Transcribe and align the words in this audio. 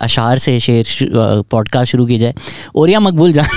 अशार 0.00 0.38
से 0.38 0.60
शेर 0.60 0.84
पॉडकास्ट 1.50 1.92
शुरू 1.92 2.06
की 2.06 2.18
जाए। 2.18 2.34
ओरिया 2.74 3.00
मकबूल 3.00 3.32
जान 3.32 3.46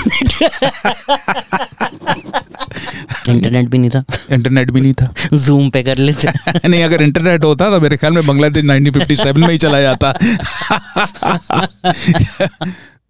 इंटरनेट 3.29 3.69
भी 3.69 3.77
नहीं 3.77 3.89
था। 3.89 4.03
इंटरनेट 4.31 4.71
भी 4.71 4.81
नहीं 4.81 4.93
था। 4.93 5.13
जूम 5.33 5.69
पे 5.69 5.83
कर 5.83 5.97
लेते। 5.97 6.27
नहीं 6.67 6.83
अगर 6.83 7.01
इंटरनेट 7.01 7.43
होता 7.43 7.69
तो 7.69 7.81
मेरे 7.81 7.97
ख्याल 7.97 8.13
में 8.13 8.27
बांग्लादेश 8.27 8.65
1957 8.65 9.37
में 9.37 9.49
ही 9.49 9.57
चला 9.57 9.81
जाता। 9.81 10.11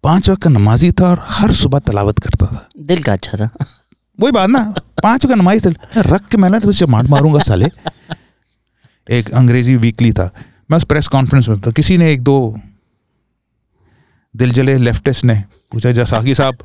पाँच 0.02 0.30
वक्त 0.30 0.42
का 0.42 0.50
नमाजी 0.50 0.92
था 0.92 1.10
और 1.10 1.18
हर 1.22 1.52
सुबह 1.52 1.78
तलावत 1.78 2.18
करता 2.18 2.46
था। 2.46 2.68
दिल 2.78 3.02
का 3.02 3.12
अच्छा 3.12 3.38
था। 3.38 3.50
वही 4.20 4.32
बात 4.32 4.50
ना 4.50 4.74
पाँच 5.02 5.24
वक्त 5.24 5.34
का 5.34 5.34
नमाजी 5.34 5.60
था 5.60 5.72
रख 5.96 6.28
के 6.28 6.36
मैंने 6.36 6.60
तुझे 6.60 6.86
मार 6.86 7.06
मारूँगा 7.06 7.40
साले। 7.40 7.66
एक 9.10 9.30
अंग्रेज़ी 9.30 9.76
वीकली 9.76 10.12
था। 10.12 10.30
मैं 10.70 10.76
उस 10.76 10.84
प्रेस 10.84 11.08
कॉन्फ्रेंस 11.08 11.48
में 11.48 11.60
था। 11.60 11.70
किसी 11.70 11.98
ने 11.98 12.12
एक 12.12 12.22
दो 12.22 12.56
दिल 14.36 14.52
जले 14.52 14.76
लेफ्टिस्ट 14.78 15.24
ने। 15.24 15.34
पूछा 15.72 15.92
जसाकी 15.92 16.34
साहब। 16.34 16.56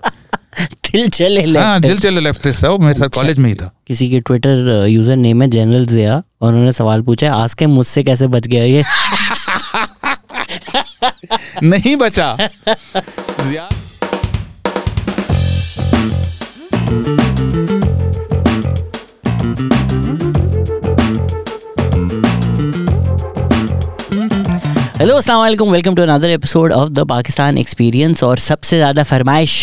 दिल 0.91 1.07
चले 1.09 1.45
ले 1.45 1.59
हाँ 1.59 1.79
दिल 1.81 1.99
जले 1.99 2.19
लेफ्टिस्ट 2.21 2.63
था 2.63 2.69
वो 2.69 2.77
मेरे 2.77 2.99
साथ 2.99 3.09
कॉलेज 3.15 3.37
में 3.37 3.49
ही 3.49 3.55
था। 3.55 3.71
किसी 3.87 4.09
के 4.09 4.19
ट्विटर 4.19 4.85
यूज़र 4.89 5.15
नेम 5.15 5.41
है 5.41 5.47
जनरल 5.49 5.85
जिया 5.87 6.15
और 6.41 6.49
उन्होंने 6.51 6.71
सवाल 6.73 7.01
पूछा 7.01 7.27
है 7.27 7.33
आज 7.43 7.53
के 7.53 7.65
मुझसे 7.67 8.03
कैसे 8.03 8.27
बच 8.35 8.47
गया 8.47 8.63
ये? 8.63 8.83
नहीं 11.63 11.95
बचा। 11.95 12.35
जिया- 13.49 13.69
हेलो 25.01 25.13
अस्सलाम 25.17 25.71
welcome 25.71 25.95
to 25.95 26.01
another 26.01 26.29
episode 26.29 26.71
of 26.71 26.89
the 26.89 27.05
Pakistan 27.09 27.57
experience 27.57 28.23
और 28.23 28.37
सबसे 28.39 28.77
ज़्यादा 28.77 29.03
फरमाइश 29.03 29.53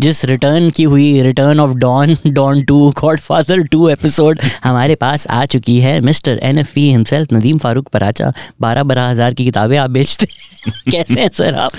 जिस 0.00 0.24
रिटर्न 0.24 0.68
की 0.70 0.82
हुई 0.82 1.22
return 1.22 1.60
of 1.60 1.74
Don 1.76 2.16
Don 2.26 2.62
two 2.64 2.78
Godfather 3.20 3.62
two 3.62 3.88
episode 3.88 4.40
हमारे 4.64 4.94
पास 4.94 5.26
आ 5.28 5.44
चुकी 5.46 5.78
है। 5.80 6.00
Mister 6.00 6.38
N 6.42 6.58
F 6.58 6.72
P 6.74 6.88
himself 6.90 7.32
Nadeem 7.32 7.58
Farooq 7.58 7.88
Paracha 7.88 8.32
बारह 8.60 8.82
बारह 8.82 9.08
हज़ार 9.08 9.34
की 9.34 9.44
किताबें 9.44 9.76
आप 9.78 9.90
बेचते 9.90 10.26
हैं। 10.30 10.72
कैसे 10.92 11.20
हैं 11.20 11.30
सर 11.32 11.54
आप? 11.56 11.70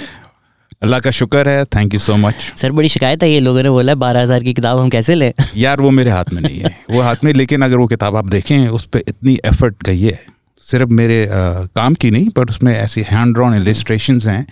अल्लाह 0.84 1.00
का 1.00 1.12
शुक्र 1.12 1.50
है। 1.50 1.66
Thank 1.66 1.94
you 1.94 2.00
so 2.00 2.16
much 2.18 2.53
sir 2.58 2.72
बड़ी 2.72 2.90
शिकायत 2.90 3.24
है 3.24 3.31
ये 3.31 3.40
लोगों 3.40 3.64
ने 3.64 3.70
बोला 3.70 3.96
बारह 3.98 4.22
हज़ार 4.22 4.44
की 4.44 4.53
किताब 4.53 4.80
हम 4.80 4.90
कैसे 4.90 5.16
लें? 5.16 5.31
यार 5.58 5.81
वो 5.81 5.92
मेरे 5.92 6.12
हाथ 6.12 6.34
में 6.34 6.42
नहीं 6.42 6.59
है। 6.59 6.78
वो 6.92 7.02
हाथ 7.02 7.24
में 7.24 7.34
लेकिन 7.34 7.62
अगर 7.62 7.78
वो 7.78 7.88
किताब 7.88 8.16
आप 8.16 8.30
देखें 8.30 8.68
उस 8.70 8.86
पर 8.86 9.00
इतनी 9.08 9.40
एफर्ट 9.46 9.84
गई 9.86 10.02
है। 10.02 10.37
सिर्फ़ 10.68 10.90
मेरे 10.92 11.23
अ, 11.26 11.30
काम 11.76 11.94
की 11.96 12.12
नहीं 12.12 12.30
बट 12.38 12.50
उसमें 12.50 12.73
ऐसी 12.76 13.06
हैंड 13.10 13.34
ड्रॉन 13.34 13.58
इलिस्ट्रेशन 13.58 14.20
हैं 14.28 14.46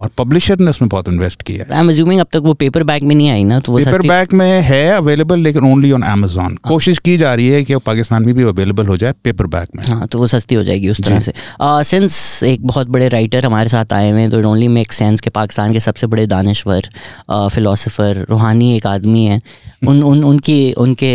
और 0.00 0.10
पब्लिशर 0.18 0.58
ने 0.58 0.70
उसमें 0.70 0.88
बहुत 0.88 1.08
इन्वेस्ट 1.08 1.42
किया 1.42 1.64
है। 1.64 1.74
आई 1.74 1.80
एम 1.80 1.88
अज्यूमिंग 1.90 2.20
अब 2.20 2.26
तक 2.32 2.42
वो 2.42 2.52
पेपर 2.54 2.82
बैग 2.84 3.02
में 3.04 3.14
नहीं 3.14 3.30
आई 3.30 3.44
ना 3.44 3.58
तो 3.60 3.72
वो 3.72 3.78
पेपर 3.78 4.02
बैग 4.08 4.32
में 4.32 4.62
है 4.62 4.90
अवेलेबल 4.90 5.40
लेकिन 5.40 5.64
ओनली 5.64 5.90
ऑन 5.92 6.02
अमेजोन 6.02 6.54
कोशिश 6.68 6.98
की 6.98 7.16
जा 7.16 7.32
रही 7.34 7.48
है 7.48 7.62
कि 7.64 7.74
वो 7.74 7.80
पाकिस्तान 7.86 8.24
में 8.26 8.34
भी 8.34 8.42
अवेलेबल 8.44 8.86
हो 8.86 8.96
जाए 8.96 9.14
पेपर 9.24 9.46
बैग 9.46 9.76
में। 9.76 9.84
हाँ 9.86 10.06
तो 10.06 10.18
वो 10.18 10.26
सस्ती 10.26 10.54
हो 10.54 10.62
जाएगी 10.64 10.88
उस 10.88 11.00
तरह 11.04 11.20
से। 11.20 11.32
सिंस 11.62 12.38
uh, 12.38 12.48
एक 12.48 12.66
बहुत 12.66 12.88
बड़े 12.88 13.08
राइटर 13.08 13.46
हमारे 13.46 13.68
साथ 13.68 13.92
आए 13.92 14.10
हुए 14.10 14.20
हैं 14.20 14.30
तो 14.30 14.38
इट 14.38 14.44
ओनली 14.46 14.68
मेक 14.68 14.92
सेंस 14.92 15.20
के 15.20 15.30
पाकिस्तान 15.32 15.72
के 15.72 15.80
सबसे 15.80 16.06
बड़े 16.06 16.26
दानश्वर 16.26 16.88
फिलोसोफर 17.30 18.24
रूहानी 18.30 18.74
एक 18.76 18.86
आदमी 18.86 19.24
है। 19.24 19.40
उन 19.86 20.02
उन 20.02 20.24
उनकी 20.24 20.72
उनके 20.78 21.12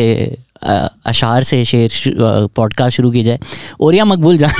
अशार 1.06 1.44
से 1.44 1.64
शेर 1.66 1.92
पॉडकास्ट 2.56 2.96
शुरू 2.98 3.12
की 3.12 3.24
जाए। 3.24 3.40
ओरिया 3.80 4.06
मकबूल 4.06 4.38
जान 4.38 4.52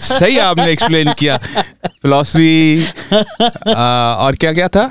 सही 0.00 0.38
आपने 0.38 0.70
एक्सप्लेन 0.72 1.12
किया। 1.18 1.36
फिलोसफी 2.02 2.84
और 2.84 4.36
क्या 4.36 4.52
क्या 4.52 4.68
था? 4.68 4.88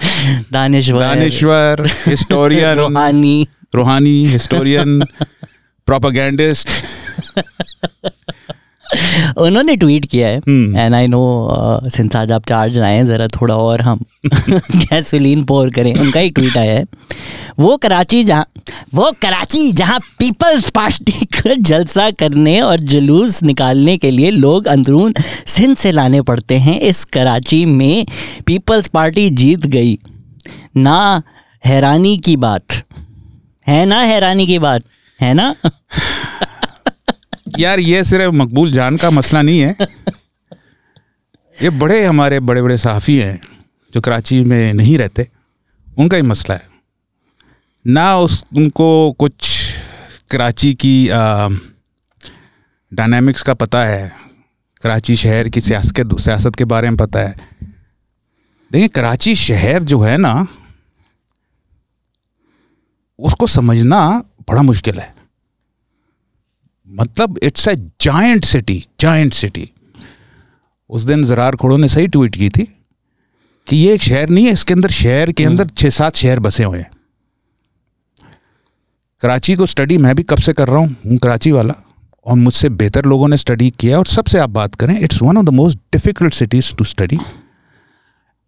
दानश्वर। 0.53 0.99
दानिश्वर 0.99 1.85
हिस्टोरियन 2.05 2.77
रूहानी। 2.77 3.47
रूहानी 3.75 4.25
हिस्टोरियन 4.25 4.99
प्रोपागैंडिस्ट 5.87 6.69
उन्होंने 9.37 9.75
ट्वीट 9.75 10.05
किया 10.05 10.27
है। 10.27 10.37
एंड 10.37 10.93
आई 10.95 11.07
नो 11.07 11.19
सिंस 11.89 12.15
आज 12.15 12.31
आप 12.31 12.45
चार्ज 12.45 12.79
आए 12.79 12.95
हैं 12.95 13.05
ज़रा 13.05 13.27
थोड़ा 13.27 13.55
और 13.55 13.81
हम 13.81 13.99
गैसोलीन 14.75 15.43
पोर 15.43 15.69
करें 15.69 15.93
उनका 15.95 16.19
ही 16.19 16.29
ट्वीट 16.29 16.57
आया 16.57 16.73
है। 16.73 16.85
वो 17.59 17.77
कराची 17.77 18.23
जहाँ 18.23 18.45
वो 18.95 19.11
कराची 19.21 19.71
जहाँ 19.71 19.99
पीपल्स 20.19 20.69
पार्टी 20.69 21.25
का 21.25 21.53
जलसा 21.59 22.11
करने 22.11 22.61
और 22.61 22.79
जुलूस 22.79 23.43
निकालने 23.43 23.97
के 23.97 24.11
लिए 24.11 24.31
लोग 24.31 24.67
अंदरून 24.67 25.13
सिंध 25.45 25.75
से 25.77 25.91
लाने 25.91 26.21
पड़ते 26.21 26.57
हैं 26.57 26.79
इस 26.79 27.03
कराची 27.05 27.65
में 27.65 28.05
पीपल्स 28.45 28.87
पार्टी 28.87 29.29
जीत 29.29 29.65
गई। 29.67 29.97
ना 30.77 31.21
हैरानी 31.65 32.17
की 32.17 32.37
बात। 32.37 32.63
है 33.67 33.85
ना 33.85 34.01
हैरानी 34.01 34.47
की 34.47 34.59
बात। 34.59 34.81
है 35.21 35.33
ना? 35.33 35.55
यार, 37.59 37.79
ये 37.79 38.03
सिर्फ़ 38.03 38.33
मकबूल 38.33 38.71
जान 38.71 38.97
का 38.97 39.09
मसला 39.09 39.41
नहीं 39.41 39.59
है। 39.59 39.75
ये 41.63 41.69
बड़े 41.69 42.05
हमारे 42.05 42.39
बड़े 42.39 42.61
बड़े 42.61 42.77
सहाफ़ी 42.77 43.17
हैं, 43.17 43.41
जो 43.93 44.01
कराची 44.01 44.43
में 44.43 44.73
नहीं 44.73 44.97
रहते। 44.97 45.27
उनका 45.97 46.17
ही 46.17 46.23
मसला 46.23 46.55
है। 46.55 46.69
ना 47.87 48.17
उस, 48.17 48.45
उनको 48.55 49.11
कुछ 49.11 49.73
कराची 50.31 50.73
की 50.73 51.07
डायनामिक्स 52.93 53.41
का 53.41 53.53
पता 53.53 53.85
है। 53.85 54.11
कराची 54.83 55.15
शहर 55.15 55.49
की 55.49 55.61
सियासत 55.61 55.95
के 55.95 56.23
सियासत 56.23 56.55
के 56.55 56.65
बारे 56.65 56.89
में 56.89 56.97
पता 56.97 57.19
है। 57.19 57.35
देखिए, 58.71 58.87
कराची 58.87 59.35
शहर 59.35 59.83
जो 59.83 60.01
है 60.01 60.17
ना, 60.17 60.47
उसको 63.19 63.47
समझना 63.47 64.23
बड़ा 64.49 64.61
मुश्किल 64.61 64.99
है। 64.99 65.16
मतलब 66.89 67.39
it's 67.43 67.69
a 67.69 67.73
giant 68.01 68.43
city 68.43 68.85
giant 68.99 69.33
city 69.33 69.71
उस 70.89 71.03
दिन 71.03 71.23
जरार 71.23 71.55
खोड़ो 71.55 71.77
ने 71.77 71.87
सही 71.87 72.07
ट्वीट 72.07 72.35
की 72.35 72.49
थी 72.49 72.63
कि 73.67 73.75
ये 73.75 73.93
एक 73.93 74.01
शहर 74.01 74.29
नहीं 74.29 74.45
है 74.45 74.51
इसके 74.51 74.73
अंदर 74.73 74.89
शहर 74.89 75.31
के 75.31 75.45
अंदर 75.45 75.67
छः 75.67 75.89
सात 75.89 76.15
शहर 76.15 76.39
बसे 76.39 76.63
हुए 76.63 76.79
हैं। 76.79 76.91
कराची 79.21 79.55
को 79.55 79.65
स्टडी 79.65 79.97
मैं 79.97 80.15
भी 80.15 80.23
कब 80.23 80.37
से 80.37 80.53
कर 80.53 80.67
रहा 80.67 80.77
हूँ? 80.77 80.95
हूँ 81.05 81.17
कराची 81.17 81.51
वाला। 81.51 81.73
और 82.25 82.35
मुझसे 82.35 82.69
बेहतर 82.69 83.05
लोगों 83.05 83.27
ने 83.27 83.37
स्टडी 83.37 83.69
किया 83.69 83.97
और 83.97 84.05
सबसे 84.05 84.39
आप 84.39 84.49
बात 84.49 84.75
करें 84.75 84.99
it's 84.99 85.21
one 85.21 85.37
of 85.37 85.45
the 85.45 85.49
most 85.49 85.77
difficult 85.77 86.33
cities 86.33 86.75
to 86.75 86.83
study 86.83 87.19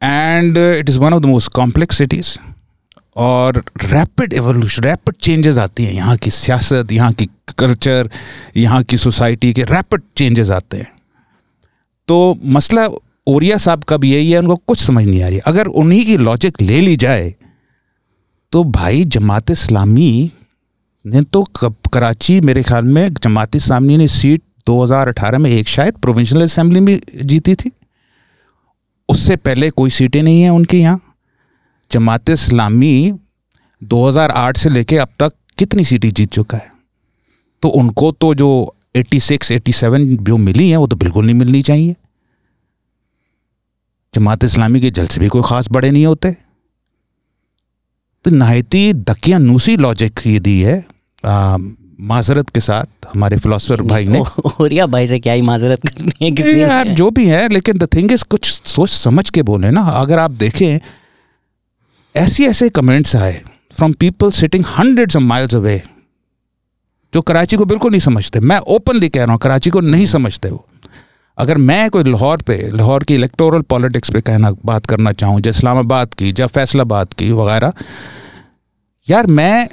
and 0.02 0.58
it 0.58 0.90
is 0.90 1.00
one 1.00 1.14
of 1.14 1.22
the 1.22 1.26
most 1.26 1.52
complex 1.52 1.98
cities 1.98 2.38
और 3.16 3.64
रैपिड 3.84 4.34
एवोल्यूशन 4.34 4.84
रैपिड 4.84 5.16
चेंजेस 5.16 5.58
आती 5.58 5.84
हैं। 5.84 5.94
यहाँ 5.94 6.16
की 6.18 6.30
सियासत, 6.32 6.92
यहाँ 6.92 7.14
की 7.14 7.30
कल्चर 7.58 8.10
यहाँ 8.58 8.84
की 8.84 8.98
सोसाइटी 8.98 9.54
के 9.54 9.64
रैपिड 9.66 10.02
चेंजेस 10.18 10.52
आते 10.52 10.78
हैं। 10.78 10.92
तो 12.08 12.38
मसला 12.48 12.88
ओरिया 13.28 13.58
साहब 13.58 13.84
का 13.84 13.98
भी 13.98 14.14
यही 14.14 14.32
है, 14.32 14.40
उनको 14.40 14.56
कुछ 14.58 14.80
समझ 14.80 15.06
नहीं 15.06 15.22
आ 15.24 15.28
रही। 15.28 15.40
अगर 15.40 15.68
उन्हीं 15.68 16.06
की 16.06 16.18
लॉजिक 16.20 16.62
ले 16.62 16.80
ली 16.82 16.96
जाए 16.98 17.34
तो 18.54 18.64
भाई 18.66 19.04
जमात 19.06 19.52
इस्लामी 19.52 20.32
ने 21.06 21.22
तो 21.24 21.44
कराची, 21.94 22.40
मेरे 22.42 22.64
ख्याल 22.64 22.86
में 22.86 23.14
जमात 23.14 23.56
इस्लामी 23.56 23.98
ने 23.98 24.08
सीट 24.10 24.42
2018 24.68 25.38
में 25.38 25.50
एक 25.50 25.68
शायद 25.68 25.94
प्रोविंशियल 25.96 26.42
असेंबली 26.44 26.80
में 26.80 27.00
जीती 27.24 27.56
थी। 27.56 27.72
उससे 29.10 29.36
पहले 29.38 29.70
कोई 29.72 29.90
सीटें 29.90 30.22
नहीं 30.24 30.42
हैं 30.42 30.50
उनके 30.52 30.78
यहाँ। 30.78 31.00
जमात 31.92 32.30
इस्लामी 32.30 33.14
2008 33.82 34.58
से 34.58 34.70
लेके 34.70 34.98
अब 34.98 35.10
तक 35.20 35.34
कितनी 35.58 35.84
सीटें 35.84 36.10
जीत 36.10 36.32
चुका 36.32 36.58
है? 36.58 36.72
तो 37.64 37.70
उनको 37.70 38.12
तो 38.12 38.34
जो 38.36 38.76
86 38.96 39.52
87 39.52 40.06
जो 40.24 40.38
मिली 40.38 40.70
हैं 40.70 40.78
वो 40.78 40.88
तो 40.88 40.96
बिल्कुल 40.96 41.26
नहीं 41.26 41.36
मिलनी 41.36 41.62
चाहिए। 41.62 41.96
जमात 44.14 44.44
इस्लामी 44.44 44.82
के 44.82 44.92
जलसे 44.92 45.22
भी 45.22 45.28
कोई 45.28 45.42
ख़ास 45.42 45.68
बड़े 45.72 45.92
नहीं 45.92 46.06
होते। 46.06 46.36
तो 48.26 48.32
नहायती 48.32 48.94
दकियानूसी 48.94 49.76
लॉजिक 49.78 50.20
ये 50.28 50.40
दी 50.40 50.60
है 50.62 50.86
आ, 51.26 51.58
माजरत 52.02 52.50
के 52.50 52.60
साथ 52.60 53.08
हमारे 53.14 53.38
फिलोसफर 53.38 53.82
भाई 53.82 54.08
ने। 54.08 54.20
ओरिया 54.62 54.86
भाई 54.86 55.08
से 55.08 55.20
क्या 55.20 55.34
ही 55.34 55.42
माजरत 55.42 55.88
करनी 55.88 56.12
है 56.22 56.32
किसी 56.32 56.62
यार 56.62 56.88
जो 56.94 57.10
भी 57.12 57.26
है 57.28 57.48
लेकिन 57.50 57.78
द 57.78 57.88
थिंग 57.96 58.12
इज़ 58.12 58.24
कुछ 58.30 58.52
सोच 58.66 58.90
समझ 58.90 59.30
के 59.30 59.42
बोले 59.44 59.72
ना। 59.72 59.82
अगर 60.02 60.20
आप 60.20 60.32
देखें 60.32 60.80
ऐसे 62.16 62.46
ऐसे 62.48 62.70
कमेंट्स 62.70 63.16
आए 63.16 63.42
from 63.72 63.94
people 63.94 64.32
sitting 64.32 64.66
hundreds 64.66 65.16
of 65.16 65.24
miles 65.24 65.56
away 65.56 65.82
जो 67.14 67.22
कराची 67.22 67.58
को 67.58 67.66
बिल्कुल 67.66 67.92
नहीं 67.92 68.00
समझते। 68.00 68.40
मैं 68.40 68.58
ओपनली 68.58 69.10
कह 69.10 69.24
रहा 69.24 69.32
हूँ, 69.32 69.40
कराची 69.40 69.70
को 69.70 69.80
नहीं 69.80 70.06
समझते 70.06 70.50
वो। 70.50 70.66
अगर 71.38 71.58
मैं 71.58 71.90
कोई 71.90 72.04
लाहौर 72.04 72.42
पे, 72.42 72.58
लाहौर 72.74 73.04
की 73.04 73.16
इलेक्टोरल 73.16 73.62
पॉलिटिक्स 73.62 74.12
पे 74.12 74.22
कहना, 74.22 74.52
बात 74.66 74.86
करना 74.86 75.12
चाहूँ, 75.14 75.40
जैसे 75.42 75.58
इस्लामाबाद 75.58 76.14
की 76.14 76.34
या 76.40 76.48
फैसलाबाद 76.48 77.14
की, 77.14 77.32
वगैरह, 77.32 77.74
यार 79.08 79.28
मैं 79.28 79.70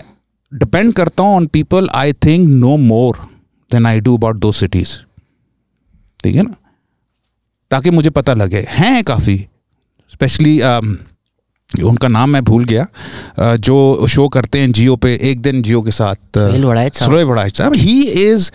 डिपेंड 0.52 0.92
करता 0.92 1.22
हूँ 1.22 1.36
on 1.36 1.46
people 1.46 1.88
I 1.94 2.12
think 2.12 2.48
no 2.48 2.76
more 2.76 3.18
than 3.70 3.86
I 3.86 4.00
do 4.00 4.16
about 4.16 4.36
दो 4.36 4.52
सिटीज़ 4.52 4.94
ठीक 6.24 6.36
है 6.36 6.42
ना? 6.42 6.54
ताकि 7.70 7.90
मुझे 7.90 8.10
पता 8.10 8.34
लगे। 8.34 8.66
हैं 8.70 9.02
काफ़ी 9.04 9.36
स्पेशली 10.10 10.58
उनका 11.84 12.08
नाम 12.08 12.30
मैं 12.30 12.42
भूल 12.44 12.64
गया। 12.64 12.86
जो 13.56 14.06
शो 14.06 14.28
करते 14.28 14.58
हैं 14.60 14.70
जियो 14.72 14.96
पे 14.96 15.14
एक 15.30 15.40
दिन 15.42 15.62
जियो 15.62 15.82
के 15.82 15.90
साथ 15.90 16.38
वड़ाइच 16.38 17.56
साहब। 17.58 17.74
He 17.74 18.00
is 18.02 18.50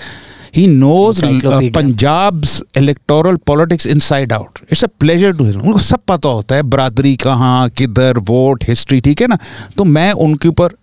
he 0.56 0.64
knows 0.70 1.20
uh, 1.24 1.70
Punjab's 1.74 2.62
electoral 2.78 3.36
politics 3.48 3.86
inside 4.00 4.34
out 4.34 4.60
it's 4.64 4.84
a 4.84 4.88
pleasure 5.00 5.32
to 5.34 5.46
उनको 5.46 5.80
सब 5.80 6.00
पता 6.08 6.30
होता 6.30 6.56
है 6.56 6.62
बरादरी 6.64 7.16
कहाँ 7.16 7.70
किधर 7.70 8.18
वोट 8.20 8.64
हिस्ट्री 8.68 9.00
ठीक 9.02 9.22
है 9.22 9.28
ना? 9.28 9.38
तो 9.78 9.84
मैं 9.84 10.12
उनके 10.12 10.48
ऊपर 10.48 10.76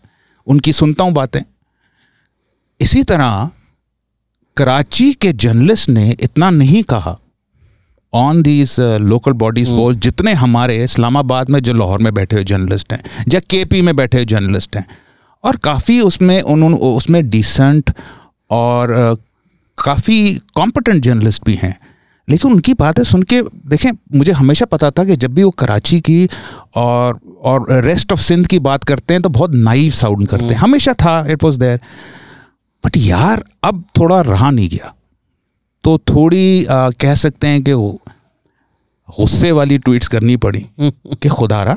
उनकी 0.46 0.72
सुनता 0.72 1.04
हूँ 1.04 1.12
बातें। 1.12 1.40
इसी 2.80 3.02
तरह 3.02 3.50
कराची 4.56 5.12
के 5.12 5.32
जर्नलिस्ट 5.34 5.88
ने 5.90 6.10
इतना 6.20 6.50
नहीं 6.50 6.82
कहा। 6.82 7.16
On 8.12 8.42
these 8.42 8.76
local 8.80 9.32
bodies 9.32 9.68
poll 9.68 9.94
जितने 9.96 10.32
हमारे 10.34 10.82
इस्लामाबाद 10.84 11.50
में 11.50 11.60
जो 11.60 11.72
लाहौर 11.72 11.98
में 11.98 12.12
बैठे 12.14 12.36
हुए 12.36 12.44
जर्नलिस्ट 12.44 12.92
हैं 12.92 13.02
या 13.32 13.40
के 13.40 13.64
पी 13.64 13.82
में 13.82 13.94
बैठे 13.96 14.18
हुए 14.18 14.24
जर्नलिस्ट 14.24 14.76
हैं 14.76 14.86
और 15.44 15.56
काफ़ी 15.56 16.00
उसमें 16.00 16.40
उन्होंने 16.42 16.76
उसमें 16.76 17.28
डिसेंट 17.30 17.90
और 18.50 19.16
काफ़ी 19.78 20.34
कॉम्पिटेंट 20.54 21.02
जर्नलिस्ट 21.04 21.44
भी 21.44 21.54
हैं। 21.54 21.78
लेकिन 22.28 22.52
उनकी 22.52 22.74
बातें 22.74 23.02
सुन 23.04 23.22
के 23.22 23.40
देखें 23.42 23.90
मुझे 24.14 24.32
हमेशा 24.32 24.66
पता 24.66 24.90
था 24.90 25.04
कि 25.04 25.16
जब 25.16 25.34
भी 25.34 25.42
वो 25.42 25.50
कराची 25.50 26.00
की 26.00 26.28
और 26.76 27.18
और 27.42 27.66
रेस्ट 27.84 28.12
ऑफ़ 28.12 28.20
सिंध 28.20 28.46
की 28.46 28.58
बात 28.58 28.84
करते 28.84 29.14
हैं 29.14 29.22
तो 29.22 29.28
बहुत 29.28 29.54
नाइव 29.54 29.90
साउंड 29.92 30.28
करते 30.28 30.46
हैं। 30.46 30.56
हमेशा 30.56 30.92
था 30.94 31.24
इट 31.30 31.44
वॉज़ 31.44 31.58
देयर 31.60 31.80
बट 32.84 32.96
यार 32.96 33.44
अब 33.64 33.84
थोड़ा 33.98 34.20
रहा 34.20 34.50
नहीं 34.50 34.68
गया। 34.68 34.94
तो 35.84 35.98
थोड़ी 35.98 36.64
आ, 36.64 36.90
कह 36.90 37.14
सकते 37.14 37.46
हैं 37.46 37.62
कि 37.62 37.72
वो 37.72 38.00
गुस्से 39.10 39.52
वाली 39.52 39.78
ट्वीट्स 39.78 40.08
करनी 40.08 40.36
पड़ी 40.36 40.66
कि 40.80 41.28
खुदारा 41.28 41.76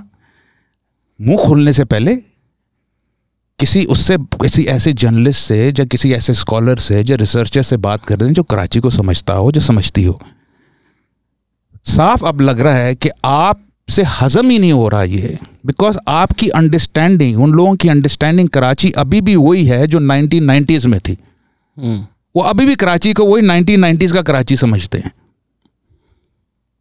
मुँह 1.21 1.48
खोलने 1.48 1.74
से 1.74 1.83
पहले 1.83 2.15
किसी 3.59 3.86
उससे 3.86 4.18
किसी 4.19 4.65
ऐसे 4.65 4.94
जर्नलिस्ट 4.94 5.48
से 5.48 5.69
या 5.69 5.86
किसी 5.86 6.13
ऐसे 6.13 6.33
स्कॉलर 6.33 6.77
से 6.77 7.01
या 7.01 7.15
रिसर्चर 7.15 7.63
से 7.63 7.77
बात 7.77 8.06
कर 8.06 8.19
रहे 8.19 8.27
हैं 8.27 8.33
जो 8.33 8.44
कराची 8.44 8.80
को 8.80 8.89
समझता 8.89 9.33
हो 9.33 9.51
जो 9.51 9.62
समझती 9.62 10.04
हो। 10.04 10.21
साफ़ 11.83 12.25
अब 12.25 12.42
लग 12.42 12.59
रहा 12.59 12.75
है 12.75 12.95
कि 12.95 13.09
आप 13.25 13.65
से 13.89 14.04
हजम 14.04 14.50
ही 14.50 14.59
नहीं 14.59 14.71
हो 14.71 14.88
रहा 14.88 15.04
ये 15.04 15.39
बिकॉज़ 15.65 15.97
आपकी 16.07 16.50
अंडरस्टैंडिंग 16.50 17.42
उन 17.42 17.51
लोगों 17.51 17.75
की 17.75 17.89
अंडरस्टैंडिंग 17.89 18.50
कराची 18.50 18.92
अभी 18.92 19.21
भी 19.21 19.36
वही 19.36 19.65
है 19.65 19.88
जो 19.88 20.00
1990s 20.00 20.86
में 20.86 21.00
थी। 21.00 21.18
हम्म, 21.80 22.07
वो 22.36 22.44
अभी 22.44 22.66
भी 22.66 22.75
कराची 22.75 23.13
को 23.13 23.25
वही 23.25 23.44
1990s 23.44 24.12
का 24.12 24.22
कराची 24.22 24.56
समझते 24.57 24.98
हैं। 24.98 25.12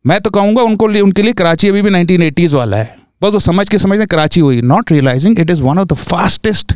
मैं 0.04 0.20
तो 0.20 0.30
कहूँगा 0.30 0.62
उनको 0.62 0.86
उनके 1.02 1.22
लिए 1.22 1.32
कराची 1.32 1.68
अभी 1.68 1.82
भी 1.82 1.90
1980s 1.90 2.54
वाला 2.54 2.76
है। 2.76 2.96
बस 3.22 3.32
वो 3.32 3.38
समझ 3.38 3.68
के 3.68 3.78
समझते 3.78 3.98
हैं 3.98 4.06
कराची 4.06 4.40
हुई 4.40 4.60
not 4.62 4.92
realising 4.92 5.40
it 5.40 5.50
is 5.50 5.62
one 5.62 5.78
of 5.78 5.88
the 5.88 5.94
fastest 5.94 6.74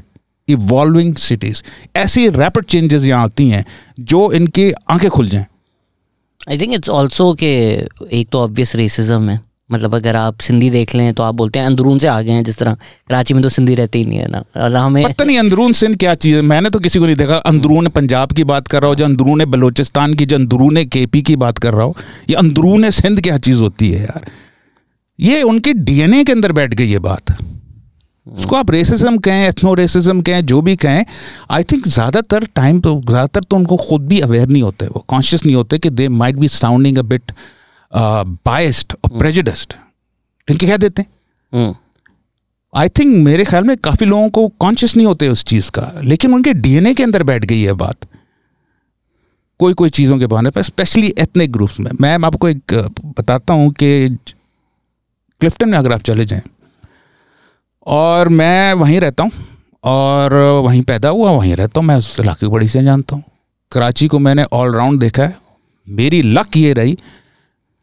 evolving 0.48 1.14
cities 1.16 1.62
ऐसी 1.96 2.28
रैपिड 2.28 2.64
चेंजेस 2.64 3.04
यहाँ 3.04 3.24
आती 3.24 3.48
हैं 3.48 3.64
जो 4.00 4.30
इनकी 4.32 4.70
आँखें 4.72 5.10
खुल 5.10 5.28
जाएँ। 5.28 5.46
आई 6.48 6.58
थिंक 6.58 6.74
इट्स 6.74 6.88
ऑल्सो 6.88 7.32
कि 7.34 7.46
एक 8.12 8.28
तो 8.32 8.40
ऑब्वियस 8.40 8.74
रेसिज्म 8.76 9.28
है। 9.28 9.40
मतलब 9.70 9.94
अगर 9.94 10.16
आप 10.16 10.40
सिंधी 10.40 10.68
देख 10.70 10.94
लें 10.94 11.12
तो 11.14 11.22
आप 11.22 11.34
बोलते 11.34 11.58
हैं, 11.58 11.66
अंदरून 11.66 11.98
से 11.98 12.06
आ 12.06 12.20
गए 12.22 12.32
हैं, 12.32 12.42
जिस 12.44 12.58
तरह 12.58 12.76
कराची 13.08 13.34
में 13.34 13.42
तो 13.42 13.48
सिंधी 13.48 13.74
रहती 13.74 13.98
ही 13.98 14.04
नहीं 14.04 14.18
है 14.18 14.28
ना। 14.28 14.42
और 14.56 14.74
हमें 14.74 15.02
पता 15.04 15.24
नहीं, 15.24 15.38
अंदरून 15.38 15.72
सिंध 15.72 15.96
क्या 15.98 16.14
चीज़ 16.16 16.34
है? 16.36 16.42
मैंने 16.42 16.70
तो 16.70 16.78
किसी 16.80 16.98
को 16.98 17.06
नहीं 17.06 17.16
देखा। 17.16 17.36
अंदरून 17.46 17.88
पंजाब 17.90 18.32
की 18.32 18.44
बात 18.44 18.68
कर 18.68 18.82
रहा 18.82 18.88
हो, 18.88 18.94
जो 18.94 19.04
अंदरून 19.04 19.44
बलोचिस्तान 19.46 20.14
की, 20.14 20.26
जो 20.26 20.36
अंदरून 20.36 20.84
के 20.86 21.06
पी 21.06 21.22
की 21.22 21.36
बात 21.36 21.58
कर 21.58 21.74
रहा 21.74 21.84
हो, 21.84 21.96
ये 22.30 22.36
अंदरून 22.36 22.90
सिंध 22.92 23.22
क्या 23.22 23.38
चीज़ 23.38 23.60
होती 23.60 23.90
है 23.90 24.02
यार? 24.02 24.30
ये 25.18 25.42
उनके 25.44 25.72
डीएनए 25.74 26.22
के 26.24 26.32
अंदर 26.32 26.52
बैठ 26.52 26.74
गई 26.74 26.86
ये 26.86 26.98
बात। 27.00 27.36
उसको 28.26 28.56
आप 28.56 28.70
रेसिज्म 28.70 29.18
कहें 29.18 29.48
एथनो 29.48 29.74
रेसिज्म 29.74 30.20
कहें, 30.22 30.44
जो 30.46 30.60
भी 30.62 30.76
कहें 30.76 31.04
आई 31.50 31.62
थिंक 31.62 31.88
ज़्यादातर 31.88 32.44
टाइम 32.56 32.80
तो 32.80 33.00
ज़्यादातर 33.00 33.42
तो 33.42 33.56
उनको 33.56 33.76
खुद 33.78 34.06
भी 34.08 34.20
अवेयर 34.20 34.48
नहीं 34.48 34.62
होते, 34.62 34.86
वो 34.86 35.04
कॉन्शियस 35.08 35.44
नहीं 35.46 35.56
होते 35.56 35.78
कि 35.78 35.90
they 35.90 36.08
might 36.10 36.36
be 36.36 36.48
sounding 36.50 36.98
a 36.98 37.02
bit 37.04 37.32
biased 37.94 38.92
और 39.04 39.18
प्रेजिडस्ड 39.18 39.74
इनके 40.48 40.66
कह 40.66 40.76
देते 40.76 41.02
हैं। 41.02 41.74
आई 42.74 42.88
थिंक 42.88 43.14
मेरे 43.24 43.44
ख्याल 43.44 43.64
में 43.64 43.76
काफ़ी 43.78 44.06
लोगों 44.06 44.28
को 44.30 44.46
कॉन्शियस 44.60 44.96
नहीं 44.96 45.06
होते 45.06 45.28
उस 45.28 45.44
चीज़ 45.44 45.70
का 45.70 45.90
लेकिन 46.04 46.34
उनके 46.34 46.52
डीएनए 46.54 46.94
के 46.94 47.02
अंदर 47.02 47.22
बैठ 47.22 47.44
गई 47.44 47.60
है 47.60 47.72
बात। 47.74 48.06
कोई 49.60 49.74
कोई 49.74 49.90
चीज़ों 49.90 50.18
के 50.18 50.26
बहाने 50.26 50.50
पर 50.50 50.62
स्पेशली 50.62 51.12
एथनिक 51.18 51.52
ग्रुप्स 51.52 51.78
में। 51.80 51.90
मैं 52.00 52.18
आपको 52.26 52.48
एक 52.48 52.74
बताता 53.18 53.54
हूँ 53.54 53.70
कि 53.72 54.08
क्लिफ्टन 55.40 55.68
में 55.68 55.78
अगर 55.78 55.92
आप 55.92 56.00
चले 56.02 56.24
जाएँ 56.24 56.42
और 57.86 58.28
मैं 58.30 58.72
वहीं 58.74 59.00
रहता 59.00 59.24
हूँ 59.24 59.30
और 59.84 60.34
वहीं 60.64 60.82
पैदा 60.82 61.08
हुआ 61.08 61.30
वहीं 61.30 61.54
रहता 61.56 61.80
हूँ 61.80 61.86
मैं 61.88 61.96
उस 61.96 62.18
इलाके 62.20 62.46
को 62.46 62.52
बड़ी 62.52 62.68
से 62.68 62.82
जानता 62.84 63.16
हूँ। 63.16 63.24
कराची 63.72 64.08
को 64.08 64.18
मैंने 64.18 64.44
ऑल 64.52 64.74
राउंड 64.74 65.00
देखा 65.00 65.22
है। 65.22 65.36
मेरी 65.86 66.22
लक 66.22 66.56
ये 66.56 66.72
रही 66.72 66.96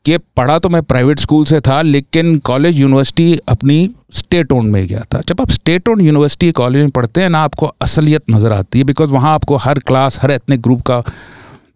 कि 0.06 0.18
पढ़ा 0.38 0.58
तो 0.60 0.70
मैं 0.70 0.82
प्राइवेट 0.84 1.20
स्कूल 1.20 1.44
से 1.46 1.60
था, 1.62 1.82
लेकिन 1.82 2.38
कॉलेज 2.42 2.80
यूनिवर्सिटी 2.80 3.36
अपनी 3.50 3.90
स्टेट 4.12 4.52
ओन 4.52 4.66
में 4.68 4.86
गया 4.88 5.04
था। 5.14 5.22
जब 5.28 5.42
आप 5.42 5.52
स्टेट 5.52 5.90
ओन 5.90 6.02
यूनिवर्सिटी 6.02 6.52
कॉलेज 6.54 6.82
में 6.82 6.90
पढ़ते 6.92 7.22
हैं 7.22 7.30
ना, 7.30 7.40
आपको 7.40 7.66
असलियत 7.82 8.24
नज़र 8.32 8.52
आती 8.52 8.80
है 8.80 8.86
बिकॉज़ 8.86 9.12
वहाँ 9.12 9.34
आपको 9.34 9.58
हर 9.58 9.80
क्लास 9.82 10.20
हर 10.22 10.32
एथनिक 10.32 10.62
ग्रुप 10.62 10.82
का 10.82 11.04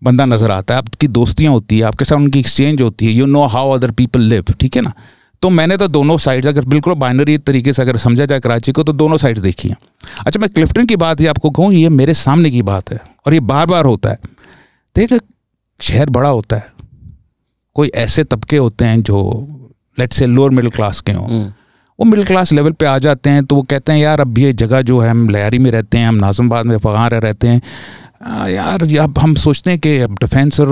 बंदा 0.03 0.25
नज़र 0.25 0.51
आता 0.51 0.73
है। 0.73 0.77
आपकी 0.77 1.07
दोस्तियाँ 1.09 1.53
होती 1.53 1.77
है, 1.77 1.83
आपके 1.83 2.05
साथ 2.05 2.15
उनकी 2.15 2.39
एक्सचेंज 2.39 2.81
होती 2.81 3.05
है 3.05 3.11
you 3.11 3.25
know 3.25 3.45
how 3.47 3.71
other 3.71 3.91
people 3.93 4.21
live 4.23 4.53
ठीक 4.59 4.75
है 4.75 4.81
ना? 4.81 4.93
तो 5.43 5.49
मैंने 5.51 5.77
तो 5.77 5.87
दोनों 5.87 6.17
साइड्स 6.17 6.47
अगर 6.47 6.65
बिल्कुल 6.65 6.93
बाइनरी 6.95 7.37
तरीके 7.39 7.73
से 7.73 7.81
अगर 7.81 7.97
समझा 7.97 8.25
जाए 8.25 8.39
कराची 8.39 8.71
को 8.71 8.83
तो 8.83 8.93
दोनों 8.93 9.17
साइड्स 9.17 9.41
देखी 9.41 9.69
हैं। 9.69 9.77
अच्छा 10.25 10.39
मैं 10.39 10.49
क्लिफ्टन 10.49 10.85
की 10.85 10.95
बात 10.97 11.19
ही 11.21 11.25
आपको 11.27 11.49
कहूँ, 11.49 11.73
ये 11.73 11.89
मेरे 11.91 12.13
सामने 12.15 12.51
की 12.51 12.61
बात 12.63 12.91
है, 12.91 12.99
और 13.27 13.33
ये 13.33 13.39
बार 13.41 13.65
बार 13.65 13.85
होता 13.85 14.09
है। 14.09 14.19
देख 14.95 15.19
शहर 15.79 16.09
बड़ा 16.09 16.29
होता 16.29 16.55
है। 16.55 16.73
कोई 17.75 17.89
ऐसे 17.95 18.23
तबके 18.23 18.57
होते 18.57 18.85
हैं 18.85 19.01
जो 19.01 19.21
लेट 19.97 20.13
से 20.13 20.25
लोअर 20.27 20.51
मिडिल 20.51 20.69
क्लास 20.71 21.01
के 21.01 21.11
हों 21.11 21.27
हम्म, 21.29 21.51
वो 21.99 22.05
मिडिल 22.05 22.25
क्लास 22.25 22.51
लेवल 22.53 22.71
पे 22.71 22.85
आ 22.85 22.97
जाते 22.99 23.29
हैं 23.29 23.43
तो 23.45 23.55
वो 23.55 23.61
कहते 23.69 23.91
हैं 23.91 23.99
यार 23.99 24.19
अब 24.21 24.37
ये 24.37 24.53
जगह 24.53 24.81
जो 24.81 24.99
है 24.99 25.09
हम 25.09 25.29
लयारी 25.29 25.59
में 25.59 25.69
रहते 25.71 25.97
हैं 25.97 26.07
हम 26.07 26.15
नाजमाबाद 26.15 26.65
में 26.65 26.77
फगार 26.77 27.21
रहते 27.21 27.47
हैं। 27.47 27.61
आ, 28.23 28.47
यार 28.47 28.83
ये 28.85 28.97
अब 28.97 29.19
हम 29.19 29.33
सोचते 29.35 29.69
हैं 29.69 29.79
कि 29.79 29.97
अब 29.99 30.13
डिफेंस 30.21 30.59
और 30.59 30.67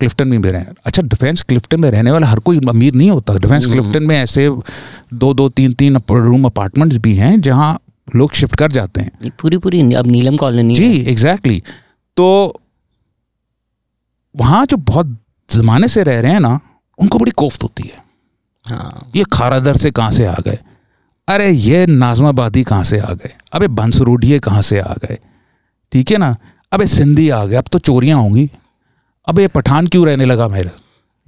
क्लिफ्टन 0.00 0.28
में 0.28 0.40
भी 0.42 0.50
रहें। 0.50 0.66
अच्छा 0.86 1.02
डिफेंस 1.02 1.42
क्लिफ्टन 1.42 1.80
में 1.80 1.90
रहने 1.90 2.10
वाला 2.10 2.26
हर 2.26 2.38
कोई 2.48 2.60
अमीर 2.68 2.94
नहीं 2.94 3.10
होता। 3.10 3.36
डिफेंस 3.38 3.66
क्लिफ्टन 3.66 4.02
में 4.02 4.16
ऐसे 4.16 4.48
दो 5.14 5.32
दो 5.34 5.48
तीन 5.48 5.72
तीन 5.72 5.96
रूम 6.10 6.44
अपार्टमेंट्स 6.44 6.96
भी 6.96 7.14
हैं 7.16 7.40
जहाँ 7.40 7.78
लोग 8.16 8.32
शिफ्ट 8.32 8.56
कर 8.56 8.72
जाते 8.72 9.00
हैं। 9.00 9.30
पूरी 9.42 9.58
पूरी 9.58 9.80
अब 9.94 10.06
नीलम 10.06 10.36
कॉलोनी 10.36 10.74
जी 10.74 10.90
एग्जैक्टली 11.10 11.62
तो 12.16 12.26
वहाँ 14.34 14.64
जो 14.66 14.76
बहुत 14.76 15.16
ज़माने 15.52 15.88
से 15.88 16.02
रह 16.02 16.20
रहे 16.20 16.32
हैं 16.32 16.40
ना 16.40 16.60
उनको 16.98 17.18
बड़ी 17.18 17.30
कोफ्त 17.30 17.62
होती 17.62 17.82
है। 17.82 18.02
हाँ। 18.66 19.10
ये 19.16 19.24
खारादर 19.32 19.76
से 19.76 19.90
कहाँ 19.90 20.10
से 20.10 20.26
आ 20.26 20.34
गए? 20.46 20.58
अरे 21.28 21.50
ये 21.50 21.86
नाजमाबादी 21.86 22.62
कहाँ 22.64 22.84
से 22.84 22.98
आ 22.98 23.12
गए? 23.12 23.30
अबे 23.52 23.68
बंसरूढ़िए 23.68 24.38
कहाँ 24.38 24.62
से 24.62 24.78
आ 24.80 24.94
गए? 25.04 25.18
ठीक 25.92 26.10
है 26.10 26.18
ना? 26.18 26.36
अबे 26.72 26.86
सिंधी 26.86 27.28
आ 27.30 27.44
गए। 27.44 27.56
अब 27.56 27.64
तो 27.72 27.78
चोरियाँ 27.78 28.18
होंगी। 28.18 28.50
अबे 29.28 29.42
ये 29.42 29.48
पठान 29.48 29.86
क्यों 29.86 30.06
रहने 30.06 30.24
लगा 30.24 30.48
मेरे? 30.48 30.70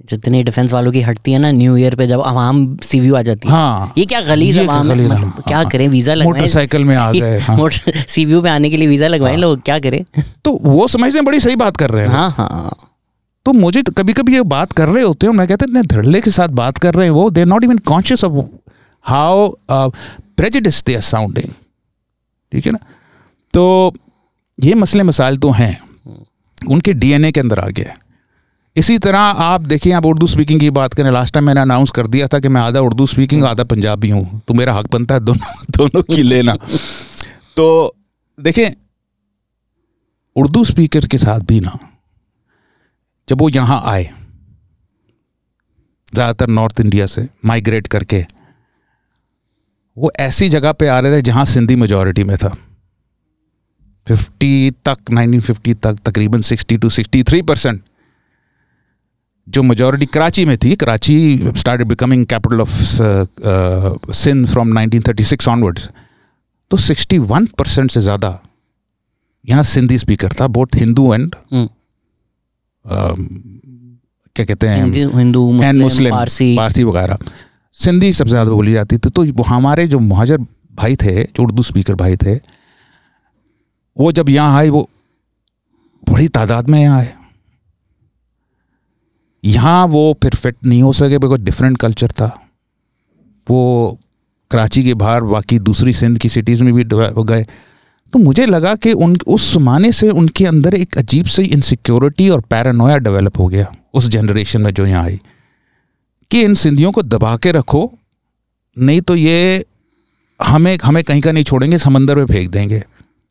जितनी 0.09 0.43
डिफेंस 0.43 0.73
वालों 0.73 0.91
की 0.91 1.01
हटती 1.01 1.31
है 1.31 1.39
ना 1.39 1.51
न्यू 1.51 1.75
ईयर 1.77 1.95
पे 1.95 2.07
जब 2.07 2.21
आवाम 2.21 2.77
सीवीयू 2.83 3.15
आ 3.15 3.21
जाती 3.21 3.47
है। 3.47 3.53
हाँ। 3.53 3.93
ये 3.97 4.05
क्या 4.05 4.21
गलीज 4.21 4.57
ये 4.57 4.63
आवाम 4.63 4.91
है? 4.91 4.95
मतलब 4.95 5.17
हाँ, 5.17 5.43
क्या 5.47 5.57
हाँ। 5.57 5.69
करें? 5.69 5.87
वीज़ा 5.87 6.13
लगवाएँ? 6.13 6.33
मोटरसाइकिल 6.33 6.83
में 6.85 6.95
आ 6.95 7.11
गए, 7.15 7.39
हाँ। 7.39 7.69
सीवीयू 7.69 8.41
पे 8.41 8.49
आने 8.49 8.69
के 8.69 8.77
लिए 8.77 8.87
वीज़ा 8.87 9.07
लगवाएँ 9.07 9.37
लोग? 9.37 9.61
क्या 9.61 9.79
करें? 9.79 10.03
तो 10.45 10.59
वो 10.63 10.87
समझते 10.87 11.17
हैं 11.17 11.25
बड़ी 11.25 11.39
सही 11.39 11.55
बात 11.55 11.77
कर 11.77 11.89
रहे 11.89 12.05
हैं 12.05 12.11
हाँ 12.11 12.29
हाँ। 12.37 12.77
तो 13.45 13.53
मुझे 13.53 13.81
तो 13.83 13.91
कभी 13.91 14.13
कभी 14.13 14.33
ये 14.33 14.41
बात 14.41 14.71
कर 14.71 14.89
रहे 14.89 15.03
होते 15.03 15.27
हैं 15.27 15.33
मैं 15.33 15.47
कहते 15.47 15.65
इतने 15.65 15.81
धड़ल्ले 15.81 16.21
के 16.21 16.31
साथ 16.31 16.47
बात 16.47 16.77
कर 16.77 16.93
रहे 16.93 17.05
हैं 17.05 17.11
वो 17.11 17.29
they 17.29 17.45
not 17.45 17.63
even 17.63 17.77
conscious 17.77 18.23
of 18.23 18.45
how 19.01 19.49
prejudice 19.71 20.83
they 20.85 20.95
are 20.95 21.01
sounding 21.01 21.53
ठीक 22.51 22.65
है 22.65 22.71
ना? 22.71 22.79
तो 23.53 23.93
ये 24.59 24.73
मसले 24.73 25.03
मसाइल 25.03 25.37
तो 25.37 25.51
हैं। 25.51 25.79
उनके 26.69 26.93
डीएनए 26.93 27.31
के 27.31 27.39
अंदर 27.39 27.59
आ 27.59 27.67
गया 27.67 27.89
है। 27.89 27.97
इसी 28.75 28.97
तरह 28.97 29.19
आप 29.19 29.61
देखिए 29.61 29.93
आप 29.93 30.05
उर्दू 30.05 30.27
स्पीकिंग 30.27 30.59
की 30.59 30.69
बात 30.69 30.93
करें 30.93 31.11
लास्ट 31.11 31.33
टाइम 31.33 31.45
मैंने 31.45 31.61
अनाउंस 31.61 31.91
कर 31.91 32.07
दिया 32.07 32.27
था 32.27 32.39
कि 32.39 32.47
मैं 32.47 32.61
आधा 32.61 32.79
उर्दू 32.79 33.05
स्पीकिंग 33.05 33.43
आधा 33.43 33.63
पंजाबी 33.63 34.09
हूँ 34.09 34.41
तो 34.47 34.53
मेरा 34.53 34.73
हक 34.73 34.91
बनता 34.91 35.15
है 35.15 35.21
दोनों 35.21 35.63
दोनों 35.69 36.15
की 36.15 36.23
लेना। 36.23 36.55
तो 37.55 37.95
देखें 38.39 38.71
उर्दू 40.35 40.63
स्पीकर 40.63 41.05
के 41.05 41.17
साथ 41.17 41.39
भी 41.39 41.59
ना 41.59 41.77
जब 43.27 43.41
वो 43.41 43.49
यहाँ 43.49 43.81
आए, 43.85 44.03
ज़्यादातर 46.13 46.47
नॉर्थ 46.49 46.79
इंडिया 46.79 47.05
से 47.07 47.27
माइग्रेट 47.45 47.87
करके, 47.87 48.25
वो 49.97 50.11
ऐसी 50.19 50.49
जगह 50.49 50.71
पे 50.71 50.87
आ 50.87 50.99
रहे 50.99 51.17
थे 51.17 51.21
जहाँ 51.21 51.45
सिंधी 51.45 51.75
मेजॉरिटी 51.75 52.23
में 52.23 52.35
था। 52.37 52.51
50 54.07 54.71
तक 54.85 55.11
1950 55.11 55.73
तक, 55.75 55.97
तकरीबन 56.05 56.41
60 56.41 56.77
टू 56.77 56.89
63 56.89 57.41
परसेंट 57.47 57.81
जो 59.47 59.63
मेजोरिटी 59.63 60.05
कराची 60.07 60.45
में 60.45 60.57
थी, 60.57 60.75
Karachi 60.75 61.51
started 61.57 61.87
becoming 61.87 62.25
capital 62.25 62.61
of 62.61 62.71
Sindh 64.13 64.47
from 64.47 64.79
1936 64.79 65.47
onwards 65.49 65.89
तो 66.71 66.77
61 66.79 67.47
परसेंट 67.57 67.91
से 67.91 68.01
ज़्यादा 68.01 68.39
यहाँ 69.45 69.63
सिंधी 69.65 69.97
स्पीकर 69.97 70.33
था 70.41 70.47
बोथ 70.49 70.75
हिंदू 70.75 71.13
एंड 71.13 71.35
क्या 72.85 74.45
कहते 74.45 74.67
हैं? 74.67 74.85
हिंदू 75.15 75.51
मुस्लिम 75.51 75.81
मुस्लिम 75.83 76.11
पारसी। 76.11 76.55
पारसी 76.57 76.83
वगैरह। 76.83 77.17
सिंधी 77.77 78.11
सबसे 78.13 78.31
ज़्यादा 78.31 78.51
बोली 78.51 78.73
जाती 78.73 78.97
थी 78.97 79.09
तो 79.09 79.25
वो 79.33 79.43
हमारे 79.45 79.87
जो 79.87 79.99
महाजर 80.01 80.37
भाई 80.73 80.95
थे 80.95 81.23
जो 81.23 81.43
उर्दू 81.43 81.63
स्पीकर 81.63 81.95
भाई 81.95 82.15
थे 82.17 82.35
वो 83.97 84.11
जब 84.11 84.29
यहाँ 84.29 84.57
आए 84.57 84.69
वो 84.69 84.87
बड़ी 86.03 86.27
तादाद 86.29 86.69
में 86.69 86.79
यहाँ 86.81 86.99
आए। 86.99 87.13
यहाँ 89.43 89.85
वो 89.87 90.01
फिर 90.23 90.35
फिट 90.35 90.55
नहीं 90.65 90.81
हो 90.83 90.93
सके 90.93 91.17
बिकॉज़ 91.19 91.41
डिफरेंट 91.41 91.77
कल्चर 91.77 92.11
था। 92.11 92.27
वो 93.47 93.97
कराची 94.51 94.83
के 94.83 94.93
बाहर 94.95 95.23
बाकी 95.25 95.59
दूसरी 95.61 95.93
सिंध 95.93 96.17
की 96.19 96.29
सिटीज़ 96.29 96.63
में 96.63 96.73
भी 96.73 96.83
गए। 96.85 97.45
तो 98.13 98.19
मुझे 98.19 98.45
लगा 98.45 98.73
कि 98.75 98.91
उन 98.93 99.15
उस 99.27 99.53
जमाने 99.53 99.91
से 99.91 100.09
उनके 100.11 100.45
अंदर 100.45 100.75
एक 100.75 100.97
अजीब 100.97 101.25
सी 101.25 101.43
इनसिक्योरिटी 101.45 102.27
और 102.29 102.41
पैरानोया 102.49 102.97
डेवलप 102.97 103.39
हो 103.39 103.47
गया 103.47 103.71
उस 103.93 104.07
जनरेशन 104.09 104.61
में 104.61 104.71
जो 104.73 104.85
यहाँ 104.85 105.03
आई। 105.03 105.19
कि 106.31 106.41
इन 106.41 106.53
सिंधियों 106.55 106.91
को 106.91 107.01
दबा 107.03 107.35
के 107.37 107.51
रखो 107.51 107.91
नहीं 108.77 109.01
तो 109.01 109.15
ये 109.15 109.65
हमें 110.39 110.77
हमें 110.83 111.03
कहीं 111.03 111.21
का 111.21 111.31
नहीं 111.31 111.43
छोड़ेंगे 111.43 111.77
समंदर 111.77 112.17
में 112.17 112.25
फेंक 112.25 112.49
देंगे। 112.51 112.79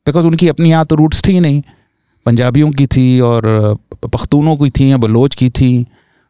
बिकॉज़ 0.07 0.27
उनकी 0.27 0.49
अपनी 0.49 0.71
यहाँ 0.71 0.85
तो 0.87 0.97
रूट्स 0.97 1.23
थी 1.29 1.39
नहीं। 1.41 1.63
पंजाबियों 2.27 2.71
की 2.73 2.87
थी 2.87 3.21
और 3.21 3.43
पख्तूनों 4.05 4.57
की 4.57 4.71
थी 4.71 4.91
या 4.91 4.97
बलोच 4.97 5.35
की 5.35 5.51
थी 5.51 5.73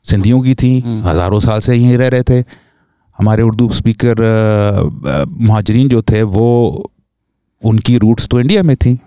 सिंधियों 0.04 0.40
की 0.42 0.54
थी। 0.54 0.78
हज़ारों 1.04 1.40
साल 1.40 1.60
से 1.60 1.74
यहीं 1.74 1.96
रह 1.98 2.08
रहे 2.08 2.22
थे। 2.22 2.44
हमारे 3.18 3.42
उर्दू 3.42 3.68
स्पीकर 3.72 4.16
महाजरीन 5.28 5.88
जो 5.88 6.02
थे 6.02 6.22
वो 6.22 6.48
उनकी 7.64 7.96
रूट्स 7.98 8.28
तो 8.28 8.40
इंडिया 8.40 8.62
में 8.62 8.76
थी 8.76 8.98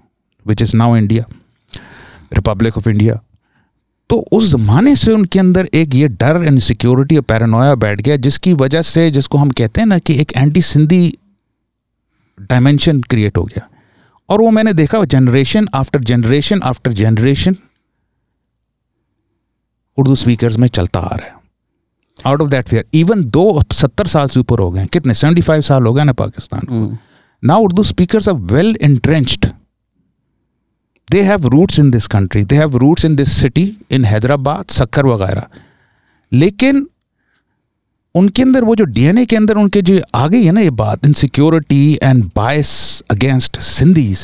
which 0.48 0.62
is 0.62 0.76
now 0.76 0.96
India 0.96 1.26
republic 2.34 2.78
of 2.78 2.90
India 2.90 3.20
तो 4.10 4.16
उस 4.32 4.50
ज़माने 4.50 4.96
से 4.96 5.12
उनके 5.12 5.40
अंदर 5.40 5.70
एक 5.74 5.96
ये 5.96 6.08
डर 6.08 6.44
एंड 6.46 6.60
सिक्योरिटी 6.60 7.16
और 7.18 7.22
पैरानोया 7.22 7.76
बैठ 7.76 8.02
गया 8.02 8.16
जिसकी 8.16 8.54
वजह 8.54 8.82
से 8.82 9.10
जिसको 9.12 9.38
हम 9.38 9.50
कहते 9.50 9.82
हैं 9.82 9.88
ना 9.88 10.00
कि 10.00 10.20
एक 10.22 10.34
एंटी 10.36 10.62
सिंधी 10.62 11.18
डायमेंशन 12.42 13.02
क्रिएट 13.02 13.38
हो 13.38 13.44
गया। 13.44 13.70
और 14.30 14.42
वो 14.42 14.52
मैंने 14.52 14.74
देखा 14.74 15.04
generation 15.04 15.68
after 15.74 16.04
generation 16.04 16.62
after 16.62 16.94
generation 16.94 17.56
Urdu 19.98 20.16
speakers 20.16 20.58
में 20.58 20.68
चलता 20.68 21.00
आ 21.00 21.16
रहा 21.16 21.26
है। 21.26 21.34
Out 22.26 22.42
of 22.42 22.50
that 22.50 22.68
fear 22.68 22.86
even 22.94 23.24
though 23.24 23.64
सत्तर 23.74 24.08
साल 24.08 24.28
से 24.28 24.40
ऊपर 24.40 24.60
हो 24.60 24.72
गए 24.72 24.86
कितने? 24.86 25.14
सेवेंटी 25.14 25.42
फाइव 25.42 25.62
साल 25.62 25.84
हो 25.84 25.94
गए 25.94 26.04
ना 26.04 26.14
पाकिस्तान 26.14 26.62
को। 26.62 26.74
हम्म, 26.74 26.98
now, 27.48 27.58
urdu 27.66 27.84
speakers 27.84 28.28
are 28.28 28.40
well 28.54 28.74
entrenched. 28.88 29.48
They 31.10 31.24
have 31.24 31.44
roots 31.54 31.80
in 31.84 31.92
this 31.92 32.08
country. 32.08 32.44
They 32.44 32.60
have 32.62 32.76
roots 32.84 33.04
in 33.04 33.16
this 33.18 33.34
city, 33.42 33.66
in 33.92 34.06
hyderabad 34.12 34.72
सक्कर 34.72 35.06
वगैरह. 35.06 35.48
लेकिन 36.32 36.88
उनके 38.16 38.42
अंदर, 38.42 38.64
वो 38.64 38.76
जो 38.76 38.86
डीएनए 38.86 39.26
के 39.26 39.36
अंदर 39.36 39.58
उनके 39.58 39.82
जो 39.82 40.00
आ 40.16 40.28
गई 40.28 40.44
है 40.44 40.52
ना 40.52 40.62
ये 40.62 40.70
बात 40.70 41.06
insecurity 41.06 42.00
and 42.04 42.24
bias 42.36 42.72
against 43.12 43.60
Sindhis 43.60 44.20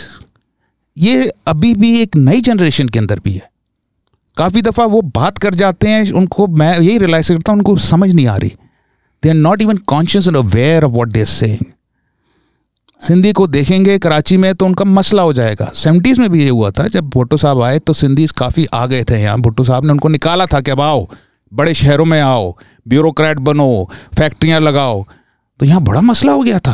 ये 0.97 1.31
अभी 1.47 1.73
भी 1.73 1.89
एक 2.01 2.15
नई 2.15 2.41
जनरेशन 2.41 2.89
के 2.89 2.99
अंदर 2.99 3.19
भी 3.19 3.33
है। 3.33 3.49
काफ़ी 4.37 4.61
दफ़ा 4.61 4.85
वो 4.85 5.01
बात 5.01 5.37
कर 5.37 5.55
जाते 5.55 5.87
हैं, 5.87 6.11
उनको 6.11 6.47
मैं 6.47 6.79
यही 6.79 6.97
रियलाइज़ 6.97 7.31
करता 7.33 7.51
हूँ, 7.51 7.59
उनको 7.59 7.75
समझ 7.77 8.09
नहीं 8.13 8.27
आ 8.27 8.35
रही। 8.35 8.49
They 9.23 9.29
are 9.29 9.35
not 9.35 9.61
even 9.61 9.77
conscious 9.77 10.27
and 10.27 10.37
aware 10.37 10.83
of 10.83 10.91
what 10.91 11.09
they 11.09 11.25
saying 11.25 11.65
Sindhi 13.01 13.31
को 13.33 13.45
देखेंगे 13.47 13.97
कराची 13.99 14.37
में 14.37 14.53
तो 14.55 14.65
उनका 14.65 14.85
मसला 14.85 15.21
हो 15.21 15.33
जाएगा। 15.33 15.69
सेवेंटीज़ 15.75 16.19
में 16.21 16.29
भी 16.29 16.43
ये 16.43 16.49
हुआ 16.49 16.69
था, 16.71 16.87
जब 16.87 17.09
भुट्टो 17.09 17.37
साहब 17.37 17.61
आए 17.61 17.79
तो 17.79 17.93
सिंधीज 17.93 18.31
काफ़ी 18.33 18.65
आ 18.65 18.85
गए 18.85 19.03
थे 19.03 19.21
यहाँ। 19.21 19.37
भुट्टो 19.39 19.63
साहब 19.63 19.85
ने 19.85 19.91
उनको 19.91 20.09
निकाला 20.09 20.45
था 20.45 20.61
कि 20.61 20.71
अब 20.71 20.81
आओ, 20.81 21.07
बड़े 21.51 21.73
शहरों 21.73 22.05
में 22.05 22.19
आओ, 22.21 22.55
ब्यूरोक्रेट 22.87 23.39
बनो, 23.39 23.89
फैक्ट्रियाँ 24.17 24.59
लगाओ। 24.59 25.03
तो 25.59 25.65
यहाँ 25.65 25.81
बड़ा 25.83 26.01
मसला 26.01 26.31
हो 26.31 26.41
गया 26.41 26.59
था 26.59 26.73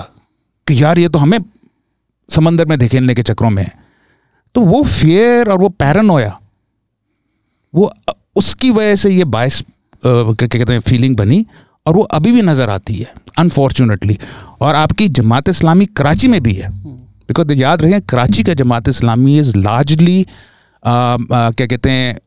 कि 0.68 0.82
यार 0.84 1.00
ये 1.00 1.10
तो 1.10 1.20
हमें 1.20 1.40
समंदर 2.30 2.66
में 2.66 2.78
धकेलने 2.80 3.16
के 3.16 3.24
चक्रों 3.24 3.50
में 3.50 3.64
है। 3.64 3.72
तो 4.56 4.62
वो 4.64 4.84
फियर 4.84 5.50
और 5.50 5.58
वो 5.58 5.70
पैरनोया 5.72 6.38
वो, 7.74 7.92
उसकी 8.36 8.70
वजह 8.72 8.96
से 8.96 9.10
ये 9.10 9.24
बायस 9.26 9.64
क्या 10.04 10.48
कहते 10.48 10.72
हैं 10.72 10.80
फीलिंग 10.80 11.16
बनी। 11.18 11.46
और 11.88 11.96
वो 11.96 12.04
अभी 12.14 12.32
भी 12.32 12.42
नज़र 12.42 12.70
आती 12.70 12.96
है 12.96 13.14
अनफॉर्चुनेटली 13.40 14.18
और 14.62 14.76
आपकी 14.76 15.08
जमात 15.10 15.50
इस्लामी 15.50 15.86
कराची 15.98 16.28
में 16.28 16.42
भी 16.44 16.54
है। 16.54 16.70
बिकॉज़ 16.70 17.52
याद 17.54 17.82
रखें 17.82 18.02
कराची 18.10 18.44
का 18.44 18.54
जमात 18.54 18.90
इस्लामी 18.90 19.38
इज़ 19.40 19.58
लार्जली 19.58 20.26
क्या 20.84 21.66
कहते 21.66 21.90
हैं 21.90 22.18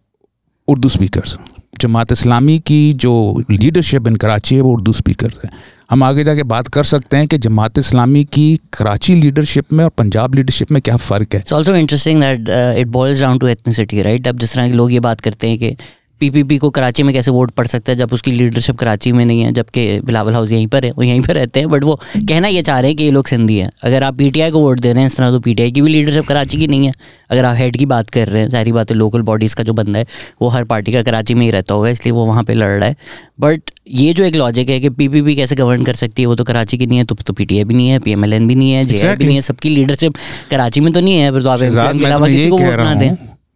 उर्दू 0.69 0.89
स्पीकर्स 0.89 1.37
जमात 1.81 2.13
इस्लामी 2.13 2.59
की 2.67 2.93
जो 3.03 3.13
लीडरशिप 3.51 4.09
इन 4.09 4.17
कराची 4.17 4.55
है 4.55 4.61
वो 4.61 4.73
उर्दू 4.73 4.93
स्पीकर 4.93 5.31
है। 5.45 5.51
हम 5.91 6.03
आगे 6.03 6.25
जाके 6.25 6.43
बात 6.43 6.67
कर 6.69 6.85
सकते 6.85 7.17
हैं 7.17 7.27
कि 7.29 7.39
जमात 7.39 7.79
इस्लामी 7.79 8.25
की 8.25 8.45
कराची 8.73 9.15
लीडरशिप 9.15 9.73
में 9.73 9.85
और 9.85 9.91
पंजाब 9.99 10.35
लीडरशिप 10.35 10.73
में 10.73 10.81
क्या 10.83 10.97
फ़र्क 10.97 11.35
है। 11.35 11.43
Also 11.53 11.77
interesting 11.77 12.21
that 12.25 12.53
uh, 12.57 12.83
it 12.83 12.93
boils 12.97 13.23
down 13.25 13.41
to 13.45 13.51
ethnicity, 13.55 14.05
right? 14.07 14.29
अब 14.29 14.39
जिस 14.39 14.55
तरह 14.55 14.69
के 14.69 14.77
लोग 14.77 14.93
ये 14.93 15.01
बात 15.01 15.21
करते 15.21 15.49
हैं 15.49 15.59
कि 15.59 15.77
पीपीपी 16.21 16.59
को 16.59 16.71
कराची 16.71 17.03
में 17.03 17.13
कैसे 17.15 17.31
वोट 17.31 17.51
पड़ 17.53 17.67
सकता 17.67 17.93
है 17.93 17.99
जब 17.99 18.13
उसकी 18.13 18.33
लीडरशिप 18.33 18.77
कराची 18.77 19.13
में 19.13 19.25
नहीं 19.25 19.41
है 19.41 19.53
जबकि 19.53 20.01
बिलावल 20.01 20.33
हाउस 20.33 20.53
यहीं 20.53 20.67
पर 20.67 20.85
है 20.85 20.91
वो 20.91 21.03
यहीं 21.03 21.21
पर 21.21 21.35
रहते 21.35 21.61
हैं 21.61 21.69
बट 21.71 21.85
वो 21.85 21.95
कहना 22.17 22.49
ये 22.49 22.63
चाह 22.63 22.81
रहे 22.81 22.91
हैं 22.91 22.97
कि 22.97 23.05
ये 23.05 23.11
लोग 23.11 23.27
सिंधी 23.27 23.57
हैं। 23.59 23.71
अगर 23.83 24.03
आप 24.03 24.15
पीटीआई 24.15 24.51
को 24.51 24.61
वोट 24.61 24.81
दे 24.81 24.93
रहे 24.93 25.03
हैं 25.03 25.11
इस 25.11 25.17
तरह 25.17 25.31
तो 25.31 25.41
पीटीआई 25.41 25.73
की 25.73 25.83
भी 25.83 25.91
लीडरशिप 25.91 26.27
कराची 26.27 26.59
की 26.59 26.67
नहीं 26.67 26.87
है। 26.87 26.93
अगर 27.31 27.45
आप 27.45 27.57
हेड 27.57 27.77
की 27.77 27.87
बात 27.87 28.11
कर 28.11 28.29
रहे 28.29 28.43
हैं 28.43 28.51
सारी 28.51 28.73
बात 28.73 28.91
है 28.91 28.97
लोकल 28.97 29.23
बॉडीज़ 29.23 29.57
का 29.57 29.63
जो 29.63 29.73
बंदा 29.73 29.99
है 29.99 30.07
वो 30.43 30.49
हर 30.49 30.65
पार्टी 30.65 30.93
का 30.93 31.03
कराची 31.03 31.35
में 31.35 31.45
ही 31.45 31.51
रहता 31.51 31.75
होगा 31.75 31.89
इसलिए 31.89 32.13
वो 32.13 32.27
वहाँ 32.27 32.45
पे 32.45 32.55
लड़ 32.55 32.69
रहा 32.71 32.89
है। 32.89 32.97
बट 33.41 33.71
ये 33.89 34.13
जो 34.15 34.25
एक 34.25 34.35
लॉजिक 34.35 34.69
है 34.71 34.79
कि 34.81 34.89
पीपीपी 34.91 35.35
कैसे 35.37 35.55
गवर्न 35.57 35.85
कर 35.85 35.95
सकती 35.95 36.23
है 36.23 36.29
वो 36.29 36.35
तो 36.35 36.45
कराची 36.45 36.79
की 36.79 36.87
नहीं 36.87 36.99
है 36.99 37.05
तो 37.05 37.15
तो 37.27 37.33
पीटीआई 37.33 37.65
भी 37.65 37.75
नहीं 37.75 37.89
है 37.89 37.99
पीएमएलएन 37.99 38.47
भी 38.49 38.55
नहीं 38.55 38.73
है 38.73 38.85
जे 38.85 39.15
भी 39.17 39.25
नहीं 39.25 39.35
है 39.35 39.43
सबकी 39.43 39.69
लीडरशिप 39.69 40.15
कराची 40.51 40.81
में 40.81 40.93
तो 40.93 41.01
नहीं 41.01 41.15
है 41.15 41.33
फिर 41.33 41.43
तो 41.43 41.49
आप 41.49 41.61
के 41.61 42.05
अलावा 42.07 42.29
किसी 42.29 42.49
को 42.49 42.59
वोट 42.59 42.79
ना 42.79 42.95
दें। 42.95 43.11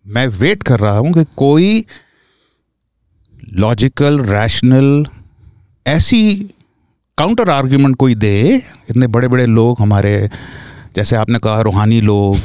मैं 0.06 0.26
वेट 0.38 0.62
कर 0.62 0.80
रहा 0.80 0.99
हूँ 0.99 1.12
कि 1.12 1.25
कोई 1.37 1.85
लॉजिकल 3.56 4.18
रैशनल 4.20 5.04
ऐसी 5.87 6.34
काउंटर 7.18 7.50
आर्ग्यूमेंट 7.50 7.96
कोई 7.96 8.14
दे, 8.14 8.62
इतने 8.90 9.06
बड़े 9.06 9.28
बड़े 9.28 9.46
लोग 9.46 9.76
हमारे, 9.80 10.28
जैसे 10.96 11.16
आपने 11.16 11.38
कहा, 11.38 11.61
रूहानी 11.61 12.00
लोग 12.00 12.37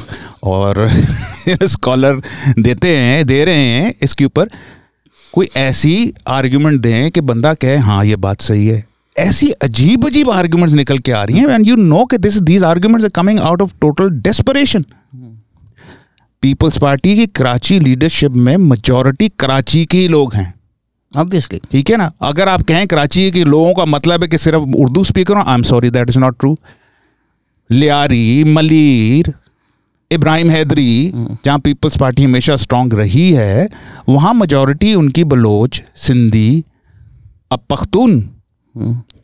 और 0.42 0.90
स्कॉलर 1.62 2.20
देते 2.58 2.96
हैं, 2.96 3.26
दे 3.26 3.44
रहे 3.44 3.54
हैं 3.54 3.92
इसके 4.02 4.24
ऊपर, 4.24 4.48
कोई 5.32 5.48
ऐसी 5.56 6.14
आर्ग्यूमेंट 6.28 6.80
दें 6.80 7.10
कि 7.10 7.20
बंदा 7.20 7.54
कहे 7.54 7.76
हाँ 7.76 8.04
ये 8.04 8.16
बात 8.16 8.40
सही 8.40 8.66
है। 8.66 8.84
ऐसी 9.18 9.50
अजीब 9.50 10.06
अजीब 10.06 10.30
आर्ग्यूमेंट्स 10.30 10.74
निकल 10.74 10.98
के 10.98 11.12
आ 11.12 11.24
रही 11.24 11.38
हैं 11.38 11.48
एंड 11.48 11.66
यू 11.66 11.76
नो 11.76 12.04
कि 12.04 12.18
this 12.18 12.36
these 12.42 12.64
arguments 12.64 13.04
are 13.04 13.10
coming 13.10 13.40
out 13.40 13.62
of 13.62 13.74
total 13.80 14.10
desperation 14.10 14.84
Peoples 16.42 16.78
Party 16.78 17.16
की 17.16 17.26
कराची 17.26 17.80
लीडरशिप 17.80 18.32
में 18.32 18.56
मेजॉरिटी 18.56 19.28
कराची 19.28 19.84
के 19.86 19.98
ही 19.98 20.08
लोग 20.08 20.34
हैं। 20.34 20.59
ऑब्वियसली 21.14 21.60
ठीक 21.70 21.90
है 21.90 21.96
ना? 21.96 22.10
अगर 22.22 22.48
आप 22.48 22.62
कहें 22.62 22.86
कराची 22.86 23.30
के 23.30 23.44
लोगों 23.44 23.72
का 23.74 23.84
मतलब 23.86 24.22
है 24.22 24.28
कि 24.28 24.38
सिर्फ़ 24.38 24.76
उर्दू 24.76 25.04
स्पीकर 25.04 25.36
हो 25.36 25.42
I 25.42 25.54
am 25.54 25.62
sorry 25.64 25.90
that 25.90 26.08
is 26.08 26.18
not 26.18 26.38
true 26.38 26.56
Lyari 27.70 28.44
Malir 28.44 29.32
Ibrahim 30.10 30.50
Hyderi 30.50 31.12
जहाँ 31.14 31.58
पीपल्स 31.58 31.96
पार्टी 31.98 32.24
हमेशा 32.24 32.56
स्ट्रांग 32.56 32.92
रही 32.92 33.30
है 33.32 33.68
वहाँ 34.08 34.32
मेजॉरिटी 34.34 34.94
उनकी 34.94 35.24
बलोच 35.24 35.82
सिंधी 35.96 36.64
अब 37.52 37.60
पख्तून। 37.70 38.20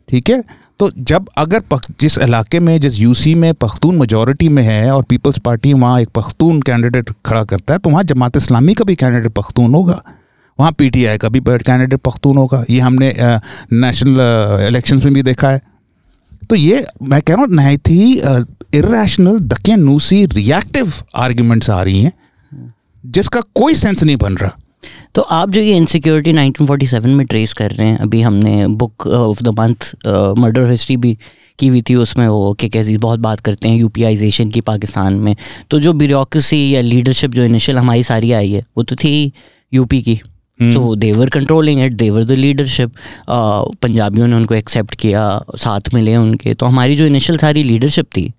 ठीक 0.09 0.29
है? 0.29 0.43
तो 0.79 0.89
जब 0.99 1.29
अगर 1.37 1.63
जिस 2.01 2.17
इलाके 2.17 2.59
में 2.59 2.79
जिस 2.81 2.99
यूसी 2.99 3.33
में 3.35 3.53
पख्तून 3.53 3.95
मेजॉरिटी 3.97 4.49
में 4.49 4.63
है 4.63 4.91
और 4.91 5.03
पीपल्स 5.03 5.39
पार्टी 5.39 5.73
वहाँ 5.73 5.99
एक 6.01 6.09
पख्तून 6.15 6.61
कैंडिडेट 6.61 7.09
खड़ा 7.25 7.43
करता 7.43 7.73
है 7.73 7.79
तो 7.79 7.89
वहाँ 7.89 8.03
जमात 8.03 8.37
इस्लामी 8.37 8.73
का 8.73 8.85
भी 8.85 8.95
कैंडिडेट 8.95 9.31
पख्तून 9.33 9.73
होगा। 9.75 10.01
वहाँ 10.59 10.71
पीटीआई 10.71 11.17
का, 11.17 11.29
भी 11.29 11.39
कैंडिडेट 11.41 11.99
पख्तून 12.01 12.37
होगा 12.37 12.63
ये 12.69 12.79
हमने 12.79 13.13
नेशनल 13.73 14.67
इलेक्शंस 14.67 15.03
में 15.05 15.13
भी 15.13 15.23
देखा 15.23 15.49
है। 15.49 15.61
तो 16.49 16.55
ये, 16.55 16.85
मैं 17.03 17.21
कह 17.21 17.33
रहा 17.33 17.43
हूँ, 17.43 17.53
नहायत 17.53 17.89
ही 17.89 18.13
इरेशनल 18.75 19.39
दकियानूसी 19.41 20.25
रिएक्टिव 20.27 20.93
आर्ग्यूमेंट्स 21.15 21.69
आ 21.69 21.81
रही 21.81 22.01
हैं, 22.01 22.13
जिसका 23.03 23.41
कोई 23.55 23.73
सेंस 23.75 24.03
नहीं 24.03 24.15
बन 24.17 24.35
रहा। 24.35 24.57
तो 25.15 25.21
आप 25.21 25.49
जो 25.49 25.61
ये 25.61 25.75
इनसिक्योरिटी 25.77 26.33
1947 26.33 27.05
में 27.07 27.25
ट्रेस 27.27 27.53
कर 27.53 27.71
रहे 27.71 27.87
हैं, 27.87 27.97
अभी 27.97 28.21
हमने 28.21 28.67
book 28.67 29.07
of 29.07 29.43
the 29.43 29.47
month 29.59 29.91
murder 30.39 30.69
history 30.69 30.97
भी 30.97 31.17
की 31.59 31.67
हुई 31.67 31.81
थी 31.81 31.95
उसमें, 31.95 32.27
वो 32.27 32.53
के 32.53 32.69
कैसी 32.69 32.97
बहुत 32.97 33.19
बात 33.19 33.39
करते 33.39 33.69
हैं 33.69 33.77
यूपीआईजेशन 33.77 34.49
की 34.49 34.61
पाकिस्तान 34.61 35.13
में। 35.13 35.35
तो 35.71 35.79
जो 35.79 35.93
ब्यूरोसी 35.93 36.75
या 36.75 36.81
लीडरशिप 36.81 37.31
जो 37.31 37.43
इनिशियल 37.43 37.77
हमारी 37.77 38.03
सारी 38.03 38.31
आई 38.31 38.51
है, 38.51 38.63
वो 38.77 38.83
तो 38.83 38.95
थी 38.95 39.31
यूपी 39.73 40.01
की। 40.01 40.19
So 40.59 40.95
they were 40.95 41.29
controlling 41.29 41.81
it 41.81 41.93
they were 41.93 42.23
the 42.23 42.31
leadership 42.31 42.91
पंजाबियों 43.81 44.27
ने 44.27 44.35
उनको 44.35 44.55
एक्सेप्ट 44.55 44.95
किया 44.95 45.23
साथ 45.55 45.93
मिले 45.93 46.15
उनके 46.15 46.53
तो 46.53 46.65
हमारी 46.65 46.95
जो 46.95 47.05
इनिशियल 47.05 47.37
सारी 47.39 47.63
लीडरशिप 47.63 48.05
थी 48.17 48.31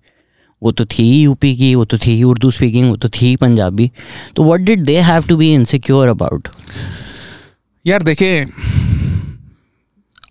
वो 0.61 0.71
तो 0.71 0.85
थी 0.85 1.09
यूपी 1.21 1.55
की 1.57 1.73
वो 1.75 1.85
तो 1.85 1.97
थी 1.97 2.21
उर्दू 2.23 2.51
स्पीकिंग 2.51 2.89
वो 2.89 2.95
तो 2.97 3.09
थी 3.11 3.35
पंजाबी 3.35 3.91
तो 4.35 4.43
what 4.43 4.61
did 4.61 4.81
they 4.85 4.97
have 5.01 5.27
to 5.27 5.37
be 5.37 5.53
insecure 5.53 6.07
about 6.07 6.47
यार 7.85 8.03
देखिए 8.03 8.45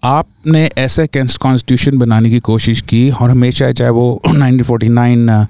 आपने 0.05 0.69
ऐसे 0.79 1.07
कॉन्स्टिट्यूशन 1.09 1.99
बनाने 1.99 2.31
की 2.31 2.41
कोशिश 2.41 2.81
की 2.91 3.09
और 3.11 3.31
हमेशा 3.31 3.71
चाहे 3.73 3.91
वो 3.91 4.21
1949 4.27 5.47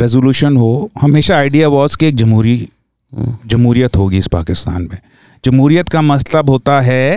रेजोल्यूशन 0.00 0.56
हो 0.56 0.90
हमेशा 1.00 1.36
आइडिया 1.36 1.68
वॉज़ 1.68 1.96
कि 1.96 2.06
एक 2.06 2.16
जमहूरी 2.16 2.56
जमहूरियत 3.16 3.96
होगी 3.96 4.18
इस 4.18 4.26
पाकिस्तान 4.28 4.82
में। 4.82 4.98
जमहूरियत 5.44 5.88
का 5.88 6.02
मतलब 6.02 6.50
होता 6.50 6.80
है 6.80 7.16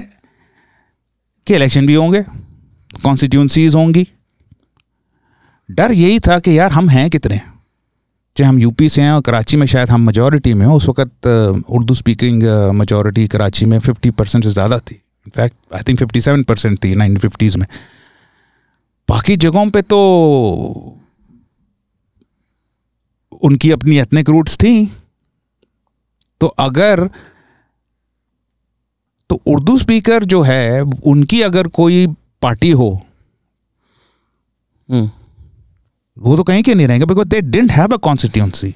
कि 1.48 1.56
इलेक्शन 1.56 1.88
भी 1.88 1.94
होंगे 1.94 2.22
कॉन्स्टिट्यूंसीज 3.04 3.76
होंगी। 3.76 4.08
डर 5.70 5.92
यही 5.94 6.20
था 6.20 6.40
कि 6.40 6.58
यार 6.58 6.72
हम 6.72 6.90
हैं 6.90 7.10
कितने? 7.10 7.40
चाहे 8.38 8.48
हम 8.50 8.60
यूपी 8.60 8.90
से 8.90 9.02
हैं 9.02 9.12
और 9.12 9.22
कराची 9.22 9.58
में 9.58 9.66
शायद 9.68 9.90
हम 9.90 10.02
मेजॉरिटी 10.02 10.54
में 10.54 10.66
उस 10.68 10.88
वक्त 10.90 11.28
उर्दू 11.70 11.94
स्पीकिंग 11.94 12.44
मेजॉरिटी 12.74 13.28
कराची 13.28 13.66
में 13.66 13.78
फिफ्टी 13.80 14.10
परसेंट 14.12 14.44
से 14.44 14.52
ज़्यादा 14.52 14.80
थी। 14.80 14.96
In fact 14.96 15.56
I 15.76 15.84
think 15.88 16.00
fifty 16.00 16.22
seven 16.22 16.44
percent 16.44 16.84
थी 16.84 16.94
नाइनटीन 16.96 17.20
फिफ्टीज़ 17.20 17.58
में। 17.58 17.66
बाकी 19.10 19.36
जगहों 19.38 19.70
पे 19.70 19.82
तो 19.84 20.00
उनकी 23.42 23.72
अपनी 23.72 23.98
एथनिक 24.00 24.30
रूट्स 24.30 24.58
थी। 24.58 24.74
तो 26.42 26.48
अगर 26.48 27.10
तो 29.30 29.42
उर्दू 29.48 29.78
स्पीकर 29.78 30.24
जो 30.24 30.42
है 30.42 30.82
उनकी 30.82 31.42
अगर 31.42 31.68
कोई 31.68 32.06
पार्टी 32.42 32.72
हो 32.72 32.90
हम्म, 34.90 35.10
वो 36.18 36.38
तो 36.38 36.44
कहीं 36.44 36.64
के 36.64 36.76
नहीं 36.76 36.88
रहेंगे 36.88 37.06
because 37.06 37.28
they 37.28 37.42
didn't 37.42 37.72
have 37.72 37.94
a 37.94 37.98
constituency 37.98 38.76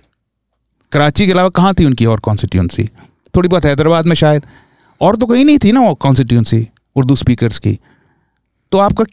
Karachi 0.91 1.25
के 1.25 1.31
अलावा 1.31 1.49
कहाँ 1.49 1.73
थी 1.73 1.85
उनकी 1.85 2.05
और 2.05 2.19
कॉन्स्टिट्यूंसी 2.19 2.89
थोड़ी 3.35 3.49
बहुत 3.49 3.65
हैदराबाद 3.65 4.05
में 4.05 4.15
शायद। 4.15 4.45
और 5.01 5.15
तो 5.15 5.25
कहीं 5.25 5.45
नहीं 5.45 5.59
थी 5.63 5.71
ना 5.71 5.81
वो 5.81 5.93
कॉन्स्टिट्यूंसी 5.95 6.67
उर्दू 6.95 7.15
स्पीकर्स 7.15 7.59
की। 7.59 7.79
तो 8.71 8.77
आपका 8.77 9.03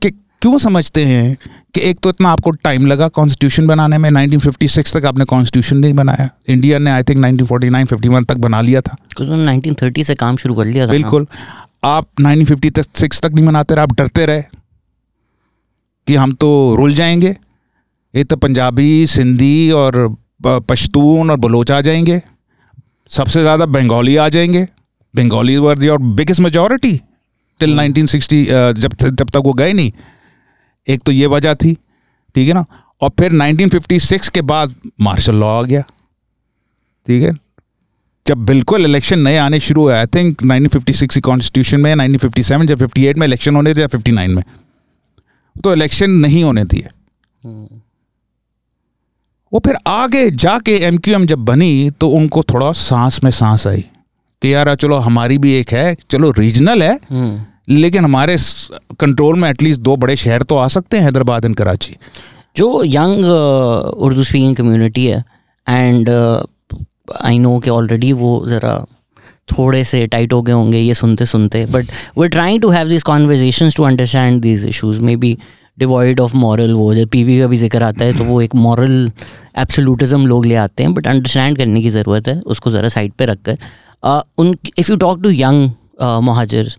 क्यों 0.43 0.59
समझते 0.59 1.05
हैं 1.05 1.37
कि 1.75 1.81
एक 1.81 1.99
तो 2.03 2.11
इतना 2.11 2.29
आपको 2.29 2.51
टाइम 2.65 2.87
लगा 2.87 3.09
कॉन्स्टिट्यूशन 3.09 3.67
बनाने 3.67 3.99
में? 3.99 4.09
1956 4.11 4.93
तक 4.95 5.05
आपने 5.07 5.25
कॉन्स्टिट्यूशन 5.25 5.77
नहीं 5.77 5.95
बनाया। 5.95 6.29
इंडिया 6.49 6.79
ने 6.79 6.91
आई 6.91 7.03
थिंक 7.03 7.19
1949 7.19 7.87
51 7.87 8.25
तक 8.29 8.37
बना 8.39 8.61
लिया 8.61 8.81
था। 8.81 8.97
उन्होंने 9.21 9.45
1930 9.47 10.07
से 10.07 10.15
काम 10.15 10.37
शुरू 10.37 10.55
कर 10.55 10.65
लिया 10.65 10.87
था 10.87 10.91
बिल्कुल। 10.91 11.27
आप 11.85 12.07
1956 12.21 13.21
तक 13.23 13.33
नहीं 13.35 13.45
बनाते 13.47 13.75
रहे 13.75 13.83
आप 13.83 13.93
डरते 13.93 14.27
रहे 14.27 14.43
कि 16.09 16.15
हम 16.17 16.33
तो 16.33 16.49
रुल 16.79 16.95
जाएँगे। 16.95 17.37
ये 18.15 18.25
तो 18.25 18.37
पंजाबी 18.37 19.07
सिंधी 19.07 19.71
और 19.73 20.17
पश्तून 20.47 21.31
और 21.31 21.37
बलोच 21.39 21.71
आ 21.71 21.81
जाएँगे। 21.81 22.21
सबसे 23.11 23.41
ज़्यादा 23.41 23.67
बंगाली 23.69 24.17
आ 24.17 24.29
जाएँगे। 24.29 24.67
Bengali 25.15 25.57
were 25.59 25.85
your 25.85 25.99
biggest 26.15 26.41
majority 26.41 26.93
till 27.61 27.79
1960 27.79 28.47
uh, 28.49 28.73
जब 28.73 28.95
जब 29.03 29.29
तक 29.29 29.43
वो 29.45 29.53
गए 29.53 29.73
नहीं। 29.73 29.93
एक 30.89 31.01
तो 31.01 31.13
ये 31.13 31.27
वजह 31.27 31.55
थी 31.55 31.75
ठीक 32.35 32.49
है 32.49 32.55
ना? 32.55 32.65
और 33.01 33.11
फिर 33.19 33.33
1956 33.33 34.29
के 34.29 34.43
बाद 34.43 34.75
मार्शल 35.01 35.35
लॉ 35.35 35.49
आ 35.59 35.63
गया 35.63 35.81
ठीक 37.07 37.23
है? 37.23 37.33
जब 38.27 38.45
बिल्कुल 38.47 38.85
इलेक्शन 38.85 39.19
नए 39.19 39.37
आने 39.37 39.61
शुरू 39.61 39.83
हुए 39.83 39.95
आई 39.95 40.07
थिंक 40.07 40.43
1956 40.43 41.15
की 41.15 41.21
कॉन्स्टिट्यूशन 41.21 41.81
में 41.81 41.95
1957 41.95 42.67
जब 42.67 42.79
58 42.79 43.19
में 43.19 43.27
इलेक्शन 43.27 43.57
होने 43.57 43.75
थे 43.75 43.81
या 43.81 43.87
59 43.87 44.29
में। 44.29 44.43
तो 45.57 45.73
इलेक्शन 45.73 46.11
नहीं 46.11 46.43
होने 46.45 46.65
दिए। 46.65 46.89
वो 49.53 49.61
फिर 49.67 49.77
आगे 49.87 50.31
जाके 50.31 50.77
एम 50.79 50.99
क्यू 50.99 51.15
एम 51.15 51.27
जब 51.27 51.39
बनी 51.39 51.91
तो 51.91 52.09
उनको 52.09 52.43
थोड़ा 52.43 52.71
सांस 52.73 53.23
में 53.25 53.31
सांस 53.31 53.67
आई 53.67 53.85
कि 54.43 54.55
यार 54.55 54.75
चलो 54.75 54.97
हमारी 54.99 55.39
भी 55.39 55.55
एक 55.55 55.73
है 55.73 55.97
चलो 56.11 56.31
रीजनल 56.31 56.83
है। 56.83 56.95
हम्म, 57.11 57.45
लेकिन 57.71 58.05
हमारे 58.05 58.37
कंट्रोल 59.01 59.39
में 59.39 59.51
एटलीस्ट 59.51 59.81
दो 59.81 59.97
बड़े 59.97 60.17
शहर 60.17 60.43
तो 60.43 60.57
आ 60.57 60.69
सकते 60.69 60.97
हैं 60.97 61.05
हैदराबाद 61.05 61.45
एंड 61.45 61.57
कराची। 61.57 61.97
जो 62.57 62.83
यंग 62.85 63.25
उर्दू 63.97 64.25
स्पीकिंग 64.25 64.57
कम्युनिटी 64.57 65.07
है 65.07 65.25
एंड 65.69 66.09
आई 67.21 67.39
नो 67.39 67.59
कि 67.59 67.71
ऑलरेडी 67.71 68.13
वो 68.13 68.45
ज़रा 68.47 68.87
थोड़े 69.53 69.85
से 69.85 70.07
टाइट 70.07 70.33
हो 70.33 70.43
गए 70.43 70.53
होंगे 70.53 70.79
ये 70.79 70.95
सुनते 70.95 71.27
सुनते 71.27 71.65
but 71.67 71.87
we 72.19 72.29
trying 72.29 72.63
to 72.63 72.69
have 72.69 72.89
this 72.89 73.03
conversation 73.03 73.71
to 73.71 73.83
understand 73.83 74.43
these 74.43 74.67
issues 74.67 74.99
may 74.99 75.17
be 75.17 75.39
devoid 75.79 76.21
of 76.21 76.37
moral 76.37 76.73
वो 76.73 76.95
जब 76.95 77.09
पीवी 77.09 77.41
का 77.41 77.47
भी 77.47 77.57
ज़िक्र 77.57 77.83
आता 77.83 78.05
है 78.05 78.19
तो 78.19 78.25
वो 78.25 78.43
एक 78.43 78.55
मॉरल 78.55 79.11
एब्सोल्यूटिज्म 79.59 80.27
लोग 80.27 80.47
ले 80.47 80.55
आते 80.55 80.83
हैं 80.83 80.95
बट 80.95 81.07
अंडरस्टैंड 81.07 81.57
करने 81.57 81.83
की 81.83 81.91
ज़रूरत 81.91 82.29
है 82.29 82.41
उसको 82.47 82.71
ज़रा 82.71 82.89
साइड 82.89 83.13
पर 83.13 83.27
रख 83.27 83.39
कर 83.43 83.59
uh, 84.05 84.23
उन 84.39 84.57
if 84.79 84.91
you 84.91 84.97
talk 84.97 85.23
to 85.23 85.31
young 85.31 85.71
Mohajirs 86.23 86.79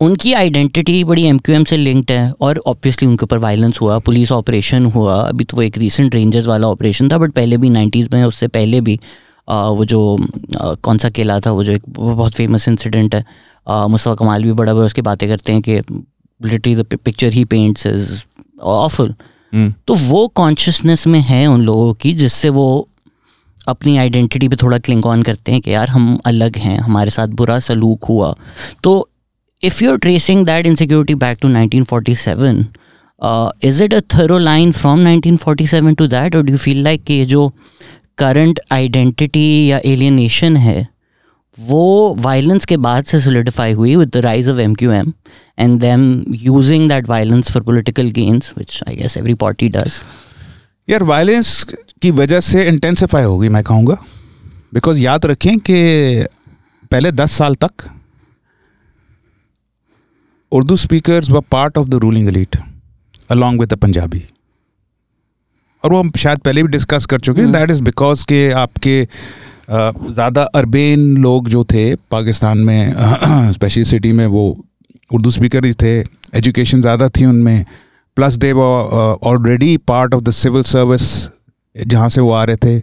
उनकी 0.00 0.32
आइडेंटिटी 0.32 1.02
बड़ी 1.04 1.24
एम 1.24 1.38
क्यू 1.38 1.54
एम 1.54 1.64
से 1.64 1.76
लिंक्ड 1.76 2.10
है 2.10 2.32
और 2.40 2.60
ऑब्वियसली 2.66 3.08
उनके 3.08 3.24
ऊपर 3.24 3.38
वायलेंस 3.38 3.80
हुआ 3.80 3.98
पुलिस 3.98 4.32
ऑपरेशन 4.32 4.84
हुआ। 4.86 5.16
अभी 5.20 5.44
तो 5.44 5.56
वो 5.56 5.62
एक 5.62 5.78
रीसेंट 5.78 6.14
रेंजर्स 6.14 6.46
वाला 6.46 6.68
ऑपरेशन 6.68 7.10
था 7.10 7.18
बट 7.18 7.32
पहले 7.32 7.56
भी 7.56 7.70
नाइन्टीज़ 7.70 8.08
में 8.12 8.22
उससे 8.24 8.48
पहले 8.48 8.80
भी 8.80 8.98
आ, 9.48 9.64
वो 9.64 9.84
जो 9.84 10.16
आ, 10.60 10.74
कौन 10.74 10.98
सा 10.98 11.08
किला 11.10 11.38
था 11.40 11.50
वो 11.50 11.64
जो 11.64 11.72
एक 11.72 11.82
बहुत 11.88 12.32
फ़ेमस 12.32 12.68
इंसिडेंट 12.68 13.14
है। 13.14 13.24
मुस्तफ़ा 13.66 14.14
कमाल 14.14 14.44
भी 14.44 14.52
बड़ा 14.52 14.74
बड़ा 14.74 14.86
उसकी 14.86 15.02
बातें 15.02 15.28
करते 15.28 15.52
हैं 15.52 15.62
कि 15.62 15.78
literally 16.40 16.74
the 16.76 16.84
picture 16.94 17.32
he 17.32 17.44
paints 17.44 17.86
is 17.86 18.12
awful 18.62 19.14
तो 19.86 19.94
वो 19.94 20.26
कॉन्शियसनेस 20.28 21.06
में 21.06 21.20
है 21.20 21.46
उन 21.46 21.62
लोगों 21.62 21.92
की 21.94 22.12
जिससे 22.14 22.48
वो 22.48 22.88
अपनी 23.68 23.96
आइडेंटिटी 23.96 24.48
पे 24.48 24.56
थोड़ा 24.56 24.78
क्लिंग 24.78 25.06
ऑन 25.06 25.22
करते 25.22 25.52
हैं 25.52 25.60
कि 25.60 25.70
यार 25.70 25.88
हम 25.88 26.18
अलग 26.26 26.56
हैं 26.56 26.78
हमारे 26.78 27.10
साथ 27.10 27.28
बुरा 27.28 27.58
सलूक 27.60 28.04
हुआ। 28.04 28.34
तो 28.84 29.09
you 29.62 29.90
are 29.90 29.96
tracing 29.98 30.44
that 30.46 30.66
insecurity 30.66 31.14
back 31.16 31.38
to 31.42 31.48
1947 31.48 32.64
is 33.64 33.82
it 33.82 33.94
a 33.94 34.00
thorough 34.14 34.38
line 34.38 34.72
from 34.72 35.04
1947 35.06 35.96
to 35.98 36.06
that 36.06 36.36
और 36.36 36.42
डू 36.42 36.52
यू 36.52 36.58
फील 36.58 36.82
लाइक 36.84 37.04
कि 37.04 37.14
ये 37.14 37.24
जो 37.24 37.48
करंट 38.18 38.60
आइडेंटिटी 38.72 39.70
या 39.70 39.80
एलियनेशन 39.84 40.56
है 40.56 40.86
वो 41.58 42.14
वायलेंस 42.20 42.64
के 42.64 42.76
बाद 42.78 43.04
से 43.04 43.20
सोलिडिफाई 43.20 43.72
हुई 43.72 43.94
with 43.96 44.08
the 44.08 44.24
rise 44.24 44.48
of 44.48 44.58
M 44.60 44.74
Q 44.74 44.92
M 44.92 45.12
and 45.58 45.80
them 45.80 46.02
using 46.40 46.88
that 46.88 47.08
violence 47.08 47.52
for 47.52 47.62
political 47.62 48.10
gains 48.12 48.52
which 48.58 48.80
I 48.88 48.96
guess 48.96 49.16
every 49.16 49.34
party 49.34 49.68
does 49.68 50.00
यार 50.88 51.02
वायलेंस 51.04 51.52
की 52.02 52.10
वजह 52.10 52.40
से 52.40 52.64
इंटेंसिफाई 52.68 53.22
होगी 53.22 53.48
मैं 53.48 53.62
कहूँगा 53.64 53.96
बिकॉज़ 54.74 54.98
याद 54.98 55.26
रखें 55.26 55.58
कि 55.60 55.80
पहले 56.90 57.12
दस 57.12 57.32
साल 57.38 57.54
तक 57.64 57.88
Urdu 60.52 60.76
speakers 60.76 61.30
were 61.30 61.40
part 61.50 61.78
of 61.78 61.88
the 61.88 61.94
ruling 62.02 62.28
elite 62.28 62.56
along 63.30 63.60
with 63.60 63.72
the 63.72 63.76
Punjabi 63.78 64.22
और 65.84 65.92
वो 65.92 65.98
हम 65.98 66.10
शायद 66.18 66.38
पहले 66.38 66.62
भी 66.62 66.68
डिस्कस 66.68 67.06
कर 67.06 67.20
चुके 67.20 67.42
हैं 67.42 67.52
दैट 67.52 67.70
इज़ 67.70 67.82
बिकॉज़ 67.82 68.24
के 68.24 68.50
आपके 68.62 69.02
ज़्यादा 69.70 70.42
अरबेन 70.54 71.16
लोग 71.16 71.48
जो 71.48 71.64
थे 71.64 71.94
पाकिस्तान 72.10 72.58
में 72.58 72.94
स्पेशली 73.52 73.84
सिटी 73.84 74.12
में 74.12 74.26
वो 74.26 74.44
उर्दू 75.10 75.30
स्पीकर 75.30 75.64
ही 75.64 75.72
थे 75.82 75.98
एजुकेशन 76.34 76.80
ज़्यादा 76.80 77.08
थी 77.08 77.26
उनमें 77.26 77.64
प्लस 78.16 78.34
दे 78.36 78.52
वो 78.52 78.64
already 79.24 79.76
part 79.88 80.14
of 80.14 80.22
the 80.22 80.30
civil 80.32 80.62
service 80.62 81.06
जहाँ 81.76 82.08
से 82.08 82.20
वो 82.20 82.32
आ 82.32 82.44
रहे 82.44 82.56
थे 82.56 82.82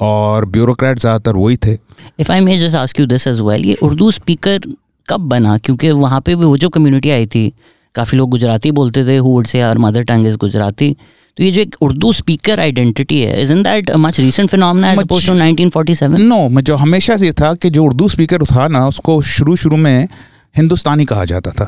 और 0.00 0.44
ब्यूरोक्रेट 0.44 0.98
ज़्यादातर 0.98 1.36
वही 1.36 1.56
थे। 1.56 1.78
If 2.20 2.32
I 2.32 2.40
may 2.40 2.58
just 2.58 2.76
ask 2.76 3.00
you 3.00 3.06
this 3.06 3.26
as 3.26 3.40
well 3.40 3.64
ये 3.64 3.74
उर्दू 3.82 4.10
स्पीकर 4.10 4.60
कब 5.08 5.20
बना? 5.28 5.56
क्योंकि 5.58 5.90
वहाँ 5.92 6.20
पे 6.20 6.34
भी 6.34 6.44
वो 6.44 6.56
जो 6.56 6.68
कम्युनिटी 6.68 7.10
आई 7.10 7.26
थी 7.26 7.52
काफ़ी 7.94 8.18
लोग 8.18 8.30
गुजराती 8.30 8.70
बोलते 8.72 9.04
थे 9.06 9.16
who 9.16 9.28
would 9.28 9.46
say 9.46 9.60
our 9.60 9.78
mother 9.78 10.02
tongue 10.04 10.26
is 10.26 10.36
Gujarati. 10.36 10.96
तो 11.38 11.44
ये 11.44 11.50
जो 11.50 11.60
एक 11.60 11.76
उर्दू 11.82 12.12
स्पीकर 12.12 12.60
आइडेंटिटी 12.60 13.20
है 13.20 13.42
is 13.42 13.52
in 13.52 13.62
that 13.62 13.90
much 13.98 14.18
recent 14.20 14.50
phenomena 14.50 14.92
as 14.92 14.98
to 15.00 15.14
1947 15.14 16.18
no 16.20 16.48
मैं 16.48 16.62
जो 16.64 16.76
हमेशा 16.76 17.16
से 17.16 17.32
था 17.32 17.52
कि 17.54 17.70
जो 17.70 17.84
उर्दू 17.84 18.08
स्पीकर 18.08 18.44
था 18.46 18.66
ना 18.68 18.86
उसको 18.88 19.20
शुरू 19.28 19.56
शुरू 19.56 19.76
में 19.76 20.08
हिंदुस्तानी 20.56 21.04
कहा 21.04 21.24
जाता 21.24 21.50
था। 21.50 21.66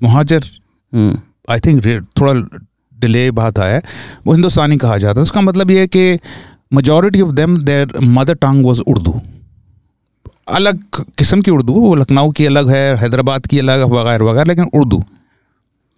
मुहाजर 0.00 0.44
आई 1.50 1.60
थिंक 1.60 1.84
थोड़ा 2.20 2.32
डिले 2.96 3.30
बात 3.30 3.58
आया। 3.58 3.80
वो 4.26 4.32
हिंदुस्तानी 4.32 4.76
कहा 4.76 4.96
जाता 4.98 5.20
है 5.20 5.22
उसका 5.22 5.40
मतलब 5.40 5.70
ये 5.70 5.80
है 5.80 5.86
कि 5.86 6.18
majority 6.72 7.20
of 7.20 7.30
them 7.32 7.56
their 7.62 8.00
mother 8.02 8.34
tongue 8.36 8.66
was 8.66 8.80
Urdu. 8.86 9.20
अलग 10.48 10.82
किस्म 11.18 11.40
की 11.42 11.50
उर्दू 11.50 11.72
वो 11.74 11.94
लखनऊ 11.94 12.30
की 12.32 12.46
अलग 12.46 12.68
है 12.70 12.96
हैदराबाद 12.96 13.46
की 13.46 13.58
अलग 13.58 13.78
है 13.78 13.86
वगैरह 13.92 14.24
वगैरह 14.24 14.44
लेकिन 14.44 14.68
उर्दू। 14.74 14.98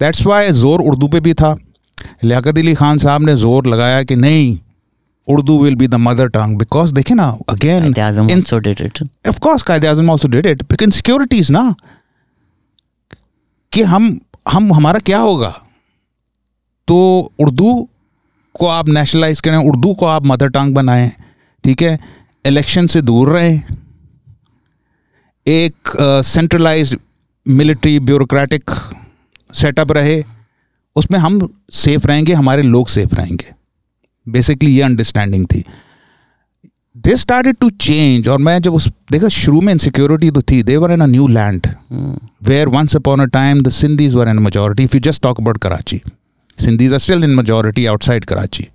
दैट्स 0.01 0.27
वाई 0.27 0.51
ज़ोर 0.53 0.81
उर्दू 0.81 1.09
पे 1.09 1.21
भी 1.21 1.35
था। 1.35 1.57
लियाकत 2.25 2.59
अली 2.59 2.75
खान 2.75 2.99
साहब 2.99 3.23
ने 3.23 3.35
ज़ोर 3.37 3.67
लगाया 3.67 4.03
कि 4.03 4.17
नहीं 4.17 4.59
Urdu 5.29 5.59
will 5.63 5.75
be 5.77 5.89
the 5.89 5.95
mother 5.95 6.29
tongue 6.29 6.59
because 6.59 6.93
देखे 6.95 7.15
ना 7.15 7.27
again 7.49 7.93
course 9.39 9.63
Quaid 9.63 9.85
Azam 9.87 10.11
also 10.11 10.29
did 10.29 10.47
it 10.47 10.63
because 10.63 10.89
insecurities 10.89 11.51
ना 11.51 11.75
कि 13.73 13.83
हम 13.83 14.19
हम 14.49 14.73
हमारा 14.73 14.99
क्या 15.01 15.19
होगा? 15.19 15.49
तो 16.89 16.97
उर्दू 17.41 17.89
को 18.55 18.67
आप 18.67 18.89
नेशनलाइज 18.89 19.41
करें 19.41 19.57
उर्दू 19.59 19.93
को 19.95 20.07
आप 20.07 20.27
मदर 20.27 20.49
टंग 20.49 20.75
बनाएँ 20.75 21.11
ठीक 21.65 21.83
है? 21.83 21.99
इलेक्शन 22.45 22.87
से 22.87 23.03
दूर 23.03 23.29
रहें। 23.29 23.63
एक 25.49 25.91
सेंट्रलाइज 26.27 26.97
मिलिट्री 27.47 27.99
ब्यूरोक्रेटिक 28.01 28.71
सेटअप 29.51 29.93
रहे 29.93 30.23
उसमें 30.97 31.19
हम 31.19 31.39
सेफ़ 31.73 32.07
रहेंगे 32.07 32.33
हमारे 32.33 32.63
लोग 32.63 32.89
सेफ़ 32.89 33.15
रहेंगे। 33.15 33.53
बेसिकली 34.27 34.73
ये 34.73 34.83
अंडरस्टैंडिंग 34.83 35.47
थी। 35.47 35.65
दे 36.97 37.17
स्टार्टेड 37.17 37.57
टू 37.61 37.71
चेंज 37.71 38.29
और 38.29 38.39
मैं 38.39 38.59
जब 38.63 38.75
उस 38.75 38.89
देखा 39.13 39.29
शुरू 39.31 39.61
में 39.61 39.73
इनसिक्योरिटी 39.73 40.31
तो 40.31 40.43
थी। 40.43 40.63
They were 40.63 40.93
in 40.93 41.01
a 41.01 41.07
new 41.07 41.27
land 41.29 41.67
where 42.49 42.69
once 42.69 42.97
upon 42.97 43.21
a 43.21 43.27
time 43.33 43.63
the 43.63 43.69
Sindhis 43.71 44.15
were 44.15 44.29
in 44.29 44.45
majority 44.47 44.81
if 44.81 44.97
you 44.97 45.01
just 45.01 45.23
talk 45.23 45.41
about 45.41 45.59
Karachi 45.59 46.01
Sindhis 46.59 46.93
are 46.93 46.99
still 46.99 47.25
in 47.25 47.37
majority 47.41 47.87
outside 47.87 48.25
Karachi 48.25 48.69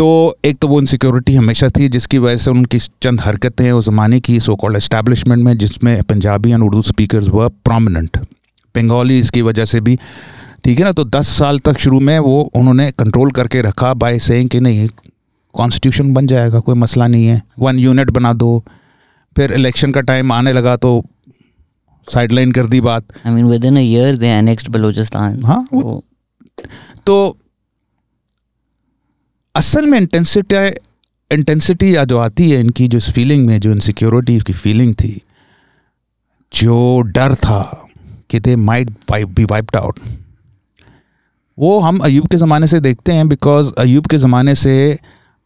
तो 0.00 0.38
एक 0.44 0.58
तो 0.58 0.68
वो 0.68 0.80
इनसिक्योरिटी 0.80 1.34
हमेशा 1.34 1.68
थी 1.68 1.88
जिसकी 1.88 2.18
वजह 2.18 2.36
से 2.36 2.50
उनकी 2.50 2.78
चंद 2.78 3.20
हरकतें 3.20 3.64
हैं 3.64 3.72
उस 3.72 3.84
ज़माने 3.84 4.20
की 4.20 4.40
सो 4.40 4.56
कॉल्ड 4.56 4.76
एस्टैब्लिशमेंट 4.76 5.44
में 5.44 5.58
जिसमें 5.58 6.02
Punjabi 6.02 6.50
and 6.50 6.62
Urdu 6.62 6.82
speakers 6.82 7.28
were 7.28 7.48
prominent 7.48 8.16
Bengali 8.76 9.18
इसकी 9.18 9.42
वजह 9.42 9.64
से 9.64 9.80
भी 9.80 9.98
ठीक 10.64 10.78
है 10.78 10.84
ना? 10.84 10.92
तो 10.92 11.04
दस 11.04 11.28
साल 11.28 11.58
तक 11.58 11.78
शुरू 11.78 12.00
में 12.00 12.18
वो 12.18 12.50
उन्होंने 12.54 12.90
कंट्रोल 12.90 13.30
करके 13.30 13.62
रखा 13.62 13.94
बाय 13.94 14.18
सेइंग 14.18 14.48
कि 14.48 14.60
नहीं 14.60 14.88
कॉन्स्टिट्यूशन 15.54 16.12
बन 16.12 16.26
जाएगा 16.26 16.60
कोई 16.60 16.74
मसला 16.74 17.06
नहीं 17.06 17.26
है। 17.26 17.42
वन 17.58 17.78
यूनिट 17.78 18.10
बना 18.10 18.32
दो। 18.32 18.64
फिर 19.36 19.52
इलेक्शन 19.52 19.92
का 19.92 20.00
टाइम 20.00 20.32
आने 20.32 20.52
लगा 20.52 20.76
तो 20.76 21.04
साइडलाइन 22.14 22.52
कर 22.52 22.66
दी 22.66 22.80
बात। 22.80 23.04
I 23.04 23.30
mean, 23.30 23.44
within 23.44 23.72
a 23.72 23.96
year 23.96 24.18
they 24.18 24.42
annexed 24.42 24.76
Balochistan. 24.76 25.44
हाँ, 25.44 25.68
वो- 25.72 26.10
So, 26.62 26.70
तो 27.06 27.36
असल 29.54 29.86
में 29.86 29.98
इंटेंसिटी 29.98 30.56
इंटेंसिटी 31.30 31.94
या 31.96 32.04
जो 32.04 32.18
आती 32.18 32.50
है 32.50 32.60
इनकी, 32.60 32.86
जो 32.88 32.98
इस 32.98 33.10
फीलिंग 33.12 33.46
में, 33.46 33.58
जो 33.60 33.72
इनसिक्योरिटी 33.72 34.38
की 34.40 34.52
फीलिंग 34.52 34.94
थी, 34.94 35.20
जो 36.52 37.00
डर 37.08 37.34
था 37.34 37.88
कि 38.30 38.40
they 38.40 38.56
might 38.56 38.90
be 39.12 39.44
wiped 39.44 39.76
out 39.76 39.98
वो 41.58 41.78
हम 41.80 41.98
अयूब 41.98 42.26
के 42.26 42.36
ज़माने 42.36 42.66
से 42.66 42.80
देखते 42.80 43.12
हैं 43.12 43.28
बिकॉज़ 43.28 43.72
अयूब 43.78 44.06
के 44.06 44.18
ज़माने 44.18 44.54
से 44.54 44.74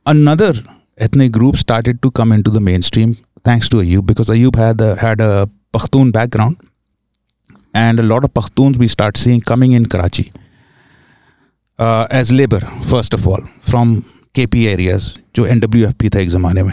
another 0.06 0.62
ethnic 0.98 1.32
group 1.32 1.54
started 1.56 1.98
to 1.98 2.10
come 2.10 2.34
into 2.42 2.50
the 2.50 2.62
mainstream 2.80 3.14
thanks 3.48 3.70
to 3.70 3.80
Ayub 3.80 4.06
because 4.06 4.32
Ayub 4.32 4.56
had 5.02 5.22
Pakhtun 5.74 6.10
background 6.12 6.56
and 7.76 8.00
lot 8.00 8.24
of 8.24 8.30
Pakhtun 8.34 8.76
be 8.78 8.88
start 8.88 9.16
see 9.16 9.38
coming 9.40 9.74
in 9.74 9.84
Karachi 9.84 10.30
uh, 11.78 12.30
labour 12.32 12.64
first 12.90 13.14
of 13.14 13.28
all 13.28 13.42
all 13.42 14.02
K 14.34 14.46
P 14.46 14.64
areas 14.66 15.08
जो 15.36 15.46
N 15.46 15.60
W 15.60 15.86
F 15.88 15.94
P 15.94 16.08
था 16.08 16.18
एक 16.18 16.28
ज़माने 16.28 16.62
में. 16.62 16.72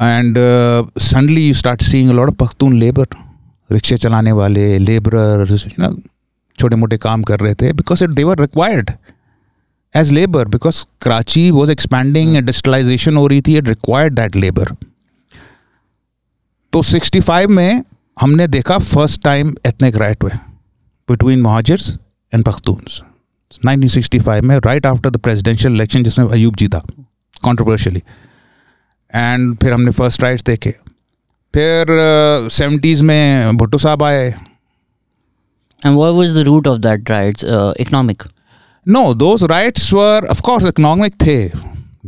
And 0.00 0.38
uh, 0.38 1.38
you 1.38 1.54
start 1.54 1.82
lot 2.14 2.32
of 2.32 2.36
Pakhtun 2.42 2.80
labor 2.82 3.06
रिक्शे 3.70 3.96
चलाने 3.96 4.32
वाले 4.32 4.78
you 4.78 5.78
know 5.78 5.94
छोटे 6.58 6.76
मोटे 6.76 6.96
काम 6.96 7.22
कर 7.22 7.40
रहे 7.40 7.54
थे 7.54 7.72
because 7.72 8.04
it 8.04 8.10
they were 8.10 8.40
required 8.40 8.90
as 9.94 10.10
labour 10.12 10.48
because 10.48 10.84
Karachi 11.02 11.50
was 11.50 11.70
expanding 11.70 12.36
industrialisation 12.36 13.16
हो 13.16 13.26
रही 13.26 13.42
थी 13.42 13.56
इट 13.58 13.68
रिक्वायर्ड 13.68 14.14
दैट 14.14 14.36
लेबर 14.36 14.72
तो 16.72 16.82
65 16.82 17.46
में 17.46 17.82
हमने 18.20 18.46
देखा 18.48 18.78
फ़र्स्ट 18.78 19.22
टाइम 19.22 19.54
एथनिक 19.66 19.96
राइट 19.96 20.22
हुए 20.22 20.32
बिटवीन 21.08 21.40
महाजर्स 21.42 21.88
एंड 22.32 22.44
पख्तून्स 22.44 23.02
1965 23.58 24.40
में 24.40 24.58
right 24.58 24.86
after 24.86 25.10
the 25.10 25.16
presidential 25.16 25.74
election 25.74 26.02
जिसमें 26.02 26.26
अयूब 26.26 26.56
जीता 26.56 26.78
कंट्रोवर्शियली 27.44 28.02
एंड 29.14 29.56
फिर 29.58 29.72
हमने 29.72 29.90
फ़र्स्ट 29.90 30.22
राइट्स 30.22 30.42
देखे। 30.42 30.70
फिर 31.54 31.86
सेवेंटीज़ 32.52 33.02
में 33.02 33.56
भुट्टो 33.56 33.78
साहब 33.78 34.02
आए। 34.02 34.34
And 35.86 35.96
what 35.96 36.16
was 36.16 36.32
the 36.36 36.44
root 36.48 36.66
of 36.66 36.78
that 36.86 37.10
riots? 37.10 37.44
Uh, 37.44 37.72
economic. 37.86 38.28
No 38.88 39.14
those 39.14 39.44
riots 39.44 39.92
were 39.92 40.26
of 40.26 40.40
course 40.40 40.66
economic 40.66 41.14
थे। 41.26 41.36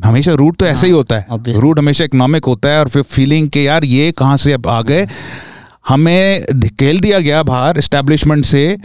हमेशा 0.05 0.33
रूट 0.33 0.57
तो 0.57 0.67
ऐसे 0.67 0.87
ही 0.87 0.93
होता 0.93 1.19
है। 1.19 1.27
रूट 1.61 1.79
हमेशा 1.79 2.05
इकोनॉमिक 2.05 2.45
होता 2.45 2.69
है 2.69 2.81
और 2.81 2.89
फिर 2.89 3.03
फीलिंग 3.03 3.49
के 3.49 3.63
यार 3.65 3.85
ये 3.85 4.13
कहाँ 4.13 4.37
से 4.37 4.53
अब 4.53 4.67
आ 4.67 4.83
गए। 4.83 5.07
हमें 5.89 6.45
धकेल 6.55 7.01
दिया 7.01 7.21
गया 7.21 7.43
बाहर 7.43 7.79
इस्टेब्लिशमेंट 7.79 8.45
से 8.45 8.77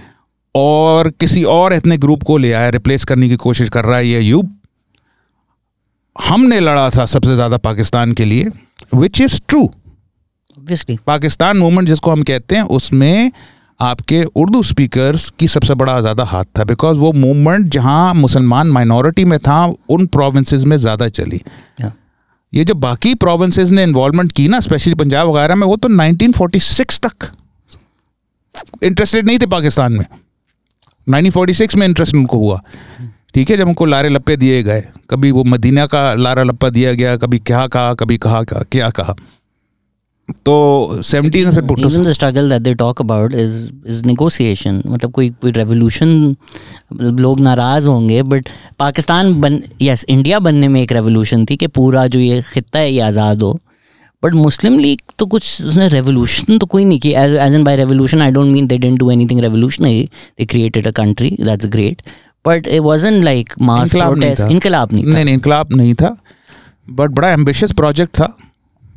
और 0.57 1.09
किसी 1.19 1.43
और 1.53 1.73
इतने 1.73 1.97
ग्रुप 1.97 2.23
को 2.23 2.37
ले 2.37 2.51
आया 2.53 2.69
रिप्लेस 2.77 3.05
करने 3.05 3.29
की 3.29 3.35
कोशिश 3.45 3.69
कर 3.69 3.85
रहा 3.85 3.97
है 3.97 4.07
ये 4.07 4.21
यूब 4.21 4.55
हमने 6.15 6.59
लड़ा 6.59 6.89
था 6.89 7.05
सबसे 7.07 7.35
ज़्यादा 7.35 7.57
पाकिस्तान 7.65 8.13
के 8.13 8.25
लिए 8.25 8.51
which 8.95 9.21
is 9.21 9.39
true 9.47 9.69
Pakistan 11.07 11.57
movement 11.57 11.87
जिसको 11.87 12.11
हम 12.11 12.23
कहते 12.23 12.55
हैं 12.55 12.63
उसमें 12.77 13.31
आपके 13.79 14.23
उर्दू 14.35 14.61
स्पीकर्स 14.63 15.29
की 15.39 15.47
सबसे 15.47 15.73
बड़ा 15.75 15.99
ज़्यादा 16.01 16.23
हाथ 16.25 16.45
था 16.59 16.63
बिकॉज़ 16.63 16.97
वो 16.97 17.11
मूवमेंट 17.13 17.67
जहाँ 17.73 18.13
मुसलमान 18.13 18.67
माइनॉरिटी 18.69 19.25
में 19.25 19.37
था 19.39 19.63
उन 19.89 20.05
प्रोविंसेस 20.07 20.63
में 20.63 20.75
ज़्यादा 20.77 21.09
चली। 21.09 21.41
Yeah. 21.81 21.91
ये 22.53 22.63
जो 22.63 22.75
बाकी 22.75 23.13
प्रोविंसेस 23.15 23.71
ने 23.71 23.83
इन्वॉल्वमेंट 23.83 24.31
की 24.31 24.47
ना 24.47 24.59
स्पेशली 24.59 24.93
पंजाब 24.95 25.27
वगैरह 25.27 25.55
में 25.55 25.65
वो 25.67 25.75
तो 25.75 25.89
1946 25.89 26.99
तक 27.05 27.31
इंटरेस्टेड 28.83 29.25
नहीं 29.27 29.39
थे 29.39 29.45
पाकिस्तान 29.47 29.93
में। 29.93 30.05
1946 31.07 31.75
में 31.75 31.87
इंटरेस्ट 31.87 32.15
उनको 32.15 32.37
हुआ। 32.37 32.61
ठीक 33.33 33.49
है 33.49 33.57
जब 33.57 33.67
उनको 33.67 33.85
लारे 33.85 34.09
लप्पे 34.09 34.35
दिए 34.37 34.61
गए 34.63 34.83
कभी 35.09 35.31
वो 35.31 35.43
मदीना 35.43 35.85
का 35.87 36.13
लारा 36.13 36.43
लप्पा 36.43 36.69
दिया 36.69 36.93
गया 36.93 37.15
कभी 37.17 37.39
क्या 37.39 37.65
कहा 37.67 37.93
कभी 37.93 38.17
कहा 38.17 38.43
कहा 38.43 38.63
क्या 38.71 38.89
कहा। 38.89 39.15
तो 40.45 41.01
सेवेंटीन 41.01 41.45
में 41.45 41.53
फिर 41.53 41.63
Bhutto 41.63 41.89
the 41.89 42.13
struggle 42.15 42.49
that 42.51 42.63
they 42.63 42.73
talk 42.79 43.01
about 43.03 43.35
is 43.43 43.53
is 43.91 44.01
negotiation. 44.07 44.81
मतलब 44.87 45.11
कोई 45.11 45.29
कोई 45.41 45.51
revolution 45.51 46.09
लोग 47.19 47.39
नाराज़ 47.39 47.87
होंगे 47.87 48.21
बट 48.23 48.49
पाकिस्तान 48.79 49.33
बन 49.41 49.61
यस 49.81 50.05
इंडिया 50.09 50.39
बनने 50.39 50.67
में 50.67 50.81
एक 50.81 50.91
रेवोल्यूशन 50.91 51.45
थी 51.45 51.55
कि 51.57 51.67
पूरा 51.67 52.05
जो 52.07 52.19
ये 52.19 52.41
खत्ता 52.53 52.79
है 52.79 52.91
ये 52.93 52.99
आज़ाद 53.01 53.41
हो। 53.41 53.59
बट 54.23 54.33
मुस्लिम 54.33 54.77
लीग 54.79 54.99
तो 55.19 55.25
कुछ 55.25 55.61
उसने 55.63 55.87
रेवोल्यूशन 55.87 56.57
तो 56.57 56.65
कोई 56.65 56.85
नहीं 56.85 56.99
किया। 56.99 57.23
As 57.23 57.33
as 57.37 57.53
in 57.55 57.63
by 57.63 57.75
revolution 57.77 58.21
I 58.21 58.31
don't 58.31 58.51
mean 58.53 58.67
they 58.67 58.77
didn't 58.77 58.97
do 58.99 59.11
anything 59.11 59.39
revolutionary 59.41 60.03
they 60.39 60.45
created 60.45 60.87
a 60.87 60.91
country 60.97 61.29
that's 61.41 61.65
great 61.67 62.01
but 62.45 62.67
it 62.67 62.81
wasn't 62.81 63.23
like 63.23 63.53
mass 63.61 63.83
इनकलाब 63.83 64.09
नहीं 64.09 64.21
प्रोटेस्ट 64.21 64.41
था। 64.41 64.47
इनकलाब 64.47 64.93
नहीं 64.93 65.33
इनकलाब 65.33 65.75
नहीं 65.75 65.93
था। 65.93 66.15
बट 66.87 67.09
बड़ा 67.11 67.29
एम्बिशियस 67.31 67.71
प्रोजेक्ट 67.73 68.15
था। 68.15 68.35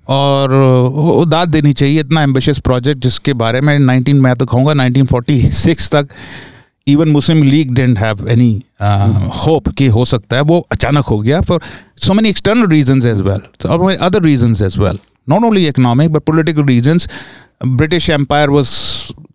और 0.08 0.52
वो 0.92 1.24
दाद 1.26 1.48
देनी 1.48 1.72
चाहिए 1.72 2.00
इतना 2.00 2.22
एम्बिशियस 2.22 2.58
प्रोजेक्ट 2.58 3.02
जिसके 3.02 3.32
बारे 3.34 3.60
में 3.60 3.78
19 3.78 4.14
मैं 4.22 4.34
तो 4.36 4.46
कहूँगा 4.46 4.72
1946 4.74 5.90
तक 5.92 6.08
even 6.86 7.08
Muslim 7.08 7.42
League 7.42 7.74
didn't 7.74 7.98
have 7.98 8.28
any 8.28 8.50
hope 9.44 9.68
कि 9.78 9.86
हो 9.88 10.04
सकता 10.04 10.36
है। 10.36 10.42
वो 10.42 10.58
अचानक 10.72 11.04
हो 11.06 11.18
गया 11.20 11.40
for 11.40 11.60
so 11.96 12.14
many 12.14 12.28
external 12.28 12.66
reasons 12.68 13.06
as 13.06 13.20
well 13.20 13.68
और 13.68 13.94
other 13.96 14.22
reasons 14.22 14.62
as 14.62 14.78
well 14.78 14.98
not 15.30 15.44
only 15.44 15.66
economic 15.68 16.12
but 16.12 16.22
political 16.22 16.64
reasons 16.64 17.08
British 17.64 18.10
empire 18.10 18.50
was 18.50 18.70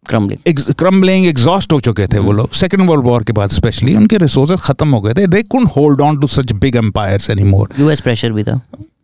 crumbling 0.10 0.74
crumbling 0.80 1.26
exhaust 1.26 1.74
हो 1.74 1.80
चुके 1.80 2.08
थे 2.08 2.20
वो 2.20 2.32
लोग। 2.32 2.50
सेकेंड 2.54 2.90
वर्ल्ड 2.90 3.06
वॉर 3.06 3.24
के 3.24 3.34
बाद 3.34 3.50
स्पेशली 3.52 3.96
उनके 3.96 4.18
रिसोर्सेज 4.18 4.60
खत्म 4.62 4.90
हो 4.90 5.02
गए 5.02 5.14
थे। 5.14 5.28
They 5.28 5.42
could 5.44 5.68
hold 5.68 6.02
on 6.02 6.20
to 6.20 6.28
such 6.28 6.52
big 6.54 6.76
empires 6.76 7.30
any 7.30 7.44
more 7.44 7.74
US 7.80 8.02
pressure 8.02 8.32
भी 8.32 8.44
था। 8.44 8.60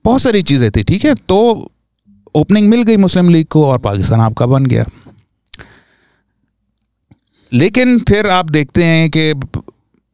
बहुत 0.05 0.21
सारी 0.21 0.41
चीज़ें 0.43 0.69
थी 0.71 0.83
ठीक 0.83 1.05
है? 1.05 1.13
तो 1.15 1.71
ओपनिंग 2.35 2.69
मिल 2.69 2.83
गई 2.83 2.97
मुस्लिम 2.97 3.29
लीग 3.29 3.47
को 3.47 3.65
और 3.65 3.77
पाकिस्तान 3.79 4.21
आपका 4.21 4.45
बन 4.45 4.65
गया। 4.65 4.85
लेकिन 7.51 7.97
फिर 7.99 8.27
आप 8.29 8.49
देखते 8.49 8.83
हैं 8.83 9.09
कि 9.09 9.33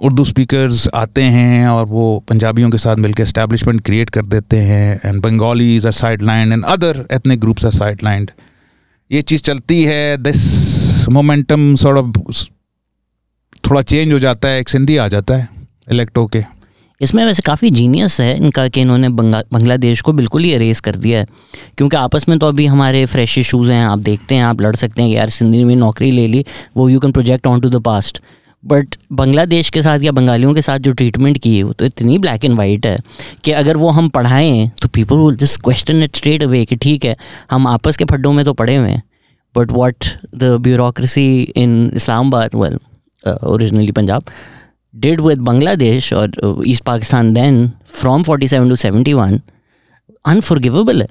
उर्दू 0.01 0.23
स्पीकर्स 0.25 0.87
आते 0.93 1.21
हैं 1.21 1.67
और 1.67 1.85
वो 1.85 2.23
पंजाबियों 2.29 2.69
के 2.69 2.77
साथ 2.77 2.95
मिलकर 2.95 3.23
एस्टेब्लिशमेंट 3.23 3.81
क्रिएट 3.81 4.09
कर 4.09 4.25
देते 4.25 4.57
हैं 4.57 4.99
and 5.05 5.21
Bengalis 5.21 5.85
are 5.85 5.91
sideline 6.21 6.53
and 6.53 6.65
other 6.65 7.05
ethnic 7.11 7.39
groups 7.39 7.65
are 7.65 7.71
sidelined 8.03 8.31
ये 9.11 9.21
चीज़ 9.21 9.41
चलती 9.41 9.83
है 9.83 10.17
दिस 10.17 11.07
मोमेंटम 11.09 11.73
सॉर्ट 11.75 11.97
ऑफ़ 11.97 12.45
थोड़ा 13.69 13.81
चेंज 13.81 14.13
हो 14.13 14.19
जाता 14.19 14.47
है, 14.47 14.59
एक 14.59 14.69
सिंधी 14.69 14.97
आ 14.97 15.07
जाता 15.07 15.37
है 15.37 15.49
इलेक्ट 15.91 16.17
होके 16.17 16.43
इसमें 17.01 17.25
वैसे 17.25 17.41
काफ़ी 17.41 17.69
जीनियस 17.69 18.19
है 18.21 18.35
इनका 18.37 18.67
कि 18.67 18.81
इन्होंने 18.81 19.09
बंगा, 19.09 19.41
बांग्लादेश 19.53 20.01
को 20.01 20.13
बिल्कुल 20.13 20.43
ही 20.43 20.53
अरेज 20.53 20.79
कर 20.79 20.95
दिया 20.95 21.19
है। 21.19 21.25
क्योंकि 21.77 21.97
आपस 21.97 22.25
में 22.29 22.37
तो 22.39 22.47
अभी 22.47 22.65
हमारे 22.65 23.05
फ्रेश 23.05 23.37
इशूज़ 23.37 23.71
हैं, 23.71 23.85
आप 23.85 23.99
देखते 23.99 24.35
हैं, 24.35 24.43
आप 24.43 24.61
लड़ 24.61 24.75
सकते 24.75 25.01
हैं 25.01 25.11
कि 25.11 25.17
यार 25.17 25.29
सिंधी 25.29 25.63
में 25.63 25.75
नौकरी 25.75 26.11
ले 26.11 26.27
ली, 26.27 26.43
वो 26.77 26.89
you 26.89 26.99
can 26.99 27.11
project 27.11 27.47
on 27.47 27.61
to 27.61 27.69
the 27.69 27.81
past 27.83 28.21
but 28.67 28.95
Bangladesh 29.13 29.69
के 29.69 29.81
साथ 29.81 29.99
या 29.99 30.11
बंगालियों 30.11 30.53
के 30.53 30.61
साथ 30.61 30.79
जो 30.79 30.91
ट्रीटमेंट 30.93 31.37
की 31.37 31.55
है, 31.57 31.63
वो 31.63 31.73
तो 31.73 31.85
इतनी 31.85 32.17
ब्लैक 32.17 32.45
एंड 32.45 32.57
वाइट 32.57 32.85
है 32.85 32.97
कि 33.43 33.51
अगर 33.51 33.77
वो 33.77 33.89
हम 33.89 34.09
पढ़ाएँ 34.09 34.69
तो 34.81 34.87
people 34.87 35.15
will 35.15 35.35
just 35.35 35.61
question 35.61 36.03
it 36.03 36.15
straight 36.15 36.43
away 36.43 36.65
कि 36.65 36.75
ठीक 36.75 37.05
है, 37.05 37.15
हम 37.51 37.67
आपस 37.67 37.97
के 37.97 38.05
फड्डों 38.05 38.33
में 38.33 38.45
तो 38.45 38.53
पड़े 38.53 38.75
हुए 38.75 38.89
हैं 38.89 39.03
but 39.55 39.71
what 39.71 40.05
the 40.35 40.57
bureaucracy 40.61 41.41
in 41.41 41.91
Islamabad 41.95 42.55
well 42.55 42.79
originally 43.43 43.91
Punjab 43.91 44.23
did 44.95 45.21
with 45.21 45.39
Bangladesh 45.39 46.13
और 46.13 46.31
East 46.67 46.83
Pakistan 46.83 47.33
then 47.33 47.71
from 47.87 48.23
47 48.23 48.69
to 48.69 48.75
71 48.75 49.39
unforgivable 50.25 51.01
है. 51.01 51.07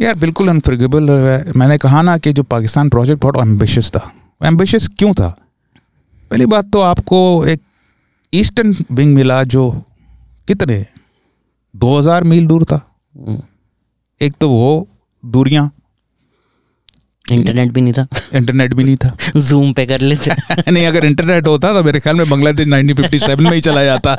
यार, 0.00 0.14
बिल्कुल 0.14 0.48
अनफॉरगिवेबल 0.48 1.10
है। 1.10 1.52
मैंने 1.56 1.78
कहा 1.78 2.02
ना 2.02 2.18
कि 2.18 2.32
जो 2.32 2.42
पाकिस्तान 2.42 2.88
प्रोजेक्ट 2.88 3.22
बहुत 3.22 3.36
एम्बिशियस 3.36 3.90
था। 3.90 4.12
एम्बिशियस 4.44 4.88
क्यों 4.98 5.12
था? 5.14 5.49
पहली 6.30 6.46
बात 6.46 6.70
तो 6.72 6.80
आपको 6.80 7.46
एक 7.46 7.60
ईस्टर्न 8.34 8.74
विंग 8.92 9.14
मिला 9.14 9.44
जो 9.44 9.70
कितने? 10.48 10.86
2000 11.76 12.24
मील 12.24 12.46
दूर 12.46 12.64
था। 12.64 12.96
एक 14.22 14.34
तो 14.40 14.50
वो 14.50 14.88
दूरियाँ। 15.26 15.70
इंटरनेट 17.30 17.70
भी 17.70 17.80
नहीं 17.80 17.92
था। 17.92 18.06
इंटरनेट 18.34 18.74
भी 18.74 18.84
नहीं 18.84 18.96
था। 18.96 19.16
जूम 19.36 19.72
पे 19.72 19.86
कर 19.86 20.00
लेते। 20.00 20.30
नहीं 20.70 20.86
अगर 20.86 21.04
इंटरनेट 21.04 21.46
होता 21.46 21.72
तो 21.72 21.84
मेरे 21.84 22.00
ख्याल 22.00 22.16
में 22.16 22.30
बांग्लादेश 22.30 22.68
1957 22.68 23.40
में 23.40 23.52
ही 23.52 23.60
चला 23.60 23.84
जाता। 23.84 24.14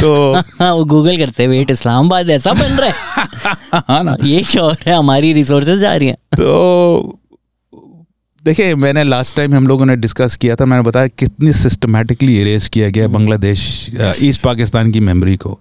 तो 0.00 0.34
हाँ 0.34 0.74
वो 0.74 0.84
गूगल 0.84 1.16
करते 1.16 1.46
वेट 1.46 1.70
इस्लामाबाद 1.70 2.30
ऐसा 2.30 2.52
बन 2.52 2.60
रहा 2.60 2.88
है? 2.88 2.94
हाँ 3.74 4.04
ना। 4.04 4.16
ये 4.24 4.44
श्योर 4.44 4.76
है 4.86 4.94
हमारी 4.94 5.32
रिसोर्सेज 5.32 5.78
जा 5.78 5.96
रही 5.96 6.08
हैं। 6.08 6.14
तो 6.14 7.18
देखिए 8.44 8.74
मैंने 8.74 9.02
लास्ट 9.04 9.34
टाइम 9.36 9.54
हम 9.54 9.66
लोगों 9.66 9.86
ने 9.86 9.94
डिस्कस 9.96 10.36
किया 10.36 10.54
था 10.56 10.64
मैंने 10.64 10.82
बताया 10.82 11.08
कितनी 11.08 11.52
सिस्टमेटिकली 11.52 12.40
इरेज 12.40 12.66
किया 12.68 12.88
गया 12.90 13.06
बांग्लादेश 13.08 13.60
ईस्ट 14.22 14.42
पाकिस्तान 14.42 14.90
की 14.92 15.00
मेमोरी 15.00 15.36
को। 15.36 15.58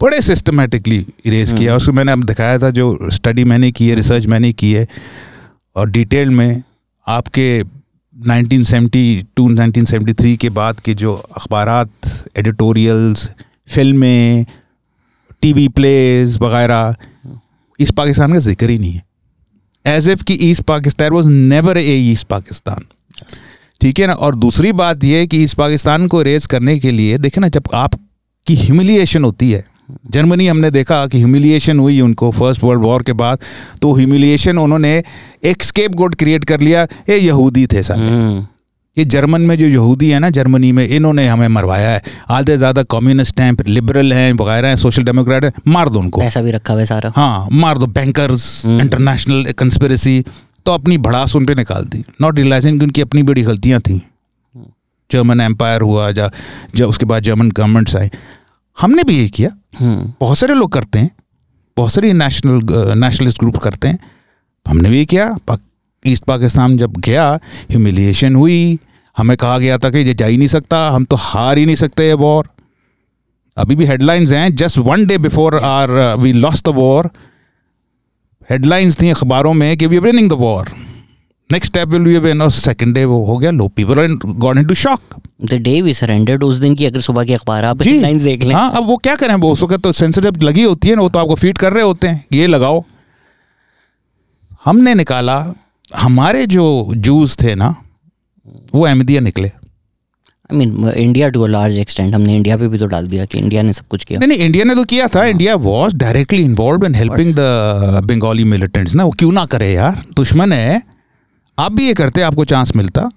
बड़े 0.00 0.20
सिस्टमेटिकली 0.22 1.06
इरेज 1.26 1.52
किया। 1.52 1.76
उसको 1.76 1.92
मैंने 1.92 2.12
अब 2.12 2.24
दिखाया 2.24 2.58
था 2.58 2.70
जो 2.70 2.98
स्टडी 3.10 3.44
मैंने 3.44 3.70
की 3.72 3.88
है 3.88 3.94
रिसर्च 3.94 4.26
मैंने 4.26 4.52
की 4.52 4.72
है 4.72 4.86
और 5.76 5.90
डिटेल 5.90 6.30
में 6.30 6.62
आपके 7.06 7.62
1972 7.62 9.48
1973 9.50 10.36
के 10.36 10.50
बाद 10.50 10.80
के 10.80 10.94
जो 10.94 11.14
अखबार 11.14 11.88
एडिटोरियल्स 12.36 13.28
फ़िल्में 13.74 14.46
टीवी 15.42 15.68
प्लेज 15.68 16.38
वगैरह 16.42 16.94
इस 17.80 17.90
पाकिस्तान 17.90 18.32
का 18.32 18.38
ज़िक्र 18.38 18.70
ही 18.70 18.78
नहीं 18.78 18.92
है। 18.92 19.05
एज 19.86 20.08
एफ़ 20.08 20.22
कि 20.24 20.34
East 20.42 20.62
Pakistan 20.64 21.12
was 21.12 21.28
never 21.28 21.78
a 21.78 21.96
East 22.12 22.26
Pakistan 22.28 22.84
ठीक 23.80 23.98
है 24.00 24.06
ना? 24.06 24.12
और 24.12 24.34
दूसरी 24.36 24.72
बात 24.72 25.04
यह 25.04 25.26
कि 25.26 25.42
ईस्ट 25.42 25.56
पाकिस्तान 25.56 26.06
को 26.06 26.22
रेज 26.22 26.46
करने 26.46 26.78
के 26.78 26.90
लिए 26.90 27.18
देखे 27.18 27.40
ना, 27.40 27.48
जब 27.48 27.64
आपकी 27.74 28.54
ह्यूमिलिएशन 28.56 29.24
होती 29.24 29.50
है, 29.50 29.64
जर्मनी 30.10 30.46
हमने 30.46 30.70
देखा 30.70 31.06
कि 31.06 31.18
ह्यूमिलिएशन 31.18 31.78
हुई 31.78 32.00
उनको 32.00 32.30
फ़र्स्ट 32.32 32.62
वर्ल्ड 32.64 32.82
वॉर 32.82 33.02
के 33.02 33.12
बाद 33.14 33.38
तो 33.82 33.92
ह्यूमिलिएशन 33.94 34.58
उन्होंने 34.58 35.02
एक 35.44 35.62
स्केप 35.62 35.94
गोड 35.94 36.14
क्रिएट 36.14 36.44
कर 36.44 36.60
लिया, 36.60 36.86
ये 37.10 37.18
यहूदी 37.18 37.66
थे 37.66 37.82
सारे 37.82 38.44
ये 38.96 39.04
जर्मन 39.04 39.40
में 39.42 39.56
जो 39.58 39.66
यहूदी 39.66 40.08
है 40.10 40.18
ना 40.18 40.30
जर्मनी 40.30 40.70
में 40.72 40.86
इन्होंने 40.86 41.26
हमें 41.28 41.46
मरवाया 41.48 41.90
है। 41.90 42.02
आधे 42.30 42.56
ज़्यादा 42.56 42.82
कम्युनिस्ट 42.90 43.40
हैं 43.40 43.52
लिबरल 43.66 44.12
हैं 44.12 44.32
वगैरह 44.34 44.68
हैं 44.68 44.76
सोशल 44.76 45.04
डेमोक्रेट 45.04 45.44
हैं 45.44 45.52
मार 45.68 45.88
दो 45.88 45.98
उनको। 45.98 46.20
पैसा 46.20 46.42
भी 46.42 46.50
रखा 46.50 46.74
हुआ 46.74 46.84
सारा। 46.84 47.12
हाँ 47.16 47.48
मार 47.52 47.78
दो 47.78 47.86
बैंकर्स 47.88 48.44
इंटरनेशनल 48.66 49.52
कंस्पिरेसी 49.58 50.24
तो 50.66 50.72
अपनी 50.72 50.98
भड़ास 50.98 51.36
उन 51.36 51.46
पर 51.46 51.56
निकाल 51.56 51.84
दी। 51.84 52.04
नॉट 52.20 52.36
रियलाइजिंग 52.36 52.82
उनकी 52.82 53.00
अपनी 53.00 53.22
बड़ी 53.22 53.42
गलतियाँ 53.42 53.80
थी। 53.80 54.00
जर्मन 55.10 55.40
एम्पायर 55.40 55.80
हुआ 55.82 56.10
जा 56.12 56.30
जब 56.76 56.88
उसके 56.88 57.06
बाद 57.06 57.22
जर्मन 57.22 57.50
गवर्नमेंट्स 57.50 57.96
आए। 57.96 58.10
हमने 58.78 59.02
भी 59.02 59.18
ये 59.18 59.28
किया। 59.28 59.50
बहुत 60.20 60.38
सारे 60.38 60.54
लोग 60.54 60.72
करते 60.72 60.98
हैं। 60.98 61.10
बहुत 61.76 61.92
सारे 61.92 62.12
नेशनल 62.14 62.96
नेशनलिस्ट 62.98 63.38
ग्रुप 63.40 63.56
करते 63.58 63.88
हैं। 63.88 63.98
हमने 64.66 64.88
भी 64.88 65.04
किया। 65.06 65.36
ईस्ट 66.04 66.24
पाकिस्तान 66.24 66.76
जब 66.78 66.96
गया 66.98 67.28
ह्यूमिलिएशन 67.70 68.34
हुई। 68.36 68.78
हमें 69.16 69.36
कहा 69.36 69.58
गया 69.58 69.78
था 69.78 69.90
कि 69.90 69.98
ये 69.98 70.14
जा 70.14 70.26
ही 70.26 70.36
नहीं 70.36 70.48
सकता 70.48 70.78
हम 70.90 71.04
तो 71.04 71.16
हार 71.16 71.58
ही 71.58 71.66
नहीं 71.66 71.76
सकते 71.76 72.06
ये 72.06 72.12
वॉर 72.12 72.48
अभी 73.56 73.76
भी 73.76 73.84
हेडलाइंस 73.84 74.32
हैं 74.32 74.54
just 74.54 74.78
one 74.78 75.06
day 75.06 75.18
before 75.18 75.54
are 75.58 75.90
we 76.18 76.32
lost 76.32 76.68
the 76.68 76.72
war 76.74 77.10
headlines 78.50 79.00
थी 79.00 79.08
अखबारों 79.08 79.52
में 79.54 79.76
कि 79.76 79.86
we 79.86 79.98
winning 79.98 80.30
the 80.30 80.32
war 80.32 80.68
next 81.50 81.72
step 81.72 81.88
will 81.88 82.02
be 82.02 82.18
win 82.18 82.42
और 82.42 82.50
सेकंड 82.50 82.94
डे 82.94 83.04
वो 83.04 83.24
हो 83.24 83.36
गया 83.38 83.50
लो 83.50 83.68
people 83.68 83.98
are 83.98 84.08
got 84.24 84.56
into 84.56 84.74
shock 84.74 85.00
the 85.44 85.54
day 85.54 85.80
we 85.82 85.94
surrendered 85.94 86.42
उस 86.42 86.56
दिन 86.56 86.74
की 86.74 86.86
अगर 86.86 87.00
सुबह 87.00 87.24
के 87.24 87.34
अखबार 87.34 87.64
आप 87.64 87.82
हेडलाइंस 87.82 88.22
देख 88.22 88.44
लें। 88.44 88.54
हाँ 88.54 88.70
अब 88.72 88.86
वो 88.86 88.96
क्या 88.96 89.14
करें 89.16 89.34
वो 89.34 89.52
उस 89.52 89.62
वक्त 89.62 89.86
तो 89.86 89.92
जब 90.20 90.42
लगी 90.42 90.62
होती 90.62 90.88
है 90.88 90.94
ना 90.94 91.02
वो 91.02 91.08
तो 91.08 91.18
आपको 91.18 91.34
फ़ीड 91.34 91.58
कर 91.58 91.72
रहे 91.72 91.84
होते 91.84 92.08
हैं 92.08 92.24
ये 92.32 92.46
लगाओ। 92.46 92.84
हमने 94.64 94.94
निकाला 94.94 95.54
हमारे 95.96 96.46
जो 96.46 96.92
जूस 96.96 97.36
थे 97.42 97.54
ना 97.54 97.74
वो 98.74 98.84
अहमदिया 98.86 99.20
निकले। 99.20 99.48
I 99.48 100.56
mean 100.56 100.88
India 100.88 101.28
to 101.28 101.42
a 101.42 101.46
large 101.46 101.78
extent 101.78 102.14
हमने 102.14 102.34
इंडिया 102.34 102.56
पे 102.56 102.68
भी 102.68 102.78
तो 102.78 102.86
डाल 102.86 103.06
दिया 103.06 103.24
कि 103.24 103.38
इंडिया 103.38 103.62
ने 103.62 103.72
सब 103.72 103.86
कुछ 103.90 104.04
किया। 104.04 104.18
नहीं 104.18 104.28
नहीं 104.28 104.38
इंडिया 104.38 104.64
ने 104.64 104.74
तो 104.74 104.84
किया 104.84 105.08
था। 105.08 105.24
India 105.24 105.54
was 105.54 105.96
directly 105.96 106.42
involve 106.42 106.84
in 106.86 106.94
helping 106.94 107.34
the 107.34 108.00
Bengali 108.04 108.44
militants 108.44 108.94
ना 108.94 109.04
वो 109.04 109.10
क्यों 109.10 109.32
ना 109.32 109.44
करे 109.46 109.72
यार? 109.72 110.02
दुश्मन 110.16 110.52
है। 110.52 110.82
आप 111.58 111.72
भी 111.72 111.86
ये 111.86 111.94
करते 111.94 112.22
आपको 112.22 112.44
चांस 112.44 112.76
मिलता। 112.76 113.08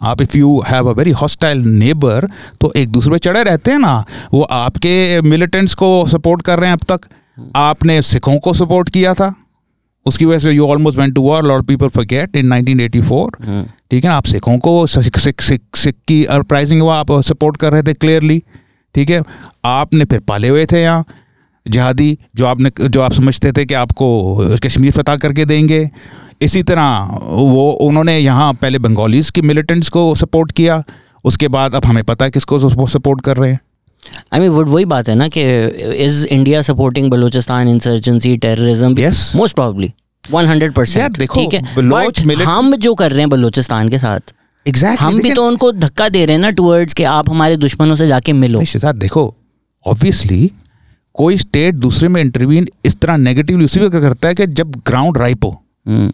आप 0.00 0.20
if 0.22 0.36
you 0.36 0.58
have 0.68 0.88
a 0.88 0.92
very 0.92 1.10
hostile 1.10 1.58
neighbour 1.58 2.28
तो 2.60 2.72
एक 2.76 2.88
दूसरे 2.88 3.12
पे 3.12 3.18
चढ़े 3.18 3.42
रहते 3.42 3.70
हैं 3.70 3.78
ना। 3.78 4.04
वो 4.32 4.42
आपके 4.42 5.20
मिलिटेंट्स 5.20 5.74
को 5.74 6.06
सपोर्ट 6.06 6.42
कर 6.42 6.58
रहे 6.58 6.70
हैं 6.70 6.76
अब 6.76 6.84
तक। 6.92 7.08
आपने 7.56 8.00
सिखों 8.02 8.38
को 8.38 8.54
सपोर्ट 8.54 8.90
किया 8.90 9.14
था। 9.14 9.34
उसकी 10.06 10.24
वजह 10.24 10.38
से 10.38 10.52
you 10.52 10.66
almost 10.66 10.98
went 10.98 11.14
to 11.14 11.22
war 11.22 11.44
lot 11.44 11.66
people 11.66 11.88
forget 11.88 12.36
in 12.36 12.52
1984 12.52 13.66
ठीक 13.90 14.04
है 14.04 14.10
ना? 14.10 14.16
आप 14.16 14.24
सिखों 14.24 14.58
को 14.58 14.86
सिख 14.86 15.18
सिख 15.18 15.40
सिख 15.40 15.76
सिख 15.76 15.94
की 16.08 16.24
अपराइजिंग 16.26 16.82
हुआ 16.82 16.96
आप 16.96 17.12
सपोर्ट 17.22 17.56
कर 17.56 17.72
रहे 17.72 17.82
थे 17.82 17.94
क्लियरली 17.94 18.42
ठीक 18.94 19.10
है? 19.10 19.22
आपने 19.64 20.04
फिर 20.04 20.20
पाले 20.20 20.48
हुए 20.48 20.66
थे 20.66 20.82
यहाँ 20.82 21.04
जहादी 21.66 22.18
जो 22.36 22.46
आपने 22.46 22.70
जो 22.80 23.00
आप 23.02 23.12
समझते 23.12 23.52
थे 23.52 23.64
कि 23.64 23.74
आपको 23.74 24.58
कश्मीर 24.64 24.92
फतह 24.92 25.16
करके 25.16 25.44
देंगे। 25.44 25.88
इसी 26.40 26.62
तरह 26.62 27.18
वो 27.24 27.70
उन्होंने 27.82 28.18
यहाँ 28.18 28.52
पहले 28.54 28.78
बंगालीज 28.78 29.30
की 29.30 29.42
मिलिटेंट्स 29.42 29.88
को 29.88 30.14
सपोर्ट 30.14 30.52
किया 30.52 30.82
उसके 31.24 31.48
बाद 31.48 31.74
अब 31.74 31.86
हमें 31.86 32.02
पता 32.04 32.24
है 32.24 32.30
किसको 32.30 32.86
सपोर्ट 32.88 33.20
कर 33.20 33.36
रहे 33.36 33.50
हैं। 33.50 33.58
आई 34.32 34.40
मीन 34.40 34.50
वही 34.50 34.84
बात 34.84 35.08
है 35.08 35.14
ना 35.14 35.28
कि 35.28 35.42
is 36.04 36.24
India 36.26 36.62
supporting 36.62 37.10
Balochistan 37.10 37.68
insurgency 37.68 38.36
terrorism. 38.36 38.94
Most 39.38 39.56
probably 39.56 39.92
100 40.32 40.72
percent 40.76 41.18
देखो, 41.18 41.40
ठीक 41.40 41.54
है? 41.54 41.74
बलोच 41.76 42.20
हम 42.44 42.74
जो 42.76 42.94
कर 42.94 43.10
रहे 43.10 43.20
हैं 43.20 43.28
बलूचिस्तान 43.30 43.88
के 43.88 43.98
साथ 43.98 44.34
एग्जैक्टली 44.66 45.06
हम 45.06 45.20
भी 45.22 45.30
तो 45.32 45.46
उनको 45.46 45.70
धक्का 45.72 46.08
दे 46.08 46.24
रहे 46.26 46.34
हैं 46.34 46.40
ना 46.42 46.50
टूवर्ड्स 46.50 46.94
के 46.94 47.04
आप 47.04 47.30
हमारे 47.30 47.56
दुश्मनों 47.56 47.96
से 47.96 48.06
जाके 48.08 48.32
मिलो। 48.32 48.62
देखो 48.94 49.34
ऑब्वियसली 49.86 50.50
कोई 51.14 51.36
स्टेट 51.36 51.74
दूसरे 51.74 52.08
में 52.08 52.20
इंटरवीन 52.20 52.66
इस 52.86 52.96
तरह 52.96 53.16
नेगेटिवली 53.16 53.64
उसी 53.64 53.80
वक्त 53.80 53.96
करता 54.00 54.28
है 54.28 54.34
कि 54.34 54.46
जब 54.46 54.74
ग्राउंड 54.86 55.18
राइप 55.18 55.44
हो 55.44 55.50
हम्म, 55.86 56.10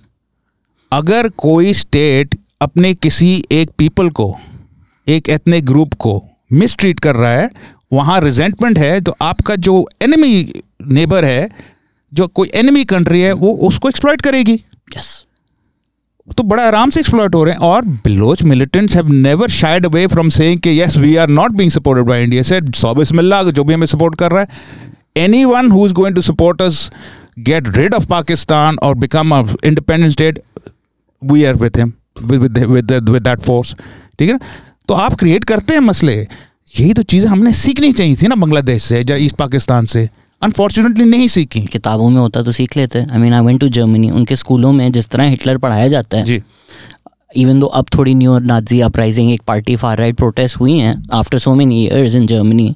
अगर 0.93 1.29
कोई 1.37 1.73
स्टेट 1.75 2.37
अपने 2.63 2.93
किसी 2.95 3.33
एक 3.53 3.71
पीपल 3.79 4.09
को 4.11 4.35
एक 5.07 5.29
एथनिक 5.29 5.65
ग्रुप 5.67 5.95
को 5.99 6.23
मिसट्रीट 6.53 7.01
कर 7.01 7.15
रहा 7.17 7.33
है 7.33 7.49
वहाँ 7.93 8.21
रिजेंटमेंट 8.21 8.79
है 8.79 9.01
तो 9.01 9.15
आपका 9.23 9.55
जो 9.67 9.75
एनिमी 10.03 10.63
नेबर 10.93 11.25
है 11.25 11.49
जो 12.15 12.27
कोई 12.29 12.51
एनिमी 12.55 12.85
कंट्री 12.87 13.21
है 13.21 13.33
वो 13.35 13.53
उसको 13.69 13.89
एक्सप्लॉइट 13.89 14.21
करेगी। 14.23 14.57
Yes. 14.95 15.07
तो 16.37 16.43
बड़ा 16.43 16.63
आराम 16.63 16.91
से 16.91 17.01
एक्सप्लॉइट 17.01 17.35
हो 17.35 17.43
रहे 17.45 17.55
हैं 17.55 17.61
और 17.61 17.85
Baloch 18.05 18.43
militants 18.43 18.97
have 18.97 19.09
never 19.13 19.49
shied 19.51 19.87
away 19.87 20.07
from 20.07 20.29
saying 20.29 20.61
कि 20.61 20.81
yes 20.81 20.97
we 20.99 21.15
are 21.17 21.29
not 21.31 21.53
being 21.53 21.71
supported 21.73 22.07
by 22.07 22.23
India 22.23 22.43
said 22.43 22.75
सौ 22.75 22.95
बिस्मिल्लाह 22.95 23.51
जो 23.51 23.65
भी 23.65 23.75
हमें 23.75 23.87
सपोर्ट 23.87 24.19
कर 24.19 24.33
रहा 24.33 24.41
है 24.41 25.23
any 25.25 25.45
one 25.45 25.71
who 25.71 25.87
is 25.87 25.95
going 25.95 26.15
to 26.15 26.23
support 26.23 26.63
us 26.63 26.91
get 27.39 27.69
rid 27.77 27.95
of 27.95 28.07
Pakistan 28.09 28.79
और 28.83 28.95
become 28.97 29.35
a 29.35 29.43
independent 29.65 30.13
state 30.13 30.43
we 31.23 31.45
are 31.45 31.57
with 31.57 31.79
him 31.79 31.93
with 32.25 32.59
with 32.59 33.23
that 33.23 33.41
force 33.41 33.75
ठीक 34.19 34.29
है 34.29 34.35
ना? 34.35 34.41
तो 34.89 34.95
आप 34.95 35.15
क्रिएट 35.15 35.45
करते 35.45 35.75
हैं 35.75 35.81
मसले। 35.83 36.15
यही 36.15 36.93
तो 36.93 37.03
चीज़ें 37.05 37.29
हमने 37.29 37.53
सीखनी 37.55 37.93
चाहिए 37.93 38.17
थी 38.17 38.29
ना 38.29 38.35
बांग्लादेश 38.37 38.83
से 38.83 39.01
या 39.01 39.17
ईस्ट 39.17 39.37
पाकिस्तान 39.37 39.87
से। 39.87 40.09
अनफॉर्चुनेटली 40.43 41.05
नहीं 41.05 41.29
सीखी। 41.29 41.61
किताबों 41.67 42.09
में 42.11 42.21
होता 42.21 42.43
तो 42.43 42.53
सीख 42.53 42.77
लेते। 42.77 42.99
I 43.03 43.19
mean 43.19 43.35
I 43.35 43.45
went 43.45 43.61
to 43.61 43.69
Germany 43.69 44.11
उनके 44.11 44.37
स्कूलों 44.37 44.73
में 44.73 44.91
जिस 44.93 45.09
तरह 45.09 45.29
हिटलर 45.29 45.59
पढ़ाया 45.59 45.89
जाता 45.89 46.19
है 46.19 46.25
जी। 46.25 46.43
इवन 47.37 47.61
दो 47.61 47.67
अब 47.67 47.87
थोड़ी 47.95 48.15
न्यू 48.15 48.39
नाजी 48.39 48.81
अपराइजिंग 48.81 49.31
एक 49.33 49.43
पार्टी 49.47 49.77
फार 49.77 49.99
राइट 49.99 50.17
प्रोटेस्ट 50.17 50.57
हुई 50.57 50.77
हैं 50.79 50.95
after 51.13 51.39
so 51.39 51.55
many 51.55 51.83
years 51.85 52.15
in 52.15 52.27
Germany 52.27 52.75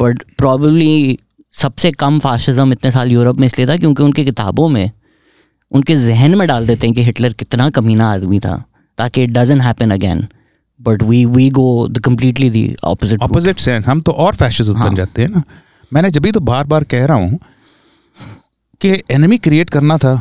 but 0.00 0.22
probably 0.38 1.18
सबसे 1.54 1.90
कम 1.92 2.18
फाशिज्म 2.18 2.72
इतने 2.72 2.90
साल 2.90 3.12
यूरोप 3.12 3.36
में 3.36 3.46
इसलिए 3.46 3.66
था 3.68 3.76
क्योंकि 3.76 4.02
उनकी 4.02 4.24
किताबों 4.24 4.68
में 4.68 4.90
उनके 5.72 5.96
जहन 5.96 6.34
में 6.34 6.46
डाल 6.48 6.66
देते 6.66 6.86
हैं 6.86 6.94
कि 6.96 7.02
हिटलर 7.04 7.32
कितना 7.32 7.68
कमीना 7.70 8.12
आदमी 8.12 8.38
था 8.40 8.62
ताकि 8.98 9.22
it 9.22 9.30
doesn't 9.30 9.60
happen 9.60 9.90
again 9.90 10.26
but 10.80 11.02
we 11.02 11.24
we 11.24 11.48
go 11.50 11.66
the 11.88 11.98
completely 12.04 12.50
the 12.50 12.64
opposite 12.84 13.22
opposite 13.22 13.58
sense 13.60 13.86
हम 13.86 14.00
तो 14.00 14.12
और 14.12 14.34
फैशिस्ट 14.34 14.76
हाँ। 14.76 14.88
बन 14.88 14.94
जाते 14.94 15.22
हैं 15.22 15.28
ना। 15.28 15.42
मैंने 15.92 16.10
जब 16.10 16.22
भी 16.22 16.30
तो 16.32 16.40
बार 16.40 16.66
बार 16.66 16.84
कह 16.84 17.04
रहा 17.06 17.16
हूँ 17.16 17.38
कि 18.80 18.90
एनिमी 19.10 19.38
क्रिएट 19.38 19.70
करना 19.70 19.96
था 19.98 20.20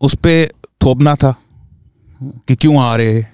उस 0.00 0.14
पर 0.16 0.48
थोपना 0.84 1.14
था 1.14 1.34
कि 2.48 2.54
क्यों 2.56 2.82
आ 2.82 2.94
रहे 2.96 3.24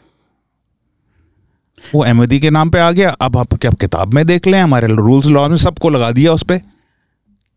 वो 1.84 2.02
अहमदी 2.04 2.38
के 2.40 2.50
नाम 2.50 2.70
पे 2.70 2.78
आ 2.78 2.90
गया 2.90 3.10
अब 3.20 3.36
आप 3.36 3.54
क्या 3.54 3.70
किताब 3.80 4.14
में 4.14 4.24
देख 4.26 4.46
लें 4.46 4.60
हमारे 4.60 4.86
रूल्स 4.86 5.26
लॉ 5.26 5.48
में 5.48 5.56
सबको 5.56 5.90
लगा 5.90 6.10
दिया 6.10 6.32
उस 6.32 6.42
पर 6.42 6.60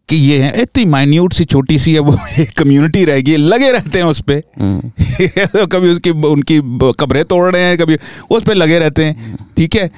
कि 0.10 0.16
ये 0.16 0.38
है 0.42 0.62
इतनी 0.62 0.86
माइन्यूट 0.86 1.34
सी 1.34 1.46
छोटी 1.46 1.78
सी 1.80 1.94
है 1.94 2.00
वो 2.00 2.16
एक 2.40 2.52
कम्युनिटी 2.58 3.04
रहेगी 3.06 3.36
लगे 3.38 3.72
रहते 3.72 4.00
हैं 4.00 4.06
उस 4.06 4.22
पर 4.22 4.42
हम्म। 4.62 5.66
कभी 5.66 5.90
उसकी 5.90 6.10
उनकी 6.28 6.60
कब्रें 7.00 7.24
तोड़ 7.26 7.52
रहे 7.52 7.62
हैं 7.62 7.78
कभी 7.78 7.98
उस 8.32 8.44
पर 8.44 8.56
लगे 8.56 8.80
रहते 8.80 9.06
हैं 9.06 9.38
ठीक 9.58 9.76
है? 9.76 9.90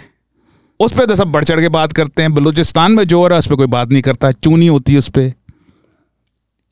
उस 0.82 0.92
पर 0.98 1.06
तो 1.06 1.16
सब 1.16 1.32
बढ़ 1.32 1.44
चढ़ 1.44 1.60
के 1.62 1.70
बात 1.70 1.94
करते 1.94 2.22
हैं। 2.22 2.34
बलूचिस्तान 2.34 2.92
में 2.92 3.04
जो 3.04 3.20
हो 3.20 3.28
रहा 3.28 3.36
है 3.36 3.40
उस 3.40 3.48
पर 3.48 3.56
कोई 3.56 3.68
बात 3.68 3.92
नहीं 3.92 4.02
करता। 4.02 4.32
चूनी 4.34 4.68
होती 4.68 4.94
है 4.94 5.00
उस 5.00 5.10
पर 5.10 5.32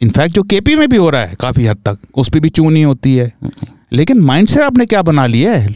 इनफैक्ट 0.01 0.35
जो 0.35 0.43
केपी 0.43 0.75
में 0.75 0.87
भी 0.89 0.97
हो 0.97 1.09
रहा 1.09 1.21
है 1.21 1.35
काफ़ी 1.39 1.65
हद 1.65 1.77
तक 1.87 1.97
उस 2.17 2.29
पर 2.29 2.39
भी 2.39 2.49
चूनी 2.51 2.81
होती 2.83 3.15
है। 3.15 3.31
लेकिन 3.93 4.19
माइंड 4.21 4.47
सेट 4.47 4.63
आपने 4.63 4.85
क्या 4.85 5.01
बना 5.01 5.25
लिया 5.27 5.53
है 5.53 5.75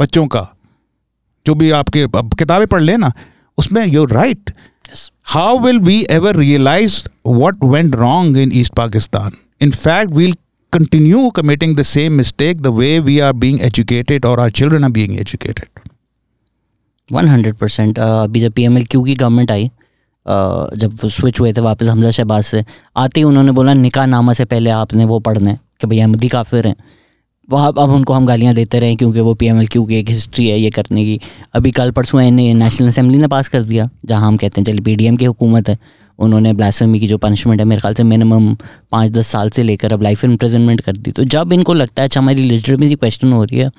बच्चों 0.00 0.26
का? 0.26 0.48
जो 1.46 1.54
भी 1.54 1.70
आपके 1.72 2.02
अब 2.16 2.34
किताबें 2.38 2.66
पढ़ 2.66 2.82
लें 2.82 2.96
ना 2.98 3.12
उसमें 3.58 3.86
you're 3.86 4.12
right 4.12 4.50
how 5.26 5.58
will 5.58 5.78
we 5.80 6.00
ever 6.10 6.36
realise 6.36 7.00
what 7.26 7.64
went 7.64 7.94
wrong 7.94 8.36
in 8.38 8.50
East 8.54 8.74
Pakistan 8.74 9.32
in 9.60 9.70
fact 9.70 10.12
we'll 10.12 10.34
continue 10.72 11.28
committing 11.30 11.76
the 11.76 11.82
same 11.82 12.12
mistake 12.12 12.60
the 12.62 12.66
way 12.76 12.98
we 13.00 13.18
are 13.18 13.32
being 13.32 13.60
educated 13.62 14.26
और 14.26 14.40
our 14.40 14.50
children 14.50 14.84
are 14.84 14.90
being 14.90 15.18
educated 15.20 15.71
one 17.10 17.28
hundred 17.28 17.54
percent 17.54 17.98
अभी 17.98 18.40
जब 18.40 18.52
P 18.52 18.64
M 18.64 18.78
L 18.78 18.84
Q 18.84 19.02
की 19.02 19.14
government 19.14 19.50
I 19.50 19.66
a, 19.66 20.68
जब 20.76 20.96
switch 21.08 21.40
हुए 21.40 21.52
थे 21.52 21.60
वापस 21.60 21.86
हमजा 21.86 22.10
शहबाज 22.10 22.44
से 22.44 22.64
आते 22.96 23.20
ही 23.20 23.24
उन्होंने 23.24 23.52
बोला 23.52 23.74
निका 23.74 24.06
नामा 24.06 24.32
से 24.32 24.44
पहले 24.44 24.70
आपने 24.70 25.04
वो 25.04 25.18
पढ़ने 25.18 25.54
कि 25.80 25.86
भाई 25.86 25.98
अहमदी 25.98 26.28
काफिर 26.28 26.66
हैं। 26.66 26.74
वहाँ 27.48 27.68
अब 27.68 27.90
उनको 27.90 28.12
हम 28.12 28.26
गालियाँ 28.26 28.54
देते 28.54 28.80
रहे 28.80 28.96
क्योंकि 28.96 29.20
वो 29.20 29.34
पी 29.34 29.46
एम 29.46 29.60
एल 29.60 29.66
क्यू 29.66 29.84
की 29.84 29.96
एक 29.96 30.10
हिस्ट्री 30.10 30.46
है 30.48 30.58
ये 30.60 30.70
करने 30.70 31.04
की। 31.04 31.18
अभी 31.54 31.70
कल 31.70 31.90
परसों 31.90 32.20
इन्हें 32.20 32.54
नेशनल 32.54 32.88
असेंबली 32.88 33.18
ने 33.18 33.26
पास 33.26 33.48
कर 33.48 33.64
दिया 33.64 33.88
जहाँ 34.04 34.26
हम 34.26 34.36
कहते 34.36 34.60
हैं 34.60 34.66
चलिए 34.66 34.80
पी 34.80 34.94
डी 34.96 35.04
एम 35.04 35.16
की 35.16 35.24
हुकूमत 35.24 35.68
है। 35.68 35.78
उन्होंने 36.18 36.52
ब्लासमी 36.52 37.00
की 37.00 37.06
जो 37.08 37.18
पनिशमेंट 37.18 37.60
है 37.60 37.64
मेरे 37.66 37.80
ख्याल 37.80 37.94
से 37.94 38.02
मिनिमम 38.04 38.54
पाँच 38.92 39.10
दस 39.10 39.26
साल 39.26 39.50
से 39.50 39.62
लेकर 39.62 39.92
अब 39.92 40.02
लाइफ 40.02 40.24
इम्प्रिजनमेंट 40.24 40.80
कर 40.80 40.96
दी। 40.96 41.12
तो 41.12 41.24
जब 41.24 41.52
इनको 41.52 41.74
लगता 41.74 42.02
है 42.02 42.08
अच्छा 42.08 42.20
हमारी 42.20 42.42
लिटरेसी 42.42 42.94
क्वेश्चन 42.94 43.32
हो 43.32 43.44
रही 43.44 43.58
है। 43.58 43.70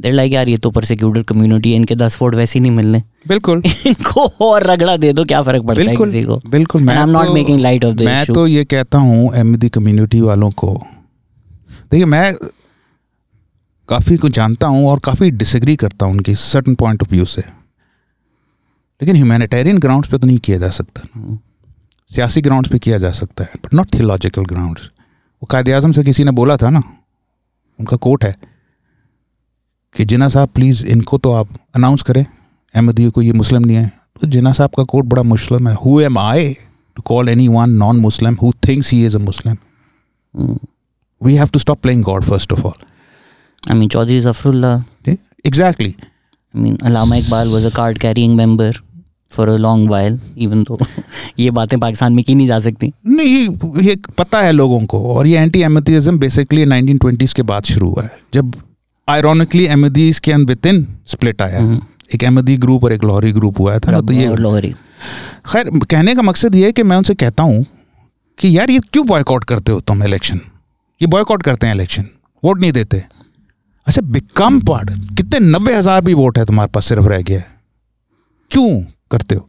देर 0.00 0.12
लाइक 0.12 0.32
यार 0.32 0.48
ये 0.48 0.56
तो 0.56 0.70
परसिक्यूटेड 0.70 1.24
कम्युनिटी 1.24 1.70
है 1.70 1.76
इनके 1.76 1.94
दस 1.94 2.18
वोट 2.22 2.34
वैसे 2.34 2.58
ही 2.58 2.62
नहीं 2.62 2.72
मिलने. 2.72 3.02
बिल्कुल। 3.28 3.62
इनको 3.86 4.26
और 4.46 4.66
रगड़ा 4.66 4.96
दे 4.96 5.12
दो 5.12 5.24
क्या 5.24 5.42
फ़र्क 5.42 5.62
पड़ता 5.62 5.90
है 5.90 5.96
किसी 5.96 6.22
को? 6.22 6.40
बिल्कुल 6.48 6.88
I 6.90 6.96
am 6.96 7.10
not 7.10 7.28
making 7.28 7.60
light 7.60 7.84
of 7.84 7.94
the 7.94 8.02
मैं 8.02 8.24
तो 8.26 8.46
ये 8.46 8.64
कहता 8.64 8.98
हूँ 8.98 9.32
अहमदी 9.34 9.68
कम्युनिटी 9.68 10.20
वालों 10.20 10.50
को। 10.50 10.74
देखिए 11.92 12.04
मैं 12.04 12.34
काफ़ी 13.88 14.16
को 14.16 14.28
जानता 14.28 14.66
हूँ 14.66 14.88
और 14.88 14.98
काफ़ी 14.98 15.30
डिसग्री 15.30 15.76
करता 15.76 16.06
हूँ 16.06 16.14
उनकी 16.14 16.34
सर्टन 16.34 16.74
पॉइंट 16.74 17.02
ऑफ़ 17.02 17.10
व्यू 17.10 17.24
से। 17.24 17.42
लेकिन 19.00 19.16
ह्यूमैनिटेरियन 19.16 19.78
ग्राउंड्स 19.78 20.08
पे 20.08 20.18
तो 20.18 20.26
नहीं 20.26 20.38
किया 20.38 20.58
जा 20.58 20.70
सकता। 20.70 21.02
सियासी 22.10 22.40
ग्राउंड्स 22.40 22.70
पे 22.70 22.78
किया 22.78 22.98
जा 22.98 23.10
सकता 23.10 23.44
है 23.44 23.50
बट 23.56 23.74
नॉट 23.74 23.94
थियोलॉजिकल 23.94 24.44
ग्राउंड्स 24.44 24.82
वो 25.42 25.46
कायद 25.46 25.68
अजम 25.68 25.92
से 25.92 26.04
किसी 26.04 26.24
ने 26.24 26.30
बोला 26.30 26.56
था 26.56 26.70
ना? 26.70 26.82
उनका 27.78 27.96
कोट 27.96 28.24
है। 28.24 28.51
कि 29.94 30.04
जिना 30.04 30.28
साहब 30.28 30.48
प्लीज़ 30.54 30.86
इनको 30.86 31.18
तो 31.18 31.32
आप 31.32 31.48
अनाउंस 31.76 32.02
करें 32.02 32.24
अहमदी 32.24 33.08
को 33.10 33.22
ये 33.22 33.32
मुस्लिम 33.32 33.64
नहीं 33.64 33.76
है 33.76 33.90
तो 34.20 34.26
जिना 34.26 34.52
साहब 34.52 34.70
का 34.76 34.84
कोर्ट 34.92 35.06
बड़ा 35.06 35.22
मुस्लिम 35.22 35.68
है 35.68 35.74
who 35.84 36.00
am 36.00 36.18
I 36.18 36.54
to 36.96 37.02
call 37.08 37.28
anyone 37.32 37.74
non-Muslim 37.80 38.34
who 38.40 38.48
thinks 38.64 38.88
he 38.94 38.96
is 39.04 39.14
a 39.14 39.20
Muslim. 39.26 39.54
We 41.20 41.36
have 41.36 41.52
to 41.52 41.60
stop 41.62 41.78
playing 41.84 42.02
God 42.08 42.26
first 42.26 42.52
of 42.56 42.64
all. 42.66 42.74
I 43.62 43.78
mean 43.78 43.88
Chaudhry 43.88 44.20
Zafarullah? 44.20 44.72
Exactly. 45.46 45.88
I 46.54 46.62
mean 46.62 46.76
Allama 46.86 47.16
Iqbal 47.16 47.48
was 47.48 47.64
a 47.66 47.70
card 47.76 47.98
carrying 47.98 48.36
member 48.36 48.80
for 49.32 49.48
a 49.48 49.56
long 49.56 49.90
while 49.90 50.18
even 50.38 50.64
तो 50.64 50.78
ये 51.38 51.50
बातें 51.60 51.78
पाकिस्तान 51.80 52.12
में 52.12 52.24
की 52.24 52.34
नहीं 52.34 52.46
जा 52.46 52.58
सकती 52.66 52.92
नहीं 53.06 53.34
ये- 53.36 53.82
ये 53.84 53.96
पता 54.18 54.40
है 54.40 54.52
लोगों 54.52 54.84
को 54.86 55.02
और 55.14 55.26
ये 55.26 55.38
एंटी 55.38 55.62
एमथिज्म 55.70 56.18
बेसिकली 56.18 56.64
1920s 56.66 57.32
के 57.32 57.42
बाद 57.52 57.72
शुरू 57.72 57.90
हुआ 57.90 58.02
है 58.02 58.10
जब 58.34 58.52
आयरॉनिकली 59.12 59.64
एमदीज 59.68 60.18
के 60.20 60.36
विद 60.44 60.66
इन 60.66 60.86
स्प्लिट 61.08 61.42
आया 61.42 61.60
एक 62.14 62.24
अहमदी 62.24 62.56
ग्रुप 62.58 62.84
और 62.84 62.92
एक 62.92 63.04
लाहौरी 63.04 63.32
ग्रुप 63.32 63.60
हुआ 63.60 63.78
था 63.78 63.92
ना 63.92 64.00
तो 64.00 64.12
ये 64.12 64.34
लोहरी 64.36 64.74
खैर 65.46 65.70
कहने 65.90 66.14
का 66.14 66.22
मकसद 66.22 66.54
ये 66.54 66.66
है 66.66 66.72
कि 66.72 66.82
मैं 66.82 66.96
उनसे 66.96 67.14
कहता 67.16 67.42
हूँ 67.42 67.64
कि 68.38 68.56
यार 68.56 68.70
ये 68.70 68.80
क्यों 68.92 69.06
बॉयकॉट 69.06 69.44
करते 69.44 69.72
हो 69.72 69.80
तुम 69.82 70.02
इलेक्शन 70.04 70.40
ये 71.00 71.06
बॉयकॉट 71.08 71.42
करते 71.42 71.66
हैं 71.66 71.74
इलेक्शन 71.74 72.06
वोट 72.42 72.60
नहीं 72.60 72.72
देते। 72.72 73.02
अच्छा 73.86 74.02
बिकम 74.12 74.60
पार्ट 74.60 74.90
कितने 75.16 75.38
नब्बे 75.40 75.74
हज़ार 75.74 76.00
भी 76.04 76.14
वोट 76.14 76.38
है 76.38 76.44
तुम्हारे 76.46 76.70
पास 76.74 76.86
सिर्फ़ 76.86 77.06
रह 77.06 77.22
गया 77.22 77.38
है। 77.38 77.46
क्यों 78.50 78.82
करते 79.10 79.34
हो? 79.34 79.48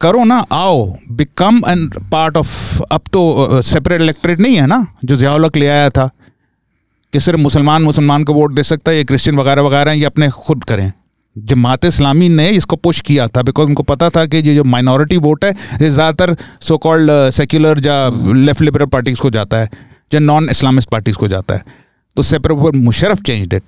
करो 0.00 0.24
ना 0.24 0.38
आओ 0.52 0.86
बिकम 1.12 1.62
एन 1.68 1.86
पार्ट 2.12 2.36
ऑफ़ 2.36 2.82
अब 2.84 3.00
तो 3.12 3.62
सेपरेट 3.62 4.00
इलेक्ट्रेट 4.00 4.40
नहीं 4.40 4.56
है 4.56 4.66
ना 4.66 4.86
जो 5.04 5.16
जियाउलक 5.16 5.56
ले 5.56 5.68
आया 5.68 5.90
था। 5.90 6.08
कि 7.12 7.20
सिर्फ़ 7.20 7.40
मुसलमान 7.40 7.82
मुसलमान 7.82 8.24
को 8.24 8.34
वोट 8.34 8.52
दे 8.54 8.62
सकता 8.64 8.90
है 8.90 8.96
ये 8.96 9.04
क्रिश्चियन 9.04 9.38
वगैरह 9.38 9.62
वगैरह 9.62 9.92
ये 9.92 10.04
अपने 10.04 10.28
खुद 10.38 10.64
करें। 10.64 10.92
जमात 11.36 11.84
इस्लामी 11.84 12.28
ने 12.30 12.48
इसको 12.50 12.76
पुश 12.78 13.00
किया 13.02 13.26
था 13.28 13.42
बिकॉज़ 13.42 13.68
उनको 13.68 13.82
पता 13.84 14.08
था 14.10 14.24
कि 14.26 14.36
ये 14.38 14.54
जो 14.54 14.64
माइनॉरिटी 14.66 15.16
वोट 15.18 15.44
है 15.44 15.50
ये 15.50 15.90
ज़्यादातर 15.90 16.36
सो 16.60 16.76
कॉल्ड 16.78 17.10
सेक्युलर 17.32 17.80
या 17.86 17.96
लेफ़्ट 18.36 18.62
लिबरल 18.62 18.86
पार्टीज़ 18.88 19.20
को 19.20 19.30
जाता 19.30 19.56
है 19.56 19.68
या 20.14 20.20
नॉन 20.20 20.48
इस्लामिस्ट 20.50 20.88
पार्टीज़ 20.90 21.16
को 21.16 21.28
जाता 21.28 21.54
है। 21.54 21.80
तो 22.16 22.22
सेपरेट 22.22 22.74
मुशरफ 22.76 23.22
चेंज 23.22 23.54
इट 23.54 23.62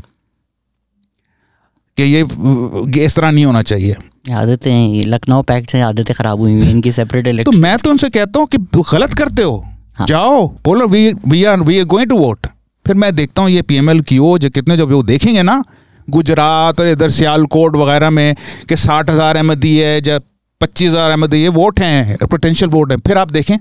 कि 1.98 2.02
ये 2.04 3.04
इस 3.04 3.16
तरह 3.16 3.30
नहीं 3.30 3.44
होना 3.44 3.62
चाहिए। 3.64 3.96
आदतें 4.35 5.04
लखनऊ 5.07 5.42
पैक्ट 5.44 5.70
से 5.70 5.80
आदतें 5.83 6.14
खराब 6.14 6.40
हुई 6.40 6.52
हुई 6.52 6.62
हैं 6.62 6.70
इनकी 6.70 6.92
सेपरेट 6.92 7.44
तो 7.44 7.52
मैं 7.52 7.76
तो 7.78 7.90
उनसे 7.90 8.09
कहता 8.11 8.40
हूँ 8.40 8.48
कि 8.48 8.59
गलत 8.92 9.14
करते 9.14 9.42
हो। 9.42 9.57
हाँ। 9.96 10.07
जाओ 10.07 10.46
बोलो 10.64 10.87
we 10.88 11.12
we 11.28 11.44
are 11.44 11.61
we 11.62 11.78
are 11.78 11.85
going 11.87 12.09
to 12.11 12.18
vote 12.18 12.46
फिर 12.86 12.96
मैं 12.96 13.14
देखता 13.16 13.42
हूँ 13.42 13.50
ये 13.50 13.62
पीएमएल 13.64 14.00
की 14.02 14.18
ओ 14.20 14.36
जो 14.38 14.50
कितने 14.50 14.76
जब 14.76 14.92
वो 14.92 15.02
देखेंगे 15.04 15.42
ना, 15.42 15.62
गुजरात 16.08 16.80
और 16.80 16.86
इधर 16.88 17.10
सियालकोट 17.10 17.76
वगैरह 17.76 18.10
में 18.10 18.34
कि 18.68 18.76
साठ 18.78 19.10
हज़ार 19.10 19.36
अहमदी 19.36 19.76
है, 19.76 20.00
जब 20.02 20.22
पच्चीस 20.60 20.90
हज़ार 20.90 21.10
अहमदी 21.10 21.42
ये 21.42 21.48
वोट 21.50 21.80
हैं 21.80 22.16
पोटेंशियल 22.24 22.70
वोट 22.70 22.92
हैं। 22.92 22.98
फिर 23.06 23.18
आप 23.18 23.30
देखें, 23.32 23.56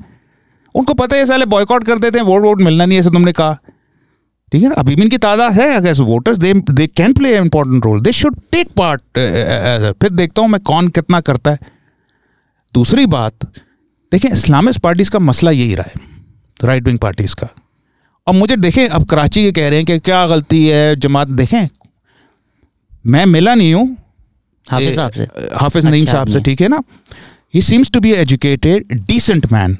उनको 0.75 0.93
पता 0.95 1.15
है 1.15 1.25
साले 1.25 1.45
बॉयकॉट 1.47 1.83
कर 1.85 1.99
देते 1.99 2.17
हैं 2.17 2.25
वोट 2.25 2.41
वोट 2.43 2.61
मिलना 2.61 2.85
नहीं 2.85 2.95
है 2.95 2.99
ऐसे 2.99 3.09
तुमने 3.11 3.31
कहा। 3.33 3.57
ठीक 4.51 4.63
है 4.63 4.69
ना? 4.69 4.75
अभी 4.75 4.95
भी 4.95 5.03
इनकी 5.03 5.17
तादाद 5.19 5.53
है, 5.53 5.69
अगर 5.75 6.01
voters 6.03 6.37
they 6.37 6.53
they 6.53 6.87
can 6.89 7.13
play 7.13 7.35
important 7.37 7.85
role 7.85 8.01
they 8.01 8.11
should 8.13 8.35
take 8.51 8.71
part 8.77 9.01
फिर 10.01 10.09
देखता 10.11 10.41
हूँ 10.41 10.49
मैं 10.49 10.61
कौन 10.63 10.87
कितना 10.89 11.21
करता 11.21 11.51
है। 11.51 11.59
दूसरी 12.73 13.05
बात 13.07 13.45
देखें 14.11 14.29
इस्लामिस्ट 14.29 14.79
पार्टीज़ 14.81 15.11
का 15.11 15.19
मसला 15.21 15.51
यही 15.51 15.75
रहा 15.75 15.89
है 15.89 16.11
राइट 16.59 16.83
विंग 16.83 16.99
पार्टीज़ 16.99 17.35
का। 17.35 17.47
और 18.27 18.33
मुझे 18.33 18.55
देखें 18.55 18.87
अब 18.87 19.05
कराची 19.05 19.43
के 19.43 19.51
कह 19.51 19.69
रहे 19.69 19.77
हैं 19.77 19.85
कि 19.85 19.99
क्या 19.99 20.25
गलती 20.27 20.65
है 20.65 20.95
जमात 20.95 21.27
देखें। 21.29 21.67
मैं 23.05 23.25
मिला 23.25 23.55
नहीं 23.55 23.73
हूँ। 23.73 23.85
हाफिज 24.67 24.95
साहब 24.95 25.11
से। 25.11 25.23
हाफिज 25.61 25.85
नईम 25.85 26.01
अच्छा 26.01 26.11
साहब 26.11 26.27
से 26.27 26.39
ठीक 26.41 26.61
है 26.61 26.67
ना? 26.67 26.79
He 27.55 27.61
seems 27.61 27.91
to 27.91 27.99
be 27.99 28.11
educated 28.13 28.93
decent 29.07 29.51
man 29.53 29.77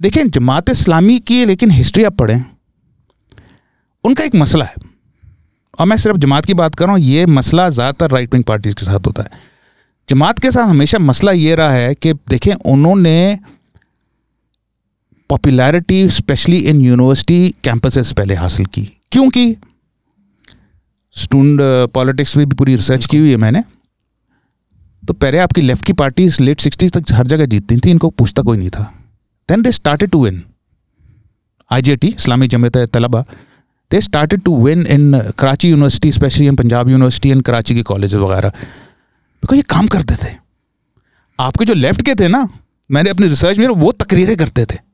देखें 0.00 0.30
जमात 0.30 0.70
इस्लामी 0.70 1.18
की 1.20 1.44
लेकिन 1.44 1.70
हिस्ट्री 1.70 2.04
आप 2.04 2.14
पढ़ें। 2.14 2.44
उनका 4.04 4.24
एक 4.24 4.34
मसला 4.34 4.64
है। 4.64 4.74
और 5.78 5.86
मैं 5.86 5.96
सिर्फ़ 5.96 6.16
जमात 6.18 6.44
की 6.44 6.54
बात 6.54 6.74
कर 6.74 6.84
रहा 6.84 6.94
हूँ 6.94 7.02
ये 7.02 7.26
मसला 7.28 7.68
ज़्यादातर 7.70 8.10
राइट 8.10 8.34
विंग 8.34 8.44
पार्टीज़ 8.44 8.74
के 8.74 8.84
साथ 8.84 9.06
होता 9.06 9.22
है। 9.22 9.40
जमात 10.08 10.38
के 10.38 10.50
साथ 10.50 10.68
हमेशा 10.68 10.98
मसला 10.98 11.32
ये 11.32 11.54
रहा 11.54 11.72
है 11.72 11.94
कि 11.94 12.12
देखें 12.28 12.52
उन्होंने 12.54 13.38
popularity 15.32 16.08
specially 16.10 16.56
in 16.58 16.80
university 16.80 17.54
campuses 17.64 18.12
पहले 18.12 18.34
हासिल 18.34 18.66
की। 18.66 18.82
क्योंकि 19.12 19.44
स्टूडेंट 21.16 21.60
पॉलिटिक्स 21.90 22.36
में 22.36 22.48
भी 22.48 22.56
पूरी 22.56 22.74
रिसर्च 22.76 23.06
की 23.06 23.18
हुई 23.18 23.30
है 23.30 23.36
मैंने। 23.36 23.62
तो 25.02 25.12
पहले 25.14 25.38
आपकी 25.38 25.60
लेफ़्ट 25.60 25.84
की 25.84 25.92
पार्टी 25.92 26.28
लेट 26.40 26.60
सिक्सटीज 26.60 26.92
तक 26.92 27.12
हर 27.12 27.26
जगह 27.26 27.46
जीतती 27.46 27.76
थी 27.76 27.90
इनको 27.90 28.10
पूछता 28.10 28.42
कोई 28.42 28.58
नहीं 28.58 28.70
था। 28.70 28.82
Then 29.48 29.62
they 29.62 29.72
started 29.72 30.10
to 30.10 30.24
win 30.24 30.42
I 31.70 31.82
J 31.82 31.96
T 31.96 32.08
Islami 32.08 32.48
Jamiat 32.48 32.76
Talaba. 32.76 33.24
They 33.90 34.00
started 34.00 34.42
to 34.42 34.64
win 34.66 34.86
in 34.86 35.20
Karachi 35.38 35.70
university 35.70 36.12
specially 36.12 36.46
in 36.46 36.56
Punjab 36.56 36.88
university 36.88 37.30
in 37.30 37.40
Karachi 37.40 37.74
के 37.74 37.82
कॉलेज 37.82 38.14
वगैरह। 38.16 38.48
बिकॉज़ 38.48 39.56
ये 39.56 39.62
काम 39.70 39.86
करते 39.88 40.14
थे। 40.14 40.36
आपके 41.38 41.64
जो 41.64 41.74
लेफ़्ट 41.74 42.02
के 42.02 42.14
थे 42.14 42.28
ना 42.28 42.48
मैंने 42.90 43.10
अपनी 43.10 43.28
रिसर्च 43.28 43.58
में 43.58 43.68
वो 43.68 43.92
तकरीरें 43.92 44.36
करते 44.36 44.64
थे। 44.64 44.91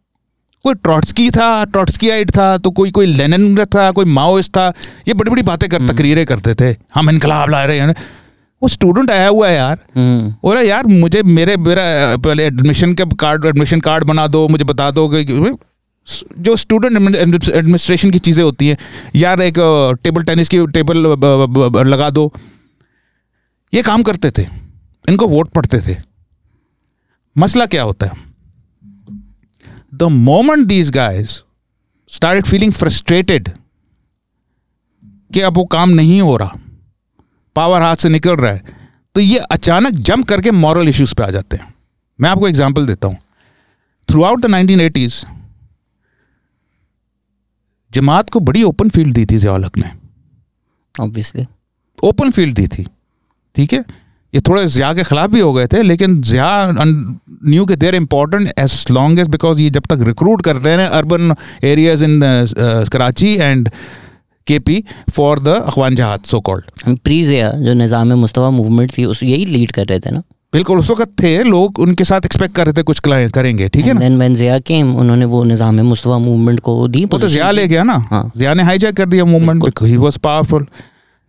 कोई 0.65 0.75
ट्रॉट्सकी 0.75 1.31
था 1.31 1.65
ट्रॉट्सकी 1.65 2.11
आइट 2.11 2.31
था 2.31 2.57
तो 2.59 2.71
कोई 2.71 2.91
कोई 2.91 3.07
लेनिन 3.07 3.65
था 3.67 3.91
कोई 3.91 4.05
माओइस्ट 4.05 4.53
था 4.53 4.69
ये 5.09 5.15
बड़ी 5.15 5.31
बड़ी 5.31 5.43
बातें 5.43 5.69
कर 5.71 5.87
तकरीरें 5.89 6.25
करते 6.27 6.55
थे। 6.55 6.75
हम 6.95 7.11
इनकलाब 7.11 7.51
ला 7.51 7.65
रहे 7.65 7.79
हैं। 7.79 7.95
वो 8.63 8.69
स्टूडेंट 8.69 9.11
आया 9.11 9.29
हुआ 9.29 9.49
है 9.49 9.55
यार। 9.55 9.79
हम्म। 9.97 10.31
बोला 10.43 10.61
यार 10.61 10.87
मुझे 10.87 11.23
मेरे 11.23 11.57
मेरा 11.57 11.83
पहले 12.17 12.45
एडमिशन 12.45 12.95
के 12.95 13.05
कार्ड 13.21 13.45
एडमिशन 13.45 13.81
कार्ड 13.81 14.05
बना 14.05 14.27
दो 14.27 14.47
मुझे 14.49 14.65
बता 14.65 14.91
दो 14.91 15.09
कि 15.09 15.25
जो 16.39 16.57
स्टूडेंट 16.57 17.15
एडमिनिस्ट्रेशन 17.17 18.11
की 18.11 18.19
चीज़ें 18.19 18.45
होती 18.45 18.69
हैं 18.69 18.77
यार 19.17 19.41
एक 19.43 19.55
टेबल 20.05 20.23
टेनिस 20.23 20.49
की 20.49 20.67
टेबल 20.67 20.97
लगा 21.89 22.11
दो। 22.11 22.33
ये 23.73 23.83
काम 23.83 24.03
करते 24.03 24.31
थे। 24.31 24.47
इनको 25.09 25.27
वोट 25.29 25.51
पड़ते 25.51 25.81
थे। 25.81 25.97
मसला 27.37 27.67
क्या 27.67 27.83
होता 27.83 28.07
है? 28.07 28.28
The 29.99 30.03
moment 30.03 30.67
these 30.67 30.91
guys 30.91 31.29
started 32.09 32.47
feeling 32.47 32.73
frustrated 32.73 33.49
कि 35.05 35.41
अब 35.41 35.57
वो 35.57 35.65
काम 35.65 35.91
नहीं 35.91 36.21
हो 36.21 36.37
रहा 36.37 36.57
पावर 37.57 37.83
हाथ 37.83 37.97
से 37.97 38.09
निकल 38.09 38.37
रहा 38.37 38.53
है 38.53 38.63
तो 39.15 39.21
ये 39.21 39.39
अचानक 39.39 39.93
जंप 39.93 40.27
करके 40.27 40.51
मॉरल 40.51 40.89
इश्यूज़ 40.89 41.15
पे 41.15 41.23
आ 41.23 41.31
जाते 41.31 41.57
हैं। 41.57 41.75
मैं 42.21 42.31
आपको 42.31 42.49
एग्जांपल 42.49 42.87
देता 42.87 43.09
हूँ। 43.09 43.17
थ्रू 44.09 44.23
आउट 44.23 44.41
द 44.41 44.47
1980s 44.47 45.27
जमात 47.93 48.31
को 48.31 48.41
बड़ी 48.41 48.63
ओपन 48.63 48.89
फ़ील्ड 48.89 49.15
दी 49.15 49.27
थी 49.27 49.39
जियाउल 49.39 49.65
हक 49.65 49.79
ने। 49.79 49.93
ऑब्वियसली 51.01 51.47
ओपन 52.05 52.31
फ़ील्ड 52.31 52.55
दी 52.55 52.69
थी। 52.69 52.87
ठीक 53.55 53.73
है? 53.73 53.85
ये 54.35 54.41
थोड़े 54.49 54.67
जिया 54.67 54.93
के 54.95 55.03
खिलाफ 55.05 55.31
भी 55.31 55.41
हो 55.41 55.53
गए 55.53 55.67
थे 55.67 55.83
लेकिन 55.83 56.21
जिया 56.23 56.49
न्यू 56.79 57.65
के 57.67 57.77
they're 57.77 57.95
important 57.95 58.53
as 58.59 58.85
long 58.91 59.19
as 59.19 59.29
because 59.29 59.61
ये 59.61 59.71
जब 59.71 59.87
तक 59.91 60.05
रिक्रूट 60.07 60.43
करते 60.43 60.71
हैं 60.71 60.87
urban 60.89 61.35
areas 61.65 62.05
in 62.05 62.21
Karachi 62.93 63.35
and 63.35 63.71
K 64.47 64.59
P 64.59 64.83
for 65.11 65.41
the 65.41 65.49
अखवान 65.49 65.95
जहाद 65.95 66.25
सो 66.25 66.41
कॉल्ड 66.41 66.99
प्रीजिया 67.05 67.51
जो 67.61 67.75
निज़ाम 67.75 68.13
मुस्तफ़ा 68.19 68.51
मूवमेंट 68.51 68.97
थी 68.99 69.05
उस 69.05 69.23
यही 69.23 69.47
लीड 69.47 69.73
कर 69.73 69.87
रहे 69.87 70.01
थे 70.01 70.11
ना? 70.11 70.23
बिल्कुल 70.53 70.79
उस 70.79 70.91
वक्त 70.91 71.11
थे 71.23 71.43
लोग 71.45 71.79
उनके 71.79 72.05
साथ 72.05 72.25
एक्सपेक्ट 72.25 72.55
कर 72.57 72.67
रहे 72.67 72.73
थे 72.73 72.83
कुछ 72.83 73.01
क्लाइंट 73.01 73.33
करेंगे 73.33 73.69
ठीक 73.69 73.87
है 73.87 73.93
ना? 73.93 74.01
देन 74.01 74.17
व्हेन 74.19 74.35
जिया 74.35 74.59
केम 74.69 74.95
उन्होंने 74.97 75.25
वो 75.25 75.43
निज़ाम 75.45 75.81
मुस्तफ़ा 75.87 76.19
मूवमेंट 76.19 76.61
को 76.61 76.87
दी 76.89 77.05
वो 77.05 77.19
तो 77.19 77.29
जिया 77.29 77.51
ले 77.51 77.67
गया 77.69 77.83
ना। 77.83 77.97
हाँ। 78.11 78.31
जिया 78.37 78.55
ने 78.55 78.63
हाईजैक 78.63 78.97
कर 78.97 79.09
दिया 79.09 79.25
मूवमेंट 79.25 79.83
ही 79.83 79.97
वाज 79.97 80.17
पावरफुल 80.19 80.67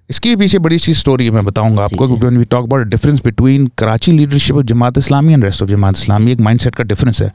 इसके 0.10 0.36
पीछे 0.36 0.60
बड़ी 0.60 0.78
सी 0.80 0.94
स्टोरी 0.94 1.26
है 1.26 1.32
मैं 1.32 1.44
बताऊँगा 1.46 1.84
आपको 1.84 2.08
when 2.08 2.38
we 2.38 2.46
talk 2.46 2.66
about 2.66 2.88
difference 2.88 3.22
between 3.24 3.68
Karachi 3.78 4.12
leadership 4.12 4.56
of 4.56 4.66
Jamaat 4.66 4.98
Islami 4.98 5.34
and 5.34 5.44
rest 5.44 5.62
of 5.62 5.70
Jamaat 5.70 5.98
Islami 5.98 6.32
एक 6.32 6.40
माइंडसेट 6.40 6.76
का 6.76 6.84
डिफरेंस 6.84 7.22
है। 7.22 7.32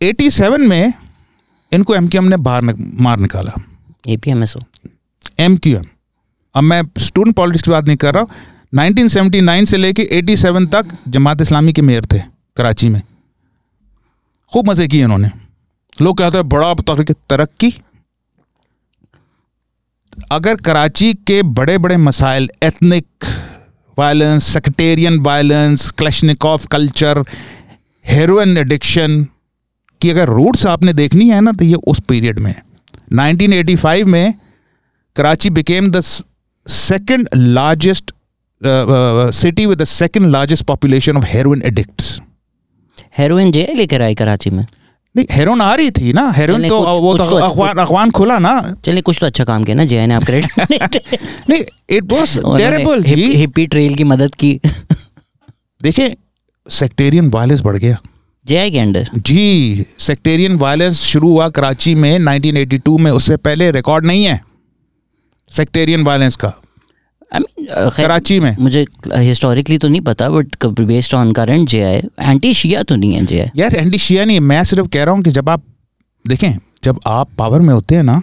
87 0.00 0.58
में 0.58 0.92
इनको 1.72 1.94
एमक्यूएम 1.94 2.28
ने 2.28 2.36
बाहर 2.36 2.62
मार 2.78 3.18
निकाला। 3.18 3.52
एपीएमएसओ 4.08 4.60
एमक्यूएम 5.38 5.84
अब 6.54 6.62
मैं 6.62 6.82
स्टूडेंट 6.98 7.36
पॉलिटिक्स 7.36 7.62
की 7.62 7.70
बात 7.70 7.84
नहीं 7.84 7.96
कर 7.96 8.14
रहा 8.14 8.22
हूँ। 8.22 8.30
1979 8.74 9.66
से 9.66 9.76
लेके 9.76 10.08
87 10.12 10.66
तक 10.66 10.96
जमात 11.08 11.40
इस्लामी 11.40 11.72
के 11.72 11.82
मेयर 11.82 12.04
थे 12.04 12.18
कराची 12.56 12.88
में। 12.88 13.02
खूब 14.52 14.70
मज़े 14.70 14.88
किए 14.88 15.04
इन्होंने। 15.04 15.30
लोग 16.02 16.18
कहते 16.18 16.38
हैं 16.38 16.48
बड़ा 16.48 16.74
तरीके 16.74 17.12
तरक्की 17.30 17.70
अगर 20.32 20.54
कराची 20.54 21.12
के 21.14 21.42
बड़े 21.42 21.78
बड़े 21.78 21.96
मसाइल 21.96 22.48
ethnic 22.62 23.24
violence 23.98 24.44
sectarian 24.44 25.18
violence 25.20 25.90
Kalashnikov 25.90 26.66
culture 26.66 27.24
heroin 28.04 28.56
addiction 28.58 29.26
की 30.00 30.10
अगर 30.10 30.28
रूट्स 30.28 30.66
आपने 30.66 30.92
देखनी 30.92 31.28
है 31.30 31.40
ना 31.40 31.52
तो 31.52 31.64
ये 31.64 31.74
उस 31.74 32.00
पीरियड 32.08 32.38
में 32.38 32.50
है 32.50 32.62
1985 33.14 34.04
में 34.04 34.34
Karachi 35.16 35.50
became 35.50 35.90
the 35.90 36.00
s- 36.00 37.26
largest 37.36 38.12
city 39.34 39.66
with 39.66 39.82
the 39.82 39.84
city 39.84 40.22
largest 40.26 40.64
population 40.64 41.16
of 41.16 41.24
heroin 41.26 41.60
addicts. 41.60 42.20
Heroin 43.18 43.52
जे 43.52 43.72
लेकर 43.76 44.02
आई 44.02 44.14
कराची 44.14 44.50
में 44.50 44.66
नहीं 45.16 45.26
हेरोइन 45.32 45.60
आ 45.60 45.74
रही 45.74 45.90
थी 45.90 46.12
ना 46.12 46.30
हेरोइन 46.30 46.60
नहीं, 46.60 46.70
तो 46.70 46.78
कुछ- 46.78 46.90
वो 46.90 47.12
कुछ 47.12 47.20
तो 47.20 47.30
तो- 47.30 47.50
अखबार 47.50 47.78
अखबार 47.78 48.10
खुला 48.10 48.38
ना। 48.38 48.76
चलिए 48.84 49.02
कुछ 49.02 49.18
तो 49.20 49.26
अच्छा 49.26 49.44
काम 49.44 49.64
किया 49.64 49.76
ना 49.76 49.84
जे 49.84 50.06
ने 50.06 50.14
आप 50.14 50.24
क्रेडिट 50.24 50.50
नहीं 51.50 51.64
इट 51.90 52.12
वाज 52.12 52.38
टेरेबल 52.38 53.02
जी। 53.02 53.34
हिप्पी 53.34 53.66
ट्रेल 53.66 53.94
की 53.94 54.04
मदद 54.04 54.34
की। 54.34 54.60
देखिए 55.82 56.16
सेक्टेरियन 56.70 57.30
वायलेंस 57.30 57.60
बढ़ 57.60 57.76
गया। 57.76 57.96
जे 58.46 58.70
के 58.70 58.78
अंडर 58.78 59.10
जी 59.14 59.84
सेक्टेरियन 59.98 60.56
वायलेंस 60.56 61.00
शुरू 61.00 61.28
हुआ 61.28 61.48
कराची 61.48 61.94
में 61.94 62.18
1982 62.18 62.98
में 62.98 63.10
उससे 63.10 63.36
पहले 63.36 63.70
रिकॉर्ड 63.70 64.06
नहीं 64.06 64.24
है। 64.24 64.44
सेक्टेरियन 65.50 66.02
वायलेंस 66.02 66.36
का। 66.36 66.48
कराची 67.96 68.38
में? 68.40 68.56
मुझे 68.60 68.84
हिस्टोरिकली 69.08 69.78
तो 69.78 69.88
नहीं 69.88 70.00
पता 70.00 70.28
but 70.28 70.80
based 70.80 71.14
on 71.14 71.32
current 71.32 71.68
J 71.68 71.82
I 71.82 72.02
anti 72.20 72.52
Shia 72.54 72.82
तो 72.82 72.96
नहीं 72.96 73.12
है 73.14 73.24
जे 73.26 73.40
आई 73.40 73.50
यार 73.56 73.74
एंटी 73.76 73.98
शिया 73.98 74.24
नहीं 74.24 74.40
मैं 74.42 74.62
सिर्फ़ 74.64 74.88
कह 74.88 75.04
रहा 75.04 75.14
हूँ 75.14 75.22
कि 75.22 75.30
जब 75.30 75.48
आप 75.48 75.62
देखें 76.24 76.52
जब 76.84 77.00
आप 77.06 77.28
पावर 77.38 77.60
में 77.60 77.72
होते 77.74 77.94
हैं 77.94 78.02
ना 78.02 78.20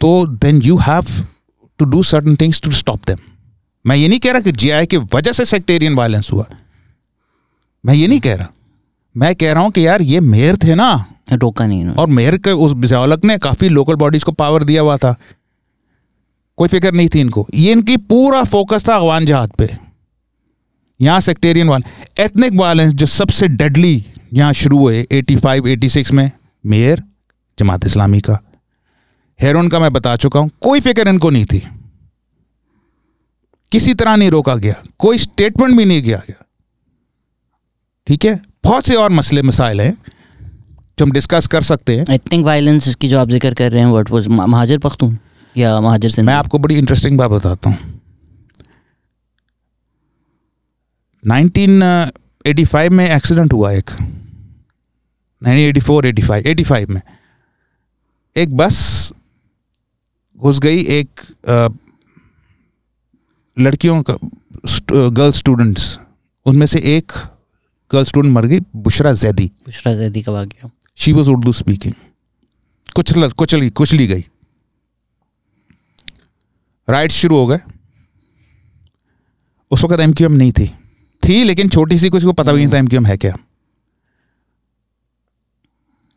तो 0.00 0.26
then 0.26 0.60
you 0.62 0.76
have 0.78 1.06
to 1.78 1.84
do 1.84 2.02
certain 2.02 2.36
things 2.36 2.60
to 2.60 2.70
stop 2.72 3.06
them 3.06 3.18
मैं 3.84 3.96
ये 3.96 4.08
नहीं 4.08 4.18
कह 4.20 4.32
रहा 4.32 4.40
कि 4.40 4.52
जीआई 4.52 4.86
की 4.86 4.96
वजह 5.14 5.32
से 5.32 5.44
सेक्टेरियन 5.44 5.94
वायलेंस 5.94 6.28
हुआ। 6.32 6.44
मैं 7.84 7.94
ये 7.94 8.06
नहीं 8.06 8.20
कह 8.20 8.34
रहा। 8.34 8.48
मैं 9.14 9.34
कह 9.34 9.52
रहा 9.52 9.62
हूँ 9.62 9.70
कि 9.70 9.86
यार 9.86 10.02
ये 10.02 10.20
मेयर 10.20 10.56
थे 10.56 10.74
ना। 10.74 10.88
रोका 11.32 11.66
नहीं 11.66 11.86
और 11.86 12.06
मेयर 12.08 12.36
के 12.38 12.50
उस 12.50 12.72
बिजावलक 12.74 13.24
ने 13.24 13.36
काफ़ी 13.38 13.68
लोकल 13.68 13.94
बॉडीज 13.94 14.24
को 14.24 14.32
पावर 14.32 14.64
दिया 14.64 14.82
हुआ 14.82 14.96
था। 14.96 15.14
कोई 16.58 16.68
फ़िक्र 16.68 16.92
नहीं 16.92 17.08
थी 17.14 17.20
इनको। 17.20 17.46
ये 17.54 17.72
इनकी 17.72 17.96
पूरा 17.96 18.42
फोकस 18.44 18.88
था 18.88 18.94
अफगान 18.96 19.26
जहाद 19.26 19.50
पे। 19.58 19.68
यहाँ 21.00 21.20
सेक्टेरियन 21.20 21.68
वाल 21.68 21.82
एथनिक 22.20 22.52
वायलेंस 22.52 22.92
जो 22.94 23.06
सबसे 23.08 23.48
डेडली 23.50 24.04
यहाँ 24.34 24.52
शुरू 24.54 24.78
हुए 24.78 25.02
85 25.12 25.66
86 25.66 26.12
में 26.12 26.30
मेयर 26.64 27.02
जमात 27.58 27.86
इस्लामी 27.86 28.20
का। 28.20 28.38
हेरोन 29.40 29.68
का 29.68 29.78
मैं 29.78 29.92
बता 29.92 30.14
चुका 30.16 30.40
हूँ, 30.40 30.50
कोई 30.60 30.80
फ़िक्र 30.80 31.08
इनको 31.08 31.30
नहीं 31.30 31.44
थी। 31.44 31.62
किसी 33.72 33.94
तरह 33.94 34.16
नहीं 34.16 34.30
रोका 34.30 34.54
गया, 34.56 34.74
कोई 34.98 35.18
स्टेटमेंट 35.18 35.76
भी 35.76 35.84
नहीं 35.84 36.02
किया 36.02 36.22
गया। 36.28 36.44
ठीक 38.06 38.24
है? 38.24 38.40
बहुत 38.64 38.86
से 38.86 38.94
और 38.94 39.10
मसले, 39.10 39.42
मसाइल 39.42 39.80
हैं, 39.80 39.92
जो 40.98 41.04
हम 41.04 41.12
डिस्कस 41.12 41.46
कर 41.46 41.62
सकते 41.62 41.96
हैं। 41.96 42.04
एथनिक 42.10 42.44
वायलेंस 42.44 42.94
की 42.94 43.08
जो 43.08 43.18
आप 43.18 43.28
ज़िक्र 43.30 43.54
कर 43.54 43.70
रहे 43.72 43.80
हैं 43.80 43.88
व्हाट 43.88 44.10
वाज 44.10 44.26
महाजर 44.28 44.78
पख्तून? 44.78 45.18
या 45.56 45.80
महाजर 45.80 46.10
सिंह। 46.10 46.26
मैं 46.26 46.34
आपको 46.34 46.58
बड़ी 46.58 46.76
इंटरेस्टिंग 46.78 47.18
बात 47.18 47.30
बताता 47.30 47.70
हूँ। 47.70 48.00
1985 51.24 52.90
में 52.90 53.08
एक्सीडेंट 53.08 53.52
हुआ 53.52 53.72
एक। 53.72 53.90
1984 55.42 56.06
85 56.06 56.46
85 56.46 56.90
में। 56.90 57.00
एक 58.36 58.56
बस 58.56 59.12
घुस 60.38 60.58
गई 60.60 60.80
एक 60.98 61.20
अ, 61.48 61.68
लड़कियों 63.56 64.02
का 64.02 64.16
गर्ल 64.92 65.32
स्टूडेंट्स 65.32 65.98
उनमें 66.46 66.66
से 66.66 66.78
एक 66.96 67.12
गर्ल 67.90 68.04
स्टूडेंट 68.04 68.34
मर 68.34 68.46
गई 68.46 68.60
बुशरा 68.76 69.12
जैदी। 69.12 69.46
बुशरा 69.66 69.94
जैदी 69.94 70.22
का 70.22 70.32
वाक़या 70.32 70.70
शी 70.98 71.12
वॉज़ 71.12 71.30
उर्दू 71.30 71.52
स्पीकिंग 71.52 71.94
कुचल 72.96 73.28
कुचली 73.30 73.70
कुचली 73.70 74.06
गई। 74.06 74.24
राइट्स 76.88 77.14
शुरू 77.14 77.36
हो 77.36 77.46
गए। 77.46 77.58
उस 79.70 79.84
वक्त 79.84 80.00
एम 80.00 80.12
क्यू 80.12 80.28
एम 80.28 80.34
नहीं 80.34 80.52
थी। 80.52 80.66
थी, 81.20 81.44
लेकिन 81.44 81.68
छोटी 81.68 81.98
सी 81.98 82.08
कुछ 82.08 82.24
को 82.24 82.32
पता 82.32 82.52
भी 82.52 82.64
नहीं 82.64 82.72
था 82.74 82.78
एम 82.78 82.86
क्यू 82.86 83.00
एम 83.00 83.06
है 83.06 83.16
क्या। 83.16 83.36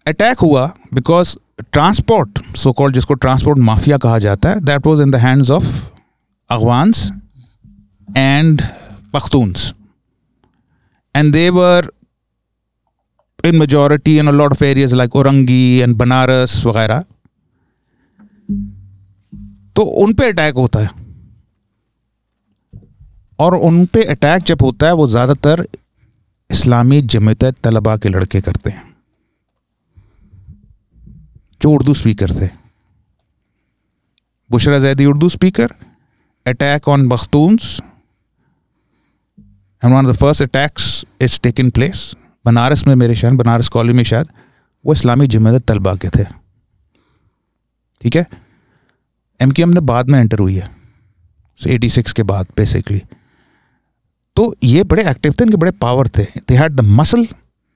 अटैक 0.07 0.39
हुआ 0.39 0.65
बिकॉज़ 0.93 1.36
ट्रांसपोर्ट 1.72 2.39
सो 2.57 2.72
कॉल्ड 2.72 2.95
जिसको 2.95 3.13
ट्रांसपोर्ट 3.13 3.59
माफिया 3.59 3.97
कहा 3.97 4.20
जाता 4.20 4.49
है 4.49 4.59
that 4.59 4.86
was 4.86 5.01
in 5.01 5.11
the 5.11 5.15
hands 5.15 5.49
of 5.49 5.65
Afghans 6.49 7.11
and 8.17 8.61
Pakhtuns 9.13 9.74
and 11.15 11.36
in 13.43 13.55
majority 13.55 14.13
in 14.20 14.28
a 14.28 14.32
lot 14.32 14.51
of 14.51 14.61
areas 14.61 14.93
like 14.93 15.13
Orangi 15.20 15.82
and 15.84 15.95
Banaras, 15.95 16.65
वगैरह। 16.65 17.03
तो 19.80 19.84
उन 19.84 20.13
पे 20.13 20.27
अटैक 20.30 20.55
होता 20.55 20.80
है। 20.80 20.89
और 23.39 23.55
उन 23.55 23.86
पे 23.86 24.03
अटैक 24.03 24.43
जब 24.43 24.57
होता 24.61 24.88
है, 24.88 24.93
वो 24.93 25.07
ज़्यादातर 25.07 25.67
इस्लामी 26.51 27.01
जमत 27.01 27.43
तलबा 27.43 27.97
के 27.97 28.09
लड़के 28.09 28.41
करते 28.41 28.69
हैं। 28.69 28.95
जो 31.61 31.71
उर्दू 31.71 31.93
स्पीकर 31.93 32.32
थे। 32.32 32.49
Bushra 34.51 34.80
Zaidi 34.80 35.05
Urdu 35.05 35.30
speaker, 35.30 35.73
attack 36.47 36.88
on 36.88 37.07
Pakhtuns. 37.07 37.80
And 39.84 39.93
one 39.93 40.05
of 40.05 40.11
the 40.11 40.19
first 40.23 40.41
attacks 40.41 41.05
is 41.21 41.39
taken 41.47 41.71
place 41.71 42.15
Banaras 42.45 42.88
में 42.88 42.95
मेरे 42.95 43.15
शायद, 43.15 43.34
बनारस 43.34 43.69
कॉलेज 43.69 43.95
में 43.95 44.03
शायद, 44.03 44.27
वो 44.86 44.93
इस्लामी 44.93 45.27
जमेत 45.27 45.61
तलबा 45.61 45.95
के 45.95 46.09
थे। 46.09 46.23
ठीक 48.01 48.15
है? 48.15 48.49
एम 49.40 49.52
क्यू 49.52 49.66
एम 49.66 49.74
ने 49.74 49.80
बाद 49.92 50.10
में 50.10 50.20
एंटर 50.20 50.40
हुई 50.40 50.56
है 50.56 50.70
एटी 51.60 51.90
सिक्स 51.90 52.14
के 52.14 52.24
बाद 52.24 52.48
बेसिकली 52.58 53.02
तो 54.36 54.54
ये 54.64 54.84
बड़े 54.84 55.10
एक्टिव 55.10 55.34
थे, 55.40 55.44
इनके 55.44 55.58
बड़े 55.58 55.72
पावर 55.72 56.08
थे. 56.18 56.24
They 56.24 56.56
had 56.58 56.76
the 56.76 56.90
muscle 57.02 57.28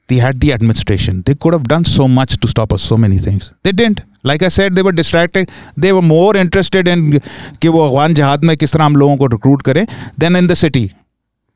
they 0.09 0.17
had 0.21 0.39
the 0.43 0.49
administration. 0.53 1.19
They 1.27 1.33
could 1.43 1.53
have 1.55 1.67
done 1.67 1.85
so 1.89 2.05
much 2.15 2.33
to 2.41 2.47
stop 2.51 2.73
us, 2.75 2.85
so 2.89 2.95
many 3.03 3.19
things. 3.25 3.45
They 3.65 3.71
didn't. 3.71 4.01
Like 4.29 4.41
i 4.47 4.49
said, 4.55 4.73
they 4.77 4.83
were 4.87 4.91
distracted. 4.97 5.53
They 5.83 5.91
were 5.97 6.01
more 6.07 6.33
interested 6.41 6.89
in 6.93 7.05
कि 7.61 7.67
वो 7.67 7.85
अफगान 7.85 8.13
जहाद 8.13 8.43
में 8.45 8.55
किस 8.57 8.73
तरह 8.73 8.85
हम 8.85 8.95
लोगों 8.95 9.15
को 9.17 9.27
recruit 9.27 9.61
करें 9.61 9.85
then 10.19 10.35
in 10.35 10.47
the 10.47 10.53
city 10.53 10.89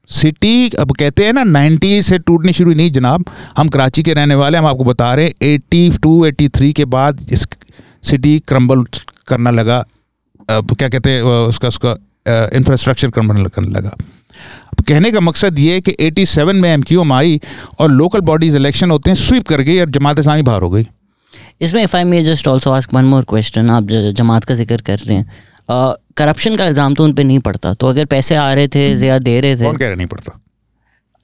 city 0.09 0.69
अब 0.79 0.91
कहते 0.99 1.25
हैं 1.25 1.33
ना 1.33 1.43
90 1.49 2.01
से 2.03 2.19
टूटनी 2.19 2.53
शुरू 2.53 2.73
नहीं, 2.73 2.91
जनाब. 2.91 3.25
हम 3.57 3.67
कराची 3.67 4.03
के 4.03 4.13
रहने 4.13 4.35
वाले 4.35 4.57
हम 4.57 4.65
आपको 4.65 4.83
बता 4.83 5.13
रहे 5.15 5.25
हैं 5.25 5.33
एटी 5.47 5.89
टू 6.03 6.13
एटी 6.25 6.49
थ्री 6.49 6.71
के 6.73 6.85
बाद 6.95 7.25
इस 7.31 7.47
सिटी 8.03 8.37
क्रम्बल 8.47 8.83
करना 9.27 9.51
लगा. 9.51 9.83
क्या 10.49 10.89
कहते 10.89 11.09
हैं 11.09 11.21
उसका 11.23 11.67
उसका 11.67 11.95
इंफ्रास्ट्रक्चर 12.57 13.09
क्रम्बल 13.09 13.45
करने 13.45 13.69
लगा 13.69 13.89
अब 13.89 14.83
कहने 14.87 15.11
का 15.11 15.19
मकसद 15.19 15.59
ये 15.59 15.73
है 15.73 15.81
कि 15.81 15.95
87 16.01 16.53
में 16.53 16.69
एम 16.69 16.81
क्यू 16.81 17.01
एम 17.01 17.13
आई 17.13 17.39
और 17.79 17.91
लोकल 17.91 18.21
बॉडीज 18.29 18.55
इलेक्शन 18.55 18.91
होते 18.91 19.09
हैं 19.09 19.15
स्वीप 19.17 19.47
कर 19.47 19.61
गई 19.61 19.79
और 19.79 19.89
जमात 19.89 20.19
इस्लामी 20.19 20.41
बाहर 20.41 20.61
हो 20.61 20.69
गई। 20.69 20.87
इसमें 21.61 21.81
if 21.83 21.95
I 21.97 22.03
may 22.03 22.23
just 22.23 22.47
also 22.47 22.71
ask 22.71 22.93
one 22.93 23.05
more 23.05 23.23
question 23.29 23.69
आप 23.69 23.87
जमात 24.17 24.43
का 24.43 24.55
ज़िक्र 24.55 24.81
कर 24.81 24.99
रहे 24.99 25.17
हैं। 25.17 25.95
करप्शन 26.17 26.55
का 26.55 26.65
इल्ज़ाम 26.65 26.93
तो 26.95 27.03
उन 27.03 27.13
पे 27.13 27.23
नहीं 27.23 27.39
पड़ता 27.39 27.73
तो 27.73 27.87
अगर 27.87 28.05
पैसे 28.05 28.35
आ 28.35 28.53
रहे 28.53 28.67
थे 28.67 28.93
ज़्यादा 28.95 29.19
दे 29.23 29.39
रहे 29.41 29.55
थे। 29.55 29.63
कौन 29.63 29.77
कह 29.77 29.87
रहे 29.87 29.95
नहीं 29.95 30.07
पड़ता? 30.07 30.39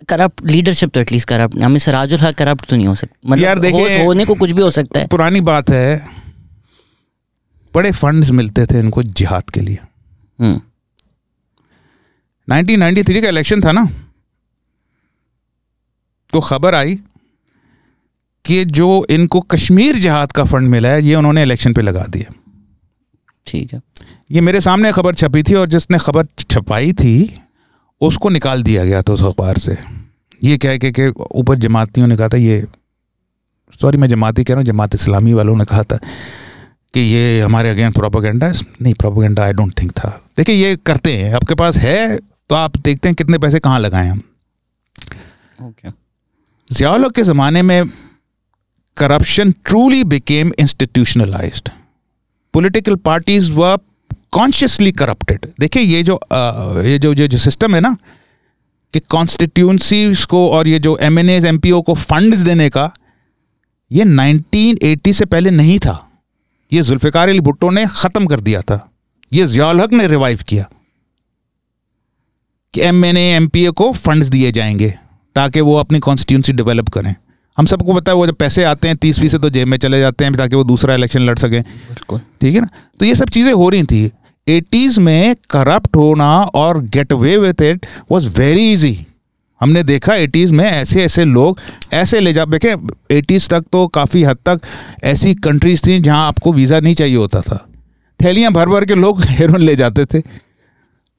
करप्ट 0.10 0.46
लीडरशिप 0.48 0.90
तो 0.94 1.00
एटलीस्ट 1.00 1.28
करप्ट 1.28 1.58
हमें 1.60 1.80
सराजुल 1.80 2.20
हक 2.20 2.36
करप्ट 2.36 2.70
तो 2.70 2.76
नहीं 2.76 2.88
हो 2.88 2.96
सकता 2.96 3.30
मतलब 3.30 3.44
यार 3.44 3.60
देखिए- 3.60 4.06
होने 4.06 4.26
को 4.26 4.36
कुछ 4.36 4.52
भी 4.52 4.62
हो 4.62 4.72
सकता 4.72 5.00
है। 5.00 5.08
पुरानी 5.08 5.42
बात 5.44 5.70
है 5.70 6.23
बड़े 7.76 7.92
फंड्स 7.92 8.32
मिलते 8.32 8.66
थे 8.66 8.80
इनको 8.80 9.04
जिहाद 9.04 9.50
के 9.50 9.60
लिए। 9.60 9.80
हम्म। 10.42 10.62
1993 12.48 13.22
का 13.22 13.28
इलेक्शन 13.28 13.62
था 13.62 13.72
ना? 13.72 13.90
तो 16.34 16.40
खबर 16.40 16.76
आई 16.76 17.00
कि 18.46 18.66
जो 18.66 19.06
इनको 19.10 19.42
कश्मीर 19.42 19.96
जिहाद 19.96 20.32
का 20.32 20.44
फंड 20.44 20.70
मिला 20.70 20.90
है 20.90 21.04
ये 21.04 21.16
उन्होंने 21.16 21.42
इलेक्शन 21.42 21.74
पे 21.74 21.82
लगा 21.82 22.04
दिया। 22.04 22.34
ठीक 23.48 23.74
है। 23.74 23.82
ये 24.32 24.42
मेरे 24.42 24.62
सामने 24.62 24.92
खबर 24.92 25.16
छपी 25.16 25.44
थी 25.44 25.54
और 25.54 25.68
जिसने 25.68 25.98
खबर 25.98 26.28
छपाई 26.52 26.94
थी 26.94 27.40
उसको 28.02 28.30
निकाल 28.30 28.64
दिया 28.64 28.86
गया 28.86 29.02
था 29.02 29.14
उस 29.14 29.24
अखबार 29.24 29.58
से। 29.58 29.78
ये 30.44 30.58
कह 30.58 30.78
के 30.78 30.92
कि 30.92 31.08
ऊपर 31.32 31.56
जमातियों 31.56 32.08
ने 32.08 32.18
कहा 32.18 32.28
था 32.28 32.38
ये 32.38 32.66
सॉरी 33.82 33.98
मैं 33.98 34.08
जमाती 34.08 34.44
कह 34.44 34.54
रहा 34.54 34.60
हूँ 34.60 34.66
जमात 34.66 34.96
इस्लामी 34.96 35.34
वालों 35.34 35.56
ने 35.56 35.66
कहा 35.66 35.84
था 35.84 36.00
कि 36.94 37.00
ये 37.02 37.40
हमारे 37.42 37.70
अगेंस्ट 37.70 37.98
प्रोपोगेंडा 37.98 38.52
नहीं 38.82 38.94
प्रोपोगेंडा 38.94 39.44
आई 39.44 39.54
डोंट 39.54 39.74
थिंक 39.82 39.92
था। 39.92 40.10
देखिए 40.38 40.56
ये 40.56 40.76
करते 40.86 41.14
हैं। 41.18 41.34
आपके 41.36 41.56
पास 41.56 41.78
है 41.78 42.18
तो 42.18 42.56
आप 42.56 42.78
देखते 42.78 43.10
हैं 43.10 43.16
कितने 43.16 43.38
पैसे 43.38 43.60
कहाँ 43.60 43.80
लगाएँ 43.80 44.10
हम। 44.10 44.22
ओके 45.60 45.90
ज़ियाउल 46.70 47.06
हक 47.06 47.12
के 47.16 47.24
ज़माने 47.24 47.62
में 47.62 47.90
corruption 48.98 49.52
truly 49.66 50.04
became 50.04 50.52
institutionalised 50.60 51.70
political 52.54 52.96
parties 53.06 53.52
व 53.52 53.78
कॉन्शियसली 54.34 54.92
करप्टेड 54.92 55.46
देखिए 55.60 55.84
ये 55.84 56.04
जो 56.04 56.16
अ, 56.16 56.82
ये 56.86 56.98
जो 57.00 57.14
जो, 57.14 57.28
जो 57.28 57.38
सिस्टम 57.38 57.76
है 57.76 57.82
ना 57.82 57.96
कि 58.94 59.00
कॉन्स्टिट्यूंसीज 59.10 60.26
को 60.26 60.48
और 60.50 60.68
ये 60.68 60.80
जो 60.80 60.98
M 61.02 61.20
N 61.20 61.30
A's 61.30 61.46
M 61.46 61.58
P 61.60 61.72
O 61.72 61.82
को 61.82 61.94
फंड्स 61.96 62.40
देने 62.40 62.70
का 62.70 62.92
ये 63.92 64.04
1980 64.06 65.14
से 65.14 65.26
पहले 65.26 65.50
नहीं 65.52 65.78
था। 65.80 65.94
ये 66.74 66.82
जुल्फ़िकार 66.82 67.30
अली 67.30 67.40
भुट्टो 67.40 67.70
ने 67.70 67.86
ख़त्म 67.88 68.28
कर 68.28 68.40
दिया 68.40 68.62
था। 68.62 68.78
ये 69.32 69.46
ज़ियाउल 69.46 69.82
हक 69.82 69.94
ने 69.94 70.08
रिवाइव 70.08 70.40
किया। 70.48 70.66
कि 72.74 72.82
M 72.82 73.06
N 73.06 73.18
M 73.18 73.48
P 73.48 73.66
A 73.66 73.72
को 73.72 73.92
फंड्स 73.94 74.28
दिए 74.28 74.52
जाएँगे 74.52 74.90
ताकि 75.36 75.62
वो 75.62 75.76
अपनी 75.76 76.00
कॉन्स्टिट्यूंसी 76.00 76.54
डेवलप 76.54 76.90
करें। 76.90 77.16
हम 77.58 77.66
सबको 77.66 77.94
पता 77.94 78.12
है 78.12 78.16
वो 78.16 78.28
जब 78.28 78.36
पैसे 78.36 78.64
आते 78.64 78.88
हैं 78.88 78.98
तीस 78.98 79.20
फ़ीसद 79.20 79.42
तो 79.42 79.50
जेब 79.50 79.68
में 79.68 79.78
चले 79.78 80.00
जाते 80.00 80.24
हैं 80.24 80.34
ताकि 80.34 80.56
वो 80.56 80.64
दूसरा 80.64 80.96
इलेक्शन 80.96 81.22
लड़ 81.22 81.38
सकें। 81.40 81.62
बिल्कुल। 81.62 82.22
ठीक 82.42 82.56
है 82.56 82.62
ना? 82.62 82.68
तो 83.00 83.06
ये 83.06 83.16
सब 83.16 83.30
चीज़ें 83.30 83.54
हो 83.54 83.70
रही 83.70 83.84
थी। 83.84 84.12
एटीज़ 84.48 85.00
में 85.00 85.36
करप्ट 85.50 85.96
होना 85.96 86.32
और 86.56 86.82
get 86.86 87.14
away 87.14 87.38
with 87.38 87.62
it 87.62 87.86
was 88.12 88.30
very 88.40 88.72
easy 88.74 88.96
हमने 89.64 89.84
देखा 89.84 90.16
एटीज़ 90.16 90.54
में 90.54 90.66
ऐसे 90.66 91.04
ऐसे 91.04 91.26
लोग 91.26 91.60
ऐसे 91.94 92.20
ले 92.20 92.34
जा 92.34 92.46
देखे 92.46 92.76
एटीज़ 93.12 93.48
तक 93.50 93.66
तो 93.72 93.86
काफ़ी 93.88 94.24
हद 94.24 94.38
तक 94.46 94.62
ऐसी 95.04 95.34
कंट्रीज़ 95.44 95.82
थी 95.88 96.00
जहाँ 96.00 96.28
आपको 96.28 96.54
वीज़ा 96.54 96.80
नहीं 96.80 96.96
चाहिए 96.96 97.16
होता 97.16 97.42
था। 97.42 97.66
थैलियाँ 98.20 98.52
भर 98.54 98.70
भर 98.70 98.86
के 98.86 98.96
लोग 98.96 99.22
हेरोइन 99.30 99.62
ले 99.62 99.76
जाते 99.76 100.06
थे। 100.06 100.22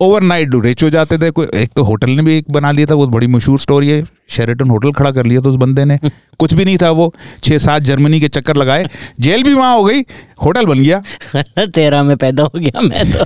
ओवरनाइट 0.01 0.51
रिच 0.55 0.83
हो 0.85 0.89
जाते 0.91 1.19
थे 1.19 1.31
कोई 1.31 1.47
एक 1.55 1.71
तो 1.77 1.83
होटल 1.85 2.11
ने 2.11 2.23
भी 2.23 2.37
एक 2.39 2.51
बना 2.51 2.71
लिया 2.73 2.87
था 2.87 2.95
वो 2.95 3.07
बड़ी 3.07 3.27
मशहूर 3.27 3.61
स्टोरी 3.61 3.89
है 3.89 4.03
शेरेटन 4.29 4.71
होटल 4.71 4.93
खड़ा 4.93 5.11
कर 5.11 5.27
लिया 5.27 5.41
था 5.41 5.49
उस 5.49 5.57
बंदे 5.57 5.85
ने। 5.85 5.99
कुछ 6.39 6.55
भी 6.55 6.65
नहीं 6.65 6.77
था 6.83 6.91
वो 6.91 7.13
छः 7.45 7.59
सात 7.59 7.83
जर्मनी 7.83 8.21
के 8.21 8.29
चक्कर 8.29 8.57
लगाए 8.57 8.89
जेल 9.21 9.43
भी 9.43 9.55
वहाँ 9.55 9.77
हो 9.77 9.85
गई 9.85 10.01
होटल 10.45 10.67
बन 10.67 10.83
गया। 10.83 11.03
तेरह 11.67 12.03
में 12.03 12.17
पैदा 12.17 12.43
हो 12.43 12.59
गया 12.59 12.81
मैं 12.81 13.11
तो। 13.13 13.25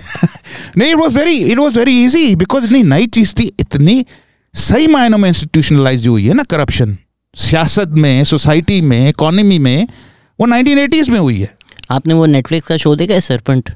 नहीं 0.79 0.91
it 0.93 0.99
was 0.99 1.19
very 1.19 1.37
it 1.37 1.59
was 1.59 1.79
very 1.79 2.05
easy 2.05 2.35
because 2.37 2.65
इतनी 2.65 2.83
नई 2.83 3.07
चीज़ 3.07 3.35
थी 3.41 3.53
इतनी 3.61 4.05
सही 4.59 4.87
मायनों 4.87 5.19
में 5.19 5.29
इंस्टीट्यूशनलाइज 5.29 6.09
हुई 6.09 6.27
है 6.27 6.35
ना 6.35 6.43
करप्शन 6.43 6.99
सियासत 7.37 7.89
में 7.89 8.25
सोसाइटी 8.25 8.81
में 8.81 9.09
इकोनॉमी 9.09 9.59
में 9.59 9.87
वो 10.41 10.47
1980s 10.47 11.09
में 11.09 11.19
हुई 11.19 11.41
है। 11.41 11.55
आपने 11.91 12.15
वो 12.15 12.27
नेटफ्लिक्स 12.27 12.69
का 12.69 12.77
शो 12.77 12.97
देखा 12.97 13.15
है 13.15 13.21
सरपंट 13.21 13.73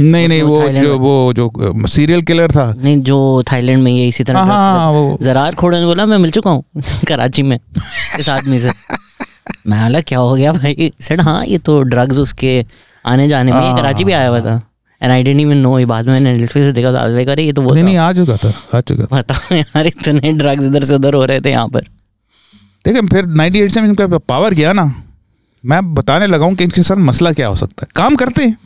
नहीं 0.00 0.28
नहीं 0.28 0.42
वो 0.42 0.68
जो 0.68 0.98
वो 0.98 1.32
जो 1.32 1.52
सीरियल 1.86 2.22
किलर 2.22 2.50
था। 2.50 2.74
नहीं 2.82 3.02
जो 3.02 3.44
थाईलैंड 3.52 3.82
में 3.82 3.92
ये 3.92 4.08
इसी 4.08 4.24
तरह 4.24 4.38
हाँ, 4.38 4.92
हाँ, 4.92 5.16
जरार 5.22 5.54
खोड़न 5.54 5.78
ने 5.78 5.86
बोला 5.86 6.06
मैं 6.06 6.18
मिल 6.18 6.30
चुका 6.30 6.50
हूँ 6.50 6.64
कराची 7.08 7.42
में 7.42 7.60
इस 8.18 8.28
आदमी 8.28 8.60
से। 8.60 8.70
मैं 9.66 10.02
क्या 10.02 10.18
हो 10.18 10.34
गया 10.34 10.52
भाई? 10.52 10.92
सेड 11.00 11.20
हाँ 11.20 11.46
ये 11.46 11.58
तो 11.58 11.82
ड्रग्स 11.82 12.16
उसके 12.16 12.66
आने 13.06 13.28
जाने 13.28 13.52
में 13.52 13.60
हाँ, 13.60 13.76
कराची 13.76 14.04
भी 14.04 14.12
आया 14.12 14.28
हुआ 14.28 14.40
था। 14.40 14.73
And 15.04 15.12
I 15.12 15.22
didn't 15.22 15.40
even 15.40 15.56
know 15.56 15.78
ये 15.78 15.86
बाद 15.86 16.06
में 16.06 16.12
मैंने 16.12 16.32
नेटफ्लिक्स 16.32 16.66
से 16.66 16.72
देखा 16.72 16.92
था 16.92 17.06
लाइक 17.06 17.28
अरे 17.28 17.42
ये 17.44 17.52
तो 17.52 17.62
वो 17.62 17.74
नहीं 17.74 17.96
आ 17.96 18.12
चुका 18.12 18.36
था 18.36 18.52
आ 18.74 18.80
चुका 18.80 19.06
बताओ 19.12 19.56
यार 19.56 19.86
इतने 19.86 20.32
ड्रग्स 20.32 20.64
इधर 20.64 20.84
से 20.84 20.94
उधर 20.94 21.14
हो 21.14 21.24
रहे 21.24 21.40
थे 21.40 21.50
यहाँ 21.50 21.68
पर। 21.68 21.80
देखिए 22.84 23.02
फिर 23.02 23.26
98 23.36 23.68
से 23.68 23.80
इनका 23.80 24.18
पावर 24.18 24.54
गया 24.54 24.72
ना 24.72 24.84
मैं 25.64 25.82
बताने 25.94 26.26
लगा 26.26 26.44
हूँ 26.44 26.54
कि 26.54 26.64
इनके 26.64 26.82
साथ 26.82 26.96
मसला 27.02 27.32
क्या 27.32 27.46
हो 27.46 27.56
सकता 27.56 27.86
है। 27.86 27.92
काम 27.96 28.16
करते 28.16 28.44
हैं। 28.44 28.56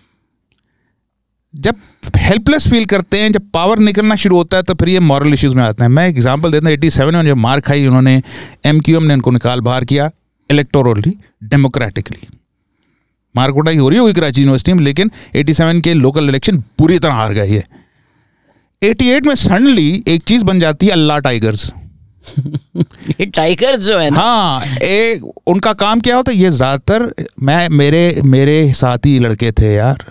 जब 1.54 1.74
हेल्पलेस 2.16 2.68
फील 2.70 2.84
करते 2.84 3.20
हैं 3.20 3.32
जब 3.32 3.50
पावर 3.50 3.78
निकलना 3.80 4.14
शुरू 4.16 4.36
होता 4.36 4.56
है 4.56 4.62
तो 4.62 4.74
फिर 4.74 4.88
ये 4.88 5.00
मॉरल 5.00 5.34
इश्यूज़ 5.34 5.54
में 5.56 5.62
आते 5.64 5.82
हैं। 5.82 5.90
मैं 5.90 6.08
एग्जांपल 6.08 6.52
देता 6.52 6.66
हूँ 6.66 6.72
एटी 6.72 6.90
सेवन 6.90 7.16
में 7.16 7.26
जब 7.26 7.36
मार 7.36 7.60
खाई 7.60 7.86
उन्होंने 7.86 8.22
एम 8.66 8.80
ने 8.88 9.14
उनको 9.14 9.30
निकाल 9.30 9.60
बाहर 9.60 9.84
किया 9.84 10.10
इलेक्टोरली 10.50 11.16
डेमोक्रेटिकली 11.44 12.26
मार 13.34 13.50
कुटाई 13.52 13.76
हो 13.76 13.88
रही 13.88 13.98
होगी 13.98 14.12
कराची 14.12 14.40
यूनिवर्सिटी 14.40 14.72
में 14.72 14.84
लेकिन 14.84 15.10
87 15.36 15.80
के 15.82 15.94
लोकल 15.94 16.28
इलेक्शन 16.28 16.58
पूरी 16.78 16.98
तरह 16.98 17.14
हार 17.14 17.32
गए 17.34 17.46
ये 17.48 17.62
88 18.82 19.26
में 19.26 19.34
सडनली 19.36 20.04
एक 20.08 20.22
चीज़ 20.22 20.44
बन 20.44 20.60
जाती 20.60 20.86
है 20.86 20.92
अल्लाह 20.92 21.18
टाइगर्स 21.20 21.70
ये 23.10 23.26
टाइगर्स 23.26 23.78
जो 23.80 23.98
है 23.98 24.08
ना। 24.10 24.20
हाँ 24.20 24.76
एक 24.82 25.22
उनका 25.48 25.72
काम 25.74 26.00
क्या 26.00 26.16
होता 26.16 26.32
है 26.32 26.36
ये 26.38 26.50
ज़्यादातर 26.50 27.12
मैं 27.42 27.68
मेरे 27.70 28.20
मेरे 28.26 28.72
साथी 28.74 29.18
लड़के 29.18 29.52
थे 29.52 29.72
यार 29.74 30.04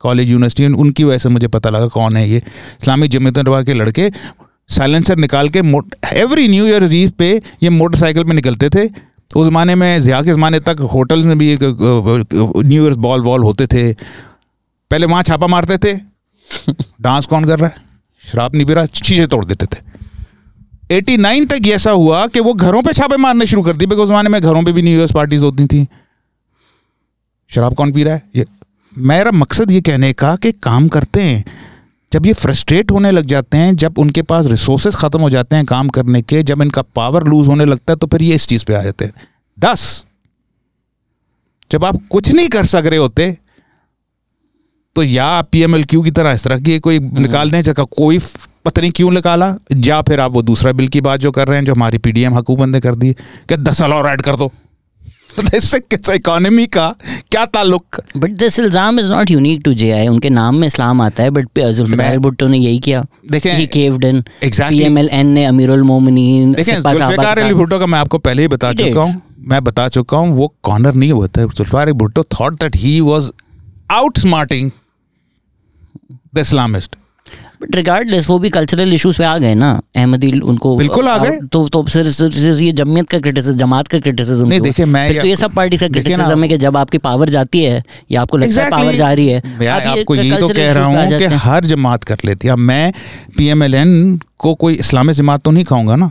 कॉलेज 0.00 0.30
यूनिवर्सिटी 0.30 0.66
उनकी 0.74 1.04
वजह 1.04 1.18
से 1.18 1.28
मुझे 1.28 1.48
पता 1.48 1.70
लगा 1.70 1.86
कौन 1.88 2.16
है 2.16 2.28
ये। 2.28 2.38
इस्लामिक 2.38 3.10
जमीयत 3.10 3.38
रवा 3.38 3.62
के 3.62 3.74
लड़के 3.74 4.10
साइलेंसर 4.70 5.16
निकाल 5.18 5.48
के 5.48 5.58
एवरी 6.16 6.48
न्यू 6.48 6.66
ईयर 6.66 6.88
ईव 6.94 7.10
पे 7.18 7.30
ये 7.62 7.70
मोटरसाइकिल 7.70 8.24
पे 8.24 8.32
निकलते 8.34 8.68
थे। 8.70 8.86
उस 9.36 9.46
ज़माने 9.48 9.74
में 9.74 10.00
ज़िया 10.00 10.22
के 10.22 10.32
ज़माने 10.32 10.60
तक 10.60 10.76
होटल्स 10.80 11.24
में 11.24 11.38
भी 11.38 11.58
न्यू 11.62 12.84
ईयर 12.84 12.94
बॉल 12.94 13.20
वॉल 13.20 13.42
होते 13.42 13.66
थे। 13.66 13.92
पहले 14.90 15.06
वहाँ 15.06 15.22
छापा 15.22 15.46
मारते 15.46 15.78
थे। 15.78 16.00
डांस 17.00 17.26
कौन 17.26 17.44
कर 17.44 17.58
रहा 17.58 17.68
है? 17.68 17.76
शराब 18.32 18.54
नहीं 18.54 18.66
पी 18.66 18.74
रहा 18.74 18.86
शीशे 18.86 19.26
तोड़ 19.26 19.44
देते 19.44 19.66
थे। 19.66 19.80
89 20.90 21.46
तक 21.46 21.66
ऐसा 21.66 21.90
हुआ 21.90 22.26
कि 22.26 22.40
वो 22.40 22.54
घरों 22.54 22.82
पे 22.82 22.92
छापे 22.92 23.16
मारने 23.16 23.46
शुरू 23.46 23.62
कर 23.62 23.76
दिए 23.76 23.88
बिकॉज़ 23.88 24.08
ज़माने 24.08 24.28
में 24.28 24.42
घरों 24.42 24.62
पे 24.62 24.72
भी 24.72 24.82
न्यू 24.82 24.98
ईयर्स 24.98 25.12
पार्टीज़ 25.12 25.44
होती 25.44 25.66
थी। 25.66 25.86
शराब 27.50 27.74
कौन 27.74 27.92
पी 27.92 28.02
रहा 28.02 28.14
है? 28.14 28.22
ये 28.36 28.46
मेरा 28.98 29.30
मकसद 29.30 29.70
ये 29.70 29.80
कहने 29.80 30.12
का 30.12 30.36
कि 30.36 30.52
काम 30.52 30.88
करते 30.88 31.22
हैं। 31.22 31.44
जब 32.12 32.26
ये 32.26 32.32
फ्रस्ट्रेट 32.32 32.90
होने 32.90 33.10
लग 33.10 33.24
जाते 33.24 33.58
हैं 33.58 33.76
जब 33.76 33.98
उनके 33.98 34.22
पास 34.22 34.46
रिसोर्सेज 34.46 34.94
ख़त्म 34.94 35.20
हो 35.20 35.30
जाते 35.30 35.56
हैं 35.56 35.64
काम 35.64 35.88
करने 35.88 36.22
के 36.22 36.42
जब 36.42 36.62
इनका 36.62 36.82
पावर 36.82 37.24
लूज 37.24 37.48
होने 37.48 37.64
लगता 37.64 37.92
है 37.92 37.96
तो 37.96 38.06
फिर 38.06 38.22
ये 38.22 38.34
इस 38.34 38.48
चीज़ 38.48 38.64
पे 38.64 38.74
आ 38.74 38.82
जाते 38.82 39.04
हैं। 39.04 39.12
दस 39.60 40.06
जब 41.70 41.84
आप 41.84 42.00
कुछ 42.10 42.32
नहीं 42.32 42.48
कर 42.48 42.66
सक 42.66 42.82
रहे 42.86 42.98
होते 42.98 43.38
तो 44.96 45.02
या 45.02 45.24
आप 45.24 45.48
क्यू 45.54 46.02
की 46.02 46.10
तरह 46.10 46.32
इस 46.32 46.44
तरह 46.44 46.58
की 46.58 46.78
कोई 46.78 46.98
निकाल 46.98 47.50
दें 47.50 47.62
जगह 47.62 47.84
कोई 47.84 48.18
पता 48.64 48.80
नहीं 48.80 48.92
क्यों 48.92 49.10
निकाला 49.10 49.56
या 49.76 50.02
फिर 50.02 50.20
आप 50.20 50.32
वो 50.32 50.42
दूसरा 50.42 50.72
बिल 50.72 50.88
की 50.88 51.00
बात 51.00 51.20
जो 51.20 51.30
कर 51.30 51.48
रहे 51.48 51.58
हैं 51.58 51.64
जो 51.64 51.74
हमारी 51.74 51.98
पीडीएम 51.98 52.34
हुकूमत 52.34 52.68
ने 52.68 52.80
कर 52.80 52.94
दी 52.94 53.12
कि 53.48 53.56
दस 53.56 53.78
साल 53.78 53.92
और 53.92 54.08
ऐड 54.08 54.22
कर 54.22 54.36
दो। 54.36 54.52
इकोनॉमी 56.14 56.66
का 56.66 56.88
क्या 57.30 57.44
ताल्लुक? 57.46 58.00
बट 58.16 58.32
दिस 58.38 58.58
इल्ज़ाम 58.58 58.98
is 59.00 59.06
not 59.08 59.30
unique 59.30 59.60
to 59.64 59.72
JI 59.74 60.06
उनके 60.08 60.30
नाम 60.30 60.56
में 60.56 60.66
इस्लाम 60.66 61.00
आता 61.02 61.22
है 61.22 61.30
बट 61.30 61.58
जुल्फिकार 61.58 62.18
भुट्टो 62.18 62.46
ने 62.48 62.58
यही 62.58 62.78
किया। 62.78 63.04
देखें, 63.30 63.52
ही 63.52 63.66
केव्ड 63.68 64.04
इन 64.04 64.20
पीएमएलएन 64.44 65.26
ने 65.28 65.44
अमीरुल 65.44 65.82
मोमिनीन 65.82 66.52
देखें 66.52 66.72
जुल्फिकार 66.74 67.38
अली 67.38 67.54
भुट्टो 67.54 67.78
का 67.78 67.86
मैं 67.86 67.98
आपको 67.98 68.18
पहले 68.20 68.42
ही 68.42 68.48
बता 68.48 68.72
चुका 68.74 69.00
हूँ 69.00 69.20
मैं 69.48 69.62
बता 69.64 69.88
चुका 69.88 70.16
हूँ 70.16 70.36
वो 70.36 70.52
कॉर्नर 70.62 70.94
नहीं 70.94 71.12
हुआ 71.12 71.26
था। 71.26 71.44
Zulfikar 71.44 71.92
Bhutto 71.94 72.22
thought 72.38 72.60
that 72.60 72.76
he 72.76 73.00
was 73.02 73.30
outsmarting 74.18 74.70
the 76.34 76.38
Islamist 76.38 76.96
but 77.62 77.76
regardless 77.76 78.28
वो 78.30 78.38
भी 78.38 78.50
कल्चरल 78.50 78.92
इश्यूज़ 78.94 79.18
पे 79.18 79.24
आ 79.24 79.38
गए 79.38 79.54
ना 79.54 79.82
अहमदी 79.96 80.40
उनको 80.40 80.76
बिल्कुल 80.76 81.08
आ 81.08 81.18
गए। 81.18 81.38
तो 81.52 81.68
तो 81.68 81.86
सिर्फ़ 81.88 82.08
सिर्फ़ 82.08 82.60
ये 82.60 82.72
जमीयत 82.72 83.08
का 83.08 83.18
क्रिटिसिज्म 83.18 83.58
जमात 83.58 83.88
का 83.88 83.98
क्रिटिसिज्म 83.98 84.48
नहीं, 84.48 84.60
देखिए, 84.60 84.86
मैं 84.86 85.20
तो 85.20 85.26
ये- 85.26 85.38
सब 85.38 85.54
पार्टी 85.54 85.76
का 85.76 85.88
क्रिटिसिज्म 85.88 86.42
है 86.42 86.48
कि 86.48 86.58
जब 86.58 86.76
आपकी 86.76 86.98
पावर 86.98 87.28
जाती 87.28 87.62
है 87.64 87.82
या 88.10 88.22
आपको 88.22 88.36
लगता 88.36 88.64
है 88.64 88.70
पावर 88.70 88.94
जा 88.94 89.12
रही 89.12 89.28
है 89.28 89.42
मैं 89.60 89.68
आप 89.68 89.82
ये 89.82 89.88
आपको 89.88 90.14
यही 90.14 90.30
तो 90.30 90.48
कह 90.48 90.72
रहा 90.72 90.84
हूँ 90.84 91.18
कि 91.18 91.24
हर 91.24 91.64
जमात 91.64 92.04
कर 92.04 92.16
लेती 92.24 92.48
है। 92.48 92.56
मैं 92.56 92.92
पीएमएलएन 93.38 94.20
को 94.38 94.54
कोई 94.54 94.74
इस्लामिक 94.74 95.16
जमात 95.16 95.42
तो 95.42 95.50
नहीं 95.50 95.64
खाऊँगा 95.64 95.96
ना। 95.96 96.10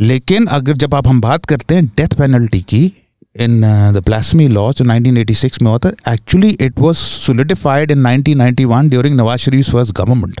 लेकिन 0.00 0.46
अगर 0.46 0.76
जब 0.76 0.94
आप 0.94 1.08
हम 1.08 1.20
बात 1.20 1.44
करते 1.44 1.74
हैं 1.74 1.86
डेथ 1.86 2.08
पेनल्टी 2.08 2.60
की 2.60 2.92
इन 3.36 3.60
द 3.92 4.02
ब्लास्मी 4.06 4.48
लॉ 4.48 4.72
जो 4.72 4.84
1986 4.84 5.62
में 5.62 5.70
होता 5.70 5.88
है 5.88 6.14
actually 6.14 6.48
it 6.60 6.78
was 6.78 6.96
solidified 6.96 7.90
in 7.90 8.06
1991 8.06 8.88
during 8.90 9.16
Nawaz 9.16 9.40
Sharif 9.40 9.70
first 9.70 9.94
government 9.96 10.40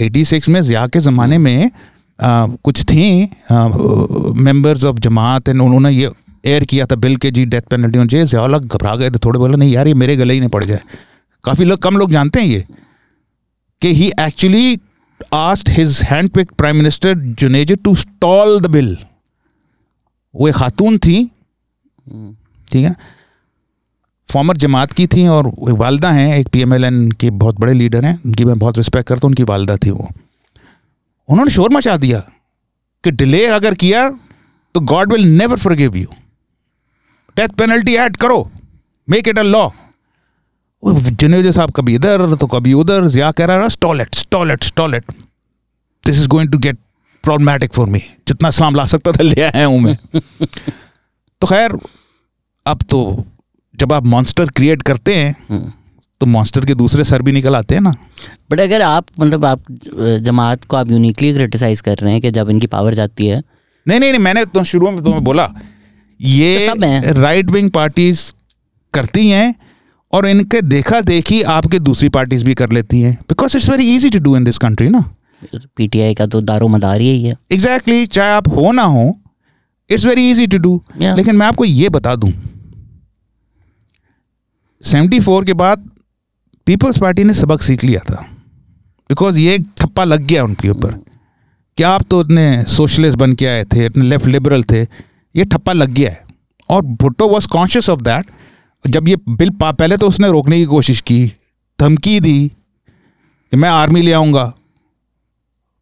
86 0.00 0.48
में 0.48 0.60
ज़िया 0.60 0.86
के 0.86 1.00
ज़माने 1.00 1.38
में 1.38 1.70
आ, 2.20 2.46
कुछ 2.46 2.84
थी 2.84 3.30
मेंबर्स 4.42 4.84
ऑफ़ 4.84 4.96
जमात 4.96 5.48
एंड 5.48 5.60
उन्होंने 5.60 5.90
ये 5.90 6.10
एयर 6.46 6.64
किया 6.64 6.86
था 6.86 6.96
बिल 6.96 7.16
के 7.16 7.30
जी 7.30 7.44
डेथ 7.44 7.62
पेनल्टी 7.62 7.98
होनी 7.98 8.08
चाहिए 8.08 8.26
ज़िया 8.26 8.42
अलग 8.44 8.66
घबरा 8.66 8.96
गए 8.96 9.10
थे 9.10 9.18
थोड़े 9.18 9.38
बोले 9.38 9.56
नहीं 9.56 9.72
यार 9.72 9.88
ये 9.88 9.94
मेरे 9.94 10.16
गले 10.16 10.34
ही 10.34 10.40
नहीं 10.40 10.50
पड़ 10.50 10.64
जाए। 10.64 10.80
काफ़ी 11.44 11.64
लोग 11.64 11.82
कम 11.82 11.96
लोग 11.96 12.10
जानते 12.10 12.40
हैं 12.40 12.46
ये 12.46 12.64
कि 13.82 13.94
he 13.94 14.12
actually 14.20 14.78
asked 15.32 15.70
his 15.70 16.00
hand 16.02 16.30
picked 16.30 16.50
prime 16.50 16.76
minister 16.76 17.14
Junejo 17.14 17.76
to 17.76 17.94
stall 17.94 18.60
the 18.60 18.66
bill 18.66 18.96
वो 20.34 20.48
एक 20.48 20.54
खातून 20.54 20.98
थी 20.98 21.30
ठीक 22.08 22.84
है? 22.84 22.94
फॉर्मर 24.28 24.56
जमात 24.56 24.92
की 24.92 25.06
थी 25.06 25.26
और 25.28 25.50
वालदा 25.58 26.10
हैं, 26.10 26.36
एक 26.36 26.48
पीएमएलएन 26.48 27.10
के 27.12 27.30
बहुत 27.38 27.60
बड़े 27.60 27.72
लीडर 27.74 28.04
हैं, 28.04 28.14
उनकी 28.26 28.44
मैं 28.44 28.58
बहुत 28.58 28.76
रिस्पेक्ट 28.78 29.08
करता 29.08 29.26
हूँ, 29.26 29.30
उनकी 29.30 29.42
वालदा 29.44 29.76
थी 29.76 29.90
वो। 29.90 30.08
उन्होंने 31.28 31.50
शोर 31.50 31.70
मचा 31.72 31.96
दिया 31.96 32.18
कि 33.04 33.10
डिले 33.12 33.44
अगर 33.48 33.74
किया 33.76 34.08
तो 34.74 34.80
God 34.82 35.12
will 35.12 35.26
never 35.28 35.58
forgive 35.58 35.96
you 35.96 36.06
death 37.36 37.48
penalty 37.58 37.94
add 37.96 38.16
करो। 38.16 38.50
Make 39.08 39.28
it 39.28 39.38
a 39.38 39.42
law 39.42 39.68
Junejo 40.82 41.50
साहब, 41.50 41.70
कभी 41.70 41.94
इधर 41.94 42.34
तो 42.36 42.46
कभी 42.46 42.72
उधर 42.74 43.06
जिया 43.08 43.30
कह 43.32 43.44
रहा 43.44 43.62
है 43.62 43.68
stall it 43.70 44.14
stall it 44.16 44.64
stall it 44.64 45.12
this 46.04 46.16
is 46.16 46.28
going 46.28 46.50
to 46.52 46.58
get 46.58 46.78
problematic 47.24 47.72
for 47.72 47.88
me 47.88 47.98
जितना 48.28 48.48
इस्लाम 48.48 48.74
ला 48.74 48.86
सकता 48.86 49.12
था, 49.12 49.22
ले 49.22 49.42
आया 49.42 49.66
हूँ 49.66 49.80
मैं। 49.80 49.96
तो 51.40 51.46
खैर 51.46 51.78
अब 52.66 52.82
तो 52.90 53.24
जब 53.74 53.92
आप 53.92 54.06
मॉन्स्टर 54.06 54.48
क्रिएट 54.50 54.82
करते 54.82 55.14
हैं 55.14 55.34
हम्म। 55.50 55.72
तो 56.20 56.26
मॉन्स्टर 56.26 56.64
के 56.66 56.74
दूसरे 56.74 57.04
सर 57.04 57.22
भी 57.22 57.32
निकल 57.32 57.56
आते 57.56 57.74
हैं 57.74 57.82
ना। 57.82 57.94
बट 58.50 58.60
अगर 58.60 58.82
आप 58.82 59.06
मतलब 59.20 59.44
आप 59.44 59.60
जमात 60.22 60.64
को 60.64 60.76
आप 60.76 60.90
यूनिकली 60.90 61.32
क्रिटिसाइज 61.34 61.80
कर 61.80 61.96
रहे 61.96 62.12
हैं 62.12 62.20
कि 62.22 62.30
जब 62.30 62.50
इनकी 62.50 62.66
पावर 62.66 62.94
जाती 62.94 63.26
है। 63.26 63.42
नहीं 63.86 64.00
नहीं 64.00 64.10
नहीं 64.10 64.20
मैंने 64.20 64.44
तो 64.44 64.64
शुरू 64.64 64.90
में 64.90 65.02
तुम्हें 65.04 65.22
बोला 65.24 65.48
ये 66.20 66.68
तो 66.68 67.20
राइट 67.20 67.50
विंग 67.50 67.70
पार्टीज़ 67.70 68.22
करती 68.94 69.28
हैं 69.28 69.54
और 70.12 70.26
इनके 70.28 70.60
देखा 70.62 71.00
देखी 71.00 71.40
आपके 71.54 71.78
दूसरी 71.78 72.08
पार्टीज़ 72.08 72.44
भी 72.44 72.54
कर 72.54 72.72
लेती 72.72 73.00
हैं। 73.00 73.14
Because 73.28 73.56
it's 73.56 73.70
very 73.70 73.88
easy 73.94 74.10
to 74.10 74.18
do 74.18 74.36
in 74.36 74.44
this 74.44 74.58
country 74.58 74.88
ना। 74.88 75.04
पीटीआई 75.76 76.14
का 76.14 76.26
तो 76.26 76.40
दारो 76.42 76.68
मदार 76.68 77.00
यही 77.00 77.22
है। 77.24 77.34
एग्जैक्टली 77.52 77.94
exactly, 77.94 78.14
चाहे 78.14 78.30
आप 78.30 78.48
हो 78.48 78.72
ना 78.72 78.82
हो 78.82 79.19
it's 79.90 80.04
very 80.06 80.30
easy 80.30 80.46
to 80.46 80.58
do 80.58 80.82
लेकिन 81.16 81.36
मैं 81.36 81.46
आपको 81.46 81.64
ये 81.64 81.88
बता 81.88 82.14
दूँ। 82.16 82.32
74 84.82 85.44
के 85.46 85.52
बाद 85.52 85.88
पीपल्स 86.66 86.98
पार्टी 86.98 87.24
ने 87.24 87.34
सबक 87.34 87.62
सीख 87.62 87.84
लिया 87.84 88.00
था। 88.00 88.22
बिकॉज़ 89.10 89.38
ये 89.38 89.58
ठप्पा 89.78 90.04
लग 90.04 90.20
गया 90.20 90.44
उनके 90.44 90.68
ऊपर। 90.68 90.92
कि 91.78 91.82
आप 91.82 92.02
तो 92.10 92.20
इतने 92.20 92.62
सोशलिस्ट 92.68 93.18
बन 93.18 93.34
के 93.34 93.46
आए 93.46 93.64
थे 93.64 93.84
इतने 93.86 94.04
लेफ़्ट 94.04 94.26
लिबरल 94.26 94.62
थे 94.62 94.82
ये 94.82 95.44
ठप्पा 95.44 95.72
लग 95.72 95.90
गया 95.90 96.10
है। 96.10 96.24
और 96.68 96.82
Bhutto 96.82 97.28
was 97.28 97.48
conscious 97.48 97.88
of 97.90 98.00
that 98.00 98.26
जब 98.84 99.08
ये 99.08 99.16
बिल 99.28 99.50
पा 99.50 99.70
पहले 99.72 99.96
तो 99.96 100.08
उसने 100.08 100.28
रोकने 100.28 100.58
की 100.58 100.64
कोशिश 100.64 101.00
की 101.00 101.24
धमकी 101.80 102.20
दी 102.20 102.48
कि 102.48 103.56
मैं 103.56 103.68
आर्मी 103.68 104.02
ले 104.02 104.12
आऊँगा। 104.12 104.52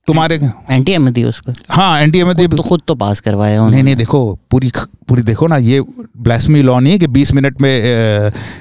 तुम्हारे 0.08 0.36
एंटी 0.70 0.92
अहमदी 0.92 1.24
उस 1.24 1.40
पर 1.46 1.54
हाँ 1.70 2.00
एंटी 2.00 2.20
अहमदी 2.20 2.46
तो 2.48 2.62
खुद 2.62 2.82
तो 2.86 2.94
पास 2.94 3.20
करवाया 3.20 3.68
नहीं 3.68 3.82
नहीं 3.82 3.96
देखो 3.96 4.20
पूरी 4.50 4.70
पूरी 5.08 5.22
देखो 5.22 5.46
ना 5.46 5.56
ये 5.56 5.80
ब्लैसमी 5.80 6.62
लॉ 6.62 6.78
नहीं 6.80 6.92
है 6.92 6.98
कि 6.98 7.06
20 7.14 7.32
मिनट 7.32 7.60
में 7.62 7.74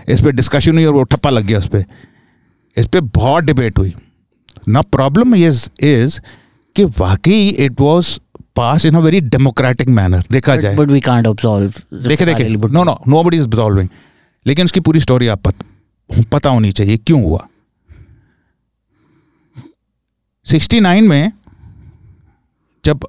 इस 0.10 0.22
पर 0.22 0.32
डिस्कशन 0.32 0.74
हुई 0.74 0.86
और 0.86 0.94
वो 0.94 1.04
ठप्पा 1.04 1.30
लग 1.30 1.46
गया 1.46 1.60
उस 1.60 1.68
पर 1.68 1.84
इस 2.78 2.86
पे 2.86 3.02
बहुत 3.02 3.44
डिबेट 3.44 3.80
हुई। 3.80 3.94
ना 4.68 4.82
प्रॉब्लम 4.82 5.36
इज़ 5.36 5.70
इज़ 5.86 6.20
कि 6.76 6.84
वाकई 7.00 7.48
it 7.50 7.82
was 7.82 8.18
pass 8.56 8.86
in 8.86 8.96
a 8.96 9.00
very 9.00 9.20
democratic 9.22 9.88
manner 9.90 10.24
देखा 10.32 10.56
जाए। 10.56 10.76
बट 10.76 10.88
वी 10.88 11.00
कांट 11.02 11.28
ऑब्जॉल्व 11.28 11.74
देखे 12.08 12.26
देखे। 12.26 12.48
No 12.48 12.84
no 12.84 13.00
nobody 13.24 13.38
is 13.38 13.50
solving 13.56 13.90
लेकिन 14.46 14.66
उसकी 14.66 14.80
पूरी 14.80 15.00
स्टोरी 15.00 15.28
आप 15.28 15.42
पत, 15.42 15.56
पता 16.32 16.50
होनी 16.50 16.72
चाहिए 16.72 16.98
क्यों 16.98 17.24
हुआ? 17.24 17.48
69 20.46 21.02
में 21.02 21.32
जब 22.88 23.00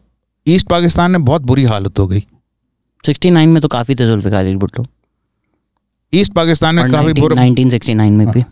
ईस्ट 0.47 0.69
पाकिस्तान 0.69 1.11
में 1.11 1.25
बहुत 1.25 1.43
बुरी 1.43 1.65
हालत 1.65 1.99
हो 1.99 2.07
गई। 2.07 2.27
69 3.05 3.49
में 3.49 3.63
तो 3.63 3.69
काफ़ी 3.69 3.95
थे 3.95 4.07
जुल्फिकार 4.07 4.45
अली 4.45 4.57
भुट्टो। 4.57 4.87
ईस्ट 6.15 6.33
पाकिस्तान 6.33 6.75
में 6.75 6.91
काफ़ी 6.91 7.09
19 7.09 7.21
बुरा 7.21 7.43
1969 7.43 8.13
में 8.13 8.31
भी। 8.31 8.45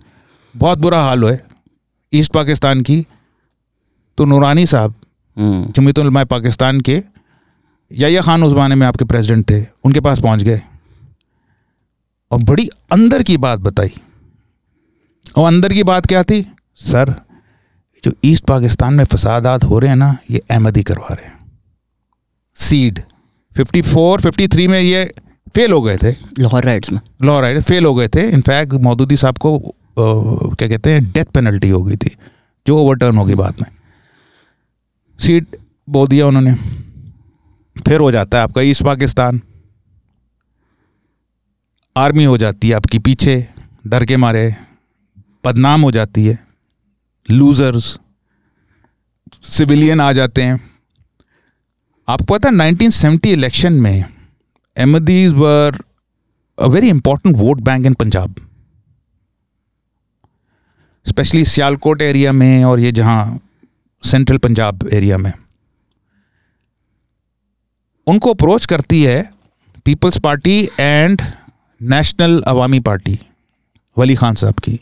बहुत 0.57 0.79
बुरा 0.79 1.03
हाल 1.03 1.23
हुआ 1.23 1.33
है। 1.33 1.47
ईस्ट 2.15 2.33
पाकिस्तान 2.33 2.83
की 2.83 3.07
तो 4.19 4.25
नूरानी 4.25 4.67
साहब 4.67 4.95
हम्म, 5.39 5.73
जमीतुलमा 5.73 6.25
पाकिस्तान 6.25 6.81
के 6.81 7.03
या 7.93 8.23
खान 8.23 8.43
उस 8.43 8.53
जमाने 8.53 8.75
में 8.75 8.87
आपके 8.87 9.05
प्रेसिडेंट 9.05 9.51
थे 9.51 9.67
उनके 9.85 10.01
पास 10.01 10.21
पहुँच 10.21 10.43
गए। 10.43 10.63
और 12.31 12.43
बड़ी 12.43 12.69
अंदर 12.93 13.23
की 13.23 13.37
बात 13.37 13.59
बताई। 13.59 13.95
और 15.37 15.47
अंदर 15.47 15.73
की 15.73 15.83
बात 15.83 16.07
क्या 16.07 16.23
थी? 16.23 16.53
सर 16.77 17.26
जो 18.05 18.13
ईस्ट 18.25 18.45
पाकिस्तान 18.45 18.95
में 18.95 19.05
फसादात 19.05 19.65
हो 19.65 19.79
रहे 19.79 19.89
हैं 19.89 19.97
ना 19.97 20.19
ये 20.31 20.39
अहमदी 20.51 20.83
करवा 20.83 21.15
रहे 21.15 21.27
हैं। 21.27 21.61
सीड 22.55 23.01
54 23.57 24.21
53 24.21 24.69
में 24.69 24.81
ये 24.81 25.15
फेल 25.55 25.73
हो 25.73 25.83
गए 25.83 25.97
थे। 25.97 26.11
लाहौर 26.39 26.65
राइड्स 26.65 26.93
में। 26.93 27.01
लाहौर 27.25 27.43
राइड 27.43 27.61
फेल 27.61 27.85
हो 27.85 27.95
गए 27.95 28.09
थे। 28.09 28.31
इनफैक्ट 28.31 28.73
मौदूदी 28.73 29.17
साहब 29.17 29.39
को 29.39 29.59
अ, 29.59 30.55
क्या 30.55 30.69
कहते 30.69 30.93
हैं 30.93 31.13
डेथ 31.13 31.25
पेनल्टी 31.25 31.69
हो 31.69 31.83
गई 31.83 31.97
थी 31.97 32.17
जो 32.67 32.79
ओवरटर्न 32.79 33.17
होगी 33.17 33.35
बाद 33.35 33.55
में। 33.63 33.71
सीट 35.19 35.57
बो 35.91 36.07
दिया 36.07 36.27
उन्होंने। 36.27 36.55
फिर 37.81 38.01
हो 38.01 38.13
जाता 38.13 38.39
है 38.39 38.45
आपका 38.45 38.61
ईस्ट 38.61 38.83
पाकिस्तान। 38.83 39.41
आर्मी 41.97 42.25
हो 42.25 42.39
जाती 42.39 42.69
है 42.69 42.75
आपकी 42.75 42.99
पीछे 42.99 43.49
डर 43.87 44.05
के 44.05 44.17
मारे। 44.17 44.57
बदनाम 45.45 45.83
हो 45.83 45.91
जाती 45.91 46.27
है। 46.27 46.46
लूजर्स 47.31 47.99
सिविलियन 49.43 50.01
आ 50.01 50.13
जाते 50.13 50.43
हैं। 50.43 50.71
आपको 52.09 52.35
पता 52.35 52.49
है 52.49 52.55
1970 52.55 53.33
इलेक्शन 53.33 53.73
में 53.73 54.05
Ahmadis 54.77 55.33
were 55.33 55.83
a 56.59 56.69
very 56.69 56.93
important 56.93 57.35
vote 57.35 57.61
bank 57.61 57.87
in 57.87 57.99
Punjab 57.99 58.35
specially 61.07 61.45
Sialkot 61.45 62.03
area 62.03 62.33
में 62.33 62.65
और 62.65 62.81
ये 62.81 62.93
जहाँ 62.93 63.41
सेंट्रल 64.05 64.39
पंजाब 64.39 64.89
एरिया 64.93 65.19
में। 65.19 65.33
उनको 68.07 68.31
अप्रोच 68.31 68.67
करती 68.67 69.03
है 69.03 69.31
People's 69.85 70.19
Party 70.19 70.69
and 70.81 71.23
National 71.83 72.43
Awami 72.43 72.81
Party 72.81 73.21
Wali 73.99 74.15
Khan 74.15 74.35
साहब 74.35 74.55
की। 74.55 74.81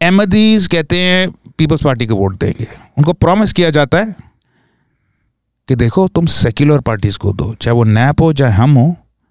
अहमदीज 0.00 0.66
कहते 0.72 1.00
हैं 1.00 1.30
पीपल्स 1.58 1.82
पार्टी 1.84 2.06
को 2.06 2.16
वोट 2.16 2.38
देंगे। 2.40 2.66
उनको 2.98 3.12
प्रॉमिस 3.12 3.52
किया 3.52 3.70
जाता 3.70 3.98
है 3.98 4.14
कि 5.68 5.74
देखो 5.74 6.06
तुम 6.08 6.26
सेक्युलर 6.32 6.80
पार्टीज़ 6.88 7.18
को 7.18 7.32
दो 7.32 7.52
चाहे 7.60 7.74
वो 7.76 7.84
नैप 7.84 8.20
हो 8.20 8.32
चाहे 8.32 8.52
हम 8.52 8.74
हो 8.78 8.86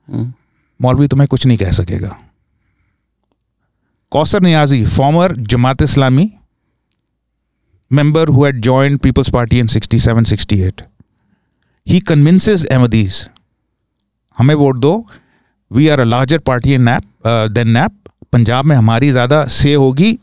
हम्म, 0.08 0.34
मौलवी 0.80 1.08
तुम्हें 1.08 1.28
कुछ 1.28 1.46
नहीं 1.46 1.58
कह 1.58 1.72
सकेगा। 1.72 2.18
Kausar 4.12 4.40
Niazi, 4.46 4.78
former 4.88 5.30
Jamaat 5.52 5.82
Islami 5.84 6.26
member 7.92 8.26
who 8.26 8.44
had 8.44 8.62
joined 8.62 9.02
People's 9.02 9.30
Party 9.30 9.60
in 9.60 9.68
67 9.68 10.26
68. 10.26 10.84
He 11.88 12.00
convinces 12.12 12.66
Ahmadis, 12.76 13.18
हमें 14.38 14.54
वोट 14.56 14.78
दो 14.80 14.94
we 15.72 15.88
are 15.88 16.00
a 16.00 16.04
larger 16.04 16.40
party 16.48 16.74
in 16.74 16.82
NAP 16.82 17.04
than 17.52 17.70
NAP 17.70 17.98
Punjab 18.34 18.66
में 18.66 18.76
हमारी 18.76 19.10
ज़्यादा 19.12 19.44
से 19.58 19.74
होगी 19.74 20.18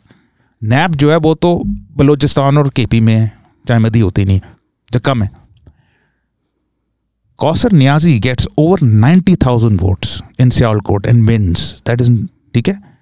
नैप 0.62 0.90
जो 0.90 1.10
है 1.10 1.16
वो 1.16 1.34
तो 1.34 1.62
बलोचिस्तान 1.66 2.58
और 2.58 2.68
केपी 2.68 3.00
में 3.00 3.14
है 3.14 3.38
चाहे 3.68 3.80
मदी 3.80 4.00
होती 4.00 4.24
नहीं 4.24 4.40
जो 4.92 5.00
कम 5.00 5.22
है 5.22 5.30
Kausar 7.36 7.72
Niazi 7.72 8.18
gets 8.18 8.48
over 8.58 8.80
ninety 8.80 9.36
thousand 9.36 9.80
votes 9.80 10.22
in 10.40 10.50
Sialkot 10.50 11.06
and 11.06 11.28
wins 11.28 11.82
that 11.86 12.00
is 12.00 12.26
ठीक 12.54 12.68
है? 12.68 12.92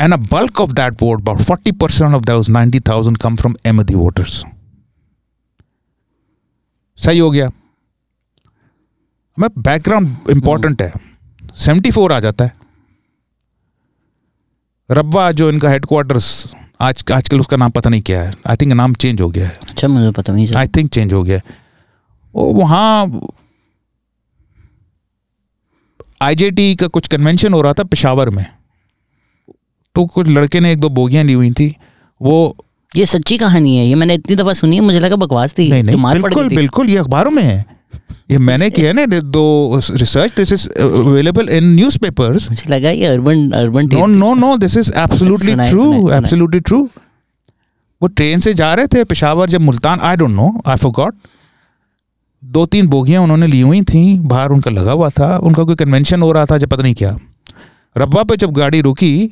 And 0.00 0.14
a 0.14 0.18
bulk 0.22 0.60
of 0.60 0.72
that 0.72 0.92
vote, 1.02 1.20
about 1.20 1.38
40% 1.38 2.14
of 2.14 2.22
those 2.26 2.48
90,000 2.48 3.16
come 3.24 3.36
from 3.36 3.56
Ahmadi 3.66 3.94
voters 3.94 4.44
सही 6.96 7.18
हो 7.18 7.30
गया। 7.30 7.46
हमें 9.36 9.48
बैकग्राउंड 9.58 10.16
इंपॉर्टेंट 10.30 10.82
है। 10.82 10.92
74 11.66 12.12
आ 12.12 12.20
जाता 12.20 12.44
है। 12.44 12.52
रब्बा 14.90 15.30
जो 15.32 15.48
इनका 15.50 15.68
हेडक्वार्टर्स 15.70 16.54
आज 16.80 17.04
आजकल 17.12 17.40
उसका 17.40 17.56
नाम 17.56 17.70
पता 17.70 17.90
नहीं 17.90 18.02
क्या 18.02 18.22
है। 18.22 18.32
आई 18.46 18.56
थिंक 18.56 18.72
नाम 18.72 18.94
चेंज 18.94 19.20
हो 19.20 19.28
गया 19.30 19.46
है। 19.46 19.58
अच्छा 19.70 19.88
मुझे 19.88 20.10
पता 20.10 20.32
नहीं 20.32 20.46
आई 20.56 20.66
थिंक 20.68 20.90
चेंज 20.90 21.12
हो 21.12 21.22
गया 21.22 21.36
है। 21.36 21.42
वो 22.34 22.44
वहाँ 22.52 23.20
आईजेटी 26.22 26.74
का 26.74 26.86
कुछ 26.86 27.08
कन्वेंशन 27.08 27.52
हो 27.52 27.60
रहा 27.60 27.72
था 27.72 27.84
पेशावर 27.84 28.30
में। 28.30 28.44
तो 29.96 30.04
कुछ 30.06 30.28
लड़के 30.28 30.60
ने 30.60 30.72
एक 30.72 30.80
दो 30.80 30.88
बोगियाँ 30.90 31.24
ली 31.24 31.32
हुई 31.32 31.50
थी। 31.50 31.74
वो 32.20 32.56
ये 32.96 33.06
सच्ची 33.06 33.38
कहानी 33.38 33.76
है 33.76 33.86
ये 33.86 33.94
मैंने 33.94 34.14
इतनी 34.14 34.36
दफ़ा 34.36 34.52
सुनी 34.54 34.76
है 34.76 34.82
मुझे 34.82 35.00
लगा 35.00 35.16
बकवास 35.16 35.54
थी 35.58 35.68
नहीं 35.70 35.82
तो 35.82 35.86
नहीं 35.86 35.96
मार 35.96 36.22
बिल्कुल। 36.22 36.48
बिल्कुल 36.48 36.90
ये 36.90 36.96
अखबारों 36.96 37.30
में 37.30 37.42
है। 37.42 37.64
ये 38.30 38.38
मैंने 38.40 38.68
किया 38.70 38.88
है 38.88 38.92
ना 38.96 39.18
दो 39.20 39.80
research 39.92 40.36
this 40.36 40.52
is 40.52 40.68
available 40.80 41.48
in 41.48 41.64
newspapers 41.74 42.48
मुझे 42.50 42.70
लगा 42.70 42.90
ये 42.90 43.06
urban 43.06 43.50
urban 43.54 43.88
no 43.92 44.06
no 44.06 44.34
no 44.34 44.56
this 44.56 44.76
is 44.76 44.92
absolutely 44.96 45.54
true. 45.56 46.10
Absolutely 46.10 46.60
true 46.60 46.82
वो 48.02 48.08
ट्रेन 48.08 48.40
से 48.40 48.54
जा 48.54 48.72
रहे 48.74 48.86
थे 48.86 49.04
पेशावर 49.04 49.50
जब 49.50 49.60
Multan 49.60 50.00
I 50.00 50.16
don't 50.16 50.30
know 50.30 50.48
I 50.66 50.76
forgot 50.76 51.14
दो 52.42 52.64
तीन 52.66 52.86
बोगियाँ 52.88 53.22
उन्होंने 53.22 53.46
ली 53.46 53.60
हुई 53.60 53.80
थी 53.90 54.02
बाहर 54.30 54.52
उनका 54.52 54.70
लगा 54.70 54.92
हुआ 54.92 55.08
था 55.10 55.36
उनका 55.38 55.64
कोई 55.64 55.74
कन्वेंशन 55.76 56.22
हो 56.22 56.30
रहा 56.32 56.46
था 56.46 56.58
जब 56.58 56.68
पता 56.68 56.82
नहीं 56.82 56.94
क्या। 56.94 57.16
रब्बा 57.96 58.22
पे 58.22 58.36
जब 58.36 58.52
गाड़ी 58.52 58.80
रुकी 58.80 59.30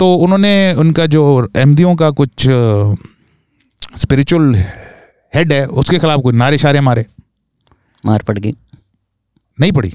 तो 0.00 0.14
उन्होंने 0.16 0.52
उनका 0.78 1.06
जो 1.06 1.22
एमदियों 1.56 1.94
का 1.96 2.10
कुछ 2.20 2.46
स्पिरिचुअल 3.98 4.54
हेड 5.34 5.52
है 5.52 5.66
उसके 5.66 5.98
खिलाफ 5.98 6.20
कोई 6.20 6.34
नारे 6.34 6.58
शारे 6.58 6.80
मारे। 6.80 7.04
मार 8.06 8.22
पड़ 8.28 8.38
गई। 8.38 8.54
नहीं 9.60 9.72
पड़ी। 9.72 9.94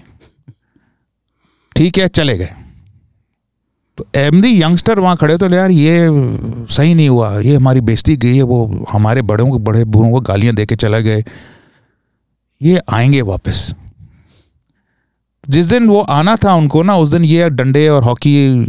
ठीक 1.75 1.97
है, 1.97 2.07
चले 2.07 2.37
गए। 2.37 2.49
तो 3.97 4.05
एमदी 4.15 4.63
यंगस्टर 4.63 4.99
वहाँ 4.99 5.17
खड़े 5.17 5.37
तो 5.37 5.49
यार, 5.49 5.71
ये 5.71 6.07
सही 6.69 6.95
नहीं 6.95 7.09
हुआ। 7.09 7.39
ये 7.39 7.55
हमारी 7.55 7.81
बेइज्जती 7.81 8.17
गई 8.17 8.35
है, 8.35 8.43
वो 8.43 8.85
हमारे 8.91 9.21
बड़ों 9.21 9.49
को, 9.49 9.59
बड़े 9.59 9.85
बूढ़ों 9.85 10.11
को 10.11 10.21
गालियाँ 10.21 10.55
दे 10.55 10.65
के 10.65 10.75
चले 10.75 11.03
गए। 11.03 11.23
ये 12.61 12.81
आएँगे 12.89 13.21
वापस। 13.21 13.75
जिस 15.49 15.65
दिन 15.65 15.87
वो 15.87 16.01
आना 16.01 16.35
था 16.35 16.55
उनको 16.55 16.83
ना, 16.83 16.95
उस 16.95 17.09
दिन 17.09 17.23
ये 17.23 17.49
डंडे 17.49 17.87
और 17.87 18.03
हॉकी 18.03 18.63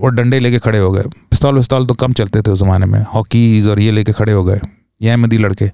और 0.00 0.14
डंडे 0.14 0.40
लेके 0.40 0.58
खड़े 0.58 0.78
हो 0.78 0.92
गए। 0.92 1.02
पिस्तौल 1.02 1.54
विस्तौल 1.54 1.86
तो 1.86 1.94
कम 1.94 2.12
चलते 2.12 2.42
थे 2.42 2.50
उस 2.50 2.58
ज़माने 2.58 2.86
में। 2.86 3.06
हॉकीज 3.14 3.66
और 3.66 3.80
ये 3.80 3.90
लेके 3.90 4.12
खड़े 4.12 4.32
हो 4.32 4.44
गए। 4.44 4.60
ये 5.02 5.10
अहमदी 5.10 5.38
लड़के। 5.38 5.70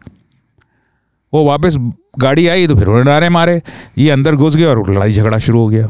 वो 1.33 1.45
वापस 1.45 1.77
गाड़ी 2.19 2.47
आई 2.47 2.67
तो 2.67 2.75
फिर 2.75 2.87
उन्होंने 2.87 3.11
नारे 3.11 3.29
मारे 3.29 3.63
ये 3.99 4.11
अंदर 4.11 4.35
घुस 4.35 4.57
गए 4.57 4.65
और 4.65 4.91
लड़ाई 4.95 5.13
झगड़ा 5.13 5.39
शुरू 5.39 5.61
हो 5.61 5.69
गया। 5.69 5.89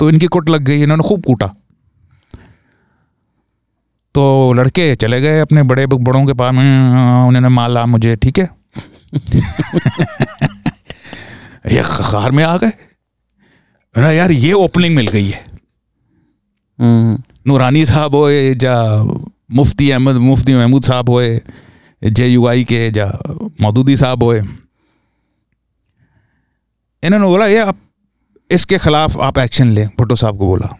तो 0.00 0.10
इनकी 0.10 0.26
कुट 0.26 0.48
लग 0.48 0.62
गई 0.62 0.82
इन्होंने 0.82 1.02
खूब 1.08 1.24
कूटा। 1.24 1.46
तो 4.14 4.52
लड़के 4.52 4.94
चले 4.96 5.20
गए 5.20 5.40
अपने 5.40 5.62
बड़े 5.62 5.86
बड़ों 5.86 6.26
के 6.26 6.32
पास 6.32 6.54
में 6.54 6.62
उन्होंने 7.28 7.48
माला 7.48 7.86
मुझे 7.86 8.16
ठीक 8.16 8.38
है? 8.38 8.48
ये 11.72 11.82
खार 11.82 12.30
में 12.30 12.44
आ 12.44 12.56
गए। 12.56 12.72
ना 13.94 14.10
यार 14.10 14.30
ये 14.30 14.52
ओपनिंग 14.52 14.94
मिल 14.96 15.06
गई 15.06 15.26
है। 15.26 15.44
हम्म, 16.78 17.22
नूरानी 17.46 17.84
साहब 17.86 18.14
होए 18.14 18.54
जा 18.54 18.74
मुफ्ती 19.52 19.90
अहमद 19.90 20.16
मुफ्ती 20.16 20.54
महमूद 20.54 20.82
साहब 20.82 21.08
होए 21.10 21.40
जे 22.02 22.26
यू 22.26 22.46
आई 22.46 22.64
के 22.64 22.90
जा 22.90 23.06
मौदूदी 23.60 23.96
साहब 23.96 24.22
होए। 24.22 24.40
इन्होंने 27.04 27.26
बोला, 27.26 27.46
ये 27.46 27.58
आप 27.58 27.78
इसके 28.50 28.78
खिलाफ 28.78 29.18
आप 29.18 29.38
एक्शन 29.38 29.66
लें, 29.66 29.88
भुट्टो 29.88 30.16
साहब 30.16 30.38
को 30.38 30.46
बोला। 30.46 30.76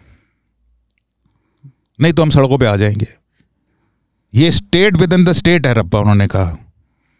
नहीं 2.01 2.13
तो 2.13 2.21
हम 2.21 2.29
सड़कों 2.29 2.57
पे 2.57 2.65
आ 2.65 2.75
जाएँगे। 2.75 3.07
ये 4.33 4.51
state 4.51 4.95
with 4.95 5.13
in 5.13 5.23
the 5.23 5.31
state 5.31 5.67
है 5.67 5.73
रब्बा, 5.73 5.99
उन्होंने 5.99 6.27
कहा 6.27 6.57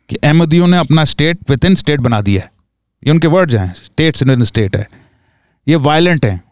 कि 0.10 0.16
अहमदियों 0.16 0.68
ने 0.68 0.78
अपना 0.78 1.04
स्टेट 1.04 1.40
विद 1.50 1.66
इन 1.66 1.76
स्टेट 1.76 2.00
बना 2.00 2.22
दिया 2.22 2.42
है। 2.42 2.52
ये 3.08 3.12
उनके 3.12 3.28
वर्ड्स 3.28 3.56
हैं 3.56 3.74
स्टेट्स 3.74 4.24
इन 4.24 4.44
स्टेट 4.44 4.76
है। 4.76 4.90
ये 5.68 5.76
वायलेंट 5.76 6.26
हैं। 6.26 6.44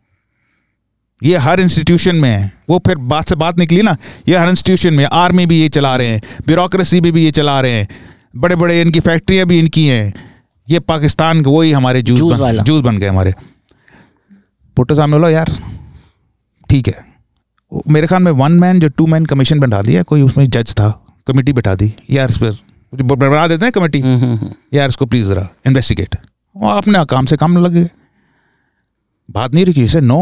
ये 1.24 1.38
हर 1.38 1.60
इंस्टीट्यूशन 1.60 2.16
में 2.16 2.30
है। 2.30 2.52
वो 2.70 2.80
फिर 2.80 2.96
बात 2.96 3.30
से 3.30 3.36
बात 3.36 3.58
निकली 3.58 3.82
ना, 3.82 3.98
ये 4.28 4.36
हर 4.36 4.50
इंस्टीट्यूशन 4.50 4.94
में 4.94 5.06
आर्मी 5.06 5.46
भी 5.46 5.62
ये 5.62 5.70
चला 5.70 5.96
रहे 5.96 6.08
हैं 6.08 6.22
ब्यूरोक्रेसी 6.48 7.02
भी 7.02 7.12
भी 7.12 7.24
ये 7.26 7.32
चला 7.32 7.62
रहे 7.62 7.72
हैं। 7.72 7.88
बड़े 8.36 8.56
बड़े 8.56 8.82
इनकी 8.82 9.00
फैक्ट्रियाँ 9.00 9.48
भी 9.48 9.60
इनकी 9.60 9.88
हैं। 9.88 10.29
ये 10.70 10.80
पाकिस्तान 10.80 11.42
के 11.42 11.50
वही 11.50 11.72
हमारे 11.72 12.02
जूस 12.02 12.20
जूस 12.20 12.40
बन। 12.40 12.64
जूस 12.64 12.82
बन 12.82 12.98
गए 12.98 13.08
हमारे। 13.08 13.34
भुट्टो 14.78 14.96
साहब 14.96 15.10
ने 15.10 15.16
बोला 15.16 15.30
यार 15.30 15.52
ठीक 16.70 16.88
है। 16.88 17.06
मेरे 17.88 18.08
ख्याल 18.08 18.24
में 18.24 18.32
वन 18.32 18.52
मैन 18.52 18.80
जो 18.80 18.90
टू 18.90 19.06
मैन 19.08 19.26
कमीशन 19.26 19.60
बैठा 19.60 19.82
दिया 19.82 20.04
कोई 20.04 20.22
उसमें 20.22 20.50
जज 20.50 20.74
था 20.74 20.90
कमेटी 21.28 21.54
बैठा 21.54 21.76
दी। 21.76 21.94
यार 22.10 22.30
इस 22.30 22.38
पर 22.38 22.52
बना 23.04 23.48
देते 23.48 23.66
हैं 23.66 23.72
कमेटी 23.72 24.00
हम्म, 24.00 24.22
हम्म, 24.22 24.38
हम्म। 24.38 24.54
यार 24.74 24.90
इसको 24.90 25.06
प्लीज़ 25.06 25.28
जरा 25.28 25.48
इन्वेस्टिगेट 25.68 26.16
वो 26.58 26.70
अपने 26.70 27.06
काम 27.06 27.26
से 27.26 27.38
काम 27.38 27.58
लग। 27.58 27.72
गए 27.72 27.90
बात 29.30 29.54
नहीं 29.54 29.66
रखी 29.66 29.84
इसे 29.84 30.02
नो 30.02 30.22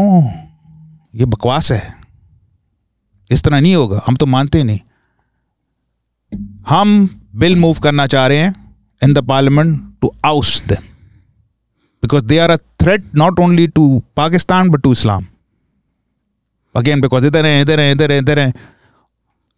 ये 1.14 1.24
बकवास 1.24 1.70
है। 1.72 1.94
इस 3.30 3.42
तरह 3.44 3.60
नहीं 3.60 3.74
होगा 3.74 4.02
हम 4.06 4.16
तो 4.16 4.26
मानते 4.26 4.62
नहीं। 4.62 4.80
हम 6.68 7.08
बिल 7.34 7.56
मूव 7.56 7.78
करना 7.78 8.06
चाह 8.06 8.26
रहे 8.26 8.38
हैं 8.38 8.54
in 9.02 9.14
the 9.14 9.18
parliament 9.18 9.87
to 10.02 10.14
oust 10.24 10.62
them 10.68 10.86
because 12.02 12.24
they 12.24 12.38
are 12.38 12.50
a 12.50 12.56
threat 12.82 13.14
not 13.16 13.40
only 13.40 13.66
to 13.78 13.86
Pakistan 14.16 14.70
but 14.70 14.82
to 14.82 14.92
Islam 14.92 15.26
again 16.74 17.00
because 17.00 17.26
इधर 17.26 17.46
हैं 17.46 17.60
इधर 17.62 17.80
हैं 17.80 17.92
इधर 17.92 18.12
हैं 18.12 18.18
इधर 18.18 18.38
हैं 18.38 18.52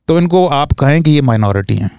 तो 0.08 0.18
इनको 0.18 0.46
आप 0.58 0.72
कहें 0.80 1.02
कि 1.02 1.10
ये 1.10 1.20
माइनॉरिटी 1.22 1.76
हैं 1.76 1.90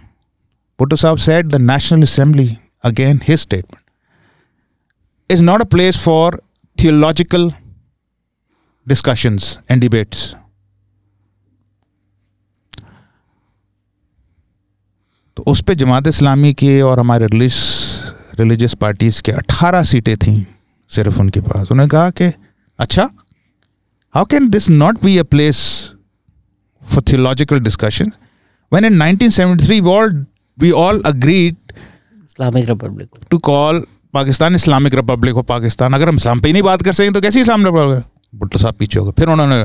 Bhutto 0.79 0.97
Saab 0.97 1.19
said 1.19 1.51
the 1.51 1.59
National 1.59 2.01
Assembly, 2.01 2.59
again 2.83 3.19
his 3.19 3.41
statement, 3.41 3.83
is 5.29 5.39
not 5.39 5.61
a 5.61 5.65
place 5.65 5.95
for 5.95 6.39
theological 6.77 7.51
discussions 8.87 9.59
and 9.69 9.79
debates. 9.79 10.23
तो 15.37 15.43
उस 15.47 15.61
पे 15.61 15.75
जमात 15.75 16.07
इस्लामी 16.07 16.53
के 16.53 16.81
और 16.81 16.99
हमारे 16.99 17.27
रिलीज़ 17.27 17.55
रिलीजियस 18.41 18.73
पार्टीज़ 18.81 19.21
के 19.21 19.31
18 19.33 19.83
सीटें 19.85 20.15
थी 20.17 20.35
सिर्फ़ 20.91 21.19
उनके 21.19 21.41
पास। 21.41 21.71
उन्होंने 21.71 21.89
कहा 21.89 22.09
कि 22.09 22.31
अच्छा 22.79 23.09
how 24.15 24.25
can 24.25 24.49
this 24.49 24.69
not 24.69 25.03
be 25.03 25.17
a 25.17 25.23
place 25.23 25.59
for 26.83 27.03
theological 27.11 27.59
discussion 27.59 28.11
when 28.71 28.85
in 28.87 28.93
1973 28.95 29.79
we 29.83 29.91
all 29.91 30.13
we 30.57 30.69
all 30.81 30.99
agreed 31.07 31.73
Islamic 31.73 32.65
Republic 32.65 33.09
to 33.33 33.39
call 33.47 33.79
Pakistan 34.13 34.55
Islamic 34.55 34.95
Republic 34.95 35.37
of 35.37 35.45
Pakistan 35.45 35.93
अगर 35.93 36.09
हम 36.09 36.15
इस्लाम 36.15 36.39
पे 36.39 36.47
ही 36.47 36.53
नहीं 36.53 36.63
बात 36.63 36.81
कर 36.81 36.93
सकें 36.93 37.11
तो 37.13 37.21
कैसे 37.21 37.41
इस्लाम 37.41 37.65
रिपब्लिक 37.65 38.03
भुट्टो 38.35 38.59
साहब 38.59 38.75
पीछे 38.75 38.99
हो 38.99 39.05
गए। 39.05 39.11
फिर 39.19 39.29
उन्होंने 39.29 39.57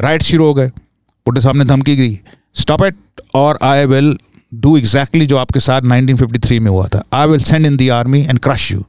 राइट 0.00 0.22
शुरू 0.22 0.44
हो 0.44 0.54
गए। 0.54 0.68
भुट्टो 0.68 1.40
साहब 1.40 1.56
ने 1.56 1.64
धमकी 1.64 1.96
दी। 1.96 2.20
स्टॉप 2.54 2.84
इट 2.84 2.96
और 3.34 3.58
आई 3.62 3.84
विल 3.86 4.10
डू 4.54 4.76
एग्जैक्टली 4.76 5.26
जो 5.26 5.36
आपके 5.36 5.60
साथ 5.60 5.82
1953 5.82 6.60
में 6.60 6.70
हुआ 6.70 6.86
था। 6.88 7.02
I 7.12 7.28
will 7.28 7.42
send 7.42 7.66
in 7.66 7.76
the 7.76 7.88
army 7.88 8.20
and 8.20 8.38
crush 8.38 8.72
you 8.72 8.84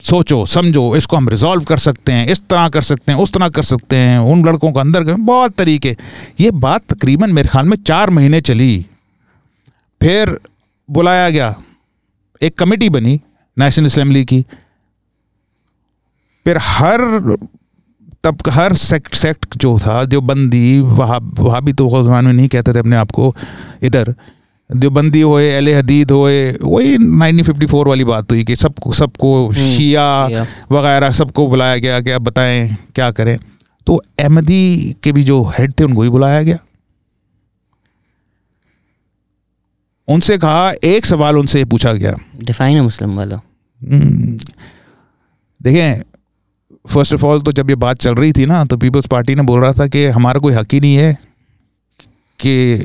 सोचो, 0.00 0.46
समझो, 0.46 0.96
इसको 0.96 1.16
हम 1.16 1.28
रिजॉल्व 1.28 1.64
कर 1.64 1.78
सकते 1.78 2.12
हैं, 2.12 2.26
इस 2.26 2.40
तरह 2.40 2.68
कर 2.68 2.82
सकते 2.82 3.12
हैं, 3.12 3.18
उस 3.18 3.32
तरह 3.32 3.48
कर 3.48 3.62
सकते 3.62 3.96
हैं, 3.96 4.18
उन 4.18 4.44
लड़कों 4.46 4.72
को 4.72 4.80
अंदर 4.80 5.14
बहुत 5.14 5.52
तरीके। 5.52 5.96
ये 6.40 6.50
बात 6.50 6.82
तकरीबन 6.88 7.32
मेरे 7.32 7.48
ख्याल 7.48 7.66
में 7.66 7.76
चार 7.76 8.10
महीने 8.10 8.40
चली। 8.40 8.86
फिर 10.00 10.38
बुलाया 10.88 11.30
गया। 11.30 11.54
एक 12.42 12.58
कमेटी 12.58 12.88
बनी 12.88 13.20
नेशनल 13.58 13.86
असेंबली 13.86 14.24
की। 14.24 14.44
फिर 16.44 16.58
हर 16.58 17.00
तब 18.24 18.38
हर 18.48 18.74
सेक्ट 18.74 19.14
सेक्ट 19.14 19.56
जो 19.56 19.78
था 19.78 20.04
देवबंदी 20.04 20.80
वहाँ 20.80 21.18
वहाँ 21.38 21.62
भी 21.62 21.72
तो 21.72 22.04
ज़मान 22.04 22.24
में 22.24 22.32
नहीं 22.32 22.48
कहते 22.48 22.72
थे 22.74 22.78
अपने 22.78 22.96
आप 22.96 23.10
को 23.10 23.36
इधर। 23.82 24.14
देवबंदी 24.70 25.20
होए 25.20 25.44
एल 25.44 25.68
हदीद 25.68 26.10
होए 26.10 26.52
वही 26.62 26.96
1954 26.96 27.86
वाली 27.86 28.04
बात 28.04 28.32
हुई 28.32 28.44
कि 28.44 28.56
सबको 28.56 28.92
सबको 28.92 29.52
शिया 29.52 30.28
शिया। 30.28 30.46
वगैरह 30.72 31.10
सबको 31.10 31.46
बुलाया 31.46 31.76
गया 31.76 32.00
कि 32.00 32.10
अब 32.10 32.22
बताएँ 32.22 32.76
क्या 32.94 33.10
करें। 33.10 33.38
तो 33.86 34.02
अहमदी 34.18 34.96
के 35.02 35.12
भी 35.12 35.24
जो 35.24 35.42
हेड 35.58 35.72
थे 35.80 35.84
उनको 35.84 36.02
ही 36.02 36.10
बुलाया 36.10 36.42
गया। 36.42 36.58
उनसे 40.08 40.38
कहा 40.38 40.72
एक 40.84 41.06
सवाल 41.06 41.38
उनसे 41.38 41.64
पूछा 41.64 41.92
गया। 41.92 42.16
डिफाइन 42.44 42.76
है 42.76 42.82
मुस्लिम 42.82 43.16
वाला। 43.16 43.36
हम्म, 43.82 44.38
देखें 45.62 46.17
फ़र्स्ट 46.88 47.14
ऑफ़ 47.14 47.24
ऑल 47.26 47.40
तो 47.40 47.52
जब 47.52 47.70
ये 47.70 47.76
बात 47.76 47.98
चल 47.98 48.14
रही 48.14 48.32
थी 48.32 48.46
ना 48.46 48.64
तो 48.64 48.76
पीपल्स 48.76 49.06
पार्टी 49.06 49.34
ने 49.34 49.42
बोल 49.42 49.60
रहा 49.60 49.72
था 49.72 49.86
कि 49.86 50.04
हमारा 50.08 50.40
कोई 50.40 50.54
हक 50.54 50.72
ही 50.72 50.80
नहीं 50.80 50.96
है 50.96 51.12
कि 52.40 52.84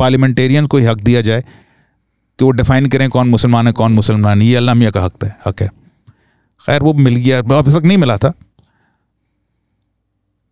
पार्लियामेंटेरियन 0.00 0.66
को 0.66 0.78
हक 0.80 1.00
दिया 1.04 1.20
जाए 1.22 1.40
कि 1.40 2.44
वो 2.44 2.50
डिफाइन 2.52 2.86
करें 2.88 3.08
कौन 3.10 3.28
मुसलमान 3.28 3.66
है, 3.66 3.72
कौन 3.72 3.92
मुसलमान 3.92 4.42
ये 4.42 4.56
अल्लाह 4.56 4.74
मियाँ 4.74 4.92
का 4.92 5.04
हक 5.04 5.24
है 5.24 5.36
हक 5.46 5.62
है। 5.62 5.68
खैर, 5.68 6.82
वो 6.82 6.92
मिल 6.94 7.16
गया 7.16 7.38
अब 7.38 7.70
तक 7.70 7.84
नहीं 7.84 7.98
मिला 7.98 8.16
था। 8.16 8.32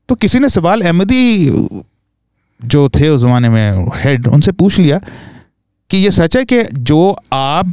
तो 0.08 0.14
किसी 0.14 0.38
ने 0.38 0.48
सवाल 0.48 0.82
अहमदी 0.82 1.50
जो 2.60 2.88
थे 2.90 3.08
उस 3.08 3.20
ज़माने 3.20 3.48
में 3.48 3.88
हेड 3.94 4.26
उनसे 4.26 4.52
पूछ 4.52 4.78
लिया 4.78 4.98
कि 5.90 5.96
ये 5.96 6.10
सच 6.10 6.36
है 6.36 6.44
कि 6.44 6.62
जो 6.64 7.16
आप 7.32 7.72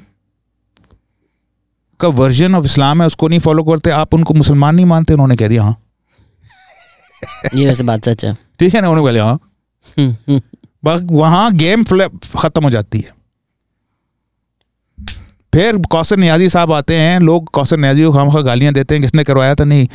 का 2.01 2.07
वर्जन 2.17 2.55
ऑफ़ 2.55 2.65
इस्लाम 2.65 3.01
है 3.01 3.07
उसको 3.07 3.27
नहीं 3.27 3.39
फॉलो 3.39 3.63
करते 3.63 3.89
आप 3.91 4.13
उनको 4.13 4.33
मुसलमान 4.33 4.75
नहीं 4.75 4.85
मानते 4.85 5.13
उन्होंने 5.13 5.35
कह 5.35 5.47
दिया 5.47 5.63
हाँ। 5.63 5.77
ये 7.55 7.65
वैसे 7.67 7.83
बात 7.83 8.05
सच 8.05 8.25
है। 8.25 8.33
ठीक 8.59 8.75
है 8.75 8.81
ना 8.81 8.89
उन्होंने 8.89 9.01
बोले 9.01 9.19
हाँ। 9.19 9.39
हम्म, 9.97 10.11
हम्म, 10.11 10.41
बस 10.83 11.01
वहाँ 11.11 11.51
गेम 11.53 11.83
ख़त्म 12.37 12.63
हो 12.63 12.69
जाती 12.69 12.99
है। 12.99 13.19
फिर 15.53 15.77
कौसर 15.91 16.17
नियाजी 16.17 16.49
साहब 16.49 16.71
आते 16.71 16.97
हैं 16.97 17.19
लोग 17.19 17.49
कौसर 17.51 17.77
न्याजी 17.77 18.03
को 18.03 18.11
खाम 18.13 18.29
गालियाँ 18.43 18.73
देते 18.73 18.95
हैं 18.95 19.01
किसने 19.01 19.23
करवाया 19.23 19.55
था? 19.55 19.63
नहीं 19.63 19.87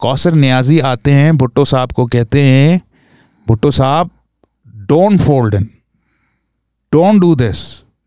कौसर 0.00 0.34
न्याजी 0.34 0.78
आते 0.80 1.10
हैं 1.10 1.36
भुट्टो 1.36 1.64
साहब 1.64 1.92
को 1.92 2.06
कहते 2.06 2.42
हैं 2.42 2.80
भुट्टो 3.46 3.70
साहब 3.70 4.10
don't 4.88 5.20
fold 5.20 5.54
in 5.54 5.68
don't 6.92 7.20
do 7.20 7.34
this 7.34 7.58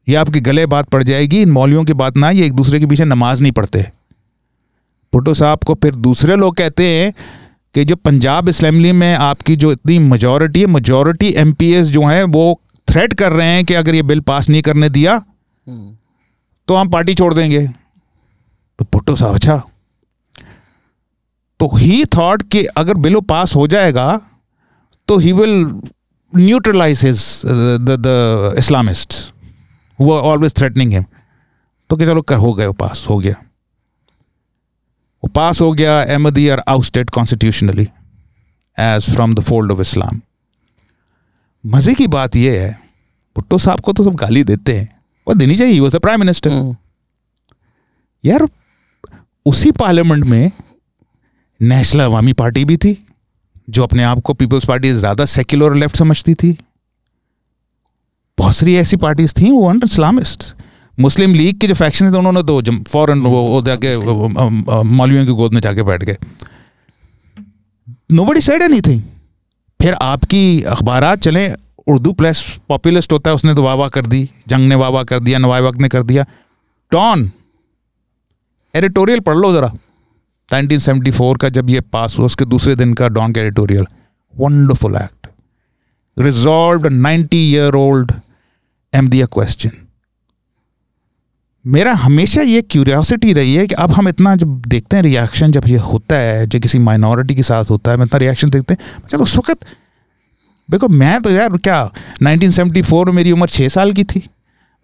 ये 0.10 0.16
आपके 0.16 0.39
गले 0.39 0.66
बात 0.66 0.89
पड़ 0.89 1.04
जाएगी 1.04 1.41
इन 1.41 1.52
मौलियों 1.52 1.84
की 1.84 1.93
बात 1.93 2.18
ना 2.18 2.30
ये 2.30 2.45
एक 2.45 2.54
दूसरे 2.54 2.80
के 2.80 2.86
पीछे 2.86 3.06
नमाज़ 3.06 3.41
नहीं 3.41 3.52
पढ़ते। 3.52 3.82
भुट्टो 5.14 5.34
साहब 5.34 5.60
को 5.60 5.76
फिर 5.76 5.95
दूसरे 5.95 6.36
लोग 6.36 6.56
कहते 6.56 6.88
हैं 6.88 7.14
कि 7.74 7.86
जो 7.86 7.95
पंजाब 7.95 8.49
असम्बली 8.49 8.91
में 8.91 9.16
आपकी 9.16 9.56
जो 9.56 9.72
इतनी 9.72 9.99
मेजॉरिटी 9.99 10.60
है 10.60 10.68
मेजॉरिटी 10.68 11.34
एम 11.38 11.54
जो 11.84 12.06
हैं 12.06 12.24
वो 12.24 12.62
थ्रेट 12.88 13.14
कर 13.14 13.32
रहे 13.32 13.47
हैं 13.47 13.66
कि 13.66 13.74
अगर 13.74 13.95
ये 13.95 14.04
बिल 14.04 14.20
पास 14.20 14.49
नहीं 14.49 14.62
करने 14.62 14.89
दिया 14.89 15.14
हम्म, 15.14 15.95
तो 16.68 16.76
हम 16.76 16.89
पार्टी 16.89 17.14
छोड़ 17.14 17.34
देंगे। 17.34 17.68
तो 18.80 18.86
भुट्टो 18.93 19.16
साहब 19.16 19.36
अच्छा। 19.36 19.62
तो 21.60 21.76
ही 21.78 22.06
थॉट 22.06 22.43
कि 22.43 22.66
अगर 22.66 22.93
बिल 22.93 23.20
पास 23.22 23.56
हो 23.56 23.68
जाएगा 23.68 24.22
तो 25.08 25.18
he 25.18 25.32
will 25.32 25.82
neutralise 26.36 27.06
his 27.06 27.41
the 27.45 28.56
Islamist 28.58 29.30
who 30.02 30.12
always 30.12 30.54
threatening 30.56 30.93
him 30.93 31.06
तो 31.89 31.97
कि 31.97 32.06
चलो 32.06 32.22
कर 32.24 32.36
हो 32.38 32.54
गए 32.54 32.66
वो 32.66 32.74
पास 32.76 33.06
हो 33.10 33.18
गया। 33.18 33.36
वो 35.24 35.28
पास 35.30 35.62
हो 35.62 35.72
गया 35.74 36.02
Ahmadi 36.04 36.47
are 36.49 36.64
ousted 36.70 37.10
constitutionally 37.10 37.88
as 38.78 39.10
from 39.14 39.34
the 39.36 39.39
fold 39.43 39.72
of 39.72 39.82
Islam 39.82 40.22
मज़े 41.64 41.93
की 41.93 42.08
बात 42.10 42.36
यह 42.36 42.62
है 42.62 42.72
भुट्टो 43.36 43.58
साहब 43.58 43.80
को 43.80 43.93
तो 43.93 44.04
सब 44.04 44.16
गाली 44.16 44.43
देते 44.43 44.78
हैं। 44.78 44.89
और 45.28 45.36
देनी 45.36 45.56
चाहिए 45.56 45.80
वो 45.80 45.89
प्राइम 45.99 46.20
मिनिस्टर 46.20 46.76
यार 48.24 48.47
उसी 49.45 49.72
पार्लियामेंट 49.74 50.24
में 50.26 50.52
नेशनल 51.60 52.04
अवामी 52.04 52.34
पार्टी 52.34 52.66
भी 52.66 52.78
थी 52.78 52.97
जो 53.68 53.84
अपने 53.84 54.04
आप 54.04 54.20
को 54.22 54.34
पीपल्स 54.34 54.66
पार्टी 54.66 54.91
ज़्यादा 54.93 55.26
सेक्युलर 55.28 55.76
लेफ़्ट 55.76 55.97
समझती 55.97 56.34
थी। 56.36 56.52
बहुत 58.38 58.55
सारी 58.55 58.75
ऐसी 58.75 58.97
पार्टीज़ 58.97 59.34
थी 59.39 59.51
वो 59.51 59.67
अंडर 59.69 59.86
इस्लामिस्ट 59.86 60.43
मुस्लिम 60.97 61.34
लीग 61.34 61.59
के 61.59 61.67
जो 61.67 61.73
फैक्शन 61.73 62.11
थे 62.13 62.17
उन्होंने 62.17 62.43
तो 62.43 62.61
फॉरन 62.84 63.19
वो, 63.19 63.61
जाके 63.61 63.95
मौलवियों 64.84 65.25
की 65.25 65.32
गोद 65.32 65.53
में 65.53 65.61
जाके 65.61 65.84
बैठ 65.84 66.03
गए। 66.03 66.17
नो 68.11 68.25
बडी 68.25 68.41
साइड 68.41 68.61
सेड 68.61 68.71
एनीथिंग 68.71 69.01
फिर 69.79 69.93
आपकी 69.93 70.63
अखबार 70.63 71.15
चलें 71.15 71.55
उर्दू 71.88 72.11
प्लस 72.13 72.45
पॉपुलिस्ट 72.69 73.13
होता 73.13 73.29
है 73.29 73.36
उसने 73.36 73.53
तो 73.55 73.63
वाह 73.63 73.75
वाह 73.75 73.89
कर 73.89 74.05
दी 74.05 74.29
जंग 74.47 74.67
ने 74.69 74.75
वाह 74.75 74.89
वाह 74.89 75.03
कर 75.03 75.19
दिया 75.19 75.39
नवाए 75.39 75.61
वक्त 75.61 75.79
ने 75.79 75.89
कर 75.89 76.03
दिया। 76.03 76.25
डॉन 76.91 77.32
एडिटोरियल 78.75 79.19
पढ़ 79.19 79.38
लो 79.38 79.53
ज़रा। 79.53 79.71
1974 80.49 81.38
का 81.41 81.49
जब 81.49 81.69
ये 81.69 81.82
पास 81.93 82.17
हुआ 82.17 82.25
उसके 82.25 82.45
दूसरे 82.45 82.75
दिन 82.75 82.93
का 82.93 83.07
डॉन 83.09 83.34
का 83.34 83.41
editorial 83.41 83.86
wonderful 84.34 84.95
act 84.95 85.20
resolve 86.18 86.88
90 86.89 87.36
year 87.36 87.76
old 87.76 88.12
Ahmadiyya 88.93 89.26
question 89.26 89.72
मेरा 91.66 91.93
हमेशा 91.93 92.41
ये 92.41 92.62
क्यूरियोसिटी 92.62 93.34
रही 93.34 93.53
है 93.55 93.66
कि 93.68 93.76
अब 93.76 93.91
हम 93.91 94.07
इतना 94.09 94.36
जब 94.36 94.62
देखते 94.68 94.95
हैं 94.95 95.03
रिएक्शन 95.03 95.51
जब 95.51 95.68
ये 95.68 95.78
होता 95.78 96.16
है 96.16 96.47
जब 96.47 96.59
किसी 96.59 96.80
माइनॉरिटी 96.80 97.36
के 97.36 97.43
साथ 97.43 97.70
होता 97.70 97.91
है, 97.91 97.97
हम 97.97 98.03
इतना 98.03 98.18
रिएक्शन 98.18 98.49
देखते 98.49 98.74
हैं। 98.74 99.07
चलो 99.07 99.24
उस 99.24 99.38
वक्त, 99.38 99.66
देखो, 100.72 100.88
मैं 100.88 101.22
तो 101.22 101.32
यार 101.32 101.57
क्या 101.57 101.91
1974 102.24 103.05
में 103.05 103.14
मेरी 103.14 103.32
उम्र 103.32 103.47
छः 103.49 103.68
साल 103.68 103.93
की 103.93 104.03
थी। 104.03 104.24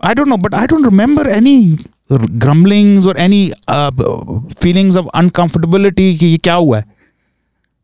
I 0.04 0.14
don't 0.14 0.28
know 0.28 0.38
but 0.38 0.54
I 0.54 0.68
don't 0.68 0.86
remember 0.86 1.28
any 1.28 1.78
grumblings 2.12 3.08
और 3.08 3.20
एनी 3.20 3.52
फीलिंग्स 4.62 4.98
ऑफ़ 4.98 5.08
अनकंफर्टेबिलिटी 5.16 6.16
कि 6.18 6.26
ये 6.26 6.38
क्या 6.38 6.54
हुआ 6.54 6.78
है। 6.78 6.86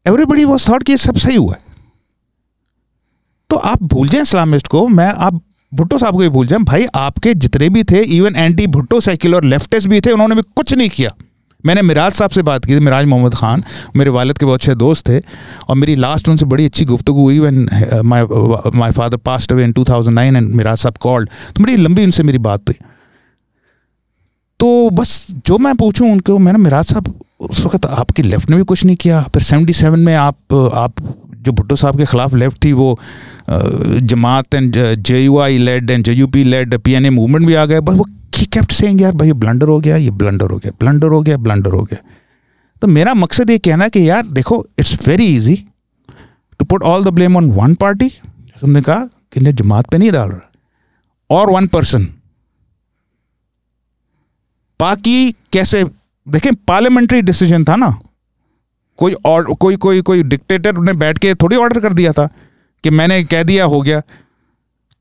एवरीबडी 0.06 0.46
वॉज़ 0.46 0.70
थॉट 0.70 0.84
कि 0.84 0.92
ये 0.92 0.98
सब 0.98 1.18
सही 1.18 1.36
हुआ 1.36 1.54
है। 1.54 1.73
तो 3.54 3.58
आप 3.60 3.82
भूल 3.84 4.08
जाएँ 4.08 4.22
इस्लामिस्ट 4.22 4.68
को, 4.68 4.88
मैं, 4.88 5.08
आप 5.08 5.42
भुट्टो 5.72 5.98
साहब 5.98 6.14
को 6.14 6.20
भी 6.20 6.30
भूल 6.30 6.48
जाएँ। 6.48 6.62
भाई, 6.64 6.86
आपके 6.96 7.34
जितने 7.34 7.68
भी 7.70 7.84
थे 7.84 8.00
even 8.16 8.36
anti 8.36 8.66
Bhutto 8.68 9.00
secular 9.02 9.44
leftist 9.44 9.88
भी 9.88 10.00
थे, 10.02 10.12
उन्होंने 10.12 10.36
भी 10.36 10.42
कुछ 10.56 10.74
नहीं 10.74 10.90
किया। 10.90 11.12
मैंने 11.64 11.82
मिराज 11.82 12.14
साहब 12.14 12.32
से 12.32 12.42
बात 12.42 12.66
की 12.66 12.76
थी, 12.76 12.80
मिराज 12.80 13.06
मोहम्मद 13.06 13.36
खान, 13.36 13.64
मेरे 13.96 14.10
वालद 14.10 14.38
के 14.38 14.46
बहुत 14.46 14.60
अच्छे 14.60 14.76
दोस्त 14.76 15.10
थे, 15.10 15.20
और 15.70 15.76
मेरी 15.76 15.96
लास्ट 15.96 16.30
उनसे 16.30 16.46
बड़ी 16.46 16.66
अच्छी 16.66 16.86
गुफ्तु 16.86 17.14
हुई 17.14 17.40
when 17.40 17.68
my 18.06 18.26
my 18.76 18.92
father 18.92 19.18
passed 19.18 19.52
away 19.52 19.64
in 19.64 19.74
2009 19.74 20.36
and 20.36 20.50
Miraj 20.56 20.78
sahab 20.78 20.98
called 20.98 21.30
तो 21.56 21.64
बड़ी 21.64 21.76
लंबी 21.78 22.04
उनसे 22.04 22.24
मेरी 22.24 22.38
बात 22.40 22.70
हुई। 22.70 22.80
तो 24.60 24.90
बस 24.92 25.28
जो 25.46 25.58
मैं 25.58 25.76
पूछूँ 25.76 26.12
उनको, 26.12 26.38
मैंने 26.40 26.60
मिराज 26.60 26.86
साहब, 26.86 27.14
उस 27.40 27.66
वक्त 27.66 27.86
आपकी 27.86 28.24
लेफ़्ट 28.24 28.50
ने 28.50 28.58
भी 28.58 28.64
कुछ 28.64 28.86
नहीं 28.86 28.96
किया, 28.96 29.22
फिर 29.24 29.44
77 29.44 29.96
में 29.98 30.16
आप 30.16 30.54
आप 30.54 30.94
जो 31.44 31.52
भुट्टो 31.52 31.76
साहब 31.76 31.98
के 31.98 32.06
खिलाफ 32.06 32.34
लेफ़्ट 32.36 32.64
थी, 32.64 32.72
वो 32.74 33.00
Jamaat 34.04 34.54
and, 34.54 34.76
J 34.76 35.24
U 35.24 35.40
I 35.40 35.58
led 35.60 35.90
and 35.90 36.04
J 36.06 36.14
U 36.14 36.28
P 36.28 36.44
led 36.44 36.78
P 36.78 36.94
N 36.94 37.06
A 37.06 37.10
movement 37.12 37.46
भी 37.48 37.54
आ 37.54 37.66
गए, 37.66 37.80
बस 37.82 37.96
वो 37.96 38.06
ही 38.36 38.46
केप्ट 38.48 38.72
सेइंग 38.72 39.02
यार 39.02 39.14
भाई 39.14 39.34
ब्लंडर 39.34 39.68
हो 39.68 39.80
गया, 39.80 39.96
ये 39.98 40.12
ब्लंडर 40.12 40.52
हो 40.52 40.58
गया 40.58 40.72
ब्लंडर 40.80 41.08
हो 41.08 41.22
गया 41.22 41.38
ब्लंडर 41.40 41.72
हो 41.72 41.84
गया. 41.84 42.00
तो 42.82 42.88
मेरा 42.90 43.14
मकसद 43.16 43.50
ये 43.50 43.58
कहना 43.60 43.88
कि 43.88 44.10
यार 44.10 44.28
देखो 44.32 44.66
it's 44.80 45.08
very 45.08 45.26
easy 45.36 45.56
to 46.60 46.66
put 46.66 46.84
all 46.84 47.04
the 47.04 47.14
blame 47.14 47.38
on 47.38 47.52
one 47.52 47.76
party 47.76 48.08
जैसे 48.08 48.66
हमने 48.66 48.82
कहा 48.82 49.06
कि 49.06 49.40
इन्हें 49.40 49.56
जमात 49.56 49.90
पे 49.92 49.98
नहीं 49.98 50.12
डाल 50.12 50.30
रहा, 50.30 50.50
और 51.30 51.52
वन 51.52 51.68
पर्सन 51.68 52.08
बाकी 54.80 55.32
कैसे, 55.54 55.84
देखें 56.28 56.54
पार्लियामेंट्री 56.68 57.22
डिसीज़न 57.22 57.64
था 57.66 57.76
ना 57.76 57.88
कोई 59.04 59.14
और, 59.26 59.54
कोई 59.54 59.76
कोई 59.78 60.02
कोई 60.02 60.24
डिक्टेटर 60.26 60.78
ने 60.80 60.94
बैठ 60.96 61.18
के 61.18 61.34
थोड़ी 61.36 61.56
ऑर्डर 61.58 61.80
कर 61.80 61.94
दिया 61.94 62.12
था 62.12 62.28
कि 62.84 62.90
मैंने 62.92 63.24
कह 63.26 63.44
दिया 63.44 63.66
हो 63.66 63.82
गया। 63.82 64.02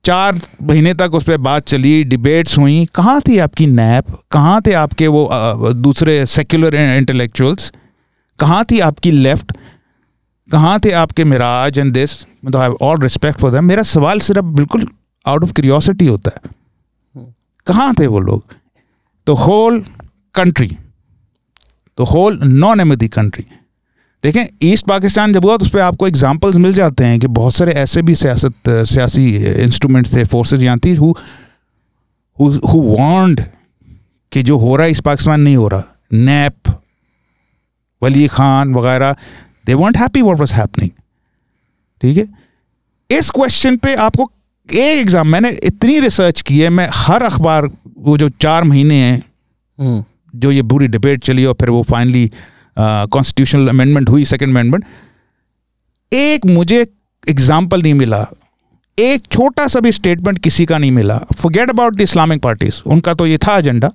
चार 0.04 0.40
महीने 0.62 0.92
तक 0.94 1.14
उस 1.14 1.24
पर 1.24 1.36
बात 1.38 1.66
चली 1.68 1.92
डिबेट्स 2.04 2.58
हुई। 2.58 2.86
कहाँ 2.94 3.20
थी 3.20 3.38
आपकी 3.38 3.66
नैप 3.68 4.06
कहाँ 4.32 4.60
थे 4.66 4.72
आपके 4.74 5.06
वो 5.08 5.72
दूसरे 5.74 6.24
सेक्युलर 6.28 6.74
इंटेलेक्चुअल्स 6.74 7.72
कहाँ 8.38 8.64
थी 8.70 8.80
आपकी 8.80 9.10
लेफ़्ट 9.10 9.52
कहाँ 10.50 10.78
थे 10.84 10.90
आपके 10.94 11.24
मिराज 11.24 11.78
एंड 11.78 11.92
दिस 11.92 12.10
मतलब 12.44 12.60
I 12.60 12.70
all 12.82 13.00
respect 13.02 13.40
for 13.40 13.50
them 13.50 13.64
मेरा 13.64 13.82
सवाल 13.88 14.20
सिर्फ़ 14.20 14.44
बिल्कुल 14.56 14.86
आउट 15.26 15.44
ऑफ़ 15.44 15.52
क्यूरियोसिटी 15.52 16.06
होता 16.06 16.30
है। 16.36 16.52
कहाँ 17.66 17.92
थे 17.94 18.06
वो 18.06 18.20
लोग? 18.20 18.44
तो 19.26 19.34
होल 19.36 19.84
कंट्री 20.34 20.76
तो 21.98 22.04
होल 22.04 22.38
नॉन 22.44 22.80
एमदी 22.80 23.08
कंट्री 23.10 23.44
देखें 24.24 24.44
ईस्ट 24.62 24.86
पाकिस्तान 24.86 25.32
जब 25.32 25.44
हुआ 25.44 25.56
तो 25.56 25.64
उस 25.64 25.70
पर 25.70 25.80
आपको 25.80 26.06
एग्जाम्पल्स 26.08 26.56
मिल 26.56 26.72
जाते 26.74 27.04
हैं 27.04 27.18
कि 27.20 27.26
बहुत 27.26 27.54
सारे 27.54 27.72
ऐसे 27.72 28.02
भी 28.02 28.14
सियासत 28.14 28.68
सियासी 28.68 29.24
इंस्ट्रूमेंट्स 29.62 30.14
थे 30.16 30.24
फोर्सेज 30.24 30.62
यहाँ 30.64 30.78
थी 30.78 30.94
हु 30.94 31.14
हु 32.38 32.82
वांड 32.82 33.40
कि 34.32 34.42
जो 34.42 34.58
हो 34.58 34.76
रहा 34.76 34.84
है 34.84 34.90
इस 34.90 35.00
पाकिस्तान 35.00 35.40
नहीं 35.40 35.56
हो 35.56 35.68
रहा। 35.68 35.84
नैप 36.12 36.78
वली 38.02 38.26
खान 38.28 38.74
वगैरह 38.74 39.16
they 39.66 39.74
weren't 39.74 39.96
happy 39.96 40.22
what 40.22 40.38
was 40.38 40.54
happening 40.54 40.90
ठीक 42.02 42.16
है? 42.16 42.28
इस 43.10 43.30
क्वेश्चन 43.30 43.76
पे 43.76 43.94
आपको 43.94 44.30
एक 44.68 44.98
एग्ज़ाम 44.98 45.28
मैंने 45.28 45.50
इतनी 45.50 46.00
रिसर्च 46.00 46.40
की 46.42 46.58
है 46.58 46.68
मैं 46.70 46.88
हर 46.94 47.22
अखबार 47.22 47.68
वो 47.98 48.16
जो 48.18 48.28
चार 48.40 48.64
महीने 48.64 48.94
हैं 48.94 49.22
हम्म, 49.78 50.04
जो 50.34 50.50
ये 50.50 50.62
बुरी 50.62 50.88
डिबेट 50.88 51.24
चली 51.24 51.44
और 51.44 51.54
फिर 51.60 51.70
वो 51.70 51.82
फाइनली 51.82 52.30
कॉन्स्टिट्यूशनल 52.76 53.68
अमेंडमेंट 53.68 54.08
हुई 54.08 54.24
सेकेंड 54.24 54.50
अमेंडमेंट 54.50 54.84
एक 56.12 56.46
मुझे 56.46 56.80
एग्ज़ाम्पल 57.22 57.82
नहीं 57.82 57.94
मिला। 57.94 58.26
एक 58.98 59.26
छोटा 59.32 59.66
सा 59.68 59.80
भी 59.80 59.92
स्टेटमेंट 59.92 60.38
किसी 60.38 60.64
का 60.66 60.78
नहीं 60.78 60.90
मिला। 60.92 61.18
Forget 61.36 61.70
about 61.70 61.96
the 61.96 62.00
Islamic 62.00 62.42
parties 62.42 62.82
उनका 62.86 63.14
तो 63.14 63.26
ये 63.26 63.38
था 63.38 63.56
एजेंडा 63.58 63.90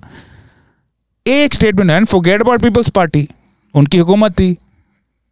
एक 1.26 1.54
statement 1.54 1.90
and 1.90 2.06
forget 2.06 2.40
about 2.40 2.62
Peoples 2.62 2.88
Party 2.90 3.28
उनकी 3.74 3.98
हुकूमत 3.98 4.32
थी। 4.32 4.56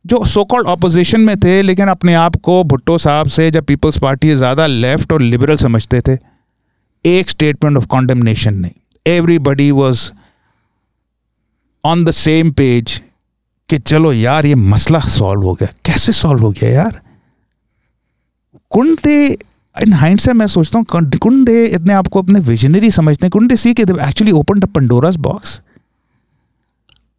जो 0.05 0.25
सो 0.27 0.45
कॉल्ड 0.45 0.67
ऑपोजिशन 0.69 1.21
में 1.21 1.37
थे, 1.37 1.61
लेकिन 1.63 1.89
अपने 1.89 2.15
आप 2.15 2.37
को 2.45 2.63
भुट्टो 2.65 2.99
साहब 2.99 3.29
से 3.29 3.51
जब 3.51 3.65
पीपल्स 3.67 3.99
पार्टी 3.99 4.35
ज़्यादा 4.35 4.67
लेफ़्ट 4.67 5.13
और 5.13 5.23
लिबरल 5.23 5.57
समझते 5.59 6.01
थे, 6.01 6.17
एक 7.05 7.31
स्टेटमेंट 7.31 7.77
ऑफ़ 7.77 7.87
कॉन्डमनेशन 7.87 8.55
नहीं। 8.57 8.73
Everybody 9.07 9.71
was 9.73 10.11
on 11.85 12.05
the 12.05 12.11
same 12.13 12.51
page 12.53 13.01
कि 13.69 13.79
चलो 13.79 14.13
यार 14.13 14.47
ये 14.47 14.55
मसला 14.55 14.99
सॉल्व 15.01 15.43
हो 15.43 15.55
गया। 15.55 15.69
कैसे 15.85 16.13
सॉल्व 16.13 16.43
हो 16.43 16.51
गया 16.51 16.71
यार? 16.71 17.01
कुंड 18.71 18.99
दे 19.05 19.27
इन 19.77 19.93
हाइंड 19.93 20.21
से 20.21 20.33
मैं 20.33 20.47
सोचता 20.47 20.79
हूँ 20.79 20.87
कुंड 20.91 21.47
दे 21.47 21.65
इतने 21.67 21.93
आपको 21.93 22.23
अपने 22.23 22.41
विजनरी 22.43 22.91
समझते 22.91 23.27
हैं। 23.27 23.31
कुंड 23.31 23.49
दे 23.49 23.57
सी 23.57 23.75
के 23.75 23.83
actually 23.83 24.33
open 24.33 24.61
the 24.61 24.69
Pandora's 24.75 25.17
box 25.27 25.61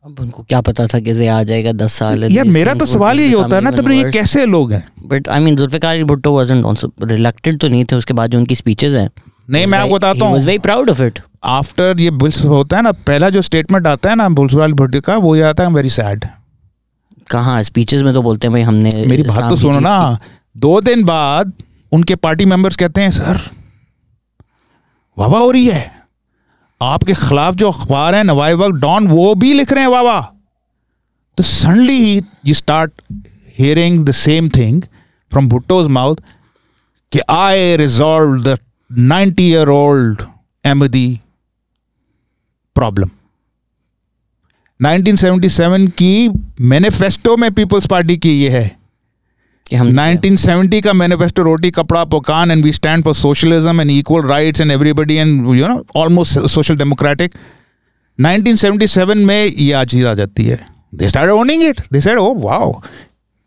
अब 0.06 0.20
उनको 0.20 0.44
क्या 0.44 0.60
पता 0.62 0.86
था 0.88 1.00
कि 1.00 1.26
आ 1.28 1.42
जाएगा 1.44 1.72
दस 1.74 1.94
साल 1.94 2.24
यार 2.24 2.46
मेरा 2.48 2.74
तो 2.74 2.86
सवाल 2.86 3.20
यही 3.20 3.32
होता 3.32 3.56
है 3.56 3.62
ना 3.62 3.72
तब 3.72 3.92
ये 3.92 4.12
कैसे 4.12 4.46
लोग 4.46 4.72
हैं? 4.74 4.88
But 5.08 5.28
I 5.30 5.40
mean 5.40 5.56
Zulfikar 5.56 6.04
Bhutto 6.04 6.36
wasn't 6.36 6.66
also 6.66 6.92
reelected 7.04 7.60
तो 7.60 7.68
नहीं 7.68 7.86
थे 7.86 7.96
उसके 7.96 8.14
बाद 8.14 8.32
जो 8.32 8.38
उनकी 8.38 8.56
स्पीचेस 8.56 8.94
हैं। 8.94 9.10
नहीं 9.50 9.66
मैं 9.66 9.80
आपको 9.80 9.96
बताता 9.96 10.26
वाज 10.26 10.40
हूँ। 10.40 10.46
Very 10.46 10.60
proud 10.60 10.90
of 10.90 11.02
it 11.04 11.20
after 11.46 12.00
ये 12.00 12.12
बुल्स 12.14 12.44
होता 12.46 12.78
है 12.78 12.84
ना 12.84 12.92
पहला 13.08 13.30
जो 13.30 13.42
स्टेटमेंट 13.42 13.88
आता 13.88 14.10
है 14.10 14.16
ना 14.16 14.30
बुल्स 14.32 14.54
वाले 14.54 14.74
भुट्टो 14.74 15.02
का 15.02 15.18
वो 15.18 15.36
ये 15.36 15.42
आता 15.44 15.64
है 15.64 15.74
वेरी 15.74 15.90
सैड 15.90 16.26
कहाँ 17.30 17.62
स्पीचेस 17.64 18.02
में 18.04 18.14
तो 18.14 18.22
बोलते 18.22 18.48
हैं 18.48 18.52
भाई 18.54 18.62
हमने 18.62 19.06
मेरी 19.08 19.24
बात 19.24 19.50
तो 19.50 19.56
सुनो 19.56 19.80
ना। 19.80 20.20
दो 20.58 20.82
दिन 20.82 21.04
बाद 21.04 21.54
उनके 21.92 22.16
पार्टी 22.16 22.46
मेंबर्स 22.46 22.76
कहते 22.76 23.02
हैं 23.02 23.12
सर 23.12 23.40
वाह 25.18 25.40
हो 25.40 25.52
रही 25.52 25.66
है। 25.66 25.92
आपके 26.82 27.14
खिलाफ 27.14 27.56
जो 27.56 27.72
अखबार 27.72 28.16
है 28.16 28.24
नवाई 28.24 28.54
वक्त 28.54 28.76
डॉन 28.76 29.08
वो 29.08 29.36
भी 29.36 29.54
लिख 29.54 29.72
रहे 29.74 29.84
हैं 29.84 29.90
वाह 29.90 30.22
तो 31.38 31.44
suddenly 31.44 31.98
he 32.04 32.22
you 32.46 32.54
start 32.54 32.92
hearing 33.60 34.06
the 34.06 34.12
same 34.12 34.50
thing 34.50 34.82
from 35.32 35.48
Bhutto's 35.50 35.88
mouth 35.88 36.16
कि 37.12 37.20
I 37.30 37.76
resolve 37.78 38.44
the 38.44 38.58
90 38.92 39.42
year 39.42 39.70
old 39.70 40.22
Ahmadi 40.66 41.22
problem 42.76 43.10
1977 44.80 45.88
की 45.92 46.30
मैनिफेस्टो 46.62 47.36
में 47.38 47.52
पीपल्स 47.54 47.88
पार्टी 47.88 48.18
की 48.18 48.32
ये 48.32 48.50
है। 48.50 48.66
कि 49.66 49.76
हम 49.76 49.88
1970 49.92 50.82
का 50.82 50.94
मैनिफेस्टो 50.94 51.44
रोटी 51.44 51.72
कपड़ा 51.72 52.04
पकान 52.06 52.52
and 52.52 52.64
we 52.64 52.72
stand 52.72 53.04
for 53.04 53.16
socialism 53.16 53.82
and 53.82 53.92
equal 53.92 54.28
rights 54.28 54.62
and 54.62 54.72
everybody 54.72 55.16
and 55.16 55.56
you 55.56 55.68
know 55.68 55.86
almost 55.96 56.40
social 56.48 56.78
democratic 56.78 57.36
1977 58.20 59.16
में 59.26 59.46
ये 59.46 59.72
आज 59.72 59.88
चीज़ 59.88 60.06
आ 60.06 60.14
जाती 60.14 60.46
है। 60.46 60.60
They 60.96 61.10
start 61.10 61.32
owning 61.32 61.64
it 61.64 61.82
they 61.94 62.02
said 62.02 62.20
oh 62.20 62.34
wow 62.40 62.82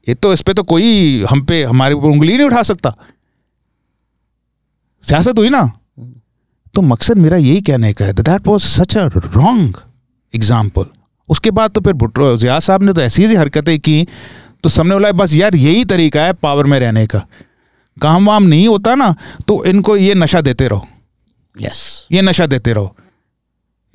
ये 0.08 0.14
तो 0.14 0.32
इस 0.32 0.40
पे 0.42 0.54
तो 0.54 0.62
कोई 0.62 1.24
हम 1.30 1.40
पे 1.46 1.62
हमारे 1.64 1.94
ऊपर 1.94 2.08
उंगली 2.08 2.36
नहीं 2.36 2.46
उठा 2.46 2.62
सकता। 2.62 2.94
सियासत 5.04 5.38
हुई 5.38 5.48
ना। 5.48 5.70
तो 6.74 6.82
मकसद 6.82 7.18
मेरा 7.18 7.36
यही 7.36 7.60
कहने 7.62 7.92
का 7.92 8.04
है 8.04 8.12
that 8.12 8.46
was 8.46 8.60
such 8.60 8.96
a 8.96 9.06
wrong 9.16 9.76
example 10.34 10.84
उसके 11.30 11.50
बाद 11.50 11.70
तो 11.70 11.80
फिर 11.80 11.92
भुट्टो 11.94 12.36
जिया 12.36 12.58
साहब 12.60 12.82
ने 12.82 12.92
तो 12.92 13.00
ऐसी 13.00 13.24
ऐसी 13.24 13.34
हरकतें 13.34 13.78
की 13.80 14.06
तो 14.64 14.68
सबने 14.68 14.94
बोला 14.94 15.12
बस 15.14 15.34
यार 15.34 15.54
यही 15.56 15.84
तरीका 15.86 16.24
है 16.24 16.32
पावर 16.32 16.66
में 16.66 16.78
रहने 16.80 17.06
का। 17.06 17.26
काम 17.96 18.26
वाम 18.26 18.42
नहीं 18.44 18.66
होता 18.68 18.94
ना 18.94 19.14
तो 19.48 19.64
इनको 19.64 19.96
ये 19.96 20.14
नशा 20.14 20.40
देते 20.40 20.68
रहो। 20.68 20.86
यस 21.56 21.82
ये 22.12 22.22
नशा 22.22 22.46
देते 22.46 22.72
रहो 22.72 22.94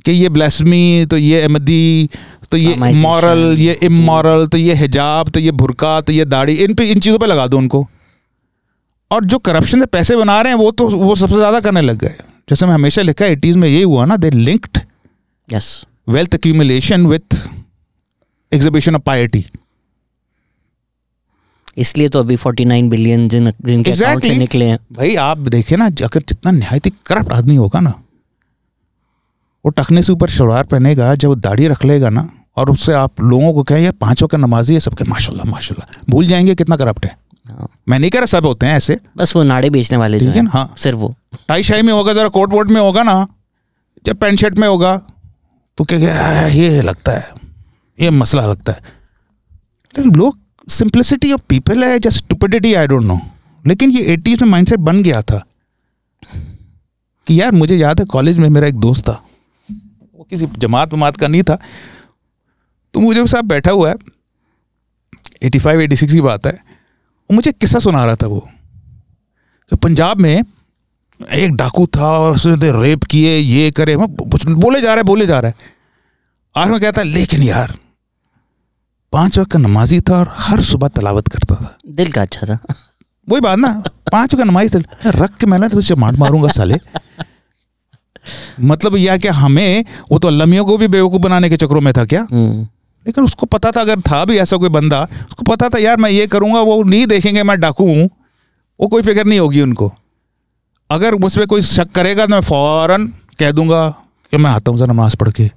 कि 0.06 0.12
ये 0.12 0.30
ब्लेसमी 0.30 1.06
तो 1.12 1.18
ये 1.18 1.42
अहमदी 1.42 2.10
तो 2.52 2.58
ये 2.58 2.76
मॉरल 2.94 3.56
ये 3.60 3.74
इमोरल 3.84 4.46
तो 4.48 4.58
ये 4.58 4.74
हिजाब 4.76 5.30
तो 5.30 5.40
ये 5.40 5.52
भुरका 5.54 6.00
तो 6.02 6.14
ये 6.14 6.26
दाढ़ी 6.26 6.54
इन 6.56 6.74
पे 6.74 6.86
इन 6.92 7.00
चीज़ों 7.00 7.20
पे 7.20 7.26
लगा 7.26 7.48
दो 7.48 7.58
उनको। 7.58 7.88
और 9.12 9.26
जो 9.26 9.38
करप्शन 9.40 9.80
से 9.80 9.86
पैसे 9.88 10.16
बना 10.16 10.42
रहे 10.42 10.54
हैं 10.54 10.60
वो 10.60 10.72
तो 10.72 10.88
वो 10.90 11.16
सबसे 11.16 11.36
ज़्यादा 11.36 11.60
करने 11.60 11.82
लग 11.82 11.98
गए। 11.98 12.16
जैसे 12.50 12.66
मैं 12.66 12.74
हमेशा 12.74 13.02
लिखा 13.02 13.26
है 13.26 13.32
एटीज़ 13.32 13.58
में 13.58 13.68
यही 13.68 13.82
हुआ 13.84 14.06
ना 14.06 14.18
they 14.18 14.30
linked 14.32 14.80
yes 15.50 15.70
wealth 16.08 16.34
accumulation 16.38 17.08
with 17.08 17.38
exhibition 18.52 18.96
of 18.96 19.04
piety. 19.04 19.44
इसलिए 21.78 22.10
तो 22.10 22.20
अभी 22.20 22.36
49 22.38 22.90
बिलियन 22.90 23.28
जिन 23.30 23.52
जिनके 23.66 23.92
अकाउंट 23.92 24.24
से 24.24 24.36
निकले 24.38 24.66
हैं। 24.66 24.78
भाई 24.92 25.16
आप 25.22 25.38
देखें 25.50 25.76
ना 25.78 25.86
अगर 25.86 26.24
जितना 26.30 26.52
निहायत 26.52 26.88
करप्ट 27.06 27.32
आदमी 27.34 27.56
होगा 27.56 27.80
ना 27.80 27.94
वो 29.66 29.72
टखने 29.72 30.04
से 30.04 30.12
ऊपर 30.14 30.30
शलवार 30.30 30.64
पहनेगा 30.66 31.14
जब 31.16 31.34
दाढ़ी 31.40 31.68
रख 31.68 31.86
लेगा 31.86 32.10
ना 32.10 32.30
और 32.58 32.70
उससे 32.72 32.94
आप 32.94 33.22
लोगों 33.22 33.54
को 33.54 33.64
कहें 33.64 33.82
यार 33.82 33.94
पाँच 34.02 34.24
वक्त 34.24 34.36
नमाजी 34.36 34.74
है 34.74 34.80
सबके 34.80 35.04
माशाल्लाह 35.04 35.52
माशाल्लाह। 35.52 36.04
भूल 36.10 36.28
जाएँगे 36.28 36.56
कितना 36.56 36.76
करप्ट 36.78 37.06
है। 37.06 37.18
हाँ, 37.46 37.68
मैं 37.90 38.00
नहीं 38.00 38.12
कह 38.12 38.20
रहा 38.20 38.26
सब 38.26 38.46
होते 38.46 38.66
हैं 38.66 38.76
ऐसे। 38.76 38.98
बस 39.18 39.36
वो 39.36 39.44
नाड़े 39.44 39.70
बेचने 39.70 39.98
वाले 39.98 40.20
ठीक 40.20 40.36
है 40.36 40.42
ना? 40.42 40.50
हाँ। 40.50 40.74
सिर्फ़ 40.78 40.98
वो। 40.98 41.14
टाई 41.48 41.64
शाही 41.64 41.82
में 41.82 41.94
होगा 41.94 42.14
जरा 42.14 42.28
कोट 42.30 42.54
वोट 42.54 42.72
में 42.72 42.80
होगा 42.82 43.04
ना 43.04 43.28
जब 44.06 44.18
पैंट 44.18 44.40
शर्ट 44.40 44.58
में 44.58 44.68
होगा। 44.68 44.96
तो 45.78 45.84
क्या 45.84 46.00
क्या 46.00 46.48
ये 46.48 46.82
लगता 46.82 47.12
है, 47.12 47.30
ये 48.00 48.10
मसला 48.10 48.46
लगता 48.46 48.72
है। 48.72 48.80
लेकिन 49.98 50.16
लोग 50.16 50.40
सिंप्लिसिटी 50.70 51.32
ऑफ़ 51.32 51.42
पीपल 51.50 51.84
है 51.84 52.00
just 52.00 52.18
stupidity 52.18 52.74
I 52.74 52.88
don't 52.88 53.04
know 53.04 53.20
लेकिन 53.68 53.90
ये 53.90 54.04
एटीज 54.04 54.44
में 54.44 54.50
माइंडसेट 54.50 54.80
बन 54.80 55.04
गया 55.04 55.22
था 55.22 55.46
कि 57.28 57.42
यार, 57.42 57.52
मुझे 57.52 57.78
याद 57.78 58.00
है 58.00 58.06
कॉलेज 58.06 58.38
में 58.38 58.50
मेरा 58.50 58.68
एक 58.68 58.76
दोस्त 58.76 59.10
था। 59.10 59.24
वो 60.16 60.28
किसी 60.30 60.46
जमात 60.46 60.94
वमात 60.94 61.18
का 61.18 61.28
नहीं 61.28 61.44
था। 61.44 61.60
तो 62.94 63.00
मुझे 63.00 63.28
साहब 63.28 63.46
बैठा 63.46 63.72
हुआ 63.72 63.90
है। 63.90 63.96
एटी 65.44 65.60
फाइव 65.60 65.82
एटी 65.82 65.96
सिक्स 65.96 66.14
की 66.14 66.22
बात 66.22 66.46
है। 66.48 66.54
वो 67.32 67.34
मुझे 67.34 67.52
किस्सा 67.52 67.80
सुना 67.80 68.06
रहा 68.06 68.16
था 68.16 68.28
वो। 68.28 68.50
कि 69.70 69.76
पंजाब 69.76 70.18
में 70.18 70.44
एक 71.20 71.56
डाकू 71.56 71.86
था 71.88 72.12
और 72.20 72.36
उसने 72.36 72.72
रेप 72.82 73.04
किए 73.04 73.38
ये 73.38 73.72
करे। 73.72 73.96
बोले 73.98 74.82
जा 74.82 74.88
रहा 74.88 74.96
है 74.96 75.04
बोले 75.04 75.26
जा 75.26 75.40
रहा 75.40 75.50
है। 75.50 75.74
आज 76.56 76.70
में 76.70 76.80
कहता 76.80 77.02
है 77.02 77.08
लेकिन 77.08 77.44
यार 77.44 77.74
पाँच 79.14 79.38
वक्त 79.40 79.52
का 79.52 79.60
नमाजी 79.60 80.00
था 80.02 80.18
और 80.20 80.34
हर 80.38 80.62
सुबह 80.62 80.88
तलावत 80.88 81.28
करता 81.28 81.56
था। 81.56 81.78
दिल 81.88 82.12
का 82.12 82.22
अच्छा 82.22 82.48
था। 82.48 82.58
वही 83.28 83.42
बात 83.42 83.58
ना 83.60 83.72
पाँच 84.12 84.34
वक्त 84.36 84.46
नमाजी 84.46 84.70
था 84.70 85.10
रख 85.12 85.38
के 85.38 85.46
मैंने 85.46 85.70
तुझे 85.70 85.96
मार 85.96 86.16
मारूँगा 86.16 86.50
साले। 86.52 86.80
मतलब 88.62 88.96
यह 88.96 89.18
क्या 89.18 89.34
हमें 89.34 89.86
वो 90.12 90.20
तो 90.20 90.28
अल्लमियों 90.28 90.66
को 90.66 90.78
भी 90.78 90.88
बेवकूफ़ 90.88 91.22
बनाने 91.22 91.50
के 91.50 91.58
चक्रों 91.58 91.82
में 91.82 91.94
था 91.94 92.06
क्या? 92.06 92.22
हम्म, 92.32 92.62
लेकिन 93.06 93.24
उसको 93.24 93.46
पता 93.46 93.72
था 93.72 93.82
अगर 93.82 94.02
था 94.02 94.24
भी 94.26 94.38
ऐसा 94.38 94.58
कोई 94.58 94.70
बंदा 94.70 95.02
उसको 95.04 95.44
पता 95.46 95.70
था 95.70 95.78
यार 95.78 95.98
मैं 95.98 96.10
ये 96.10 96.28
करूँगा 96.28 96.62
वो 96.62 96.82
नहीं 96.84 97.06
देखेंगे 97.08 97.44
मैं 97.44 97.60
डाकू 97.60 97.86
हूँ। 97.88 98.10
वो 98.80 98.88
कोई 98.88 99.02
फ़िक्र 99.02 99.26
नहीं 99.26 99.40
होगी 99.40 99.62
उनको। 99.62 99.92
अगर 100.90 101.16
मुझ 101.16 101.36
पर 101.38 101.46
कोई 101.46 101.62
शक 101.62 101.92
करेगा 101.96 102.26
तो 102.26 102.32
मैं 102.32 102.40
फ़ौरन 102.42 103.06
कह 103.40 103.52
दूँगा 103.52 103.88
कि 104.32 104.38
मैं 104.38 104.50
आता 104.52 104.72
हूँ 104.72 104.80
जरा 104.80 104.94
नमाज़ 104.94 105.16
पढ़ 105.18 105.30
के। 105.30 105.50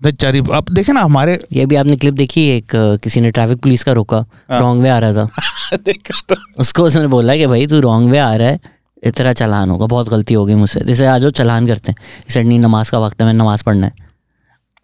बेचारी 0.00 0.40
अब 0.52 0.66
देखे 0.70 0.92
ना 0.92 1.00
हमारे 1.00 1.38
ये 1.52 1.66
भी 1.66 1.76
आपने 1.76 1.96
क्लिप 1.96 2.14
देखी 2.14 2.42
एक 2.56 2.72
किसी 3.02 3.20
ने 3.20 3.30
ट्रैफ़िक 3.30 3.58
पुलिस 3.62 3.84
का 3.84 3.92
रोका 3.92 4.16
हाँ। 4.50 4.60
रॉन्ग 4.60 4.82
वे 4.82 4.88
आ 4.88 4.98
रहा 4.98 5.12
था। 5.12 5.76
देखा 5.76 6.20
तो। 6.28 6.36
उसको 6.60 6.84
उसने 6.84 7.06
बोला 7.06 7.36
कि 7.36 7.46
भाई 7.46 7.66
तू 7.66 7.80
रॉन्ग 7.80 8.10
वे 8.10 8.18
आ 8.18 8.34
रहा 8.36 8.48
है 8.48 8.60
इतना 9.02 9.32
चालान 9.32 9.70
होगा 9.70 9.86
बहुत 9.86 10.08
गलती 10.08 10.34
होगी 10.34 10.54
मुझसे। 10.54 10.80
जैसे 10.80 11.06
आज 11.06 11.24
वो 11.24 11.30
चालान 11.30 11.66
करते 11.66 11.92
हैं 11.92 11.98
इसे 12.28 12.42
नहीं 12.42 12.58
नमाज़ 12.60 12.90
का 12.90 12.98
वक्त 12.98 13.20
है 13.20 13.26
मैं 13.26 13.34
नमाज़ 13.34 13.64
पढ़ना 13.64 13.86
है। 13.86 13.92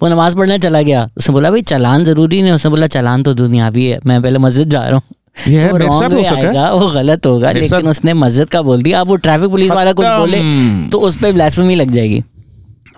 वो 0.01 0.09
नमाज़ 0.09 0.37
पढ़ने 0.37 0.59
चला 0.59 0.83
गया। 0.83 1.09
उसने 1.16 1.33
बोला 1.33 1.51
भाई 1.51 1.62
चालान 1.62 2.05
ज़रूरी 2.05 2.43
नहीं 2.43 2.53
उसने 2.53 2.70
बोला 2.70 2.87
चालान 2.87 3.22
तो 3.22 3.35
दुनिया 3.35 3.70
भी 3.70 3.87
है 3.87 3.99
मैं 4.07 4.20
पहले 4.22 4.39
मस्जिद 4.39 4.70
जा 4.70 4.83
रहा 4.83 4.95
हूँ। 4.95 5.03
ये 5.37 5.61
है 5.61 5.70
वो 5.72 5.78
हो 5.78 6.22
सका 6.24 6.61
है। 6.61 6.72
वो 6.72 6.89
गलत 6.91 7.26
होगा 7.26 7.53
लेकिन 7.53 7.89
उसने 7.89 8.12
मस्जिद 8.14 8.49
का 8.49 8.62
बोल 8.62 8.83
दिया। 8.83 9.01
अब 9.01 9.09
वो 9.09 9.16
ट्रैफ़िक 9.18 9.51
पुलिस 9.51 9.70
वाला 9.70 9.93
कुछ 9.93 10.07
बोले 10.07 10.41
तो 10.91 11.01
उस 11.01 11.16
पर 11.18 11.33
ब्लास्फेमी 11.33 11.74
लग 11.74 11.91
जाएगी। 11.91 12.22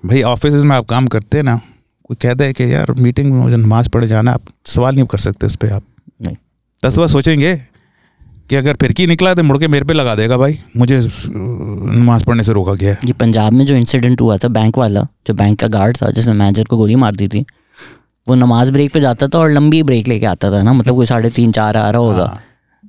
भाई 0.07 0.23
ऑफ़िस 0.25 0.55
में 0.55 0.77
आप 0.77 0.87
काम 0.87 1.07
करते 1.07 1.37
हैं 1.39 1.45
ना 1.45 1.57
कोई 2.05 2.17
कहता 2.23 2.45
है 2.45 2.53
कि 2.53 2.73
यार 2.73 2.93
मीटिंग 2.99 3.33
में 3.33 3.39
मुझे 3.41 3.57
नमाज़ 3.57 3.89
पढ़े 3.89 4.07
जाना 4.07 4.33
आप 4.33 4.43
सवाल 4.67 4.95
नहीं 4.95 5.05
कर 5.07 5.19
सकते 5.19 5.47
उस 5.47 5.57
पर 5.57 5.73
आप। 5.73 5.83
नहीं। 6.23 6.37
दस 6.83 6.99
बार 6.99 7.09
सोचेंगे 7.09 7.55
कि 8.51 8.57
अगर 8.57 8.77
फिरकी 8.77 9.07
निकला 9.07 9.33
तो 9.35 9.43
मुड़ 9.43 9.59
के 9.59 9.69
मेरे 9.69 9.85
पे 9.85 9.95
लगा 9.95 10.15
देगा 10.15 10.37
भाई 10.37 10.59
मुझे 10.77 11.01
नमाज़ 11.27 12.25
पढ़ने 12.25 12.43
से 12.45 12.53
रोका 12.53 12.75
गया 12.75 12.97
ये 13.05 13.13
पंजाब 13.21 13.53
में 13.53 13.65
जो 13.67 13.75
इंसिडेंट 13.75 14.21
हुआ 14.21 14.37
था 14.39 14.49
बैंक 14.51 14.79
वाला 14.79 15.07
जो 15.27 15.35
बैंक 15.35 15.59
का 15.61 15.69
गार्ड 15.69 15.97
था 15.97 16.11
जिसने 16.11 16.35
मैनेजर 16.35 16.65
को 16.65 16.77
गोली 16.77 16.97
मार 16.97 17.17
दी 17.17 17.29
थी 17.29 17.45
वो 18.29 18.35
नमाज़ 18.35 18.73
ब्रेक 18.73 18.93
पे 18.93 19.01
जाता 19.01 19.29
था 19.29 19.39
और 19.39 19.51
लंबी 19.53 19.83
ब्रेक 19.83 20.09
लेके 20.09 20.27
आता 20.27 20.53
था 20.53 20.63
ना 20.63 20.73
मतलब 20.73 20.95
कोई 20.95 21.07
साढ़े 21.07 21.31
तीन 21.31 21.53
चार 21.53 21.77
आ 21.77 21.91
रहा 21.91 22.01
होगा। 22.01 22.25
हाँ। 22.25 22.41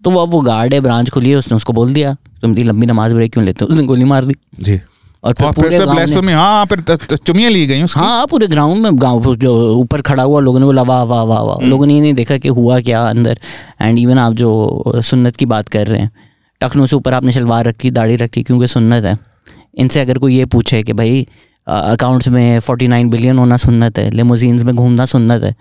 तो 0.03 0.09
वो 0.09 0.19
अब 0.19 0.29
वो 0.29 0.41
गार्ड 0.41 0.73
है 0.73 0.79
ब्रांच 0.79 1.09
खुली 1.09 1.29
है 1.29 1.35
उसने 1.35 1.55
उसको 1.55 1.73
बोल 1.73 1.93
दिया 1.93 2.15
तुम 2.41 2.51
इतनी 2.51 2.63
लंबी 2.63 2.85
नमाज़ 2.85 3.13
ब्रेक 3.13 3.33
क्यों 3.33 3.45
लेते 3.45 3.65
हो? 3.65 3.73
उसने 3.73 3.85
गोली 3.87 4.03
मार 4.03 4.25
दी। 4.25 4.35
जी। 4.59 4.81
और 5.23 5.33
फिर 5.33 5.51
पूरे 5.51 5.79
गाँव 5.79 6.29
हाँ 6.29 6.65
फिर 6.65 6.79
त- 6.79 7.29
ली 7.29 7.67
गई 7.67 7.81
हाँ 7.81 8.27
पूरे 8.27 8.47
ग्राउंड 8.47 8.81
में 8.83 8.91
गाँव 8.93 9.35
जो 9.35 9.75
ऊपर 9.75 10.01
खड़ा 10.01 10.23
हुआ 10.23 10.39
लोगों 10.39 10.59
ने 10.59 10.65
बोला 10.65 10.81
वाह 10.81 11.03
वाह 11.03 11.23
वाह 11.23 11.41
वाह। 11.41 11.55
हम्म। 11.55 11.69
लोगों 11.69 11.85
ने 11.85 11.93
ये 11.93 12.01
नहीं 12.01 12.13
देखा 12.13 12.37
कि 12.37 12.49
हुआ 12.49 12.79
क्या 12.79 13.01
अंदर। 13.03 13.39
एंड 13.81 13.99
इवन 13.99 14.19
आप 14.19 14.33
जो 14.33 14.83
सुन्नत 14.95 15.35
की 15.35 15.45
बात 15.45 15.69
कर 15.69 15.87
रहे 15.87 16.01
हैं 16.01 16.11
टखनों 16.61 16.85
से 16.85 16.95
ऊपर 16.95 17.13
आपने 17.13 17.31
शलवार 17.31 17.65
रखी 17.65 17.91
दाढ़ी 17.91 18.15
रखी 18.15 18.43
क्योंकि 18.43 18.67
सुन्नत 18.67 19.05
है। 19.05 19.17
इनसे 19.77 19.99
अगर 19.99 20.17
कोई 20.17 20.35
ये 20.35 20.45
पूछे 20.45 20.83
कि 20.83 20.93
भाई 20.93 21.27
अकाउंट्स 21.67 22.27
में 22.27 22.59
फोर्टी 22.59 22.87
नाइन 22.87 23.09
बिलियन 23.09 23.37
होना 23.37 23.57
सुन्नत 23.57 23.97
है 23.99 24.09
लेमोजीन्स 24.11 24.63
में 24.63 24.75
घूमना 24.75 25.05
सुन्नत 25.05 25.43
है। 25.43 25.55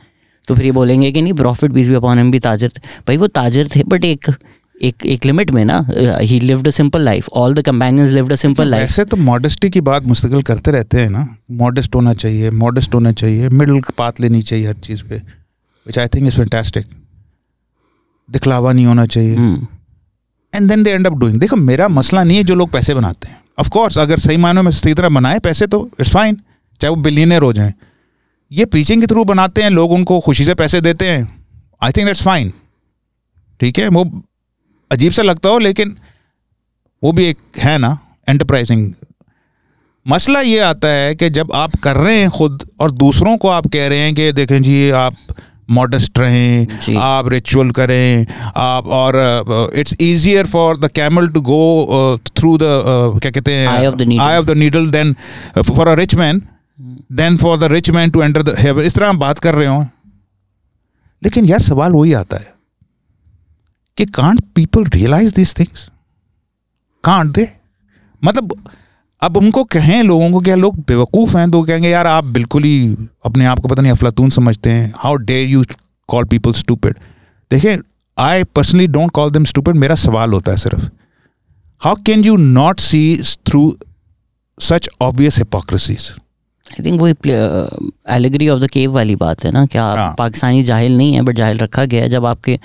तो 0.48 0.54
फिर 0.54 0.64
ये 0.64 0.72
बोलेंगे 0.72 1.10
कि 1.12 1.22
नहीं 1.22 1.32
प्रॉफिट 1.34 1.70
बीस 1.70 1.88
भी 1.88 1.94
अपॉन 1.94 2.18
एम 2.18 2.30
भी 2.30 2.38
ताजर 2.40 2.68
थे। 2.68 2.80
भाई 3.06 3.16
वो 3.16 3.26
ताजर 3.28 3.68
थे 3.76 3.82
बट 3.84 4.04
एक 4.04 4.30
एक 4.82 5.04
एक 5.06 5.24
लिमिट 5.24 5.50
में 5.50 5.64
ना 5.64 5.78
ही 6.20 6.38
lived 6.40 6.68
a 6.68 6.70
simple 6.70 7.02
life 7.02 7.28
all 7.32 7.54
the 7.54 7.62
companions 7.62 8.10
lived 8.12 8.32
a 8.32 8.36
simple 8.36 8.68
life 8.68 8.84
ऐसे 8.84 9.04
तो 9.04 9.16
मॉडेस्टी 9.18 9.70
की 9.70 9.80
बात 9.80 10.04
मुस्तकिल 10.04 10.42
करते 10.42 10.70
रहते 10.70 11.00
हैं 11.00 11.10
ना। 11.10 11.26
मॉडेस्ट 11.52 11.94
होना 11.94 12.14
चाहिए 12.14 12.50
मॉडेस्ट 12.52 12.94
होना 12.94 13.12
चाहिए 13.12 13.48
मिडिल 13.50 13.80
पाथ 13.98 14.20
लेनी 14.20 14.42
चाहिए 14.42 14.66
हर 14.68 14.74
चीज़ 14.84 15.02
पे 15.02 15.16
which 15.16 15.98
I 15.98 16.08
think 16.08 16.26
is 16.26 16.36
fantastic 16.36 16.86
दिखलावा 18.28 18.72
नहीं 18.72 18.86
होना 18.86 19.06
चाहिए। 19.06 19.34
And 20.52 20.68
then 20.68 20.82
they 20.82 20.90
end 20.90 21.06
up 21.06 21.14
doing 21.14 21.38
देखो 21.40 21.56
मेरा 21.56 21.88
मसला 21.90 22.24
नहीं 22.24 22.36
है 22.36 22.44
जो 22.44 22.54
लोग 22.54 22.70
पैसे 22.72 22.94
बनाते 22.94 23.28
हैं। 23.28 23.42
ऑफ़ 23.58 23.68
कोर्स 23.68 23.98
अगर 23.98 24.18
सही 24.18 24.36
मायनों 24.36 24.62
में 24.62 24.70
सही 24.70 24.94
तरह 24.94 25.08
बनाए 25.08 25.38
पैसे 25.38 25.66
तो 25.66 25.88
इट्स 26.00 26.12
फाइन 26.12 26.40
चाहे 26.80 26.90
वो 26.90 26.96
बिलियनर 26.96 27.42
हो 27.42 27.52
जाएँ। 27.52 27.72
ये 28.52 28.64
प्रीचिंग 28.64 29.00
के 29.00 29.06
थ्रू 29.06 29.24
बनाते 29.24 29.62
हैं, 29.62 29.70
लोग 29.70 29.92
उनको 29.92 30.20
खुशी 30.20 30.44
से 30.44 30.54
पैसे 30.54 30.80
देते 30.80 31.10
हैं। 31.10 31.46
आई 31.82 31.92
थिंक 31.92 32.06
दैट्स 32.06 32.22
फाइन 32.22 32.52
ठीक 33.60 33.78
है? 33.78 33.88
वो 33.88 34.22
अजीब 34.90 35.12
सा 35.12 35.22
लगता 35.22 35.48
हो, 35.48 35.58
लेकिन 35.58 35.96
वो 37.04 37.12
भी 37.12 37.24
एक 37.24 37.38
है 37.58 37.78
ना 37.78 37.98
एंटरप्राइजिंग 38.28 38.92
मसला 40.06 40.40
ये 40.40 40.58
आता 40.58 40.88
है 40.88 41.14
कि 41.14 41.30
जब 41.30 41.52
आप 41.54 41.76
कर 41.76 41.96
रहे 41.96 42.20
हैं 42.20 42.30
खुद 42.30 42.70
और 42.80 42.90
दूसरों 42.90 43.36
को 43.36 43.48
आप 43.48 43.66
कह 43.66 43.88
रहे 43.88 43.98
हैं 43.98 44.14
कि, 44.14 44.32
देखें 44.32 44.62
जी, 44.62 44.90
आप 44.90 45.16
मॉडेस्ट। 45.70 46.18
रहें 46.18 46.96
आप 46.98 47.28
रिचुअल 47.28 47.70
करें 47.70 48.26
आप 48.56 48.86
और 48.86 49.70
it's 49.74 49.96
easier 50.00 50.46
for 50.46 50.78
the 50.78 50.90
camel 50.94 51.28
to 51.28 51.40
go 51.40 52.18
through 52.36 52.56
the 52.58 53.20
क्या 53.22 53.30
कहते 53.30 53.52
हैं. 53.52 53.66
Eye 53.68 53.86
of 54.36 54.44
the 54.44 54.56
needle 54.56 54.90
than 54.90 55.14
for 55.62 55.88
a 55.88 55.94
rich 55.94 56.14
man 56.14 56.42
than 57.12 57.36
for 57.36 57.58
the 57.58 57.72
rich 57.72 57.90
man 57.90 58.10
to 58.10 58.22
enter 58.22 58.42
the 58.42 58.56
heaven 58.58 58.82
इस 58.82 58.94
तरह 58.94 59.08
हम 59.08 59.18
बात 59.18 59.38
कर 59.38 59.54
रहे 59.54 59.66
हो 59.66 59.82
लेकिन 61.22 61.44
यार 61.44 61.60
सवाल 61.62 61.92
वही 61.92 62.12
आता 62.12 62.36
है 62.36 62.52
कि 63.98 64.04
can't 64.12 64.40
people 64.54 64.84
realise 64.84 65.34
this 65.34 65.58
things 65.58 65.90
can't 67.04 67.30
they 67.30 67.48
मतलब 68.22 68.68
अब 69.24 69.36
उनको 69.36 69.62
कहें 69.64 70.02
लोगों 70.02 70.30
को 70.30 70.40
क्या 70.40 70.54
लोग 70.54 70.78
बेवकूफ़ 70.88 71.36
हैं 71.38 71.50
तो 71.50 71.62
कहेंगे 71.62 71.88
यार 71.88 72.06
आप 72.06 72.24
बिल्कुल 72.32 72.64
ही 72.64 72.96
अपने 73.24 73.46
आप 73.46 73.58
को 73.58 73.68
पता 73.68 73.82
नहीं 73.82 73.92
अफलातून 73.92 74.30
समझते 74.30 74.70
हैं। 74.70 74.92
How 74.96 75.14
dare 75.28 75.48
you 75.48 75.62
call 76.08 76.24
people 76.24 76.52
stupid 76.52 76.98
देखिए 77.50 77.78
I 78.18 78.44
personally 78.54 78.86
don't 78.86 79.10
call 79.10 79.30
them 79.30 79.44
stupid 79.44 79.76
मेरा 79.76 79.94
सवाल 79.94 80.32
होता 80.32 80.50
है 80.50 80.56
सिर्फ़। 80.56 80.84
How 81.82 81.94
can 82.06 82.24
you 82.24 82.36
not 82.36 82.80
see 82.80 83.00
through 83.46 83.62
such 84.58 84.88
obvious 85.02 85.38
hypocrisies 85.38 86.10
I 86.66 86.84
think 86.84 87.00
वो 87.00 87.08
एलिगरी 88.14 88.48
ऑफ़ 88.48 88.60
द 88.60 88.70
केव 88.70 88.92
वाली 88.92 89.16
बात 89.16 89.44
है 89.44 89.50
ना 89.52 89.64
क्या 89.66 89.84
आप 89.84 89.98
हाँ। 89.98 90.14
पाकिस्तानी 90.18 90.62
जाहिल 90.64 90.96
नहीं 90.96 91.14
है 91.14 91.22
बट 91.22 91.36
जाहिल 91.36 91.58
रखा 91.58 91.84
गया 91.84 92.02
है 92.02 92.08
जब 92.08 92.26
आपके 92.26 92.58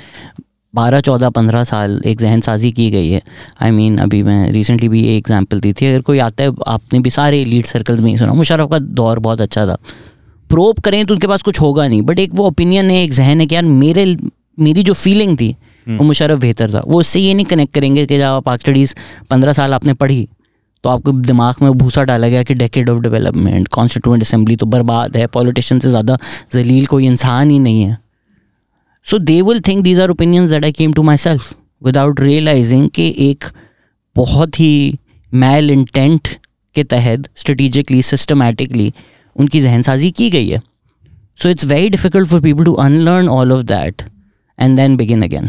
बारह 0.74 1.02
चौदह 1.02 1.30
पंद्रह 1.30 1.64
साल 1.64 2.02
एक 2.06 2.20
जहन 2.20 2.42
साजी 2.42 2.72
की 2.72 2.90
गई 2.92 3.10
है। 3.10 3.22
आई 3.62 3.70
I 3.70 3.74
मीन 3.74 3.92
mean, 3.92 4.04
अभी 4.04 4.22
मैं 4.24 4.52
रिसेंटली 4.52 4.90
भी 4.90 5.04
ये 5.04 5.18
एग्ज़ाम्पल 5.18 5.60
दी 5.60 5.74
थी। 5.74 5.86
अगर 5.86 6.02
कोई 6.02 6.20
आता 6.20 6.44
है 6.44 6.54
आपने 6.68 7.00
भी 7.00 7.10
सारे 7.10 7.44
लीड 7.46 7.66
सर्कल्स 7.68 8.00
में 8.00 8.10
ही 8.12 8.18
सुना 8.18 8.34
मुशरफ 8.34 8.70
का 8.72 8.80
दौर 8.80 9.20
बहुत 9.20 9.42
अच्छा 9.42 9.66
था। 9.68 9.78
प्रोप 10.50 10.80
करें 10.80 11.06
तो 11.06 11.14
उनके 11.14 11.28
पास 11.28 11.42
कुछ 11.42 11.62
होगा 11.62 11.88
नहीं 11.88 12.02
बट 12.02 12.20
एक 12.20 12.34
वो 12.34 12.46
ओपिनियन 12.48 12.92
है 12.92 13.04
एक 13.04 13.14
जहन 13.14 13.40
है 13.40 13.46
कि 13.46 13.56
यार 13.56 13.64
मेरे 13.66 14.06
मेरी 14.60 14.84
जो 14.84 14.94
फीलिंग 14.96 15.38
थी 15.38 15.56
वो 15.88 16.04
मुशरफ 16.04 16.40
बेहतर 16.40 16.74
था। 16.74 16.82
वो 16.88 17.00
उससे 17.00 17.20
ये 17.20 17.34
नहीं 17.34 17.46
कनेक्ट 17.46 17.74
करेंगे 17.74 18.06
कि 18.06 18.18
जब 18.18 18.24
आप 18.24 18.50
स्टडीज़ 18.52 18.94
पंद्रह 19.30 19.54
साल 19.54 19.74
आपने 19.74 19.94
पढ़ी 19.96 20.28
तो 20.84 20.90
आपके 20.90 21.12
दिमाग 21.24 21.56
में 21.62 21.72
भूसा 21.74 22.04
डाला 22.04 22.28
गया 22.30 22.44
कि 22.44 22.54
decade 22.56 22.90
of 22.90 23.00
development 23.02 23.68
constituent 23.70 24.22
assembly 24.22 24.56
तो 24.56 24.66
बर्बाद 24.68 25.18
है 25.18 25.26
पॉलिटिशियन 25.30 25.80
से 25.80 25.90
ज़्यादा 25.90 26.18
जलील 26.54 26.86
कोई 26.86 27.06
इंसान 27.08 27.52
ही 27.52 27.60
नहीं 27.60 27.82
है। 27.84 27.98
So 29.10 29.18
they 29.20 29.41
will 29.41 29.60
think 29.68 29.84
these 29.84 29.99
are 29.99 30.10
opinions 30.10 30.49
that 30.49 30.66
I 30.66 30.72
came 30.72 30.93
to 30.93 31.03
myself 31.18 31.53
without 31.86 32.20
realising 32.22 32.89
कि 32.89 33.16
एक 33.20 33.43
बहुत 34.16 34.60
ही 34.60 34.99
मैल 35.34 35.72
इंटेंट 35.72 36.28
के 36.76 36.84
तहत 36.84 37.30
स्ट्रेटिजिकली 37.36 38.01
सिस्टमेटिकली 38.01 38.93
उनकी 39.36 39.62
जहन 39.62 39.82
साजी 39.82 40.12
की 40.12 40.30
गई 40.30 40.49
है। 40.49 40.62
So 41.43 41.49
it's 41.49 41.66
very 41.66 41.89
difficult 41.89 42.28
for 42.28 42.41
people 42.41 42.64
to 42.64 42.74
unlearn 42.74 43.30
all 43.30 43.51
of 43.51 43.64
that 43.64 44.01
and 44.60 44.76
then 44.78 44.97
begin 44.97 45.22
again 45.22 45.47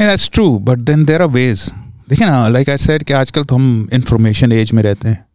that's 0.00 0.30
true 0.32 0.58
but 0.58 0.78
then 0.78 1.04
there 1.04 1.22
are 1.22 1.28
ways 1.28 1.70
देखिए 2.10 2.26
ना 2.26 2.48
लाइक 2.48 2.70
आई 2.70 2.78
सेड 2.78 3.04
कि 3.04 3.12
आजकल 3.12 3.44
तो 3.44 3.54
हम 3.54 3.88
इंफॉर्मेशन 3.92 4.52
एज 4.52 4.72
में 4.72 4.82
रहते 4.82 5.08
हैं। 5.08 5.26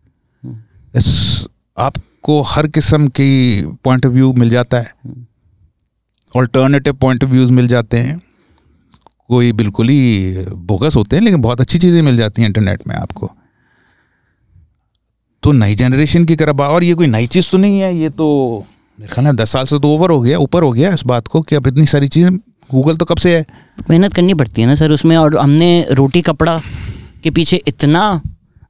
It's- 0.96 1.50
आपको 1.78 2.42
हर 2.42 2.68
किस्म 2.68 3.08
की 3.08 3.62
पॉइंट 3.84 4.06
ऑफ़ 4.06 4.14
व्यू 4.14 4.34
मिल 4.34 4.50
जाता 4.50 4.78
है। 4.78 4.94
ऑल्टरनेटिव 6.36 6.94
पॉइंट 6.96 7.24
ऑफ़ 7.24 7.32
व्यूज़ 7.32 7.52
मिल 7.54 7.68
जाते 7.68 7.98
हैं। 7.98 8.22
कोई 9.30 9.52
बिल्कुल 9.54 9.90
ही 9.90 10.46
बोगस 10.66 10.96
होते 10.96 11.16
हैं, 11.16 11.24
लेकिन 11.24 11.42
बहुत 11.42 11.62
अच्छी 11.62 11.78
चीज़ें 11.80 12.02
मिल 12.02 12.18
जाती 12.18 12.42
हैं 12.42 12.50
इंटरनेट 12.50 12.88
में 12.88 12.96
आपको। 12.96 13.32
तो 15.44 15.52
नई 15.54 15.76
जनरेशन 15.76 16.26
की 16.26 16.36
तरफ़ 16.36 16.62
और 16.62 16.84
ये 16.84 16.94
कोई 16.94 17.08
नई 17.08 17.28
चीज़ 17.28 17.52
तो 17.52 17.58
नहीं 17.58 17.80
है, 17.80 17.96
ये 17.96 18.10
तो 18.12 18.66
मेरे 19.00 19.14
ख्याल 19.14 19.36
दस 19.36 19.52
साल 19.52 19.66
से 19.66 19.80
तो 19.80 19.90
ओवर 19.90 20.12
हो 20.12 20.20
गया, 20.22 20.38
ऊपर 20.40 20.64
हो 20.64 20.72
गया 20.72 20.94
इस 20.94 21.04
बात 21.06 21.28
को 21.28 21.42
कि 21.42 21.56
अब 21.56 21.68
इतनी 21.68 21.86
सारी 21.88 22.08
चीज़ें 22.08 22.38
गूगल 22.70 22.96
तो 22.98 23.06
कब 23.06 23.18
से 23.18 23.36
है? 23.36 23.46
मेहनत 23.90 24.14
करनी 24.14 24.34
पड़ती 24.34 24.62
है 24.62 24.68
ना 24.68 24.76
सर 24.76 24.92
उसमें, 24.92 25.16
और 25.18 25.38
हमने 25.38 25.86
रोटी, 25.92 26.22
कपड़ा 26.22 26.62
के 27.24 27.32
पीछे 27.32 27.62
इतना 27.68 28.22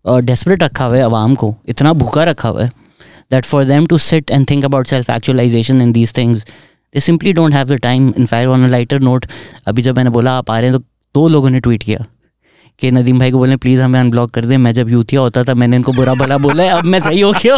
डेस्परेट 0.05 0.63
रखा 0.63 0.85
हुआ 0.85 0.95
है 0.95 1.03
आवाम 1.03 1.35
को, 1.35 1.55
इतना 1.67 1.93
भूखा 1.93 2.23
रखा 2.23 2.49
हुआ 2.49 2.63
है 2.63 2.71
that 3.31 3.45
for 3.45 3.65
them 3.65 3.85
to 3.87 3.97
sit 3.99 4.31
and 4.31 4.49
think 4.49 4.65
about 4.65 4.87
self 4.87 5.09
actualisation 5.09 5.81
in 5.81 5.91
these 5.91 6.17
things 6.17 6.45
they 6.95 6.99
simply 7.01 7.33
don't 7.33 7.53
have 7.53 7.67
the 7.67 7.77
time 7.83 8.13
in 8.17 8.25
fact 8.25 8.49
on 8.49 8.63
a 8.65 8.67
lighter 8.69 8.99
note 9.01 9.25
अभी 9.67 9.81
जब 9.81 9.95
मैंने 9.97 10.09
बोला 10.09 10.37
आप 10.37 10.51
आ 10.51 10.59
रहे 10.59 10.69
हैं 10.69 10.79
तो 10.79 10.85
दो 11.15 11.27
लोगों 11.27 11.49
ने 11.49 11.59
ट्वीट 11.59 11.83
किया 11.83 12.05
कि 12.81 12.91
नदीम 12.91 13.19
भाई 13.19 13.31
को 13.31 13.37
बोले 13.37 13.55
प्लीज़ 13.57 13.81
हमें 13.81 13.99
अनब्लॉक 13.99 14.31
कर 14.31 14.45
दें। 14.45 14.57
मैं 14.57 14.71
जब 14.73 14.89
यूथिया 14.89 15.21
होता 15.21 15.43
था 15.43 15.53
मैंने 15.53 15.75
इनको 15.75 15.91
बुरा 15.93 16.13
भला 16.13 16.37
बोला 16.37 16.63
है। 16.63 16.69
अब 16.69 16.85
मैं 16.85 16.99
सही 16.99 17.21
हो 17.21 17.31
गया 17.33 17.55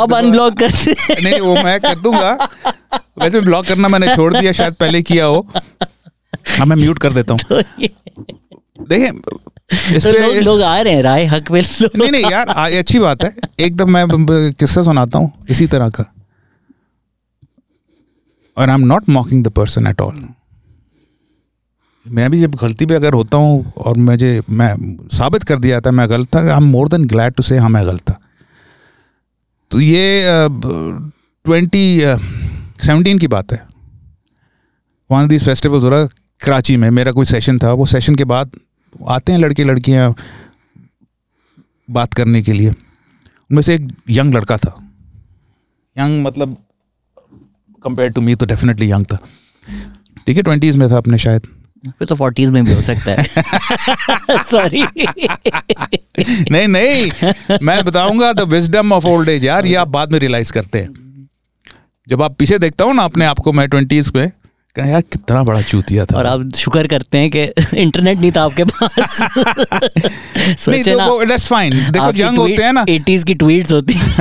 अब 0.00 0.14
अनब्लॉक 0.14 0.58
कर 0.58 0.70
दे। 0.70 0.94
नहीं 1.22 1.40
वो 1.40 1.54
मैं 1.54 1.78
कर 1.80 1.98
दूँगा। 1.98 2.32
वैसे 3.22 3.40
ब्लॉक 3.40 3.66
करना 3.66 3.88
मैंने 3.88 4.14
छोड़ 4.14 4.32
दिया 4.36 4.52
शायद 4.52 4.74
पहले 4.74 5.02
किया 5.02 5.24
हो। 5.24 5.46
हाँ 5.54 6.66
मैं 6.66 6.76
म्यूट 6.76 6.98
कर 6.98 7.12
देता 7.12 7.32
हूँ। 7.32 7.40
तो 7.40 7.60
देखिए 8.84 9.10
इस 9.96 10.06
तो 10.06 10.40
लोग 10.42 10.62
आ 10.62 10.80
रहे 10.80 10.92
हैं 10.94 11.02
राय 11.02 11.24
हक 11.26 11.50
में 11.50 11.60
नहीं 11.60 12.10
नहीं 12.10 12.30
यार 12.30 12.48
अच्छी 12.48 12.98
बात 12.98 13.24
है। 13.24 13.34
एकदम 13.60 13.90
मैं 13.90 14.06
किस्सा 14.52 14.82
सुनाता 14.82 15.18
हूँ 15.18 15.32
इसी 15.50 15.66
तरह 15.66 15.88
का। 15.88 16.11
और 18.56 18.68
I 18.68 18.74
am 18.74 18.86
not 18.86 19.08
mocking 19.08 19.44
the 19.44 19.48
person 19.48 19.86
at 19.86 20.00
all 20.00 20.28
मैं 22.06 22.30
भी 22.30 22.40
जब 22.40 22.54
गलती 22.54 22.86
पे 22.86 22.94
अगर 22.94 23.12
होता 23.12 23.38
हूँ 23.38 23.72
और 23.76 23.96
मुझे, 23.96 24.42
मैं 24.50 25.08
साबित 25.08 25.42
कर 25.42 25.58
दिया 25.58 25.80
था, 25.80 25.90
मैं 25.90 26.08
गलत 26.10 26.34
था 26.34 26.40
I 26.42 26.56
am 26.56 26.64
more 26.70 26.88
than 26.88 27.04
glad 27.08 27.34
to 27.34 27.42
say 27.42 27.58
हाँ 27.58 27.68
मैं 27.70 27.84
गलत 27.86 28.00
था। 28.10 28.18
तो 29.70 29.80
ये 29.80 30.24
ट्वेंटी 31.44 32.00
सेवनटीन 32.00 33.18
की 33.18 33.26
बात 33.28 33.52
है। 33.52 33.62
वन 35.10 35.28
दिस 35.28 35.44
फेस्टिवल्स 35.44 35.84
हो 35.84 35.88
रहा 35.88 36.06
कराची 36.42 36.76
में, 36.76 36.88
मेरा 36.90 37.12
कोई 37.12 37.24
सेशन 37.26 37.58
था, 37.58 37.72
वो 37.72 37.86
सेशन 37.86 38.14
के 38.14 38.24
बाद 38.24 38.50
आते 39.08 39.32
हैं 39.32 39.38
लड़के 39.38 39.64
लड़कियाँ 39.64 40.14
बात 41.90 42.14
करने 42.14 42.42
के 42.42 42.52
लिए। 42.52 42.70
उनमें 42.70 43.62
से 43.62 43.74
एक 43.74 43.88
यंग 44.10 44.34
लड़का 44.34 44.56
था। 44.56 44.76
यंग 45.96 46.22
मतलब 46.24 46.56
कंपेयर 47.84 48.10
टू 48.10 48.20
मी 48.20 48.34
तो 48.34 48.46
डेफिनेटली 48.46 48.90
यंग 48.90 49.04
था। 49.04 49.18
ठीक 50.26 50.36
है 50.36 50.42
ट्वेंटीज़ 50.42 50.78
में 50.78 50.90
था 50.90 50.96
अपने 50.96 51.18
शायद। 51.18 51.46
फिर 51.98 52.08
तो 52.08 52.14
फोर्टीज 52.14 52.50
में 52.50 52.64
भी 52.64 52.74
हो 52.74 52.82
सकता 52.82 53.12
है। 53.12 53.22
सॉरी 54.50 54.82
नहीं 56.50 56.68
नहीं 56.68 57.58
मैं 57.62 57.84
बताऊँगा 57.84 58.32
the 58.32 58.40
wisdom 58.48 58.92
of 58.92 59.06
old 59.06 59.28
age 59.28 59.44
यार 59.44 59.66
ये 59.66 59.74
आप 59.74 59.88
बाद 59.88 60.12
में 60.12 60.18
रियलाइज़ 60.18 60.52
करते 60.52 60.78
हैं। 60.78 61.28
जब 62.08 62.22
आप 62.22 62.36
पीछे 62.38 62.58
देखता 62.58 62.84
हूँ 62.84 62.94
ना 62.94 63.02
अपने 63.02 63.24
आपको 63.24 63.52
मैं 63.52 63.68
ट्वेंटीज़ 63.68 64.10
में 64.14 64.30
कहा 64.74 64.86
यार 64.86 65.00
कितना 65.00 65.42
बड़ा 65.42 65.62
चूतिया 65.62 66.04
था। 66.04 66.16
और 66.16 66.26
आप 66.26 66.50
शुक्र 66.56 66.86
करते 66.88 67.18
हैं 67.18 67.30
कि 67.30 67.42
इंटरनेट 67.76 68.18
नहीं 68.18 68.32
था 68.32 68.42
आपके 68.42 68.64
पास। 68.64 69.20
नहीं 70.38 70.54
सोचे 70.54 70.92
तो 70.92 70.98
ना 70.98 71.06
वो 71.06 71.24
that's 71.24 71.46
fine 71.52 71.90
देखो 71.90 72.12
यंग 72.14 72.38
होते 72.38 72.62
हैं 72.62 72.72
ना। 72.72 72.84
80s 72.84 73.24
की 73.24 73.34
ट्वीट्स 73.34 73.72
होती 73.72 73.94
हैं 73.94 74.20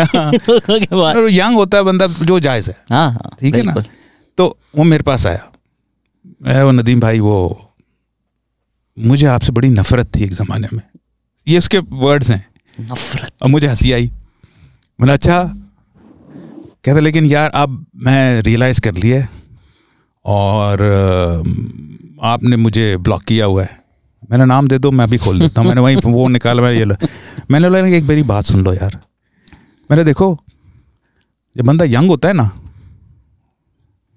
यंग 1.30 1.56
होता 1.56 1.78
है 1.78 1.84
बंदा 1.84 2.08
जो 2.08 2.40
जायज़ 2.40 2.70
है। 2.70 2.78
हाँ 2.90 3.12
हाँ 3.12 3.36
ठीक 3.40 3.56
है 3.56 3.64
ना? 3.64 3.74
तो 4.38 4.58
वो 4.76 4.84
मेरे 4.84 5.04
पास 5.04 5.26
आया। 5.28 5.52
मैं 6.42 6.64
वो 6.64 6.72
नदीम 6.72 7.00
भाई 7.00 7.20
वो 7.20 7.68
मुझे 9.00 9.28
आपसे 9.28 9.52
बड़ी 9.52 9.70
नफरत 9.70 10.16
थी 10.16 10.24
एक 10.24 10.34
ज़माने 10.34 10.68
में। 10.74 10.82
ये 11.48 11.58
उसके 11.58 11.78
वर्ड्स 11.78 12.30
हैं। 12.30 12.48
नफरत। 12.82 13.32
और 13.42 13.50
मुझे 13.50 13.68
हँसी 13.68 13.92
आई। 13.92 14.12
मैंने 15.02 15.14
अच्छा। 15.14 15.44
कहते 16.86 17.00
लेकिन 17.00 17.26
यार 17.26 17.50
अब 17.50 17.86
मैं 17.96 18.42
रियलाइज़ 18.42 18.82
कर 18.82 18.94
लिया 18.94 19.22
है 19.22 19.41
और 20.26 20.82
आपने 22.24 22.56
मुझे 22.56 22.96
ब्लॉक 22.98 23.24
किया 23.24 23.46
हुआ 23.46 23.64
है। 23.64 23.80
मैंने 24.32 24.46
नाम 24.46 24.68
दे 24.68 24.78
दो 24.80 24.92
मैं 24.92 25.10
भी 25.10 25.18
खोल 25.18 25.40
देता 25.40 25.62
हूँ। 25.62 25.68
मैंने 25.68 25.82
वहीं 25.82 25.98
वो 26.06 26.28
निकाला 26.28 26.62
मैंने 26.62 26.80
ये 26.80 26.86
लो। 26.86 26.96
मैंने 27.52 27.70
बोला 27.70 27.88
एक 27.88 28.04
मेरी 28.04 28.24
बात 28.24 28.44
सुन 28.46 28.64
लो 28.64 28.74
यार। 28.74 29.00
मैंने 29.90 30.04
देखो 30.04 30.38
जब 31.56 31.66
बंदा 31.66 31.86
यंग 31.86 32.10
होता 32.10 32.28
है 32.28 32.34
ना 32.34 32.50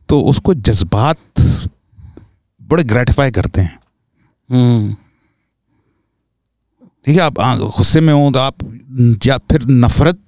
तो 0.08 0.20
उसको 0.22 0.54
जज्बात 0.54 1.18
बड़े 2.60 2.84
ग्रेटिफाई 2.84 3.30
करते 3.30 3.60
हैं। 3.60 3.78
हम्म। 4.50 4.94
ठीक 7.06 7.16
है 7.16 7.22
आप 7.22 7.34
गुस्से 7.76 8.00
में 8.00 8.12
हो 8.14 8.30
तो 8.30 8.38
आप 8.38 8.56
या 9.26 9.38
फिर 9.50 9.64
नफरत 9.66 10.20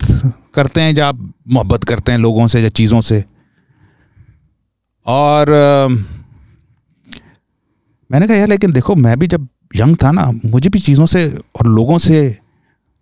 करते 0.54 0.80
हैं 0.80 0.94
या 0.94 1.08
आप 1.08 1.18
मोहब्बत 1.48 1.84
करते 1.84 2.12
हैं 2.12 2.18
लोगों 2.18 2.46
से 2.46 2.60
या 2.62 2.68
चीज़ों 2.70 3.00
से। 3.00 3.24
और 5.06 5.50
मैंने 8.10 8.26
कहा 8.26 8.36
यार 8.36 8.48
लेकिन 8.48 8.72
देखो 8.72 8.94
मैं 8.96 9.18
भी 9.18 9.26
जब 9.26 9.46
यंग 9.76 9.96
था 10.02 10.10
ना 10.10 10.30
मुझे 10.44 10.68
भी 10.70 10.78
चीज़ों 10.78 11.06
से 11.06 11.26
और 11.28 11.66
लोगों 11.66 11.98
से 11.98 12.18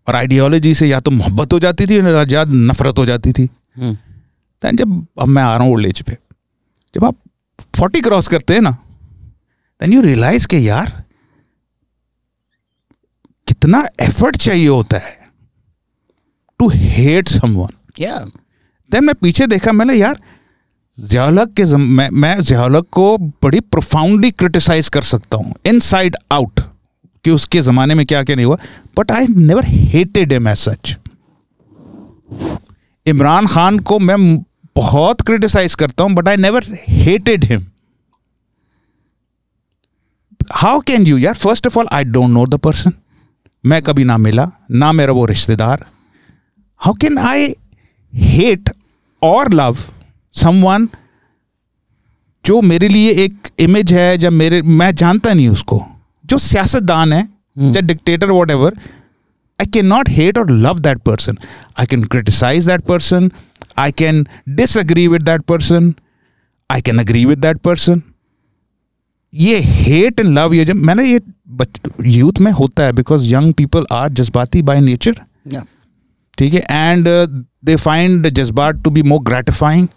और 0.08 0.16
आइडियोलॉजी 0.16 0.74
से 0.74 0.86
या 0.86 1.00
तो 1.00 1.10
मोहब्बत 1.10 1.52
हो 1.52 1.58
जाती 1.58 1.86
थी 1.86 1.98
या 2.34 2.44
नफरत 2.46 2.98
हो 2.98 3.06
जाती 3.06 3.32
थी। 3.32 3.48
हम्म। 3.76 3.94
दैन 4.62 4.76
जब 4.76 5.06
अब 5.20 5.28
मैं 5.28 5.42
आ 5.42 5.56
रहा 5.56 5.64
हूँ 5.64 5.72
ओल्ड 5.74 5.86
एज 5.86 6.02
पे 6.02 6.16
जब 6.94 7.04
आप 7.04 7.16
फोर्टी 7.76 8.00
क्रॉस 8.00 8.28
करते 8.28 8.54
हैं 8.54 8.60
ना 8.60 8.70
देन 9.80 9.92
यू 9.92 10.00
रियलाइज़ 10.02 10.46
के 10.46 10.58
यार 10.58 10.92
कितना 13.48 13.82
एफर्ट 14.02 14.36
चाहिए 14.36 14.68
होता 14.68 14.98
है 14.98 15.16
टू 16.60 16.68
हेट 16.68 17.28
समवन 17.28 17.76
या 18.00 18.18
देन 18.90 19.04
मैं 19.04 19.14
पीछे 19.14 19.46
देखा 19.46 19.72
मैंने 19.72 19.94
यार 19.94 20.20
जियालक 21.00 21.52
के 21.52 21.64
मैं 21.76 22.10
मैं 22.10 22.40
जियालक 22.40 22.86
को 22.92 23.18
बड़ी 23.18 23.60
प्रोफाउंडली 23.60 24.30
क्रिटिसाइज 24.30 24.88
कर 24.88 25.02
सकता 25.02 25.36
हूँ 25.36 25.54
इन 25.66 25.80
साइड 25.80 26.16
आउट 26.32 26.60
कि 27.24 27.30
उसके 27.30 27.60
ज़माने 27.60 27.94
में 27.94 28.06
क्या 28.06 28.22
क्या 28.22 28.36
नहीं 28.36 28.46
हुआ 28.46 28.56
but 28.98 29.10
I 29.10 29.26
never 29.28 29.64
hated 29.64 30.32
him 30.32 30.48
as 30.48 30.56
such 30.56 30.96
Imran 33.06 33.46
Khan 33.46 33.78
को 33.78 33.98
मैं 33.98 34.38
बहुत 34.76 35.20
क्रिटिसाइज 35.20 35.74
करता 35.74 36.04
हूँ 36.04 36.12
but 36.12 36.28
I 36.28 36.36
never 36.36 36.78
hated 36.88 37.44
him 37.44 37.66
how 40.52 40.80
can 40.80 41.06
you 41.06 41.18
यार? 41.18 41.34
First 41.34 41.66
of 41.66 41.78
all 41.78 41.86
I 41.92 42.04
don't 42.04 42.30
know 42.30 42.46
the 42.46 42.54
person 42.54 42.92
मैं 43.66 43.82
कभी 43.82 44.04
ना 44.04 44.16
मिला, 44.16 44.50
ना 44.70 44.92
मेरा 44.92 45.12
वो 45.12 45.26
रिश्तेदार. 45.26 45.84
हाउ 46.76 46.94
कैन 46.94 47.18
आई 47.18 47.56
हेट 48.14 48.70
और 49.22 49.52
लव 49.52 49.76
समवन 50.34 50.88
जो 52.44 52.60
मेरे 52.62 52.88
लिए 52.88 53.10
एक 53.24 53.48
इमेज 53.60 53.92
है 53.94 54.08
या 54.22 54.30
मेरे 54.30 54.60
मैं 54.62 54.94
जानता 54.94 55.32
नहीं 55.32 55.48
उसको 55.48 55.80
जो 56.24 56.38
सियासतदान 56.38 57.12
है 57.12 57.22
या 57.58 57.80
dictator 57.80 58.30
whatever 58.50 58.78
I 59.58 59.64
cannot 59.66 60.08
hate 60.08 60.38
or 60.38 60.46
love 60.62 60.82
that 60.82 61.02
person. 61.04 61.36
I 61.76 61.84
can 61.86 62.04
criticize 62.04 62.64
that 62.64 62.84
person. 62.86 63.28
I 63.76 63.90
can 63.92 64.24
disagree 64.56 65.06
with 65.08 65.22
that 65.22 65.42
person 65.42 65.92
I 66.70 66.80
can 66.80 66.98
agree 66.98 67.24
with 67.24 67.44
that 67.44 67.60
person 67.64 68.02
ये 69.32 69.56
हेट 69.58 70.20
एंड 70.20 70.28
लव 70.38 70.54
ये 70.54 70.64
जब 70.64 70.76
मैंने 70.88 71.04
ये 71.04 71.20
यूथ 72.08 72.40
में 72.40 72.50
होता 72.52 72.84
है 72.84 72.92
बिकॉज़ 72.92 73.32
यंग 73.34 73.52
पीपल 73.54 73.86
आर 73.92 74.12
जज्बाती 74.12 74.62
by 74.62 74.80
nature 74.80 75.14
ठीक 76.38 76.54
है? 76.54 76.60
एंड 76.70 77.08
दे 77.64 77.76
फाइंड 77.76 78.28
जज्बात 78.28 78.82
टू 78.84 78.90
बी 78.90 79.02
मोर 79.02 79.22
ग्रेटिफाइंग 79.22 79.88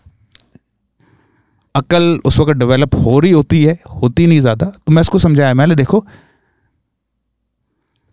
अकल 1.77 2.03
उस 2.25 2.39
वक्त 2.39 2.57
डेवलप 2.59 2.95
हो 2.97 3.19
रही 3.19 3.31
होती 3.31 3.63
है, 3.63 3.77
होती 3.93 4.27
नहीं 4.27 4.39
ज़्यादा। 4.41 4.65
तो 4.65 4.91
मैं 4.91 5.01
इसको 5.01 5.19
समझाया, 5.19 5.53
मैंने 5.53 5.75
देखो, 5.75 6.05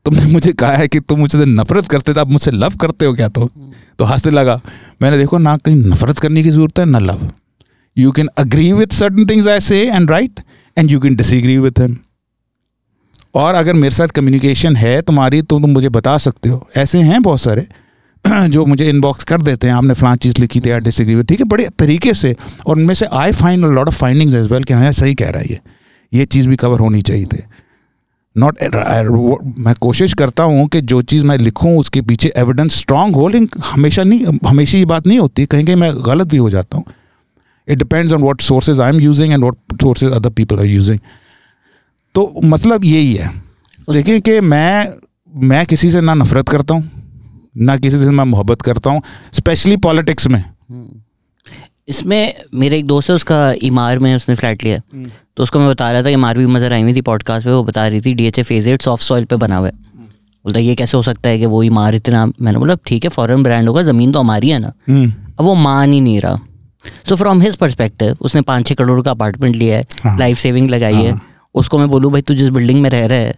तुमने 0.06 0.24
मुझे 0.26 0.52
कहा 0.54 0.76
है 0.76 0.88
कि 0.88 1.00
तुम 1.00 1.18
मुझसे 1.18 1.44
नफरत 1.46 1.86
करते 1.88 2.14
थे, 2.14 2.20
आप 2.20 2.28
मुझसे 2.28 2.50
लव 2.52 2.74
करते 2.80 3.06
हो 3.06 3.14
क्या? 3.14 3.28
तो 3.30 3.48
तो 3.98 4.04
हंसने 4.04 4.32
लगा। 4.32 4.60
मैंने 5.02 5.18
देखो, 5.18 5.38
ना 5.38 5.56
कहीं 5.58 5.76
नफरत 5.76 6.18
करने 6.18 6.42
की 6.42 6.50
ज़रूरत 6.50 6.78
है, 6.78 6.84
ना 6.86 6.98
love. 7.00 7.28
You 7.96 8.10
can 8.12 8.28
agree 8.38 8.72
with 8.72 8.92
certain 8.94 9.26
things 9.26 9.46
I 9.48 9.60
say 9.62 9.80
and 9.86 10.10
write 10.10 10.40
and 10.76 10.90
you 10.90 11.00
can 11.00 11.16
disagree 11.16 11.56
with 11.58 11.80
him 11.80 11.96
और 13.34 13.54
अगर 13.54 13.74
मेरे 13.74 13.94
साथ 13.94 14.08
कम्युनिकेशन 14.16 14.76
है 14.76 15.00
तुम्हारी 15.02 15.40
तो 15.42 15.58
तुम 15.60 15.70
मुझे 15.70 15.88
बता 15.90 16.16
सकते 16.18 16.48
हो। 16.48 16.66
ऐसे 16.76 16.98
हैं 17.02 17.22
बहुत 17.22 17.40
सारे। 17.40 17.66
जो 18.48 18.64
मुझे 18.66 18.88
इनबॉक्स 18.88 19.24
कर 19.24 19.42
देते 19.42 19.66
हैं 19.66 19.74
आपने 19.74 19.94
फलां 19.94 20.16
चीज़ 20.16 20.40
लिखी 20.40 20.60
थी 20.60 20.78
डिसएग्री 20.80 21.14
विथ 21.14 21.24
ठीक 21.24 21.40
है 21.40 21.46
बड़े 21.46 21.68
तरीके 21.78 22.14
से 22.14 22.34
और 22.66 22.76
उनमें 22.76 22.94
से 22.94 23.06
I 23.12 23.32
find 23.32 23.64
lot 23.64 23.88
of 23.88 23.94
findings 23.94 24.34
as 24.34 24.50
well 24.52 24.64
कि 24.64 24.74
हाँ 24.74 24.92
सही 24.92 25.14
कह 25.14 25.30
रहा 25.30 25.40
है 25.40 25.48
ये 25.50 25.60
ये 26.12 26.24
चीज़ 26.26 26.48
भी 26.48 26.56
कवर 26.56 26.80
होनी 26.80 27.02
चाहिए 27.02 27.26
थी। 27.26 27.42
नॉट 28.36 28.62
मैं 29.58 29.74
कोशिश 29.80 30.14
करता 30.14 30.42
हूँ 30.42 30.66
कि 30.68 30.80
जो 30.82 31.00
चीज़ 31.02 31.24
मैं 31.24 31.36
लिखूँ 31.38 31.76
उसके 31.78 32.02
पीछे 32.02 32.32
एविडेंस 32.36 32.74
स्ट्रांग 32.74 33.14
हो 33.16 33.28
लेकिन 33.28 33.48
हमेशा 33.64 34.02
नहीं 34.02 34.38
हमेशा 34.46 34.78
ये 34.78 34.84
बात 34.84 35.06
नहीं 35.06 35.18
होती 35.18 35.46
कहीं 35.46 35.64
कहीं 35.64 35.76
मैं 35.76 35.92
गलत 36.06 36.26
भी 36.28 36.36
हो 36.36 36.50
जाता 36.50 36.78
हूँ। 36.78 36.84
It 37.68 37.78
depends 37.78 38.12
on 38.12 38.22
what 38.22 38.40
sources 38.42 38.80
I 38.80 38.90
am 38.90 39.00
using 39.00 39.32
and 39.32 39.44
what 39.44 39.80
sources 39.82 40.12
other 40.12 40.30
people 40.30 40.58
are 40.58 40.66
using 40.66 40.98
तो 42.14 42.32
मतलब 42.44 42.84
यही 42.84 43.14
है। 43.14 43.30
देखिए 43.92 44.20
कि 44.20 44.40
मैं 44.42 44.92
मैं 45.32 45.64
किसी 45.66 45.90
से 45.90 46.00
ना 46.00 46.14
नफरत 46.14 46.48
करता 46.48 46.74
हूँ 46.74 46.90
ना 47.54 47.76
किसी 47.76 47.98
से 47.98 48.10
मैं 48.10 48.24
मोहब्बत 48.24 48.62
करता 48.62 48.90
हूँ 48.90 49.02
स्पेशली 49.32 49.76
पॉलिटिक्स 49.78 50.28
में। 50.28 50.44
इसमें 51.88 52.34
मेरे 52.54 52.78
एक 52.78 52.86
दोस्त 52.86 53.10
है 53.10 53.16
उसका 53.16 53.38
इमार 53.62 53.98
में 53.98 54.14
उसने 54.16 54.34
फ्लैट 54.34 54.62
लिया 54.64 54.78
तो 55.36 55.42
उसको 55.42 55.58
मैं 55.58 55.68
बता 55.68 55.90
रहा 55.92 56.02
था 56.02 56.10
कि 56.10 56.16
भी 56.38 56.46
मज़र 56.48 56.72
आई 56.72 56.82
हुई 56.82 56.94
थी 56.94 57.00
पॉडकास्ट 57.02 57.46
पे 57.46 57.52
वो 57.52 57.62
बता 57.64 57.86
रही 57.88 58.00
थी 58.00 58.14
डी 58.14 58.26
एच 58.26 58.38
ए 58.38 58.42
फ़ेज़ 58.42 58.68
एजेड 58.68 58.82
सॉफ्ट 58.82 59.04
सॉइल 59.04 59.24
पे 59.24 59.36
बना 59.36 59.56
हुआ 59.56 59.66
है। 59.66 59.72
बोलता 60.44 60.60
ये 60.60 60.74
कैसे 60.74 60.96
हो 60.96 61.02
सकता 61.02 61.28
है 61.28 61.38
कि 61.38 61.46
वो 61.46 61.62
इमार 61.62 61.94
इतना 61.94 62.24
मैंने 62.26 62.58
बोला 62.58 62.74
ठीक 62.86 63.04
है 63.04 63.10
फॉरेन 63.10 63.42
ब्रांड 63.42 63.68
होगा 63.68 63.82
ज़मीन 63.82 64.12
तो 64.12 64.20
हमारी 64.20 64.50
है 64.50 64.58
ना। 64.58 64.72
हम्म, 64.88 65.12
अब 65.38 65.44
वो 65.44 65.54
मान 65.56 65.92
ही 65.92 66.00
नहीं 66.00 66.20
रहा। 66.20 66.38
सो 67.08 67.16
फ्रॉम 67.16 67.40
हिज 67.40 67.56
परस्पेक्टिव 67.56 68.16
उसने 68.20 68.40
पाँच 68.42 68.66
छः 68.66 68.74
करोड़ 68.74 69.00
का 69.02 69.10
अपार्टमेंट 69.10 69.56
लिया 69.56 69.76
है 69.76 69.82
हाँ। 70.02 70.18
लाइफ 70.18 70.38
सेविंग 70.38 70.68
लगाई 70.70 70.94
है। 70.94 71.14
उसको 71.54 71.78
मैं 71.78 71.88
बोलूँ 71.88 72.12
भाई 72.12 72.22
तू 72.22 72.34
जिस 72.34 72.48
बिल्डिंग 72.50 72.80
में 72.82 72.90
रह 72.90 73.06
रहा 73.06 73.18
है 73.18 73.34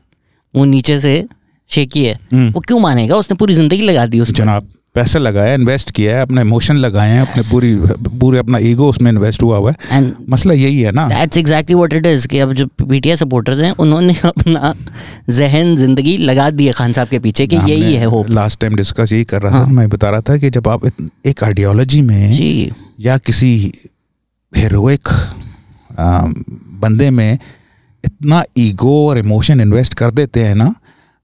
वो 0.54 0.64
नीचे 0.64 0.98
से 1.00 1.24
शेकी 1.70 2.04
है। 2.04 2.18
हम्म। 2.32 2.50
वो 2.50 2.60
क्यों 2.60 2.78
मानेगा? 2.80 3.16
उसने 3.16 3.36
पूरी 3.36 3.54
ज़िंदगी 3.54 3.82
लगा 3.82 4.06
दी 4.06 4.20
उसमें। 4.20 4.34
जनाब 4.34 4.68
पैसे 4.94 5.18
लगाया 5.18 5.54
इन्वेस्ट 5.54 5.90
किया 5.90 6.14
है 6.16 6.22
अपने 6.22 6.40
इमोशन 6.40 6.76
लगाए 6.76 7.10
हैं 7.10 7.20
अपने 7.20 7.42
पूरी 7.50 7.74
पूरे 8.20 8.38
अपना 8.38 8.58
ईगो 8.58 8.88
उसमें 8.88 9.10
इन्वेस्ट 9.10 9.42
हुआ 9.42 9.56
हुआ 9.56 9.70
है। 9.70 9.96
एंड 9.96 10.12
मसला 10.30 10.54
यही 10.54 10.80
है 10.80 10.92
ना। 10.92 11.06
That's 11.08 11.36
exactly 11.36 11.74
what 11.74 11.92
it 11.92 12.06
is 12.06 12.26
कि 12.28 12.38
अब 12.38 12.52
जो 12.52 12.66
पीटीआई 12.82 13.16
सपोर्टर्स 13.16 13.60
हैं 13.60 13.72
उन्होंने 13.78 14.14
अपना 14.24 14.72
जहन 15.30 15.74
ज़िंदगी 15.76 16.16
लगा 16.18 16.48
दी 16.50 16.66
है 16.66 16.72
खान 16.72 16.92
साहब 16.92 17.08
के 17.08 17.18
पीछे 17.18 17.46
कि 17.46 17.56
यही 17.56 17.94
है 17.94 18.04
होप 18.06 18.30
लास्ट 18.30 18.60
टाइम 18.60 18.76
डिस्कस 18.76 19.12
यही 19.12 19.24
कर 19.24 19.42
रहा 19.42 19.56
हाँ. 19.56 19.66
था 19.66 19.72
मैं 19.72 19.88
बता 19.88 20.10
रहा 20.10 20.20
था 20.20 20.36
कि 20.36 20.50
जब 20.50 20.68
आप 20.68 20.86
एक 21.26 21.44
आइडियोलॉजी 21.44 22.00
में 22.02 22.32
जी। 22.32 22.72
या 23.00 23.18
किसी 23.18 23.52
हीरोइक 24.52 25.08
बंदे 26.80 27.10
में 27.10 27.38
इतना 28.04 28.42
ईगो 28.58 28.96
और 29.08 29.18
इमोशन 29.18 29.60
इन्वेस्ट 29.60 29.94
कर 29.94 30.10
देते 30.10 30.44
हैं 30.44 30.54
ना 30.54 30.74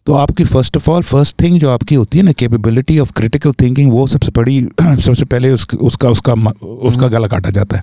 तो 0.06 0.14
आपकी 0.14 0.44
first 0.44 0.76
of 0.76 0.90
all 0.90 1.02
first 1.02 1.42
thing 1.42 1.58
जो 1.60 1.70
आपकी 1.70 1.94
होती 1.94 2.18
है 2.18 2.24
ना 2.24 2.32
कैपेबिलिटी 2.32 2.98
ऑफ़ 2.98 3.12
क्रिटिकल 3.12 3.52
थिंकिंग 3.52 3.92
वो 3.92 4.06
सबसे 4.06 4.32
बड़ी 4.36 4.60
सबसे 4.82 5.24
पहले 5.24 5.50
उसका 5.50 5.78
उसका 5.78 6.08
उसका 6.08 6.32
उसका 6.62 7.08
गला 7.08 7.26
काटा 7.26 7.50
जाता 7.50 7.76
है। 7.76 7.82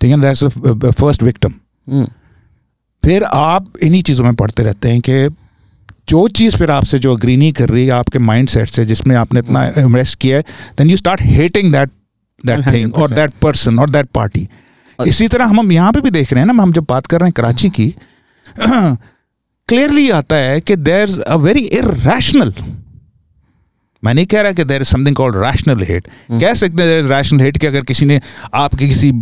ठीक 0.00 0.10
है 0.10 0.20
दैट्स 0.20 0.44
फ़र्स्ट 0.44 1.22
विक्टम 1.22 1.52
हम्म, 1.88 2.06
फिर 3.02 3.24
आप 3.24 3.72
इन्हीं 3.82 4.02
चीज़ों 4.02 4.24
में 4.24 4.34
पढ़ते 4.34 4.62
रहते 4.62 4.88
हैं 4.88 5.00
कि 5.00 5.28
जो 6.08 6.26
चीज़ 6.28 6.56
फिर 6.56 6.70
आपसे 6.70 6.98
जो 6.98 7.14
अग्री 7.16 7.36
नहीं 7.36 7.52
कर 7.52 7.68
रही 7.68 7.84
है 7.86 7.90
आपके 7.90 8.18
माइंड 8.18 8.48
सेट 8.48 8.68
से 8.68 8.84
जिसमें 8.84 9.16
आपने 9.16 9.40
इतना 9.40 9.64
इन्वेस्ट 9.78 10.18
किया 10.18 10.36
है 10.36 10.42
then 10.78 10.90
you 10.90 10.96
start 10.96 11.22
hating 11.22 11.72
that 11.72 11.90
that 12.46 12.72
thing 12.72 12.94
और 12.94 13.10
दैट 13.10 13.34
पर्सन 13.42 13.78
और 13.78 13.90
दैट 13.90 14.06
पार्टी 14.06 14.48
इसी 14.98 15.28
तरह 15.28 15.44
हम 15.44 15.60
हम 15.60 15.72
यहाँ 15.72 15.92
पे 15.92 16.00
भी 16.00 16.10
देख 16.10 16.32
रहे 16.32 16.40
हैं 16.40 16.52
ना 16.52 16.62
हम 16.62 16.72
जब 16.72 16.86
बात 16.88 17.06
कर 17.06 17.20
रहे 17.20 17.28
हैं 17.28 17.32
कराची 17.32 17.70
की 17.70 17.94
क्लियरली 19.68 20.10
आता 20.10 20.36
है 20.36 20.60
कि 20.60 20.76
there 20.76 21.08
is 21.08 21.20
a 21.20 21.34
very 21.34 21.60
irrational 21.60 22.52
मैं 24.04 24.14
नहीं 24.14 24.26
कह 24.26 24.40
रहा 24.40 24.52
कि 24.52 24.64
there 24.64 24.80
is 24.80 24.88
something 24.88 25.16
called 25.16 25.36
rational 25.36 25.84
hate. 25.84 26.08
कह 26.30 26.54
सकते 26.54 26.82
हैं 26.82 26.90
देर 26.90 26.98
इज़ 27.00 27.08
रैशनल 27.08 27.40
हेट 27.40 27.58
कि 27.58 27.66
अगर 27.66 27.82
किसी 27.82 28.06
ने 28.06 28.20
आपके 28.54 28.88
किसी 28.88 29.12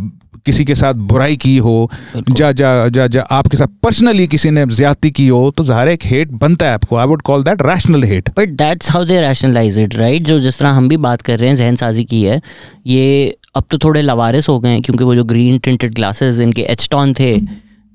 किसी 0.47 0.65
के 0.65 0.75
साथ 0.75 0.95
बुराई 0.95 1.37
की 1.37 1.57
हो 1.57 1.91
जा 2.31 2.51
जा 2.53 2.89
जा 2.89 3.07
जा 3.07 3.23
आपके 3.23 3.57
साथ 3.57 3.67
पर्सनली 3.83 4.27
किसी 4.27 4.51
ने 4.51 4.67
ज्यादती 4.67 5.11
की 5.11 5.29
हो 5.29 5.51
तो 5.51 5.65
ज़ाहिर 5.65 5.89
एक 5.89 6.05
हेट 6.05 6.31
बनता 6.31 6.67
है 6.67 6.75
आपको. 6.75 6.97
I 6.97 7.07
would 7.07 7.23
call 7.23 7.43
that 7.43 7.63
rational 7.63 8.05
hate 8.05 8.29
but 8.29 8.49
that's 8.49 8.91
how 8.91 9.05
they 9.05 9.21
rationalise 9.21 9.79
it 9.79 9.95
right 9.95 10.23
जो 10.23 10.41
जिस 10.41 10.59
तरह 10.59 10.71
हम 10.71 10.89
भी 10.89 10.97
बात 10.97 11.23
कर 11.23 11.39
रहे 11.39 11.49
हैं 11.49 11.57
जहन 11.57 11.77
साजी 11.77 12.05
की 12.05 12.23
है 12.23 12.41
ये 12.87 13.37
अब 13.57 13.65
तो 13.71 13.79
थोड़े 13.79 14.03
लवारिस 14.03 14.49
हो 14.49 14.61
गए 14.61 14.69
हैं 14.69 14.83
क्योंकि 14.83 15.05
वो 15.05 15.15
जो 15.15 15.25
ग्रीन 15.25 15.59
टिंटेड 15.59 15.95
ग्लासेस 15.95 16.41
इनके 16.41 16.63
एचटॉन 16.63 17.15
थे 17.15 17.39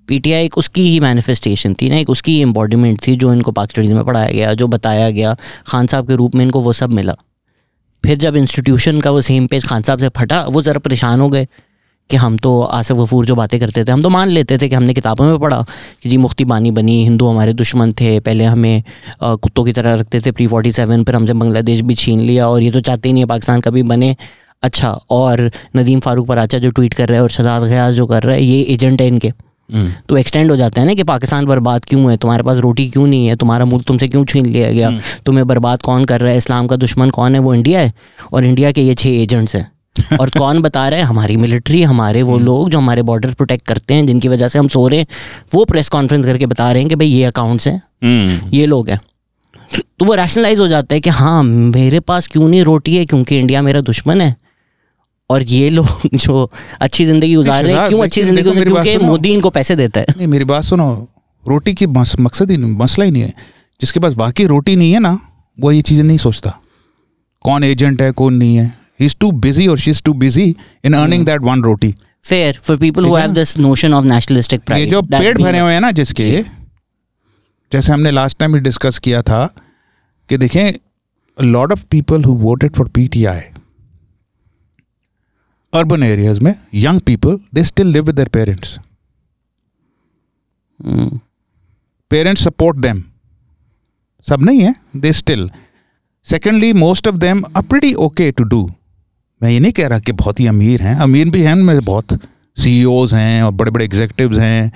पीटीआई 0.07 0.45
एक 0.45 0.57
उसकी 0.57 0.81
ही 0.81 0.99
मैनिफेस्टेशन 0.99 1.73
थी 1.73 1.89
ना, 1.89 1.97
एक 1.97 2.09
उसकी 2.09 2.35
ही 2.35 2.41
एम्बॉडीमेंट 2.41 2.99
थी 3.07 3.15
जो 3.15 3.33
इनको 3.33 3.51
पाक 3.51 3.71
स्टडीज़ 3.71 3.93
में 3.93 4.03
पढ़ाया 4.05 4.31
गया, 4.31 4.53
जो 4.53 4.67
बताया 4.69 5.09
गया 5.11 5.35
खान 5.67 5.87
साहब 5.87 6.07
के 6.07 6.15
रूप 6.15 6.35
में 6.35 6.45
इनको 6.45 6.61
वो 6.61 6.73
सब 6.73 6.89
मिला। 6.91 7.15
फिर 8.03 8.17
जब 8.17 8.35
इंस्टीट्यूशन 8.35 8.99
का 9.01 9.11
वो 9.11 9.21
सेम 9.23 9.47
पेज 9.47 9.65
खान 9.65 9.81
साहब 9.83 9.99
से 9.99 10.09
फटा, 10.09 10.43
वो 10.43 10.61
ज़रा 10.61 10.79
परेशान 10.79 11.21
हो 11.21 11.29
गए 11.29 11.47
कि 12.09 12.17
हम 12.17 12.37
तो 12.37 12.61
आसफ 12.61 12.95
गफूर 12.95 13.25
जो 13.25 13.35
बातें 13.35 13.59
करते 13.59 13.83
थे, 13.83 13.91
हम 13.91 14.01
तो 14.01 14.09
मान 14.09 14.29
लेते 14.29 14.57
थे 14.57 14.67
कि 14.69 14.75
हमने 14.75 14.93
किताबों 14.93 15.25
में 15.25 15.39
पढ़ा 15.39 15.61
कि 16.03 16.09
जी 16.09 16.17
मुफ्ती 16.17 16.45
बानी 16.45 16.71
बनी, 16.71 17.03
हिंदू 17.03 17.27
हमारे 17.27 17.53
दुश्मन 17.53 17.91
थे, 17.91 18.19
पहले 18.19 18.43
हमें 18.45 18.83
कुत्तों 19.21 19.63
की 19.65 19.73
तरह 19.73 19.95
रखते 19.95 20.21
थे 20.21 20.31
प्री 20.31 20.47
फोर्टी 20.47 20.71
सेवन 20.71 21.03
पर 21.03 21.15
हमसे 21.15 21.33
बांग्लादेश 21.33 21.81
भी 21.81 21.95
छीन 21.95 22.19
लिया 22.21 22.47
और 22.47 22.61
ये 22.63 22.71
तो 22.71 22.81
चाहते 22.81 23.09
ही 23.09 23.13
नहीं 23.13 23.23
है 23.23 23.27
पाकिस्तान 23.27 23.61
कभी 23.61 23.83
बने। 23.85 24.15
अच्छा 24.63 24.91
और 25.11 25.49
नदीम 25.75 25.99
फारूक 25.99 26.27
पराचा 26.27 26.57
जो 26.57 26.71
ट्वीट 26.71 26.93
कर 26.93 27.07
रहा 27.09 27.17
है 27.17 27.23
और 27.23 27.29
शहजाद 27.31 27.63
गयास 27.63 27.93
जो 27.93 28.05
कर 28.05 28.23
रहा 28.23 28.35
है, 28.35 28.43
ये 28.43 28.61
एजेंट 28.63 29.01
है 29.01 29.07
इनके। 29.07 29.31
तो 30.09 30.17
एक्सटेंड 30.17 30.51
हो 30.51 30.57
जाता 30.57 30.81
है 30.81 30.87
ना 30.87 30.93
कि 30.93 31.03
पाकिस्तान 31.03 31.45
बर्बाद 31.45 31.85
क्यों 31.85 32.11
है? 32.11 32.17
तुम्हारे 32.17 32.43
पास 32.43 32.57
रोटी 32.57 32.89
क्यों 32.89 33.07
नहीं 33.07 33.27
है? 33.27 33.35
तुम्हारा 33.35 33.65
मुल्क 33.65 33.85
तुमसे 33.85 34.07
क्यों 34.07 34.25
छीन 34.25 34.45
लिया 34.45 34.71
गया? 34.71 34.89
तुम्हें 35.25 35.47
बर्बाद 35.47 35.81
कौन 35.81 36.05
कर 36.05 36.21
रहा 36.21 36.31
है? 36.31 36.37
इस्लाम 36.37 36.67
का 36.67 36.75
दुश्मन 36.75 37.09
कौन 37.09 37.33
है? 37.33 37.39
वो 37.39 37.53
इंडिया 37.53 37.79
है। 37.79 37.93
और 38.33 38.45
इंडिया 38.45 38.71
के 38.71 38.81
ये 38.81 38.95
छः 38.95 39.09
एजेंट्स 39.09 39.55
हैं। 39.55 39.71
और 40.19 40.29
कौन 40.29 40.61
बता 40.61 40.89
रहा 40.89 40.99
है? 40.99 41.05
हमारी 41.05 41.37
मिलिट्री 41.37 41.83
हमारे 41.83 42.21
वो 42.21 42.39
लोग 42.39 42.69
जो 42.69 42.77
हमारे 42.77 43.01
बॉर्डर 43.01 43.33
प्रोटेक्ट 43.33 43.65
करते 43.65 43.93
हैं 43.93 44.05
जिनकी 44.05 44.27
वजह 44.27 44.47
से 44.47 44.59
हम 44.59 44.67
सो 44.67 44.87
रहे 44.87 44.99
हैं। 44.99 45.07
वो 45.53 45.65
प्रेस 45.65 45.89
कॉन्फ्रेंस 45.89 46.25
करके 46.25 46.45
बता 46.45 46.71
रहे 46.71 46.81
हैं 46.81 46.89
कि 46.89 46.95
भाई 46.95 47.07
ये 47.07 47.23
अकाउंट्स 47.23 47.67
हैं। 47.67 47.83
ये 48.51 48.65
लोग 48.65 48.89
हैं। 48.89 49.01
तो 49.99 50.05
वो 50.05 50.13
रैशनलाइज 50.13 50.59
हो 50.59 50.67
जाता 50.67 50.95
है 50.95 51.01
कि 51.01 51.09
हाँ 51.09 51.43
मेरे 51.43 51.99
पास 51.99 52.27
क्यों 52.27 52.47
नहीं 52.49 52.63
रोटी 52.63 52.97
है? 52.97 53.05
क्योंकि 53.05 53.37
इंडिया 53.37 53.61
मेरा 53.61 53.81
दुश्मन 53.81 54.21
है। 54.21 54.35
और 55.29 55.43
ये 55.43 55.69
लोग 55.69 55.87
जो 56.15 56.49
अच्छी 56.81 57.05
ज़िंदगी 57.05 57.33
गुजार 57.35 57.63
रहे 57.63 57.75
हैं 57.75 57.87
क्यों 57.89 58.03
अच्छी 58.03 58.23
ज़िंदगी 58.23 58.43
गुजार 58.43 58.65
क्योंकि 58.65 58.97
मोदी 59.05 59.33
इनको 59.33 59.49
पैसे 59.49 59.75
देता 59.75 59.99
है। 59.99 60.05
नहीं 60.17 60.27
मेरी 60.27 60.45
बात 60.45 60.63
सुनो। 60.63 61.07
रोटी 61.45 61.73
की 61.73 61.87
मकसद 61.87 62.51
ही 62.51 62.57
नहीं 62.57 62.75
मसला 62.75 63.05
ही 63.05 63.11
नहीं 63.11 63.23
है। 63.23 63.33
जिसके 63.81 63.99
पास 63.99 64.13
बाकी 64.13 64.45
रोटी 64.45 64.75
नहीं 64.75 64.91
है 64.93 64.99
ना 64.99 65.19
वो 65.57 65.71
ये 65.71 65.81
चीज़ें 65.81 66.03
नहीं 66.03 66.17
सोचता। 66.17 66.57
कौन 67.41 67.63
एजेंट 67.63 68.01
है 68.01 68.11
कौन 68.11 68.33
नहीं 68.33 68.55
है। 68.55 68.65
ही 68.99 69.05
इज़ 69.05 69.15
टू 69.19 69.31
बिज़ी 69.31 69.67
और 69.67 69.79
she 69.79 69.91
is 69.91 70.01
too 70.03 70.13
busy 70.13 70.55
in 70.85 70.93
earning 70.93 71.25
that 71.25 71.41
one 71.41 71.63
roti 71.63 71.93
fair 72.25 72.59
for 72.63 72.77
people 72.77 73.05
who 73.05 73.15
have 73.15 73.31
this 73.31 73.57
notion 73.57 73.93
of 73.93 74.05
nationalistic 74.05 74.61
pride 74.61 74.83
ये 74.83 74.89
जो 74.91 75.01
पेड़ 75.01 75.37
भरे 75.37 75.59
हुए 75.59 75.73
हैं 75.73 75.81
ना 75.81 75.91
जिसके 75.91 76.29
जैसे 77.71 77.93
हमने 77.93 78.11
लास्ट 78.11 78.37
टाइम 78.39 78.53
भी 78.53 78.59
डिस्कस 78.59 78.99
किया 78.99 79.21
था 79.21 79.45
कि 80.29 80.37
देखें 80.37 80.73
lot 81.37 81.71
of 81.71 81.83
people 81.91 82.23
who 82.23 82.33
voted 82.33 82.75
for 82.75 82.87
PTI 82.87 83.39
urban 85.73 86.03
areas 86.03 86.39
में 86.41 86.53
young 86.73 86.99
people 87.01 87.39
they 87.53 87.63
still 87.63 87.87
live 87.87 88.05
with 88.05 88.15
their 88.15 88.27
parents. 88.27 88.79
Parents 92.11 92.43
support 92.43 92.77
them 92.77 93.03
सब 94.25 94.43
नहीं 94.43 94.61
है 94.61 94.73
they 94.95 95.11
still 95.13 95.49
secondly 96.25 96.71
most 96.73 97.07
of 97.07 97.15
them 97.15 97.43
are 97.57 97.61
pretty 97.63 97.93
okay 98.05 98.31
to 98.31 98.43
do 98.43 98.69
मैं 99.41 99.49
ये 99.51 99.59
नहीं 99.59 99.71
कह 99.71 99.87
रहा 99.87 99.99
कि 99.99 100.11
बहुत 100.11 100.39
ही 100.39 100.47
अमीर 100.47 100.81
हैं। 100.81 100.95
अमीर 100.95 101.29
भी 101.29 101.41
हैं 101.41 101.55
मेरे 101.55 101.79
बहुत 101.79 102.19
सी 102.57 102.79
हैं 103.13 103.43
और 103.43 103.51
बड़े 103.51 103.71
बड़े 103.71 103.85
एग्जेक्टिव 103.85 104.39
हैं। 104.39 104.71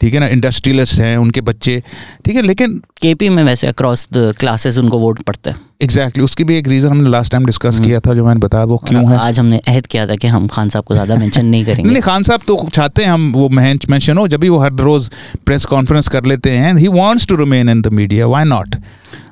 ठीक 0.00 0.14
है 0.14 0.20
ना 0.20 0.26
इंडस्ट्रियलिस्ट 0.28 1.00
हैं 1.00 1.16
उनके 1.16 1.40
बच्चे 1.40 1.82
ठीक 2.24 2.36
है 2.36 2.42
लेकिन 2.42 2.80
केपी 3.00 3.28
में 3.28 3.42
वैसे 3.44 3.66
अक्रॉस 3.66 4.08
द 4.12 4.34
क्लासेस 4.40 4.78
उनको 4.78 4.98
वोट 4.98 5.22
पड़ता 5.22 5.50
है। 5.50 5.56
एग्जैक्टली 5.82 6.04
exactly, 6.04 6.24
उसकी 6.24 6.44
भी 6.44 6.56
एक 6.56 6.68
रीज़न 6.68 6.88
हमने 6.88 7.10
लास्ट 7.10 7.32
टाइम 7.32 7.44
डिस्कस। 7.46 7.78
किया 7.80 8.00
था 8.00 8.14
जो 8.14 8.24
मैंने 8.26 8.40
बताया 8.40 8.64
वो 8.64 8.76
क्यों 8.88 9.10
है? 9.10 9.18
आज 9.18 9.38
हमने 9.40 9.58
अहद 9.68 9.86
किया 9.86 10.06
था 10.06 10.16
कि 10.16 10.28
हम 10.28 10.48
खान 10.48 10.68
साहब 10.68 10.84
को 10.84 10.94
ज़्यादा 10.94 11.16
मेंशन 11.16 11.46
नहीं 11.46 11.64
करेंगे। 11.64 11.90
नहीं 11.90 12.02
खान 12.02 12.22
साहब 12.22 12.40
तो 12.46 12.68
चाहते 12.72 13.04
हैं 13.04 13.10
हम 13.10 13.32
वो 13.32 13.48
मेंशन 13.48 14.18
हो 14.18 14.26
जब 14.28 14.40
भी 14.40 14.48
वो 14.48 14.58
हर 14.58 14.72
रोज 14.82 15.10
प्रेस 15.46 15.64
कॉन्फ्रेंस 15.64 16.08
कर 16.08 16.24
लेते 16.24 16.50
हैं 16.50 16.74
he 16.76 16.88
wants 16.98 17.26
to 17.26 17.36
remain 17.36 17.68
in 17.68 17.82
the 17.82 17.92
media 17.92 18.26
why 18.26 18.44
not 18.44 18.76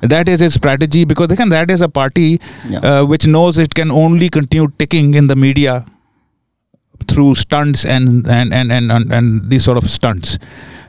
that 0.05 0.29
is 0.29 0.43
his 0.43 0.53
strategy 0.55 1.05
because 1.05 1.31
again 1.35 1.55
that 1.55 1.71
is 1.75 1.81
a 1.81 1.89
party 1.99 2.27
Yeah. 2.69 2.83
uh, 2.89 3.03
which 3.11 3.25
knows 3.27 3.57
it 3.63 3.73
can 3.79 3.91
only 4.01 4.29
continue 4.35 4.67
ticking 4.81 5.13
in 5.21 5.31
the 5.31 5.37
media 5.45 5.73
through 7.07 7.35
stunts 7.35 7.85
and 7.85 8.27
and 8.27 8.53
and 8.53 8.71
and, 8.71 8.91
and, 8.91 9.13
and 9.13 9.49
these 9.49 9.63
sort 9.63 9.77
of 9.77 9.89
stunts 9.89 10.37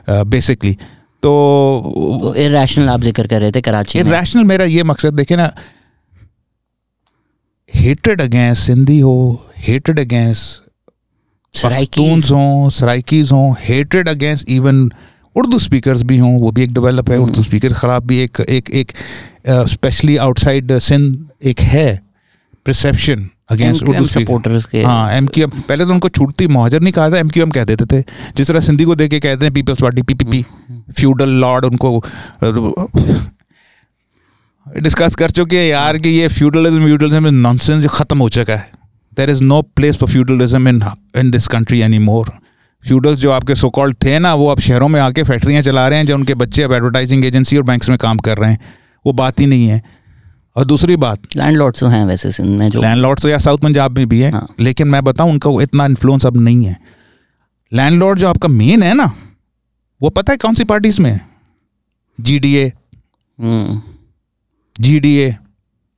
uh, 0.07 0.23
basically 0.25 0.75
तो 1.23 2.33
irrational 2.37 2.89
आप 2.89 3.01
ज़िक्र 3.01 3.27
कर 3.27 3.39
रहे 3.41 3.51
थे 3.51 3.61
Karachi 3.61 3.99
irrational 3.99 4.43
मेरा 4.43 4.65
ये 4.65 4.83
मकसद 4.83 5.13
देखे 5.13 5.35
ना 5.35 5.53
हेटेड 7.73 8.21
अगेंस्ट 8.21 8.61
सिंधी 8.61 8.99
हो 8.99 9.15
हेटेड 9.57 9.99
अगेंस्ट। 9.99 10.69
पख्तून्स 11.53 12.31
हों 12.31 12.69
सराइकीज 12.69 13.31
हों 13.31 13.53
hated 13.59 14.09
against 14.09 14.49
even 14.49 14.89
Urdu 15.35 15.59
speakers 15.59 16.03
भी 16.03 16.17
हों 16.17 16.33
वो 16.39 16.51
भी 16.51 16.63
एक 16.63 16.73
डेवलप 16.73 17.09
है 17.09 17.17
हम्म। 17.17 17.27
उर्दू 17.27 17.43
स्पीकर 17.43 17.73
खराब 17.73 18.05
भी 18.07 18.19
एक 18.19 18.39
एक 18.49 18.69
एक 18.69 18.91
स्पेशली 19.69 20.17
आउटसाइड 20.17 20.77
सिंध 20.79 21.29
एक 21.51 21.59
है 21.59 21.87
परसेप्शन 22.65 23.29
अगेंस्ट 23.51 23.83
उर्दू 23.83 24.05
supporters 24.05 24.65
के 24.65 24.83
हाँ 24.83 25.11
एम 25.13 25.27
क्यू 25.27 25.43
एम 25.43 25.61
पहले 25.61 25.85
तो 25.85 25.91
उनको 25.91 26.09
छूटती 26.09 26.47
महाजर 26.47 26.81
नहीं 26.81 26.93
कहा 26.93 27.09
था 27.09 27.17
एम 27.17 27.29
क्यू 27.29 27.43
एम 27.43 27.51
कह 27.51 27.63
देते 27.63 27.85
थे। 27.85 28.01
जिस 28.37 28.47
तरह 28.47 28.59
सिंधी 28.59 28.83
को 28.83 28.95
देख 28.95 29.09
के 29.11 29.19
कहते 29.19 29.45
हैं 29.45 29.53
Peoples 29.53 29.81
Party 29.81 30.01
P 30.01 30.13
P 30.13 30.25
P 30.25 30.45
feudal 30.91 31.29
lord 31.41 31.65
उनको 31.65 31.99
डिस्कस 34.67 35.15
कर 35.15 35.31
चुके 35.31 35.57
हैं 35.57 35.65
यार 35.65 35.97
कि 35.97 36.09
ये 36.09 36.27
फ्यूडलिज्म 36.27 36.85
फ्यूडलिज्म 36.85 37.33
नॉनसेंस 37.35 37.85
खत्म 37.91 38.17
हो 38.17 38.29
चुका 38.29 38.53
है। 38.53 38.69
There 39.17 39.29
is 39.29 39.43
no 39.43 39.61
place 39.61 39.97
for 39.97 40.09
feudalism 40.09 40.67
in 40.67 40.83
in 41.17 41.31
this 41.31 41.47
country 41.47 41.79
any 41.81 41.99
more 41.99 42.31
feudals 42.83 43.19
जो 43.19 43.31
आपके 43.31 43.55
सो 43.55 43.69
कॉल्ड 43.69 43.95
थे 44.03 44.19
ना 44.19 44.33
वो 44.35 44.47
अब 44.47 44.59
शहरों 44.59 44.87
में 44.87 44.99
आके 45.01 45.23
फैक्ट्रियाँ 45.23 45.61
चला 45.61 45.87
रहे 45.87 45.99
हैं 45.99 46.05
जो 46.05 46.15
उनके 46.15 46.33
बच्चे 46.33 46.63
अब 46.63 46.73
एडवर्टाइजिंग 46.73 47.25
एजेंसी 47.25 47.57
और 47.57 47.63
बैंक्स 47.63 47.89
में 47.89 47.97
काम 47.97 48.17
कर 48.17 48.37
रहे 48.37 48.51
हैं। 48.51 48.59
वो 49.05 49.13
बात 49.13 49.39
ही 49.39 49.45
नहीं 49.45 49.67
है। 49.67 49.81
और 50.55 50.65
दूसरी 50.65 50.95
बात। 50.97 51.35
लैंडलॉर्ड्स 51.37 51.79
तो 51.79 51.87
हैं 51.87 52.05
वैसे 52.05 52.31
सिंध 52.31 52.59
में 52.59 52.69
जो 52.69 52.81
लैंडलॉर्ड 52.81 53.19
तो 53.19 53.29
या 53.29 53.37
साउथ 53.37 53.57
पंजाब 53.57 53.97
में 53.97 54.07
भी 54.09 54.19
है 54.21 54.31
हाँ। 54.31 54.47
लेकिन 54.59 54.87
मैं 54.87 55.03
बताऊँ 55.03 55.31
उनका 55.31 55.51
इतना 55.63 55.85
इन्फ्लुएंस 55.85 56.25
अब 56.25 56.37
नहीं 56.37 56.65
है। 56.65 56.77
लैंडलॉर्ड 57.71 58.19
जो 58.19 58.27
आपका 58.29 58.47
मेन 58.49 58.83
है 58.83 58.93
ना 58.93 59.11
वो 60.01 60.09
पता 60.09 60.33
है 60.33 60.37
कौन 60.37 60.53
सी 60.53 60.63
पार्टीज़ 60.63 61.01
में 61.01 61.11
है? 61.11 61.21
G 62.19 62.39
D 62.39 62.55
A 62.55 62.71
G 64.75 64.99
D 64.99 65.15
A 65.17 65.35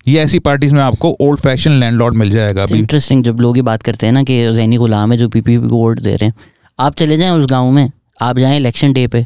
ये 0.06 0.20
ऐसी 0.20 0.40
पार्टीज़ 0.40 0.74
में 0.76 0.82
आपको 0.82 1.16
ओल्ड 1.22 1.40
फ़ैशन 1.40 1.72
लैंडलॉर्ड 1.80 2.16
मिल 2.16 2.30
जाएगा 2.30 2.64
अभी। 2.64 2.78
इंटरेस्टिंग 2.80 3.24
जब 3.24 3.40
लोग 3.40 3.58
ये 3.58 3.62
बात 3.64 3.84
करते 3.84 4.06
हैं 4.06 4.14
ना 4.14 4.24
कि 4.24 4.54
जैनी 4.56 4.78
गुलाम 4.78 5.12
है 5.12 5.18
जो 5.18 5.28
पीपीपी 5.30 5.70
को 5.70 5.76
वोट 5.76 6.00
दे 6.00 6.16
रहे 6.16 6.28
हैं 6.28 6.34
आप 6.80 6.96
चले 6.96 7.18
जाएँ 7.18 7.32
उस 7.32 7.46
गाँव 7.50 7.72
में 7.72 7.90
आप 8.22 8.38
जाएँ 8.40 8.58
इलेक्शन 8.58 8.94
डे 8.94 9.08
पे 9.08 9.26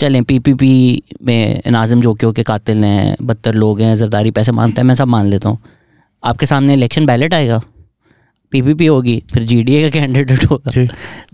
चलें 0.00 0.22
पीपीपी 0.24 1.02
में 1.22 1.62
नाजिम 1.70 2.00
जोकियों 2.02 2.32
के 2.32 2.42
कातिल 2.42 2.84
हैं 2.84 3.16
बदतर 3.22 3.54
लोग 3.54 3.80
हैं 3.80 3.96
जरदारी 3.96 4.30
पैसे 4.30 4.52
मांगते 4.52 4.80
हैं 4.80 4.86
मैं 4.88 4.94
सब 4.94 5.08
मान 5.08 5.26
लेता 5.26 5.48
हूँ। 5.48 5.58
आपके 6.22 6.46
सामने 6.46 6.74
इलेक्शन 6.74 7.06
बैलेट 7.06 7.34
आएगा। 7.34 7.60
पीपीपी 8.52 8.86
होगी 8.86 9.22
फिर 9.32 9.42
जीडीए 9.42 9.82
का 9.82 9.90
कैंडिडेट 9.90 10.44
होगा। 10.50 10.86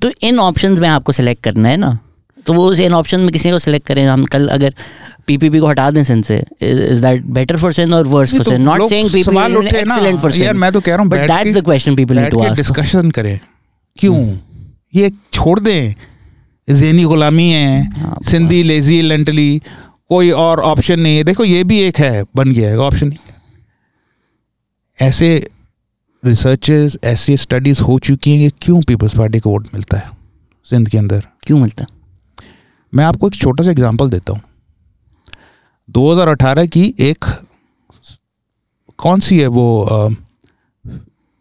तो 0.02 0.10
इन 0.22 0.38
ऑप्शंस 0.40 0.78
में 0.80 0.88
आपको 0.88 1.12
सेलेक्ट 1.12 1.43
करना 1.44 1.68
है 1.68 1.76
ना? 1.76 1.98
तो 2.47 2.52
वो 2.52 2.72
इन 2.74 2.94
ऑप्शन 2.94 3.20
में 3.20 3.30
किसी 3.32 3.51
को 3.51 3.59
सेलेक्ट 3.59 3.86
करें। 3.86 4.05
हम 4.06 4.24
कल 4.24 4.48
अगर 4.48 4.74
पीपीपी 5.26 5.59
को 5.59 5.66
हटा 5.66 5.90
दें 5.90 6.02
सिंध 6.05 6.24
से 6.24 6.36
is 6.62 7.01
that 7.02 7.22
better 7.38 7.56
for 7.56 7.72
Sindh 7.72 7.94
और 7.94 8.06
worse 8.06 8.34
for 8.36 8.44
Sindh 8.44 8.64
not 8.64 8.88
saying 8.88 9.10
PPP 9.10 9.76
excellent 9.78 10.18
for 10.20 10.30
यार 10.30 10.47
सिंध 10.48 10.60
मैं 10.60 10.72
तो 10.72 10.80
कह 10.80 10.93
रहा 10.93 11.02
हूँ 11.02 11.10
but 11.10 11.26
that's 11.30 11.56
the 11.56 11.64
question 11.64 11.97
people 11.97 12.18
need 12.18 12.30
to 12.30 12.40
ask 12.40 12.56
discussion 12.56 13.10
करें। 13.10 13.38
क्यों? 13.98 14.36
ये 14.94 15.10
छोड़ 15.32 15.59
दें। 15.60 15.94
जहनी 16.68 17.05
गुलामी 17.05 17.48
है 17.51 17.90
हाँ, 18.01 18.18
सिंधी 18.22 18.62
लेजी 18.62 19.02
लेंटली 19.02 19.62
कोई 20.09 20.30
और 20.30 20.60
ऑप्शन 20.60 21.01
नहीं 21.01 21.16
है। 21.16 21.24
देखो 21.24 21.44
ये 21.44 21.64
भी 21.64 21.78
एक 21.80 21.98
है 21.98 22.24
बन 22.36 22.52
गया 22.52 22.70
है 22.70 22.78
ऑप्शन 22.78 23.09
नहीं 23.09 23.18
ऐसे 25.01 25.51
रिसर्चेस 26.24 26.98
ऐसी 27.05 27.36
स्टडीज़ 27.36 27.82
हो 27.82 27.98
चुकी 27.98 28.36
हैं 28.36 28.51
कि 28.51 28.56
क्यों 28.62 28.80
पीपल्स 28.82 29.16
पार्टी 29.16 29.40
को 29.40 29.51
वोट 29.51 29.68
मिलता 29.74 29.97
है 29.98 30.10
सिंध 30.64 30.88
के 30.88 30.98
अंदर? 30.98 31.22
क्यों 31.47 31.59
मिलता 31.59 31.84
है? 31.84 31.97
मैं 32.94 33.05
आपको 33.05 33.26
एक 33.26 33.34
छोटा 33.34 33.64
सा 33.64 33.70
एग्जांपल 33.70 34.10
देता 34.10 34.32
हूँ। 34.32 34.40
2018 35.90 36.66
की 36.66 36.94
एक 37.01 37.24
कौन 38.98 39.20
सी 39.20 39.40
है 39.40 39.47
वो 39.47 39.82
अ, 39.82 40.09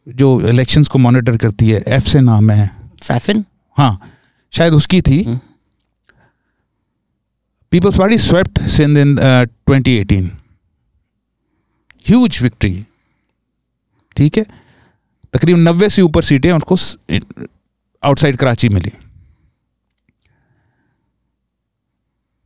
जो 0.07 0.41
इलेक्शंस 0.41 0.87
को 0.87 0.99
मॉनिटर 0.99 1.37
करती 1.37 1.69
है? 1.69 1.83
एफ़ 1.87 2.03
से 2.03 2.21
नाम 2.21 2.51
है। 2.51 2.71
सैफिन 3.03 3.45
हाँ। 3.77 3.99
शायद 4.57 4.73
उसकी 4.73 5.01
थी 5.01 5.21
हम्म। 5.23 5.39
Peoples 7.71 7.97
Party 7.97 8.17
swept 8.17 8.59
Sindh 8.75 8.97
in 8.97 9.15
twenty 9.15 9.97
eighteen 9.97 10.29
huge 12.05 12.41
victory 12.41 12.85
ठीक 14.17 14.37
है 14.37 14.43
तकरीबन 15.33 15.59
नब्बे 15.69 15.89
से 15.89 16.01
ऊपर 16.01 16.23
सीटें 16.23 16.51
उनको 16.51 16.75
outside 18.03 18.37
Karachi 18.37 18.69
milli 18.69 18.91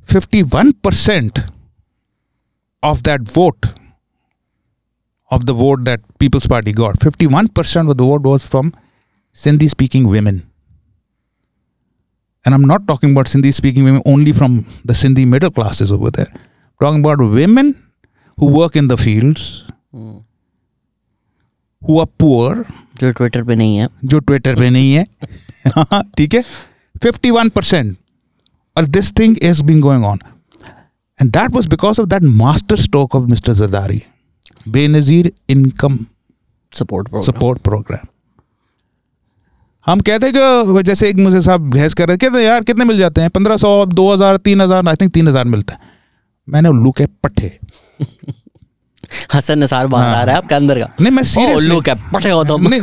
51% 0.09 1.39
of 2.83 3.01
that 3.03 3.27
vote 3.29 3.67
of 5.31 5.45
the 5.45 5.53
vote 5.53 5.83
that 5.85 6.01
people's 6.17 6.47
party 6.47 6.73
got 6.73 6.97
51% 6.99 7.91
of 7.91 7.97
the 7.97 8.03
vote 8.03 8.23
was 8.23 8.45
from 8.45 8.71
sindhi 9.37 9.69
speaking 9.69 10.07
women 10.07 10.39
and 12.44 12.54
i'm 12.54 12.66
not 12.72 12.86
talking 12.86 13.12
about 13.12 13.26
sindhi 13.26 13.52
speaking 13.52 13.84
women 13.84 14.02
only 14.06 14.32
from 14.32 14.52
the 14.84 14.96
sindhi 15.02 15.24
middle 15.26 15.52
classes 15.58 15.92
over 15.96 16.10
there 16.10 16.30
talking 16.80 17.02
about 17.04 17.22
women 17.38 17.68
who 18.38 18.48
work 18.60 18.76
in 18.76 18.88
the 18.88 18.98
fields 18.98 19.44
who 21.82 22.00
are 22.02 22.10
poor 22.18 22.48
जो 23.00 23.10
Twitter 23.12 23.42
पे 23.44 23.54
नहीं 23.54 23.76
है 23.76 23.88
जो 24.04 24.18
Twitter 24.20 24.56
पे 24.56 24.68
नहीं 24.70 24.92
है 24.92 25.04
हाँ, 25.68 26.02
ठीक 26.18 26.34
है 26.34 26.42
51 27.04 27.50
परसेंट 27.50 27.96
और 28.76 28.84
this 28.96 29.12
thing 29.18 29.36
is 29.42 29.60
been 29.62 29.80
going 29.80 30.04
on 30.04 30.18
and 31.18 31.30
that 31.30 31.54
was 31.54 31.66
because 31.68 32.00
of 32.00 32.06
that 32.08 32.22
master 32.42 32.76
stroke 32.76 33.14
of 33.16 33.28
mister 33.30 33.52
Zardari 33.52 34.00
Benazir 34.76 35.32
income 35.50 35.98
support 36.72 37.08
support 37.26 37.62
programme 37.62 38.06
हम 39.89 39.99
कहते 39.99 40.27
हैं 40.27 40.33
कि 40.35 40.81
जैसे 40.83 41.07
एक 41.09 41.15
मुझे 41.17 41.39
साहब 41.41 41.69
बहस 41.71 41.93
कर 41.93 42.07
रहे 42.07 42.17
थे 42.17 42.25
कहते 42.25 42.43
यार 42.43 42.63
कितने 42.63 42.85
मिल 42.85 42.97
जाते 42.97 43.21
हैं? 43.21 43.29
पंद्रह 43.29 43.57
सौ 43.57 43.85
दो 43.87 44.11
हज़ार 44.13 44.37
तीन 44.39 44.61
हज़ार 44.61 44.87
आई 44.87 44.95
थिंक 44.95 45.13
तीन 45.13 45.27
हज़ार 45.27 45.45
मिलता 45.47 45.73
है. 45.73 45.79
मैंने 46.47 46.69
उल्लू 46.69 46.91
के 46.91 47.05
पट्टे। 47.23 47.51
हसन 49.33 49.59
निसार 49.59 49.87
बाहर 49.87 50.07
आ 50.07 50.23
रहा 50.23 50.35
है 50.35 50.41
आपके 50.41 50.55
अंदर 50.55 50.79
का। 50.79 50.87
नहीं 51.01 51.11
मैं 51.13 51.21
ओ, 51.21 51.25
सीरियसली 51.25 51.55
उल्लू 51.55 51.79
क्या 51.81 51.95
पटे 52.13 52.29
हो 52.29 52.43
तुम। 52.43 52.67
नहीं 52.67 52.81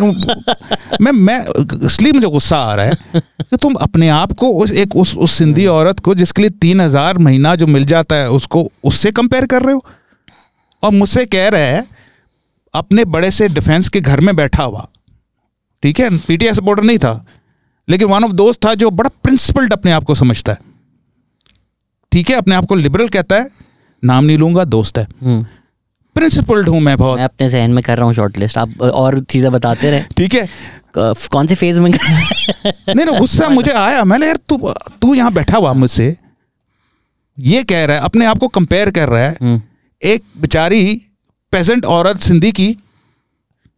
मैं 1.02 1.12
मैं 1.12 1.38
इसलिए 1.86 2.12
मुझे 2.12 2.28
गुस्सा 2.28 2.58
आ 2.58 2.74
रहा 2.74 2.86
है 2.86 3.20
कि 3.42 3.56
तुम 3.56 3.74
अपने 3.82 4.08
आप 4.10 4.32
को 4.32 4.50
उस 4.62 4.72
एक 4.74 4.96
उस 4.96 5.16
उस 5.16 5.32
सिंधी 5.34 5.66
औरत 5.68 6.00
को 6.00 6.14
जिसके 6.14 6.42
लिए 6.42 6.50
तीन 6.60 6.80
हज़ार 6.80 7.18
महीना 7.18 7.54
जो 7.54 7.66
मिल 7.68 7.84
जाता 7.86 8.16
है 8.16 8.30
उसको 8.32 8.66
उससे 8.84 9.10
कंपेयर 9.12 9.46
कर 9.46 9.62
रहे 9.62 9.74
हो। 9.74 9.84
और 10.82 10.92
मुझसे 10.92 11.24
कह 11.26 11.48
रहे 11.48 11.66
है 11.66 11.86
अपने 12.74 13.04
बड़े 13.06 13.30
से 13.30 13.48
डिफेंस 13.50 13.88
के 13.88 14.00
घर 14.02 14.20
में 14.20 14.34
बैठा 14.36 14.62
हुआ 14.64 14.86
ठीक 15.86 16.00
है 16.00 16.08
पीटीआई 16.18 16.54
सपोर्टर 16.54 16.82
नहीं 16.82 16.98
था 16.98 17.14
लेकिन 17.88 18.08
वन 18.08 18.24
ऑफ़ 18.24 18.32
दोस्त 18.34 18.64
था 18.64 18.74
जो 18.74 18.90
बड़ा 18.92 19.10
प्रिंसिपल्ड 19.22 19.72
अपने 19.72 19.92
आप 19.92 20.04
को 20.04 20.14
समझता 20.14 20.52
है। 20.52 20.58
ठीक 22.12 22.30
है 22.30 22.36
अपने 22.36 22.54
आप 22.54 22.64
को 22.64 22.74
लिबरल 22.74 23.08
कहता 23.08 23.36
है 23.36 23.50
नाम 24.02 24.24
नहीं 24.24 24.38
लूँगा 24.38 24.64
दोस्त 24.66 24.98
है। 24.98 25.04
हम्म, 25.22 25.42
प्रिंसिपल्ड 26.16 26.68
हूँ 26.68 26.80
मैं 26.80 26.96
बहुत। 26.96 27.18
मैं 27.18 27.24
अपने 27.24 27.48
जहन 27.50 27.70
में 27.70 27.82
कर 27.84 27.96
रहा 27.96 28.06
हूँ 28.06 28.14
शॉर्ट 28.14 28.38
लिस्ट 28.38 28.58
आप 28.58 28.80
और 28.82 29.18
चीज़ें 29.24 29.50
बताते 29.52 29.90
रहे। 29.90 30.02
ठीक 30.16 30.34
है। 30.34 30.48
कौन 30.96 31.46
से 31.46 31.54
फ़ेज़ 31.54 31.80
में? 31.80 31.90
नहीं 31.90 33.04
ना 33.04 33.18
गुस्सा 33.18 33.48
मुझे 33.58 33.72
आया 33.72 34.04
मैंने 34.04 34.26
यार 34.26 34.38
तू 34.48 34.56
तू 35.00 35.14
यहाँ 35.14 35.32
बैठा 35.32 35.58
हुआ 35.58 35.72
मुझसे 35.74 36.16
ये 37.38 37.62
कह 37.64 37.84
रहा 37.84 37.96
है 37.96 38.02
अपने 38.02 38.26
आप 38.26 38.38
को 38.38 38.48
कंपेयर 38.48 38.90
कर 38.90 39.08
रहा 39.08 39.22
है 39.22 39.36
हम्म, 39.42 39.60
एक 40.02 40.22
बेचारी 40.40 40.82
पेजेंट 41.52 41.84
औरत 41.84 42.20
सिंधी 42.22 42.52
की 42.52 42.72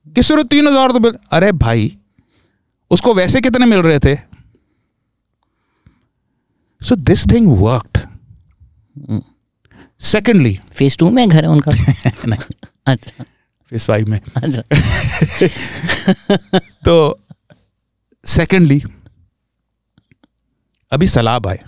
कि 0.07 0.23
सिर्फ़ 0.23 0.47
तीन 0.47 0.67
हज़ार 0.69 0.93
तो 0.93 1.13
अरे 1.33 1.53
भाई 1.55 1.93
उसको 2.91 3.15
वैसे 3.15 3.41
कितने 3.41 3.67
मिल 3.67 3.79
रहे 3.79 3.99
थे? 3.99 4.17
So 6.83 6.97
this 6.97 7.31
thing 7.31 7.49
worked 7.59 7.99
secondly 10.01 10.61
phase 10.73 10.99
two 10.99 11.11
में 11.11 11.29
घर 11.29 11.45
है 11.45 11.51
उनका। 11.51 11.71
अच्छा। 12.87 13.25
फेस 13.71 13.87
फाइव 13.87 14.09
में। 14.09 14.21
अच्छा। 14.37 14.63
तो 16.85 17.25
सेकेंडली 18.25 18.83
अभी 20.93 21.07
सलाब 21.07 21.47
आए। 21.47 21.61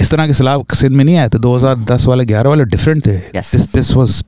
इस 0.00 0.10
तरह 0.10 0.26
के 0.26 0.34
सलाब 0.34 0.66
सिंध 0.74 0.96
में 0.96 1.04
नहीं 1.04 1.16
आए 1.16 1.28
थे 1.28 1.38
2010 1.38 2.06
वाले 2.06 2.24
11 2.24 2.46
वाले 2.46 2.64
डिफरेंट 2.64 3.06
थे। 3.06 3.18
दिस 3.56 3.92
वाज 3.92 4.24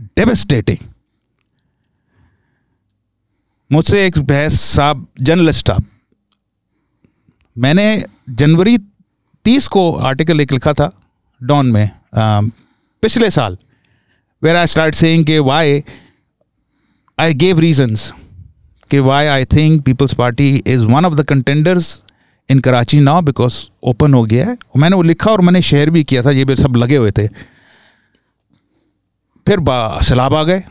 डेवास्टेटिंग 0.00 0.88
मुझसे 3.72 4.06
एक 4.06 4.18
बहस 4.18 4.60
साहब 4.60 5.06
जर्नलिस्ट 5.22 5.68
साहब। 5.68 5.84
मैंने 7.58 8.04
जनवरी 8.30 8.78
30 9.44 9.68
को 9.68 9.92
आर्टिकल 9.92 10.40
एक 10.40 10.52
लिखा 10.52 10.72
था 10.72 10.92
डॉन 11.42 11.66
में 11.66 11.90
अम, 12.14 12.52
पिछले 13.02 13.30
साल 13.30 13.58
वेर 14.42 14.56
आई 14.56 14.66
स्टार्ट 14.66 14.94
सेइंग 14.94 15.24
के 15.24 15.38
वाई 15.38 15.84
I 17.20 17.32
gave 17.32 17.60
reasons 17.60 18.00
कि 18.90 19.00
why 19.00 19.44
I 19.44 19.46
think 19.54 19.88
People's 19.88 20.20
Party 20.20 20.62
is 20.62 20.92
one 20.92 21.04
of 21.04 21.20
the 21.20 21.32
contenders 21.32 21.84
in 22.52 22.60
Karachi 22.60 23.04
now 23.04 23.28
because 23.28 23.70
open 23.88 24.14
हो 24.14 24.24
गया 24.24 24.46
है। 24.46 24.58
मैंने 24.76 24.96
वो 24.96 25.02
लिखा 25.02 25.30
और 25.30 25.40
मैंने 25.40 25.62
शेयर 25.62 25.90
भी 25.90 26.04
किया 26.04 26.22
था 26.22 26.30
ये 26.30 26.44
भी 26.44 26.56
सब 26.56 26.76
लगे 26.76 26.96
हुए 26.96 27.10
थे। 27.10 27.28
फिर 29.46 29.58
सैलाब 30.02 30.34
आ 30.34 30.42
गए। 30.42 30.64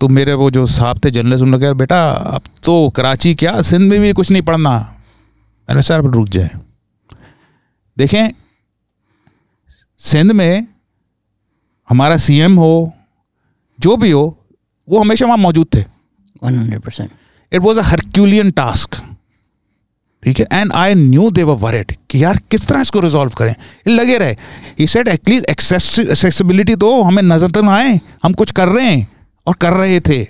तो 0.00 0.08
मेरे 0.08 0.32
वो 0.34 0.50
जो 0.50 0.66
साहब 0.68 1.00
थे 1.04 1.10
जर्नलिस्ट 1.10 1.42
उन्होंने 1.42 1.64
कहा 1.64 1.72
बेटा 1.74 1.98
अब 2.10 2.42
तो 2.64 2.88
कराची 2.96 3.34
क्या? 3.34 3.60
सिंध 3.62 3.90
में 3.90 4.00
भी 4.00 4.12
कुछ 4.12 4.30
नहीं 4.30 4.42
पढ़ना। 4.42 4.78
मैंने 5.68 5.82
सर 5.82 5.98
अब 5.98 6.14
रुक 6.14 6.28
जाए। 6.28 6.50
देखें 7.96 8.30
सिंध 10.00 10.32
में 10.32 10.66
हमारा 11.88 12.16
सीएम 12.18 12.56
हो 12.56 12.92
जो 13.78 13.96
भी 13.96 14.10
हो 14.10 14.24
वो 14.88 15.00
हमेशा 15.00 15.26
वहाँ 15.26 15.38
मौजूद 15.38 15.66
थे। 15.74 15.80
One 15.80 16.58
hundred 16.58 16.80
percent 16.80 17.10
it 17.52 17.60
was 17.60 17.78
a 17.78 17.82
herculean 17.82 18.50
task 18.52 19.02
ठीक 20.22 20.38
है? 20.40 20.46
And 20.52 20.72
I 20.72 20.94
knew 20.94 21.30
they 21.30 21.42
were 21.42 21.56
worried 21.58 21.92
कि 22.10 22.22
यार 22.22 22.36
किस 22.50 22.66
तरह 22.66 22.80
इसको 22.80 23.00
रिजॉल्व 23.00 23.32
करें। 23.38 23.54
लगे 23.88 24.18
रहे। 24.18 24.36
ही 24.78 24.86
सेड 24.86 25.08
एटलीस्ट 25.08 25.50
एक्सेसिबिलिटी 25.50 26.76
तो 26.76 27.02
हमें 27.02 27.22
नज़र 27.22 27.50
तो 27.50 27.62
ना 27.62 27.74
आए। 27.74 27.98
हम 28.24 28.32
कुछ 28.34 28.50
कर 28.52 28.68
रहे 28.68 28.86
हैं। 28.86 29.13
और 29.46 29.54
कर 29.54 29.72
रहे 29.72 30.00
थे। 30.00 30.24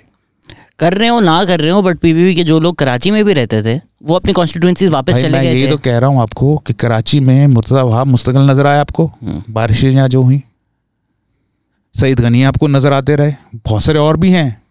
कर 0.79 0.93
रहे 0.93 1.07
हो 1.09 1.19
ना 1.19 1.43
कर 1.45 1.59
रहे 1.59 1.71
हो 1.71 1.81
बट 1.81 1.97
पीपीपी 1.97 2.33
के 2.35 2.43
जो 2.43 2.59
लोग 2.59 2.75
कराची 2.75 3.11
में 3.11 3.23
भी 3.25 3.33
रहते 3.33 3.61
थे 3.63 3.79
वो 4.03 4.15
अपनी 4.15 4.33
कॉन्स्टिट्यूंसी 4.33 4.87
वापस 4.89 5.21
चले 5.21 5.41
गए 5.41 5.61
थे। 5.61 5.69
तो 5.69 5.77
कह 5.77 5.97
रहा 5.97 6.09
हूँ 6.09 6.21
आपको 6.21 6.55
कि 6.57 6.73
कराची 6.75 7.19
में 7.19 7.47
मुर्तजा 7.47 7.83
वहाब 7.83 8.07
मुस्तकिल 8.07 8.49
नज़र 8.49 8.67
आया 8.67 8.81
आपको? 8.81 9.11
बारिशें 9.49 9.89
यहाँ 9.91 10.07
जो 10.09 10.21
हुई। 10.21 10.41
सईद 11.95 12.19
गनी 12.19 12.43
आपको 12.43 12.67
नज़र 12.67 12.93
आते 12.93 13.15
रहे। 13.15 13.33
बहुत 13.55 13.83
सारे 13.83 13.99
और 13.99 14.17
भी 14.17 14.31
हैं। 14.31 14.61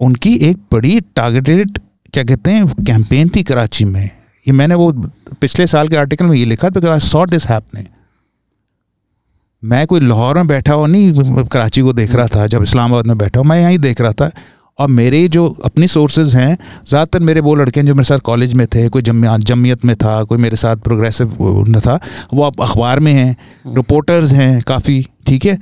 उनकी 0.00 0.34
एक 0.42 0.56
बड़ी 0.72 1.00
टारगेटेड 1.16 1.78
क्या 2.14 2.24
कहते 2.24 2.50
हैं 2.50 2.66
कैंपेन 2.84 3.28
थी 3.28 3.42
कराची 3.42 3.84
में। 3.84 4.04
ये 4.04 4.52
मैंने 4.52 4.74
वो 4.74 4.90
पिछले 5.40 5.66
साल 5.66 5.88
के 5.88 5.96
आर्टिकल 5.96 6.26
में 6.26 6.36
ये 6.36 6.44
लिखा 6.44 6.68
because 6.70 6.90
I 6.92 7.00
thought 7.00 7.30
this 7.30 7.46
happening 7.48 7.86
मैं 9.64 9.86
कोई 9.86 10.00
लाहौर 10.00 10.36
में 10.36 10.46
बैठा 10.46 10.74
हुआ 10.74 10.86
नहीं 10.86 11.44
कराची 11.44 11.80
को 11.80 11.92
देख 11.92 12.14
रहा 12.14 12.26
था 12.26 12.46
जब 12.46 12.62
इस्लामाबाद 12.62 13.06
में 13.06 13.18
बैठा 13.18 13.40
हूँ 13.40 13.46
मैं 13.48 13.60
यहाँ 13.60 13.76
देख 13.78 14.00
रहा 14.00 14.12
था। 14.12 14.30
और 14.78 14.88
मेरे 14.88 15.28
जो 15.28 15.48
अपनी 15.64 15.86
सोर्सेज 15.86 16.34
हैं 16.34 16.58
ज़्यादातर 16.88 17.20
मेरे 17.20 17.40
वो 17.40 17.54
लड़के 17.54 17.80
हैं 17.80 17.86
जो 17.86 17.94
मेरे 17.94 18.04
साथ 18.04 18.18
कॉलेज 18.18 18.54
में 18.54 18.66
थे 18.66 18.88
कोई 18.88 19.02
जमिया 19.02 19.38
जमीयत 19.38 19.84
में 19.84 19.96
था 19.96 20.24
कोई 20.24 20.38
मेरे 20.38 20.56
साथ 20.56 20.76
प्रोग्रेसिव 20.76 21.36
न 21.68 21.80
था 21.80 22.00
वो 22.34 22.42
अब 22.42 22.60
अखबार 22.60 23.00
में 23.00 23.12
हैं 23.12 23.36
रिपोर्टर्स 23.66 24.32
हैं 24.32 24.62
काफ़ी 24.62 25.06
ठीक 25.26 25.44
है? 25.44 25.58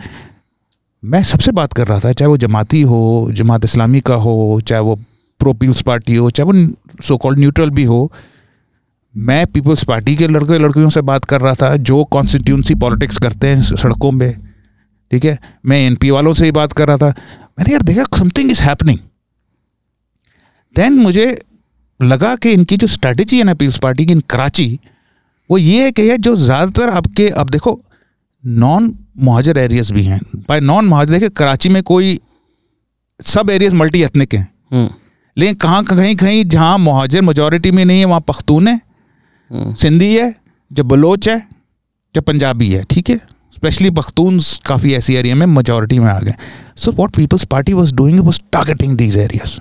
मैं 1.04 1.22
सबसे 1.22 1.52
बात 1.52 1.72
कर 1.72 1.86
रहा 1.86 1.98
था 1.98 2.12
चाहे 2.12 2.28
वो 2.28 2.36
जमाती 2.36 2.82
हो 2.82 3.28
जमात 3.32 3.64
इस्लामी 3.64 4.00
का 4.00 4.14
हो 4.14 4.60
चाहे 4.68 4.82
वो 4.82 4.96
प्रो 5.40 5.52
पीपल्स 5.52 5.82
पार्टी 5.82 6.14
हो 6.14 6.30
चाहे 6.30 6.52
वो 6.52 6.74
सो 7.04 7.16
कॉल्ड 7.16 7.38
न्यूट्रल 7.38 7.70
भी 7.70 7.84
हो 7.84 8.12
मैं 9.14 9.46
पीपल्स 9.46 9.82
पार्टी 9.84 10.14
के 10.16 10.26
लड़के 10.28 10.58
लड़कियों 10.58 10.88
से 10.90 11.00
बात 11.02 11.24
कर 11.24 11.40
रहा 11.40 11.54
था 11.54 11.74
जो 11.78 12.02
कॉन्स्टिट्यूंसी 12.12 12.74
पॉलिटिक्स 12.76 13.18
करते 13.18 13.46
हैं 13.46 13.62
सड़कों 13.62 14.12
पे 14.18 14.30
ठीक 15.12 15.24
है? 15.24 15.38
मैं 15.66 15.78
एनपी 15.86 16.10
वालों 16.10 16.32
से 16.34 16.44
ही 16.44 16.52
बात 16.52 16.72
कर 16.72 16.88
रहा 16.88 16.96
था। 16.96 17.08
मैंने 17.08 17.72
यार 17.72 17.82
देखा 17.82 18.04
समथिंग 18.18 18.50
इज़ 18.50 18.62
हैपनिंग 18.62 18.98
देन 20.76 20.98
मुझे 20.98 21.26
लगा 22.00 22.34
कि 22.36 22.52
इनकी 22.52 22.76
जो 22.76 22.86
स्ट्रेटजी 22.86 23.38
है 23.38 23.44
ना 23.44 23.54
पीपल्स 23.54 23.78
पार्टी 23.78 24.06
की 24.06 24.12
इन 24.12 24.20
कराची 24.30 24.78
वो 25.50 25.58
ये 25.58 25.84
है 25.84 25.90
कि 25.92 26.16
जो 26.18 26.34
ज़्यादातर 26.36 26.90
आपके 26.90 27.28
अब 27.30 27.48
देखो 27.50 27.80
नॉन 28.44 28.92
महाजर 29.18 29.58
एरियाज़ 29.58 29.92
भी 29.94 30.02
हैं। 30.02 30.20
बाय 30.48 30.60
नॉन 30.60 30.84
महाजर 30.88 31.12
देखिए 31.12 31.28
कराची 31.30 31.68
में 31.68 31.82
कोई 31.82 32.18
सब 33.20 33.50
एरियाज़ 33.50 33.74
मल्टी 33.76 34.02
एथनिक 34.02 34.34
हैं। 34.34 34.48
हम्म, 34.72 34.88
लेकिन 35.36 35.54
कहाँ 35.56 35.82
कहीं 35.84 36.14
कहीं 36.16 36.44
जहाँ 36.46 36.78
महाजर 36.78 37.22
मेजोरिटी 37.22 37.70
में 37.70 37.84
नहीं 37.84 37.98
है 37.98 38.04
वहाँ 38.04 38.20
पख्तून 38.28 38.68
है। 38.68 38.80
सिंधी 39.50 40.16
है 40.16 40.34
जो 40.70 40.84
बलोच 40.84 41.28
है 41.28 41.38
जो 42.14 42.20
पंजाबी 42.22 42.70
है 42.72 42.82
ठीक 42.90 43.10
है? 43.10 43.16
स्पेशली 43.52 43.90
पख्तून 43.92 44.38
काफ़ी 44.66 44.92
ऐसी 44.94 45.14
एरिया 45.14 45.34
में 45.34 45.46
मेजोरिटी 45.48 45.98
में 45.98 46.06
आ 46.06 46.18
गए। 46.20 46.34
So 46.76 46.92
what 46.92 47.16
Peoples 47.16 47.44
Party 47.46 47.72
was 47.72 47.94
doing 47.94 48.18
was 48.20 48.40
targeting 48.52 48.96
these 48.96 49.16
areas 49.18 49.58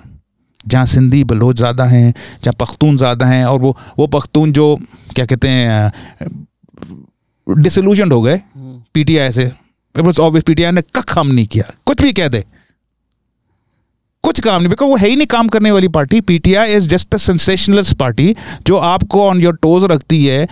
जहाँ 0.64 0.86
सिंधी 0.86 1.22
बलोच 1.24 1.56
ज़्यादा 1.56 1.84
हैं 1.86 2.12
जहाँ 2.44 2.54
पख्तून 2.60 2.96
ज़्यादा 2.96 3.26
हैं 3.26 3.44
और 3.46 3.60
वो 3.60 3.76
वो 3.98 4.06
पख्तून 4.08 4.52
जो 4.52 4.74
क्या 5.14 5.26
कहते 5.26 5.48
हैं 5.48 5.90
डिसल्यूशन 7.46 8.12
हो 8.12 8.20
गए 8.22 8.36
हम्म, 8.36 8.82
पीटीआई 8.94 9.30
से। 9.32 9.50
ऑब्वियस 9.94 10.44
पीटीआई 10.44 10.72
ने 10.72 10.82
कख 10.94 11.18
हम 11.18 11.26
नहीं 11.28 11.46
किया। 11.46 11.64
कुछ 11.86 12.02
भी 12.02 12.12
कह 12.12 12.28
दे। 12.28 12.44
कुछ 14.24 14.40
काम 14.40 14.60
नहीं 14.60 14.68
बिकॉज़ 14.68 14.90
वो 14.90 14.96
है 14.96 15.08
ही 15.08 15.16
नहीं 15.16 15.26
काम 15.26 15.48
करने 15.48 15.70
वाली 15.70 15.88
party 15.88 16.20
PTI 16.20 16.72
is 16.72 16.88
just 16.88 17.14
a 17.14 17.18
sensationalist 17.18 17.94
party 17.94 18.34
जो 18.66 18.76
आपको 18.76 19.22
ऑन 19.28 19.40
योर 19.40 19.56
टोज 19.62 19.84
रखती 19.84 20.24
है 20.24 20.46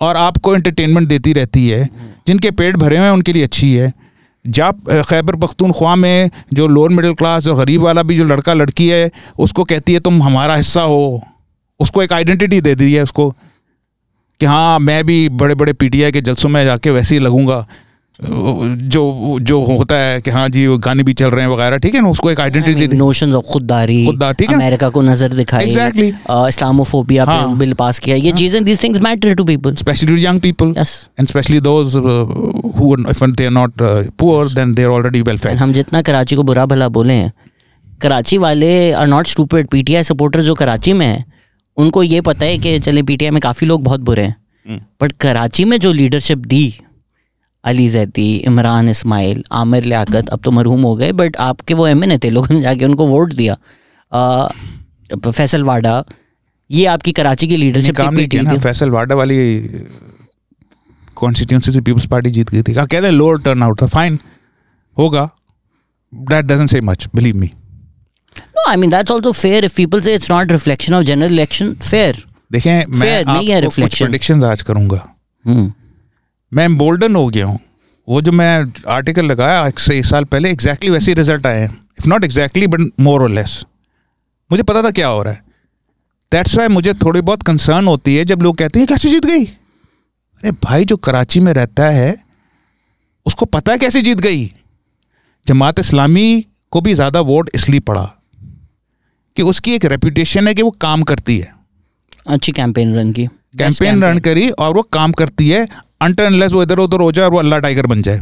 और 0.00 0.16
आपको 0.16 0.54
एंटरटेनमेंट 0.54 1.08
देती 1.08 1.32
रहती 1.32 1.68
है। 1.68 1.88
जिनके 2.26 2.50
पेट 2.50 2.76
भरे 2.76 2.96
हुए 2.96 3.06
हैं, 3.06 3.12
उनके 3.12 3.32
लिए 3.32 3.44
अच्छी 3.44 3.72
है। 3.74 3.92
जब 4.44 5.02
खैबर 5.08 5.36
पख्तूनख्वा 5.36 5.94
में 5.96 6.30
जो 6.54 6.66
लोअर 6.66 6.90
मिडिल 6.90 7.14
क्लास 7.14 7.46
और 7.48 7.56
गरीब 7.56 7.82
वाला 7.82 8.02
भी 8.02 8.16
जो 8.16 8.24
लड़का, 8.24 8.54
लड़की 8.54 8.88
है, 8.88 9.10
उसको 9.38 9.64
कहती 9.64 9.92
है, 9.92 10.00
तुम 10.00 10.22
हमारा 10.22 10.56
हिस्सा 10.56 10.82
हो। 10.82 11.22
उसको 11.80 12.02
एक 12.02 12.12
आइडेंटिटी 12.12 12.60
दे 12.60 12.74
दी 12.74 12.92
है 12.92 13.02
उसको 13.02 13.30
कि 14.40 14.46
हाँ 14.46 14.78
मैं 14.78 15.04
भी 15.06 15.28
बड़े 15.28 15.54
बड़े 15.54 15.72
पीटीआई 15.72 16.12
के 16.12 16.20
जलसों 16.20 16.48
में 16.48 16.64
जाके 16.64 16.90
वैसे 16.90 17.14
ही 17.14 17.20
लगूँगा। 17.20 17.66
जो 18.24 19.38
जो 19.42 19.60
होता 19.66 19.98
है 19.98 20.20
कि 20.20 20.30
हाँ 20.30 20.48
जी 20.48 20.66
वो 20.66 20.76
गाने 20.78 21.02
भी 21.02 21.12
चल 21.14 21.30
रहे 21.30 21.44
हैं 21.44 21.52
वगैरह 21.52 21.78
ठीक 21.78 21.94
है 21.94 22.00
ना? 22.02 22.08
उसको 22.10 22.30
एक 22.30 22.40
आइडेंटिटी 22.40 22.96
नोशन 22.96 23.32
ऑफ़ 23.34 23.46
खुददारी 23.52 24.04
खुददार, 24.06 24.34
ठीक 24.34 24.50
है। 24.50 24.56
अमेरिका 24.56 24.88
को 24.88 25.02
नज़र 25.02 25.34
दिखाई 25.34 25.66
Exactly. 25.66 26.08
इस्लामोफोबिया 26.48 27.24
पे 27.24 27.32
हाँ। 27.32 27.56
बिल 27.58 27.72
पास 27.74 27.98
किया 27.98 28.16
ये 28.16 28.32
चीज़ें 28.32 28.60
people. 29.44 29.72
Especially 29.74 30.06
to 30.08 30.20
young 30.22 30.38
people. 30.40 30.72
Yes. 30.76 30.90
And 31.18 31.28
especially 31.28 31.60
those 31.60 31.94
uh, 31.96 32.24
who 32.76 32.92
are, 32.94 33.10
if 33.10 33.20
they 33.36 33.46
are 33.46 33.50
not 33.50 33.80
uh, 33.80 34.04
poor 34.16 34.48
then 34.48 34.74
they 34.74 34.84
are 34.84 34.92
already 34.92 35.22
well 35.22 35.34
And 35.34 35.42
fed 35.42 35.58
हम 35.58 35.72
जितना 35.72 36.02
कराची 36.02 36.36
को 36.36 36.42
बुरा 36.42 36.66
भला 36.66 36.88
बोले 36.88 37.14
हैं 37.14 37.32
कराची 38.02 38.38
वाले 38.38 38.70
are 38.92 39.06
not 39.06 39.26
stupid 39.26 39.68
PTI 39.68 40.02
supporter 40.04 40.40
जो 40.42 40.54
कराची 40.54 40.92
में 40.92 41.06
है 41.06 41.24
उनको 41.76 42.02
ये 42.02 42.20
पता 42.20 42.46
है 42.46 42.58
कि 42.58 42.78
चले 42.78 43.02
पीटीआई 43.02 43.30
में 43.30 43.40
काफ़ी 43.40 43.66
लोग 43.66 43.82
बहुत 43.84 44.00
बुरे 44.00 44.22
हैं। 44.22 44.80
बट 45.02 45.12
कराची 45.20 45.64
में 45.64 45.78
जो 45.80 45.92
लीडरशिप 45.92 46.38
दी 46.46 46.64
अली 47.64 47.88
जैती 47.88 48.24
इमरान 48.46 48.88
इसमाइल 48.88 49.42
आमिर 49.60 49.84
लियाकत 49.84 50.28
अब 50.28 50.40
तो 50.44 50.50
मरहूम 50.50 50.82
हो 50.82 50.94
गए 50.96 51.12
बट 51.20 51.36
आपके 51.40 51.74
वो 51.74 51.86
एम 51.86 52.04
थे 52.24 52.30
लोगों 52.30 52.54
ने 52.54 52.60
जाके 52.60 52.84
उनको 52.84 53.06
वोट 53.06 53.32
दिया 53.34 53.56
आ, 54.12 54.48
फैसल 55.30 55.64
वाडा 55.64 56.02
ये 56.70 56.84
आपकी 56.86 57.12
कराची 57.12 57.46
की 57.48 57.56
लीडरशिप 57.56 57.96
काम 57.96 58.14
नहीं 58.14 58.28
किया 58.28 58.42
ना 58.42 58.56
फैसल 58.66 58.90
वाडा 58.90 59.14
वाली 59.14 59.38
कॉन्स्टिट्यूंसी 61.16 61.72
से 61.72 61.80
पीपल्स 61.80 62.06
पार्टी 62.10 62.30
जीत 62.30 62.50
गई 62.50 62.62
थी 62.62 62.74
कहते 62.74 62.96
हैं 62.96 63.10
लोअर 63.12 63.38
टर्न 63.42 63.62
आउट 63.62 63.82
था 63.82 63.86
फाइन 63.96 64.18
होगा 64.96 65.28
that 66.12 66.44
doesn't 66.44 66.70
say 66.70 66.80
much 66.90 67.08
believe 67.14 67.36
me 67.36 67.50
No, 68.56 68.62
I 68.70 68.76
mean 68.80 68.90
that's 68.92 69.12
also 69.12 69.30
fair. 69.36 69.60
If 69.66 69.72
people 69.76 70.00
say 70.02 70.12
it's 70.16 70.28
not 70.32 70.52
reflection 70.54 70.94
of 70.96 71.04
general 71.06 71.32
election, 71.36 71.70
fair. 71.86 72.12
देखें 72.52 72.84
मैं 72.98 73.22
नहीं 73.24 73.48
है 73.48 73.56
आपको 73.56 73.82
कुछ. 73.82 73.96
प्रोडिक्शंस 73.98 74.44
आज 74.44 74.62
करूँगा 74.62 74.98
Hmm. 75.44 75.64
मैं 76.52 76.76
बोल्डन 76.78 77.14
हो 77.16 77.28
गया 77.28 77.46
हूँ। 77.46 77.58
वो 78.08 78.20
जो 78.22 78.32
मैं 78.32 78.72
आर्टिकल 78.90 79.26
लगाया 79.26 79.66
एक 79.66 79.78
से 79.78 79.98
एक 79.98 80.04
साल 80.04 80.24
पहले 80.24 80.50
एग्जैक्टली 80.50 80.88
exactly 80.88 81.08
वैसे 81.08 81.14
रिज़ल्ट 81.14 81.46
आए 81.46 81.60
हैं। 81.60 81.68
If 81.98 82.08
not 82.08 82.24
exactly 82.24 82.66
but 82.66 82.80
more 83.00 83.22
और 83.22 83.30
लेस 83.30 83.64
मुझे 84.50 84.62
पता 84.62 84.82
था 84.82 84.90
क्या 84.90 85.08
हो 85.08 85.22
रहा 85.22 85.32
है। 85.32 85.42
दैट्स 86.32 86.56
वाई 86.56 86.68
मुझे 86.68 86.92
थोड़ी 86.94 87.20
बहुत 87.20 87.42
कंसर्न 87.42 87.86
होती 87.86 88.16
है 88.16 88.24
जब 88.24 88.42
लोग 88.42 88.56
कहते 88.58 88.78
हैं 88.78 88.88
कैसे 88.88 89.10
जीत 89.10 89.26
गई? 89.26 89.44
अरे 89.44 90.50
भाई 90.62 90.84
जो 90.84 90.96
कराची 90.98 91.40
में 91.40 91.52
रहता 91.52 91.88
है 91.90 92.16
उसको 93.26 93.46
पता 93.46 93.72
है 93.72 93.78
कैसे 93.78 94.02
जीत 94.02 94.20
गई? 94.20 94.50
जमात 95.46 95.78
इस्लामी 95.78 96.44
को 96.72 96.80
भी 96.80 96.94
ज़्यादा 96.94 97.20
वोट 97.22 97.50
इसलिए 97.54 97.80
पड़ा 97.82 98.04
कि 99.36 99.42
उसकी 99.42 99.74
एक 99.74 99.84
रेपुटेशन 99.84 100.48
है 100.48 100.54
कि 100.54 100.62
वो 100.62 100.70
काम 100.80 101.02
करती 101.02 101.38
है। 101.38 101.52
अच्छी 102.26 102.52
कैंपेन 102.52 102.94
रन 102.94 103.12
की। 103.12 103.26
कैंपेन 103.58 104.02
रन 104.04 104.18
करी 104.18 104.48
और 104.50 104.74
वो 104.74 104.82
काम 104.92 105.12
करती 105.12 105.48
है। 105.48 105.66
अनटर 106.02 106.24
अनलेस 106.24 106.52
वो 106.52 106.62
इधर 106.62 106.78
उधर 106.78 107.00
हो 107.00 107.10
जाए 107.12 107.24
और 107.24 107.32
वो 107.32 107.38
अल्लाह 107.38 107.58
टाइगर 107.60 107.86
बन 107.86 108.02
जाए। 108.02 108.20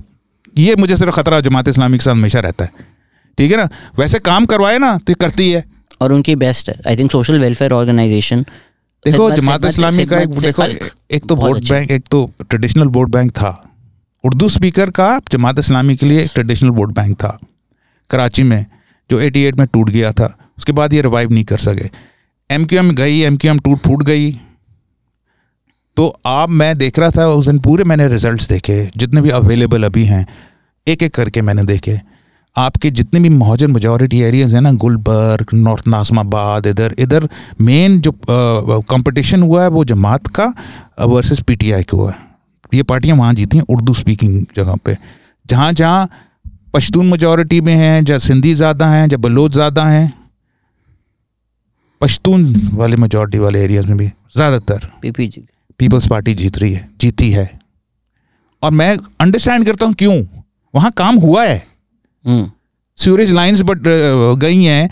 ये 0.59 0.75
मुझे 0.77 0.97
सिर्फ़ 0.97 1.15
खतरा 1.15 1.41
जमात 1.41 1.69
इस्लामी 1.69 1.99
के 1.99 2.05
साथ 2.05 2.13
हमेशा 2.13 2.41
रहता 2.41 2.65
है। 2.65 2.89
ठीक 3.39 3.51
है 3.51 3.57
ना? 3.57 3.69
वैसे 3.99 4.19
काम 4.21 4.47
करवाए 4.47 4.79
ना 4.79 4.97
तो 4.99 5.15
करती 5.21 5.51
है। 5.51 5.65
और 6.01 6.13
उनकी 6.13 6.35
बेस्ट 6.37 6.69
है। 6.69 6.81
I 6.89 6.97
think 6.97 7.11
social 7.13 7.41
welfare 7.41 7.73
organisation 7.73 8.43
देखो 9.05 9.31
जमात 9.31 9.65
इस्लामी 9.65 10.05
का 10.07 10.19
एक 10.19 10.31
देखो 10.41 10.65
एक 11.11 11.27
तो 11.29 11.37
वोट 11.37 11.69
बैंक 11.69 11.91
एक 11.91 12.05
तो 12.11 12.31
ट्रेडिशनल 12.41 12.89
वोट 12.89 13.11
बैंक 13.11 13.31
था। 13.31 13.51
उर्दू 14.25 14.49
स्पीकर 14.49 14.91
का 14.91 15.09
जमात 15.33 15.59
इस्लामी 15.59 15.97
के 15.97 16.07
लिए 16.07 16.23
एक 16.23 16.31
ट्रेडिशनल 16.35 16.71
वोट 16.71 16.95
बैंक 16.95 17.17
था। 17.17 17.39
कराची 18.11 18.43
में 18.43 18.65
जो 19.11 19.21
88 19.21 19.59
में 19.59 19.67
टूट 19.67 19.91
गया 19.91 20.13
था। 20.13 20.37
उसके 20.59 20.73
बाद 20.73 20.95
ये 20.95 21.03
रिवाइव 21.03 21.33
नहीं 21.33 21.45
कर 21.45 21.59
सके। 21.59 21.89
एम 22.51 22.65
क्यू 22.65 22.79
एम 22.79 22.91
गई 22.95 23.21
एम 23.21 23.37
क्यू 23.37 23.51
एम 23.51 23.59
टूट 23.59 23.79
फूट 23.79 24.03
गई। 24.03 24.31
तो 26.01 26.07
आप, 26.27 26.51
मैं 26.51 26.77
देख 26.79 26.99
रहा 26.99 27.11
था, 27.11 27.27
उस 27.29 27.47
दिन 27.47 27.59
पूरे 27.61 27.85
मैंने 27.85 28.07
रिजल्ट्स 28.09 28.49
देखे, 28.49 28.91
जितने 28.97 29.21
भी 29.21 29.31
अवेलेबल 29.31 29.83
अभी 29.85 30.05
हैं 30.05 30.27
एक 30.87 31.03
एक 31.03 31.15
करके 31.15 31.43
मैंने 31.43 31.65
देखे। 31.65 31.99
आपके 32.57 32.91
जितने 32.91 33.21
भी 33.21 33.29
महाजन 33.31 33.71
मेजॉरिटी 33.71 34.21
एरियाज़ 34.21 34.55
हैं 34.55 34.63
ना, 34.63 34.73
गुलबर्ग, 34.75 35.53
नॉर्थ 35.55 35.89
नाजमाबाद, 35.89 36.67
इधर 36.67 36.95
इधर 36.99 37.29
मेन 37.61 38.01
जो 38.01 38.13
कंपटीशन 38.31 39.43
हुआ 39.43 39.63
है, 39.63 39.69
वो 39.69 39.85
जमात 39.85 40.27
का 40.31 40.53
वर्सेस 41.07 41.43
पीटीआई 41.43 41.83
का 41.83 41.97
हुआ 41.97 42.11
है। 42.13 42.19
ये 42.73 42.83
पार्टियाँ 42.85 43.17
वहाँ 43.19 43.35
जीती 43.35 43.59
हैं 43.59 43.65
उर्दू 43.69 43.95
स्पीकिंग 43.95 44.45
जगह 44.57 44.77
पे। 44.85 44.97
जहाँ 45.47 45.73
जहाँ 45.75 46.09
पश्तून 46.75 47.07
मेजॉरिटी 47.07 47.61
में 47.61 47.75
हैं, 47.75 48.05
जहाँ 48.05 48.19
सिंधी 48.21 48.55
ज़्यादा 48.55 48.89
हैं, 48.89 49.09
जहाँ 49.09 49.21
बलोच 49.21 49.53
ज़्यादा 49.53 49.87
हैं, 49.87 50.13
पश्तून 52.01 52.53
वाले 52.75 52.97
मेजॉरिटी 52.99 53.39
वाले 53.39 53.65
एरियाज़ 53.65 53.87
में 53.87 53.97
भी, 53.97 54.07
ज़्यादातर। 54.07 54.91
पीपीजी 55.03 55.47
पीपल्स 55.81 56.07
पार्टी 56.09 56.35
जीत 56.35 56.59
रही 56.59 56.73
है 56.73 56.89
जीती 57.01 57.31
है। 57.31 57.49
और 58.63 58.71
मैं 58.71 58.97
अंडरस्टैंड 59.21 59.65
करता 59.67 59.87
हूँ 59.87 59.95
क्यों? 59.95 60.23
वहाँ 60.75 60.91
काम 60.97 61.17
हुआ 61.17 61.45
है। 61.45 61.63
सीवरेज 62.99 63.31
लाइंस 63.33 63.61
बट 63.63 63.83
गई 64.39 64.63
हैं। 64.63 64.91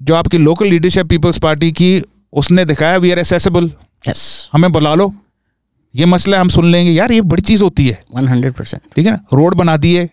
जो 0.00 0.14
आपकी 0.14 0.38
लोकल 0.38 0.66
लीडरशिप 0.66 1.06
पीपल्स 1.06 1.38
पार्टी 1.38 1.70
की 1.72 2.02
उसने 2.32 2.64
दिखाया 2.64 2.96
वी 2.96 3.10
आर 3.10 3.18
एसेसिबल 3.18 3.70
यस 4.04 4.26
हमें 4.52 4.70
बुला 4.72 4.94
लो। 4.94 5.12
ये 5.94 6.06
मसला 6.06 6.40
हम 6.40 6.48
सुन 6.48 6.66
लेंगे। 6.66 6.92
यार 6.92 7.12
ये 7.12 7.20
बड़ी 7.22 7.42
चीज़ 7.42 7.62
होती 7.62 7.88
है। 7.88 8.02
वन 8.14 8.28
हंड्रेड 8.28 8.52
परसेंट 8.52 8.82
ठीक 8.96 9.06
है 9.06 9.12
ना? 9.12 9.18
रोड 9.32 9.54
बना 9.54 9.76
दिए। 9.76 10.08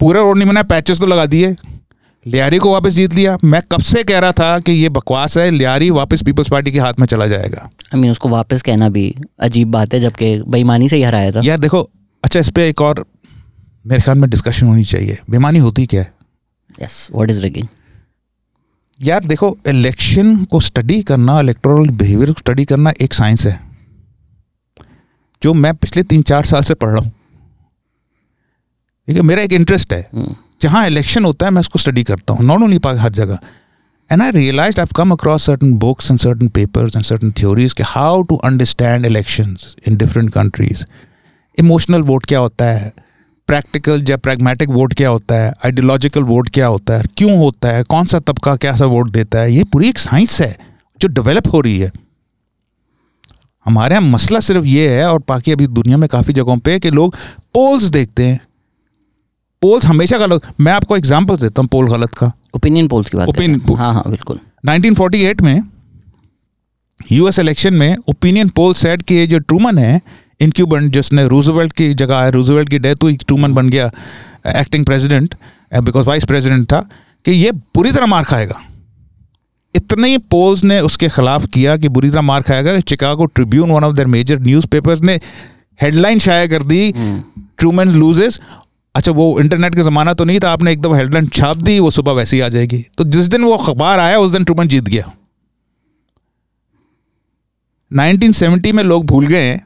पूरा 0.00 0.20
रोड 0.20 0.38
नहीं 0.38 0.48
बनाया 0.48 0.64
पैचेस 0.64 1.00
तो 1.00 1.06
लगा 1.06 1.26
दिए। 1.26 1.54
लियारी 2.26 2.58
को 2.58 2.72
वापस 2.72 2.92
जीत 2.92 3.12
लिया। 3.14 3.36
मैं 3.44 3.60
कब 3.72 3.80
से 3.80 4.02
कह 4.04 4.18
रहा 4.18 4.32
था 4.32 4.58
कि 4.58 4.72
ये 4.72 4.88
बकवास 4.88 5.36
है 5.38 5.50
लियारी 5.50 5.90
वापस 5.90 6.22
पीपल्स 6.22 6.48
पार्टी 6.48 6.72
के 6.72 6.78
हाथ 6.78 6.94
में 6.98 7.06
चला 7.06 7.26
जाएगा। 7.26 7.68
आई 7.94 8.00
मीन 8.00 8.10
उसको 8.10 8.28
वापस 8.28 8.62
कहना 8.62 8.88
भी 8.88 9.14
अजीब 9.40 9.70
बात 9.70 9.94
है 9.94 10.00
जबकि 10.00 10.38
बेईमानी 10.48 10.88
से 10.88 10.96
ही 10.96 11.02
हराया 11.02 11.30
था। 11.32 11.40
यार 11.44 11.58
देखो 11.58 11.88
अच्छा 12.24 12.40
इस 12.40 12.48
पर 12.50 12.60
एक 12.60 12.80
और 12.80 13.04
मेरे 13.86 14.02
ख्याल 14.02 14.18
में 14.18 14.28
डिस्कशन 14.30 14.66
होनी 14.66 14.84
चाहिए। 14.84 15.18
बेमानी 15.30 15.58
होती 15.58 15.86
क्या 15.86 16.02
है? 16.02 16.12
यस 16.82 17.08
व्हाट 17.12 17.30
इज़ 17.30 17.40
रिगिंग 17.42 17.68
यार 19.00 19.24
देखो 19.24 19.56
इलेक्शन 19.68 20.44
को 20.44 20.60
स्टडी 20.60 21.00
करना 21.02 21.38
इलेक्टोरल 21.40 21.88
बिहेवियर 21.92 22.32
को 22.32 22.38
स्टडी 22.38 22.64
करना 22.64 22.92
एक 23.00 23.14
साइंस 23.14 23.46
है। 23.46 23.60
जो 25.42 25.52
मैं 25.54 25.74
पिछले 25.74 26.02
तीन 26.02 26.22
चार 26.22 26.44
साल 26.44 26.62
से 26.62 26.74
पढ़ 26.74 26.88
रहा 26.88 26.98
हूँ। 26.98 27.10
ठीक 29.08 29.16
है 29.16 29.22
मेरा 29.22 29.42
एक 29.42 29.52
इंटरेस्ट 29.52 29.92
है। 29.92 30.08
जहाँ 30.66 30.86
इलेक्शन 30.86 31.24
होता 31.24 31.46
है, 31.46 31.52
मैं 31.52 31.60
उसको 31.60 31.78
स्टडी 31.78 32.04
करता 32.04 32.34
हूँ 32.34 32.44
नॉट 32.46 32.62
ओनली 32.62 32.80
हर 32.98 33.12
जगह। 33.12 33.38
And 34.10 34.22
I 34.22 34.30
realise 34.32 34.80
I 34.80 34.86
come 34.96 35.10
across 35.12 35.46
certain 35.46 35.72
books 35.78 36.10
and 36.10 36.20
certain 36.20 36.48
papers 36.48 36.96
and 36.96 37.04
certain 37.04 37.30
theories 37.38 37.72
के 37.72 37.82
how 37.86 38.22
to 38.22 38.36
understand 38.44 39.06
elections 39.06 39.74
in 39.88 39.96
different 39.96 40.30
countries 40.32 40.84
emotional 41.58 42.02
vote 42.02 42.24
क्या 42.26 42.38
होता 42.38 42.64
है? 42.64 42.92
प्रैक्टिकल 43.48 44.04
या 44.08 44.16
प्रैग्मेटिक 44.16 44.70
वोट 44.70 44.94
क्या 44.94 45.08
होता 45.08 45.34
है? 45.34 45.52
आइडियोलॉजिकल 45.64 46.22
वोट 46.24 46.48
क्या 46.48 46.66
होता 46.66 46.96
है? 46.96 47.04
क्यों 47.16 47.36
होता 47.38 47.68
है? 47.68 47.82
कौन 47.84 48.06
सा 48.06 48.18
तबका 48.20 48.54
क्या 48.56 48.74
सा 48.76 48.86
वोट 48.86 49.10
देता 49.10 49.40
है? 49.40 49.52
ये 49.52 49.64
पूरी 49.64 49.88
एक 49.88 49.98
साइंस 49.98 50.40
है, 50.40 50.56
जो 51.00 51.08
डेवलप 51.10 51.52
हो 51.52 51.60
रही 51.60 51.78
है। 51.78 51.90
हमारे 53.66 53.94
यहाँ 53.94 54.08
मसला 54.10 54.40
सिर्फ़ 54.40 54.64
ये 54.66 54.88
है 54.88 55.06
और 55.06 55.22
बाकी 55.28 55.52
अभी 55.52 55.66
दुनिया 55.68 55.96
में 55.96 56.08
काफ़ी 56.08 56.32
जगहों 56.34 56.58
पे 56.58 56.78
कि 56.78 56.90
लोग 56.90 57.16
पोल्स 57.54 57.84
देखते 57.90 58.26
हैं। 58.26 58.40
पोल्स 59.62 59.86
हमेशा 59.86 60.18
गलत 60.18 60.42
मैं 60.60 60.72
आपको 60.72 60.96
एग्ज़ाम्पल 60.96 61.36
देता 61.36 61.62
हूँ 61.62 61.68
पोल 61.68 61.88
गलत 61.90 62.12
का। 62.12 62.32
ओपिनियन 62.56 62.88
पोल्स 62.88 63.08
की 63.10 63.16
बात 63.16 63.28
रहे 63.28 63.46
Opinion 63.46 63.70
हैं। 63.70 63.76
हाँ 63.76 63.92
हाँ 63.94 64.02
बिल्कुल। 64.06 64.38
1948 64.66 65.42
में 65.42 65.62
यूएस 67.12 67.38
इलेक्शन 67.38 67.74
में 67.74 67.96
ओपिनियन 68.08 68.48
पोल 68.48 68.74
सेट 68.74 69.02
कि 69.02 69.14
ये 69.14 69.26
जो 69.26 69.38
ट्रूमन 69.38 69.78
है 69.78 70.00
इनक्यूबन 70.40 70.88
जिसने 70.90 71.26
रूजवेल्ट 71.28 71.72
की 71.72 71.92
जगह 71.94 72.20
है 72.20 72.30
रूजवेल्ट 72.30 72.68
की 72.68 72.78
डेथ 72.78 73.02
हुई 73.02 73.16
ट्रूमन 73.18 73.54
बन 73.54 73.68
गया 73.70 73.90
acting 74.56 74.84
president 74.86 75.34
because 75.72 76.06
vice 76.06 76.24
president 76.24 76.66
था 76.72 76.80
कि 77.26 77.32
ये 77.32 77.52
बुरी 77.52 77.92
तरह 77.92 78.06
मार 78.06 78.24
खाएगा। 78.24 78.60
इतने 79.74 80.08
ही 80.08 80.18
पोल्स 80.30 80.64
ने 80.64 80.78
उसके 80.80 81.08
खिलाफ 81.08 81.46
किया 81.54 81.76
कि 81.76 81.88
बुरी 81.88 82.10
तरह 82.10 82.22
मार 82.22 82.42
खाएगा 82.42 82.74
कि 82.76 82.82
Chicago 82.82 83.26
Tribune 83.26 83.70
one 83.70 83.84
of 83.84 83.94
their 83.94 84.08
major 84.08 84.38
newspapers 84.40 85.00
ने 85.02 85.18
हेडलाइन 85.80 86.18
शाया 86.18 86.46
कर 86.46 86.62
दी 86.64 86.92
ट्रूमन 87.58 87.88
लूजेस 87.96 88.40
अच्छा 88.96 89.12
वो 89.12 89.40
इंटरनेट 89.40 89.74
का 89.74 89.82
ज़माना 89.82 90.14
तो 90.14 90.24
नहीं 90.24 90.40
था 90.44 90.50
आपने 90.50 90.72
एकदम 90.72 90.94
हेडलाइन 90.94 91.26
छाप 91.26 91.56
दी 91.56 91.78
वो 91.78 91.90
सुबह 91.90 92.12
वैसे 92.12 92.36
ही 92.36 92.40
आ 92.40 92.48
जाएगी। 92.48 92.86
तो 92.98 93.04
जिस 93.04 93.26
दिन 93.26 93.42
वो 93.42 93.52
अखबार 93.52 93.98
आया 93.98 94.18
उस 94.18 94.32
दिन 94.32 94.44
ट्रूमन 94.44 94.68
जीत 94.68 94.84
गया। 94.84 95.12
1970 97.92 98.72
में 98.72 98.84
लोग 98.84 99.06
भूल 99.06 99.26
गए 99.26 99.60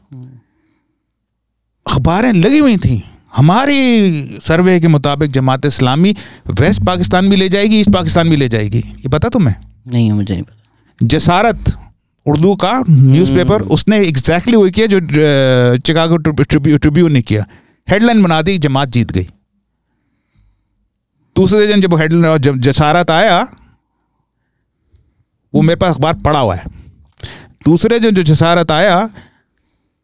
अखबारें 1.90 2.32
लगी 2.32 2.59
हुई 2.59 2.77
थी। 2.77 3.05
हमारी 3.36 4.11
सर्वे 4.43 4.81
के 4.81 4.89
मुताबिक 4.89 5.31
जमात 5.31 5.66
इस्लामी 5.66 6.16
वेस्ट 6.61 6.85
पाकिस्तान 6.85 7.31
भी 7.31 7.36
ले 7.36 7.48
जाएगी 7.48 7.81
ईस्ट 7.81 7.90
पाकिस्तान 7.90 8.28
भी 8.28 8.36
ले 8.36 8.48
जाएगी। 8.48 8.78
ये 8.78 9.09
पता 9.09 9.28
तुम्हें? 9.28 9.55
नहीं 9.89 10.12
मुझे 10.12 10.35
नहीं 10.35 10.44
पता। 10.44 10.66
जसारत 11.02 11.78
उर्दू 12.27 12.57
का 12.57 12.85
न्यूज़पेपर 12.90 13.62
उसने 13.62 13.97
एग्जैक्टली 13.97 14.52
exactly 14.52 14.62
वही 14.62 14.70
किया 14.70 14.86
जो 14.86 15.01
चिकागो 15.78 16.16
ट्रिब्यू- 16.16 16.81
ट्रिब्यून 16.81 17.12
ने 17.12 17.23
किया। 17.23 17.47
हेडलाइन 17.91 18.23
बना 18.23 18.41
दी, 18.43 18.57
जमात 18.59 18.89
जीत 18.89 19.12
गई। 19.12 19.27
दूसरे 21.37 21.67
दिन 21.67 21.81
जब 21.81 21.95
हेडलाइन, 21.95 22.39
जब 22.39 22.59
जसारत 22.59 23.11
आया, 23.11 23.41
वो 25.55 25.62
मेरे 25.62 25.77
पास 25.77 25.95
अखबार 25.95 26.15
पड़ा 26.17 26.41
हुआ 26.41 26.55
है। 26.55 26.67
दूसरे 27.65 27.99
दिन 28.01 28.15
जो 28.15 28.23
जसारत 28.25 28.71
आया, 28.71 29.09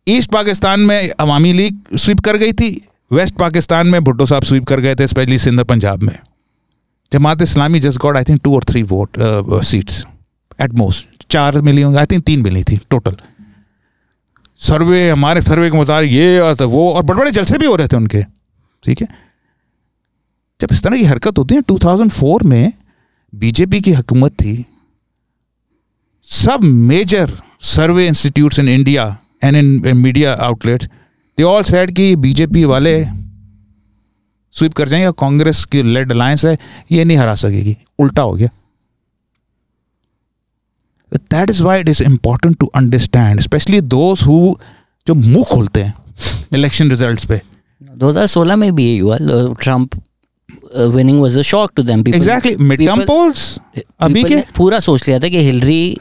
ईस्ट 0.06 0.30
पाकिस्तान 0.30 0.80
में 0.80 1.10
अवामी 1.10 1.52
लीग 1.52 1.96
स्वीप 1.96 2.20
कर 2.20 2.36
गई 2.36 2.52
थी, 2.52 2.70
वेस्ट 3.10 3.34
पाकिस्तान 3.34 3.86
में 3.86 4.02
भुट्टो 4.04 4.26
साहब 4.26 4.44
स्वीप 4.44 4.64
कर 4.64 4.80
गए 4.80 4.94
थे, 4.94 5.06
स्पेशली 5.06 5.38
सिंध 5.38 5.64
पंजाब 5.64 6.02
में। 6.02 6.18
Jamaat 7.12 7.42
Islami 7.42 7.80
just 7.80 7.98
got, 7.98 8.16
I 8.16 8.24
think, 8.24 8.40
two 8.44 8.54
और 8.54 8.64
three 8.64 8.82
vote 8.84 9.18
seats, 9.64 10.04
at 10.58 10.74
most, 10.74 11.26
चार 11.30 11.60
मिली 11.60 11.82
होंगी, 11.82 11.98
आई 11.98 12.06
थिंक 12.06 12.24
तीन 12.24 12.42
मिली 12.42 12.64
थी, 12.64 12.80
टोटल। 12.90 13.16
सर्वे, 14.56 15.10
हमारे 15.10 15.42
सर्वे 15.42 15.70
के 15.70 15.76
मुताबिक 15.76 16.12
ये 16.12 16.40
और 16.40 16.62
वो 16.62 16.90
और 16.90 17.02
बड़े 17.02 17.18
बड़े 17.18 17.30
जलसे 17.30 17.58
भी 17.58 17.66
हो 17.66 17.76
रहे 17.76 17.88
थे 17.88 17.96
उनके। 17.96 18.22
ठीक 18.84 19.00
है? 19.00 19.08
जब 20.60 20.68
इस 20.72 20.82
तरह 20.82 20.96
की 20.96 21.04
हरकत 21.04 21.38
होती 21.38 21.54
है 21.54 21.60
2004 21.60 22.42
में 22.42 22.72
बीजेपी 23.34 23.80
की 23.80 23.92
हुकूमत 23.92 24.32
थी, 24.32 24.66
सब 26.22 26.60
major 26.62 27.32
survey 27.60 28.06
institutes 28.06 28.58
in 28.58 28.68
India 28.68 29.18
and 29.44 29.56
in 29.56 29.96
media 29.96 30.32
outlets 30.32 30.86
they 31.36 31.42
all 31.42 31.62
said 31.62 31.96
कि 31.96 32.16
बीजेपी 32.16 32.64
वाले 32.64 33.04
स्वीप 34.52 34.72
कर 34.72 34.88
जाएँगे 34.88 35.12
कांग्रेस 35.20 35.64
की 35.64 35.82
लेड 35.82 36.12
अलायंस 36.12 36.44
है, 36.44 36.58
ये 36.92 37.04
नहीं 37.04 37.16
हरा 37.16 37.34
सकेगी। 37.34 37.76
उल्टा 37.98 38.22
हो 38.22 38.32
गया। 38.32 38.48
That 41.30 41.50
is 41.50 41.62
why 41.62 41.80
it 41.80 41.88
is 41.88 42.02
important 42.02 42.56
to 42.60 42.66
understand 42.76 43.40
specially 43.40 43.80
those 43.92 44.22
who 44.26 44.54
जो 45.06 45.14
मुँह 45.14 45.44
खोलते 45.44 45.82
हैं 45.82 45.94
इलेक्शन 46.54 46.90
रिजल्ट्स 46.90 47.24
पे। 47.24 47.40
2016 47.80 48.56
में 48.56 48.74
भी 48.74 48.84
यही 48.84 48.98
हुआ 48.98 49.16
Trump 49.62 49.94
winning 50.94 51.20
was 51.22 51.36
a 51.38 51.42
shock 51.44 51.72
to 51.76 51.82
them 51.82 52.02
people 52.02 52.18
exactly 52.18 52.56
mid 52.58 52.86
term 52.86 53.02
polls 53.06 53.58
अभी 54.00 54.22
के 54.24 54.42
पूरा 54.56 54.80
सोच 54.80 55.08
लिया 55.08 55.18
था 55.20 55.28
कि 55.28 55.42
हिलरी 55.44 55.98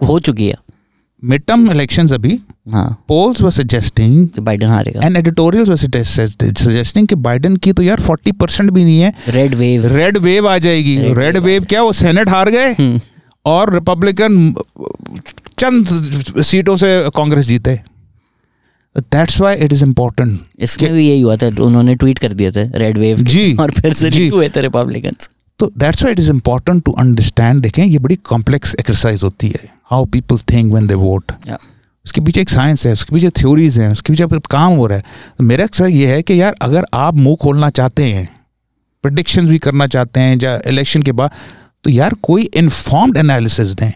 हो 0.00 0.18
चुकी 0.20 0.46
है। 0.46 0.54
मिड 1.22 1.42
टर्म 1.46 1.70
इलेक्शंस 1.70 2.12
अभी 2.12 2.38
हाँ। 2.72 3.04
पोल्स 3.08 3.40
वर 3.42 3.50
सजेस्टिंग 3.50 4.28
बाइडेन 4.40 4.68
हारेगा। 4.68 5.06
एंड 5.06 5.16
एडिटोरियल्स 5.16 5.68
वर 5.68 5.76
सजेस्टिंग 5.76 7.06
कि 7.08 7.14
बाइडेन 7.16 7.56
की 7.56 7.72
तो 7.72 7.82
यार 7.82 8.00
40 8.00 8.32
परसेंट 8.40 8.70
भी 8.70 8.84
नहीं 8.84 9.00
है। 9.00 9.12
रेड 9.28 9.54
वेव 9.54 9.86
रेड 9.94 10.18
वेव 10.18 10.48
आ 10.48 10.56
जाएगी। 10.58 10.96
रेड 11.14 11.36
वेव 11.38 11.64
क्या 11.64 11.82
वो 11.82 11.92
सेनेट 11.94 12.28
हार 12.28 12.50
गए? 12.50 12.74
और 13.46 13.72
रिपब्लिकन 13.74 14.54
चंद 15.58 15.88
सीटों 16.42 16.76
से 16.76 17.10
कांग्रेस 17.16 17.46
जीते। 17.46 17.80
That's 18.96 19.40
why 19.40 19.56
it 19.56 19.72
is 19.72 19.84
important 19.84 20.40
इसमें 20.58 20.92
भी 20.92 21.08
यही 21.08 21.20
हुआ 21.20 21.36
था 21.36 21.46
उन्होंने 21.46 21.94
ट्वीट 21.94 22.18
कर 22.18 22.32
दिए 22.32 22.52
थे 22.52 22.78
रेड 22.78 22.98
वेव 22.98 23.16
जी, 23.16 23.54
और 23.60 23.70
फिर 23.70 23.92
से 23.92 24.10
जी। 24.10 24.28
हुए 24.28 24.48
थे 24.48 24.60
रिपब्लिकन्स 24.60 25.30
तो 25.58 25.70
that's 25.78 26.04
why 26.04 26.12
it 26.12 26.20
is 26.20 26.30
important 26.30 26.84
to 26.84 26.92
understand 26.92 27.60
देखें 27.60 27.84
ये 27.84 27.98
बड़ी 27.98 28.16
कॉम्प्लेक्स 28.16 28.74
एक्सरसाइज 28.74 29.22
होती 29.22 29.48
है 29.48 29.70
how 29.90 30.04
people 30.04 30.38
think 30.38 30.74
when 30.74 30.86
they 30.86 30.94
vote 30.94 31.32
उसके 32.04 32.20
पीछे 32.20 32.40
एक 32.40 32.48
साइंस 32.48 32.86
है 32.86 32.92
उसके 32.92 33.14
पीछे 33.14 33.30
थ्योरीज 33.30 33.78
हैं 33.80 33.90
उसके 33.92 34.12
पीछे 34.12 34.38
काम 34.50 34.72
हो 34.72 34.86
रहा 34.86 34.98
है। 34.98 35.04
मेरा 35.40 35.64
अक्सर 35.64 35.86
ये 35.86 36.06
है 36.06 36.22
कि 36.22 36.40
यार 36.40 36.54
अगर 36.62 36.84
आप 36.94 37.14
मुँह 37.14 37.36
खोलना 37.36 37.70
चाहते 37.70 38.04
हैं 38.04 38.28
प्रडिक्शन 39.02 39.46
भी 39.46 39.58
करना 39.58 39.86
चाहते 39.86 40.20
हैं 40.20 40.38
या 40.42 40.60
इलेक्शन 40.66 41.02
के 41.02 41.12
बाद 41.12 41.30
तो 41.86 41.90
यार 41.90 42.14
कोई 42.22 42.42
इन्फॉर्म्ड 42.56 43.16
एनालिसिस 43.16 43.66
दें। 43.72 43.92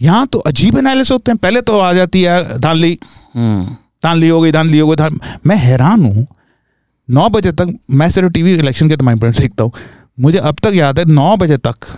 यहाँ 0.00 0.26
तो 0.26 0.38
अजीब 0.38 0.76
एनालिसिस 0.78 1.12
होते 1.12 1.30
हैं। 1.30 1.38
पहले 1.38 1.60
तो 1.60 1.78
आ 1.78 1.92
जाती 1.92 2.22
है 2.22 2.58
धानली 2.60 2.98
हम्म। 3.34 3.76
धानली 4.04 4.28
हो 4.28 4.40
गई 4.40 4.52
धानली 4.52 4.78
हो 4.78 4.88
गई 4.88 4.96
धान 4.96 5.18
मैं 5.46 5.56
हैरान 5.56 6.04
हूँ। 6.04 6.26
नौ 7.08 7.28
बजे 7.28 7.52
तक 7.52 7.72
मैं 7.90 8.08
सिर्फ़ 8.10 8.32
टीवी 8.32 8.52
इलेक्शन 8.52 8.88
के 8.88 8.96
टाइम 8.96 9.18
पर 9.18 9.30
देखता 9.30 9.64
हूँ। 9.64 9.72
मुझे 10.20 10.38
अब 10.38 10.58
तक 10.62 10.74
याद 10.74 10.98
है 10.98 11.04
नौ 11.04 11.36
बजे 11.36 11.56
तक 11.56 11.88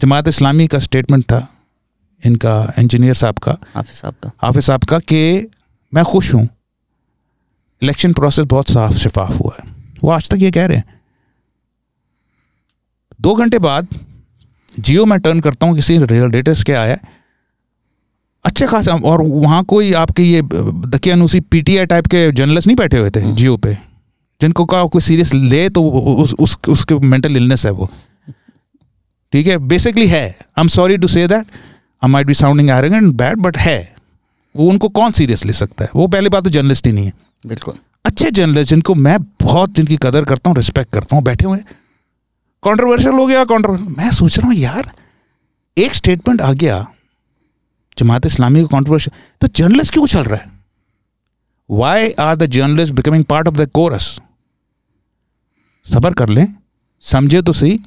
जमात 0.00 0.28
इस्लामी 0.28 0.66
का 0.66 0.78
स्टेटमेंट 0.78 1.24
था 1.24 1.46
इनका 2.22 2.72
इंजीनियर 2.78 3.14
साहब 3.14 3.38
का। 3.38 3.58
हाफिज 3.74 3.94
साहब 3.94 4.14
का। 4.14 4.30
हाफिज 4.42 4.64
साहब 4.64 4.84
का 4.84 4.98
कि 4.98 5.50
मैं 5.92 6.04
खुश 6.04 6.34
हूँ। 6.34 6.48
इलेक्शन 7.82 8.12
प्रोसेस 8.12 8.44
बहुत 8.46 8.70
साफ़ 8.70 8.96
शफाफ 8.98 9.40
हुआ 9.40 9.56
है। 9.60 9.70
वो 10.04 10.10
आज 10.10 10.30
तक 10.30 10.38
ये 10.38 10.50
कह 10.50 10.66
रहे 10.66 10.78
हैं। 10.78 11.00
दो 13.24 13.34
घंटे 13.34 13.58
बाद 13.58 13.88
जियो 14.78 15.04
में 15.06 15.18
टर्न 15.20 15.40
करता 15.40 15.66
हूँ 15.66 15.74
किसी 15.74 15.96
रियल 15.98 16.28
डेटर्स 16.30 16.62
के 16.62 16.72
आया। 16.74 16.96
अच्छे 18.44 18.66
खास 18.66 18.88
और 18.88 19.22
वहाँ 19.22 19.62
कोई 19.64 19.92
आपके 19.92 20.22
ये 20.22 20.40
दकियानूसी 20.42 21.40
पीटीआई 21.40 21.86
टाइप 21.86 22.06
के 22.06 22.30
जर्नलिस्ट 22.32 22.66
नहीं 22.66 22.76
बैठे 22.76 22.98
हुए 22.98 23.10
थे 23.10 23.20
जियो 23.32 23.56
पे? 23.56 23.72
जिनको 24.40 24.64
कहा 24.64 24.84
कोई 24.86 25.00
सीरियस 25.00 25.32
ले 25.34 25.68
तो 25.68 25.82
उस, 25.82 26.34
उस 26.34 26.58
उसके 26.68 26.94
मेंटल 27.06 27.36
इलनेस 27.36 27.64
है 27.66 27.72
वो। 27.72 27.88
ठीक 29.32 29.46
है? 29.46 29.56
बेसिकली 29.58 30.06
है। 30.06 30.22
I 30.22 30.60
am 30.60 30.68
sorry 30.68 30.98
to 30.98 31.08
say 31.08 31.26
that 31.26 31.46
I 32.02 32.10
might 32.10 32.26
be 32.26 32.34
sounding 32.34 32.70
arrogant 32.70 33.14
bad 33.14 33.38
but 33.38 33.58
है। 33.58 33.78
वो 34.54 34.68
उनको 34.70 34.88
कौन 34.90 35.12
सीरियस 35.12 35.44
ले 35.46 35.52
सकता 35.52 35.84
है? 35.84 35.90
वो 35.96 36.06
पहली 36.08 36.28
बात 36.28 36.44
तो 36.44 36.50
जर्नलिस्ट 36.50 36.86
ही 36.86 36.92
नहीं 36.92 37.06
है। 37.06 37.12
बिल्कुल। 37.44 37.74
अच्छे 38.04 38.30
जर्नलिस्ट 38.30 38.70
जिनको 38.70 38.94
मैं 38.96 39.18
बहुत 39.40 39.74
जिनकी 39.76 39.96
कदर 40.02 40.24
करता 40.24 40.50
हूँ 40.50 40.56
रिस्पेक्ट 40.56 40.92
करता 40.92 41.16
हूँ 41.16 41.24
बैठे 41.24 41.46
हुए 41.46 41.58
कंट्रोवर्शियल 42.64 43.14
हो 43.14 43.26
गया 43.26 43.44
कंट्रोवर्शियल 43.44 43.94
मैं 43.96 44.10
सोच 44.12 44.38
रहा 44.38 44.48
हूँ, 44.48 44.56
यार, 44.56 44.90
एक 45.76 45.94
स्टेटमेंट 45.94 46.40
आ 46.40 46.52
गया, 46.52 46.86
जमात 47.98 48.26
इस्लामी 48.26 48.60
का 48.60 48.66
कंट्रोवर्शियल 48.68 49.22
तो 49.40 49.48
जर्नलिस्ट 49.56 49.92
क्यों 49.92 50.06
चल 50.06 50.22
रहा 50.22 50.36
है? 50.36 50.52
Why 51.68 52.10
are 52.20 52.36
the 52.36 52.46
journalist 52.46 52.92
becoming 52.92 53.24
part 53.24 53.48
of 53.48 53.54
the 53.54 53.68
chorus 53.70 54.18
सबर 55.86 56.12
कर 56.12 56.28
लें, 56.28 56.46
समझे 57.02 57.42
तो 57.42 57.52
सही। 57.52 57.78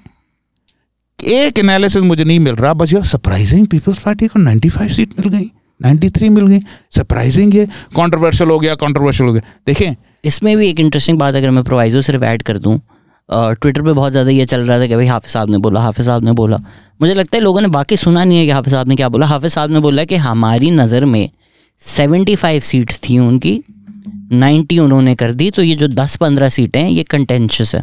एक 1.20 1.60
एनालिसिस 1.60 2.02
मुझे 2.04 2.24
नहीं 2.24 2.40
मिल 2.40 2.56
रहा, 2.56 2.74
बस 2.74 2.94
ये 2.94 3.02
सरप्राइजिंग 3.04 3.68
पीपल्स 3.68 4.00
पार्टी 4.00 4.28
को 4.28 4.40
95 4.40 4.90
सीट 4.90 5.14
मिल 5.20 5.30
गई 5.30 5.52
93 5.80 6.30
मिल 6.30 6.48
गई। 6.48 6.60
सरप्राइजिंग 6.92 7.56
ये 7.56 7.66
कंट्रोवर्शियल 7.96 8.50
हो 8.50 8.60
गया 8.60 8.76
कंट्रोवर्शियल 8.76 9.28
हो 9.28 9.34
गया। 9.34 9.42
देखें, 9.68 9.96
इसमें 10.24 10.56
भी 10.58 10.70
एक 10.70 10.80
इंटरेस्टिंग 10.80 11.20
बात 11.20 11.36
अगर 11.36 11.52
मैं 11.52 11.64
प्रोवाइजो 11.64 12.02
सिर्फ़ 12.02 12.24
ऐड 12.24 12.44
कर 12.44 12.58
दूँ 12.58 12.80
ट्विटर 13.30 13.82
पे 13.82 13.94
बहुत 13.94 14.12
ज़्यादा 14.12 14.32
ये 14.32 14.46
चल 14.46 14.62
रहा 14.62 14.80
था 14.80 14.88
कि 14.88 14.96
भाई 14.96 15.06
हाफिज 15.06 15.32
साहब 15.32 15.50
ने 15.50 15.58
बोला 15.60 15.82
हाफिज 15.82 16.06
साहब 16.06 16.26
ने 16.26 16.32
बोला। 16.34 16.58
मुझे 17.02 17.14
लगता 17.14 17.38
है 17.38 17.44
लोगों 17.44 17.62
ने 17.62 17.68
बाकी 17.70 17.98
सुना 17.98 18.24
नहीं 18.24 18.38
है 18.38 18.46
कि 18.46 18.52
हाफिज 18.52 18.74
साहब 18.74 18.88
ने 18.88 18.96
क्या 18.96 19.10
बोला। 19.10 19.26
हाफिज 19.28 19.52
साहब 19.54 19.72
ने 19.72 19.80
बोला 19.80 20.04
कि 20.04 20.16
हमारी 20.18 20.72
नज़र 20.72 21.06
में 21.06 21.30
सेवेंटी 21.82 22.36
फाइव 22.36 22.60
सीट्स 22.62 23.00
थी 23.00 23.18
उनकी 23.20 23.62
नाइन्टी 24.32 24.78
उन्होंने 24.80 25.14
कर 25.16 25.34
दी 25.34 25.50
तो 25.52 25.64
ये 25.64 25.76
जो 25.76 25.88
दस 25.88 26.16
पंद्रह 26.18 26.50
सीटें 26.50 26.80
हैं 26.82 26.90
ये 26.90 27.04
कंटेंशियस 27.04 27.74
है। 27.76 27.82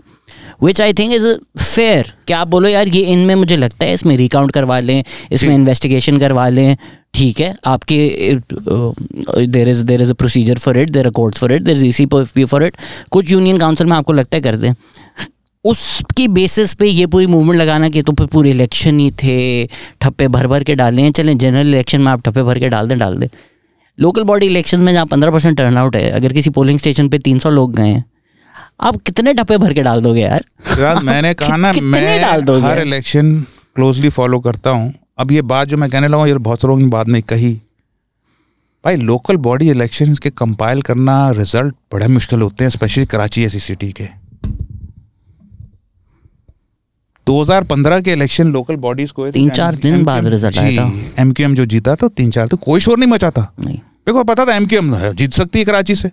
Which 0.62 0.80
I 0.80 0.92
think 0.92 1.12
is 1.12 1.26
fair 1.58 2.12
कि 2.28 2.32
आप 2.32 2.48
बोलो 2.48 2.68
यार 2.68 2.88
ये 2.88 3.00
इनमें 3.12 3.34
मुझे 3.34 3.56
लगता 3.56 3.86
है 3.86 3.94
इसमें 3.94 4.16
रिकाउंट 4.16 4.50
करवा 4.52 4.78
लें 4.80 5.02
इसमें 5.32 5.54
इन्वेस्टिगेशन 5.54 6.18
करवा 6.18 6.48
लें 6.48 6.76
ठीक 7.14 7.40
है? 7.40 7.54
आपके 7.66 8.38
there 9.46 9.68
is 9.68 9.84
there 9.84 10.02
is 10.02 10.10
a 10.10 10.14
procedure 10.14 10.58
for 10.58 10.78
it 10.78 10.90
there 10.90 11.06
a 11.06 11.10
courts 11.12 11.40
for 11.40 11.52
it 11.52 11.62
there 11.62 11.76
is 11.76 11.86
EC 11.86 12.06
for 12.46 12.64
it 12.64 12.76
कुछ 13.12 13.30
यूनियन 13.32 13.58
काउंसिल 13.58 13.86
में 13.86 13.96
आपको 13.96 14.12
लगता 14.12 14.36
है 14.36 14.42
कर 14.42 14.56
दें। 14.56 14.72
उसकी 15.64 16.26
बेसिस 16.28 16.72
पे 16.74 16.86
ये 16.86 17.06
पूरी 17.06 17.26
मूवमेंट 17.26 17.58
लगाना 17.60 17.88
कि 17.88 18.02
तो 18.02 18.12
फिर 18.12 18.26
पूरे 18.32 18.50
इलेक्शन 18.50 18.98
ही 18.98 19.10
थे 19.22 19.66
ठप्पे 20.00 20.28
भर 20.28 20.46
भर 20.46 20.64
के 20.64 20.74
डाले 20.74 21.02
हैं 21.02 21.12
चलें 21.12 21.36
जनरल 21.38 21.68
इलेक्शन 21.68 22.00
में 22.00 22.10
आप 22.12 22.22
ठप्पे 22.24 22.42
भर 22.42 22.58
के 22.58 22.68
डाल 22.68 22.88
दें 22.88 22.98
डाल 22.98 23.16
दें। 23.18 23.28
लोकल 23.98 24.22
बॉडी 24.24 24.46
इलेक्शन 24.46 24.80
में 24.80 24.92
जहाँ 24.92 25.06
पंद्रह 25.06 25.30
परसेंट 25.30 25.56
टर्न 25.56 25.76
आउट 25.78 25.96
है 25.96 26.10
अगर 26.10 26.32
किसी 26.32 26.50
पोलिंग 26.50 26.78
स्टेशन 26.78 27.08
पे 27.08 27.18
तीन 27.18 27.38
सौ 27.38 27.50
लोग 27.50 27.74
गए 27.76 27.86
हैं 27.86 28.04
आप 28.80 28.96
कितने 29.06 29.34
ठप्पे 29.34 29.56
भर 29.58 29.72
के 29.74 29.82
डाल 29.82 30.00
दोगे 30.02 30.20
यार? 30.20 30.44
यार 30.80 31.02
मैंने 31.04 31.32
कहा 31.42 31.56
ना 31.56 31.72
मैं 31.82 32.20
डाल 32.20 32.42
दोगे? 32.42 32.66
हर 32.66 32.78
इलेक्शन 32.80 33.34
क्लोजली 33.76 34.08
फॉलो 34.08 34.40
करता 34.40 34.70
हूँ। 34.70 34.92
अब 35.18 35.32
ये 35.32 35.42
बात 35.42 35.68
जो 35.68 35.76
मैं 35.76 35.88
कहने 35.90 36.08
लगा 36.08 36.26
ये 36.26 36.34
बहुत 36.34 36.60
से 36.62 36.68
लोगों 36.68 36.80
ने 36.80 36.86
बाद 36.88 37.08
में 37.08 37.22
कही। 37.22 37.52
भाई 38.84 38.96
लोकल 38.96 39.36
बॉडी 39.46 39.70
इलेक्शन 39.70 40.14
के 40.14 40.30
कंपाइल 40.30 40.82
करना 40.82 41.30
रिज़ल्ट 41.30 41.74
बड़े 41.92 42.08
मुश्किल 42.08 42.42
होते 42.42 42.64
हैं 42.64 42.70
स्पेशली 42.70 43.06
कराची 43.06 43.44
ऐसी 43.44 43.58
सिटी 43.58 43.90
के। 43.92 44.08
2015 47.26 48.00
के 48.02 48.12
इलेक्शन 48.12 48.52
लोकल 48.52 48.76
बॉडीज 48.78 49.10
को 49.10 49.30
तीन 49.30 49.50
चार 49.50 49.74
दिन 49.76 50.02
बाद 50.04 50.26
रिज़ल्ट 50.26 50.58
आया 50.58 50.76
था। 50.78 51.22
एमक्यूएम 51.22 51.54
जो 51.54 51.66
जीता 51.66 51.94
तो 51.94 52.08
तीन 52.10 52.30
चार 52.30 52.48
तो 52.48 52.56
कोई 52.58 52.80
शोर 52.80 52.98
नहीं 52.98 53.10
मचा 53.10 53.30
था। 53.30 53.52
नहीं। 53.60 53.78
देखो 54.06 54.24
पता 54.24 54.44
था 54.44 54.54
एमक्यूएम 54.56 54.96
जीत 55.12 55.32
सकती 55.32 55.58
है 55.58 55.64
कराची 55.64 55.94
से। 55.94 56.10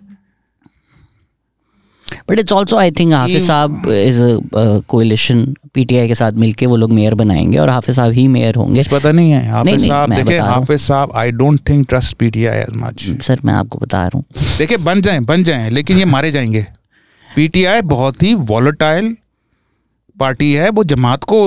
But 2.28 2.38
it's 2.38 2.52
also 2.52 2.76
I 2.76 2.90
think 2.90 3.12
Hafiz 3.12 3.46
साहब 3.46 3.86
इज़ 3.88 4.20
कोलिशन 4.88 5.44
पीटीआई 5.74 6.08
के 6.08 6.14
साथ 6.14 6.32
मिलके 6.32 6.66
वो 6.66 6.76
लोग 6.76 6.92
मेयर 6.92 7.14
बनाएँगे 7.14 7.58
और 7.58 7.68
हाफिज 7.68 7.96
साहब 7.96 8.12
ही 8.12 8.26
मेयर 8.28 8.54
होंगे। 8.54 8.82
पता 8.92 9.12
नहीं 9.12 9.30
है 9.30 9.46
हाफिज 9.50 9.86
साहब 9.88 10.14
देखिए। 10.14 10.38
हाफिज 10.40 10.80
साहब 10.80 11.12
I 11.16 11.32
don't 11.32 11.60
think 11.68 11.88
trust 11.88 12.16
PTI 12.16 12.58
as 12.58 12.76
much 12.76 13.08
sir 13.22 13.40
मैं 13.44 13.54
आपको 13.54 13.78
बता 13.78 14.02
रहा 14.04 14.18
हूँ। 14.18 14.24
देखिए 14.58 14.76
बन 14.78 15.00
जाए 15.00 15.20
बन 15.22 15.44
जाए 15.44 15.70
लेकिन 15.70 15.98
ये 15.98 16.04
मारे 16.06 16.30
जाएँगे। 16.30 16.66
पीटीआई 17.28 17.82
बहुत 17.88 18.22
ही 18.22 18.34
वॉलेटाइल 18.50 19.16
पार्टी 20.18 20.52
है 20.52 20.68
वो 20.70 20.84
जमात 20.84 21.24
को 21.24 21.38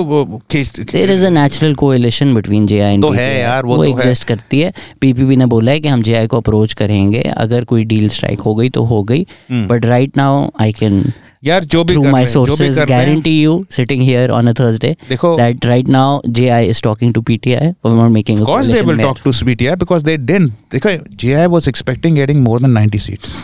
natural 0.52 1.74
coalition 1.74 2.34
between 2.34 2.66
J 2.66 2.80
I 2.80 2.98
तो 2.98 3.10
है 3.10 3.40
यार 3.40 3.64
वो, 3.64 3.76
वो 3.76 3.84
तो 3.84 4.24
करती 4.24 4.60
है। 4.60 4.72
पीपीबी 5.00 5.36
ने 5.36 5.46
बोला 5.46 5.72
है 5.72 5.80
कि 5.80 5.88
हम 5.88 6.02
जे 6.02 6.26
को 6.26 6.36
अप्रोच 6.36 6.72
करेंगे। 6.74 7.22
अगर 7.36 7.64
कोई 7.64 7.84
डील 7.84 8.08
स्ट्राइक 8.08 8.40
हो 8.40 8.54
गई 8.54 8.70
तो 8.70 8.84
हो 8.84 9.02
गई। 9.04 9.26
But 9.52 9.84
right 9.86 10.16
now 10.16 10.48
I 10.60 10.72
can 10.72 11.12
यार 11.44 11.64
जो 11.64 11.82
भी 11.84 11.94
through 11.94 12.02
my 12.04 12.26
sources 12.26 12.78
guarantee 12.80 13.40
you 13.42 13.64
sitting 13.70 14.02
here 14.02 14.30
on 14.30 14.46
a 14.46 14.52
Thursday 14.52 14.94
देखो। 15.08 15.36
That 15.36 15.66
right 15.66 15.88
now 15.88 16.20
J 16.28 16.68
is 16.68 16.82
talking 16.82 17.14
to 17.14 17.20
P 17.22 17.36
T 17.36 17.54
not 17.54 18.10
making 18.12 18.40
of 18.40 18.66
they 18.66 18.80
will 18.82 18.98
talk 18.98 19.18
to 19.24 19.32
P 19.44 19.54
because 19.54 20.04
they 20.04 20.16
don't 20.16 20.50
देखो 20.72 20.90
J 21.16 21.34
I 21.34 21.46
expecting 21.68 22.16
getting 22.16 22.42
more 22.42 22.60
than 22.60 22.70
ninety 22.70 22.98
seats 22.98 23.34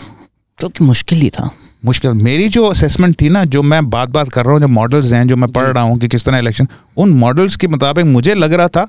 क्योंकि 0.59 0.85
मुश्किल 0.85 1.19
ही 1.19 1.31
था। 1.31 1.51
मुश्किल। 1.85 2.11
मेरी 2.13 2.49
जो 2.49 2.65
assessment 2.65 3.21
थी 3.21 3.29
ना 3.29 3.45
जो 3.45 3.63
मैं 3.63 3.89
बात 3.91 4.09
बात 4.09 4.31
कर 4.33 4.45
रहा 4.45 4.53
हूँ 4.53 4.61
जो 4.61 4.69
मॉडल्स 4.69 5.13
हैं 5.13 5.27
जो 5.29 5.37
मैं 5.37 5.51
पढ़ 5.53 5.65
रहा 5.65 5.83
हूँ 5.85 5.99
कि 5.99 6.09
किस 6.09 6.25
तरह 6.25 6.39
इलेक्शन 6.39 6.69
उन 6.97 7.11
मॉडल्स 7.11 7.57
के 7.57 7.69
मुताबिक 7.69 8.05
मुझे 8.05 8.35
लग 8.35 8.53
रहा 8.53 8.69
था 8.69 8.85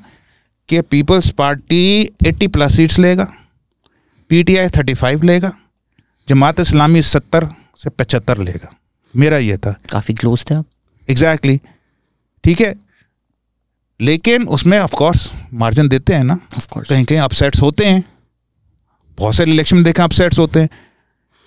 कि 0.70 0.82
पीपल्स 0.82 1.30
पार्टी 1.30 2.10
80 2.24 2.48
प्लस 2.48 2.76
सीट्स 2.76 2.99
लेगा 2.99 3.28
पीटीआई 4.30 4.70
35 4.70 5.24
लेगा 5.24 5.52
जमात 6.30 6.60
इस्लामी 6.60 7.02
70 7.02 7.48
से 7.78 7.90
75 7.90 8.38
लेगा। 8.38 8.74
मेरा 9.14 9.38
ये 9.38 9.57
था। 9.57 9.76
काफ़ी 9.91 10.14
क्लोज 10.14 10.45
थे 10.49 10.56
आप। 10.56 10.65
एग्जैक्टली 11.10 11.60
ठीक 12.44 12.61
है? 12.61 12.76
लेकिन 14.02 14.48
उसमें 14.48 14.80
ऑफकोर्स 14.80 15.32
मार्जिन 15.53 15.88
देते 15.88 16.14
हैं 16.14 16.24
ना। 16.24 16.40
कहीं 16.90 17.06
कहीं 17.06 17.20
अपसेट्स 17.20 17.61
होते 17.61 17.86
हैं। 17.86 18.03
बहुत 19.18 19.36
सारे 19.36 19.52
इलेक्शन 19.52 19.76
में 19.76 19.86
देखें 19.86 20.03
अपसेट्स 20.03 20.40
होते 20.40 20.60
हैं। 20.60 20.70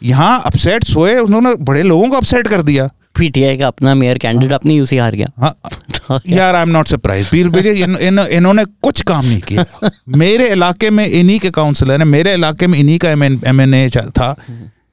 यहाँ 0.02 0.42
अपसेट्स 0.46 0.96
हुए 0.96 1.18
उन्होंने 1.18 1.54
बड़े 1.54 1.82
लोगों 1.82 2.08
को 2.08 2.16
अपसेट 2.16 2.48
कर 2.48 2.62
दिया। 2.62 2.90
पीटीआई 3.18 3.56
का 3.56 3.66
अपना 3.66 3.94
मेयर 3.94 4.18
कैंडिडेट 4.18 4.52
अपनी 4.52 4.76
यूसी 4.76 4.96
हार 4.96 5.14
गया। 5.14 5.26
हाँ। 5.38 5.58
तो 5.74 6.20
यार 6.28 6.54
I 6.54 6.62
am 6.62 6.68
not 6.68 6.88
surprise 6.88 7.36
in, 7.36 7.96
in, 7.96 8.18
इन्होंने 8.18 8.64
कुछ 8.64 9.02
काम 9.02 9.24
नहीं 9.24 9.40
किया। 9.40 9.90
मेरे 10.08 10.48
इलाके 10.48 10.90
में 10.90 11.06
इन्हीं 11.06 11.38
के 11.38 11.50
काउंसलर 11.50 11.98
हैं। 11.98 12.04
मेरे 12.04 12.34
इलाके 12.34 12.66
में 12.66 12.78
इन्हीं 12.78 12.98
का 12.98 13.10
एम 13.10 13.60
एन 13.60 13.74
ए 13.74 13.90
था 13.90 14.36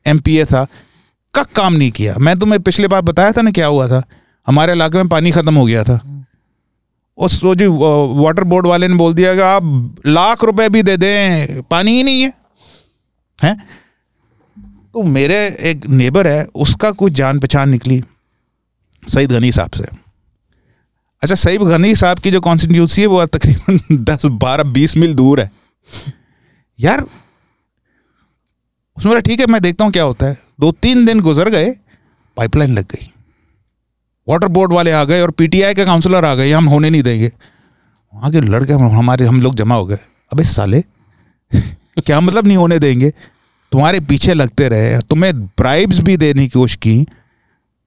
एम 0.08 0.20
पी 0.20 0.38
ए 0.38 0.46
था। 0.46 0.68
का 1.34 1.44
काम 1.44 1.74
नहीं 1.74 1.92
किया। 1.92 2.16
मैं 2.16 2.36
तुम्हें 2.36 2.62
पिछले 2.62 2.88
बार 2.88 3.02
बताया 3.02 3.32
था 3.32 3.42
ना 3.42 3.52
क्या 3.52 3.68
हुआ 3.68 3.88
था? 3.88 4.04
हमारे 4.48 4.74
इलाके 4.74 4.98
में 4.98 5.10
पानी 5.10 5.32
खत्म 5.32 5.56
हो 5.56 5.66
गया 5.66 5.84
था। 5.84 6.26
उस 7.18 7.44
वो 7.44 7.56
जो 7.56 7.74
वाटर 8.24 8.44
बोर्ड 8.44 8.68
वाले 8.68 8.88
ने 8.88 8.96
बोल 8.96 9.14
दिया 9.14 9.34
कि 9.36 9.42
आप 9.42 9.96
लाख 10.08 10.44
रुपए 10.44 10.70
भी 10.70 10.84
दे 10.84 10.98
दें 10.98 11.62
पानी 11.62 11.92
ही 11.92 12.04
नहीं 12.04 12.22
है। 12.22 12.34
हैं? 13.44 13.83
तो 14.94 15.04
मेरे 15.04 15.58
एक 15.60 15.86
नेबर 15.86 16.28
है, 16.28 16.48
उसका 16.56 16.92
कुछ 16.92 17.14
जान 17.14 17.40
पहचान 17.40 17.70
निकली, 17.70 18.04
सईद 19.10 19.32
गनी 19.32 19.52
साहब 19.52 19.72
से। 19.72 19.84
अच्छा 21.22 21.36
सईद 21.36 21.62
गनी 21.62 21.96
साहब 21.96 22.20
की 22.20 22.32
जो 22.32 22.42
कॉन्स्टिट्यूंसी 22.42 23.02
है, 23.02 23.08
वो 23.08 23.26
तकरीबन 23.26 23.80
दस, 23.92 24.26
बारह, 24.26 24.64
बीस 24.64 24.98
मील 24.98 25.14
दूर 25.14 25.42
है। 25.42 25.52
यार 26.80 27.02
उसमें 28.98 29.12
बोला, 29.12 29.20
ठीक 29.20 29.40
है, 29.40 29.46
मैं 29.46 29.62
देखता 29.62 29.84
हूँ 29.84 29.92
क्या 29.92 30.04
होता 30.04 30.26
है। 30.26 30.38
दो 30.60 30.72
तीन 30.72 31.06
दिन 31.06 31.20
गुजर 31.20 31.50
गए 31.50 31.76
पाइपलाइन 32.38 32.74
लग 32.74 32.84
गई। 32.84 33.12
वाटर 34.30 34.48
बोर्ड 34.48 34.74
वाले 34.74 34.92
आ 34.92 35.04
गए 35.04 35.22
और 35.22 35.32
पीटीआई 35.32 35.74
के 35.74 35.86
काउंसलर 35.86 36.26
आ 36.26 36.36
गए, 36.36 36.52
हम 36.52 36.66
होने 36.66 36.90
नहीं 36.90 37.04
देंगे। 37.04 37.32
वहाँ 38.14 38.32
के 38.32 38.42
लड़के, 38.42 38.74
हमारे, 38.74 39.26
हम 39.26 39.42
लोग 39.42 39.56
जमा 39.56 39.76
हो 39.76 39.86
गए। 39.86 40.00
अबे 40.34 40.44
साले, 40.44 40.84
क्या 42.06 42.20
मतलब 42.20 42.48
नहीं 42.48 42.58
होने 42.58 42.80
देंगे? 42.80 43.14
तुम्हारे 43.74 44.00
पीछे 44.00 44.34
लगते 44.34 44.68
रहे 44.70 45.00
तुम्हें 45.00 45.34
ब्राइब्स 45.46 46.00
भी 46.00 46.18
देने 46.18 46.42
की 46.42 46.50
कोशिश 46.50 46.76
की। 46.76 47.06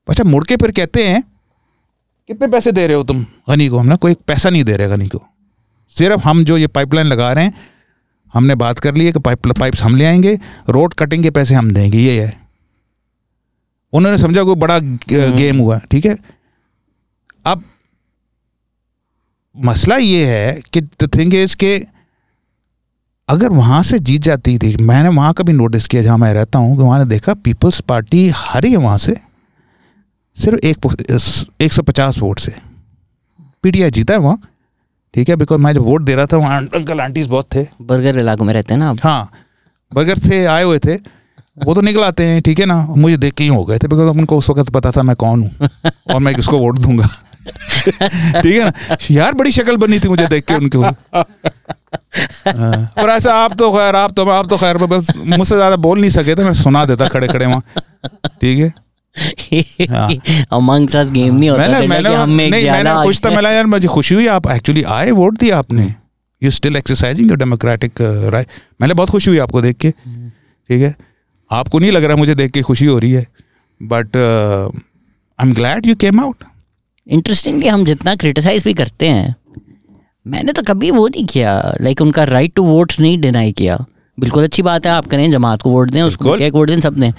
अच्छा 0.08 0.24
मुड़ 0.24 0.44
के 0.44 0.56
फिर 0.56 0.70
कहते 0.70 1.06
हैं 1.08 1.22
कितने 2.28 2.46
पैसे 2.48 2.72
दे 2.72 2.86
रहे 2.86 2.96
हो 2.96 3.02
तुम 3.04 3.24
गनी 3.50 3.68
को? 3.68 3.78
हमने 3.78 3.96
कोई 3.96 4.14
पैसा 4.26 4.50
नहीं 4.50 4.64
दे 4.64 4.76
रहे 4.76 4.88
गनी 4.88 5.08
को। 5.08 5.22
सिर्फ़ 5.96 6.20
हम 6.20 6.44
जो 6.44 6.56
ये 6.58 6.66
पाइपलाइन 6.66 7.06
लगा 7.06 7.32
रहे 7.32 7.44
हैं 7.44 7.54
हमने 8.34 8.54
बात 8.54 8.78
कर 8.78 8.94
ली 8.94 9.06
है 9.06 9.12
कि 9.12 9.20
पाइप 9.20 9.46
पाइप्स 9.60 9.82
हम 9.82 9.96
ले 9.96 10.04
आएँगे 10.04 10.38
रोड 10.68 10.94
कटिंग 10.94 11.22
के 11.22 11.30
पैसे 11.30 11.54
हम 11.54 11.70
देंगे 11.72 11.98
ये 11.98 12.20
है। 12.22 12.36
उन्होंने 13.92 14.18
समझा 14.18 14.42
कोई 14.42 14.54
बड़ा 14.54 14.78
गेम 14.78 15.58
हुआ 15.58 15.78
ठीक 15.90 16.06
है? 16.06 16.16
अब 17.46 17.64
मसला 19.56 19.96
ये 19.96 20.24
है 20.26 20.60
कि 20.72 20.80
द 20.80 21.10
थिंग 21.14 21.34
इज़ 21.34 21.56
के 21.56 21.76
अगर 23.28 23.48
वहाँ 23.50 23.82
से 23.82 23.98
जीत 23.98 24.22
जाती 24.22 24.56
थी 24.58 24.76
मैंने 24.80 25.08
वहाँ 25.08 25.32
का 25.34 25.44
भी 25.44 25.52
नोटिस 25.52 25.86
किया 25.86 26.02
जहाँ 26.02 26.18
मैं 26.18 26.32
रहता 26.34 26.58
हूँ 26.58 26.76
कि 26.76 26.82
वहाँ 26.82 26.98
ने 26.98 27.04
देखा 27.04 27.34
पीपल्स 27.34 27.80
पार्टी 27.88 28.28
हारी 28.34 28.70
है 28.70 28.76
वहाँ 28.76 28.98
से 28.98 29.14
सिर्फ़ 30.36 30.66
एक 30.66 30.86
एक 31.60 31.72
सौ 31.72 31.82
पचास 31.82 32.18
वोट 32.18 32.38
से। 32.38 32.52
पीटीआई 33.62 33.90
जीता 33.90 34.14
है 34.14 34.20
वहाँ। 34.20 34.38
ठीक 35.14 35.28
है 35.28 35.36
बिकॉज़ 35.36 35.60
मैं 35.60 35.72
जब 35.72 35.82
वोट 35.82 36.02
दे 36.02 36.14
रहा 36.14 36.26
था 36.26 36.36
वहाँ 36.36 36.60
अंकल 36.74 37.00
आंटीज 37.00 37.26
बहुत 37.28 37.48
थे। 37.54 37.66
बर्गर 37.82 38.18
इलाकों 38.18 38.44
में 38.44 38.52
रहते 38.54 38.74
हैं 38.74 38.78
ना 38.80 38.88
आप? 38.90 38.98
हाँ 39.04 39.30
बर्गर 39.92 40.18
थे 40.28 40.44
आए 40.44 40.62
हुए 40.62 40.78
थे। 40.78 40.94
वो 41.56 41.74
तो 41.74 41.80
निकल 41.80 42.02
आते 42.04 42.24
हैं 42.26 42.40
ठीक 42.42 42.58
है 42.60 42.66
ना? 42.66 42.80
मुझे 42.96 43.16
देख 43.16 43.34
के 43.34 43.44
ही 43.44 43.50
हो 43.50 43.64
गए 43.64 43.78
थे 43.78 43.88
बिकॉज़ 43.88 44.16
उनको 44.18 44.38
उस 44.38 44.50
वक्त 44.50 44.70
पता 44.70 44.90
था 44.90 45.02
मैं 45.02 45.16
कौन 45.16 45.42
हूँ 45.42 45.68
और 46.14 46.20
मैं 46.20 46.34
किसको 46.34 46.58
वोट 46.58 46.78
दूँगा। 46.78 47.08
ठीक 47.46 48.52
है 48.52 48.64
ना? 48.64 48.96
यार 49.10 49.34
बड़ी 49.34 49.52
शक्ल 49.52 49.76
बनी 49.76 49.98
थी 50.00 50.08
मुझे 50.08 50.26
देख 50.26 50.44
के 50.44 50.54
उनके। 50.54 51.22
और 52.46 53.10
ऐसा 53.10 53.34
आप 53.34 53.54
तो 53.58 53.70
खैर 53.72 53.96
आप 53.96 54.12
तो 54.16 54.28
आप 54.30 54.48
तो 54.48 54.56
खैर 54.56 54.78
बस 54.78 55.12
मुझसे 55.16 55.54
ज़्यादा 55.54 55.76
बोल 55.78 56.00
नहीं 56.00 56.10
सके 56.10 56.34
थे 56.34 56.44
मैं 56.44 56.52
सुना 56.54 56.84
देता 56.84 57.08
खड़े 57.08 57.28
खड़े 57.28 57.46
वहाँ। 57.46 57.62
ठीक 58.40 58.58
है? 58.58 58.72
हाँ। 59.90 60.08
अमंग 60.52 60.96
अस 60.96 61.10
गेम 61.10 61.34
नहीं 61.34 61.50
होता 61.50 61.68
मैंने 61.68 61.86
मैंने 61.86 62.14
हम 62.14 62.30
नहीं 62.32 62.70
मैंने 62.70 62.94
खुश 63.04 63.20
था 63.24 63.30
मिला 63.30 63.50
यार 63.50 63.66
मुझे 63.66 63.88
खुशी 63.88 64.14
हुई 64.14 64.26
आप 64.28 64.46
एक्चुअली 64.50 64.82
आए 64.94 65.10
वोट 65.12 65.38
दिया 65.40 65.58
आपने। 65.58 65.94
You 66.42 66.50
still 66.50 66.76
exercising 66.76 67.28
your 67.28 67.38
democratic 67.38 68.00
right 68.32 68.48
मैंने 68.80 68.94
बहुत 68.94 69.10
खुशी 69.10 69.30
हुई 69.30 69.38
आपको 69.40 69.62
देख 69.62 69.76
के। 69.76 69.90
ठीक 69.90 70.82
है? 70.82 70.94
आपको 71.50 71.78
नहीं 71.78 71.92
लग 71.92 72.04
रहा 72.04 72.16
मुझे 72.16 72.34
देख 72.34 72.50
के 72.50 72.62
खुशी 72.62 72.86
हो 72.86 72.98
रही 72.98 73.12
है। 73.12 73.26
But 73.80 74.16
I 74.16 75.46
am 75.46 75.54
glad 75.54 75.86
you 75.86 75.94
came 75.96 76.20
out 76.20 76.44
interestingly 77.06 77.68
हम 77.68 77.84
जितना 77.84 78.14
क्रिटिसाइज 78.16 78.64
भी 78.64 78.74
करते 78.74 79.08
हैं 79.08 79.34
मैंने 80.26 80.52
तो 80.52 80.62
कभी 80.62 80.90
वो 80.90 81.06
नहीं 81.08 81.24
किया। 81.26 81.60
लाइक 81.80 82.00
उनका 82.00 82.24
राइट 82.24 82.52
टू 82.54 82.64
वोट 82.64 82.92
नहीं 83.00 83.18
डिनाई 83.20 83.52
किया। 83.52 83.78
बिल्कुल 84.18 84.44
अच्छी 84.44 84.62
बात 84.62 84.86
है 84.86 84.92
आप 84.92 85.06
करें 85.06 85.30
जमात 85.30 85.62
को 85.62 85.70
वोट 85.70 85.90
दें 85.90 86.02
उसको। 86.02 86.36
क्या 86.36 86.48
वोट 86.54 86.68
दें 86.68 86.80
सब 86.80 86.94
दें 86.94 87.12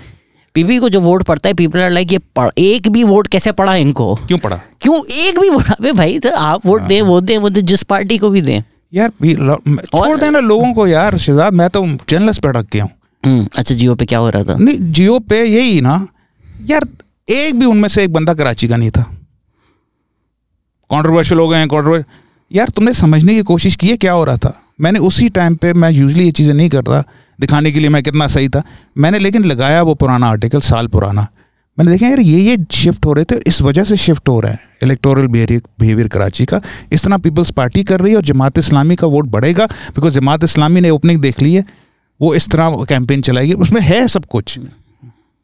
पीपी 0.56 0.78
को 0.80 0.90
जो 0.90 1.00
वोट 1.02 1.24
पड़ता 1.24 1.50
है 1.50 1.54
पीपल 1.56 1.80
आर 1.80 1.92
लाइक 1.92 2.12
ये 2.12 2.18
पढ़, 2.36 2.50
एक 2.58 2.90
भी 2.90 3.04
वोट 3.04 3.28
कैसे 3.28 3.52
पड़ा 3.52 3.76
इनको? 3.76 4.14
क्यों 4.18 4.38
पड़ा 4.38 4.60
क्यों 4.82 5.04
एक 5.18 5.40
भी 5.40 5.50
वोट 5.50 5.72
अबे 5.72 5.92
भाई 5.94 6.20
तो 6.20 6.36
आप 6.36 6.66
वोट 6.66 6.82
दें 6.84 7.02
वो 7.02 7.20
दें 7.22 7.38
वो 7.38 7.50
दें 7.50 7.62
जिस 7.64 7.84
पार्टी 7.86 8.18
को 8.18 8.30
भी 8.30 8.42
दें। 8.42 8.62
यार 8.94 9.10
छोड़ 9.10 10.18
देना 10.18 10.40
लोगों 10.42 10.74
को 10.74 10.88
यार 10.88 11.18
शहजाद 11.18 11.54
मैं 11.54 11.70
तो 11.70 11.86
जर्नलिस्ट 12.10 12.42
पे 12.42 12.52
रख 12.52 12.68
गया 12.74 12.84
हूँ। 12.84 12.92
हम्म, 13.24 13.48
अच्छा 13.56 13.76
जियो 13.76 13.96
पे 13.96 14.06
क्या 14.06 14.20
हो 14.20 14.30
रहा 14.30 14.44
था? 14.44 14.56
नहीं 14.56 14.92
जियो 14.92 15.20
पे 15.20 15.44
यही 15.44 15.82
ना। 15.82 16.08
यार 16.66 16.88
एक 17.30 17.60
भी 17.60 17.66
उनमें 17.66 17.90
से 17.90 18.04
एक 18.04 18.14
बंदा 18.14 18.34
कराची 18.34 18.68
का 18.68 18.78
नहीं 18.78 18.92
था। 18.92 19.04
कॉन्ट्रोवर्शियल 20.90 21.40
हो 21.40 21.48
गए 21.48 21.58
हैं 21.58 21.68
कॉन्ट्रोवर 21.68 22.04
यार, 22.52 22.70
तुमने 22.70 22.94
समझने 22.94 23.34
की 23.34 23.42
कोशिश 23.42 23.76
की 23.76 23.88
है 23.88 23.98
क्या 23.98 24.12
हो 24.12 24.24
रहा 24.24 24.38
था? 24.38 24.54
मैंने 24.82 25.00
उसी 25.00 25.30
टाइम 25.30 25.56
पे 25.56 25.74
मैं 25.74 25.90
यूजली 25.92 26.26
ये 26.26 26.32
चीज़ें 26.32 26.54
नहीं 26.54 26.70
करता, 26.70 27.04
दिखाने 27.40 27.72
के 27.72 27.80
लिए 27.80 27.90
मैं 27.90 28.02
कितना 28.04 28.28
सही 28.28 28.50
था। 28.50 28.64
मैंने 28.98 29.20
लेकिन 29.20 29.44
लगाया 29.44 29.82
वो 29.82 29.94
पुराना 29.96 30.28
आर्टिकल 30.28 30.60
साल 30.60 30.88
पुराना। 30.88 31.28
मैंने 31.78 31.92
देखा, 31.92 32.08
यार, 32.08 32.20
ये 32.20 32.40
ये 32.40 32.58
शिफ्ट 32.72 33.06
हो 33.06 33.14
रहे 33.14 33.26
थे 33.26 33.36
इस 33.48 33.62
वजह 33.62 33.84
से 33.84 33.98
शिफ्ट 33.98 34.30
हो 34.30 34.40
रहे 34.40 34.52
हैं। 34.52 34.60
इलेक्टोरल 34.84 35.28
बिहेवियर 35.28 36.08
कराची 36.08 36.46
का। 36.46 36.62
इस 36.92 37.04
तरह 37.04 37.18
पीपल्स 37.18 37.52
पार्टी 37.52 37.84
कर 37.84 38.00
रही 38.00 38.12
है 38.12 38.18
और 38.18 38.24
जमात 38.24 38.58
इस्लामी 38.58 38.96
का 38.96 39.08
वोट 39.08 39.26
बढ़ेगा 39.28 39.66
बिकॉज़ 39.66 40.14
जमात 40.14 40.44
इस्लामी 40.44 40.82
ने 40.82 40.90
ओपनिंग 40.90 41.22
देख 41.22 41.42
ली 41.42 41.54
है। 41.54 41.66
वो 42.20 42.34
इस 42.36 42.50
तरह 42.50 42.86
कैंपेन 42.90 43.22
चलाएगी। 43.22 43.54
उसमें 43.56 43.82
है 43.82 44.08
सब 44.08 44.26
कुछ। 44.26 44.60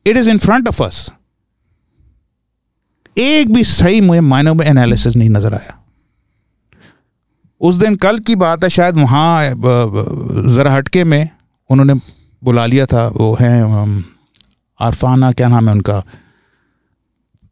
It 0.06 0.18
is 0.18 0.30
in 0.30 0.38
front 0.38 0.68
of 0.68 0.84
us 0.84 1.10
एक 3.18 3.54
भी 3.54 3.64
सही 3.64 4.02
मुझे 4.02 4.22
मायनों 4.22 4.54
में 4.54 4.66
एनालिसिस 4.66 5.16
नहीं 5.16 5.30
नज़र 5.30 5.54
आया। 5.54 5.80
उस 7.62 7.76
दिन 7.76 7.96
कल 7.96 8.20
की 8.20 8.36
बात 8.36 8.64
है 8.64 8.70
शायद 8.70 8.96
वहाँ 8.98 9.46
ज़रा 10.56 10.74
हटके 10.74 11.04
में 11.04 11.30
उन्होंने 11.70 11.94
बुला 12.44 12.66
लिया 12.66 12.86
था 12.86 13.08
वो 13.08 13.34
हैं 13.42 14.04
आरफाना 14.80 15.32
क्या 15.32 15.48
नाम 15.48 15.68
है 15.70 15.74
उनका? 15.76 16.04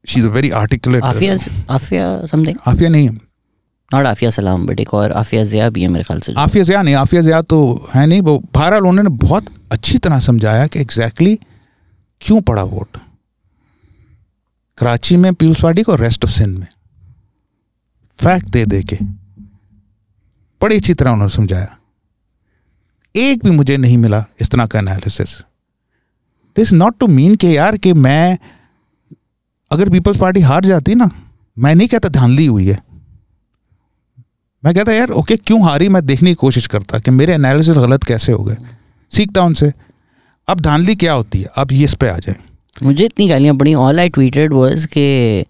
She 0.08 0.20
is 0.20 0.28
a 0.28 0.32
very 0.32 0.50
articulate 0.50 1.04
Aafia 1.04 1.36
Aafia 1.70 2.26
something 2.28 2.58
Aafia 2.68 2.90
नहीं 2.90 3.10
नॉट 3.10 4.06
आफिया 4.06 4.30
सलाम 4.32 4.66
बट 4.68 4.80
एक 4.80 4.94
और 4.94 5.12
आफिया 5.12 5.44
जिया 5.46 5.70
भी 5.70 5.82
है 5.82 5.88
मेरे 5.88 6.04
ख्याल 6.04 6.20
से 6.22 6.34
आफिया 6.38 6.64
ज़िया 6.64 6.82
नहीं 6.82 6.96
आफिया 6.96 7.22
ज़िया 7.22 7.42
तो 7.42 7.60
है 7.94 8.06
नहीं 8.08 8.22
वो 8.22 8.38
बहरहाल 8.54 8.88
उन्होंने 8.88 9.10
बहुत 9.26 9.46
अच्छी 9.72 9.98
तरह 9.98 10.20
समझाया 10.20 10.68
कि 10.68 10.80
एग्जैक्टली 10.80 11.36
क्यों 12.22 12.42
पड़ा 12.42 12.64
वोट? 12.64 12.98
कराची 14.78 15.16
में 15.18 15.34
पीपल्स 15.34 15.62
पार्टी 15.62 15.82
को 15.84 15.96
रेस्ट 15.96 16.26
ऑफ़ 16.26 16.32
सिंध 16.32 16.58
में। 16.58 16.68
फैक्ट 18.20 18.50
दे 18.50 18.66
दे 18.66 18.82
के। 18.84 18.98
बड़ी 20.62 20.76
अच्छी 20.76 20.94
तरह 20.94 21.12
उन्होंने 21.12 21.34
समझाया। 21.34 21.78
एक 23.16 23.44
भी 23.44 23.52
मुझे 23.52 23.78
नहीं 23.78 23.98
मिला 23.98 24.26
इस 24.42 24.50
तरह 24.50 24.66
का 24.66 24.80
analysis 24.80 25.40
this 26.56 26.74
not 26.74 26.98
to 27.00 27.08
mean 27.08 27.36
कि 27.36 27.58
यार 27.58 27.78
कि 27.78 27.94
मैं, 27.94 28.38
अगर 29.72 29.90
पीपल्स 29.90 30.18
पार्टी 30.18 30.40
हार 30.40 30.66
जाती 30.66 30.96
ना, 30.96 31.10
मैं 31.60 31.76
नहीं 31.76 31.88
कहता 31.88 32.10
धांधली 32.10 32.46
हुई 32.46 32.68
है। 32.68 32.80
मैं 34.66 34.74
कहता 34.76 34.92
यार 34.92 35.10
ओके 35.10 35.38
क्यों 35.38 35.64
हारी? 35.64 35.90
मैं 35.90 36.06
देखने 36.06 36.30
की 36.30 36.36
कोशिश 36.36 36.68
करता 36.68 37.00
कि 37.00 37.12
मेरे 37.12 37.34
एनालिसिस 37.34 37.78
गलत 37.78 38.04
कैसे 38.04 38.32
हो 38.32 38.44
गए। 38.44 38.58
सीखता 39.12 39.42
उनसे। 39.42 39.74
अब 40.48 40.60
धांधली 40.60 40.96
क्या 40.96 41.14
होती 41.14 41.42
है? 41.42 41.50
अब 41.56 41.72
ये 41.72 41.84
इस 41.84 41.94
पे 41.94 42.08
आ 42.08 42.18
जाए। 42.18 42.36
मुझे 42.84 43.06
इतनी 43.06 43.28
गालियाँ 43.28 43.56
पड़ी। 43.56 43.74
ऑल 43.74 44.00
आई 44.00 44.10
ट्वीटेड 44.10 44.54
वर्स 44.54 44.86
के 44.86 45.42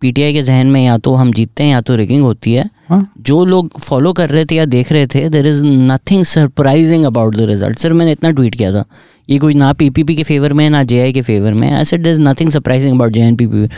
पीटीआई 0.00 0.32
के 0.32 0.42
जहन 0.42 0.66
में 0.66 0.84
या 0.84 0.96
तो 0.98 1.14
हम 1.14 1.32
जीतते 1.32 1.62
हैं 1.62 1.70
या 1.70 1.80
तो 1.80 1.96
रिगिंग 1.96 2.22
होती 2.22 2.52
है। 2.54 2.68
हाँ। 2.88 3.06
जो 3.20 3.44
लोग 3.44 3.78
फॉलो 3.80 4.12
कर 4.12 4.30
रहे 4.30 4.44
थे 4.44 4.54
या 4.54 4.64
देख 4.66 4.92
रहे 4.92 5.06
थे 5.06 5.28
there 5.28 5.46
is 5.46 5.64
nothing 5.64 6.24
surprising 6.24 7.04
about 7.04 7.36
the 7.36 7.46
result 7.50 7.78
sir 7.78 7.92
मैंने 7.92 8.12
इतना 8.12 8.30
ट्वीट 8.30 8.54
किया 8.54 8.72
था। 8.72 8.84
ये 9.28 9.38
कोई 9.38 9.54
ना 9.54 9.72
पीपीपी 9.72 10.14
के 10.16 10.22
फेवर 10.22 10.52
में 10.52 10.64
है 10.64 10.70
ना 10.70 10.82
जेआई 10.84 11.12
के 11.12 11.22
फेवर 11.22 11.54
में 11.54 11.70
ऐसे 11.70 11.98
there 11.98 12.10
is 12.10 12.20
nothing 12.20 12.50
surprising 12.50 12.94
about 12.94 13.12
J 13.12 13.20
N 13.20 13.36
P 13.36 13.46
P 13.46 13.68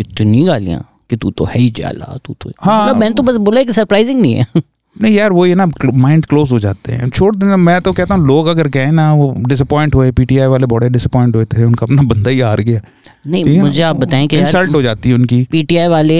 इतनी 0.00 0.44
गालियाँ 0.44 0.84
कि 1.10 1.16
तू 1.16 1.30
तो 1.30 1.44
है 1.44 1.60
ही 1.60 1.70
जाला 1.70 2.16
तू 2.24 2.34
तो 2.40 2.50
हाँ। 2.60 2.82
मतलब 2.84 3.00
मैंने 3.00 3.14
तो 3.14 3.22
बस 3.22 3.36
बोला 3.36 3.62
कि 3.62 3.72
सरप्राइजिंग 3.72 4.20
नहीं 4.20 4.34
है। 4.34 4.46
नहीं 4.96 5.14
यार 5.14 5.32
वो 5.32 5.44
ये 5.46 5.54
ना 5.54 5.66
माइंड 5.94 6.26
क्लोज 6.26 6.52
हो 6.52 6.58
जाते 6.58 6.92
हैं। 6.92 7.08
छोड़ 7.08 7.34
देना 7.36 7.56
मैं 7.56 7.80
तो 7.82 7.92
कहता 7.92 8.14
हूँ 8.14 8.26
लोग 8.26 8.46
अगर 8.46 8.68
गए 8.68 8.90
ना 8.90 9.12
वो 9.14 9.34
डिसअपॉइंट 9.48 9.94
हुए 9.94 10.10
पीटीआई 10.12 10.46
वाले 10.46 10.66
बड़े 10.66 10.88
डिसअपॉइंट 10.88 11.36
हुए 11.36 11.44
थे 11.44 11.64
उनका 11.64 11.86
अपना 11.86 12.02
बंदा 12.02 12.30
ही 12.30 12.40
हार 12.40 12.60
गया। 12.60 12.80
नहीं 13.26 13.60
मुझे 13.60 13.82
आप 13.82 13.96
बताएँ 13.96 14.26
कि 14.26 14.38
इंसल्ट 14.38 14.74
हो 14.74 14.82
जाती 14.82 15.08
है 15.08 15.14
उनकी। 15.14 15.42
पीटीआई 15.50 15.88
वाले 15.88 16.18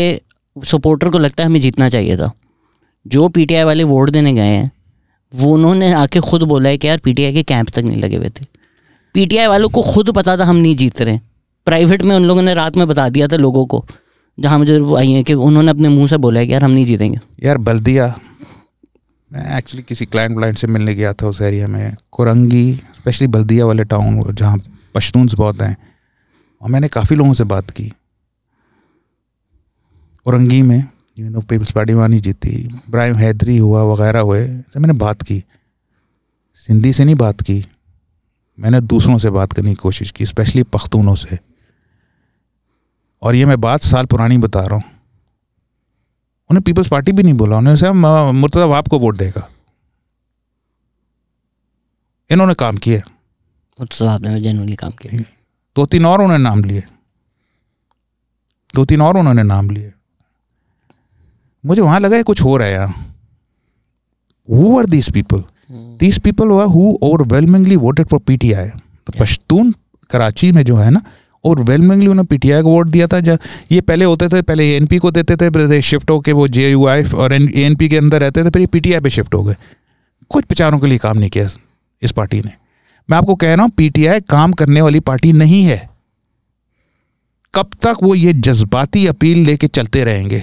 सपोर्टर 0.56 1.08
को 1.08 1.18
लगता 1.18 1.42
है 1.42 1.48
हमें 1.48 1.60
जीतना 1.60 1.88
चाहिए 1.88 2.16
था। 2.16 2.30
जो 3.06 3.28
पीटीआई 3.28 3.64
वाले 3.64 3.84
वोट 3.84 4.10
देने 4.10 4.32
गए 4.32 4.46
हैं 4.46 4.70
वो 5.32 5.52
उन्होंने 5.54 5.92
आके 5.92 6.20
खुद 6.20 6.42
बोला 6.42 6.68
है 6.68 6.78
कि 6.78 6.88
यार 6.88 6.98
पीटीआई 6.98 7.32
के 7.32 7.42
कैंप 7.42 7.68
तक 7.68 7.78
नहीं 7.78 8.00
लगे 8.02 8.16
हुए 8.16 8.28
थे। 8.30 8.44
पीटीआई 9.14 9.46
वालों 9.46 9.68
को 9.68 9.82
खुद 9.82 10.10
पता 10.10 10.36
था 10.36 10.44
हम 10.44 10.56
नहीं 10.56 10.76
जीत 10.76 11.00
रहे। 11.02 11.18
प्राइवेट 11.66 12.02
में 12.02 12.14
उन 12.16 12.24
लोगों 12.24 12.42
ने 12.42 12.54
रात 12.54 12.76
में 12.76 12.86
बता 12.88 13.08
दिया 13.08 13.28
था 13.28 13.36
लोगों 13.36 13.64
को 13.66 13.84
जहाँ 14.38 14.58
मुझे 14.58 14.78
वो 14.78 14.96
आई 14.96 15.12
है 15.12 15.22
कि 15.22 15.34
उन्होंने 15.34 15.70
अपने 15.70 15.88
मुँह 15.88 16.06
से 16.08 16.16
बोला 16.16 16.40
है 16.40 16.46
कि 16.46 16.52
यार 16.52 16.64
हम 16.64 16.70
नहीं 16.70 16.86
जीतेंगे। 16.86 17.18
यार 17.44 17.58
बल्दिया 17.58 18.14
मैं 19.30 19.56
एक्चुअली 19.58 19.82
किसी 19.82 20.06
क्लाइंट 20.06 20.36
व्लाइंट 20.36 20.58
से 20.58 20.66
मिलने 20.66 20.94
गया 20.94 21.12
था 21.12 21.26
उस 21.26 21.40
एरिया 21.42 21.68
में। 21.68 21.96
कुरंगी 22.12 22.72
स्पेशली 22.94 23.26
बल्दिया 23.28 23.66
वाले 23.66 23.84
टाउन 23.84 24.34
जहाँ 24.34 24.60
पश्तून्स 24.94 25.34
बहुत 25.34 25.60
हैं। 25.60 25.76
और 26.60 26.70
मैंने 26.70 26.88
काफ़ी 26.88 27.16
लोगों 27.16 27.32
से 27.32 27.44
बात 27.44 27.70
की। 27.70 27.92
औरंगी 30.26 30.62
में 30.62 30.84
इवन 31.18 31.32
तो 31.32 31.40
पीपल्स 31.40 31.70
पार्टी 31.72 31.94
वहाँ 31.94 32.08
नहीं 32.08 32.20
जीती, 32.20 32.48
इब्राहिम 32.48 33.16
हैदरी 33.16 33.58
हुआ, 33.58 33.82
वगैरह 33.82 34.20
हुए, 34.20 34.46
से 34.48 34.80
मैंने 34.80 34.94
बात 34.94 35.22
की। 35.22 35.44
सिंधी 36.54 36.92
से 36.92 37.04
नहीं 37.04 37.14
बात 37.14 37.42
की। 37.42 37.66
मैंने 38.58 38.80
दूसरों 38.80 39.18
से 39.18 39.30
बात 39.30 39.52
करने 39.52 39.68
की 39.68 39.74
कोशिश 39.74 40.10
की, 40.10 40.26
स्पेशली 40.26 40.62
पख्तूनों 40.62 41.14
से। 41.14 41.38
और 43.22 43.34
ये 43.34 43.46
मैं 43.46 43.60
बात 43.60 43.80
साल 43.80 44.06
पुरानी 44.06 44.38
बता 44.38 44.60
रहा 44.60 44.74
हूँ। 44.74 44.84
उन्हें 46.50 46.62
पीपल्स 46.62 46.88
पार्टी 46.88 47.12
भी 47.12 47.22
नहीं 47.22 47.34
बोला। 47.34 47.56
उन्होंने 47.56 47.80
कहा 47.80 48.32
मुर्तजा 48.32 48.64
वाप 48.64 48.88
को 48.88 48.98
वोट 48.98 49.16
देगा। 49.16 49.48
इन्होंने 52.30 52.54
काम 52.54 52.76
किए। 52.76 53.00
तो 53.78 53.86
साहब 53.92 54.26
ने 54.26 54.40
जेनुअली 54.40 54.76
काम 54.76 54.90
किया। 54.90 55.35
दो 55.76 55.86
तीन 55.86 56.06
और 56.06 56.22
उन्होंने 56.22 56.42
नाम 56.44 56.62
लिए। 56.64 56.82
दो 58.74 58.84
तीन 58.84 59.02
और 59.02 59.16
उन्होंने 59.18 59.42
नाम 59.42 59.70
लिए। 59.70 59.92
मुझे 61.64 61.82
वहाँ 61.82 62.00
लगा 62.00 62.16
ये 62.16 62.22
कुछ 62.22 62.42
हो 62.42 62.56
रहा 62.56 62.68
है 62.68 62.74
यहाँ 62.74 62.88
who 64.48 64.78
are 64.78 64.86
these 64.86 65.10
people 65.12 65.42
these 66.00 66.18
people 66.20 66.50
who 66.72 66.82
overwhelmingly 67.02 67.76
voted 67.76 68.06
for 68.06 68.20
P 68.20 68.24
PTI 68.28 68.68
तो 68.68 69.12
पश्तून 69.20 69.74
कराची 70.10 70.50
में 70.52 70.62
जो 70.64 70.76
है 70.76 70.90
ना 70.90 71.00
ओवरवेलमिंगली 71.44 72.06
उन्होंने 72.06 72.26
पीटीआई 72.26 72.62
को 72.62 72.70
वोट 72.70 72.88
दिया 72.88 73.06
था। 73.06 73.20
जब 73.20 73.38
ये 73.72 73.80
पहले 73.80 74.04
होते 74.04 74.28
थे 74.28 74.42
पहले 74.42 74.64
एएनपी 74.66 74.98
को 74.98 75.10
देते 75.10 75.36
थे 75.36 75.50
फिर 75.50 75.80
शिफ्ट 75.82 76.10
होके 76.10 76.32
वो 76.32 76.46
जे 76.48 76.70
यू 76.70 76.86
आई 76.86 77.04
और 77.04 77.32
एएनपी 77.34 77.88
के 77.88 77.96
अंदर 77.96 78.20
रहते 78.20 78.44
थे 78.44 78.50
फिर 78.50 78.60
ये 78.60 78.66
पीटीआई 78.66 79.00
पे 79.00 79.10
शिफ्ट 79.10 79.34
हो 79.34 79.42
गए। 79.44 79.56
कुछ 80.30 80.44
प्रचारों 80.44 80.78
के 80.78 80.86
लिए 80.86 80.98
काम 80.98 81.18
नहीं 81.18 81.30
किया 81.30 81.48
इस 82.02 82.12
पार्टी 82.12 82.40
ने। 82.40 82.52
मैं 83.08 83.18
आपको 83.18 83.34
कह 83.34 83.54
रहा 83.54 83.62
हूँ 83.62 83.70
पीटीआई 83.70 84.20
काम 84.20 84.52
करने 84.52 84.80
वाली 84.80 85.00
पार्टी 85.00 85.32
नहीं 85.34 85.62
है। 85.64 85.78
कब 87.54 87.70
तक 87.82 87.96
वो 88.02 88.14
ये 88.14 88.32
जज्बाती 88.34 89.06
अपील 89.06 89.38
लेके 89.46 89.66
चलते 89.68 90.04
रहेंगे? 90.04 90.42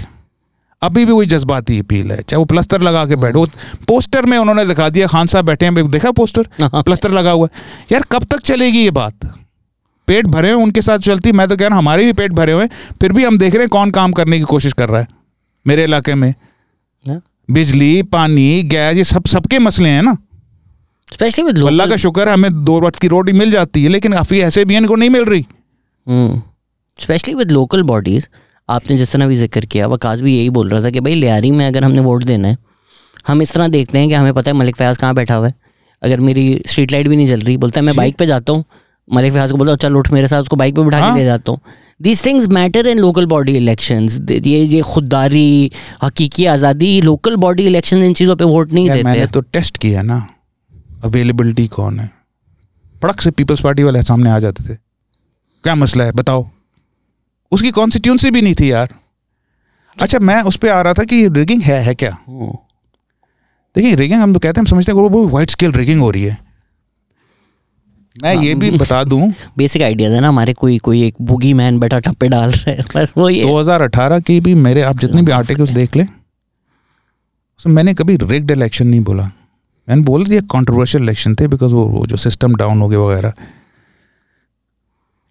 अभी 0.82 1.06
भी 1.06 1.12
वही 1.12 1.28
जज्बाती 1.28 1.80
अपील 1.80 2.12
है 2.12 2.18
चाहे 2.20 2.38
वो 2.38 2.46
प्लस्तर 2.46 2.82
लगा 2.82 3.06
के 3.06 3.16
बैठो 3.18 3.46
पोस्टर 3.88 4.26
में 4.26 4.38
उन्होंने 4.38 4.66
दिखा 4.66 4.88
दिया 4.90 5.08
खान 5.08 5.28
साहब 5.28 5.46
बैठे 5.46 5.66
हैं 5.66 5.90
देखा 5.92 6.12
पोस्टर? 6.14 6.48
हाँ। 6.62 6.84
प्लस्तर 6.84 7.12
लगा 7.12 7.32
हुआ 7.32 7.48
है। 7.48 7.62
यार 7.92 8.04
कब 8.12 8.24
तक 8.24 8.42
चलेगी 8.42 8.84
ये 8.84 8.92
बात? 8.92 9.26
पेट 10.08 10.28
भरे 10.28 10.52
हुए 10.52 10.64
उनके 10.64 10.82
साथ 10.82 11.00
चलती। 11.00 11.32
मैं 11.32 11.48
तो 11.48 11.58
कह 11.58 11.68
रहा 11.68 11.76
हूँ 11.76 11.84
हमारे 11.84 12.06
भी 12.06 12.14
पेट 12.14 12.32
भरे 12.34 12.52
हुए 12.52 12.64
हैं 12.64 12.98
फिर 13.02 13.14
भी 13.14 13.24
हम 13.24 13.38
देख 13.38 13.54
रहे 13.54 13.64
हैं 13.64 13.70
कौन 13.70 13.92
काम 13.92 14.12
करने 14.14 14.40
की 14.40 14.46
कोशिश 14.46 14.74
कर 14.74 14.90
रहा 14.90 15.02
है 15.02 15.08
मेरे 15.66 15.84
इलाके 15.84 16.16
में। 16.16 16.34
बिजली 17.50 18.04
पानी 18.06 18.64
गैस 18.64 18.98
ये 18.98 19.04
सब 19.06 19.26
सबके 19.28 19.60
मसले 19.60 19.90
हैं 19.90 20.02
ना। 20.02 20.18
स्पेशली 21.14 21.44
विद 21.46 21.58
अल्लाह 21.64 21.88
का 21.88 21.96
शुक्र 21.98 22.28
है 22.28 22.34
हमें 22.34 22.64
दो 22.66 22.80
वक्त 22.82 23.00
की 23.00 23.08
रोटी 23.08 23.34
मिल 23.34 23.52
जाती 23.52 23.84
है 23.84 23.90
लेकिन 23.90 24.14
काफ़ी 24.14 24.40
ऐसे 24.42 24.66
भी 24.66 24.74
हैं 24.74 24.82
इनको 24.82 24.96
नहीं 24.96 25.10
मिल 25.10 25.26
रही। 25.26 25.46
स्पेशली 26.98 27.34
विद 27.36 27.52
लोकल 27.52 27.84
बॉडीज़ 27.84 28.28
आपने 28.70 28.98
जिस 28.98 29.12
तरह 29.12 29.28
भी 29.28 29.36
ज़िक्र 29.36 29.66
किया 29.66 29.88
वकास 29.88 30.22
भी 30.22 30.38
यही 30.38 30.50
बोल 30.50 30.70
रहा 30.70 30.82
था 30.84 30.90
कि 30.90 31.00
भाई 31.00 31.16
लियारी 31.16 31.52
में 31.52 31.66
अगर 31.68 31.84
हमने 31.84 32.02
वोट 32.02 32.24
देना 32.24 32.48
है 32.48 32.58
हम 33.28 33.42
इस 33.42 33.54
तरह 33.54 33.68
देखते 33.70 34.00
हैं 34.00 34.08
कि 34.10 34.14
हमें 34.16 34.34
पता 34.34 34.52
है 34.52 34.58
मलिक 34.58 34.76
फयाज 34.76 34.98
कहाँ 34.98 35.16
बैठा 35.16 35.36
हुआ 35.36 35.48
है। 35.48 35.54
अगर 36.02 36.20
मेरी 36.22 36.62
स्ट्रीट 36.68 36.92
लाइट 36.92 37.08
भी 37.08 37.16
नहीं 37.16 37.28
जल 37.28 37.40
रही 37.42 37.58
बोलता 37.58 37.80
है 37.80 37.86
मैं 37.86 37.96
बाइक 37.96 38.16
पे 38.18 38.26
जाता 38.26 38.54
हूँ। 38.54 38.64
मलिक 39.08 39.34
फयाज 39.34 39.52
को 39.52 39.58
बोलता 39.58 39.72
हूँ 39.72 39.78
चल 39.80 39.96
उठ 39.98 40.12
मेरे 40.12 40.28
साथ 40.28 40.42
उसको 40.42 40.56
बाइक 40.56 40.76
पे 40.76 40.82
बिठा 40.82 40.98
हाँ। 41.00 41.14
के 41.14 41.20
ले 41.20 41.26
जाता 41.26 41.52
हूँ। 41.52 41.60
These 42.02 42.26
things 42.26 42.48
matter 42.50 42.88
in 42.88 43.00
local 43.00 43.26
body 43.28 43.56
election 43.58 44.08
ये 44.32 44.60
ये 44.60 44.82
खुददारी 44.84 45.72
हकीकी 46.04 46.46
आज़ादी 46.48 47.00
लोकल 47.02 47.36
बॉडी 47.38 47.66
इलेक्शन 47.68 48.04
इन 48.04 48.14
चीज़ों 48.14 48.36
पर 48.36 48.46
वोट 48.46 48.74
नहीं 48.74 48.90
देते। 48.90 49.04
मैंने 49.04 49.26
तो 49.28 49.42
टेस्ट 49.44 49.78
किया 49.78 50.02
ना। 50.02 50.26
अवेलेबिलिटी 51.04 51.68
कौन 51.68 52.00
है? 52.00 52.12
पड़क 53.02 53.22
से 53.22 53.32
पीपल्स 53.32 53.62
पार्टी 53.62 53.84
वाले 53.84 54.02
सामने 54.04 54.30
आ 54.30 54.40
जाते 54.40 54.64
थे। 54.64 54.76
क्या 55.64 55.76
मसला 55.76 56.04
है? 56.04 56.12
बताओ। 56.12 56.50
उसकी 57.52 57.72
कॉन्स्टिट्यूंसी 57.72 58.32
भी 58.32 58.42
नहीं 58.42 58.56
थी 58.56 58.72
यार। 58.72 58.90
अच्छा 60.02 60.20
मैं 60.20 60.42
उस 60.42 60.56
पर 60.56 60.68
आ 60.68 60.82
रहा 60.82 60.94
था 60.94 61.04
कि 61.04 61.28
रिगिंग 61.28 61.62
है 61.62 61.82
है 61.84 61.96
क्या? 61.96 62.18
हम्म। 62.28 62.52
देखिए 63.76 63.96
रिगिंग 63.96 64.22
हम 64.22 64.34
तो 64.34 64.40
कहते 64.40 64.60
हैं 64.60 64.66
हम 64.66 64.66
समझते 64.66 64.92
हैं 64.92 65.02
कि 65.02 65.14
वो 65.16 65.28
वाइट 65.28 65.50
स्केल 65.50 65.72
रिगिंग 65.72 66.02
हो 66.02 66.12
रही 66.12 66.24
है। 66.24 66.38
मैं 68.24 68.36
ये 68.36 68.56
भी 68.56 68.72
बता 68.72 69.04
दूँ। 69.04 69.34
बेसिक 69.58 69.82
आइडियाज़ 69.82 70.14
है 70.14 70.20
ना 70.20 70.28
हमारे 70.30 70.54
कोई 70.54 70.78
कोई 70.78 71.04
एक 71.04 71.16
बुगी 71.22 71.54
मैन 71.54 71.80
बैठा 71.80 72.00
ठप्पे 72.00 72.28
डाल 72.28 72.52
रहे 72.52 72.76
हैं 72.76 72.86
बस 72.96 73.14
वो 73.18 73.30
ये। 73.30 73.44
2018 73.44 74.20
की 74.20 74.40
भी 74.42 74.54
मेरे 74.56 74.82
आप 74.82 74.98
जितने 74.98 75.22
भी 75.22 75.32
आर्टिकल्स 75.42 75.70
देख 75.70 75.96
लें 75.96 76.06
उसमें 76.06 77.74
मैंने 77.74 77.94
कभी 77.94 78.18
रिग्ड 78.18 78.52
इलेक्शन 78.52 78.88
नहीं 78.88 79.02
बोला। 79.02 79.32
मैंने 79.90 80.02
बोल 80.02 80.26
दिया 80.26 80.42
कंट्रोवर्शियल 80.42 81.04
इलेक्शन 81.04 81.36
थे 81.36 81.48
बिकॉज़ 81.48 81.74
वो, 81.74 81.86
वो 81.86 82.06
जो 82.06 82.16
सिस्टम 82.16 82.56
डाउन 82.56 82.82
हो 82.82 82.88
गया 82.88 83.00
वगैरह। 83.00 83.34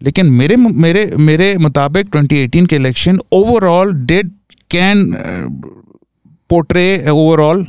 लेकिन 0.02 0.26
मेरे 0.26 0.56
मेरे 0.56 1.04
मेरे 1.18 1.56
मुताबिक 1.58 2.06
2018 2.06 2.66
के 2.66 2.76
election 2.76 3.18
overall 3.32 3.92
that 3.92 4.30
can 4.70 5.16
portray 6.50 7.10
overall 7.10 7.64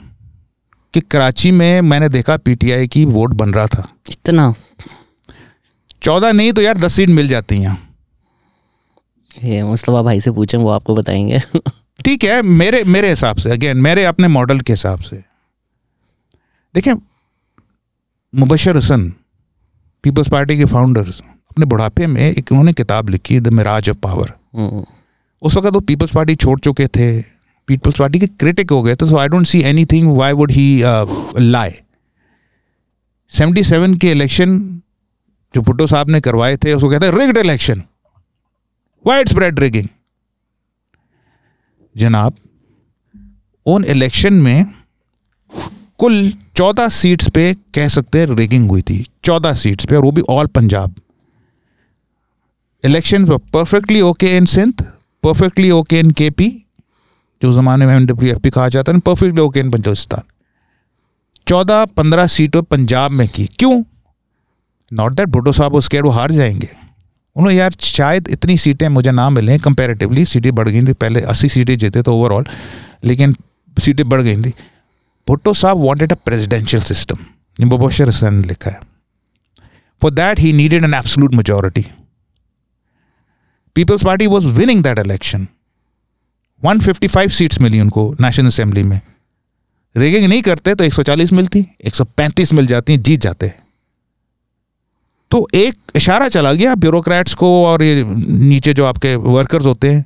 कि 0.94 1.02
कराची 1.02 1.52
में 1.52 1.82
मैंने 1.82 2.10
देखा 2.10 2.38
पीटीआई 2.38 2.88
की 2.88 3.06
वोट 3.06 3.34
बन 3.34 3.54
रहा 3.54 3.68
था। 3.68 3.88
इतना। 4.12 4.54
चौदह 6.04 6.32
नहीं 6.32 6.54
तो 6.54 6.62
यार 6.62 6.78
दस 6.78 6.94
सीट 6.94 7.10
मिल 7.10 7.28
जाती 7.28 7.58
हैं। 7.58 7.78
ये 9.44 9.64
मुस्तफ़ा 9.64 10.02
भाई 10.02 10.22
से 10.22 10.32
पूछें 10.32 10.58
वो 10.60 10.70
आपको 10.70 10.96
बताएँगे। 10.96 11.40
ठीक 12.06 12.24
है 12.24 12.42
मेरे 12.42 12.84
मेरे 12.84 13.10
हिसाब 13.10 13.38
से 13.38 13.52
अगेन 13.52 13.78
मेरे 13.78 14.04
अपने 14.06 14.28
मॉडल 14.28 14.60
के 14.60 14.74
हिसाब 14.74 15.00
से। 15.00 15.33
देखें 16.76 16.94
मुबशर 18.34 18.78
हसन 18.78 19.10
पीपल्स 20.04 20.30
पार्टी 20.30 20.58
के 20.58 20.66
फाउंडर्स 20.66 21.22
अपने 21.22 21.66
बुढ़ापे 21.66 22.08
में 22.08 22.22
एक 22.22 22.52
उन्होंने 22.52 22.74
किताब 22.74 23.10
लिखी 23.10 23.40
the 23.40 23.54
mirage 23.54 23.90
of 23.90 23.98
power. 23.98 24.34
Hmm, 24.56 24.84
उस 25.42 25.58
वक्त 25.58 25.74
वो 25.74 25.80
पीपल्स 25.82 26.14
पार्टी 26.16 26.36
छोड़ 26.36 26.60
चुके 26.60 26.88
थे 26.88 27.08
पीपल्स 27.68 28.00
पार्टी 28.00 28.20
के 28.20 28.28
क्रिटिक 28.28 28.72
हो 28.72 28.82
गए 28.84 28.96
थे 28.96 29.08
so 29.10 29.18
I 29.18 29.28
don't 29.28 29.46
see 29.48 29.62
anything 29.92 30.16
why 30.18 30.34
would 30.34 30.52
he 30.52 30.66
lie 31.38 31.72
seventy 33.32 33.64
seven 33.64 33.94
के 33.98 34.12
इलेक्शन 34.12 34.58
जो 35.54 35.62
भुट्टो 35.62 35.88
साहब 35.88 36.10
ने 36.10 36.22
करवाए 36.22 36.58
थे 36.58 36.74
उसको 36.74 36.90
कहते 36.90 37.06
हैं 37.06 37.14
rigged 37.14 37.38
election 37.38 37.84
wide 39.06 39.30
spread 39.30 39.60
rigging 39.60 39.88
जनाब 41.96 42.36
उन 43.66 43.84
इलेक्शन 43.86 44.34
में 44.34 44.66
कुल 46.00 46.32
चौदह 46.56 46.88
सीट्स 46.88 47.30
पे 47.30 47.54
कह 47.76 47.88
सकते 47.88 48.20
हैं 48.20 48.26
रिगिंग 48.28 48.70
हुई 48.70 48.82
थी। 48.82 49.06
चौदह 49.24 49.54
सीट्स 49.54 49.86
पे, 49.86 49.96
और 49.96 50.04
वो 50.04 50.12
भी 50.12 50.22
all 50.30 50.48
Punjab 50.48 50.96
election 52.84 53.26
perfectly 53.26 54.02
okay 54.02 54.30
in 54.38 54.46
Sindh 54.46 54.84
perfectly 55.24 55.72
okay 55.72 56.00
in 56.00 56.12
K 56.12 56.30
P 56.30 56.48
जो 57.42 57.54
जमाने 57.54 57.86
में 57.86 58.06
डब्ल्यू 58.06 58.32
एफ़ 58.32 58.40
पी 58.40 58.50
कहा 58.50 58.68
जाता 58.70 58.92
है 58.92 59.00
परफेक्टली 59.00 59.42
ओके 59.42 59.60
इन 59.60 59.70
बलोचिस्तान 59.70 60.22
चौदह 61.48 61.86
पंद्रह 61.86 62.28
सीटों 62.28 62.62
पंजाब 62.64 63.12
में 63.12 63.28
की। 63.28 63.46
क्यों? 63.60 63.84
नॉट 64.92 65.14
दैट 65.14 65.30
भुट्टो 65.30 65.52
साहब 65.52 65.76
उसके 65.76 66.02
वो 66.02 66.10
हार 66.10 66.32
जाएँगे। 66.32 66.70
उन्होंने 67.36 67.58
यार 67.58 67.72
शायद 67.80 68.28
इतनी 68.28 68.58
सीटें 68.58 68.88
मुझे 68.90 69.12
ना 69.12 69.30
मिलें 69.30 69.58
कंपेरेटिवली 69.60 70.26
सीटें 70.26 70.54
बढ़ 70.56 70.70
गई 70.70 70.84
थी। 70.84 70.94
पहले 70.94 71.22
अस्सी 71.24 71.50
सीटें 71.50 71.78
जीते 71.78 72.02
तो 72.02 72.16
ओवरऑल 72.16 72.46
लेकिन 73.04 73.36
सीटें 73.78 74.08
बढ़ 74.10 74.22
गई 74.22 74.42
थी। 74.42 74.54
भुट्टो 75.28 75.54
साहब 75.54 75.78
वॉन्टेड 75.78 76.12
अ 76.12 76.16
प्रेजिडेंशियल 76.16 76.84
सिस्टम 76.84 77.18
ये 77.60 77.66
मुबशर 77.66 78.08
हसन 78.08 78.34
ने 78.34 78.48
लिखा 78.48 78.72
है 78.72 78.80
for 80.02 80.12
that 80.12 80.40
he 80.40 80.54
needed 80.54 80.84
an 80.84 80.94
absolute 80.94 81.34
majority 81.34 81.86
Peoples 83.76 84.06
Party 84.06 84.28
was 84.28 84.48
winning 84.48 84.84
that 84.84 85.00
election 85.00 85.48
155 86.62 87.30
seats 87.30 87.62
मिली 87.62 87.80
उनको 87.80 88.16
नेशनल 88.22 88.48
असेंबली 88.48 88.84
में 88.84 89.02
रेगिंग 89.98 90.26
नहीं 90.26 90.42
करते 90.42 90.76
तो 90.76 90.86
140 90.86 91.32
मिलती 91.32 91.66
135 91.88 92.54
मिल 92.54 92.68
जाती 92.68 92.98
जीत 92.98 93.20
जाते 93.20 93.54
तो 95.32 95.48
एक 95.54 95.76
इशारा 95.96 96.30
चला 96.30 96.54
गया 96.54 96.76
ब्यूरोक्रेट्स 96.76 97.34
को 97.34 97.66
और 97.66 97.84
ये 97.84 98.04
नीचे 98.04 98.74
जो 98.74 98.86
आपके 98.86 99.16
वर्कर्स 99.16 99.66
होते 99.66 99.92
हैं 99.94 100.06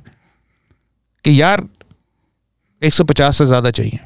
कि 1.24 1.42
यार 1.42 1.68
150 2.82 3.32
से 3.32 3.46
ज़्यादा 3.46 3.70
चाहिए। 3.70 3.98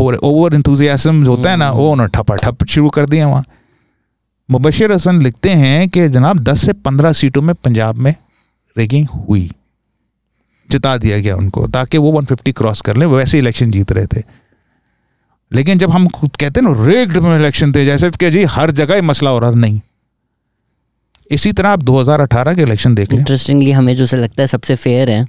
ओवर 0.00 0.54
इंथुजियासम 0.54 1.24
होता 1.24 1.50
है 1.50 1.56
ना 1.56 1.70
वो 1.70 1.92
उन्होंने 1.92 2.18
ठपा 2.18 2.36
ठप 2.36 2.64
शुरू 2.64 2.90
कर 2.90 3.06
दिया 3.06 3.28
वहाँ। 3.28 3.44
मुबशर 4.50 4.92
हसन 4.92 5.22
लिखते 5.22 5.50
हैं 5.50 5.88
कि 5.88 6.08
जनाब 6.08 6.38
10 6.38 6.66
से 6.66 6.72
15 6.72 7.12
सीटों 7.12 7.42
में 7.42 7.54
पंजाब 7.54 7.94
में 7.94 8.14
रेगिंग 8.78 9.06
हुई। 9.08 9.50
जिता 10.70 10.96
दिया 10.96 11.18
गया 11.18 11.36
उनको 11.36 11.66
ताकि 11.66 11.98
वो 11.98 12.12
150 12.12 12.52
क्रॉस 12.52 12.80
कर 12.80 12.96
लें 12.96 13.06
वैसे 13.06 13.38
इलेक्शन 13.38 13.70
जीत 13.70 13.92
रहे 13.92 14.06
थे। 14.06 14.22
लेकिन 15.52 15.78
जब 15.78 15.90
हम 15.90 16.08
खुद 16.08 16.36
कहते 16.36 16.60
हैं 16.60 16.74
ना 16.74 16.86
रेग्ड 16.86 17.16
में 17.16 17.38
इलेक्शन 17.38 17.72
थे 17.72 17.86
जैसे 17.86 18.10
कि 18.10 18.30
जी 18.30 18.44
हर 18.44 18.70
जगह 18.70 18.94
ही 18.94 19.00
मसला 19.00 19.30
हो 19.30 19.38
रहा 19.38 19.50
था 19.50 19.54
नहीं। 19.54 19.80
इसी 21.30 21.52
तरह 21.52 21.70
आप 21.70 21.82
2018 21.82 22.54
के 22.54 22.62
इलेक्शन 22.62 22.94
देख 22.94 23.12
लें। 23.12 23.18
इंटरेस्टिंगली 23.18 23.72
हमें 23.72 23.96
जो 23.96 24.06
से 24.06 24.16
लगता 24.16 24.42
है 24.42 24.46
सबसे 24.46 24.74
फेयर 24.74 25.10
है 25.10 25.26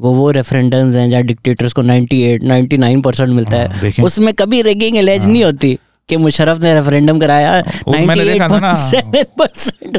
वो 0.00 0.12
वो 0.12 0.30
रेफरेंडम्स 0.30 0.94
हैं 0.94 1.10
जहाँ 1.10 1.22
डिक्टेटर्स 1.22 1.72
को 1.72 1.82
98 1.82 2.42
99 2.42 3.02
परसेंट 3.04 3.28
मिलता 3.30 3.56
हाँ, 3.56 3.66
है 3.66 4.04
उसमें 4.04 4.34
कभी 4.34 4.62
रेगिंग 4.62 4.96
एलेज 4.96 5.22
हाँ। 5.22 5.30
नहीं 5.32 5.44
होती। 5.44 5.78
कि 6.08 6.16
मुशर्रफ 6.16 6.62
ने 6.62 6.72
रेफरेंडम 6.74 7.18
कराया 7.20 7.52
मैंने 7.88 8.24
देखा 8.24 8.48
था 8.48 8.58
ना। 8.60 8.72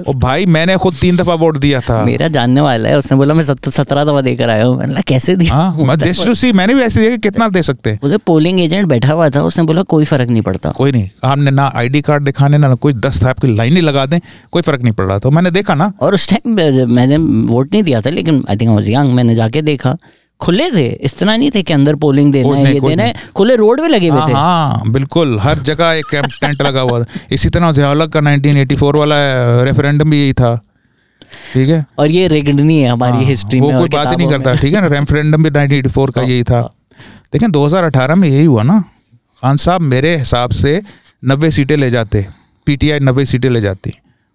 ओ 0.01 0.13
भाई 0.15 0.45
मैंने 0.47 0.75
खुद 0.79 0.95
तीन 0.99 1.17
दफ़ा 1.17 1.33
वोट 1.41 1.57
दिया 1.57 1.79
था। 1.81 2.03
मेरा 2.05 2.27
जानने 2.35 2.61
वाला 2.61 2.89
है 2.89 2.97
उसने 2.97 3.17
बोला 3.17 3.33
मैं 3.33 3.43
सत्रह 3.43 4.03
दफ़ा 4.03 4.21
देकर 4.21 4.49
आया 4.49 4.65
हूँ। 4.65 4.77
मैंने 4.77 5.01
कैसे 5.07 5.35
दिया? 5.35 5.53
हाँ 5.53 5.85
मैं 5.87 5.97
देश 6.03 6.19
सी 6.39 6.51
मैंने 6.51 6.75
भी 6.75 6.81
ऐसे 6.81 6.99
दिया 6.99 7.11
कि 7.11 7.17
कितना 7.17 7.47
दे 7.49 7.63
सकते 7.63 7.89
हैं। 7.89 7.99
उधर 8.03 8.17
पोलिंग 8.27 8.59
एजेंट 8.59 8.87
बैठा 8.89 9.13
हुआ 9.13 9.29
था 9.29 9.41
उसने 9.43 9.63
बोला 9.63 9.81
कोई 9.95 10.05
फ़र्क 10.05 10.29
नहीं 10.29 10.41
पड़ता। 10.41 10.71
कोई 10.77 10.91
नहीं 10.91 11.09
आपने 11.23 11.51
ना 11.51 11.71
आईडी 11.75 12.01
कार्ड 12.01 12.23
दिखाने 12.23 12.57
ना 12.57 12.73
कोई 12.75 12.93
दस 13.05 13.21
था 13.23 13.29
आपकी 13.29 13.55
लाइन 13.55 13.75
ही 13.75 13.81
लगा 13.81 14.05
दें 14.05 14.19
कोई 14.51 14.61
फ़र्क 14.61 14.83
नहीं 14.83 14.93
पड़ 14.93 15.05
रहा। 15.05 15.19
था 15.19 15.29
मैंने 15.29 15.51
देखा 15.51 15.75
ना। 15.75 15.91
और 16.01 16.13
उस 16.13 16.29
टाइम 16.29 16.55
मैंने 16.95 17.17
वोट 17.51 17.73
नहीं 17.73 17.83
दिया 17.83 18.01
था 18.01 18.09
लेकिन 18.09 18.43
आई 18.49 18.57
थिंक 18.57 18.71
वाज 18.71 18.89
यंग 18.89 19.13
मैंने 19.15 19.35
जाके 19.35 19.61
देखा। 19.63 19.95
खुले 20.41 20.69
थे 20.71 20.85
इस 20.87 21.17
तरह 21.17 21.37
नहीं 21.37 21.49
थे 21.55 21.61
कि 21.63 21.73
अंदर 21.73 21.95
पोलिंग 21.95 22.31
देना 22.33 22.55
है 22.55 22.73
ये 22.73 22.79
देना 22.79 23.03
है 23.03 23.13
खुले 23.35 23.55
रोड 23.55 23.81
पे 23.81 23.87
लगे 23.87 24.07
हुए 24.07 24.19
हाँ 24.19 24.29
थे। 24.29 24.33
हाँ 24.33 24.91
बिल्कुल 24.91 25.37
हर 25.39 25.59
जगह 25.69 25.91
एक 25.91 26.05
कैंप 26.11 26.25
टेंट 26.41 26.61
लगा 26.61 26.81
हुआ 26.81 26.99
था। 26.99 27.19
इसी 27.31 27.49
तरह 27.49 27.71
जयालक 27.71 28.11
का 28.13 28.19
1984 28.21 28.95
वाला 28.95 29.15
रेफरेंडम 29.63 30.09
भी 30.09 30.21
यही 30.21 30.33
था। 30.33 30.55
ठीक 31.53 31.69
है? 31.69 31.85
और 31.99 32.11
ये 32.11 32.27
रिग्ड 32.27 32.59
नहीं 32.59 32.79
है 32.81 32.89
हमारी 32.89 33.13
हाँ, 33.13 33.23
हिस्ट्री 33.23 33.59
वो 33.59 33.71
में 33.71 33.79
कोई 33.79 33.89
बात 33.89 34.07
ही 34.07 34.15
नहीं 34.15 34.29
करता 34.29 34.53
ठीक 34.55 34.73
है 34.73 34.81
ना? 34.81 34.87
रेफरेंडम 34.87 35.43
भी 35.43 35.49
1984 35.49 36.11
का 36.15 36.21
यही 36.21 36.43
था। 36.43 36.61
लेकिन 37.33 37.51
2018 37.51 38.15
में 38.15 38.27
यही 38.29 38.45
हुआ 38.45 38.63
ना। 38.63 38.79
खान 39.41 39.57
साहब 39.57 39.81
मेरे 39.81 40.15
हिसाब 40.17 40.51
से 40.51 40.81
नब्बे 41.23 41.51
सीटें 41.51 41.77
ले 41.77 41.89
जाते 41.91 42.25
पीटीआई 42.67 42.99
नब्बे 42.99 43.25
सीटें 43.25 43.49
ले 43.49 43.61
जाती। 43.61 43.93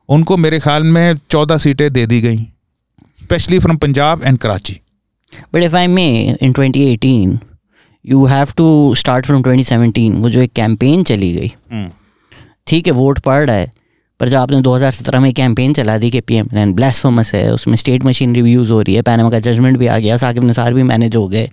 उनको 0.08 0.36
मेरे 0.36 0.58
ख्याल 0.60 0.82
में 0.84 1.16
चौदह 1.30 1.58
सीटें 1.58 1.92
दे 1.92 2.06
दी 2.06 2.20
गई 2.20 2.38
specially 3.20 3.58
from 3.58 3.76
Punjab 3.76 4.22
and 4.24 4.38
Karachi 4.38 4.80
but 5.54 5.62
if 5.62 5.76
I 5.76 5.86
may 5.86 6.06
in 6.42 6.52
2018 6.52 7.38
you 8.04 8.24
have 8.26 8.48
to 8.56 8.94
start 8.94 9.26
from 9.26 9.42
2017 9.42 10.10
वो 10.14 10.30
जो 10.30 10.40
एक 10.40 10.52
कैंपेन 10.52 11.02
चली 11.02 11.32
गई। 11.32 11.52
ठीक 12.66 12.86
है 12.86 12.92
वोट 12.92 13.18
पड़ 13.18 13.44
रहा 13.44 13.56
है 13.56 13.70
पर 14.20 14.28
जब 14.28 14.38
आपने 14.38 14.60
2017 14.62 15.20
में 15.20 15.32
कैंपेन 15.34 15.72
चला 15.74 15.96
दी 15.98 16.10
कि 16.10 16.20
पी 16.20 16.34
एम 16.34 16.48
एन 16.54 16.72
ब्लास्फेमस 16.74 17.34
है 17.34 17.52
उसमें 17.52 17.76
स्टेट 17.76 18.04
मशीन 18.04 18.34
रिव्यूज़ 18.34 18.72
हो 18.72 18.80
रही 18.80 18.94
है 18.94 19.02
पैनमा 19.02 19.30
का 19.30 19.38
जजमेंट 19.40 19.78
भी 19.78 19.86
आ 19.86 19.98
गया 19.98 20.16
साकिब 20.16 20.44
निसार 20.44 20.74
भी 20.74 20.82
मैनेज 20.82 21.16
हो 21.16 21.26
गए। 21.28 21.48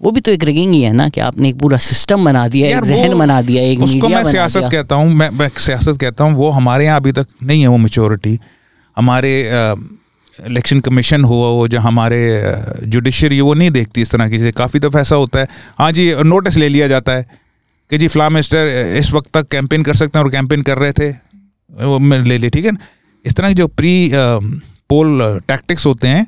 वो 0.00 0.10
भी 0.10 0.20
तो 0.20 0.30
एक 0.32 0.44
रिगिंग 0.44 0.72
ही 0.74 0.80
है 0.82 0.92
ना 0.92 1.08
कि 1.08 1.20
आपने 1.20 1.48
एक 1.48 1.58
पूरा 1.58 1.76
सिस्टम 1.78 2.24
बना 2.24 2.46
दिया 2.48 2.68
एक 2.68 2.84
जहन 2.84 3.18
बना 3.18 3.40
दिया 3.42 3.62
एक 3.62 3.80
उसको 3.80 4.08
मैं 4.08 4.24
सियासत 4.24 4.68
कहता 4.72 4.94
हूँ 4.94 5.12
मैं 5.12 5.28
मैं 5.30 5.48
सियासत 5.56 5.98
कहता 6.00 6.24
हूँ 6.24 6.34
वो 6.34 6.50
हमारे 6.50 6.84
यहाँ 6.84 7.00
अभी 7.00 7.12
तक 7.12 7.26
नहीं 7.42 7.60
है 7.60 7.68
वो 7.68 7.76
मेचोरिटी 7.76 8.38
हमारे 8.96 9.32
इलेक्शन 10.38 10.80
कमीशन 10.80 11.24
हुआ, 11.24 11.48
वो 11.48 11.66
जहाँ 11.68 11.86
हमारे 11.86 12.20
जुडिशरी 12.84 13.40
वो 13.40 13.54
नहीं 13.54 13.70
देखती 13.70 14.02
इस 14.02 14.10
तरह 14.10 14.28
की 14.28 14.36
चीज़ें। 14.36 14.52
काफ़ी 14.52 14.80
दफ़ा 14.80 15.00
ऐसा 15.00 15.16
होता 15.16 15.40
है। 15.40 15.48
हाँ 15.78 15.90
जी 15.92 16.12
नोटिस 16.24 16.56
ले 16.56 16.68
लिया 16.68 16.88
जाता 16.88 17.12
है 17.12 17.26
कि 17.90 17.98
जी, 17.98 18.08
फ्ला 18.08 18.28
मिनिस्टर 18.28 18.66
इस 18.98 19.12
वक्त 19.12 19.30
तक 19.34 19.48
कैंपेन 19.48 19.82
कर 19.82 19.94
सकते 19.94 20.18
हैं 20.18 20.24
और 20.24 20.30
कैंपेन 20.30 20.62
कर 20.62 20.78
रहे 20.78 20.92
थे। 20.92 21.10
वो 21.10 21.98
ले 22.22 22.38
ली, 22.38 22.48
ठीक 22.48 22.64
है 22.64 22.70
ना? 22.72 22.78
इस 23.24 23.34
तरह 23.34 23.48
के 23.48 23.54
जो 23.54 23.66
प्री 23.68 24.10
पोल 24.14 25.40
टैक्टिक्स 25.48 25.86
होते 25.86 26.08
हैं, 26.08 26.26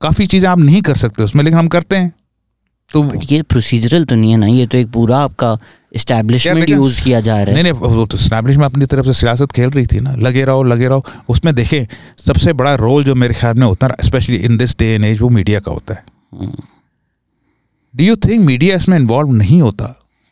काफ़ी 0.00 0.26
चीज़ें 0.26 0.48
आप 0.48 0.58
नहीं 0.58 0.80
कर 0.82 0.96
सकते 0.96 1.22
उसमें, 1.22 1.42
लेकिन 1.44 1.58
हम 1.58 1.68
करते 1.68 1.96
हैं। 1.96 2.12
तो 2.92 3.02
ये 3.22 3.40
प्रोसीजरल 3.42 4.04
तो 4.04 4.16
नहीं 4.16 4.30
है 4.30 4.36
ना 4.36 4.46
ये 4.46 4.66
तो 4.66 4.78
एक 4.78 4.90
पूरा 4.92 5.18
आपका 5.18 5.56
इस्टेब्लिशमेंट 5.92 6.68
यूज़ 6.68 7.02
किया 7.04 7.20
जा 7.20 7.34
रहा 7.34 7.44
है। 7.46 7.52
नहीं 7.52 7.62
नहीं 7.62 7.90
वो 7.94 8.06
तो 8.06 8.16
स्टैब्लिशमेंट 8.16 8.70
अपनी 8.70 8.86
तरफ़ 8.86 9.06
से 9.06 9.12
सियासत 9.12 9.52
खेल 9.52 9.70
रही 9.70 9.86
थी 9.86 10.00
ना 10.00 10.14
लगे 10.16 10.44
रहो 10.44 10.62
लगे 10.62 10.88
रहो। 10.88 11.04
उसमें 11.28 11.54
देखें 11.54 11.86
सबसे 12.18 12.52
बड़ा 12.52 12.74
रोल 12.76 13.04
जो 13.04 13.14
मेरे 13.14 13.34
ख्याल 13.34 13.54
में 13.54 13.66
होता 13.66 13.86
है 13.86 14.06
specially 14.06 14.36
in 14.38 14.56
this 14.56 14.76
day 14.78 14.86
and 14.94 15.04
age 15.04 15.20
वो 15.20 15.28
मीडिया 15.28 15.60
का 15.60 15.72
होता 15.72 15.94
है। 15.94 16.04
डू 17.94 18.04
यू 18.04 18.16
थिंक 18.18 18.44
मीडिया 18.46 18.76
इसमें 18.76 18.96
इन्वॉल्व 18.98 19.32
नहीं 19.32 19.60
होता? 19.62 19.86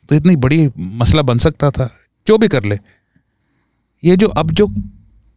तो 0.08 0.14
इतनी 0.14 0.36
बड़ी 0.36 0.68
मसला 0.78 1.22
बन 1.22 1.38
सकता 1.38 1.70
था 1.70 1.90
जो 2.26 2.38
भी 2.38 2.48
कर 2.48 2.64
ले। 2.64 2.78
ये 4.02 4.16
जो 4.16 4.28
अब 4.28 4.50
जो 4.50 4.66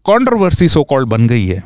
कॉन्ट्रोवर्सी 0.05 0.69
सो 0.69 0.83
कॉल्ड 0.83 1.07
बन 1.07 1.27
गई 1.27 1.45
है 1.45 1.63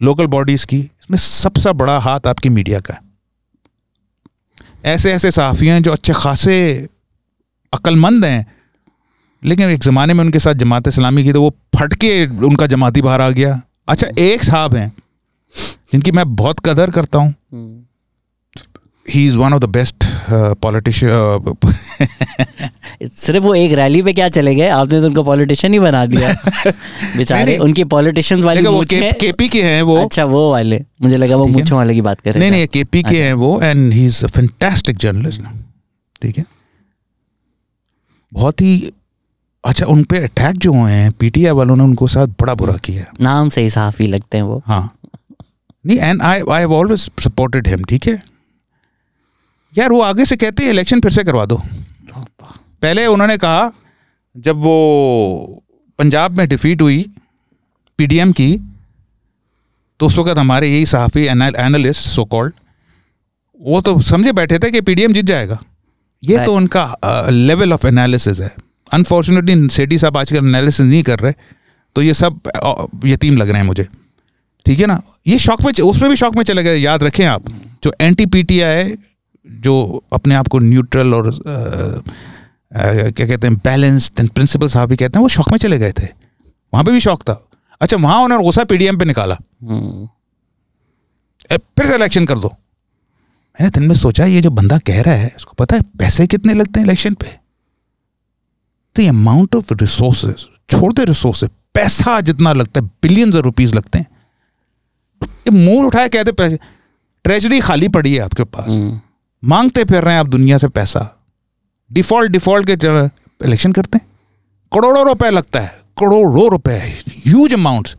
लोकल 0.00 0.26
बॉडीज 0.28 0.64
की 0.64 0.78
इसमें 0.78 1.18
सबसे 1.18 1.72
बड़ा 1.74 1.98
हाथ 1.98 2.26
आपकी 2.26 2.48
मीडिया 2.48 2.80
का 2.80 2.94
है। 2.94 3.00
ऐसे 4.84 5.12
ऐसे 5.12 5.30
सहाफ़ी 5.30 5.66
हैं 5.66 5.82
जो 5.82 5.92
अच्छे 5.92 6.12
खासे 6.12 6.56
अक्लमंद 7.72 8.24
हैं। 8.24 8.46
लेकिन 9.42 9.70
एक 9.70 9.82
ज़माने 9.82 10.14
में 10.14 10.24
उनके 10.24 10.38
साथ 10.38 10.54
जमात 10.54 10.88
इस्लामी 10.88 11.24
की 11.24 11.32
तो 11.32 11.42
वो 11.42 11.50
फट 11.76 11.94
के 11.94 12.26
उनका 12.46 12.66
जमाती 12.66 13.02
बाहर 13.02 13.20
आ 13.20 13.28
गया। 13.30 13.60
अच्छा 13.88 14.06
एक 14.18 14.42
साहब 14.42 14.74
हैं, 14.74 14.92
जिनकी 15.92 16.12
मैं 16.12 16.34
बहुत 16.36 16.60
कदर 16.60 16.90
करता 16.90 17.18
हूँ। 17.18 17.34
हम्म। 19.10 19.18
He 19.18 19.26
is 19.26 19.36
one 19.36 19.52
of 19.52 19.60
the 19.60 19.64
best 19.64 20.04
politician 20.62 21.54
सिर्फ़ 23.02 23.44
वो 23.44 23.54
एक 23.54 23.72
रैली 23.72 24.02
पे 24.02 24.12
क्या 24.12 24.28
चले 24.28 24.54
गए? 24.54 24.68
आपने 24.68 25.00
तो 25.00 25.06
उनको 25.06 25.22
पॉलिटिशियन 25.24 25.72
ही 25.72 25.78
बना 25.78 26.04
दिया। 26.06 26.32
बेचारे 27.16 27.44
नहीं। 27.44 27.58
उनकी 27.58 27.84
पॉलिटिशियंस 27.84 28.44
वाली 28.44 28.62
वो 28.62 28.72
मूंछें- 28.72 29.14
केपी 29.20 29.48
के 29.48 29.62
हैं 29.62 29.82
वो। 29.82 29.96
अच्छा 29.96 30.24
वो 30.24 30.50
वाले। 30.52 30.84
मुझे 31.02 31.16
लगा 31.16 31.36
वो 31.36 31.44
है। 31.46 31.52
मूंछों 31.52 31.76
वाले 31.78 31.94
की 31.94 32.00
बात 32.00 32.20
कर 32.20 32.30
रहे 32.30 32.40
नहीं 32.40 32.50
थे। 32.50 32.56
नहीं 32.56 32.66
केपी 32.66 33.02
के 33.02 33.22
हैं 33.22 33.32
वो 33.32 33.60
and 33.62 33.92
he 33.92 34.04
is 34.04 34.24
a 34.24 34.28
fantastic 34.28 34.96
journalist 34.96 35.42
ठीक 36.22 36.38
है। 36.38 36.44
बहुत 38.32 38.60
ही 38.60 38.92
अच्छा 39.64 39.86
उन 39.86 40.02
पे 40.04 40.18
अटैक 40.18 40.56
जो 40.56 40.72
हुए 40.72 40.92
हैं 40.92 41.10
पीटीआई 41.12 41.52
वालों 41.52 41.76
ने 41.76 41.82
उनको 41.82 42.06
साथ 42.08 42.26
बड़ा 42.26 42.54
बुरा 42.54 42.76
किया 42.84 43.04
नाम 43.20 43.48
से 43.48 43.60
ही 43.60 43.70
साफी 43.70 44.06
लगते 44.06 44.36
हैं 44.36 44.44
वो। 44.44 44.62
हाँ। 44.66 44.94
नहीं 45.86 45.98
and 45.98 46.22
I 46.22 46.40
I 46.50 46.60
have 46.60 46.72
always 46.74 47.00
supported 47.20 47.68
him 47.68 47.84
ठीक 47.84 48.06
है? 48.08 48.22
यार 49.74 49.92
वो 49.92 50.00
आगे 50.00 50.24
से 50.24 50.36
कहते 50.36 50.62
हैं 50.62 50.70
इलेक्शन 50.70 51.00
फिर 51.00 51.12
से 51.12 51.24
करवा 51.24 51.44
दो। 51.46 51.62
पहले 52.82 53.06
उन्होंने 53.06 53.36
कहा 53.36 53.70
जब 54.36 54.56
वो 54.56 55.62
पंजाब 55.98 56.38
में 56.38 56.48
डिफीट 56.48 56.82
हुई 56.82 57.04
पीडीएम 57.98 58.32
की 58.32 58.52
तो 60.00 60.06
उस 60.06 60.18
वक्त 60.18 60.38
हमारे 60.38 60.68
यही 60.68 60.86
सहाफ़ी 60.86 61.26
एनालिस्ट 61.26 62.00
सो 62.00 62.24
कॉल्ड 62.24 62.54
वो 63.60 63.80
तो 63.80 64.00
समझे 64.00 64.32
बैठे 64.32 64.58
थे 64.58 64.70
कि 64.70 64.80
पीडीएम 64.80 65.12
जीत 65.12 65.24
जाएगा। 65.24 65.58
ये 66.22 66.44
तो 66.44 66.54
उनका 66.54 67.28
लेवल 67.30 67.72
ऑफ़ 67.72 67.86
एनालिसिस 67.86 68.40
है। 68.40 68.54
अनफॉर्चुनेटली 68.92 69.68
सेठी 69.68 69.98
साहब 69.98 70.16
आजकल 70.16 70.36
एनालिसिस 70.38 70.80
नहीं 70.80 71.02
कर 71.02 71.18
रहे 71.18 71.32
तो 71.96 72.02
ये 72.02 72.14
सब 72.14 72.40
यतीम 73.04 73.36
लग 73.36 73.48
रहे 73.48 73.60
हैं 73.60 73.66
मुझे। 73.66 73.86
ठीक 74.66 74.80
है 74.80 74.86
ना? 74.86 75.00
ये 75.26 75.38
शौक 75.38 75.62
में 75.62 75.72
उसमें 75.82 76.10
भी 76.10 76.16
शौक 76.16 76.36
में 76.36 76.42
चले 76.42 76.62
गए 76.64 76.76
याद 76.76 77.02
रखें 77.02 77.24
आप 77.26 77.48
जो 77.84 77.94
N 78.00 78.14
T 78.14 78.26
P 78.26 78.42
T 78.42 78.42
PTI 78.44 78.84
जो 79.46 80.04
अपने 80.12 80.34
आप 80.34 80.48
को 80.48 80.58
न्यूट्रल 80.58 81.14
और 81.14 81.30
क्या 82.72 83.26
कहते 83.26 83.46
हैं 83.46 83.56
बैलेंस्ड 83.56 84.20
एंड 84.20 84.30
प्रिंसिपल 84.30 84.68
साहब 84.68 84.88
भी 84.88 84.96
कहते 84.96 85.18
हैं 85.18 85.22
वो 85.22 85.28
शौक 85.28 85.50
में 85.50 85.58
चले 85.58 85.78
गए 85.78 85.92
थे। 85.92 86.06
वहाँ 86.72 86.84
पे 86.84 86.92
भी 86.92 87.00
शौक 87.00 87.22
था। 87.22 87.34
अच्छा 87.80 87.96
वहाँ 87.96 88.22
उन्होंने 88.22 88.44
गुस्सा 88.44 88.64
पीडीएम 88.64 88.98
पे 88.98 89.04
निकाला। 89.04 89.36
हम्म, 89.62 90.08
फिर 91.50 91.86
से 91.86 91.94
इलेक्शन 91.94 92.26
कर 92.26 92.38
दो। 92.38 92.48
मैंने 92.48 93.70
दिन 93.70 93.88
में 93.88 93.94
सोचा 93.96 94.24
ये 94.24 94.40
जो 94.40 94.50
बंदा 94.52 94.78
कह 94.78 95.00
रहा 95.02 95.14
है 95.14 95.32
उसको 95.36 95.54
पता 95.58 95.76
है 95.76 95.82
पैसे 95.98 96.26
कितने 96.26 96.54
लगते 96.54 96.80
हैं 96.80 96.86
इलेक्शन 96.86 97.14
पे? 97.14 97.38
द 98.96 99.08
अमाउंट 99.08 99.54
ऑफ़ 99.54 99.72
रिसोर्सेज 99.74 100.46
छोड़ 100.70 100.92
दे 100.92 101.04
रिसोर्सेज 101.04 101.50
पैसा 101.74 102.20
जितना 102.20 102.52
लगता 102.52 102.80
है 102.80 102.86
बिलियन 103.02 103.28
ऑफ़ 103.30 103.44
रुपीज़ 103.44 103.74
लगते 103.74 103.98
हैं। 103.98 104.06
ये 105.22 105.50
मुँह 105.50 105.86
उठाए 105.86 106.08
कहते 106.08 106.56
ट्रेजरी 107.24 107.60
खाली 107.60 107.88
पड़ी 107.90 108.14
है 108.14 108.20
आपके 108.20 108.44
पास। 108.46 108.68
हम्म, 108.68 109.00
मांगते 109.42 109.84
फिर 109.84 110.02
रहे 110.02 110.14
हैं 110.14 110.20
आप 110.20 110.28
दुनिया 110.28 110.58
से 110.58 110.68
पैसा। 110.68 111.00
डिफ़ॉल्ट 111.90 112.32
डिफ़ॉल्ट 112.32 112.70
के 112.70 113.46
इलेक्शन 113.46 113.72
करते 113.72 113.98
हैं। 113.98 114.06
करोड़ों 114.72 115.06
रुपए 115.06 115.30
लगता 115.30 115.60
है। 115.60 115.68
करोड़ों 116.00 116.50
रुपए 116.50 116.76
ह्यूज 117.26 117.54
अमाउंट्स 117.54 117.96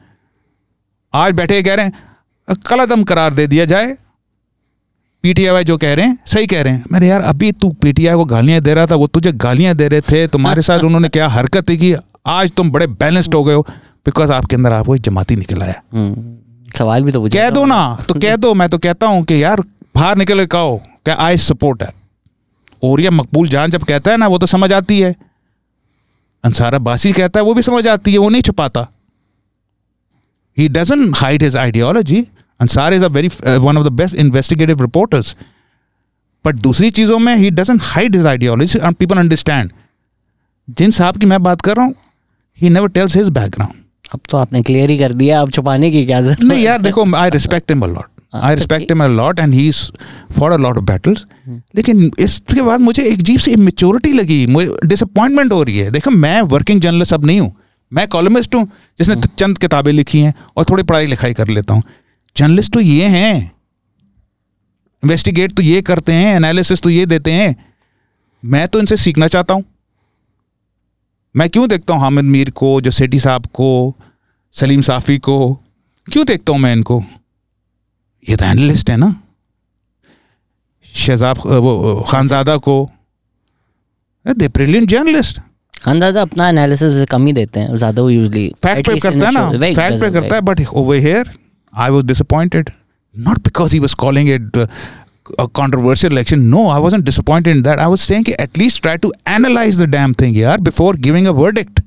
आज 1.14 1.34
बैठे 1.34 1.62
कह 1.64 1.74
रहे 1.74 1.86
हैं 1.86 2.56
कल 2.68 2.86
दम 2.86 3.04
करार 3.04 3.34
दे 3.34 3.48
दिया 3.48 3.66
जाए। 3.66 3.96
पीटीआई 5.24 5.64
जो 5.64 5.78
कह 5.78 5.94
रहे 5.94 6.06
हैं 6.06 6.18
सही 6.26 6.48
कह 6.48 6.62
रहे 6.62 6.74
हैं। 6.74 6.84
मेरे 6.92 7.08
यार 7.08 7.22
अभी 7.24 7.52
तू 7.52 7.70
पीटीआई 7.82 8.16
को 8.16 8.26
गालियाँ 8.26 8.62
दे 8.62 8.74
रहा 8.74 8.86
था 8.88 8.96
वो 8.96 9.08
तुझे 9.08 9.32
गालियाँ 9.34 9.76
दे 9.76 9.88
रहे 9.88 10.02
थे। 10.02 10.28
तुम्हारे 10.28 10.62
साथ 10.62 10.80
उन्होंने 10.82 11.10
क्या 11.10 11.28
हरकत 11.30 11.72
की? 11.72 11.96
आज 12.28 12.52
तुम 12.52 12.72
बड़े 12.72 12.88
बैलेंस्ड 12.88 13.36
हो 13.36 13.44
गए 13.44 13.54
हो 13.54 13.62
बिकॉज़ 14.06 14.32
आपके 14.32 14.56
अंदर 14.56 14.74
आपको 14.74 14.96
एक 14.96 15.02
जमाती 15.02 15.36
निकल 15.36 15.62
आया। 15.64 15.82
हम्म, 15.94 16.38
सवाल 16.78 17.04
भी 17.04 17.12
तो 17.12 17.28
कह 17.30 17.50
दो 17.50 17.66
ना 17.66 17.82
तो 18.08 18.14
कह 18.16 18.36
दो। 18.36 18.54
मैं 18.54 18.70
तो 18.70 18.78
कहता 18.78 19.08
हूँ 19.08 19.24
कि 19.24 19.44
यार 19.44 19.62
बाहर 19.96 20.18
निकल 20.18 20.40
के 20.40 20.46
कहो। 20.48 20.82
क्या 21.06 21.16
आई 21.20 21.38
सपोर्ट 21.40 21.84
है? 21.84 21.90
और 22.84 23.02
ये 23.02 23.10
मकबूल 23.10 23.48
जान 23.48 23.72
जब 23.72 23.84
कहता 23.84 24.12
है 24.12 24.18
ना 24.18 24.28
वो 24.28 24.38
तो 24.38 24.46
समझ 24.46 24.72
आती 24.74 25.00
है। 25.00 25.16
अंसार 26.44 26.74
अब्बासी 26.74 27.12
कहता 27.14 27.40
है 27.40 27.46
वो 27.46 27.54
भी 27.54 27.62
समझ 27.62 27.88
आती 27.88 28.12
है 28.12 28.18
वो 28.18 28.30
नहीं 28.30 28.42
छुपाता। 28.42 28.88
He 30.58 30.68
doesn't 30.70 31.14
hide 31.14 31.44
his 31.44 31.56
ideology 31.58 32.22
Ansar 32.60 32.94
is 32.94 33.04
a 33.04 33.08
very 33.08 33.28
one 33.58 33.78
of 33.78 33.88
the 33.88 33.92
best 33.92 34.16
investigative 34.16 34.82
reporters 34.82 35.36
but 36.46 36.56
दूसरी 36.60 36.90
चीज़ों 36.92 37.20
में 37.20 37.36
he 37.36 37.50
doesn't 37.52 37.80
hide 37.82 38.16
his 38.16 38.26
ideology 38.26 38.80
and 38.80 38.96
people 38.96 39.18
understand 39.18 39.72
जिन 40.78 40.92
साहब 40.92 41.18
की 41.18 41.26
मैं 41.26 41.42
बात 41.44 41.62
कर 41.62 41.76
रहा 41.76 41.86
हूँ 41.86 41.96
he 42.58 42.70
never 42.70 42.90
tells 42.90 43.16
his 43.18 43.30
background 43.30 43.80
अब 44.14 44.20
तो 44.30 44.38
आपने 44.38 44.62
क्लियर 44.62 44.90
ही 44.90 44.98
कर 44.98 45.14
दिया 45.14 45.42
अब 45.42 45.52
छुपाने 45.52 45.92
की 45.92 46.06
क्या 46.06 46.22
ज़रूरत 46.22 46.44
नहीं 46.44 46.64
यार 46.64 46.82
देखो 46.82 47.06
I 47.16 47.30
respect 47.30 47.72
him 47.72 47.82
a 47.82 47.88
lot 47.88 48.21
I 48.34 48.56
respect 48.56 48.92
him 48.92 49.04
a 49.04 49.08
lot 49.08 49.40
and 49.40 49.54
he 49.54 49.72
for 50.38 50.52
a 50.52 50.58
lot 50.58 50.78
of 50.78 50.86
battles 50.86 51.26
लेकिन 51.76 52.12
इसके 52.20 52.62
बाद 52.62 52.80
मुझे 52.80 53.04
एक 53.04 53.20
अजीब 53.20 53.40
सी 53.40 53.52
इमेच्योरिटी 53.52 54.12
लगी 54.14 54.46
मुझे 54.48 54.76
डिसअपॉइंटमेंट 54.86 55.52
हो 55.54 55.64
रही 55.64 55.78
है। 55.78 55.92
देखो 55.92 56.12
मैं 56.12 56.42
वर्किंग 56.44 56.82
जर्नलिस्ट 56.82 57.14
अब 57.14 57.26
नहीं 57.26 57.40
हूँ। 57.40 57.56
मैं 57.92 58.08
कॉलमिस्ट 58.08 58.56
हूँ 58.56 58.68
जिसने 59.00 59.16
चंद 59.30 59.58
किताबें 59.58 59.92
लिखी 59.94 60.20
हैं 60.20 60.34
और 60.58 60.66
थोड़ी 60.66 60.84
पढ़ाई 60.84 61.08
लिखाई 61.08 61.34
कर 61.34 61.48
लेता 61.48 61.74
हूँ। 61.74 61.84
जर्नलिस्ट 62.36 62.74
तो 62.74 62.80
ये 62.80 63.08
हैं। 63.08 63.52
इन्वेस्टिगेट 65.04 65.54
तो 65.54 65.64
ये 65.64 65.82
करते 65.82 66.14
हैं 66.14 66.36
एनालिसिस 66.36 66.82
तो 66.82 66.90
ये 66.90 67.06
देते 67.06 67.32
हैं। 67.32 67.56
मैं 68.44 68.68
तो 68.68 68.80
इनसे 68.80 68.98
सीखना 68.98 69.28
चाहता 69.28 69.54
हूँ। 69.54 69.64
मैं 71.36 71.50
क्यों 71.50 71.68
देखता 71.70 71.94
हूँ 71.94 72.02
हामिद 72.02 72.26
मीर 72.26 72.50
को 72.50 72.80
जो 72.82 72.92
सेठी 72.92 73.20
साहब 73.20 73.46
को 73.46 73.96
सलीम 74.56 74.82
साफ़ी 74.82 75.18
को? 75.18 75.54
क्यों 76.08 76.26
देखता 76.26 76.54
हूँ 76.54 76.60
मैं 76.60 76.74
इनको? 76.74 77.04
ये 78.26 78.36
तो 78.36 78.46
एनालिस्ट 78.46 78.90
है 78.90 78.98
ना। 78.98 79.16
शहजाब 80.86 81.38
वो 81.38 82.06
खानजादा 82.10 82.58
को। 82.60 82.76
दे 84.26 84.48
ब्रिलियंट 84.50 84.90
जर्नलिस्ट 84.90 85.40
खानजादा 85.76 86.22
अपना 86.22 86.48
एनालिसिस 86.50 87.06
कम 87.12 87.26
ही 87.26 87.34
देते 87.34 87.60
हैं 87.60 87.76
ज़्यादा 87.76 88.02
वो 88.02 88.10
यूजली 88.10 88.48
फैक्ट 88.64 88.88
पे 88.88 88.98
करता 89.00 89.28
है 89.28 89.34
ना। 89.34 89.50
फैक्ट 89.52 90.00
पे 90.02 90.12
करता 90.12 90.36
है 90.36 90.42
but 90.42 90.66
over 90.66 90.96
here 90.98 91.32
I 91.74 91.90
was 91.92 92.04
disappointed 92.06 92.70
not 93.16 93.38
because 93.40 93.74
he 93.74 93.80
was 93.80 93.94
calling 94.04 94.30
it 94.30 94.58
a 94.58 95.46
controversial 95.56 96.14
election 96.14 96.40
no 96.50 96.68
I 96.72 96.82
was 96.82 96.96
disappointed 96.98 97.56
in 97.56 97.62
that 97.64 97.80
I 97.80 97.86
was 97.86 98.02
saying 98.02 98.30
at least 98.30 98.82
try 98.82 98.98
to 98.98 99.14
analyse 99.30 99.82
the 99.82 99.86
damn 99.90 100.14
thing 100.22 100.38
यार 100.38 100.62
before 100.62 100.98
giving 101.00 101.28
a 101.28 101.32
verdict 101.42 101.82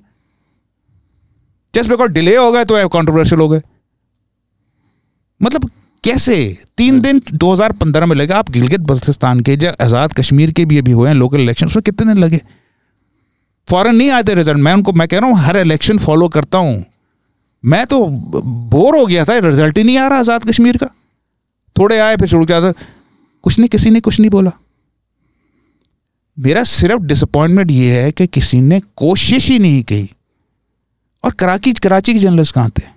just 1.74 1.90
because 1.90 2.11
delay 2.12 2.36
हो 2.36 2.51
गए 2.52 2.65
तो 2.65 2.89
controversial 2.89 3.40
हो 3.40 3.48
गए। 3.48 3.62
मतलब 5.40 5.70
कैसे? 6.05 6.59
तीन 6.77 7.01
दिन 7.01 7.21
2015 7.35 8.07
में 8.07 8.17
लगे। 8.17 8.33
आप 8.35 8.51
गिलगित 8.51 8.81
बल्तिस्तान 8.81 9.41
के 9.41 9.57
जो 9.57 9.73
आज़ाद 9.81 10.13
कश्मीर 10.13 10.51
के 10.53 10.65
भी 10.65 10.79
अभी 10.79 10.93
हुए 10.93 11.09
हैं 11.09 11.15
लोकल 11.17 11.41
इलेक्शन 11.41 11.67
उसमें 11.67 11.83
कितने 11.83 12.15
दिन 12.15 12.23
लगे? 12.25 12.41
फॉरन 13.69 13.97
नहीं 13.97 14.11
आते 14.11 14.35
रिज़ल्ट 14.35 14.59
मैं 14.59 14.73
उनको, 14.73 14.93
मैं 14.93 15.09
कह 15.09 15.19
रहा 15.19 15.31
हूँ, 15.31 15.39
हर 15.39 15.57
इलेक्शन 15.57 15.99
फॉलो 15.99 16.29
करता 16.29 16.59
हूँ। 16.59 16.85
मैं 17.65 17.87
तो 17.87 18.07
बोर 18.07 18.99
हो 18.99 19.07
गया 19.07 19.25
था 19.25 19.39
रिज़ल्ट 19.39 19.79
ही 19.79 19.85
नहीं 19.85 19.99
आ 19.99 20.09
रहा 20.09 20.19
आज़ाद 20.19 20.45
कश्मीर 20.45 20.77
का। 20.77 20.87
थोड़े 21.79 21.99
आए, 21.99 22.17
फिर 22.17 22.29
शुरू 22.29 22.45
किया 22.45 22.61
था। 22.61 22.73
कुछ 23.43 23.59
नहीं, 23.59 23.69
किसी 23.69 23.91
ने 23.91 24.01
कुछ 24.01 24.21
नहीं 24.21 24.31
बोला। 24.31 24.51
मेरा 26.39 26.65
सिर्फ़ 26.65 27.03
डिसअपॉइंटमेंट 27.03 27.71
ये 27.71 28.03
है 28.03 28.13
कि 28.13 28.27
किसी 28.27 28.61
ने 28.61 28.81
कोशिश 28.97 29.49
ही 29.49 29.59
नहीं 29.59 29.83
की। 29.83 30.11
और 31.25 31.33
कराची 31.33 31.73
कराची 31.73 32.13
के 32.13 32.19
जर्नलिस्ट 32.19 32.55
कहाँ 32.55 32.71
थे? 32.71 32.94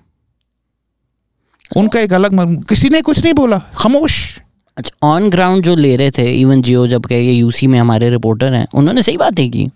उनका 1.76 2.00
एक 2.00 2.14
अलग 2.14 2.34
मर- 2.34 2.70
किसी 2.70 2.90
ने 2.90 3.02
कुछ 3.02 3.24
नहीं 3.24 3.34
बोला। 3.34 3.58
खामोश। 3.58 4.40
अच्छा 4.78 5.08
ऑन 5.08 5.30
ग्राउंड 5.30 5.64
जो 5.64 5.76
ले 5.76 5.96
रहे 5.96 6.12
थे 6.12 6.32
इवन 6.32 6.62
जियो 6.62 6.88
जब 6.88 7.06
के 7.06 7.16
ये 7.16 7.34
यूसी 7.34 7.68
में 7.68 7.80
हमारे 7.80 8.10
रिपोर्टर 8.10 8.54
हैं 8.54 8.68
उन्होंने 8.74 9.02
सही 9.04 9.18
बातें 9.18 9.52
की 9.52 9.70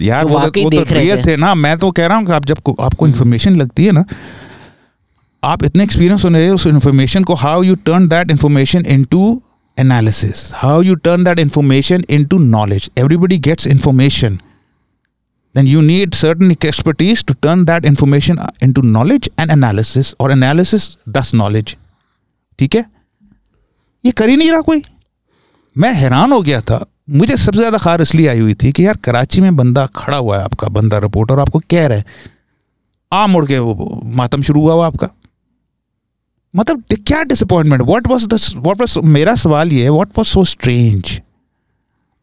यार 0.00 0.22
तो 0.22 0.28
वो 0.28 0.38
तो, 0.38 0.62
वो 0.62 0.70
तो 0.70 0.82
रहे 0.82 1.00
रियल 1.00 1.16
थे। 1.16 1.20
हम्म। 1.20 1.30
थे 1.30 1.36
ना। 1.36 1.54
मैं 1.54 1.78
तो 1.78 1.90
कह 1.90 2.06
रहा 2.06 2.16
हूँ 2.16 2.26
कि 2.26 2.32
आप 2.32 2.44
जब 2.44 2.58
को, 2.58 2.76
आपको 2.80 3.06
इन्फॉर्मेशन 3.06 3.56
लगती 3.56 3.84
है 3.84 3.92
ना 3.92 4.04
आप 5.44 5.64
इतने 5.64 5.84
एक्सपीरियंस 5.84 6.24
होने 6.24 6.50
उस 6.50 6.66
इन्फॉर्मेशन 6.66 7.24
को 7.24 7.34
how 7.34 7.62
you 7.62 7.74
turn 7.74 8.08
that 8.08 8.30
information 8.30 8.86
into 8.86 9.42
analysis 9.78 10.50
how 10.54 10.82
you 10.82 10.94
turn 10.94 11.24
that 11.24 11.38
information 11.38 12.04
into 12.10 12.38
knowledge 12.38 12.90
everybody 12.98 13.38
gets 13.38 13.66
information 13.66 14.38
then 15.54 15.66
you 15.66 15.82
need 15.82 16.14
certain 16.14 16.50
expertise 16.52 17.22
to 17.22 17.34
turn 17.46 17.64
that 17.66 17.84
information 17.90 18.40
into 18.62 18.82
knowledge 18.86 19.28
and 19.38 19.50
analysis, 19.50 20.12
or 20.20 20.30
analysis 20.30 20.86
thus 21.16 21.32
knowledge. 21.34 21.76
ठीक 22.58 22.74
है? 22.74 22.84
ये 24.04 24.12
कर 24.12 24.28
ही 24.28 24.36
नहीं 24.36 24.50
रहा 24.50 24.60
कोई। 24.60 24.82
मैं 25.76 25.92
हैरान 25.94 26.32
हो 26.32 26.40
गया 26.42 26.60
था। 26.60 26.84
मुझे 27.10 27.36
सबसे 27.36 27.58
ज़्यादा 27.58 27.78
खार 27.78 28.02
इसलिए 28.02 28.26
आई 28.28 28.40
हुई 28.40 28.54
थी 28.62 28.72
कि 28.72 28.86
यार 28.86 28.96
कराची 29.04 29.40
में 29.40 29.56
बंदा 29.56 29.86
खड़ा 29.96 30.16
हुआ 30.16 30.38
है 30.38 30.44
आपका, 30.44 30.68
बंदा 30.68 30.98
रिपोर्टर 30.98 31.40
आपको 31.40 31.58
कह 31.70 31.86
रहा 31.86 31.98
है। 31.98 32.04
आ 33.12 33.26
मुड़ 33.26 33.44
के 33.46 33.58
वो 33.58 34.00
मातम 34.16 34.42
शुरू 34.42 34.60
हुआ 34.60 34.72
हुआ 34.74 34.86
आपका। 34.86 35.08
मतलब 36.54 36.82
क्या 37.06 37.22
disappointment 37.24 37.82
what 37.82 38.06
was 38.06 38.26
the 38.26 38.38
what 38.56 38.80
was 38.80 38.96
मेरा 39.04 39.34
सवाल 39.34 39.72
ये 39.72 39.82
है 39.84 39.90
what 39.90 40.18
was 40.18 40.26
so 40.26 40.44
strange 40.44 41.20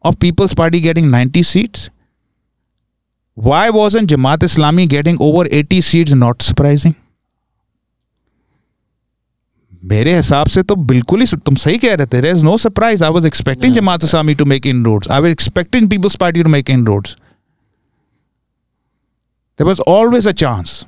of 0.04 0.14
Peoples 0.20 0.54
Party 0.54 0.80
getting 0.80 1.10
90 1.14 1.42
seats 1.46 1.90
why 3.36 3.70
wasn't 3.70 4.08
Jamaat 4.08 4.42
Islami 4.46 4.86
getting 4.88 5.20
over 5.20 5.44
80 5.60 5.80
seats 5.80 6.14
not 6.24 6.42
surprising? 6.48 6.94
मेरे 9.84 10.16
हिसाब 10.16 10.46
से 10.46 10.62
तो 10.62 10.76
बिल्कुल 10.76 11.20
ही 11.20 11.36
तुम 11.36 11.54
सही 11.54 11.78
कह 11.78 11.94
रहे 11.94 12.06
थे। 12.06 12.20
There 12.20 12.36
is 12.36 12.44
no 12.44 12.56
surprise 12.56 13.04
I 13.04 13.10
was 13.10 13.26
expecting 13.26 13.74
Jamaat 13.74 14.04
Islami 14.04 14.34
to 14.34 14.44
make 14.44 14.66
inroads 14.66 15.10
I 15.10 15.20
was 15.20 15.30
expecting 15.30 15.90
Peoples 15.90 16.16
Party 16.16 16.42
to 16.42 16.48
make 16.48 16.70
inroads 16.70 17.16
there 19.58 19.66
was 19.66 19.80
always 19.88 20.28
a 20.28 20.32
chance 20.32 20.86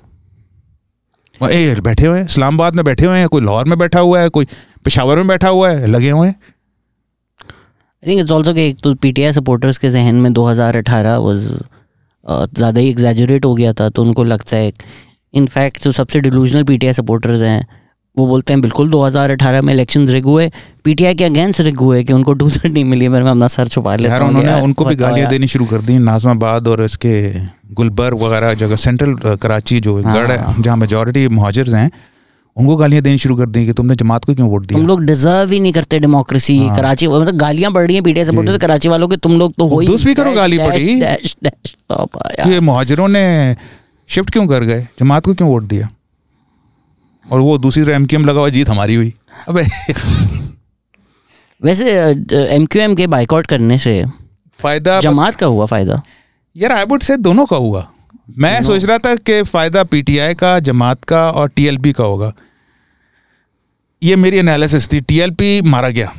ए 1.42 1.74
बैठे 1.80 2.06
हुए 2.06 2.18
हैं? 2.18 2.24
इस्लामाबाद 2.24 2.74
में 2.74 2.84
बैठे 2.84 3.06
हुए 3.06 3.18
हैं? 3.18 3.28
कोई 3.28 3.42
लाहौर 3.44 3.64
में 3.64 3.78
बैठा 3.78 4.00
हुआ 4.00 4.20
है? 4.20 4.28
कोई 4.28 4.44
पेशावर 4.84 5.16
में 5.16 5.26
बैठा 5.26 5.48
हुआ 5.48 5.70
है? 5.70 5.86
लगे 5.86 6.10
हुए 6.10 6.28
हैं? 6.28 6.36
आई 7.44 8.10
थिंक 8.10 8.20
इट्स 8.20 8.30
ऑल्सो 8.30 8.50
एक 8.50 8.78
तो 8.82 8.94
पीटीआई 8.94 9.32
सपोर्टर्स 9.32 9.78
के 9.78 9.90
जहन 9.90 10.14
में 10.14 10.30
2018 10.30 11.16
वाज 11.18 11.62
ज़्यादा 12.26 12.80
ही 12.80 12.88
एग्जैजरेट 12.88 13.44
हो 13.44 13.55
गया 13.55 13.72
था 13.72 13.88
तो 13.88 14.02
उनको 14.02 14.24
लगता 14.24 14.56
है 14.56 14.72
इनफैक्ट 15.34 15.82
जो 15.84 15.92
सबसे 15.92 16.20
डिलूजनल 16.20 16.64
पीटीआई 16.64 16.92
सपोर्टर्स 16.92 17.42
हैं 17.42 17.66
वो 18.16 18.26
बोलते 18.26 18.52
हैं 18.52 18.60
बिल्कुल 18.62 18.90
2018 18.90 19.62
में 19.62 19.72
इलेक्शन 19.72 20.06
रिग 20.09 20.24
हुए 20.24 20.51
पीटीआई 20.84 21.14
के 21.14 21.24
अगेंस्ट 21.24 21.60
रिग 21.60 21.80
हुए 21.80 22.02
कि 22.05 22.12
उनको 22.12 22.32
टू 22.32 22.48
नहीं 22.66 22.84
मिली 22.84 23.09
मैं 23.09 23.20
अपना 23.20 23.48
सर 23.48 23.68
छुपा 23.68 23.94
लेता 23.96 24.12
यार 24.12 24.22
हूँ 24.22 24.28
उन्होंने 24.28 24.48
यार, 24.48 24.62
उनको 24.62 24.84
भी 24.84 24.94
गालियाँ 24.94 25.10
गालियाँ 25.10 25.30
देनी 25.30 25.46
शुरू 25.46 25.64
कर 25.66 25.80
दी 25.80 25.98
नाजमाबाद 26.01 26.68
और 26.68 26.82
इसके 26.84 27.14
गुलबर्ग 27.74 28.22
वगैरह 28.22 28.55
जगह 28.55 28.76
सेंट्रल 28.76 29.14
कराची 29.36 29.80
जो 29.80 29.94
गढ़ 29.96 30.30
है 30.30 30.62
जहाँ 30.62 30.76
मेजोरिटी 30.76 31.26
महाजर्स 31.30 31.74
हैं 31.74 31.90
उनको 32.56 32.76
गालियाँ 32.76 33.02
देनी 33.02 33.18
शुरू 33.18 33.36
कर 33.36 33.47
दी 33.47 33.64
कि 33.66 33.72
तुमने 33.72 33.94
जमात 33.94 34.24
को 34.24 34.35
क्यों 34.35 34.48
वोट 34.48 34.62
तुम 34.62 34.76
दिया 34.76 34.86
लोग 34.86 35.02
डिजर्व 35.05 35.51
ही 35.52 35.60
नहीं 35.60 35.72
करते 35.72 35.98
डेमोक्रेसी 35.98 36.59
हाँ। 36.59 36.76
कराची 36.76 37.06
मतलब 37.09 37.36
गालियाँ 37.36 37.72
बढ़ 37.72 37.86
रही 37.86 37.94
हैं 37.94 38.02
पीटीआई 38.05 38.24
सपोर्टर्स 38.24 38.59
कराची 38.59 38.89
वालों 38.89 39.09
के 39.09 39.16
तुम 39.16 39.39
लोग 39.39 39.55
तो 39.55 39.66
हो 39.68 39.81
ही 39.81 39.86
उर्दू 39.86 39.98
स्पीकर 39.98 40.24
को 40.24 40.31
डैश, 40.31 40.36
गाली 40.36 40.59
पड़ी। 40.59 40.93
ये 42.52 42.60
मुहाजिरों 42.60 43.09
ने 43.09 43.56
शिफ्ट 44.09 44.31
क्यों 44.31 44.47
कर 44.47 44.64
गए? 44.64 44.86
जमात 44.98 45.24
को 45.24 45.35
क्यों 45.35 45.48
वोट 45.51 45.64
दिया? 45.64 45.89
और 47.26 47.40
वो 47.40 47.56
दूसरी 47.59 47.85
तरफ़ 47.85 48.14
एम 48.14 48.24
लगा 48.24 48.40
हुआ 48.40 48.48
जीत 48.48 48.68
हमारी 48.68 48.94
हुई। 48.94 49.12
अबे। 49.48 49.62
वैसे 51.60 51.93
एम 52.55 52.66
क्यू 52.66 52.82
एम 52.82 52.94
के 52.94 53.06
बाइकआउट 53.06 53.47
करने 53.47 53.78
से 53.78 54.05
फ़ायदा 54.60 55.01
जमात 55.01 55.35
का 55.35 55.47
हुआ 55.47 55.66
फ़ायदा? 55.66 56.02
यार 56.56 56.72
आई 56.72 56.85
वुड 56.85 57.02
से 57.02 57.16
दोनों 57.18 57.47
का 57.47 57.56
हुआ। 57.56 57.86
मैं 58.39 58.62
सोच 58.64 58.85
रहा 58.85 58.98
था 58.98 59.14
कि 59.16 59.43
फ़ायदा 59.43 59.82
पीटीआई 59.85 60.35
का 60.35 60.59
जमात 60.60 61.05
का 61.05 61.31
और 61.31 61.48
टीएलपी 61.48 61.93
का 61.93 62.05
होगा। 62.05 62.32
ये 64.05 64.16
मेरी 64.16 64.39
एनालिसिस 64.39 64.93
थी 64.93 65.01
टीएलपी 65.01 65.60
मारा 65.62 65.89
गया 65.90 66.12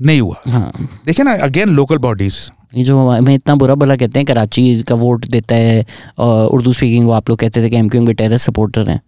नहीं 0.00 0.20
हुआ। 0.20 0.40
हाँ। 0.48 0.72
देखिए 1.06 1.24
ना 1.24 1.32
अगेन 1.44 1.68
लोकल 1.68 1.98
बॉडीज 1.98 2.38
ये 2.74 2.84
जो 2.84 3.08
हमें 3.08 3.34
इतना 3.34 3.54
बुरा 3.54 3.74
भला 3.74 3.96
कहते 3.96 4.18
हैं 4.18 4.26
कराची 4.26 4.82
का 4.82 4.94
वोट 4.94 5.26
देता 5.26 5.54
है 5.54 5.84
और 6.18 6.48
उर्दू 6.48 6.72
स्पीकिंग 6.72 7.06
वो 7.06 7.12
आप 7.12 7.28
लोग 7.30 7.38
कहते 7.38 7.62
थे 7.62 7.70
कि 7.70 7.76
एम 7.76 7.88
क्यू 7.88 8.12
टेररिस्ट 8.12 8.46
सपोर्टर 8.46 8.88
हैं। 8.90 9.00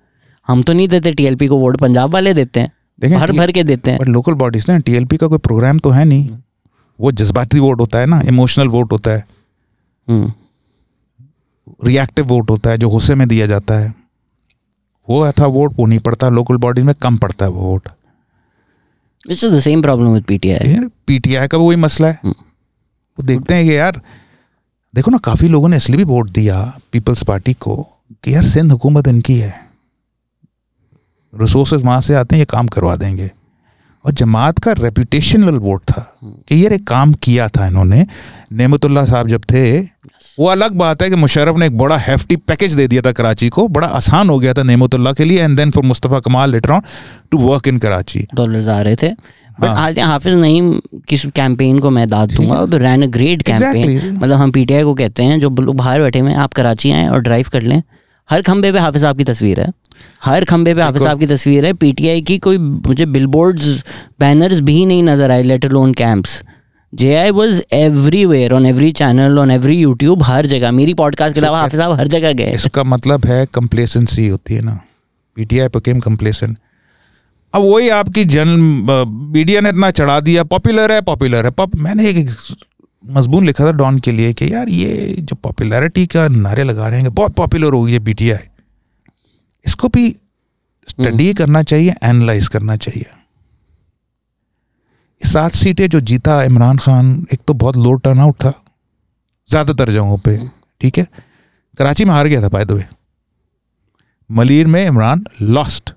हम 0.49 0.63
तो 0.63 0.73
नहीं 0.73 0.89
देते 0.89 1.13
टीएलपी 1.13 1.47
को 1.47 1.57
वोट 1.57 1.77
पंजाब 1.77 2.13
वाले 2.15 2.35
देते 2.35 2.61
हैं। 2.61 2.73
देखें, 3.01 3.19
भर 3.19 3.33
भर 3.33 3.53
के 3.53 3.63
देते 3.65 3.91
हैं। 3.91 4.05
लोकल 4.07 4.35
बॉडीज 4.35 4.65
ना 4.69 4.79
टीएलपी 4.79 5.17
का 5.17 5.27
कोई 5.27 5.39
प्रोग्राम 5.39 5.79
तो 5.79 5.91
है 5.91 6.05
नहीं। 6.05 6.29
वो 6.99 7.13
जज्बाती 7.13 7.61
वोट 7.61 7.81
होता 7.81 7.99
है 7.99 8.07
ना 8.07 8.21
इमोशनल 8.29 8.69
वोट 8.69 8.93
होता 8.93 9.11
है। 9.11 9.25
हम्म, 10.09 10.33
रिएक्टिव 11.85 12.27
वोट 12.27 12.51
होता 12.51 12.71
है 12.71 12.79
जो 12.79 12.89
गुस्से 12.91 13.15
में 13.15 13.27
दिया 13.29 13.47
जाता 13.47 13.79
है। 13.79 13.95
वो 15.09 15.31
था 15.33 15.47
वोट 15.49 15.75
वो 15.79 15.87
नहीं 15.87 15.99
पड़ता 15.99 16.29
लोकल 16.31 16.57
बॉडीज 16.59 16.85
में 16.85 16.95
कम 16.95 17.17
पड़ता 17.17 17.45
है 17.45 17.51
वो 17.51 17.61
vote 17.63 17.89
it's 19.29 19.45
the 19.45 19.61
same 19.61 19.83
problem 19.83 20.13
with 20.13 20.25
PTI 20.25 20.77
PTI 21.07 21.49
का 21.49 21.59
भी 21.59 21.65
वही 21.65 21.77
मसला 21.77 22.09
है। 22.09 22.21
वो 22.25 23.23
देखते 23.23 23.55
हैं 23.55 23.67
कि 23.67 23.77
यार 23.77 24.01
देखो 24.95 25.11
ना 25.11 25.19
काफ़ी 25.19 25.49
लोगों 25.49 25.69
ने 25.69 25.77
इसलिए 25.77 25.97
भी 25.97 26.05
वोट 26.05 26.31
दिया 26.31 26.61
पीपल्स 26.93 27.23
पार्टी 27.23 27.53
को 27.55 27.77
कि 28.25 28.35
यार 28.35 28.45
सिंध 28.45 28.73
हुकूमत 28.73 29.09
इनकी 29.09 29.39
है। 29.39 29.55
रिसोर्सेज 31.33 31.83
वहाँ 31.83 32.01
से 32.01 32.15
आते 32.15 32.37
हैं 32.37 32.41
ये 32.41 32.47
काम 32.47 32.69
करवा 32.69 32.95
देंगे। 32.97 33.31
और 34.05 34.13
जमात 34.13 34.59
का 34.59 34.73
रेपुटेशनल 34.73 35.59
वोट 35.59 35.83
था 35.83 36.03
कि 36.25 36.65
यार 36.65 36.73
एक 36.73 36.87
काम 36.87 37.13
किया 37.13 37.49
था 37.49 37.67
इन्होंने। 37.67 38.07
नेमतुल्ला 38.53 39.05
साहब 39.05 39.29
जब 39.29 39.43
थे 39.45 39.79
वो 40.39 40.47
अलग 40.47 40.73
बात 40.73 41.03
है 41.03 41.09
कि 41.11 41.17
मुशर्रफ 41.17 41.57
ने 41.59 41.67
एक 41.67 41.77
बड़ा 41.79 41.97
हेफ्टी 41.99 42.37
पैकेज 42.39 42.75
दे 42.75 42.87
दिया 42.89 43.03
था 43.03 43.13
कराची 43.13 43.49
को 43.49 43.67
बड़ा 43.69 43.87
आसान 43.89 44.29
हो 44.31 44.39
गया 44.39 44.53
था 44.55 44.63
नेमतुल्ला 44.63 45.13
के 45.13 45.25
लिए 45.25 45.43
and 45.45 45.57
then 45.57 45.71
for 45.71 45.85
Mustafa 45.85 46.21
Kamal 46.21 46.51
later 46.51 46.71
on 46.71 46.83
to 47.31 47.39
work 47.39 47.69
in 47.69 47.79
Karachi. 47.79 48.27
Dollars 48.35 48.69
आ 48.69 48.81
रहे 48.83 48.97
थे। 48.97 49.11
बट 49.61 49.67
हाँ। 49.67 49.87
आज 49.87 49.99
हाफिज 49.99 50.35
नईम 50.35 50.73
किस 51.09 51.25
कैंपेन 51.27 51.79
को 51.79 51.91
मैं 51.91 52.09
दाद 52.09 52.33
दूँगा 52.33 52.65
रैन 52.79 53.07
ग्रेट 53.07 53.43
कैंपेन. 53.43 54.17
मतलब 54.17 54.37
हम 54.37 54.51
पीटीआई 54.51 54.83
को 54.83 54.95
कहते 54.95 55.23
हैं 55.23 55.41
जो 55.41 55.51
लोग 55.51 55.77
बाहर 55.77 56.01
बैठे 56.01 56.19
हुए 56.19 56.31
हैं 56.31 56.39
आप 56.39 56.53
कराची 56.53 56.91
आए 56.91 57.09
और 57.09 57.21
ड्राइव 57.21 57.49
कर 57.53 57.63
लें। 57.63 57.83
हर 58.29 58.43
खंबे 58.43 58.73
पे 58.73 58.79
हाफिज 58.79 59.03
साहब 59.03 59.17
की 59.17 59.25
तस्वीर 59.25 59.61
है। 59.61 59.73
हर 60.25 60.45
खंबे 60.45 60.75
पे 60.75 60.83
हाफिज 60.83 61.03
साहब 61.03 61.19
की 61.19 61.27
तस्वीर 61.27 61.67
है। 61.67 61.73
पीटीआई 61.75 62.21
की 62.23 62.39
कोई 62.39 62.59
मुझे 62.59 63.07
बिलबोर्ड्स 63.09 63.83
बैनर्स 64.21 64.61
भी 64.61 64.85
नहीं 64.87 65.03
नज़र 65.03 65.31
आए 65.31 65.43
let 65.43 65.65
alone 65.65 65.95
camps 65.95 66.43
J 66.93 67.15
I 67.17 67.31
was 67.31 67.61
everywhere 67.75 68.53
on 68.55 68.67
every 68.67 68.91
channel 68.93 69.39
on 69.39 69.51
every 69.51 69.77
YouTube 69.77 70.23
हर 70.23 70.47
जगह। 70.47 70.73
मेरी 70.73 70.95
पॉडकास्ट 70.95 71.35
के 71.35 71.41
अलावा 71.41 71.61
हाफिज 71.61 71.81
साहब 71.81 71.99
हर 71.99 72.09
जगह 72.09 72.33
गए। 72.33 72.53
इसका 72.53 72.85
मतलब 72.87 73.27
है 73.27 73.45
कंप्लेसेंसी 73.55 74.27
होती 74.29 74.55
है 74.55 74.61
ना। 74.63 74.81
पीटीआई 75.37 75.69
बिकेम 75.69 76.01
कंप्लेसेंट 76.01 76.57
अब 77.55 77.63
वही 77.65 77.89
आपकी 77.89 78.25
जन 78.27 78.49
मीडिया 79.35 79.61
ने 79.61 79.69
इतना 79.69 79.91
चढ़ा 79.91 80.19
दिया 80.21 80.43
पॉपुलर 80.47 80.93
है 80.93 81.01
पॉपुलर 81.03 81.45
है। 81.45 81.51
पॉप 81.51 81.77
मैंने 81.77 82.09
एक, 82.09 82.29
एक 83.05 83.11
मजबून 83.11 83.47
लिखा 83.47 83.67
था 83.67 83.73
डॉन 83.73 83.99
के 83.99 84.13
लिए 84.13 84.33
कि 84.35 84.53
यार 84.53 84.69
ये 84.69 85.17
जो 85.19 85.37
पॉपुलैरिटी 85.37 86.07
का 86.07 86.29
नारे 86.29 86.65
लगा 86.65 86.89
रहे 86.89 87.01
हैं 87.01 87.15
बहुत 87.15 87.35
पॉपुलर 87.35 87.73
हो 87.73 87.83
गई 87.85 87.93
है 87.93 88.05
पीटीआई 88.05 88.49
इसको 89.67 89.89
भी 89.89 90.17
स्टडी 90.89 91.35
करना 91.35 91.63
चाहिए 91.63 91.95
एनालाइज 92.03 92.49
करना 92.49 92.77
चाहिए। 92.77 93.07
सात 95.29 95.53
सीटें 95.53 95.89
जो 95.89 96.01
जीता 96.01 96.43
इमरान 96.43 96.79
खान 96.79 97.27
एक 97.33 97.41
तो 97.49 97.55
बहुत 97.55 97.77
लो 97.77 97.93
टर्न 97.93 98.19
आउट 98.19 98.35
था 98.35 98.53
ज़्यादातर 99.51 99.91
जगहों 99.93 100.19
पे 100.19 100.39
ठीक 100.81 100.99
है? 100.99 101.07
कराची 101.79 102.05
में 102.05 102.13
हार 102.15 102.27
गया 102.27 102.43
था 102.43 102.49
बाय 102.49 102.65
द 102.65 102.71
वे 102.73 102.85
मलिर 104.31 104.67
में 104.67 104.87
इमरान 104.87 105.25
लॉस्ट 105.43 105.95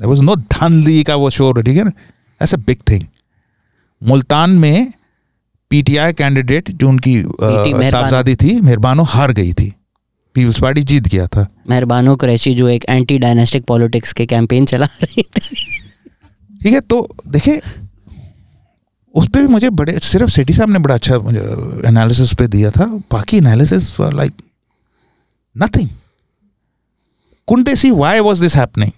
वाज 0.00 0.20
नो 0.20 0.36
धांधली 0.36 1.04
का 1.04 1.14
वो 1.14 1.30
शोर 1.30 1.62
ठीक 1.62 1.76
है 1.76 1.84
ना? 1.84 1.92
ऐस 2.42 2.54
अ 2.54 2.56
बिग 2.56 2.78
थिंग 2.90 3.04
मुल्तान 4.02 4.50
में 4.50 4.92
पीटीआई 5.76 6.12
कैंडिडेट 6.14 6.70
जो 6.72 6.88
उनकी 6.88 7.22
साहबजादी 7.22 8.34
थी 8.36 8.60
मेहरबानो 8.60 9.02
हार 9.04 9.32
गई 9.32 9.52
थी। 9.52 9.72
पीपल्स 10.34 10.60
पार्टी 10.60 10.82
जीत 10.82 11.08
गया 11.08 11.26
था। 11.26 11.46
मेहरबानो 11.70 12.14
कुरैशी 12.16 12.54
जो 12.54 12.68
एक 12.68 12.84
एंटी 12.88 13.18
डायनेस्टिक 13.18 13.64
पॉलिटिक्स 13.64 14.12
के 14.12 14.26
कैंपेन 14.26 14.66
चला 14.66 14.86
रही 15.02 15.22
थी। 15.22 15.54
ठीक 16.60 16.72
है 16.72 16.80
तो 16.82 17.00
देखिए 17.28 17.60
उस 19.14 19.28
पर 19.28 19.40
भी 19.40 19.48
मुझे 19.48 19.70
बड़े 19.72 19.98
सिर्फ़ 19.98 20.30
सेठी 20.30 20.52
साहब 20.52 20.70
ने 20.70 20.78
बड़ा 20.78 20.94
अच्छा 20.94 21.14
एनालिसिस 21.88 22.32
पे 22.34 22.46
दिया 22.48 22.70
था। 22.70 22.84
बाकी 23.12 23.36
analysis 23.36 23.90
like 24.00 24.32
nothing 25.56 25.88
Kund 27.48 27.74
see 27.74 27.90
why 27.92 28.20
was 28.20 28.42
this 28.42 28.56
happening 28.56 28.92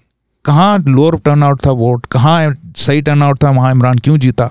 कहाँ 0.45 0.79
लोअर 0.89 1.19
टर्न 1.19 1.43
आउट 1.43 1.67
था 1.67 1.71
वोट 1.83 2.07
कहाँ 2.07 2.55
सही 2.77 3.03
टर्न 3.03 3.23
आउट 3.23 3.43
था? 3.45 3.51
वहाँ 3.51 3.71
इमरान 3.73 3.99
क्यों 3.99 4.17
जीता? 4.19 4.51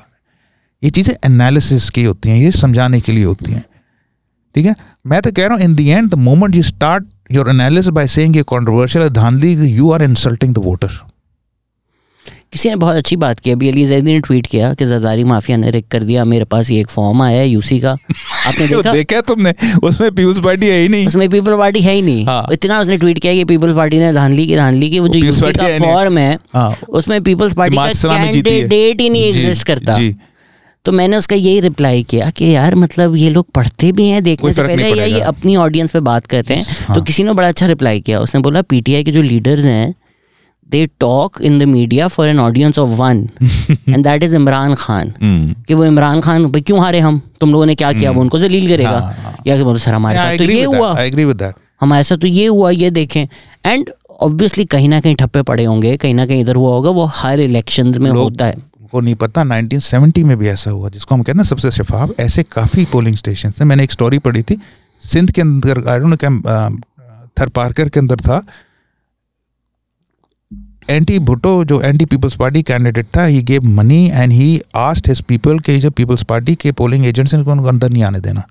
ये 0.84 0.90
चीज़ें 0.90 1.14
एनालिसिस 1.26 1.90
की 1.90 2.04
होती 2.04 2.30
हैं 2.30 2.38
ये 2.38 2.52
समझाने 2.52 3.00
के 3.02 3.12
लिए 3.12 3.24
होती 3.24 3.52
हैं। 3.52 3.66
ठीक 4.56 4.66
है? 4.66 4.76
मैं 5.08 5.22
तो 5.22 5.32
कह 5.32 5.48
रहा 5.48 5.56
हूँ 5.56 5.64
in 5.64 5.76
the 5.76 5.88
end 5.88 6.10
the 6.10 6.16
moment 6.16 6.56
you 6.56 6.64
start 6.64 7.06
your 7.32 7.50
analysis 7.50 7.90
by 7.90 8.08
saying 8.08 8.36
ये 8.36 8.44
कॉन्ट्रोवर्शियल 8.44 9.10
धांधली 9.10 9.54
you 9.54 9.92
are 9.92 10.04
insulting 10.04 10.54
the 10.54 10.58
voter 10.58 11.00
किसी 12.54 12.70
ने 12.70 12.76
बहुत 12.76 12.96
अच्छी 12.96 13.16
बात 13.16 13.40
की 13.40 13.52
अभी 13.52 13.70
अली 13.70 13.86
जैदी 13.88 14.14
ने 14.14 14.20
ट्वीट 14.20 14.46
किया 14.48 14.74
कि 14.74 14.86
जरदारी 14.86 15.24
माफिया 15.24 15.58
ने 15.58 15.72
रिक 15.72 15.88
कर 15.88 16.04
दिया 16.04 16.24
मेरे 16.26 16.46
पास 16.46 16.70
ये 16.72 16.80
एक 16.82 16.88
फॉर्म 16.88 17.22
आया 17.22 17.40
है 17.40 17.48
यूसी 17.48 17.80
का। 17.80 17.92
आपने 17.92 18.68
देखा? 18.68 18.92
देखा 18.92 19.22
तुमने? 19.22 19.54
उसमें 19.84 20.16
पीयूष 20.16 20.40
पार्टी 20.40 20.68
है 20.68 20.80
ही 20.82 20.88
नहीं। 20.90 21.08
उसमें 21.08 21.30
पीपल 21.30 21.58
पार्टी 21.58 21.82
है 21.82 21.94
ही 21.94 22.02
नहीं। 22.02 22.26
हाँ। 22.26 22.48
इतना 22.52 22.80
उसने 22.80 22.98
ट्वीट 22.98 23.20
किया 23.20 23.34
कि 23.34 23.44
पीपल्स 23.46 23.76
पार्टी 23.76 24.00
ने 24.00 24.14
धांधली 24.14 24.48
की 24.48 24.56
धांधली 24.56 24.90
की 24.90 25.00
वो 25.00 25.08
जो 25.08 25.20
यूसी 25.20 25.54
का 25.54 25.78
फॉर्म 25.78 26.18
है 26.18 26.40
हाँ। 26.54 26.76
उसमें 26.90 27.22
पीपल्स 27.24 27.54
पार्टी 27.54 27.78
का 27.78 27.84
है। 27.84 27.94
कैंडिडेट 27.94 29.02
ही 29.02 29.10
नहीं 29.10 29.24
एग्जिस्ट 29.24 29.64
करता। 29.64 29.94
जी। 29.94 30.16
तो 30.88 30.92
मैंने 30.92 31.18
उसका 31.18 31.36
यही 31.36 31.60
रिप्लाई 31.60 32.04
किया 32.04 32.30
कि 32.30 32.46
यार 32.46 32.76
मतलब 32.76 33.16
ये 33.16 33.30
लोग 33.30 33.46
पढ़ते 33.52 33.92
भी 33.92 34.08
हैं 34.08 34.24
देखने 34.24 34.54
से 34.54 34.64
पहले 34.64 34.90
या 34.90 35.06
ये 35.06 35.20
अपनी 35.22 35.56
ऑडियंस 35.56 35.92
पे 35.92 36.00
बात 36.00 36.26
करते 36.26 36.54
हैं 36.54 36.66
हाँ। 36.88 36.98
तो 36.98 37.02
किसी 37.04 37.24
ने 37.24 37.34
बड़ा 37.34 37.48
अच्छा 37.48 37.68
रिप्लाई 37.68 38.02
किया। 38.02 38.20
उसने 38.20 38.42
बोला 38.42 38.62
पीटीआई 38.62 39.04
के 39.04 39.12
जो 39.12 39.22
लीडर्स 39.22 39.66
हैं 39.66 39.94
they 40.70 40.86
talk 41.00 41.42
in 41.42 41.60
the 41.60 41.64
media 41.64 42.08
for 42.08 42.28
an 42.28 42.40
audience 42.40 42.80
of 42.80 42.90
one 43.00 43.28
and 43.90 44.04
that 44.04 44.24
is 44.24 44.36
Imran 44.36 44.76
Khan 44.76 45.14
कि 45.68 45.74
वो 45.74 45.86
इमरान 45.86 46.22
खान 46.22 46.46
भाई 46.46 46.62
क्यों 46.62 46.80
हारे 46.82 47.00
हम? 47.00 47.22
तुम 47.42 47.52
लोगों 47.52 47.66
ने 47.66 47.76
क्या 47.76 47.92
किया? 47.94 48.12
वो 48.12 48.22
उनको 48.22 48.40
जलील 48.40 48.70
करेगा। 48.70 48.90
हाँ, 48.90 49.14
हाँ। 49.14 49.36
या 49.48 49.64
बोलो 49.64 49.78
सर 49.78 49.94
हमारे 49.94 50.18
साथ 50.18 50.38
तो 50.38 50.44
ये 50.44 50.64
हुआ। 50.64 50.96
हमारे 51.82 52.04
साथ 52.04 52.18
तो 52.18 52.28
ये 52.28 52.46
हुआ 52.46 52.70
ये 52.72 52.90
देखें। 52.92 53.28
एंड 53.66 53.90
ऑब्वियसली 54.22 54.66
कहीं 54.66 54.90
ना 54.90 55.00
कहीं 55.00 55.16
ठप्पे 55.16 55.42
पड़े 55.42 55.64
होंगे 55.64 55.96
कहीं 55.98 56.14
ना 56.14 56.26
कहीं 56.26 56.42
इधर 56.42 56.56
हुआ 56.56 56.72
होगा 56.72 56.90
वो 56.90 57.06
हर 57.06 57.40
इलेक्शन 57.40 57.94
में 58.02 58.12
होता 58.12 58.46
है। 58.46 58.56
को 58.88 59.02
नहीं 59.02 59.16
पता 59.16 59.44
1970 59.44 60.24
में 60.24 60.38
भी 60.38 60.48
ऐसा 60.48 60.72
हुआ, 60.72 60.90
जिसको 60.90 61.16
हम 61.16 61.22
कहते 61.22 61.38
हैं 61.38 61.44
सबसे 61.44 61.72
शफाफ, 61.72 62.12
ऐसे 62.20 62.44
काफ़ी 62.44 62.86
पोलिंग 62.86 63.16
स्टेशन 63.16 63.54
है 63.60 63.66
मैंने 63.66 63.84
एक 63.84 63.92
स्टोरी 63.92 64.20
पढ़ी 64.20 64.42
थी, 64.42 64.62
सिंध 65.02 65.32
के 65.32 65.42
अंदर 65.42 65.82
थर 67.40 67.50
पार्कर 67.50 67.90
के 67.90 68.00
अंदर 68.00 68.20
था। 68.20 68.46
एंटी 70.90 71.18
भुट्टो, 71.20 71.64
जो 71.66 71.82
एंटी 71.82 72.06
पीपल्स 72.06 72.36
पार्टी 72.36 72.62
कैंडिडेट 72.64 73.08
था 73.18 73.24
he 73.24 73.42
gave 73.44 73.64
money 73.64 74.10
and 74.10 74.32
he 74.32 74.62
asked 74.76 75.08
his 75.10 75.22
people 75.22 75.60
के 75.60 75.78
जो 75.80 75.92
पीपल्स 75.92 76.24
पार्टी 76.24 76.56
के 76.56 76.72
पोलिंग 76.72 77.06
एजेंट्स 77.06 77.34
हैं 77.34 77.42
उनको 77.42 77.64
अंदर 77.64 77.90
नहीं 77.90 78.04
आने 78.04 78.20
देना। 78.20 78.44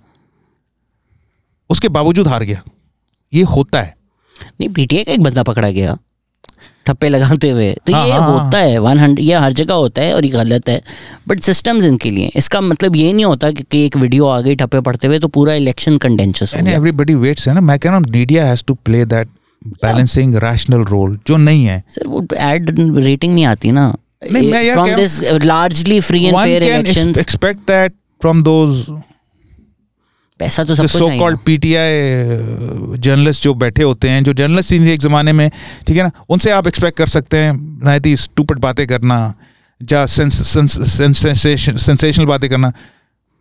उसके 1.70 1.88
बावजूद 1.88 2.28
हार 2.28 2.42
गया। 2.42 2.62
ये 3.32 3.42
होता 3.42 3.82
है। 3.82 3.96
नहीं, 4.60 4.68
पीटीआई 4.68 5.04
का 5.04 5.12
एक 5.12 5.22
बंदा 5.22 5.42
पकड़ा 5.42 5.70
गया। 5.70 5.96
ठप्पे 6.86 7.08
लगाते 7.08 7.50
हुए। 7.50 7.72
तो 7.86 7.92
हाँ, 7.92 8.04
ये 8.06 8.12
हाँ, 8.12 8.20
हाँ। 8.20 8.38
होता 8.38 8.58
है 8.58 8.78
वन 8.78 8.98
हंड्रेड 8.98 9.26
ये 9.28 9.34
हर 9.36 9.52
जगह 9.52 9.74
होता 9.74 10.02
है 10.02 10.14
और 10.14 10.24
ये 10.24 10.30
गलत 10.30 10.68
है। 10.68 10.80
बट 11.28 11.40
सिस्टम्स 11.40 11.84
इनके 11.84 12.10
लिए। 12.10 12.30
इसका 12.36 12.60
मतलब 12.60 12.96
ये 12.96 13.12
नहीं 13.12 13.24
होता 13.24 13.50
कि, 13.50 13.62
कि 13.62 13.84
एक 13.86 13.96
वीडियो 13.96 14.26
आ 14.26 14.40
गई 14.40 14.56
ठप्पे 14.56 14.80
पड़ते 14.80 15.06
हुए 15.06 15.18
तो 15.18 15.28
पूरा 15.28 15.54
इलेक्शन 15.54 15.96
कंटेंशियस 15.98 16.54
हो 16.54 16.66
एवरीबडी 16.68 17.14
वेट्स 17.14 17.48
है 17.48 17.54
ना? 17.54 17.60
मैं 17.60 17.78
कह 17.78 17.90
रहा 17.90 17.98
हूँ 17.98 18.06
media 18.10 18.46
has 18.46 18.64
to 18.66 18.74
play 18.84 19.04
that 19.04 19.28
balancing 19.84 20.34
rational 20.44 20.84
role 20.90 21.18
जो 21.26 21.36
नहीं 21.36 21.64
है। 21.64 21.82
सर 21.88 22.06
वो 22.08 22.26
एड 22.34 22.74
रेटिंग 22.98 23.34
नहीं 23.34 23.44
आती 23.46 23.72
ना। 23.72 23.92
नहीं, 24.32 24.50
मैं 24.52 24.62
यार 24.62 24.76
from 24.76 24.94
this 24.96 25.20
largely 25.44 26.00
free 26.00 26.24
and 26.24 26.36
fair 26.36 26.62
elections 26.62 27.18
expect 27.18 27.66
that 27.70 27.92
from 28.24 28.42
those 28.46 28.78
पैसा 30.40 30.64
तो 30.64 30.74
सबको 30.74 30.88
so 30.88 30.98
चाहिए 30.98 31.20
called 31.20 31.38
PTI 31.48 32.98
जर्नलिस्ट 33.04 33.42
जो 33.42 33.54
बैठे 33.54 33.82
होते 33.82 34.08
हैं 34.08 34.24
जो 34.24 34.32
जर्नलिस्ट 34.32 34.72
थी 34.72 34.90
एक 34.90 35.00
ज़माने 35.00 35.32
में 35.32 35.50
ठीक 35.86 35.96
है 35.96 36.02
ना 36.02 36.10
उनसे 36.28 36.50
आप 36.50 36.66
एक्सपेक्ट 36.66 36.98
कर 36.98 37.06
सकते 37.06 37.36
हैं 37.36 37.52
नायती 37.84 38.16
स्टूपिड 38.16 38.58
बातें 38.58 38.86
करना 38.86 39.18
या 39.80 40.06
सेंसेशनल 41.66 42.26
बातें 42.26 42.48
करना। 42.50 42.72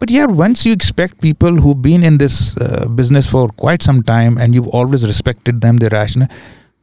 बट 0.01 0.11
यार 0.11 0.27
once 0.27 0.65
you 0.67 0.73
expect 0.73 1.15
people 1.21 1.57
who 1.57 1.73
been 1.83 2.03
in 2.03 2.17
this 2.17 2.37
business 2.61 3.27
for 3.27 3.51
quite 3.59 3.81
some 3.81 4.01
time 4.01 4.39
and 4.39 4.55
you 4.55 4.63
always 4.73 5.05
respected 5.05 5.55
them 5.55 5.79
the 5.79 5.83
rational 5.93 6.27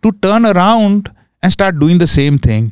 to 0.02 0.10
turn 0.10 0.44
around 0.44 1.08
and 1.42 1.52
start 1.52 1.74
doing 1.76 2.00
the 2.00 2.04
same 2.04 2.38
thing 2.46 2.70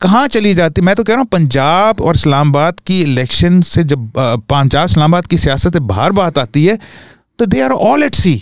कहाँ 0.00 0.26
चली 0.28 0.52
जाती? 0.54 0.80
मैं 0.80 0.94
तो 0.96 1.04
कह 1.04 1.12
रहा 1.12 1.20
हूँ 1.20 1.28
पंजाब 1.32 2.00
और 2.00 2.16
इस्लामाबाद 2.16 2.80
की 2.86 3.00
इलेक्शन 3.02 3.60
से 3.62 3.84
जब 3.84 4.10
पंजाब 4.50 4.88
इस्लामाबाद 4.88 5.26
की 5.26 5.36
सियासत 5.38 5.72
से 5.72 5.80
बाहर 5.82 6.12
बात 6.12 6.38
आती 6.38 6.64
है 6.64 6.78
तो 7.38 7.46
they 7.46 7.60
are 7.60 7.70
all 7.70 8.02
at 8.02 8.14
sea 8.14 8.36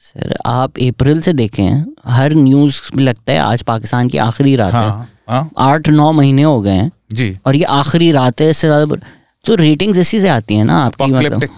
sir 0.00 0.34
आप 0.46 0.78
अप्रैल 0.82 1.20
से 1.20 1.32
देखें 1.32 1.84
हर 2.08 2.34
न्यूज़ 2.34 2.80
में 2.96 3.04
लगता 3.04 3.32
है 3.32 3.38
आज 3.40 3.62
पाकिस्तान 3.62 4.08
की 4.08 4.18
आखिरी 4.18 4.54
रात 4.56 4.74
है। 4.74 4.80
हाँ 4.80 5.08
हाँ। 5.28 5.50
आठ 5.58 5.88
नौ 5.88 6.10
महीने 6.12 6.42
हो 6.42 6.60
गए 6.60 6.70
हैं। 6.70 6.90
जी। 7.12 7.36
और 7.46 7.56
ये 7.56 7.64
आखिरी 7.74 8.10
रात 8.12 8.40
है 8.40 8.50
इससे 8.50 8.68
ज़्यादा 8.68 8.96
तो 9.44 9.54
रेटिंग्स 9.54 9.98
इसी 9.98 10.20
से 10.20 10.28
आती 10.28 10.54
है 10.54 10.64
ना 10.64 10.84
आपकी 10.84 11.12
मतलब. 11.12 11.48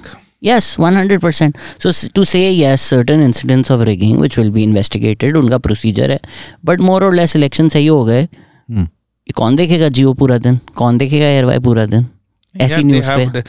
Yes, 0.45 0.67
100%. 0.79 1.57
So 1.83 1.91
to 2.17 2.25
say 2.25 2.41
yes, 2.53 2.83
certain 2.83 3.23
incidents 3.27 3.71
of 3.75 3.85
rigging 3.89 4.19
which 4.23 4.37
will 4.39 4.51
be 4.57 4.65
investigated, 4.65 5.37
उनका 5.37 5.59
प्रोसीजर 5.59 6.11
है। 6.11 6.19
बट 6.65 6.81
मोर 6.81 7.05
और 7.05 7.15
लेस 7.15 7.37
इलेक्शन 7.37 7.69
सही 7.69 7.87
हो 7.87 8.05
गए। 8.05 8.27
कौन 9.35 9.57
देखेगा 9.57 9.89
जियो 9.89 10.15
पूरा 10.15 10.39
दिन? 10.39 10.57
कौन 10.57 10.99
देखेगा 10.99 11.27
एयरवाई 11.27 11.59
पूरा 11.59 11.87
दिन? 11.87 12.07
ऐसी 12.57 12.83
न्यूज़ 12.83 13.11
पे। 13.11 13.43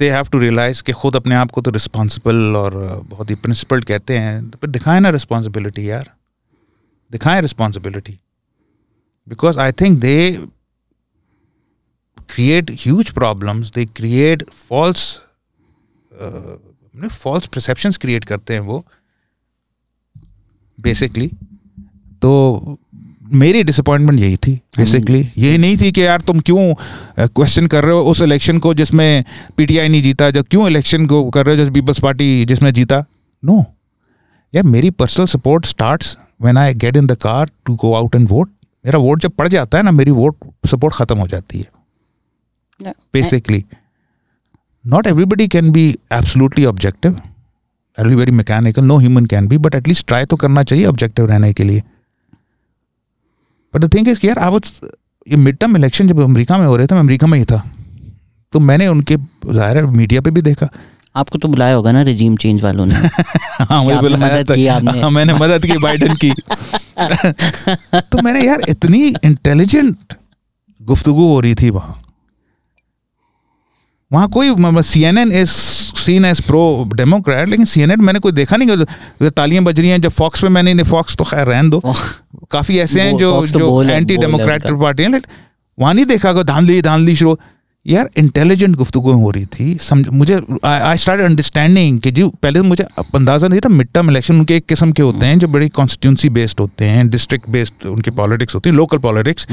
they 0.00 0.22
have 0.22 0.34
to 0.34 0.40
realize 0.42 0.82
कि 0.82 0.92
खुद 0.92 1.16
अपने 1.16 1.34
आप 1.34 1.50
को 1.50 1.60
तो 1.60 1.70
रिस्पॉन्सिबल 1.70 2.36
और 2.36 3.00
uh, 3.02 3.10
बहुत 3.10 3.30
ही 3.30 3.34
प्रिंसिपल्ड 3.34 3.84
कहते 3.84 4.18
हैं। 4.18 4.50
तो 4.50 4.58
फिर 4.58 4.70
दिखाएँ 4.70 5.00
ना 5.00 5.10
रिस्पॉन्सिबिलिटी 5.10 5.90
यार। 5.90 6.10
दिखाएँ 7.12 7.40
responsibility 7.40 8.18
because 9.28 9.58
I 9.60 9.72
think 9.72 10.00
they 10.00 10.46
create 12.30 12.70
huge 12.70 13.08
problems 13.14 13.64
they 13.70 13.86
create 14.00 14.42
false 14.72 15.16
false 17.12 17.46
perceptions 17.46 17.96
create 17.96 18.24
करते 18.24 18.54
हैं 18.54 18.60
वो 18.60 18.86
बेसिकली 20.80 21.30
तो 22.22 22.78
मेरी 23.32 23.62
डिसअपॉइंटमेंट 23.62 24.20
यही 24.20 24.36
थी 24.36 24.52
बेसिकली 24.78 25.20
यही 25.38 25.58
नहीं 25.58 25.76
थी 25.76 25.90
कि 25.92 26.04
यार 26.04 26.20
तुम 26.20 26.40
क्यों 26.40 26.74
क्वेश्चन 27.18 27.66
कर 27.66 27.84
रहे 27.84 27.92
हो 27.92 28.00
उस 28.00 28.20
इलेक्शन 28.22 28.58
को 28.58 28.74
जिसमें 28.74 29.24
पीटीआई 29.56 29.88
नहीं 29.88 30.02
जीता 30.02 30.30
जब 30.30 30.46
क्यों 30.50 30.66
इलेक्शन 30.68 31.06
को 31.06 31.22
कर 31.30 31.46
रहे 31.46 31.54
हो 31.54 31.56
जैसे 31.56 31.70
पीपल्स 31.70 32.00
पार्टी 32.00 32.44
जिसमें 32.44 32.72
जीता? 32.72 33.04
नो 33.44 33.64
यार 34.54 34.64
मेरी 34.64 34.90
personal 34.90 35.26
support 35.26 35.66
starts 35.66 36.16
when 36.42 36.58
I 36.58 36.74
get 36.74 36.96
in 36.96 37.06
the 37.06 37.16
car 37.16 37.50
to 37.66 37.74
go 37.74 37.94
out 37.94 38.14
and 38.14 38.28
vote 38.30 38.50
मेरा 38.86 38.98
वोट 38.98 39.20
जब 39.20 39.30
पड़ 39.30 39.48
जाता 39.48 39.78
है 39.78 39.84
ना 39.84 39.90
मेरी 39.90 40.10
वोट 40.10 40.36
सपोर्ट 40.66 40.94
खत्म 40.94 41.18
हो 41.18 41.26
जाती 41.26 41.58
है। 41.58 42.92
Basically 43.14 43.64
not 44.86 45.06
everybody 45.06 45.48
can 45.48 45.70
be 45.70 45.94
absolutely 46.12 46.66
objective 46.66 47.20
will 47.98 48.10
be 48.10 48.16
very 48.18 48.32
mechanical. 48.32 48.84
No 48.88 48.96
human 49.04 49.24
can 49.30 49.46
be 49.48 49.56
but 49.62 49.74
at 49.76 50.26
तो 50.26 50.36
करना 50.36 50.62
चाहिए 50.62 50.84
ऑब्जेक्टिव 50.86 51.26
रहने 51.26 51.52
के 51.52 51.64
लिए। 51.64 51.82
But 53.74 53.84
द 53.84 53.94
थिंग 53.94 54.08
इज़ 54.08 54.20
कि 54.20 54.28
यार 54.28 54.38
आई 54.38 54.50
वाज 54.50 54.80
ये 55.28 55.36
मिड 55.36 55.56
टर्म 55.56 55.76
इलेक्शन 55.76 56.08
जब 56.08 56.20
अमेरिका 56.20 56.58
में 56.58 56.66
हो 56.66 56.76
रहे 56.76 56.86
थे 56.86 56.94
मैं 56.94 57.02
अमेरिका 57.02 57.26
में 57.26 57.38
ही 57.38 57.44
था। 57.44 57.62
तो 58.52 58.60
मैंने 58.60 58.86
उनके 58.86 59.16
ज़ाहिर 59.50 59.76
है 59.76 59.82
मीडिया 59.86 60.20
पे 60.20 60.30
भी 60.30 60.42
देखा। 60.42 60.68
आपको 61.16 61.38
तो 61.38 61.48
बुलाया 61.48 61.74
होगा 61.74 61.92
ना 61.92 62.02
रिजीम 62.02 62.36
चेंज 62.36 62.62
वालों 62.62 62.86
ने। 62.86 62.94
हाँ 63.60 63.84
मुझे 63.84 64.00
बुलाया 64.00 64.44
था। 64.44 64.54
की 64.54 64.66
आपने। 64.66 65.00
हाँ, 65.00 65.10
मैंने 65.10 65.34
मदद 65.34 65.66
की 65.66 65.78
बाइडन 65.78 66.14
की। 66.14 66.30
तो 68.00 68.22
मैंने 68.22 68.42
यार 68.42 68.62
इतनी 68.68 69.14
इंटेलिजेंट 69.24 69.96
गुफ्तु 70.82 71.12
हो 71.12 71.40
रही 71.40 71.54
थी 71.54 71.70
वहाँ। 71.70 72.02
वहाँ 74.10 74.28
कोई 74.30 74.82
C 74.82 75.02
N 75.04 75.18
N 75.18 75.32
is 75.32 75.50
seen 76.00 76.24
as 76.24 76.40
pro 76.42 76.88
Democrat 76.94 77.48
लेकिन 77.48 77.66
सी 77.66 77.80
एन 77.82 77.90
एन 77.90 78.00
मैंने 78.00 78.18
कोई 78.18 78.32
देखा 78.32 78.56
नहीं 78.56 78.76
कि 78.76 79.30
तालियाँ 79.30 79.64
बज 79.64 79.80
रही 79.80 79.90
हैं। 79.90 80.00
जब 80.00 80.10
फॉक्स 80.12 80.42
पे 80.42 80.48
मैंने 80.48 80.82
फॉक्स 80.84 81.16
तो 81.16 81.24
खैर 81.24 81.46
रहन 81.46 81.70
दो। 81.70 81.80
काफ़ी 82.50 82.78
ऐसे 82.78 83.00
हैं 83.00 83.16
जो 83.18 83.30
तो 83.42 83.46
जो 83.58 83.82
एंटी 83.84 84.16
डेमोक्रेटिक 84.16 84.74
पार्टी 84.80 85.02
हैं। 85.02 85.10
लेकिन 85.10 85.30
वहाँ 85.78 85.94
नहीं 85.94 86.04
देखा 86.06 86.32
कि 86.32 86.44
धांधली 86.44 86.80
धांधली 86.82 87.16
शुरू। 87.16 87.38
यार 87.86 88.08
इंटेलिजेंट 88.18 88.74
गुफ्तगू 88.76 89.12
हो 89.12 89.30
रही 89.30 89.46
थी। 89.48 89.76
समझ 89.80 90.06
मुझे 90.08 90.40
आई 90.64 90.96
स्टार्ट 90.96 91.20
अंडरस्टैंडिंग 91.20 92.00
कि 92.00 92.10
जी 92.10 92.24
पहले 92.42 92.58
तो 92.58 92.64
मुझे 92.64 92.84
अंदाज़ा 93.14 93.48
नहीं 93.48 93.60
था 93.60 93.68
मिड 93.68 93.88
टर्म 93.94 94.10
इलेक्शन 94.10 94.38
उनके 94.38 94.56
एक 94.56 94.66
किस्म 94.66 94.92
के 94.92 95.02
होते 95.02 95.26
हैं 95.26 95.38
जो 95.38 95.48
बड़ी 95.48 95.68
कॉन्स्टिट्यूंसी 95.70 96.28
बेस्ड 96.30 96.60
होते 96.60 96.84
हैं 96.86 97.08
डिस्ट्रिक्ट 97.10 97.48
बेस्ड 97.50 97.86
उनकी 97.86 98.10
पॉलिटिक्स 98.18 98.54
होती 98.54 98.70
है 98.70 98.76
लोकल 98.76 98.98
पॉलिटिक्स 98.98 99.46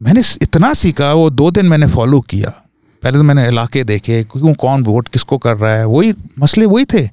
मैंने 0.00 0.22
इतना 0.42 0.72
सीखा 0.74 1.12
वो 1.14 1.28
दो 1.32 1.50
दिन 1.50 1.66
मैंने 1.66 1.86
फॉलो 1.88 2.20
किया। 2.30 2.52
पहले 3.02 3.18
तो 3.18 3.22
मैंने 3.22 3.46
इलाके 3.48 3.84
देखे 3.84 4.22
क्यों 4.24 4.54
कौन 4.54 4.82
वोट 4.84 5.08
किसको 5.08 5.38
कर 5.38 5.56
रहा 5.56 5.74
है 5.76 5.86
वही 5.86 6.14
मसले 6.38 6.66
वही 6.66 6.84
थे। 6.84 7.08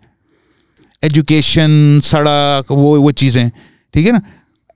एजुकेशन 1.03 1.99
सड़क 2.03 2.71
वो 2.71 2.99
वो 3.01 3.11
चीज़ें 3.11 3.49
ठीक 3.93 4.05
है 4.05 4.11
ना? 4.11 4.21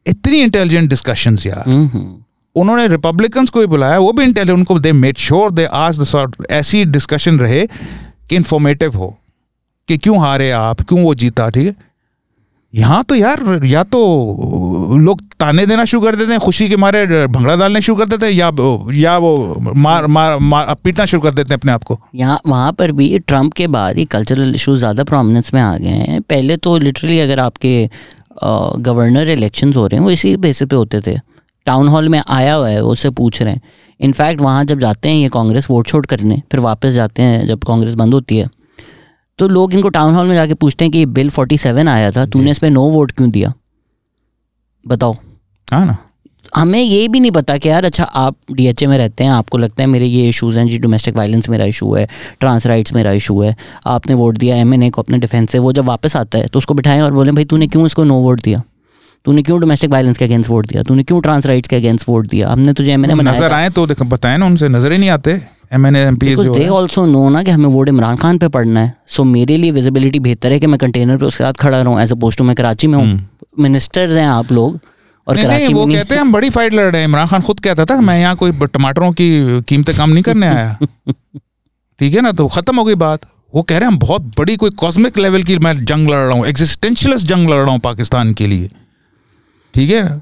इतनी 0.07 0.41
इंटेलिजेंट 0.41 0.89
डिस्कशंस 0.89 1.45
यार। 1.45 1.63
हम्म, 1.69 1.87
हम्म। 1.87 2.17
उन्होंने 2.55 2.87
रिपब्लिकन्स 2.87 3.49
को 3.49 3.59
भी 3.59 3.65
बुलाया 3.65 3.97
वो 3.99 4.11
भी 4.11 4.23
इंटेलिजेंट 4.23 4.57
उनको 4.57 4.79
दे 4.79 4.91
मेड 4.93 5.17
श्योर 5.17 5.51
दे 5.51 5.65
आज 5.65 5.99
द 6.01 6.31
ऐसी 6.49 6.83
डिस्कशन 6.85 7.39
रहे 7.39 7.65
कि 8.29 8.35
इंफॉर्मेटिव 8.35 8.95
हो 8.97 9.17
कि 9.87 9.97
क्यों 9.97 10.19
हारे 10.19 10.51
आप 10.51 10.81
क्यों 10.81 11.03
वो 11.03 11.13
जीता 11.15 11.49
ठीक 11.49 11.67
है? 11.67 11.86
यहाँ 12.73 13.03
तो 13.03 13.15
यार 13.15 13.39
या 13.65 13.83
तो 13.85 13.99
लोग 14.99 15.21
ताने 15.39 15.65
देना 15.65 15.83
शुरू 15.85 16.03
कर 16.03 16.15
देते 16.15 16.31
हैं 16.31 16.39
खुशी 16.39 16.67
के 16.69 16.77
मारे 16.77 17.05
भंगड़ा 17.27 17.55
डालने 17.55 17.81
शुरू 17.81 17.97
कर 17.97 18.05
देते 18.05 18.25
हैं 18.25 18.33
या 18.33 18.51
या 18.93 19.17
वो 19.17 19.55
मार 19.59 20.07
मार, 20.07 20.37
मार 20.39 20.73
पीटना 20.83 21.05
शुरू 21.05 21.21
कर 21.21 21.33
देते 21.33 21.53
हैं 21.53 21.59
अपने 21.59 21.71
आप 21.71 21.83
को। 21.83 21.99
यहाँ 22.15 22.39
वहाँ 22.47 22.71
पर 22.73 22.91
भी 22.91 23.19
ट्रंप 23.19 23.53
के 23.53 23.67
बाद 23.67 23.97
ही 23.97 24.05
कल्चरल 24.07 24.53
इशूज 24.55 24.79
ज़्यादा 24.79 25.03
प्रोमिनेंस 25.03 25.53
में 25.53 25.61
आ 25.61 25.77
गए 25.77 25.87
हैं। 25.89 26.21
पहले 26.23 26.57
तो 26.57 26.77
लिटरली 26.77 27.19
अगर 27.19 27.39
आपके 27.39 27.89
गवर्नर 28.43 29.29
इलेक्शंस 29.29 29.75
हो 29.75 29.85
रहे 29.87 29.97
हैं 29.97 30.03
वो 30.05 30.11
इसी 30.11 30.35
बेसिस 30.37 30.67
पे 30.67 30.75
होते 30.75 31.01
थे। 31.01 31.15
टाउन 31.67 31.87
हॉल 31.87 32.09
में 32.09 32.21
आया 32.21 32.53
हुआ 32.53 32.69
है 32.69 32.83
उससे 32.85 33.09
पूछ 33.11 33.41
रहे 33.41 33.53
हैं। 33.53 33.61
इनफैक्ट 33.99 34.41
वहाँ 34.41 34.63
जब 34.65 34.79
जाते 34.79 35.09
हैं 35.09 35.15
ये 35.15 35.29
कांग्रेस 35.29 35.69
वोट 35.69 35.87
छोड़ 35.87 36.05
करने 36.05 36.41
फिर 36.51 36.59
वापस 36.59 36.89
जाते 36.91 37.23
हैं 37.23 37.45
जब 37.47 37.63
कांग्रेस 37.63 37.93
बंद 37.95 38.13
होती 38.13 38.37
है। 38.37 38.49
तो 39.39 39.47
लोग 39.47 39.73
इनको 39.73 39.89
टाउन 39.89 40.15
हॉल 40.15 40.27
में 40.27 40.35
जाके 40.35 40.53
पूछते 40.53 40.85
हैं 40.85 40.91
कि 40.91 40.97
ये 40.97 41.05
बिल 41.07 41.29
47 41.29 41.87
आया 41.87 42.11
था 42.11 42.25
तूने 42.25 42.51
इस 42.51 42.59
पर 42.59 42.69
नो 42.69 42.89
वोट 42.89 43.11
क्यों 43.11 43.29
दिया? 43.31 43.53
बताओ। 44.85 45.15
हाँ 45.67 45.85
ना। 45.85 45.97
हमें 46.55 46.81
ये 46.81 47.07
भी 47.07 47.19
नहीं 47.19 47.31
पता 47.31 47.57
कि 47.57 47.69
यार 47.69 47.85
अच्छा 47.85 48.03
आप 48.03 48.35
डीएचए 48.51 48.85
में 48.87 48.97
रहते 48.97 49.23
हैं 49.23 49.31
आपको 49.31 49.57
लगता 49.57 49.83
है 49.83 49.87
मेरे 49.89 50.05
ये 50.05 50.27
इश्यूज़ 50.29 50.57
हैं 50.59 50.65
जी 50.67 50.77
डोमेस्टिक 50.79 51.17
वायलेंस 51.17 51.49
मेरा 51.49 51.65
इशू 51.65 51.93
है 51.93 52.07
ट्रांस 52.39 52.65
राइट्स 52.67 52.93
मेरा 52.93 53.11
इशू 53.11 53.41
है 53.41 53.55
आपने 53.87 54.15
वोट 54.15 54.37
दिया 54.37 54.55
एम 54.55 54.89
को 54.89 55.01
अपने 55.01 55.17
डिफेंस 55.17 55.51
से 55.51 55.59
वो 55.59 55.73
जब 55.73 55.85
वापस 55.85 56.15
आता 56.15 56.37
है 56.37 56.47
तो 56.47 56.59
उसको 56.59 56.73
बिठाएँ 56.73 57.01
और 57.01 57.13
बोलें 57.13 57.33
भाई 57.35 57.45
तूने 57.45 57.67
क्यों 57.67 57.85
इसको 57.85 58.03
नो 58.03 58.19
वोट 58.21 58.41
दिया? 58.41 58.61
तूने 59.25 59.43
क्यों 59.43 59.59
डोमेस्टिक 59.61 59.91
वायलेंस 59.91 60.17
के 60.17 60.25
अगेंस्ट 60.25 60.49
वोट 60.49 60.67
दिया? 60.67 60.83
तूने 60.83 61.03
क्यों 61.03 61.21
ट्रांस 61.21 61.45
राइट्स 61.45 61.69
के 61.69 61.75
अगेंस्ट 61.75 62.09
वोट 62.09 62.27
दिया? 62.27 62.49
हमने 62.49 62.73
तुझे 62.73 62.91
एम 62.91 63.05
एन 63.05 63.27
नज़र 63.27 63.53
आए 63.53 63.69
तो 63.69 63.85
देखो 63.87 64.05
बताए 64.05 64.37
ना 64.37 64.45
उनसे 64.45 64.69
नज़र 64.69 64.91
ही 64.91 64.97
नहीं 64.97 65.09
आते। 65.09 65.39
M 65.71 65.85
N 65.85 65.95
M 65.95 66.15
P 66.15 66.35
they 66.35 66.67
also 66.67 67.05
know 67.05 67.27
ना 67.29 67.41
कि 67.43 67.51
हमें 67.51 67.69
वोट 67.69 67.89
इमरान 67.89 68.15
खान 68.17 68.37
पे 68.37 68.47
पढ़ना 68.47 68.79
है। 68.79 68.93
सो 69.07 69.23
मेरे 69.23 69.57
लिए 69.57 69.71
विजिबिलिटी 69.71 70.19
बेहतर 70.19 70.51
है 70.51 70.59
कि 70.59 70.67
मैं 70.67 70.77
कंटेनर 70.79 71.17
पे 71.17 71.25
उसके 71.25 71.43
साथ 71.43 71.53
खड़ा 71.53 71.81
रहूँ 71.81 72.01
एज 72.01 72.11
अपोज 72.11 72.37
टू 72.37 72.43
मैं 72.43 72.55
कराची 72.55 72.87
में 72.87 72.97
हूँ। 72.99 73.29
मिनिस्टर्स 73.59 74.15
हैं 74.17 74.27
आप 74.27 74.51
लोग 74.51 74.79
और 75.27 75.35
नहीं, 75.35 75.45
कराची 75.45 75.63
नहीं, 75.63 75.73
वो 75.73 75.85
कहते 75.85 76.15
हैं 76.15 76.21
हम 76.21 76.31
बड़ी 76.31 76.49
फाइट 76.49 76.73
लड़ 76.73 76.91
रहे 76.91 77.01
हैं। 77.01 77.07
इमरान 77.07 77.27
खान 77.27 77.41
खुद 77.41 77.59
कहता 77.59 77.85
था 77.85 77.99
मैं 78.01 78.19
यहाँ 78.19 78.35
कोई 78.35 78.51
टमाटरों 78.65 79.11
की 79.11 79.61
कीमतें 79.61 79.95
कम 79.95 80.09
नहीं 80.09 80.23
करने 80.23 80.47
आया। 80.47 80.77
ठीक 81.99 82.13
है 82.15 82.21
ना? 82.21 82.31
तो 82.31 82.47
खत्म 82.47 82.77
हो 82.77 82.83
गई 82.83 82.95
बात। 82.95 83.25
वो 83.55 83.61
कह 83.61 83.77
रहे 83.77 83.85
हैं 83.85 83.91
हम 83.91 83.99
बहुत 83.99 84.21
बड़ी 84.39 84.55
कोई 84.55 84.69
कॉस्मिक 84.77 85.17
लेवल 85.17 85.43
की 85.43 85.57
मैं 85.57 85.73
जंग 85.85 86.09
लड़ 86.09 86.15
रहा 86.17 86.37
हूँ 86.37 86.47
एग्जिस्टेंशियलस 86.47 87.23
जंग 87.25 87.49
लड़ 87.49 87.59
रहा 87.59 87.71
हूँ 87.71 87.79
पाकिस्तान 87.79 88.33
के 88.33 88.47
लिए। 88.47 88.69
ठीक 89.73 89.89
है 89.89 90.03
ना? 90.03 90.21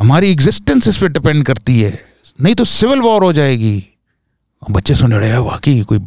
हमारी 0.00 0.30
एग्जिस्टेंस 0.30 0.88
इस 0.88 0.96
पर 0.96 1.08
डिपेंड 1.08 1.44
करती 1.44 1.80
है। 1.80 1.98
नहीं 2.38 2.54
तो 2.54 2.64
सिविल 2.64 3.00
वॉर 3.00 3.24
हो 3.24 3.32
जाएगी। 3.32 3.76
बच्चे 4.62 4.94
सुन 4.94 5.12
रहे 5.12 5.28
हैं 5.30 5.38
वाकई 5.38 5.80
कोई 5.88 5.98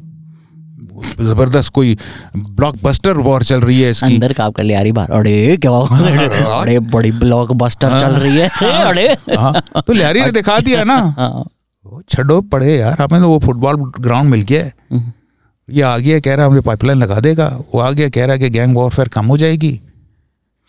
ज़बरदस्त 1.19 1.71
कोई 1.73 1.97
ब्लॉकबस्टर 2.35 3.17
वॉर 3.17 3.43
चल 3.43 3.59
रही 3.61 3.81
है 3.81 3.91
इसकी। 3.91 4.13
अंदर 4.13 4.34
का 4.34 4.45
आपका 4.45 4.63
लियारी 4.63 4.91
बाहर 4.91 5.11
अरे 5.19 5.57
क्या 5.57 5.71
अरे 6.55 6.80
बड़ी 6.95 7.11
ब्लॉक 7.19 7.51
बस्टर 7.61 7.99
चल 7.99 8.13
रही 8.13 8.38
है। 8.38 8.49
अरे। 8.88 9.07
हाँ 9.38 9.53
तो 9.88 9.93
लिहारी 9.93 10.21
ने 10.21 10.31
दिखा 10.31 10.59
दिया 10.59 10.84
ना। 10.84 10.95
हाँ। 11.19 11.45
छड़ो 12.09 12.39
पड़े 12.41 12.76
यार 12.77 13.01
हमें 13.01 13.21
तो 13.21 13.30
वो 13.30 13.39
फुटबॉल 13.39 13.76
ग्राउंड 13.99 14.30
मिल 14.30 14.41
गया 14.41 14.63
है। 14.63 14.73
हम्म। 14.91 15.11
ये 15.69 15.81
आ 15.81 15.97
गया 15.97 16.19
कह 16.19 16.35
रहा 16.35 16.45
है 16.45 16.51
हमें 16.51 16.61
पाइपलाइन 16.61 16.99
लगा 16.99 17.19
देगा। 17.19 17.47
वो 17.73 17.80
आ 17.80 17.89
गया 17.91 18.09
कह 18.09 18.26
रहा 18.26 18.34
है 18.34 18.39
कि 18.39 18.49
गैंग 18.49 18.76
वॉरफेयर 18.76 19.07
कम 19.07 19.26
हो 19.26 19.38
जाएगी। 19.38 19.80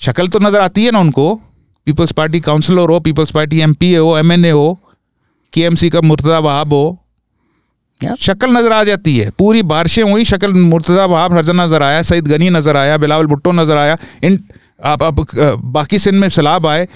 शक्ल 0.01 0.29
तो 0.29 0.39
नज़र 0.39 0.61
आती 0.61 0.85
है 0.85 0.91
ना 0.91 1.01
उनको। 1.01 1.35
पीपल्स 1.87 2.13
पार्टी 2.13 2.41
काउंसलर 2.41 2.91
हो 2.91 3.01
पीपल्स 3.01 3.31
पार्टी 3.31 3.61
एम 3.61 3.75
पी 3.75 3.95
हो 3.95 4.17
एम 4.19 4.33
एन 4.33 4.45
ए 4.45 4.51
हो 4.51 4.79
के 5.53 5.61
एम 5.61 5.75
सी 5.75 5.91
का 5.91 6.01
मुर्तदा 6.01 6.39
वहाब 6.39 6.73
हो. 6.73 6.99
शक्ल 8.17 8.51
नज़र 8.51 8.73
आ 8.73 8.83
जाती 8.85 9.17
है। 9.17 9.31
पूरी 9.39 9.63
बारिशें 9.65 10.03
हुई 10.03 10.25
शक्ल 10.25 10.53
मुर्तजा 10.55 11.05
वहाब 11.07 11.39
नज़र 11.39 11.55
नज़र 11.57 11.83
आया 11.83 12.03
सईद 12.03 12.29
गनी 12.29 12.51
नज़र 12.51 12.77
आया 12.77 12.97
बिलावल 12.97 13.27
भुट्टो 13.27 13.53
नज़र 13.53 13.77
आया। 13.77 13.97
इन 14.25 14.39
आप, 14.85 15.03
आप 15.03 15.21
अ, 15.21 15.55
बाकी 15.55 15.99
सिंध 15.99 16.17
में 16.17 16.29
सैलाब 16.29 16.67
आए। 16.67 16.89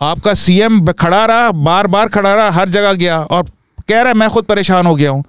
आपका 0.00 0.34
सीएम 0.36 0.84
खड़ा 0.92 1.24
रहा 1.26 1.50
बार 1.52 1.86
बार 1.86 2.08
खड़ा 2.08 2.34
रहा 2.34 2.50
हर 2.50 2.68
जगह 2.68 2.92
गया 2.94 3.18
और 3.20 3.50
कह 3.88 4.00
रहा 4.00 4.08
है 4.08 4.14
मैं 4.14 4.28
खुद 4.30 4.44
परेशान 4.44 4.86
हो 4.86 4.94
गया 4.94 5.10
हूँ। 5.10 5.24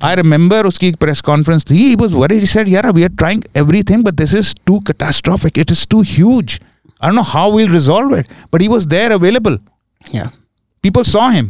आई 0.00 0.14
रिमेंबर 0.16 0.66
उसकी 0.66 0.88
एक 0.88 0.96
प्रेस 0.96 1.20
कॉन्फ्रेंस 1.20 1.64
थी। 1.70 1.76
He 1.76 1.94
was 1.96 2.12
worried 2.14 2.40
he 2.40 2.46
said 2.46 2.68
यार 2.68 2.90
we 2.90 3.02
are 3.02 3.08
trying 3.10 3.42
everything 3.56 4.04
but 4.04 4.14
this 4.14 4.34
is 4.34 4.54
too 4.66 4.78
catastrophic 4.80 5.58
it 5.58 5.70
is 5.70 5.86
too 5.90 6.02
huge 6.08 6.60
I 7.02 7.10
know 7.10 7.22
how 7.22 7.56
we'll 7.56 7.72
resolve 7.72 8.16
it 8.16 8.28
but 8.54 8.62
he 8.62 8.68
was 8.68 8.86
there 8.86 9.12
available 9.12 9.58
people 10.04 11.02
saw 11.04 11.30
him. 11.30 11.48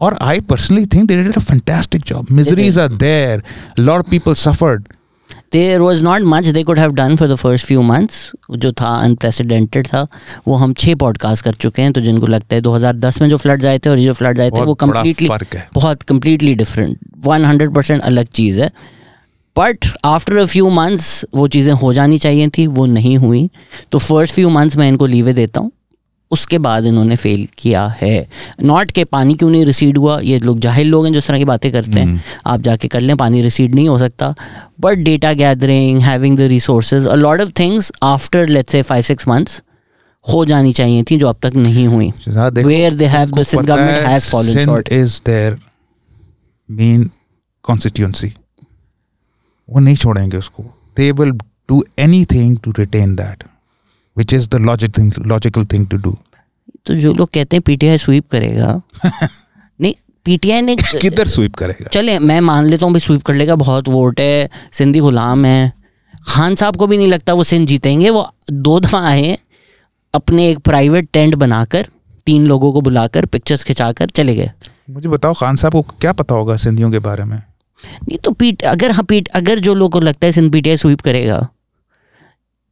Or 0.00 0.10
i 0.20 0.40
personally 0.52 0.86
think 0.86 1.10
they 1.10 1.16
did 1.16 1.36
a 1.36 1.40
fantastic 1.40 2.04
job. 2.04 2.30
Miseries 2.30 2.78
are 2.78 2.88
there. 3.02 3.42
A 3.78 3.82
lot 3.82 4.04
of 4.04 4.10
people 4.14 4.40
suffered. 4.46 4.88
There 5.52 5.80
was 5.80 6.02
not 6.04 6.22
much 6.22 6.46
they 6.46 6.62
could 6.62 6.78
have 6.78 6.92
done 6.92 7.16
for 7.16 7.28
the 7.28 7.34
first 7.34 7.66
few 7.66 7.82
months 7.82 8.32
जो 8.50 8.72
था 8.72 8.88
unprecedented 9.02 9.86
था 9.86 10.06
वो 10.48 10.54
हम 10.56 10.72
छः 10.72 10.94
podcast 10.94 11.44
कर 11.44 11.54
चुके 11.54 11.82
हैं 11.82 11.92
तो 11.92 12.00
जिनको 12.00 12.26
लगता 12.26 12.56
है 12.56 12.62
2010 12.62 13.20
में 13.20 13.28
जो 13.28 13.36
फ्लड्स 13.36 13.66
आए 13.66 13.78
थे 13.78 13.90
और 13.90 13.98
ये 13.98 14.04
जो 14.04 14.12
फ्लड्स 14.12 14.40
आए 14.40 14.50
थे 14.50 14.62
वो 14.62 14.74
कम्प्लीटली 14.74 15.28
बहुत 15.74 16.02
completely 16.02 16.54
different 16.54 16.98
one 17.26 17.44
hundred 17.44 17.74
percent 17.74 18.02
अलग 18.02 18.26
चीज़ 18.26 18.60
है। 18.60 18.70
But 19.58 19.86
after 20.04 20.36
a 20.36 20.44
few 20.44 20.70
months 20.70 21.26
वो 21.34 21.48
चीज़ें 21.48 21.72
हो 21.72 21.92
जानी 21.94 22.18
चाहिए 22.18 22.48
थी 22.48 22.66
वो 22.66 22.86
नहीं 22.86 23.16
हुई। 23.18 23.50
तो 23.92 23.98
फ़र्स्ट 23.98 24.34
फ्यू 24.34 24.48
मंथ्स 24.48 24.76
मैं 24.76 24.88
इनको 24.88 25.06
लीवे 25.06 25.32
देता 25.32 25.60
हूँ। 25.60 25.72
उसके 26.30 26.58
बाद 26.58 26.84
इन्होंने 26.84 27.16
फेल 27.16 27.46
किया 27.58 27.86
है। 28.00 28.28
नॉट 28.62 28.90
के 28.90 29.04
पानी 29.04 29.34
क्यों 29.34 29.50
नहीं 29.50 29.64
रिसीड 29.64 29.98
हुआ? 29.98 30.18
ये 30.20 30.38
लोग 30.38 30.58
जाहिल 30.60 30.88
लोग 30.88 31.04
हैं 31.04 31.12
जो 31.12 31.18
इस 31.18 31.26
तरह 31.26 31.38
की 31.38 31.44
बातें 31.44 31.70
करते 31.72 32.00
हैं। 32.00 32.22
आप 32.46 32.60
जाके 32.60 32.88
कर 32.88 33.00
लें 33.00 33.16
पानी 33.16 33.42
रिसीड 33.42 33.74
नहीं 33.74 33.88
हो 33.88 33.98
सकता। 33.98 34.34
But 34.80 34.98
data 34.98 35.32
gathering 35.32 36.00
having 36.00 36.38
the 36.38 36.40
resources 36.40 37.06
a 37.06 37.14
lot 37.14 37.40
of 37.40 37.50
things 37.58 37.92
after 38.02 38.46
let's 38.48 38.72
say 38.72 38.82
five 38.82 39.02
six 39.02 39.28
months 39.28 39.62
हो 40.32 40.44
जानी 40.44 40.72
चाहिए 40.72 41.02
थी 41.02 41.18
जो 41.18 41.28
अब 41.28 41.36
तक 41.42 41.56
नहीं 41.56 41.86
हुई। 41.86 42.12
Where 42.28 42.94
they 42.94 43.06
have 43.06 43.30
the 43.30 43.42
Sindh 43.42 43.66
government 43.66 44.06
has 44.06 44.24
short 44.24 44.88
is 44.88 45.20
their 45.28 45.54
main 46.68 47.08
constituency. 47.64 48.30
वो 49.70 49.80
नहीं 49.80 49.96
छोड़ेंगे 49.96 50.36
उसको। 50.36 50.62
They 50.96 51.12
will 51.12 51.30
do 51.30 51.84
anything 51.98 52.56
to 52.58 52.74
retain 52.78 53.14
that 53.16 53.44
which 54.18 54.34
is 54.34 54.48
logic 54.48 54.90
thing, 54.98 55.26
logical 55.26 55.66
thing 55.74 55.94
to 55.94 56.16
तो 56.86 56.94
जो 56.94 57.12
लोग 57.12 57.30
कहते 57.34 57.56
हैं 57.56 57.62
पीटीआई 57.62 57.98
स्वीप 57.98 58.30
करेगा। 58.30 58.82
नहीं 59.80 59.94
पीटीआई 60.24 60.60
ने 60.60 60.76
किधर 61.02 61.28
स्वीप 61.28 61.54
करेगा? 61.54 61.88
चले 61.88 62.18
मैं 62.18 62.40
मान 62.40 62.64
लेता 62.64 62.86
हूँ 62.86 62.92
भाई 62.92 63.00
स्वीप 63.00 63.22
कर 63.22 63.34
लेगा 63.34 63.54
बहुत 63.54 63.88
वोट 63.88 64.20
है 64.20 64.50
सिंधी 64.72 64.98
गुलाम 64.98 65.44
है। 65.44 65.72
खान 66.28 66.54
साहब 66.54 66.76
को 66.76 66.86
भी 66.86 66.96
नहीं 66.96 67.08
लगता 67.08 67.32
वो 67.32 67.44
सिंध 67.44 67.68
जीतेंगे 67.68 68.10
वो 68.10 68.32
दो 68.52 68.80
दफ़ा 68.80 69.08
आए 69.08 69.38
अपने 70.14 70.50
एक 70.50 70.58
प्राइवेट 70.58 71.08
टेंट 71.12 71.34
बनाकर 71.34 71.86
तीन 72.26 72.46
लोगों 72.46 72.72
को 72.72 72.80
बुलाकर 72.80 73.26
पिक्चर्स 73.26 73.64
खिंचाकर 73.64 74.10
चले 74.10 74.34
गए। 74.34 74.50
मुझे 74.90 75.08
बताओ 75.08 75.34
खान 75.34 75.56
साहब 75.56 75.72
को 75.72 75.82
क्या 75.82 76.12
पता 76.12 76.34
होगा 76.34 76.56
सिंधियों 76.56 76.90
के 76.90 76.98
बारे 76.98 77.24
में? 77.24 77.42
नहीं 78.08 78.18
तो 78.18 78.30
पीट 78.30 78.62
अगर 78.62 78.90
हाँ 78.90 79.04
पीट 79.04 79.28
अगर 79.28 79.58
जो 79.58 79.74
लोगों 79.74 80.00
को 80.00 80.00
लगता 80.00 80.26
है 80.26 80.32
सिंध 80.32 80.52
पीटीआई 80.52 80.76
स्वीप 80.76 81.00
करेगा 81.00 81.48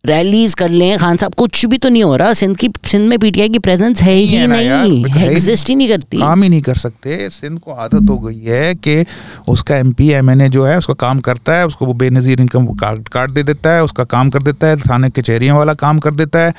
रैलीज 0.04 0.54
कर 0.54 0.70
लें 0.70 0.98
खान 0.98 1.16
साहब 1.16 1.34
कुछ 1.34 1.64
भी 1.66 1.78
तो 1.78 1.88
नहीं 1.88 2.02
हो 2.02 2.16
रहा। 2.16 2.32
सिंध 2.34 2.56
की 2.56 2.68
सिंध 2.86 3.08
में 3.08 3.18
पीटीआई 3.18 3.48
की 3.48 3.58
प्रेजेंस 3.58 4.02
है 4.02 4.14
है 4.24 4.46
नहीं 4.46 5.04
एग्जिस्ट 5.22 5.68
ही 5.68 5.74
नहीं 5.74 5.88
करती। 5.88 6.18
काम 6.18 6.42
ही 6.42 6.48
नहीं 6.48 6.60
कर 6.62 6.74
सकते। 6.76 7.28
सिंध 7.30 7.58
को 7.60 7.72
आदत 7.74 8.10
हो 8.10 8.18
गई 8.18 8.40
है 8.40 8.74
कि 8.76 9.04
उसका 9.48 9.76
M 9.76 9.92
P 9.92 10.08
M 10.10 10.30
N 10.30 10.40
A 10.40 10.48
जो 10.48 10.64
है 10.64 10.76
उसका 10.78 10.94
काम 10.96 11.20
करता 11.20 11.56
है 11.58 11.66
उसको 11.66 11.86
वो 11.86 11.94
बेनज़ीर 11.94 12.40
इनकम 12.40 12.66
काट 12.74 13.08
काट 13.08 13.30
दे 13.30 13.42
देता 13.42 13.74
है 13.74 13.84
उसका 13.84 14.04
काम 14.06 14.30
कर 14.30 14.42
देता 14.42 14.66
है 14.66 14.76
थाने 14.78 15.10
कचहरियों 15.10 15.58
वाला 15.58 15.74
काम 15.76 15.98
कर 15.98 16.14
देता 16.14 16.38
है 16.38 16.54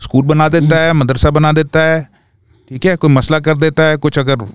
स्कूल 0.00 0.24
बना 0.24 0.48
देता 0.48 0.80
है 0.80 0.92
मदरसा 0.94 1.30
बना 1.30 1.52
देता 1.52 1.80
है 1.82 2.02
ठीक 2.70 2.86
है? 2.86 2.96
कोई 2.96 3.10
मसला 3.10 3.38
कर 3.40 3.56
देता 3.56 3.82
है 3.82 3.96
कुछ 3.98 4.18
अगर 4.18 4.48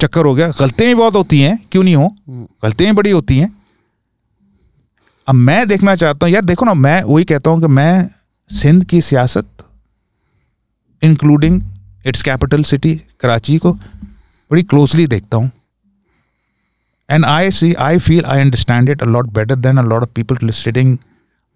चक्कर 0.00 0.24
हो 0.24 0.34
गया। 0.34 0.48
गलतियाँ 0.58 0.88
भी 0.88 0.94
बहुत 0.94 1.14
होती 1.14 1.40
हैं 1.40 1.58
क्यों 1.72 1.82
नहीं 1.84 1.96
हो? 1.96 2.08
गलतियाँ 2.28 2.92
भी 2.92 2.96
बड़ी 2.96 3.10
होती 3.10 3.38
हैं। 3.38 3.56
अब 5.28 5.34
मैं 5.34 5.66
देखना 5.68 5.94
चाहता 5.96 6.26
हूँ, 6.26 6.32
यार 6.32 6.44
देखो 6.44 6.64
ना, 6.64 6.74
मैं 6.74 7.02
वही 7.02 7.24
कहता 7.24 7.50
हूँ 7.50 7.60
कि 7.60 7.66
मैं 7.68 8.10
सिंध 8.50 8.84
की 8.88 9.00
सियासत 9.00 9.46
including 11.02 11.60
its 12.06 12.22
capital 12.22 12.62
city 12.64 12.94
Karachi 13.20 13.56
को, 13.58 13.72
बड़ी 13.72 14.62
क्लोजली 14.62 15.06
देखता 15.06 15.36
हूँ। 15.36 15.50
And 17.08 17.24
I 17.24 17.50
see 17.50 17.72
I 17.74 17.98
feel 17.98 18.24
I 18.24 18.40
understand 18.40 18.88
it 18.90 19.02
a 19.02 19.06
lot 19.06 19.26
better 19.34 19.54
than 19.56 19.78
a 19.78 19.82
lot 19.82 20.02
of 20.02 20.10
people 20.14 20.50
sitting 20.50 20.96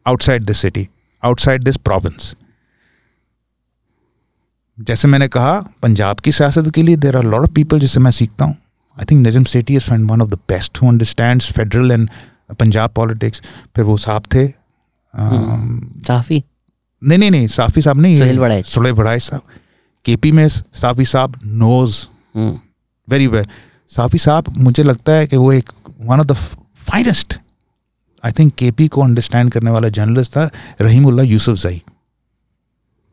outside 0.07 0.44
this 0.44 0.59
city 0.59 0.86
outside 1.23 1.65
this 1.65 1.77
province 1.78 2.35
जैसे 4.78 5.09
मैंने 5.09 5.28
कहा, 5.28 5.59
पंजाब 5.82 6.20
की 6.20 6.32
सियासत 6.32 6.70
के 6.74 6.82
लिए 6.82 6.97
there 6.97 7.16
are 7.16 7.24
lot 7.24 7.43
of 7.43 7.53
people 7.55 7.81
जिससे 7.81 8.01
मैं 8.01 8.11
सीखता 8.11 8.44
हूँ। 8.44 8.57
I 8.97 9.05
think 9.11 9.27
Najam 9.27 9.44
Sethi 9.47 9.77
is 9.77 9.90
one 9.93 10.23
of 10.23 10.31
the 10.31 10.39
best 10.49 10.82
who 10.82 10.89
understands 10.89 11.53
federal 11.53 11.90
and 11.90 12.09
Punjab 12.53 12.91
politics 12.91 13.43
फिर 13.77 13.85
वो 13.85 13.97
साहब 13.97 14.23
थे 14.23 14.49
um, 14.49 16.07
काफ़ी 16.07 16.45
नहीं 17.05 17.19
नहीं 17.19 17.31
नहीं 17.31 17.47
साफी 17.49 17.83
साहब 17.83 18.01
नहीं 18.01 18.19
सुहेल 18.19 18.39
वड़ाइच। 18.39 18.66
सुहेल 18.66 18.93
वड़ाइच 18.93 19.23
साहब। 19.23 19.43
केपी 20.05 20.33
में 20.33 20.49
साफी 20.49 21.05
साहब 21.05 21.41
knows. 21.45 22.07
Hmm, 22.37 22.59
very 23.09 23.27
well 23.27 23.47
Safi 23.89 24.19
साहब 24.19 24.45
मुझे 24.59 24.83
लगता 24.83 25.12
है 25.12 25.27
कि 25.27 25.37
वो 25.37 25.53
एक 25.53 25.70
one 26.01 26.20
of 26.20 26.27
the 26.27 26.33
finest 26.83 27.39
I 28.24 28.33
think 28.33 28.55
KP 28.55 28.89
को 28.89 29.03
अंडरस्टैंड 29.03 29.53
करने 29.53 29.70
वाला 29.70 29.89
जर्नलिस्ट 29.89 30.33
था 30.33 30.51
रहीमुल्ला 30.81 31.23
यूसुफ 31.23 31.57
जई। 31.57 31.83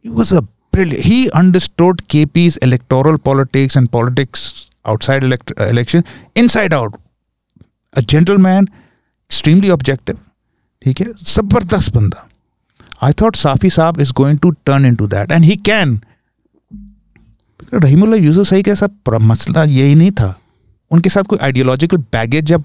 Was 0.08 0.32
a 0.32 0.42
brilliant 0.76 1.06
he 1.06 1.18
understood 1.38 2.02
kp's 2.16 2.56
electoral 2.64 3.18
politics 3.28 3.78
and 3.78 3.88
politics 3.96 4.44
outside 4.88 5.24
elect- 5.24 5.58
election 5.62 6.04
inside 6.38 6.74
out. 6.74 6.94
A 7.98 8.04
gentleman 8.06 8.68
extremely 9.32 9.70
objective 9.72 10.18
ठीक 10.86 11.00
है? 11.02 11.06
ज़बरदस्त 11.26 11.96
बंदा। 11.96 12.28
आई 13.04 13.14
थॉट 13.22 13.36
साफी 13.36 13.70
साहब 13.70 14.00
is 14.02 14.12
going 14.18 14.40
to 14.40 14.50
turn 14.66 14.86
into 14.96 15.08
that 15.08 15.32
and 15.32 15.44
he 15.46 15.56
can 15.70 16.00
Rahimullah 17.74 18.18
Yusuf 18.18 18.48
सही 18.48 18.64
का 18.64 18.74
सब 18.76 19.18
मसला 19.22 19.64
यही 19.64 19.96
नहीं 19.96 20.12
था। 20.12 20.36
उनके 20.92 21.10
साथ 21.10 21.24
कोई 21.24 21.40
आइडियोलॉजिकल 21.44 21.98
बैगेज 21.98 22.46
जब 22.46 22.64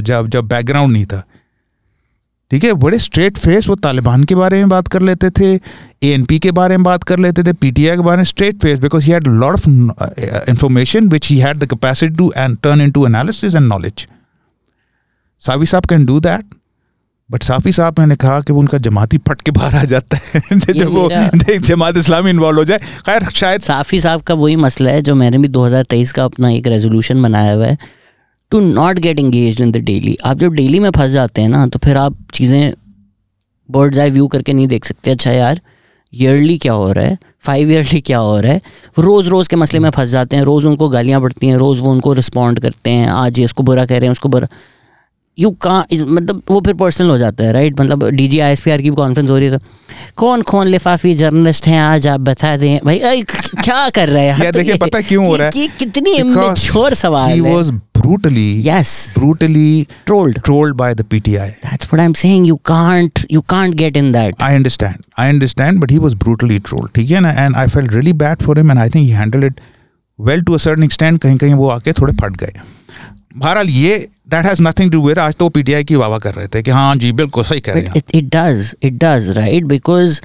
जब 0.00 0.28
जब 0.28 0.46
बैकग्राउंड 0.48 0.92
नहीं 0.92 1.06
था। 1.06 1.22
ठीक 2.50 2.64
है? 2.64 2.72
बड़े 2.72 2.98
स्ट्रेट 2.98 3.38
फेस 3.38 3.68
वो 3.68 3.74
तालिबान 3.76 4.24
के 4.24 4.34
बारे 4.34 4.58
में 4.58 4.68
बात 4.68 4.88
कर 4.88 5.02
लेते 5.02 5.30
थे 5.38 5.54
ए 6.02 6.38
के 6.38 6.50
बारे 6.52 6.76
में 6.76 6.84
बात 6.84 7.04
कर 7.04 7.18
लेते 7.18 7.42
थे 7.44 7.52
पीटीआई 7.52 7.96
के 7.96 8.02
बारे 8.02 8.16
में 8.16 8.24
straight 8.24 8.60
face 8.62 8.78
because 8.78 9.06
he 9.06 9.12
had 9.12 9.26
lot 9.28 9.54
of 9.54 9.68
information 10.50 11.08
which 11.08 11.30
he 11.30 11.38
had 11.38 11.58
the 11.58 11.68
capacity 11.70 12.14
to 12.16 12.32
and 12.36 12.56
turn 12.62 12.80
into 12.90 13.06
analysis 13.06 13.54
and 13.54 13.66
knowledge 13.68 14.06
Safi 15.40 15.66
साहब 15.66 15.84
can 15.84 16.04
do 16.04 16.20
that 16.20 16.44
but 17.30 17.42
Safi 17.42 17.72
साहब 17.72 17.94
मैंने 17.98 18.16
कहा 18.16 18.40
कि 18.40 18.52
वो 18.52 18.60
उनका 18.60 18.78
जमाती 18.78 19.18
फट 19.18 19.40
के 19.40 19.50
बाहर 19.50 19.74
आ 19.74 19.84
जाता 19.84 20.16
है। 20.16 20.58
जब 20.58 20.86
वो 20.86 21.10
जमात 21.58 21.96
इस्लामी 21.96 22.30
इन्वॉल्व 22.30 22.58
हो 22.58 22.64
जाए 22.64 22.78
खैर 22.78 23.28
शायद 23.30 23.60
साफी 23.60 24.00
साहब 24.00 24.20
का 24.20 24.34
वही 24.34 24.56
मसला 24.56 24.90
है 24.90 25.02
जो 25.02 25.14
मैंने 25.14 25.38
भी 25.38 25.48
2023 25.48 26.10
का 26.10 26.24
अपना 26.24 26.50
एक 26.50 26.66
रेजोल्यूशन 26.66 27.22
बनाया 27.22 27.52
हुआ 27.52 27.66
है 27.66 27.78
to 28.50 28.60
not 28.60 28.98
get 28.98 29.18
engage 29.18 29.60
in 29.60 29.72
the 29.72 29.76
daily 29.76 30.18
आप 30.24 30.36
जब 30.36 30.52
डेली 30.52 30.80
में 30.80 30.90
फंस 30.90 31.10
जाते 31.10 31.42
हैं 31.42 31.48
ना 31.48 31.66
तो 31.66 31.78
फिर 31.78 31.96
आप 31.96 32.16
चीज़ें 32.34 32.74
बर्ड्स 33.70 33.98
आई 33.98 34.10
व्यू 34.10 34.26
करके 34.26 34.52
नहीं 34.52 34.66
देख 34.66 34.84
सकते। 34.84 35.10
अच्छा 35.10 35.32
यार 35.32 35.60
ईयरली 36.14 36.58
क्या 36.58 36.72
हो 36.72 36.92
रहा 36.92 37.04
है? 37.04 37.18
फाइव 37.40 37.70
ईयरली 37.70 38.00
क्या 38.00 38.18
हो 38.18 38.40
रहा 38.40 38.52
है? 38.52 38.60
रोज़ 38.98 39.28
रोज़ 39.28 39.48
के 39.48 39.56
मसले 39.56 39.80
में 39.80 39.90
फंस 39.90 40.08
जाते 40.08 40.36
हैं 40.36 40.44
रोज़ 40.44 40.66
उनको 40.66 40.88
गालियाँ 40.88 41.20
पड़ती 41.20 41.46
हैं 41.46 41.56
रोज़ 41.56 41.80
वो 41.82 41.90
उनको 41.90 42.12
रिस्पॉन्ड 42.12 42.60
करते 42.60 42.90
हैं 42.90 43.08
आज 43.08 43.38
ये 43.38 43.44
इसको 43.44 43.62
बुरा 43.62 43.86
कह 43.86 43.94
रहे 43.94 44.04
हैं 44.04 44.12
उसको 44.12 44.28
बुरा 44.28 44.48
यू 45.38 45.50
का 45.50 45.78
मतलब 45.92 46.42
वो 46.50 46.60
फिर 46.60 46.74
पर्सनल 46.74 47.08
हो 47.10 47.18
जाता 47.18 47.44
है 47.44 47.52
राइट 47.52 47.80
मतलब 47.80 48.04
D 48.10 48.28
G 48.28 48.38
I 48.40 48.52
S 48.52 48.60
P 48.60 48.70
R 48.70 48.82
की 48.82 48.88
कॉन्फ्रेंस 48.88 49.30
हो 49.30 49.36
रही 49.38 49.48
है 49.48 49.58
तो 49.58 49.64
कौन 50.16 50.42
कौन 50.42 50.66
लिफाफी 50.66 51.14
जर्नलिस्ट 51.14 51.66
हैं 51.66 51.80
आज 51.80 52.06
आप 52.08 52.20
बता 52.20 52.56
दें। 52.56 52.78
भाई 52.84 52.98
अय, 52.98 53.22
क्या 53.22 53.88
कर 53.90 54.08
रहे 54.08 54.26
हैं? 54.28 54.44
यार 54.44 54.52
देखिए 54.52 54.76
पता 54.76 55.00
क्यों 55.00 55.26
हो 55.26 55.36
रहा 55.36 55.46
है? 55.46 55.52
ये 55.56 55.68
कितनी 55.78 56.12
इमेच्योर 56.12 56.94
सवाल 56.94 57.30
he 57.30 57.46
है। 57.46 57.54
was 57.54 57.70
brutally 57.98 58.66
yes 58.66 59.14
brutally 59.18 59.86
trolled 60.06 60.38
trolled 60.38 60.76
by 60.80 60.90
the 61.00 61.06
PTI 61.12 61.48
what 61.64 62.00
I 62.00 62.04
am 62.06 62.12
saying 62.12 62.46
you 62.46 62.56
can't 62.56 63.26
you 63.32 63.40
can't 63.40 63.74
get 63.74 63.96
in 63.96 64.12
that 64.12 64.42
I 64.42 64.52
understand. 64.60 65.04
I 65.20 65.28
understand, 65.34 65.84
but 65.84 65.94
he 65.96 66.02
was 66.06 66.18
brutally 66.24 66.60
trolled. 66.70 66.94
ठीक 66.94 67.10
है 67.10 67.20
ना? 67.20 67.34
And 67.46 67.62
I 67.64 67.68
felt 67.76 67.94
really 67.98 68.18
bad 68.24 68.48
for 68.48 68.58
him 68.60 68.74
and 68.74 68.84
I 68.86 68.88
think 68.88 69.08
he 69.10 69.14
handled 69.22 69.50
it 69.50 69.60
well 70.18 70.48
to 70.48 70.58
a 70.58 70.64
certain 70.66 70.90
extent. 70.90 71.22
कहीं 71.22 71.36
कहीं 71.36 71.54
वो 71.54 71.68
आके 71.68 71.92
थोड़े 71.92 72.12
फट 72.12 72.36
गए। 72.36 72.52
बहरहाल 73.36 73.68
ये 73.68 74.08
that 74.26 74.44
has 74.46 74.62
nothing 74.62 74.90
to 74.92 75.06
with 75.06 75.18
आज 75.18 75.36
तो 75.36 75.48
पीटीआई 75.48 75.84
की 75.84 75.96
वावा 75.96 76.18
कर 76.18 76.34
रहे 76.34 76.48
थे 76.48 76.62
कि 76.62 76.70
हाँ 76.70 76.96
जी 76.96 77.12
बिल्कुल 77.12 77.44
सही 77.44 77.60
कह 77.60 77.72
रहे 77.72 77.82
हैं 77.82 78.02
it 78.14 78.34
does 78.34 78.74
it 78.82 78.92
does 79.04 79.28
right 79.36 79.64
because 79.64 80.20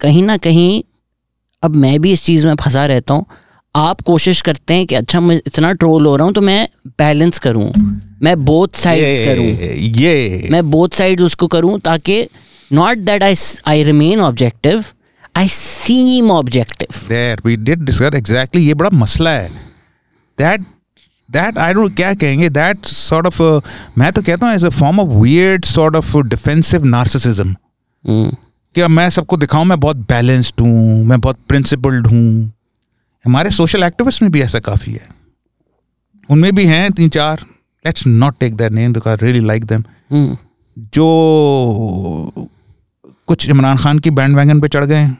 कहीं 0.00 0.22
ना 0.22 0.36
कहीं 0.36 0.82
अब 1.62 1.74
मैं 1.76 1.98
भी 2.00 2.12
इस 2.12 2.24
चीज़ 2.24 2.46
में 2.46 2.54
फंसा 2.56 2.84
रहता 2.86 3.14
हूँ। 3.14 3.26
आप 3.74 4.00
कोशिश 4.02 4.40
करते 4.42 4.74
हैं 4.74 4.86
कि 4.86 4.94
अच्छा 4.94 5.20
मैं 5.20 5.36
इतना 5.36 5.72
ट्रोल 5.72 6.06
हो 6.06 6.14
रहा 6.16 6.24
हूँ 6.24 6.34
तो 6.34 6.40
मैं 6.40 6.68
बैलेंस 6.98 7.38
करूँ। 7.38 7.70
मैं 8.22 8.34
बोथ 8.44 8.68
साइड्स 8.76 9.18
करूँ। 9.26 9.44
ये 9.44 9.74
ये 9.74 10.48
मैं 10.52 10.62
बोथ 10.70 10.96
साइड्स 10.96 11.22
उसको 11.22 11.46
करूँ 11.46 11.78
ताकि 11.80 12.22
not 12.72 12.98
that 12.98 13.22
I 13.22 13.34
I 13.68 13.82
remain 13.84 14.20
objective 14.20 14.84
I 15.36 15.48
seem 15.50 16.30
objective 16.30 17.08
there 17.08 17.42
we 17.44 17.56
did 17.56 17.84
discuss 17.84 18.14
exactly 18.14 18.66
ये 18.66 18.74
बड़ा 18.74 18.90
मसला 18.94 19.30
है। 19.30 19.48
दैट 20.38 20.64
दैट 21.30 21.58
आई 21.58 21.74
डोंट 21.74 21.94
क्या 21.96 22.12
कहेंगे? 22.14 22.48
दैट 22.48 22.86
सॉर्ट 22.86 23.26
ऑफ़ 23.26 23.42
मैं 23.98 24.12
तो 24.12 24.22
कहता 24.22 24.46
हूँ 24.46 24.54
as 24.54 24.64
a 24.64 24.68
form 24.70 25.00
of 25.00 25.08
weird 25.16 25.64
sort 25.64 25.96
of 25.96 26.16
defensive 26.18 26.84
narcissism 26.86 27.54
कि 28.74 28.80
अब 28.80 28.90
मैं 28.90 29.08
सबको 29.10 29.36
दिखाऊँ 29.36 29.64
मैं 29.64 29.78
बहुत 29.80 29.96
बैलेंस्ड 30.08 30.60
हूँ 30.60 31.04
मैं 31.04 31.20
बहुत 31.20 31.38
प्रिंसिपल्ड 31.48 32.06
हूँ। 32.06 32.52
हमारे 33.24 33.50
सोशल 33.50 33.82
एक्टिविस्ट 33.82 34.22
में 34.22 34.30
भी 34.32 34.40
ऐसा 34.42 34.58
काफ़ी 34.60 34.92
है। 34.92 35.08
उनमें 36.28 36.54
भी 36.54 36.64
हैं 36.66 36.90
तीन 36.92 37.08
चार। 37.08 37.40
Let's 37.84 38.06
not 38.06 38.38
take 38.40 38.54
that 38.56 38.72
name 38.72 38.92
because 38.92 39.24
really 39.24 39.40
like 39.40 39.64
them 39.64 39.84
जो 40.94 41.06
कुछ 43.28 43.48
इमरान 43.48 43.76
खान 43.76 43.98
की 43.98 44.10
बैंड 44.10 44.36
वैगन 44.36 44.60
पे 44.60 44.68
चढ़ 44.68 44.84
गए 44.84 44.96
हैं। 44.96 45.18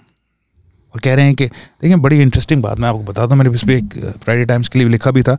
और 0.94 1.00
कह 1.00 1.14
रहे 1.14 1.24
हैं 1.24 1.34
कि 1.34 1.46
देखिए 1.46 1.96
बड़ी 1.98 2.20
इंटरेस्टिंग 2.22 2.62
बात 2.62 2.78
मैं 2.78 2.88
आपको 2.88 3.02
बता 3.02 3.26
दूँ 3.26 3.36
मैंने 3.36 3.54
इस 3.54 3.64
पर 3.64 3.72
एक 3.72 3.94
फ्राइडे 4.24 4.44
टाइम्स 4.44 4.68
के 4.68 4.78
लिए 4.78 4.88
लिखा 4.88 5.10
भी 5.10 5.22
था। 5.22 5.36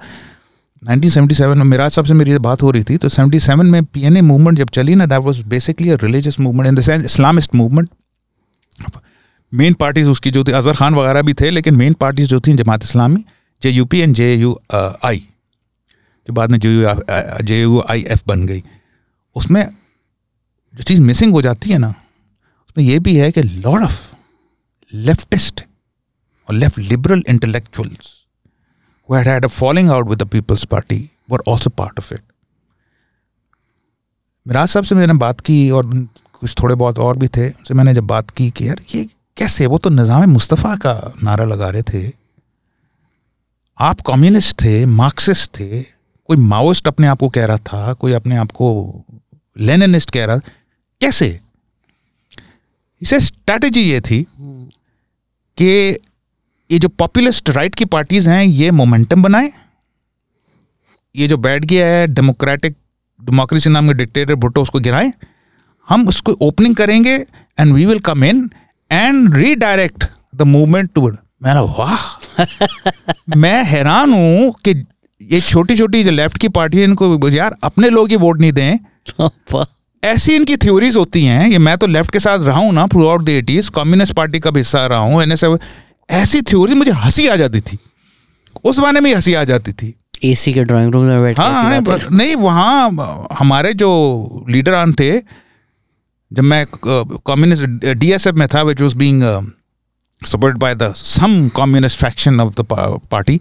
1977 0.84 1.56
में 1.56 1.64
मेराज 1.64 1.92
साहब 1.92 2.06
से 2.06 2.14
मेरी 2.14 2.38
बात 2.40 2.62
हो 2.62 2.72
रही 2.72 2.84
थी 2.84 2.98
तो 2.98 3.10
77 3.10 3.64
में 3.64 3.84
पीएनए 3.86 4.22
मूवमेंट 4.22 4.58
जब 4.58 4.70
चली 4.70 4.96
ना 4.96 5.06
that 5.06 5.22
was 5.22 5.40
basically 5.48 5.90
a 5.90 5.96
religious 6.04 6.40
movement 6.40 6.68
in 6.68 6.76
the 6.76 6.82
sense 6.82 7.04
Islamist 7.06 7.56
movement 7.56 7.90
main 9.52 9.74
parties 9.74 10.10
उसकी 10.10 10.32
जो 10.32 10.44
थी 10.44 10.52
अजहर 10.52 10.76
खान 10.76 10.96
वगैरह 10.96 11.22
भी 11.22 11.34
थे, 11.34 11.50
लेकिन 11.50 11.76
मेन 11.76 11.94
पार्टीज़ 11.94 12.28
जो 12.28 12.40
थी, 12.40 12.54
Jamaat 12.54 12.84
Islami 12.84 13.24
J 13.62 13.70
U 13.70 13.86
P 13.86 14.00
and 14.00 14.14
J 14.16 14.34
U 14.36 14.56
I 14.74 15.18
जो 16.28 16.34
बाद 16.34 16.52
में 16.52 16.60
J 16.60 16.74
U 16.74 16.94
J 17.46 17.62
U 17.62 17.84
I 17.90 18.06
F 18.08 18.22
बन 18.28 18.46
गई। 18.46 18.64
उसमें 19.36 19.66
जो 20.74 20.84
चीज़ 20.84 21.02
मिसिंग 21.02 21.34
हो 21.34 21.42
जाती 21.42 21.70
है 21.70 21.78
ना, 21.78 21.88
उसमें 21.88 22.86
यह 22.86 23.00
भी 23.00 23.16
है 23.18 23.32
कि 23.32 23.42
लॉर्ड 23.44 23.84
ऑफ़ 23.84 24.02
लेफ्टिस्ट 24.92 25.64
और 26.48 26.56
left 26.56 26.80
liberal 26.80 27.24
intellectuals 27.30 28.12
who 29.12 29.18
had 29.18 29.28
had 29.28 29.46
a 29.46 29.50
falling 29.54 29.90
out 29.90 30.10
with 30.10 30.20
the 30.20 30.26
People's 30.26 30.66
Party 30.66 31.00
were 31.30 31.42
also 31.48 31.70
part 31.82 32.00
of 32.00 32.12
it. 32.12 32.22
Meraj 34.48 34.68
साहब 34.68 34.86
से 34.86 34.96
मैंने 34.96 35.14
बात 35.14 35.42
की 35.42 35.70
और 35.70 35.86
कुछ 36.34 36.56
थोड़े 36.62 36.76
बहुत 36.76 37.00
और 37.00 37.18
भी 37.18 37.28
थे 37.28 37.50
उनसे 37.50 37.74
मैंने 37.74 37.94
जब 37.94 38.04
बात 38.04 38.30
की 38.30 38.50
कि 38.50 38.68
यार 38.68 38.82
ये 38.96 39.06
कैसे 39.38 39.66
वो 39.66 39.78
तो 39.78 39.90
निज़ाम 39.90 40.30
मुस्तफ़ा 40.30 40.76
का 40.76 41.14
नारा 41.24 41.46
लगा 41.46 41.70
रहे 41.70 41.82
थे। 41.82 42.12
आप 43.80 44.02
कम्युनिस्ट 44.02 44.62
थे 44.62 44.86
मार्क्सिस्ट 44.86 45.60
थे 45.60 45.82
कोई 46.28 46.38
माओइस्ट 46.38 46.88
अपने 46.88 47.08
आप 47.08 47.20
को 47.20 47.30
कह 47.30 47.46
रहा 47.46 47.58
था 47.58 47.94
कोई 47.94 48.14
अपने 48.14 48.38
आप 48.38 48.52
को 48.52 48.68
लेनिनिस्ट 49.58 50.12
कह 50.12 50.26
रहा 50.26 50.38
था 50.38 50.52
कैसे? 51.02 51.40
इसे 53.02 53.20
स्ट्रैटेजी 53.20 53.82
ये 53.82 54.02
थी 54.02 54.26
कि 55.58 55.98
ये 56.72 56.80
जो 56.80 56.88
पॉपुलिस्ट 56.90 57.50
राइट 57.50 57.76
की 57.76 57.86
पार्टीज़ 57.86 58.30
हैं 58.30 58.44
ये 58.44 58.72
मोमेंटम 58.72 59.24
बनाए। 59.24 59.52
ये 61.16 61.28
जो 61.28 61.38
बैठ 61.38 61.66
गया 61.66 61.88
है 61.88 62.08
डेमोक्रेटिक 62.08 62.76
डेमोक्रेसी 63.20 63.70
नाम 63.70 63.88
के 63.88 63.94
डिक्टेटर 63.94 64.36
भुट्टो 64.36 64.62
उसको 64.62 64.80
गिराए। 64.80 65.12
हम 65.90 66.08
उसको 66.08 66.32
ओपनिंग 66.32 66.76
करेंगे 66.76 67.16
and 67.60 67.74
we 67.74 67.86
will 67.86 68.00
come 68.00 68.24
in 68.24 68.50
and 68.92 69.36
redirect 69.36 70.04
the 70.36 70.42
movement 70.42 70.90
to 70.94 71.12
मैंने 71.44 71.60
वाह! 71.60 72.46
मैं 73.38 73.64
हैरान 73.66 74.14
हूँ 74.14 74.52
कि 74.66 74.86
ये 75.22 75.42
छोटी 75.42 75.76
छोटी 75.76 76.04
जो 76.04 76.12
लेफ़्ट 76.12 76.38
की 76.38 76.48
पार्टी 76.48 76.84
इनको 76.84 77.30
यार 77.30 77.56
अपने 77.64 77.90
लोग 77.90 78.10
ही 78.10 78.16
वोट 78.16 78.40
नहीं 78.40 78.52
दें। 78.52 78.80
ऐसी 80.04 80.36
इनकी 80.36 80.58
थ्योरीज 80.58 80.98
होती 80.98 81.26
हैं 81.26 81.48
ये 81.48 81.58
मैं 81.58 81.78
तो 81.78 81.88
लेफ़्ट 81.88 82.12
के 82.12 82.20
साथ 82.20 82.40
रहा 82.40 82.60
हूँ 82.60 82.74
ना 82.74 82.88
throughout 83.08 83.24
the 83.24 83.30
eighties 83.30 83.70
communist 83.70 84.14
party 84.14 84.40
का 84.40 84.52
भी 84.52 84.60
हिस्सा 84.60 84.86
रहा 84.88 85.00
हूँ 85.00 85.24
एन 85.24 85.36
ऐसी 86.12 86.42
थ्योरी 86.42 86.74
मुझे 86.74 86.92
हँसी 86.92 87.28
आ 87.28 87.36
जाती 87.36 87.62
थी। 87.62 87.78
उस 88.64 88.78
बारे 88.78 89.00
में 89.00 89.16
हँसी 89.16 89.34
आ 89.34 89.44
जाती 89.44 89.74
थी। 89.74 89.96
एसी 90.24 90.54
के 90.54 90.64
ड्राइंग 90.64 90.94
रूम 90.94 91.04
में 91.04 91.20
बैठ 91.20 91.40
हाँ 91.40 91.80
नहीं, 91.80 91.98
नहीं 92.12 92.36
वहाँ 92.36 92.90
हमारे 93.32 93.74
जो 93.74 94.46
लीडर 94.50 94.92
थे 94.92 95.20
जब 96.34 96.44
मैं 96.44 96.66
कम्युनिस्ट 97.28 97.64
डीएसएफ 97.98 98.36
में 98.36 98.48
था 98.48 98.62
which 98.62 98.82
was 98.82 98.96
being 98.96 99.24
support 100.26 100.58
by 100.58 100.76
the 100.76 100.94
some 100.94 101.50
communist 101.50 102.00
faction 102.00 102.40
of 102.40 102.62
the 102.62 102.68
party 103.12 103.40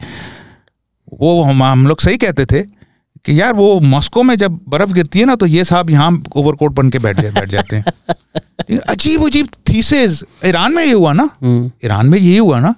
वो 1.21 1.43
हम 1.43 1.63
हम 1.63 1.87
लोग 1.87 2.01
सही 2.01 2.17
कहते 2.17 2.47
थे 2.47 2.80
कि 3.25 3.41
यार 3.41 3.53
वो 3.55 3.81
मॉस्को 3.81 4.23
में 4.23 4.35
जब 4.37 4.61
बर्फ़ 4.69 4.93
गिरती 4.93 5.19
है 5.19 5.25
ना 5.25 5.35
तो 5.35 5.47
ये 5.47 5.65
साहब 5.65 5.91
यहाँ 5.91 6.11
ओवरकोट 6.37 6.73
बन 6.73 6.91
के 6.91 6.99
बैठ 6.99 7.21
बैठ 7.21 7.49
जाते 7.49 7.77
हैं। 7.77 7.85
अजीब 8.89 9.25
अजीब 9.25 9.49
थीसेस 9.69 10.25
ईरान 10.47 10.75
में 10.75 10.85
ये 10.85 10.93
हुआ 10.93 11.13
ना? 11.13 11.29
हम्म। 11.43 11.71
ईरान 11.85 12.07
में 12.07 12.19
यही 12.19 12.37
हुआ 12.37 12.61
ना? 12.61 12.75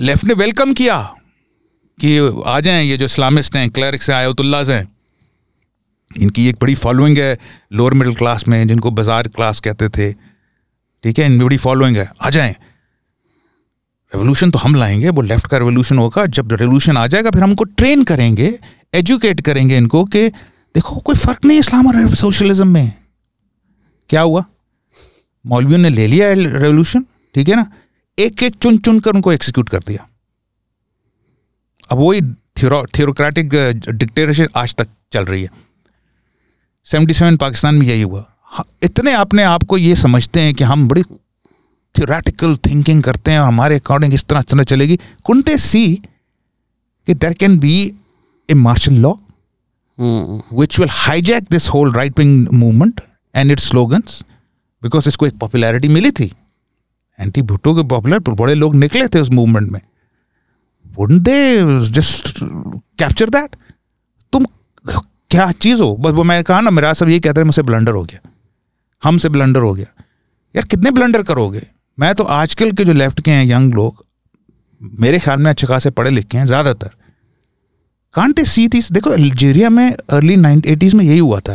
लेफ़्ट 0.00 0.24
ने 0.24 0.34
वेलकम 0.34 0.72
किया 0.72 0.98
कि 1.98 2.16
आ 2.46 2.58
जाएँ 2.60 2.84
ये 2.84 2.96
जो 2.96 3.04
इस्लामिस्ट 3.04 3.56
हैं 3.56 3.68
क्लरिक्स 3.70 4.10
हैं 4.10 4.16
आयतुल्लाज 4.16 4.70
हैं। 4.70 4.86
इनकी 6.10 6.48
एक 6.48 6.56
बड़ी 6.60 6.74
फॉलोइंग 6.74 7.18
है 7.18 7.38
लोअर 7.72 7.94
मिडिल 7.94 8.14
क्लास 8.14 8.48
में 8.48 8.66
जिनको 8.68 8.90
बाज़ार 8.90 9.28
क्लास 9.28 9.60
कहते 9.60 9.88
थे। 9.88 10.12
ठीक 10.12 11.18
है 11.18 11.26
इनकी 11.26 11.44
बड़ी 11.44 11.56
फॉलोइंग 11.56 11.96
है। 11.96 12.10
आ 12.22 12.30
जाएँ। 12.30 12.54
रेवोल्यूशन 14.14 14.50
तो 14.50 14.58
हम 14.58 14.74
लाएँगे 14.74 15.10
वो 15.10 15.22
लेफ़्ट 15.22 15.46
का 15.46 15.58
रेवोल्यूशन 15.58 15.98
होगा। 15.98 16.24
जब 16.28 16.52
रेवोल्यूशन 16.52 16.96
आ 16.96 17.06
जाएगा 17.06 17.30
फिर 17.30 17.42
हमको 17.42 17.64
ट्रेन 17.66 18.04
करेंगे 18.04 18.58
एजुकेट 18.94 19.40
करेंगे 19.40 19.76
इनको 19.76 20.04
कि 20.06 20.28
देखो 20.28 21.00
कोई 21.00 21.14
फ़र्क 21.16 21.44
नहीं 21.44 21.58
इस्लाम 21.58 21.86
और 21.86 22.14
सोशलिज्म 22.14 22.68
में। 22.68 22.92
क्या 24.10 24.20
हुआ? 24.20 24.44
मौलवियों 25.44 25.78
ने 25.78 25.90
ले 25.90 26.06
लिया 26.06 26.32
रेवोल्यूशन 26.32 27.04
ठीक 27.34 27.48
है 27.48 27.56
ना? 27.56 27.66
एक 28.18 28.42
एक 28.42 28.54
चुन 28.54 28.78
चुन 28.78 29.00
कर 29.00 29.10
उनको 29.10 29.32
एक्सिक्यूट 29.32 29.68
कर 29.68 29.78
दिया। 29.78 30.06
अब 31.90 31.98
वही 31.98 32.20
थियोक्रेटिक 32.94 33.54
डिक्टेटरशिप 33.88 34.56
आज 34.56 34.74
तक 34.74 34.88
चल 35.12 35.24
रही 35.24 35.42
है। 35.42 35.50
सेवेंटी 36.86 37.14
सेवन 37.14 37.36
पाकिस्तान 37.36 37.74
में 37.74 37.86
यही 37.86 38.02
हुआ। 38.02 38.24
हाँ, 38.44 38.64
इतने 38.82 39.12
अपने 39.14 39.42
आप 39.44 39.64
को 39.64 39.78
ये 39.78 39.94
समझते 39.96 40.40
हैं 40.40 40.54
कि 40.54 40.64
हम 40.64 40.86
बड़ी 40.88 41.02
थियोरेटिकल 41.94 42.56
थिंकिंग 42.66 43.02
करते 43.02 43.30
हैं 43.30 43.40
हमारे 43.40 43.76
अकॉर्डिंग 43.76 44.14
इस 44.14 44.24
तरह 44.24 44.42
तरह 44.42 44.64
चलेगी। 44.64 44.98
कुंते 45.24 45.56
सी 45.58 45.94
कि 47.08 47.14
there 47.14 47.34
can 47.34 47.58
be 47.58 47.74
a 48.48 48.54
martial 48.56 48.94
law 48.96 49.12
which 49.98 50.78
will 50.78 50.88
hijack 50.92 51.46
this 51.50 51.68
whole 51.68 51.92
right 51.92 52.18
wing 52.18 52.48
movement 52.52 53.00
and 53.34 53.52
its 53.52 53.68
slogans 53.68 54.22
because 54.82 55.08
इसको 55.08 55.26
एक 55.26 55.38
पॉपुलैरिटी 55.38 55.88
मिली 55.88 56.10
थी। 56.10 56.32
एंटी 57.18 57.42
भुट्टो 57.42 57.74
के 57.74 57.82
पॉपुलर 57.88 58.18
बड़े 58.20 58.54
लोग 58.54 58.74
निकले 58.74 59.08
थे 59.08 59.20
उस 59.20 59.30
मूवमेंट 59.30 59.70
में। 59.70 59.80
Wouldn't 60.98 61.22
they 61.22 61.90
just 61.90 62.38
capture 62.42 63.30
that 63.30 63.56
तुम 64.32 64.46
क्या 64.84 65.50
चीज़ 65.52 65.82
हो? 65.82 65.94
बस 65.96 66.12
वो 66.12 66.24
मैंने 66.24 66.42
कहा 66.42 66.60
ना 66.60 66.70
मेरा 66.70 66.92
सब 66.92 67.08
ये 67.08 67.18
कहते 67.20 67.40
हैं 67.40 67.44
मुझसे 67.44 67.62
ब्लंडर 67.62 67.92
हो 67.92 68.02
गया। 68.04 68.28
हमसे 69.02 69.28
ब्लंडर 69.28 69.60
हो 69.60 69.72
गया। 69.74 69.86
यार 70.54 70.64
कितने 70.64 70.90
ब्लंडर 70.90 71.22
करोगे? 71.22 71.66
मैं 71.98 72.14
तो 72.14 72.24
आजकल 72.24 72.70
के 72.72 72.84
जो 72.84 72.92
लेफ़्ट 72.92 73.20
के 73.20 73.30
हैं 73.30 73.44
यंग 73.46 73.74
लोग 73.74 74.04
मेरे 75.00 75.18
ख्याल 75.18 75.38
में 75.38 75.50
अच्छे 75.50 75.66
खासे 75.66 75.90
पढ़े 75.90 76.10
लिखे 76.10 76.38
हैं 76.38 76.46
ज़्यादातर। 76.46 76.90
कांटे 78.14 78.44
सी 78.44 78.68
थी 78.68 78.80
देखो 78.92 79.10
अल्जीरिया 79.10 79.70
में 79.70 79.90
अर्ली 79.90 80.36
नाइन 80.36 80.62
एटीज़ 80.66 80.96
में 80.96 81.04
यही 81.04 81.18
हुआ 81.18 81.40
था। 81.40 81.54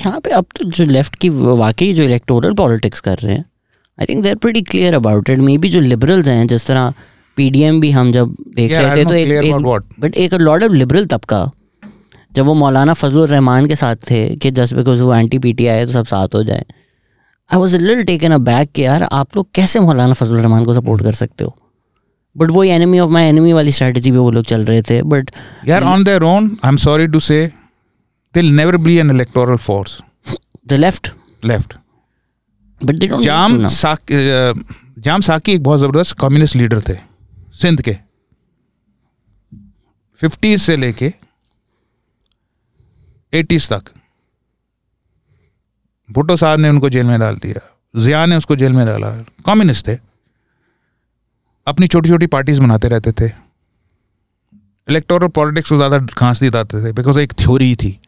यहाँ 0.00 0.20
पे 0.20 0.30
अब 0.30 0.46
तो 0.56 0.68
जो 0.70 0.84
लेफ़्ट 0.86 1.16
की 1.16 1.28
वाकई 1.28 1.92
जो 1.94 2.02
इलेक्टोरल 2.02 2.54
पॉलिटिक्स 2.54 3.00
कर 3.00 3.18
रहे 3.18 3.34
हैं 3.34 3.44
I 3.98 4.06
think 4.06 4.22
they're 4.22 4.34
pretty 4.36 4.62
clear 4.62 4.94
about 4.94 5.30
it 5.30 5.38
maybe 5.58 5.68
जो 5.68 5.80
लिबरल्स 5.80 6.28
हैं 6.28 6.46
जिस 6.48 6.66
तरह 6.66 6.92
पीडीएम 7.36 7.80
भी 7.80 7.90
हम 7.90 8.12
जब 8.12 8.34
देख 8.56 8.70
yeah, 8.70 8.82
रहे 8.82 8.96
थे 8.96 9.08
तो 9.08 9.14
एक 9.14 9.92
बट 10.00 10.16
एक 10.16 10.34
लॉर्ड 10.34 10.64
ऑफ़ 10.64 10.72
लिबरल 10.72 11.06
तबका। 11.06 11.50
जब 12.32 12.44
वो 12.44 12.54
मौलाना 12.54 12.94
फजल 12.94 13.26
रहमान 13.26 13.66
के 13.66 13.76
साथ 13.76 14.10
थे 14.10 14.26
कि 14.36 14.50
जस्ट 14.52 14.74
बिकॉज़ 14.74 15.02
वो 15.02 15.14
एंटी 15.14 15.38
पी 15.38 15.52
टी 15.52 15.66
आई 15.66 15.86
तो 15.86 15.92
सब 15.92 16.06
साथ 16.06 16.34
हो 16.34 16.42
जाए। 16.44 16.64
आई 17.50 17.58
वॉज़ 17.58 17.76
लिल 17.76 18.02
टेकन 18.04 18.32
अ 18.32 18.38
बैक 18.40 18.70
कि 18.74 18.84
यार 18.84 19.02
आप 19.02 19.36
लोग 19.36 19.48
कैसे 19.54 19.80
मौलाना 19.80 20.12
फजल 20.14 20.36
रहमान 20.36 20.64
को 20.64 20.74
सपोर्ट 20.74 21.02
कर 21.02 21.12
सकते 21.14 21.44
हो? 21.44 21.56
बट 22.36 22.50
वो 22.50 22.62
एनिमी 22.64 22.98
ऑफ़ 23.00 23.10
माई 23.10 23.24
एनिमी 23.28 23.52
वाली 23.52 23.72
स्ट्रेटजी 23.72 24.10
पे 24.10 24.16
वो 24.18 24.30
लोग 24.30 24.44
चल 24.46 24.64
रहे 24.64 24.82
थे 24.90 25.00
बट 25.04 25.30
यार 25.68 25.82
on 25.84 26.04
their 26.04 26.22
own 26.22 26.50
I 26.64 26.68
am 26.68 26.76
sorry 26.84 27.06
to 27.08 27.20
say 27.20 27.46
they'll 28.34 28.50
never 28.56 28.76
be 28.78 28.96
an 28.98 29.10
electoral 29.10 29.56
force 29.58 30.00
the 30.68 30.72
left 30.74 31.12
left 31.44 31.74
but 32.80 32.98
they 32.98 33.06
don't 33.06 33.22
जाम 33.24 33.66
साक 33.68 34.00
जाम 35.04 35.20
साकी 35.22 35.52
एक 35.52 35.62
बहुत 35.62 35.80
ज़बरदस्त 35.80 36.16
कम्युनिस्ट 36.20 36.56
लीडर 36.56 36.80
थे 36.88 36.96
सिंध 37.60 37.82
के। 37.82 37.96
फिफ्टीज 40.20 40.60
से 40.62 40.76
लेके 40.76 41.12
एटीज 43.32 43.68
तक। 43.68 43.82
भुट्टो 46.12 46.36
साहब 46.36 46.60
ने 46.60 46.68
उनको 46.68 46.88
जेल 46.88 47.06
में 47.06 47.20
डाल 47.20 47.36
दिया 47.36 47.76
जिया 47.96 48.26
ने 48.26 48.36
उसको 48.36 48.56
जेल 48.56 48.72
में 48.72 48.86
डाला 48.86 49.10
कम्युनिस्ट 49.46 49.88
थे। 49.88 49.98
अपनी 51.66 51.86
छोटी 51.86 52.08
छोटी 52.08 52.26
पार्टीज़ 52.26 52.60
बनाते 52.60 52.88
रहते 52.88 53.12
थे। 53.12 53.26
इलेक्टोरल 54.88 55.28
पॉलिटिक्स 55.28 55.70
को 55.70 55.76
ज़्यादा 55.76 55.98
घास 55.98 56.40
दिलाते 56.40 56.84
थे 56.84 56.92
बिकॉज़ 56.92 57.18
एक 57.18 57.32
थ्योरी 57.32 57.76
थी। 57.76 58.00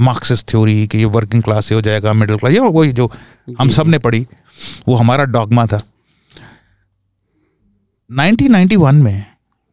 मार्क्सिस्ट 0.00 0.46
hmm. 0.46 0.52
थ्योरी 0.52 0.86
कि 0.86 0.98
ये 0.98 1.04
वर्किंग 1.04 1.42
क्लास 1.42 1.66
से 1.66 1.74
हो 1.74 1.80
जाएगा 1.80 2.12
मिडिल 2.12 2.36
क्लास 2.36 2.52
ये 2.52 2.60
वही 2.60 2.92
जो 2.92 3.12
हम 3.58 3.68
सबने 3.68 3.98
पढ़ी 3.98 4.26
वो 4.88 4.96
हमारा 4.96 5.24
डॉगमा 5.24 5.66
था। 5.66 5.80
1991 8.10 8.92
में 8.92 9.26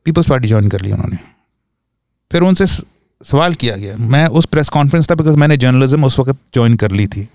पीपल्स 0.05 0.29
पार्टी 0.29 0.47
ज्वाइन 0.47 0.69
कर 0.69 0.81
ली 0.81 0.91
उन्होंने। 0.91 1.17
फिर 2.31 2.41
उनसे 2.41 2.65
सवाल 3.25 3.53
किया 3.53 3.75
गया। 3.75 3.95
मैं 3.97 4.27
उस 4.27 4.45
प्रेस 4.45 4.69
कॉन्फ्रेंस 4.69 5.11
था 5.11 5.15
बिकॉज़ 5.15 5.37
मैंने 5.37 5.57
जर्नलिज्म 5.57 6.05
उस 6.05 6.19
वक्त 6.19 6.37
ज्वाइन 6.53 6.75
कर 6.75 6.91
ली 6.91 7.07
थी। 7.07 7.29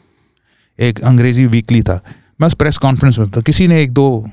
एक 0.81 1.01
अंग्रेज़ी 1.01 1.47
वीकली 1.47 1.83
था। 1.83 2.01
मैं 2.41 2.47
उस 2.47 2.55
प्रेस 2.55 2.79
कॉन्फ्रेंस 2.79 3.19
में 3.19 3.31
था। 3.31 3.41
किसी 3.41 3.69
ने 3.69 3.83
एक 3.83 3.93
दो 3.93 4.27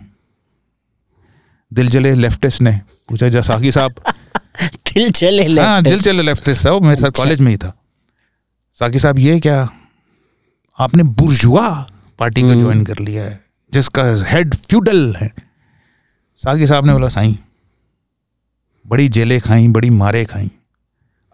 दिल 1.74 1.90
जले 1.90 2.14
लेफ्टिस्ट 2.16 2.62
ने 2.62 2.82
पूछा 3.10 3.30
जसाकी 3.30 3.72
साहब 3.72 3.92
दिल 4.94 5.12
चले 5.12 5.62
हाँ 5.62 5.84
दिल 5.84 6.02
चले 6.02 6.22
लेफ्टिस्ट 6.22 6.66
था 6.66 6.72
वो 6.72 6.80
मेरे 6.80 7.02
साथ 7.02 7.12
कॉलेज 7.12 7.34
अच्छा। 7.34 7.44
में 7.44 7.52
ही 7.52 7.58
था। 7.58 7.74
साकी 8.74 9.00
साहब 9.00 9.20
ये 9.20 9.40
क्या? 9.40 9.70
आपने 10.80 11.04
बुर्जुआ 11.04 11.70
पार्टी 12.20 12.42
को 12.42 12.54
ज्वाइन 12.54 12.86
कर 12.86 13.00
लिया 13.00 13.24
है 13.24 13.46
जिसका 13.74 14.04
हेड 14.28 14.56
फ्यूडल 14.56 15.16
है। 15.16 15.34
साकी 16.38 16.68
साहब 16.68 16.86
ने 16.86 16.94
बोला 16.94 17.08
साई 17.08 17.40
बड़ी 18.88 19.10
जेलें 19.10 19.40
खाई 19.42 19.68
बड़ी 19.68 19.90
मारे 19.90 20.26
खाई 20.26 20.52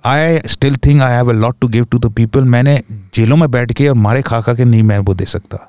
I 0.05 0.39
still 0.47 0.75
think 0.85 1.01
I 1.01 1.13
have 1.13 1.29
a 1.29 1.33
lot 1.33 1.55
to 1.61 1.67
give 1.67 1.85
to 1.91 1.99
the 1.99 2.11
people 2.13 2.43
मैंने 2.45 2.81
जेलों 3.15 3.37
में 3.37 3.49
बैठ 3.51 3.71
के 3.73 3.87
और 3.89 3.95
मारे 3.97 4.21
खा 4.21 4.41
खा 4.41 4.53
के 4.53 4.65
नहीं 4.65 4.83
मैं 4.83 4.97
वो 4.99 5.13
दे 5.13 5.25
सकता। 5.25 5.59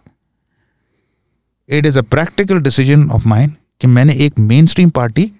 It 1.69 1.87
is 1.87 1.99
a 1.99 2.03
practical 2.05 2.61
decision 2.63 3.09
of 3.11 3.29
mind 3.29 3.53
कि 3.81 3.87
मैंने 3.89 4.15
एक 4.27 4.39
मेन 4.39 4.67
स्ट्रीम 4.67 4.91
पार्टी 4.91 5.31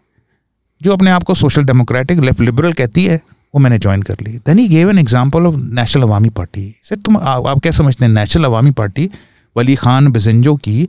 जो 0.81 0.93
अपने 0.93 1.11
आप 1.11 1.23
को 1.23 1.35
सोशल 1.35 1.65
डेमोक्रेटिक 1.65 2.21
लेफ़्ट 2.21 2.41
लिबरल 2.41 2.73
कहती 2.73 3.05
है 3.05 3.21
वो 3.55 3.61
मैंने 3.61 3.79
ज्वाइन 3.79 4.03
कर 4.03 4.21
ली। 4.23 4.33
Then 4.39 4.59
he 4.59 4.69
gave 4.69 4.91
an 4.91 4.99
example 4.99 5.47
of 5.47 5.57
national 5.57 6.03
Awami 6.03 6.31
party 6.31 6.75
sir 6.85 6.97
तुम 6.97 7.17
आ, 7.17 7.21
आप 7.21 7.61
क्या 7.61 7.73
समझते 7.73 8.05
हैं? 8.05 8.13
नेशनल 8.13 8.45
अवामी 8.45 8.71
पार्टी 8.73 9.11
वली 9.57 9.75
खान 9.77 10.11
बिजंजो 10.13 10.57
की 10.59 10.83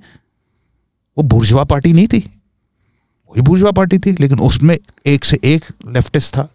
वो 1.18 1.24
बुर्जवा 1.26 1.64
पार्टी 1.66 1.94
नहीं 1.94 2.08
थी? 2.08 2.20
वही 2.20 3.42
बुर्जवा 3.42 3.72
पार्टी 3.72 4.00
थी 4.00 4.16
लेकिन 4.20 4.40
उसमें 4.42 4.78
एक 5.06 5.26
से 5.26 5.40
एक 5.46 5.66
लेफ्टिस्ट 5.88 6.36
था। 6.36 6.48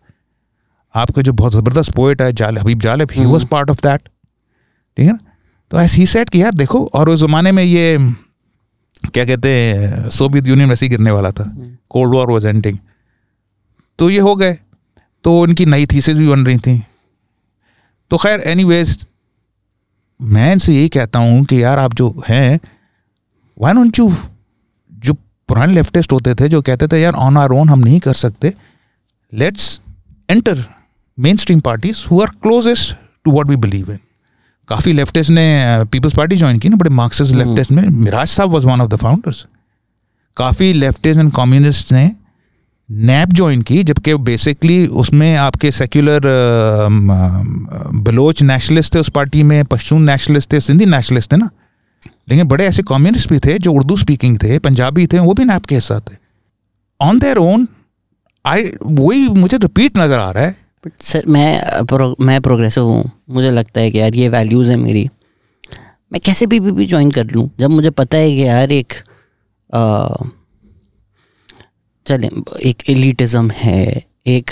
आपका 0.94 1.22
जो 1.22 1.32
बहुत 1.32 1.52
ज़बरदस्त 1.52 1.92
पोइट 1.92 2.22
है 2.22 2.32
जाल 2.32 2.58
Habib 2.58 2.80
Jalib 2.80 3.08
he 3.12 3.24
was 3.24 3.46
part 3.46 3.70
of 3.70 3.80
that 3.80 4.00
ठीक 4.96 5.06
है 5.06 5.12
ना? 5.12 5.18
तो 5.70 5.80
ऐसे 5.80 5.96
ही 5.96 6.06
सेट 6.06 6.30
कि 6.30 6.42
यार 6.42 6.54
देखो 6.54 6.84
और 6.94 7.08
उस 7.10 7.20
ज़माने 7.20 7.52
में 7.52 7.62
ये 7.62 7.98
क्या 9.14 9.24
कहते 9.24 9.48
हैं 9.50 10.08
सोवियत 10.10 10.46
यूनियन 10.46 10.68
वैसे 10.68 10.86
ही 10.86 10.90
गिरने 10.90 11.10
वाला 11.10 11.30
था। 11.30 11.44
कोल्ड 11.90 12.14
वॉर 12.14 12.30
वॉज़ 12.30 12.46
एंडिंग 12.46 12.78
तो 13.98 14.10
ये 14.10 14.18
हो 14.18 14.34
गए। 14.36 14.56
तो 15.24 15.38
उनकी 15.40 15.66
नई 15.66 15.86
थीसेस 15.86 16.16
भी 16.16 16.28
बन 16.28 16.46
रही 16.46 16.58
थी। 16.58 16.82
तो 18.10 18.16
खैर 18.16 18.40
एनी 18.40 18.64
मैं 20.20 20.52
इनसे 20.52 20.74
यही 20.74 20.88
कहता 20.88 21.18
हूँ 21.18 21.44
कि 21.44 21.62
यार 21.62 21.78
आप 21.78 21.94
जो 21.94 22.22
हैं 22.28 22.60
वाई 23.58 23.72
नॉट 23.72 23.98
यू 23.98 24.14
जो 24.92 25.14
पुराने 25.48 25.74
लेफ्टिस्ट 25.74 26.12
होते 26.12 26.34
थे 26.34 26.48
जो 26.48 26.62
कहते 26.62 26.88
थे 26.88 27.00
यार 27.00 27.12
ऑन 27.12 27.36
आर 27.36 27.50
ओन 27.50 27.68
हम 27.68 27.78
नहीं 27.78 28.00
कर 28.00 28.14
सकते 28.14 28.52
let's 29.32 29.80
enter 30.30 30.64
mainstream 31.36 31.60
parties 31.60 32.04
who 32.10 32.20
are 32.22 32.30
closest 32.42 32.96
to 33.24 33.30
what 33.30 33.48
we 33.48 33.56
believe 33.56 33.92
in 33.92 33.98
काफ़ी 34.68 34.92
लेफ्टिस्ट 34.92 35.30
ने 35.30 35.44
पीपल्स 35.92 36.14
पार्टी 36.14 36.36
ज्वाइन 36.36 36.58
की 36.58 36.68
ना 36.68 36.76
बड़े 36.76 36.90
मार्क्सिस्ट 36.90 37.34
लेफ्टिस्ट 37.34 37.70
में 37.70 37.88
Miraj 37.88 38.28
sahab 38.28 38.50
was 38.50 38.66
one 38.66 38.80
of 38.80 38.90
the 38.90 38.96
founders 38.96 39.46
काफ़ी 40.36 40.72
लेफ्टिस्ट 40.72 41.20
एंड 41.20 41.32
कम्युनिस्ट 41.32 41.92
ने 41.92 42.10
नैप 42.90 43.28
ज्वाइन 43.28 43.62
की 43.62 43.82
जबकि 43.82 44.14
बेसिकली 44.14 44.86
उसमें 44.86 45.34
आपके 45.36 45.70
सेक्युलर 45.72 46.20
बलोच 47.94 48.42
नेशनलिस्ट 48.42 48.94
थे 48.94 48.98
उस 48.98 49.08
पार्टी 49.08 49.42
में 49.42 49.64
पश्तून 49.64 50.02
नेशनलिस्ट 50.02 50.52
थे 50.52 50.60
सिंधी 50.60 50.86
नेशनलिस्ट 50.86 51.32
थे 51.32 51.36
ना। 51.36 51.50
लेकिन 52.28 52.48
बड़े 52.48 52.66
ऐसे 52.66 52.82
कम्युनिस्ट 52.82 53.28
भी 53.28 53.38
थे 53.38 53.58
जो 53.58 53.72
उर्दू 53.72 53.96
स्पीकिंग 53.96 54.36
थे 54.38 54.58
पंजाबी 54.58 55.06
थे 55.06 55.18
वो 55.18 55.34
भी 55.34 55.44
नैप 55.44 55.66
के 55.66 55.74
हिस्सा 55.74 55.98
थे। 56.00 56.16
ऑन 57.00 57.18
देयर 57.18 57.36
ओन 57.36 57.68
आई 58.46 58.72
वही 58.82 59.28
मुझे 59.28 59.56
रिपीट 59.56 59.98
नज़र 59.98 60.18
आ 60.18 60.30
रहा 60.30 60.44
है 60.44 60.56
सर 60.86 61.26
मैं 61.26 61.84
प्रो, 61.86 62.16
मैं 62.20 62.40
प्रोग्रेसिव 62.40 62.84
हूँ। 62.84 63.10
मुझे 63.30 63.50
लगता 63.50 63.80
है 63.80 63.90
कि 63.90 64.00
यार 64.00 64.14
ये 64.14 64.28
वैल्यूज़ 64.28 64.70
है 64.70 64.76
मेरी। 64.76 65.08
मैं 66.12 66.20
कैसे 66.24 66.46
भी 66.46 66.60
भी 66.60 66.86
ज्वाइन 66.86 67.10
कर 67.10 67.26
लूँ? 67.26 67.50
जब 67.60 67.70
मुझे 67.70 67.90
पता 67.90 68.18
है 68.18 68.34
कि 68.34 68.46
यार 68.46 68.72
एक 68.72 68.92
चले 72.06 72.30
एक 72.62 72.82
एलिटिज़म 72.90 73.50
है 73.50 74.02
एक 74.26 74.50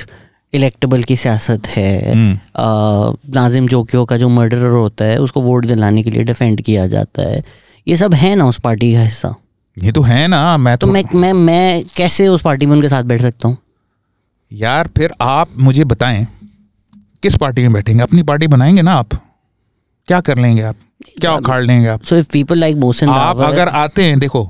इलेक्टेबल 0.53 1.03
की 1.03 1.17
सियासत 1.17 1.67
है 1.69 2.13
हम्म। 2.13 3.33
नाजिम 3.35 3.69
जोकियो 3.69 4.05
का 4.05 4.17
जो 4.17 4.29
मर्डरर 4.29 4.71
होता 4.71 5.05
है 5.05 5.19
उसको 5.19 5.41
वोट 5.41 5.67
दिलाने 5.67 6.03
के 6.03 6.11
लिए 6.11 6.23
डिफेंड 6.23 6.61
किया 6.61 6.87
जाता 6.87 7.23
है। 7.23 7.43
ये 7.89 7.97
सब 7.97 8.15
है 8.15 8.35
ना 8.35 8.47
उस 8.47 8.61
पार्टी 8.61 8.93
का 8.95 9.01
हिस्सा। 9.01 9.35
ये 9.77 9.93
तो 9.93 10.03
है 10.03 10.27
ना 10.29 10.57
मैं 10.57 10.77
तो, 10.79 10.87
तो 10.87 10.93
मैं 10.93 11.05
मैं 11.15 11.33
मैं 11.33 11.85
कैसे 11.97 12.29
उस 12.29 12.43
पार्टी 12.43 12.67
में 12.67 12.77
उनके 12.77 12.89
साथ 12.89 13.03
बैठ 13.03 13.23
सकता 13.23 13.49
हूँ? 13.49 13.57
यार 14.51 14.89
फिर 14.97 15.13
आप 15.21 15.49
मुझे 15.59 15.85
बताएँ 15.85 16.27
किस 17.23 17.37
पार्टी 17.37 17.63
में 17.63 17.73
बैठेंगे? 17.73 18.03
अपनी 18.03 18.23
पार्टी 18.23 18.47
बनाएँगे 18.47 18.83
ना 18.83 18.93
आप? 18.93 19.15
क्या 20.09 20.21
कर 20.21 20.39
लेंगे 20.39 20.63
आप? 20.63 20.77
क्या 21.21 21.35
उखाड़ 21.35 21.63
लेंगे 21.65 21.89
आप? 21.89 22.03
So 22.03 22.17
if 22.17 22.29
people 22.33 22.59
like 22.59 22.77
Mohsin 22.77 23.09
आप 23.09 23.39
अगर 23.41 23.69
आते 23.69 24.05
हैं 24.05 24.19
देखो 24.21 24.49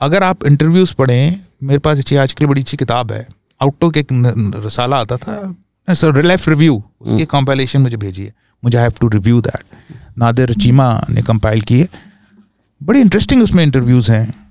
अगर 0.00 0.22
आप 0.22 0.44
इंटरव्यूज़ 0.46 0.94
पढ़ें 0.94 1.40
मेरे 1.62 1.78
पास 1.78 1.98
अच्छी 1.98 2.16
आजकल 2.16 2.46
बड़ी 2.46 2.60
अच्छी 2.60 2.76
किताब 2.76 3.12
है। 3.12 3.26
आउटो 3.60 3.90
के 3.90 4.00
एक 4.00 4.08
रसाला 4.56 5.00
आता 5.00 5.16
था 5.16 5.94
सर 5.94 6.22
लाइफ 6.22 6.48
रिव्यू 6.48 6.82
उसकी 7.00 7.24
कंपाइलेशन। 7.26 7.80
मुझे 7.80 7.96
भेजी 7.96 8.24
है 8.24 8.34
मुझे 8.62 8.78
have 8.78 8.92
to 9.00 9.08
review 9.08 9.40
that 9.40 9.64
Nadir 10.18 10.52
Cheema 10.54 10.92
ने 11.10 11.22
कंपाइल 11.22 11.60
की 11.60 11.80
है 11.80 11.88
बड़ी 12.80 13.00
इंटरेस्टिंग 13.00 13.42
उसमें 13.42 13.62
इंटरव्यूज़ 13.64 14.10
हैं। 14.12 14.49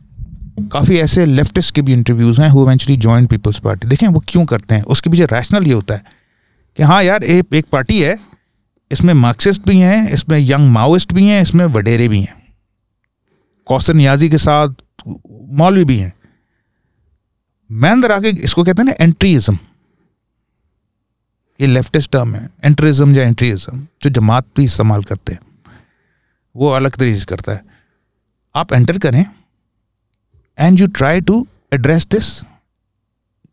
काफ़ी 0.67 0.97
ऐसे 0.99 1.25
लेफ्टिस्ट 1.25 1.73
के 1.75 1.81
भी 1.81 1.93
इंटरव्यूज़ 1.93 2.41
हैं 2.41 2.49
who 2.49 2.63
eventually 2.63 2.95
join 2.97 3.25
peoples 3.27 3.59
party 3.59 3.87
देखें 3.87 4.07
वो 4.07 4.23
क्यों 4.27 4.45
करते 4.45 4.75
हैं, 4.75 4.83
उसके 4.83 5.09
पीछे 5.09 5.25
रैशनल 5.25 5.67
ये 5.67 5.73
होता 5.73 5.93
है 5.93 6.03
कि 6.77 6.83
हाँ 6.83 7.01
यार 7.03 7.23
एक 7.23 7.53
एक 7.53 7.65
पार्टी 7.71 7.99
है, 8.01 8.15
इसमें 8.91 9.13
मार्क्सिस्ट 9.13 9.61
भी 9.67 9.77
हैं, 9.77 10.09
इसमें 10.09 10.37
यंग 10.39 10.69
माओइस्ट 10.71 11.13
भी 11.13 11.27
हैं, 11.27 11.41
इसमें 11.41 11.65
वडेरे 11.67 12.07
भी 12.07 12.21
हैं। 12.21 12.37
कौसर 13.67 13.93
नियाजी 13.93 14.29
के 14.29 14.37
साथ 14.37 14.69
मौलवी 15.59 15.83
भी 15.85 15.97
हैं। 15.97 16.13
मैं 17.69 17.91
अंदर 17.91 18.11
आके 18.11 18.29
इसको 18.29 18.63
कहते 18.63 18.81
हैं 18.81 18.85
ना 18.85 19.03
एंट्रीज़म 19.03 19.57
ये 21.59 21.67
लेफ्टिस्ट 21.67 22.11
टर्म 22.11 22.35
है 22.35 22.49
एंट्रीज़म 22.65 23.15
या 23.15 23.23
एंट्रीज़म 23.23 23.87
जो 24.03 24.09
जमात 24.11 24.45
भी 24.57 24.63
इस्तेमाल 24.63 25.03
करते 25.03 25.33
हैं। 25.33 25.39
वो 26.55 26.69
अलग 26.69 26.95
तरीके 26.95 27.19
से 27.19 27.25
करता 27.25 27.51
है। 27.51 27.61
आप 28.55 28.73
एंटर 28.73 28.97
करें। 28.97 29.25
And 30.59 30.79
you 30.79 30.87
try 30.87 31.21
to 31.21 31.45
address 31.73 32.07
this 32.07 32.29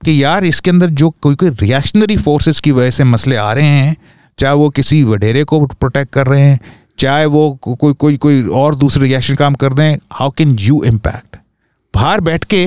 कि 0.02 0.22
यार 0.22 0.44
इसके 0.44 0.70
अंदर 0.70 0.90
जो 0.92 1.10
कोई 1.10 1.34
कोई 1.34 1.50
रिएक्शनरी 1.50 2.16
फोर्सेस 2.16 2.60
की 2.60 2.70
वजह 2.70 2.90
से 2.90 3.04
मसले 3.04 3.36
आ 3.36 3.52
रहे 3.52 3.66
हैं, 3.66 3.96
चाहे 4.38 4.54
वो 4.54 4.68
किसी 4.70 5.02
वडेरे 5.04 5.44
को 5.44 5.64
प्रोटेक्ट 5.66 6.12
कर 6.12 6.26
रहे 6.26 6.42
हैं, 6.42 6.60
चाहे 6.98 7.24
वो 7.26 7.50
कोई 7.62 7.92
कोई 7.94 8.16
कोई 8.16 8.42
और 8.54 8.74
दूसरे 8.74 9.02
रिएक्शन 9.02 9.34
काम 9.34 9.54
कर 9.54 9.72
रहे 9.72 9.90
हैं 9.90 9.98
हाउ 10.12 10.30
कैन 10.30 10.56
यू 10.60 10.82
इम्पैक्ट 10.84 11.36
बाहर 11.94 12.20
बैठ 12.20 12.44
के 12.44 12.64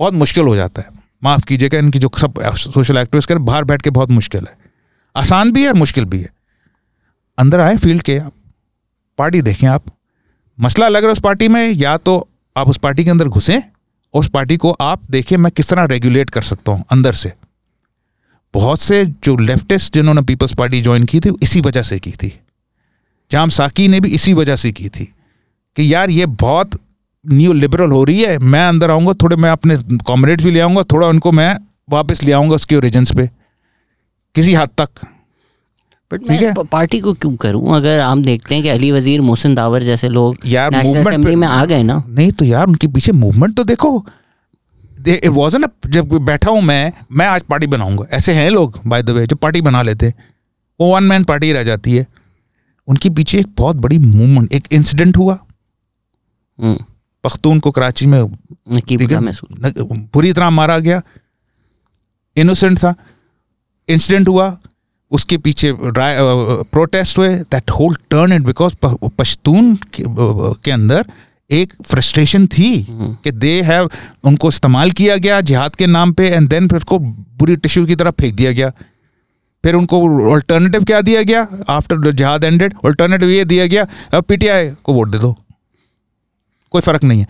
बहुत 0.00 0.14
मुश्किल 0.14 0.44
हो 0.44 0.56
जाता 0.56 0.82
है। 0.82 0.88
माफ़ 1.24 1.44
कीजिएगा 1.46 1.78
इनकी 1.78 1.98
जो 1.98 2.10
सब 2.18 2.42
सोशल 2.54 2.96
एक्टिविस्ट 2.96 3.28
कर 3.28 3.38
बाहर 3.40 3.64
बैठ 3.64 3.82
के 3.82 3.90
बहुत 3.90 4.10
मुश्किल 4.10 4.40
है। 4.40 4.56
आसान 5.16 5.52
भी 5.52 5.62
है 5.62 5.68
और 5.68 5.74
मुश्किल 5.74 6.04
भी 6.04 6.20
है। 6.20 6.30
अंदर 7.38 7.60
आए 7.60 7.76
फ़ील्ड 7.76 8.02
के 8.02 8.18
आप 8.18 8.32
पार्टी 9.18 9.42
देखें 9.42 9.66
आप। 9.68 9.84
मसला 10.58 10.88
लग 10.88 11.02
रहा 11.02 11.08
है 11.08 11.12
उस 11.12 11.20
पार्टी 11.20 11.48
में, 11.48 11.68
या 11.68 11.96
तो 11.96 12.28
आप 12.56 12.68
उस 12.68 12.76
पार्टी 12.76 13.04
के 13.04 13.10
अंदर 13.10 13.28
घुसें 13.28 13.58
और 13.58 14.20
उस 14.20 14.28
पार्टी 14.28 14.56
को 14.56 14.70
आप 14.72 15.00
देखें 15.10 15.36
मैं 15.36 15.52
किस 15.52 15.68
तरह 15.68 15.84
रेगुलेट 15.84 16.30
कर 16.30 16.42
सकता 16.42 16.72
हूँ 16.72 16.84
अंदर 16.90 17.12
से। 17.12 17.32
बहुत 18.54 18.80
से 18.80 19.04
जो 19.24 19.36
लेफ्टिस्ट 19.36 19.94
जिन्होंने 19.94 20.22
पीपल्स 20.22 20.54
पार्टी 20.54 20.80
ज्वाइन 20.82 21.04
की 21.04 21.20
थी 21.20 21.32
इसी 21.42 21.60
वजह 21.60 21.82
से 21.82 21.98
की 21.98 22.10
थी। 22.12 22.32
जाम 23.30 23.48
साकी 23.48 23.88
ने 23.88 24.00
भी 24.00 24.08
इसी 24.08 24.32
वजह 24.32 24.56
से 24.56 24.72
की 24.72 24.88
थी 24.88 25.04
कि 25.76 25.94
यार 25.94 26.10
ये 26.10 26.26
बहुत 26.26 26.78
न्यू 27.24 27.52
लिबरल 27.52 27.90
हो 27.90 28.04
रही 28.04 28.22
है, 28.22 28.38
मैं 28.38 28.68
अंदर 28.68 28.90
आऊँगा, 28.90 29.12
थोड़े 29.12 29.36
मैं 29.36 29.50
अपने 29.50 29.76
कॉमरेड्स 30.06 30.44
भी 30.44 30.50
ले 30.50 30.60
आऊँगा, 30.60 30.82
थोड़ा 30.82 31.06
उनको 31.08 31.32
मैं 31.32 31.56
वापस 31.90 32.22
ले 32.22 32.32
आऊँगा 32.32 32.54
उसके 32.54 32.76
ओरिजिन्स 32.76 33.14
पे। 33.16 33.30
किसी 34.34 34.54
हद 34.54 34.70
तक। 34.78 34.88
बट 36.14 36.30
मैं 36.30 36.64
पार्टी 36.66 36.98
को 37.00 37.12
क्यों 37.14 37.34
करूँ? 37.36 37.76
अगर 37.76 38.00
हम 38.00 38.22
देखते 38.22 38.54
हैं 38.54 38.62
कि 38.64 38.68
अली 38.68 38.90
वज़ीर 38.92 39.20
मोहसिन 39.20 39.54
दावर 39.54 39.82
जैसे 39.82 40.08
लोग 40.08 40.36
यार 40.46 40.74
असेंबली 40.74 41.34
में 41.36 41.46
आ 41.48 41.64
गए 41.64 41.82
ना। 41.82 42.02
नहीं 42.08 42.30
तो 42.32 42.44
यार 42.44 42.66
उनके 42.66 42.86
पीछे 42.88 43.12
मूवमेंट 43.14 43.56
तो 43.56 43.64
देखो। 43.64 43.98
वॉज़ 45.28 45.56
ना 45.56 45.68
जब 45.86 46.12
बैठा 46.24 46.50
हूँ 46.50 46.62
मैं 46.62 46.92
मैं 47.12 47.26
आज 47.26 47.42
पार्टी 47.42 47.66
बनाऊँगा। 47.66 48.06
ऐसे 48.12 48.32
हैं 48.32 48.50
लोग 48.50 48.80
बाय 48.86 49.02
द 49.02 49.10
वे 49.10 49.26
जो 49.26 49.36
पार्टी 49.36 49.60
बना 49.60 49.82
लेते 49.82 50.12
वो 50.80 50.94
वन 50.94 51.04
मैन 51.04 51.24
पार्टी 51.24 51.52
रह 51.52 51.64
जाती 51.64 51.94
है। 51.94 52.06
उनके 52.88 53.10
पीछे 53.10 53.38
एक 53.38 53.46
बहुत 53.58 53.76
बड़ी 53.76 53.98
मूवमेंट 53.98 54.52
एक 54.52 54.68
इंसिडेंट 54.72 55.16
हुआ। 55.16 55.38
हम्म। 56.58 56.76
पख्तून 57.24 57.58
को 57.60 57.70
कराची 57.70 58.06
में 58.06 58.24
पूरी 60.06 60.32
तरह 60.32 60.50
मारा 60.50 60.78
गया। 60.78 61.00
इनोसेंट 62.36 62.78
था। 62.78 62.94
इंसिडेंट 63.88 64.28
हुआ। 64.28 64.48
उसके 65.14 65.36
पीछे 65.38 65.72
प्रोटेस्ट 65.78 67.18
हुए 67.18 67.28
that 67.52 67.70
whole 67.70 67.96
turn 68.10 68.32
it 68.32 68.42
because 68.42 68.74
Pashtun 69.18 69.76
के 69.96 70.70
अंदर 70.70 71.04
एक 71.50 71.72
फ्रस्ट्रेशन 71.84 72.46
थी 72.48 72.70
हम्म। 72.82 73.12
कि 73.24 73.30
दे 73.30 73.60
हैव 73.62 73.90
उनको 74.24 74.48
इस्तेमाल 74.48 74.90
किया 74.90 75.16
गया 75.16 75.40
जिहाद 75.42 75.76
के 75.76 75.86
नाम 75.86 76.12
पे 76.12 76.28
एंड 76.28 76.48
देन 76.48 76.68
फिर 76.68 76.76
उसको 76.78 76.98
बुरी 76.98 77.56
टिश्यू 77.56 77.84
की 77.86 77.96
तरफ़ 77.96 78.14
फेंक 78.20 78.34
दिया 78.34 78.52
गया। 78.52 78.70
फिर 79.64 79.74
उनको 79.74 80.00
अल्टरनेटिव 80.32 80.84
क्या 80.84 81.00
दिया 81.00 81.22
गया? 81.22 81.46
आफ्टर 81.68 82.10
जिहाद 82.12 82.44
एंडेड 82.44 82.74
अल्टरनेटिव 82.84 83.28
ये 83.30 83.44
दिया 83.44 83.66
गया 83.66 83.86
अब 84.12 84.24
पीटीआई 84.24 84.68
को 84.84 84.92
वोट 84.92 85.08
दे 85.10 85.18
दो। 85.18 85.34
कोई 86.72 86.80
फ़र्क 86.82 87.04
नहीं 87.04 87.20
है। 87.20 87.26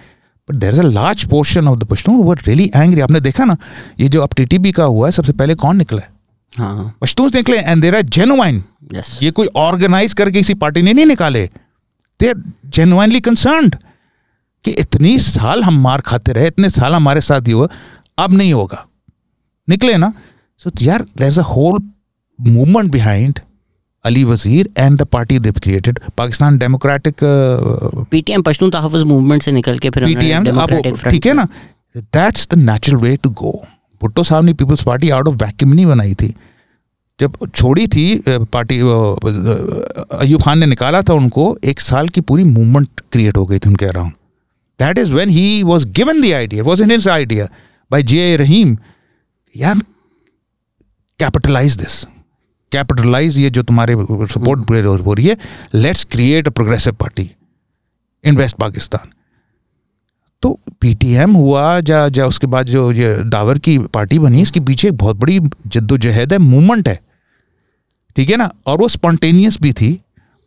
But 0.48 0.56
there 0.56 0.72
is 0.72 0.80
a 0.80 0.84
large 0.84 1.24
portion 1.30 1.68
of 1.68 1.78
the 1.78 1.84
Pashtun 1.90 2.16
वो 2.16 2.32
रियली 2.32 2.70
एंग्री 2.76 3.00
आपने 3.00 3.20
देखा 3.20 3.44
ना 3.44 3.56
ये 4.00 4.08
जो 4.08 4.22
अब 4.22 4.34
टीटीबी 4.36 4.72
का 4.72 4.84
हुआ 4.84 5.06
है 5.06 5.12
सबसे 5.12 5.32
पहले 5.32 5.54
कौन 5.56 5.76
निकला 5.76 6.00
है? 6.00 6.08
हाँ। 6.54 6.94
पश्तून 7.00 7.30
निकले 7.34 7.56
and 7.58 7.82
there 7.82 7.94
are 7.96 8.02
genuine 8.16 8.62
yes 8.94 9.18
ये 9.22 9.30
कोई 9.30 9.48
ऑर्गेनाइज 9.58 10.14
करके 10.14 10.38
किसी 10.38 10.54
पार्टी 10.56 10.82
ने 10.82 10.92
नहीं 10.92 11.06
निकाले। 11.06 11.46
दे 12.20 12.28
आर 12.28 12.42
जेनुइनली 12.74 13.20
कंसर्नड 13.20 13.76
कि 14.64 14.70
इतनी 14.80 15.18
साल 15.20 15.62
हम 15.62 15.80
मार 15.82 16.00
खाते 16.00 16.32
रहे 16.32 16.46
इतने 16.46 16.68
साल 16.70 16.94
हमारे 16.94 17.20
साथ 17.22 17.48
ही 17.48 17.52
हुआ 17.52 17.68
अब 18.18 18.32
नहीं 18.32 18.52
होगा। 18.52 18.84
निकले 19.68 19.96
ना? 19.96 20.12
सो 20.60 20.70
यार 20.82 21.02
there 21.18 21.28
is 21.28 21.40
a 21.40 21.42
whole 21.44 21.78
movement 22.38 22.90
behind 22.92 23.40
Ali 24.04 24.24
Wazir 24.24 24.68
and 24.78 24.98
the 24.98 25.02
party 25.12 25.38
they've 25.38 25.58
created 25.62 25.98
Pakistan 26.16 26.58
democratic 26.58 27.24
PTM 28.10 28.42
Pashtun 28.42 28.70
Tahaffuz 28.70 29.04
movement 29.04 29.42
से 29.42 29.52
निकल 29.52 29.78
के 29.78 29.90
फिर 29.90 30.04
पीटीएम 30.04 30.44
ठीक 31.10 31.26
है 31.26 31.32
ना? 31.32 31.46
That's 31.96 32.48
the 32.50 32.58
natural 32.60 32.98
way 32.98 33.16
to 33.16 33.30
go 33.32 33.52
Bhutto 34.02 34.22
sahab 34.22 34.44
ने 34.44 34.52
peoples 34.54 34.82
party 34.82 35.10
out 35.10 35.28
of 35.28 35.34
vacuum 35.44 35.72
नहीं 35.72 35.86
बनाई 35.86 36.14
थी 36.14 36.34
जब 37.20 37.36
छोड़ी 37.54 37.86
थी 37.86 38.04
पार्टी 38.28 38.78
अ, 38.80 38.84
अ, 38.84 40.18
अयूब 40.20 40.42
खान 40.42 40.58
ने 40.58 40.66
निकाला 40.66 41.02
था 41.08 41.14
उनको 41.14 41.56
एक 41.64 41.80
साल 41.80 42.08
की 42.08 42.20
पूरी 42.30 42.44
मूवमेंट 42.44 43.00
क्रिएट 43.12 43.36
हो 43.36 43.44
गई 43.46 43.58
थी 43.58 43.68
उनके 43.68 43.86
around 43.86 44.12
that 44.80 44.98
is 44.98 45.12
when 45.12 45.28
he 45.28 45.62
was 45.62 45.84
given 45.96 46.20
the 46.22 46.32
idea 46.32 46.62
was 46.62 46.82
in 46.82 46.90
his 46.90 47.08
idea 47.08 47.48
by 47.90 48.02
J 48.12 48.36
Rahim 48.36 48.76
यार 49.54 49.82
कैपिटलाइज 51.20 51.76
दिस 51.76 52.04
कैपिटलाइज 52.72 53.38
ये 53.38 53.50
जो 53.50 53.62
तुम्हारे 53.62 53.94
सपोर्ट 54.32 54.70
हो 55.06 55.12
रही 55.14 55.26
है 55.26 55.36
let's 55.74 56.04
create 56.04 56.48
a 56.48 56.50
progressive 56.50 56.92
party 56.92 57.30
in 58.24 58.36
west 58.36 58.56
Pakistan 58.56 59.10
तो 60.44 60.58
पीटीएम 60.80 61.32
हुआ 61.32 61.62
या 61.88 61.98
या 62.16 62.26
उसके 62.26 62.46
बाद 62.46 62.66
जो 62.66 62.90
ये 62.92 63.14
दावर 63.24 63.58
की 63.58 63.78
पार्टी 63.78 64.18
बनी, 64.18 64.42
इसके 64.42 64.60
पीछे 64.60 64.88
एक 64.88 64.96
बहुत 64.96 65.16
बड़ी 65.16 65.38
जद्दोजहद 65.66 66.32
है, 66.32 66.38
मूवमेंट 66.38 66.88
है। 66.88 66.98
ठीक 68.16 68.30
है 68.30 68.36
ना? 68.36 68.50
और 68.66 68.78
वो 68.78 68.88
स्पॉन्टेनियस 68.88 69.60
भी 69.62 69.72
थी, 69.72 69.92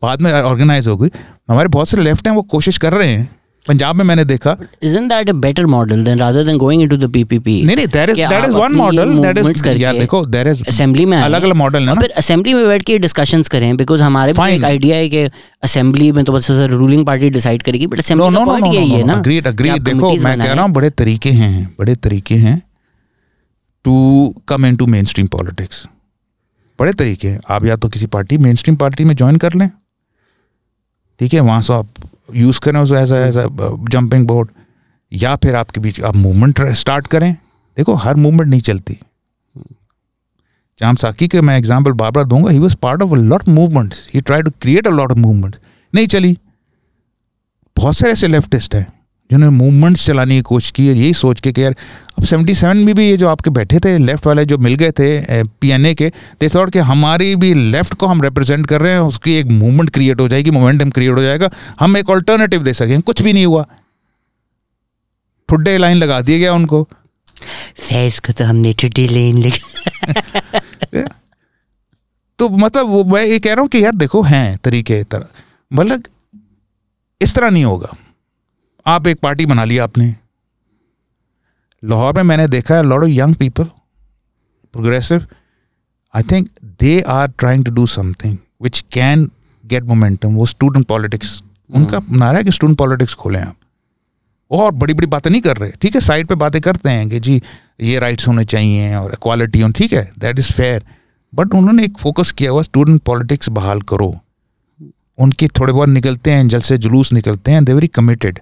बाद 0.02 0.22
में 0.22 0.32
ऑर्गेनाइज 0.34 0.88
हो 0.88 0.98
गई। 0.98 1.10
हमारे 1.50 1.70
बहुत 1.70 1.90
से 1.90 1.98
लेफ़्ट 1.98 2.28
हैं, 2.28 2.34
वो 2.36 2.42
कोशिश 2.42 2.78
कर 2.78 2.94
रहे 2.94 3.10
हैं। 3.10 3.37
पंजाब 3.68 3.96
में 3.96 4.04
मैंने 4.06 4.26
देखा। 4.26 4.56
Isn't 4.90 5.12
that 5.12 5.30
a 5.32 5.36
better 5.46 5.66
model 5.74 6.04
than 6.08 6.22
rather 6.24 6.44
than 6.48 6.60
going 6.64 6.84
into 6.86 6.98
the 7.02 7.10
PPP? 7.16 7.56
नहीं 7.66 7.76
नहीं 7.76 7.88
that 7.88 8.10
is 8.10 8.18
that 8.20 8.46
is 8.46 8.56
one 8.56 8.76
model 8.76 9.14
that 9.16 9.38
is 9.38 9.68
यार 9.78 9.98
देखो 10.00 10.26
देयर 10.28 10.48
इज़ 10.48 10.64
असेंबली 10.70 11.06
में 11.06 11.18
अलग 11.18 11.44
अलग 11.44 11.56
मॉडल 11.56 11.80
है 11.80 11.86
ना। 11.86 12.02
फिर 12.02 12.12
असेंबली 12.18 12.54
में 12.54 12.66
बैठ 12.68 12.84
के 12.84 12.98
डिस्कशंस 13.00 13.48
करें 13.50 13.76
बिकॉज़ 13.78 14.02
हमारे 14.02 14.34
भी 14.34 14.56
एक 14.56 14.64
आइडिया 14.64 14.98
है 14.98 15.10
कि 15.10 15.30
असेंबली 15.64 16.12
में 16.12 16.24
तो 16.26 16.34
बस 16.34 16.50
रूलिंग 16.52 17.06
पार्टी 17.06 17.30
डिसाइड 17.30 17.64
करेगी 17.64 17.88
बट 17.88 18.00
असेंबली 18.00 18.36
का 18.36 18.46
पॉइंट 18.46 18.74
यही 18.74 18.90
है 18.92 19.04
ना 19.04 19.14
अग्रीड 19.14 19.48
आप 19.48 19.80
देखो 19.82 20.14
मैं 20.24 20.38
कह 20.40 20.54
रहा 20.54 20.64
हूँ 20.64 20.72
बड़े 20.74 20.90
तरीके 21.02 21.32
हैं 21.42 21.76
बड़े 21.80 21.96
तरीके 21.98 22.36
हैं 22.38 22.62
to 23.86 23.94
come 24.48 24.66
into 24.76 24.86
mainstream 25.06 25.28
politics 25.36 25.88
बड़े 26.80 26.94
तरीके 26.94 27.28
हैं। 27.28 27.40
आप 27.50 27.66
या 27.66 27.76
तो 27.76 27.90
किसी 27.90 28.08
पार्टी 28.08 28.38
मेन 28.38 28.56
स्ट्रीम 28.56 28.76
पार्टी 28.78 29.06
में 29.06 29.16
ज्वाइन 29.16 29.36
कर 29.38 29.54
लें। 29.54 29.70
ठीक 31.20 31.34
है, 31.34 31.40
वहाँ 31.40 31.62
से 31.62 31.74
आप 31.74 31.88
यूज़ 32.36 32.60
करें 32.62 32.80
उसे 32.80 32.98
एज 32.98 33.12
एज 33.14 33.36
जंपिंग 33.92 34.26
बोर्ड 34.28 34.50
या 35.12 35.36
फिर 35.36 35.56
आपके 35.56 35.80
बीच 35.80 36.02
आप 36.02 36.16
मूवमेंट 36.16 36.62
स्टार्ट 36.74 37.08
करें। 37.08 37.34
देखो, 37.34 37.94
हर 37.96 38.16
मूवमेंट 38.16 38.50
नहीं 38.50 38.62
चलती। 38.62 38.98
जाम 40.80 40.96
साकी 40.96 41.28
के 41.28 41.42
मैं 41.42 41.58
एग्ज़ाम्पल 41.58 41.92
बार 41.94 42.12
बार 42.12 42.26
दूँगा 42.26 42.52
he 42.52 42.60
was 42.60 42.76
part 42.82 43.02
of 43.02 43.12
a 43.12 43.16
lot 43.16 43.48
movements 43.50 44.08
he 44.14 44.22
try 44.22 44.42
to 44.42 44.52
create 44.62 44.88
a 44.88 44.92
lot 44.92 45.12
of 45.12 45.20
movements 45.20 45.60
नहीं 45.94 46.08
चली। 46.08 46.38
बहुत 47.78 47.98
सारे 47.98 48.12
ऐसे 48.14 48.28
लेफ्टिस्ट 48.28 48.76
हैं। 48.76 48.86
जिन्होंने 49.32 49.58
मूवमेंट्स 49.58 50.06
चलाने 50.06 50.36
की 50.36 50.42
कोशिश 50.42 50.72
की 50.72 50.90
और 50.90 50.96
यही 50.96 51.14
सोच 51.14 51.40
के 51.40 51.52
कि 51.52 51.64
यार 51.64 51.76
अब 52.18 52.24
77 52.24 52.76
में 52.76 52.96
भी 52.96 53.10
ये 53.10 53.18
जो 53.18 53.28
आपके 53.28 53.50
बैठे 53.50 53.80
थे 53.80 53.98
लेफ़्ट 53.98 54.26
वाले 54.26 54.46
जो 54.46 54.58
मिल 54.58 54.76
गए 54.76 54.92
थे 54.92 55.44
पीएनए 55.44 55.94
के 55.94 56.10
दे 56.42 56.50
थॉट 56.50 56.72
कि 56.74 56.80
हमारी 56.80 57.36
भी 57.36 57.54
लेफ़्ट 57.54 57.94
को 57.94 58.08
हम 58.08 58.22
रिप्रेजेंट 58.22 58.68
कर 58.68 58.82
रहे 58.82 58.92
हैं 58.92 59.00
उसकी 59.00 59.36
एक 59.36 59.46
मूवमेंट 59.46 59.90
क्रिएट 59.90 60.22
हो 60.22 60.28
जाएगी 60.28 60.52
मोमेंटम 60.52 60.90
क्रिएट 60.90 61.14
हो 61.14 61.22
जाएगा 61.22 61.50
हम 61.80 61.98
एक 61.98 62.10
ऑल्टरनेटिव 62.10 62.64
दे 62.64 62.74
सकें 62.74 63.02
कुछ 63.02 63.22
भी 63.22 63.34
नहीं 63.34 63.46
हुआ। 63.46 63.66
ठुड्डे 65.50 65.78
लाइन 65.78 65.98
लगा 65.98 66.22
दिया 66.22 66.38
गया 66.40 66.54
उनको। 66.54 66.88
फैज 67.78 68.20
को 68.20 68.34
तो 68.34 68.46
हमने 68.46 68.74
छुट्टी 68.74 69.08
लेन 69.08 69.44
लगा 69.44 71.08
तो 72.40 72.50
मतलब 72.50 72.88
वो 72.88 73.04
मैं 73.04 73.26
ये 73.26 73.40
कह 73.40 73.54
रहा 73.54 73.62
हूँ 73.62 73.70
कि 73.70 73.84
यार 73.84 73.96
देखो 73.96 74.22
हैं 74.22 74.58
तरीके 74.58 75.04
तरह 75.04 75.28
मतलब 75.74 76.04
इस 77.22 77.36
तरह 77.36 77.50
नहीं 77.50 77.66
होगा। 77.66 77.96
आप 78.88 79.08
एक 79.08 79.20
पार्टी 79.20 79.46
बना 79.46 79.64
लिया 79.64 79.84
आपने। 79.84 80.16
लाहौर 81.84 82.14
में 82.14 82.24
मैंने 82.24 82.48
देखा 82.48 82.76
है 82.76 82.84
lot 82.84 83.04
of 83.04 83.10
young 83.10 83.36
people 83.36 83.64
progressive 84.74 85.26
I 86.14 86.24
think 86.24 86.50
they 86.82 87.00
are 87.02 87.32
trying 87.40 87.66
to 87.66 87.72
do 87.72 87.86
something 87.88 88.38
which 88.64 88.80
can 88.92 89.30
get 89.64 89.84
momentum 89.84 90.36
वो 90.36 90.46
स्टूडेंट 90.46 90.86
पॉलिटिक्स 90.88 91.42
उनका 91.70 92.00
नारा 92.12 92.38
है 92.38 92.44
कि 92.44 92.52
स्टूडेंट 92.52 92.78
पॉलिटिक्स 92.78 93.14
खोलें 93.14 93.40
आप। 93.42 93.56
और 94.52 94.72
बड़ी 94.72 94.94
बड़ी 94.94 95.08
बातें 95.08 95.30
नहीं 95.32 95.42
कर 95.42 95.58
रहे। 95.58 95.72
ठीक 95.72 95.96
है 95.96 96.02
साइड 96.02 96.28
पे 96.28 96.36
बातें 96.36 96.62
करते 96.62 96.90
हैं 96.90 97.10
कि 97.10 97.20
जी 97.20 97.42
ये 97.82 98.00
राइट्स 98.00 98.28
होने 98.28 98.46
चाहिए 98.46 98.96
और 98.96 99.14
इक्वालिटी 99.14 99.62
हो 99.62 99.72
ठीक 99.72 99.94
है 99.94 100.12
दैट 100.20 100.40
इज़ 100.40 100.54
फेयर 100.54 100.84
बट 101.34 101.54
उन्होंने 101.54 101.84
एक 101.84 101.98
फोकस 101.98 102.32
किया 102.32 102.52
हुआ 102.52 102.62
स्टूडेंट 102.62 103.02
पॉलिटिक्स 103.02 103.50
बहाल 103.50 103.82
करो। 103.82 104.14
उनके 105.20 105.48
थोड़े 105.48 105.74
बहुत 105.74 105.90
निकलते 105.90 106.32
हैं 106.32 106.48
जल 106.48 106.62
से 106.62 106.78
जुलूस 106.78 107.14
निकलते 107.14 107.52
हैं 107.52 107.66
they 107.66 107.74
very 107.74 107.88
committed 107.88 108.40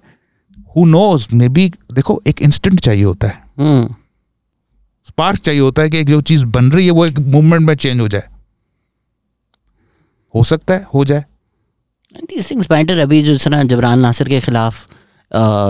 who 0.77 0.85
knows 0.85 1.27
maybe 1.49 1.71
देखो 1.93 2.21
एक 2.27 2.41
इंस्टेंट 2.41 2.79
चाहिए 2.79 3.03
होता 3.03 3.27
है। 3.27 3.43
हम्म। 3.59 3.95
स्पार्क 5.07 5.39
चाहिए 5.39 5.61
होता 5.61 5.81
है 5.81 5.89
कि 5.89 5.99
एक 5.99 6.07
जो 6.07 6.21
चीज़ 6.21 6.45
बन 6.45 6.71
रही 6.71 6.85
है 6.85 6.91
वो 6.91 7.05
एक 7.05 7.19
मूवमेंट 7.19 7.67
में 7.67 7.75
चेंज 7.75 8.01
हो 8.01 8.07
जाए। 8.07 8.23
हो 10.35 10.43
सकता 10.43 10.73
है 10.73 10.87
हो 10.93 11.05
जाए। 11.05 11.25
These 12.15 12.47
things 12.47 12.67
matter 12.67 12.99
अभी 12.99 13.23
जो 13.23 13.37
तरह 13.37 13.63
जबरान 13.63 13.99
नासिर 13.99 14.29
के 14.29 14.39
खिलाफ 14.41 14.87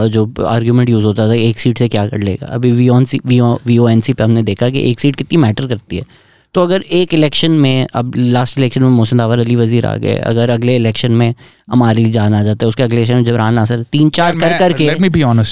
जो 0.08 0.34
आर्ग्यूमेंट 0.46 0.90
यूज़ 0.90 1.06
होता 1.06 1.28
था 1.28 1.34
एक 1.34 1.60
सीट 1.60 1.78
से 1.78 1.88
क्या 1.88 2.08
कर 2.08 2.20
लेगा? 2.20 2.48
अभी 2.48 2.72
we 2.72 2.90
on 2.90 3.06
C 3.06 3.20
V 3.66 3.78
O 3.78 3.88
N 3.88 4.02
C 4.02 4.14
पे 4.14 4.24
हमने 4.24 4.44
देखा 4.44 4.70
कि 4.70 4.92
एक 4.92 5.00
सीट 5.00 5.16
कितनी 5.16 5.38
मैटर 5.38 5.68
करती 5.68 5.98
है। 5.98 6.06
तो 6.56 6.64
अगर 6.64 6.82
एक 6.98 7.14
इलेक्शन 7.14 7.52
में 7.52 7.88
अब 7.94 8.14
लास्ट 8.16 8.58
इलेक्शन 8.58 8.84
में 8.84 8.90
मोहसिन 8.90 9.18
दावर 9.18 9.40
अली 9.40 9.56
वज़ीर 9.56 9.86
आ 9.86 9.96
गए 9.98 10.16
अगर 10.30 10.50
अगले 10.50 10.76
इलेक्शन 10.76 11.12
में 11.12 11.34
अमारी 11.72 12.10
जान 12.12 12.34
आ 12.34 12.44
जाता 12.44 12.66
है 12.66 12.68
उसके 12.70 12.84
अगले 12.84 12.96
इलेक्शन 12.96 13.16
में 13.16 13.24
जबरान 13.24 13.54
नासिर 13.54 13.84
तीन 13.92 14.10
चार 14.10 14.40
कर 14.40 14.58
करके 14.60 14.86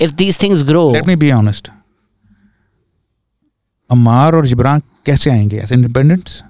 if 0.04 0.14
these 0.14 0.42
things 0.44 0.64
grow 0.64 0.92
let 0.94 1.08
me 1.08 1.16
be 1.16 1.32
honest 1.32 1.70
Ammar 3.90 4.36
और 4.36 4.46
जिब्रान 4.48 4.82
कैसे 5.06 5.32
आएँगे 5.32 5.60
एज 5.60 5.74
इंडिपेंडेंट्स 5.74 6.44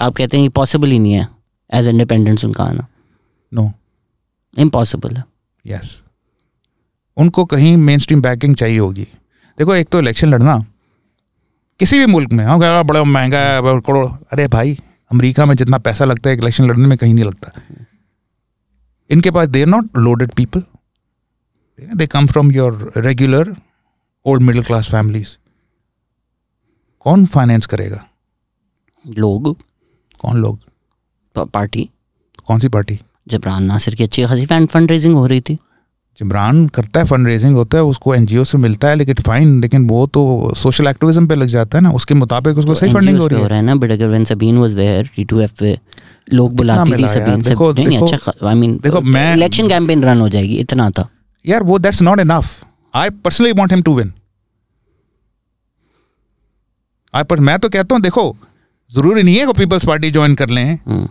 आप 0.00 0.14
कहते 0.16 0.38
हैं 0.38 0.50
पॉसिबल 0.50 0.90
ही 0.90 0.98
नहीं 0.98 1.12
है 1.12 1.28
एज 1.74 1.88
इंडिपेंडेंस 1.88 2.44
उनका 2.44 2.64
आना। 2.64 2.86
नो 3.52 3.70
इम्पॉसिबल 4.56 5.16
है। 5.16 5.24
यस 5.64 6.00
उनको 7.16 7.44
कहीं 7.44 7.76
मेन 7.76 7.98
स्ट्रीम 7.98 8.22
बैकिंग 8.22 8.54
चाहिए 8.56 8.78
होगी। 8.78 9.06
देखो 9.58 9.74
एक 9.74 9.88
तो 9.88 10.00
इलेक्शन 10.00 10.28
लड़ना 10.28 10.64
किसी 11.80 11.98
भी 11.98 12.06
मुल्क 12.06 12.32
में 12.32 12.44
हम 12.44 12.60
कह 12.60 12.70
रहे 12.70 12.82
बड़ा 12.84 13.02
महँगा 13.04 13.38
है 13.38 13.60
करोड़। 13.80 14.06
अरे 14.32 14.46
भाई 14.48 14.76
अमेरिका 15.10 15.44
में 15.46 15.54
जितना 15.54 15.78
पैसा 15.78 16.04
लगता 16.04 16.30
है 16.30 16.36
इलेक्शन 16.36 16.64
लड़ने 16.64 16.86
में 16.86 16.96
कहीं 16.98 17.14
नहीं 17.14 17.24
लगता। 17.24 17.52
इनके 19.10 19.30
पास 19.30 19.48
they 19.48 19.60
are 19.60 19.66
not 19.66 19.96
loaded 19.96 20.32
people 20.32 20.62
they 21.96 22.06
come 22.06 22.26
from 22.26 22.50
your 22.52 22.92
regular 22.96 23.54
old 24.26 24.42
middle 24.42 24.64
class 24.64 24.90
families 24.90 25.36
कौन 27.00 27.26
फाइनेंस 27.26 27.66
करेगा? 27.66 28.04
लोग। 29.04 29.56
कौन 30.20 30.36
लोग? 30.36 30.58
पार्टी। 31.36 31.88
कौन 32.46 32.58
सी 32.58 32.68
पार्टी? 32.68 32.98
जबरान 33.28 33.64
नासिर 33.64 33.94
की 33.94 34.04
अच्छी 34.04 34.26
खासी 34.26 34.46
फंड 34.46 34.68
फंड 34.68 34.90
रेजिंग 34.90 35.14
हो 35.16 35.26
रही 35.26 35.40
थी। 35.40 35.58
जिमरान 36.20 36.66
करता 36.68 37.00
है 37.00 37.06
फंड 37.06 37.26
रेजिंग 37.26 37.54
होता 37.54 37.78
है 37.78 37.84
उसको 37.84 38.14
एनजीओ 38.14 38.44
से 38.44 38.58
मिलता 38.58 38.88
है 38.88 38.94
लेकिन 38.94 39.14
फाइन 39.26 39.60
लेकिन 39.60 39.86
वो 39.88 40.06
तो 40.06 40.22
सोशल 40.56 40.86
एक्टिविज्म 40.86 41.26
पे 41.26 41.34
लग 41.34 41.46
जाता 41.48 41.78
है 41.78 41.82
ना 41.82 41.90
उसके 41.92 42.14
मुताबिक 42.14 42.58
उसको 42.58 42.74
सही 42.74 42.92
फंडिंग 42.92 43.18
हो 43.18 43.26
रही 43.26 43.42
है। 43.42 43.60
ना 43.62 43.74
बट 43.74 43.90
अगर 43.90 44.08
when 44.08 44.24
Sabeen 44.24 44.58
was 44.58 44.72
there 44.72 45.10
T two F 45.16 45.52
पे 45.60 45.78
लोग 46.32 46.54
बुलाती 46.56 46.92
थी 46.92 47.08
सबीन 47.08 47.42
से 47.42 47.54
नहीं 47.54 47.86
नहीं 47.86 48.12
अच्छा 48.12 48.48
आई 48.48 48.54
मीन 48.54 48.78
देखो, 48.82 49.00
मैं- 49.00 49.36
इलेक्शन 49.36 49.68
कैंपेन 49.68 50.02
रन 50.04 50.20
हो 50.20 50.28
जाएगी 50.28 50.58
इतना 50.58 50.90
था। 50.90 51.08
यार 51.44 51.62
वो 51.62 51.78
that's 51.78 52.02
not 52.02 52.20
enough 52.20 52.64
I 52.94 53.10
personally 53.24 53.52
want 53.52 53.72
him 53.72 53.82
to 53.82 53.94
win 53.94 54.12
I 57.14 57.22
पर 57.30 57.40
मैं 57.40 57.58
तो 57.58 57.68
कहता 57.68 57.94
हूँ 57.94 58.02
देखो 58.02 58.36
ज़रूरी 58.90 59.22
नहीं 59.22 59.36
है 59.36 59.46
कि 59.46 59.52
पीपल्स 59.52 59.84
पार्टी 59.86 60.10
ज्वाइन 60.10 60.34
कर 60.34 60.50
लें। 60.50 60.64
हम्म, 60.86 61.08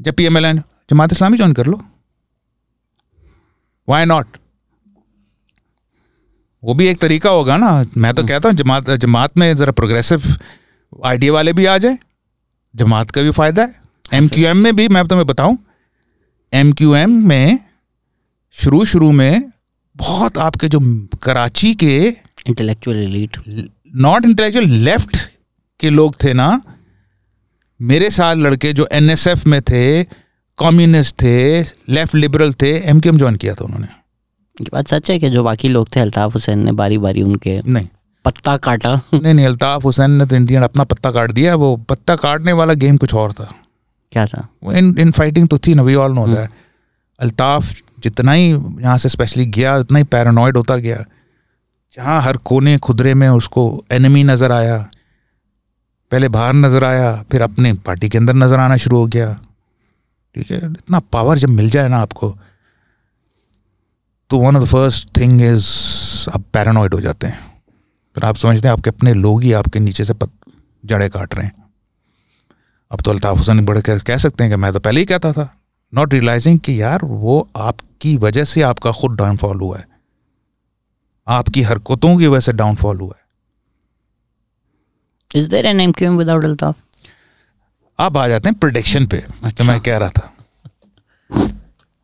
जब 0.00 0.14
P 0.14 0.24
M 0.24 0.36
L 0.36 0.44
N 0.44 0.62
Jamaat 0.90 1.12
Islami 1.12 1.36
join 1.36 1.52
कर 1.52 1.66
लो। 1.66 1.80
वाई 3.92 4.04
नॉट 4.04 4.36
वो 6.62 6.74
भी 6.74 6.86
एक 6.86 7.00
तरीका 7.00 7.30
होगा 7.30 7.56
ना। 7.56 7.70
मैं 7.96 8.12
तो 8.14 8.22
कहता 8.24 8.48
हूँ 8.48 8.56
जमात 8.56 8.90
जमात 9.00 9.38
में 9.38 9.52
ज़रा 9.56 9.72
प्रोग्रेसिव 9.72 10.22
आइडिया 11.04 11.32
वाले 11.32 11.52
भी 11.52 11.64
आ 11.66 11.76
जाए। 11.78 11.98
जमात 12.74 13.10
का 13.10 13.22
भी 13.22 13.30
फ़ायदा 13.32 13.62
है। 13.62 13.80
एम 14.12 14.28
क्यू 14.28 14.46
एम 14.48 14.56
में 14.56 14.74
भी 14.76 14.88
मैं 14.88 15.06
तुम्हें 15.08 15.26
बताऊँ 15.26 15.58
एम 16.52 16.72
क्यू 16.72 16.94
एम 16.94 17.10
में 17.28 17.58
शुरू 18.56 18.84
शुरू 18.84 19.10
में 19.12 19.50
बहुत 19.96 20.38
आपके 20.38 20.68
जो 20.68 20.80
कराची 21.22 21.74
के 21.74 21.96
intellectual 22.08 22.98
elite 22.98 23.36
not 23.96 24.24
intellectual 24.24 24.68
left 24.84 25.16
के 25.80 25.90
लोग 25.90 26.16
थे 26.24 26.32
ना 26.32 26.48
मेरे 27.80 28.10
साथ 28.10 28.36
लड़के 28.36 28.72
जो 28.72 28.88
एनएसएफ 28.92 29.46
में 29.46 29.60
थे 29.62 29.82
कम्युनिस्ट 30.58 31.14
थे 31.22 31.60
लेफ़्ट 31.88 32.14
लिबरल 32.14 32.52
थे 32.52 32.70
एमकेएम 32.90 33.18
ज्वाइन 33.18 33.36
किया 33.36 33.54
था 33.54 33.64
उन्होंने। 33.64 33.86
ये 34.56 34.68
बात 34.72 34.88
सच 34.88 35.10
है 35.10 35.18
कि 35.18 35.30
जो 35.30 35.42
बाकी 35.44 35.68
लोग 35.68 35.88
थे 35.96 36.00
अल्ताफ 36.00 36.34
हुसैन 36.34 36.58
ने 36.58 36.72
बारी 36.74 36.98
बारी 36.98 37.22
उनके 37.22 37.60
नहीं। 37.62 37.88
पत्ता 38.24 38.56
काटा। 38.58 38.94
नहीं 39.14 39.34
नहीं 39.34 39.46
अल्ताफ 39.46 39.84
हुसैन 39.84 40.10
ने 40.10 40.26
तो 40.26 40.36
इंडियन 40.36 40.62
अपना 40.62 40.84
पत्ता 40.84 41.10
काट 41.10 41.30
दिया 41.32 41.54
वो 41.54 41.76
पत्ता 41.88 42.16
काटने 42.16 42.52
वाला 42.52 42.74
गेम 42.76 42.96
कुछ 42.96 43.14
और 43.14 43.32
था। 43.32 43.52
क्या 44.12 44.26
था? 44.26 44.46
वो 44.64 44.72
इन 44.72 44.94
इन 44.98 45.10
फाइटिंग 45.10 45.48
तो 45.48 45.58
थी 45.58 45.74
ना 45.74 45.82
we 45.82 45.94
all 45.96 46.12
know 46.12 46.26
that 46.28 46.50
Altaf 47.20 47.72
जितना 48.02 48.32
ही 48.32 48.48
यहाँ 48.48 48.96
से 48.98 49.08
स्पेशली 49.08 49.46
गया 49.48 49.76
उतना 49.78 49.98
ही 49.98 50.04
पैरानॉइड 50.06 50.56
होता 50.56 50.76
गया। 50.78 51.04
जहाँ 51.96 52.20
हर 52.22 52.36
कोने 52.44 52.76
खुदरे 52.78 53.14
में 53.14 53.28
उसको 53.28 53.62
एनिमी 53.92 54.22
नज़र 54.24 54.52
आया 54.52 54.76
पहले 56.12 56.28
बाहर 56.30 56.54
नज़र 56.54 56.84
आया 56.84 57.12
फिर 57.32 57.42
अपने 57.42 57.72
पार्टी 57.86 58.08
के 58.08 58.18
अंदर 58.18 58.34
नज़र 58.36 58.58
आना 58.58 58.76
शुरू 58.76 58.98
हो 58.98 59.06
गया। 59.06 59.28
ठीक 60.34 60.50
है? 60.50 60.58
इतना 60.58 60.98
पावर 61.12 61.38
जब 61.38 61.48
मिल 61.48 61.70
जाए 61.70 61.88
ना 61.88 61.98
आपको 61.98 62.36
तो 64.30 64.38
one 64.38 64.56
of 64.56 64.62
the 64.64 64.66
first 64.66 65.16
thing 65.16 65.42
is 65.42 65.66
आप 66.30 66.44
पैरानॉइड 66.52 66.94
हो 66.94 67.00
जाते 67.00 67.26
हैं। 67.26 67.40
फिर 68.16 68.24
आप 68.24 68.36
समझते 68.36 68.68
हैं, 68.68 68.72
आपके 68.72 68.90
अपने 68.90 69.14
लोग 69.14 69.42
ही 69.42 69.52
आपके 69.52 69.80
नीचे 69.80 70.04
से 70.04 70.14
जड़े 70.84 71.08
काट 71.08 71.34
रहे 71.34 71.46
हैं। 71.46 71.54
अब 72.90 73.00
तो 73.00 73.10
अल्ताफ 73.10 73.38
हुसैन 73.38 73.64
बढ़ 73.64 73.80
कर 73.80 73.98
कह 73.98 74.16
सकते 74.16 74.44
हैं 74.44 74.52
कि 74.52 74.56
मैं 74.56 74.72
तो 74.72 74.80
पहले 74.80 75.00
ही 75.00 75.06
कहता 75.06 75.32
था 75.32 75.48
नॉट 75.92 76.12
रियलाइजिंग 76.12 76.58
कि 76.58 76.80
यार 76.82 77.04
वो 77.04 77.48
आपकी 77.56 78.16
वजह 78.16 78.44
से 78.44 78.62
आपका 78.62 78.92
खुद 78.92 79.16
डाउनफॉल 79.16 79.60
हुआ 79.60 79.78
है। 79.78 79.86
आपकी 81.26 81.62
हरकतों 81.62 82.16
की 82.18 82.26
वजह 82.26 82.40
से 82.40 82.52
डाउनफॉल 82.52 83.00
हुआ 83.00 83.14
है। 83.16 83.24
Is 85.34 85.48
there 85.48 85.66
an 85.66 85.80
MQM 85.80 86.18
without 86.18 86.44
Altaf 86.44 86.78
अब 87.98 88.18
आ 88.18 88.28
जाते 88.28 88.48
हैं 88.48 88.58
प्रोडिक्शन 88.58 89.06
पे। 89.06 89.24
जो 89.44 89.64
मैं 89.64 89.80
कह 89.80 89.96
रहा 89.96 90.08
था। 90.08 90.32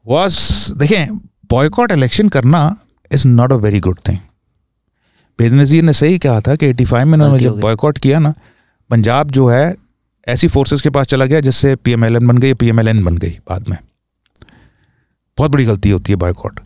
वॉज़ 0.07 0.39
देखें 0.75 1.17
बॉयकॉट 1.51 1.93
इलेक्शन 1.93 2.29
करना 2.29 2.77
is 3.13 3.29
not 3.29 3.53
a 3.53 3.57
very 3.57 3.81
good 3.81 4.01
thing 4.09 4.19
Benazir 5.39 5.83
ने 5.83 5.93
सही 5.93 6.19
कहा 6.19 6.41
था 6.41 6.57
कि 6.57 6.73
85 6.73 7.05
में 7.05 7.13
उन्होंने 7.13 7.39
जब 7.39 7.61
बॉयकॉट 7.61 7.99
किया 7.99 8.19
ना 8.19 8.35
पंजाब 8.91 9.31
जो 9.31 9.47
है 9.47 9.77
ऐसी 10.29 10.49
फोर्सेस 10.49 10.81
के 10.83 10.91
पास 10.91 11.07
चला 11.07 11.27
गया 11.27 11.41
जिससे 11.41 11.77
पीएमएलएन 11.77 12.27
बन 12.29 12.39
गई 12.39 12.55
पीएमएलएन 12.55 13.05
बन 13.05 13.19
गई 13.19 13.31
बाद 13.31 13.69
में। 13.69 13.79
बहुत 15.39 15.51
बड़ी 15.51 15.65
गलती 15.65 15.91
होती 15.91 16.13
है 16.13 16.17
बॉयकॉट 16.17 16.61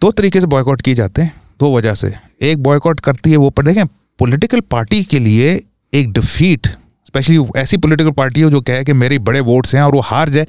दो 0.00 0.10
तरीके 0.12 0.40
से 0.40 0.46
बॉयकॉट 0.46 0.82
किए 0.82 0.94
जाते 0.94 1.22
हैं 1.22 1.40
दो 1.60 1.76
वजह 1.76 1.94
से। 1.94 2.14
एक 2.42 2.62
बॉयकॉट 2.62 3.00
करती 3.00 3.30
है 3.30 3.36
वो 3.36 3.50
पर 3.50 3.64
देखें 3.64 3.86
पॉलिटिकल 3.86 4.60
पार्टी 4.60 5.04
के 5.04 5.18
लिए 5.18 5.64
एक 5.94 6.12
डिफीट 6.12 6.66
स्पेशली 7.06 7.38
ऐसी 7.56 7.76
पॉलिटिकल 7.76 8.10
पार्टी 8.10 8.40
हो 8.40 8.50
जो 8.50 8.60
कहे 8.60 8.84
कि 8.84 8.92
मेरे 8.92 9.18
बड़े 9.18 9.40
वोट्स 9.40 9.74
हैं 9.74 9.82
और 9.82 9.94
वो 9.94 10.00
हार 10.00 10.28
जाए 10.28 10.46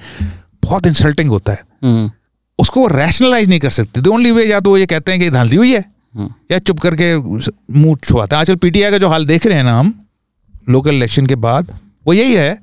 बहुत 0.64 0.88
इंसल्टिंग 0.88 1.30
होता 1.30 1.52
है। 1.52 1.60
हम्म। 1.84 2.12
उसको 2.60 2.82
वो 2.82 2.88
रैशनलाइज 2.88 3.50
नहीं 3.50 3.60
कर 3.60 3.70
सकते। 3.70 4.02
द 4.02 4.08
ओनली 4.08 4.32
वे 4.32 4.46
या 4.46 4.60
तो 4.60 4.78
ये 4.78 4.86
कहते 4.86 5.12
हैं 5.12 5.20
कि 5.22 5.30
धांधली 5.30 5.56
हुई 5.56 5.74
है 5.74 5.84
हम्म। 6.16 6.34
या 6.52 6.60
चुप 6.60 6.80
करके 6.80 7.16
मुँह 7.18 7.96
छुआते 7.96 8.36
हैं। 8.36 8.42
आजकल 8.42 8.56
पीटीआई 8.56 8.92
का 8.92 8.98
जो 8.98 9.10
हाल 9.10 9.26
देख 9.26 9.46
रहे 9.46 9.58
हैं 9.58 9.64
ना 9.64 9.80
हम 9.80 9.94
लोकल 10.70 10.96
इलेक्शन 10.96 11.26
के 11.26 11.36
बाद 11.36 11.72
वो 12.08 12.14
यही 12.14 12.34
है 12.34 12.54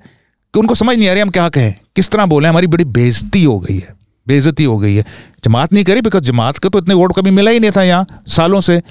कि 0.54 0.60
उनको 0.60 0.74
समझ 0.74 0.96
नहीं 0.98 1.08
आ 1.08 1.12
रही 1.12 1.22
हम 1.22 1.30
क्या 1.30 1.48
कहें। 1.48 1.74
किस 1.96 2.10
तरह 2.10 2.26
बोले 2.26 2.48
हमारी 2.48 2.66
बड़ी 2.66 2.84
बेइज्जती 2.84 3.44
हो 3.44 3.58
गई 3.60 3.78
है। 3.78 3.94
बेइज्जती 4.26 4.64
हो 4.64 4.78
गई 4.78 4.94
है। 4.94 5.04
जमात 5.44 5.72
नहीं 5.72 5.84
करी 5.84 6.00
बिकॉज़ 6.00 6.24
जमात 6.24 6.58
का 6.58 6.68
तो 6.68 6.78
इतने 6.78 6.94
वोट 6.94 7.16
कभी 7.16 7.30
मिला 7.30 7.50
ही 7.50 7.60
नहीं 7.60 7.70
था 7.70 7.82
यहाँ 7.82 8.22
सालों 8.26 8.60
से। 8.60 8.82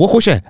वो 0.00 0.06
खुश 0.06 0.28
है। 0.28 0.42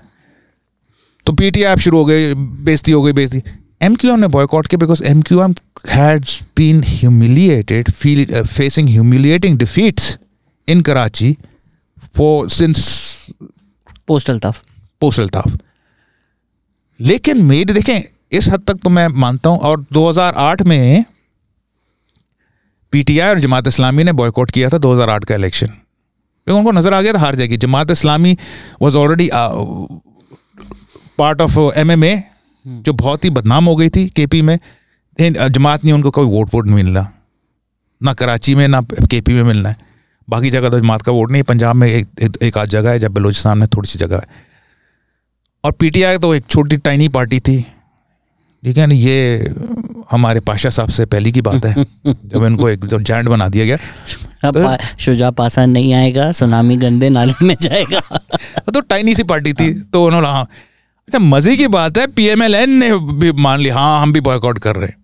तो 1.26 1.32
पीटीआई 1.32 1.72
आप 1.72 1.78
शुरू 1.78 1.98
हो 1.98 2.04
गई 2.04 2.34
बेइज्जती 2.34 2.92
हो 2.92 3.02
गई 3.02 3.12
बेइज्जती। 3.12 3.42
एम 3.82 3.94
क्यू 3.94 4.12
एम 4.12 4.18
ने 4.18 4.26
बॉयकॉट 4.26 4.66
किया 4.66 4.78
because 4.78 5.04
M 5.04 5.22
Q 5.22 5.42
M 5.42 5.54
has 5.90 6.42
been 6.56 6.82
humiliated 6.86 7.90
feel 7.90 8.42
facing 8.44 8.88
humiliating 8.88 9.58
defeats 9.58 10.18
in 10.68 10.82
Karachi 10.82 11.36
for 12.16 12.48
since 12.50 12.80
post 14.06 14.30
Altaf 14.30 14.64
post 15.00 15.20
Altaf 15.20 15.58
लेकिन 17.00 17.42
मेरी 17.42 17.72
देखें 17.72 18.00
इस 18.32 18.48
हद 18.48 18.62
तक 18.68 18.74
तो 18.74 18.90
मैं 18.90 19.08
मानता 19.08 19.50
हूँ 19.50 19.58
और 19.58 19.84
2008 19.92 20.62
में 20.62 21.04
पीटीआई 22.92 23.28
और 23.28 23.40
जमात 23.40 23.66
इस्लामी 23.66 24.04
ने 24.04 24.12
बॉयकॉट 24.12 24.50
किया 24.50 24.68
था 24.68 24.76
2008 24.76 25.24
का 25.24 25.34
इलेक्शन 25.34 25.66
क्योंकि 25.66 26.58
उनको 26.58 26.72
नज़र 26.72 26.94
आ 26.94 27.00
गया 27.00 27.12
था 27.12 27.18
हार 27.18 27.34
जाएगी। 27.34 27.56
Jamaat 27.56 27.90
Islami 27.90 28.36
was 28.82 28.96
already 28.96 29.30
part 31.18 31.40
of 31.40 31.58
MMA 31.78 32.22
जो 32.66 32.92
बहुत 32.92 33.24
ही 33.24 33.30
बदनाम 33.30 33.64
हो 33.64 33.76
गई 33.76 33.88
थी 33.88 34.08
केपी 34.08 34.42
में 34.42 34.58
जमात 35.20 35.84
नहीं 35.84 35.94
उनको 35.94 36.10
कोई 36.10 36.26
वोट 36.26 36.54
वोट 36.54 36.66
नहीं 36.66 36.74
मिलना। 36.74 37.12
ना 38.02 38.12
कराची 38.12 38.54
में 38.54 38.68
ना 38.68 38.80
केपी 39.10 39.32
में 39.32 39.42
मिलना 39.42 39.68
है। 39.68 39.76
बाकी 40.30 40.50
जगह 40.50 40.70
तो 40.70 40.80
जमात 40.80 41.02
का 41.02 41.12
वोट 41.12 41.30
नहीं 41.30 41.42
पंजाब 41.42 41.76
में 41.76 41.88
एक, 41.88 42.08
एक, 42.22 42.36
एक 42.42 42.58
आध 42.58 42.68
जगह 42.68 42.90
है 42.90 42.98
जब 42.98 43.12
बलूचिस्तान 43.12 43.58
में 43.58 43.68
थोड़ी 43.68 43.88
सी 43.88 43.98
जगह 43.98 44.16
है। 44.16 44.44
और 45.64 45.72
पीटीआई 45.72 46.18
तो 46.18 46.34
एक 46.34 46.46
छोटी 46.46 46.76
टाइनी 46.76 47.08
पार्टी 47.08 47.40
थी। 47.40 47.62
ठीक 48.64 48.76
है 48.76 48.86
ना 48.86 48.94
ये 48.94 49.54
हमारे 50.10 50.40
पाशा 50.40 50.70
साहब 50.70 50.88
से 50.88 51.06
पहली 51.06 51.32
की 51.32 51.40
बात 51.40 51.64
है 51.64 51.74
जब 52.06 52.44
इनको 52.44 52.68
एक 52.70 52.84
जो 52.84 53.00
जैंट 53.00 53.28
बना 53.28 53.48
दिया 53.48 53.64
गया। 53.64 53.78
अब 54.44 54.56
पा, 54.64 54.76
शुजा 54.98 55.30
पासा 55.30 55.66
नहीं 55.66 55.94
आएगा 55.94 56.32
सुनामी 56.32 56.76
गंदे 56.76 57.08
नाले 57.08 57.46
में 57.46 57.56
जाएगा। 57.60 58.00
तो 58.74 58.80
टाइनी 58.80 59.14
सी 59.14 59.22
पार्टी 59.22 59.52
थी 59.52 59.80
तो 59.80 60.04
उन्होंने 60.04 60.28
हाँ 60.28 60.48
अच्छा 61.08 61.18
मज़े 61.18 61.56
की 61.56 61.66
बात 61.68 61.98
है 61.98 62.06
पीएमएलएन 62.06 62.70
ने 62.70 62.90
भी 63.18 63.30
मान 63.32 63.60
लिया 63.60 63.74
हाँ 63.74 64.00
हम 64.02 64.12
भी 64.12 64.20
बॉयकॉट 64.20 64.58
कर 64.58 64.76
रहे 64.76 64.88
हैं। 64.88 64.96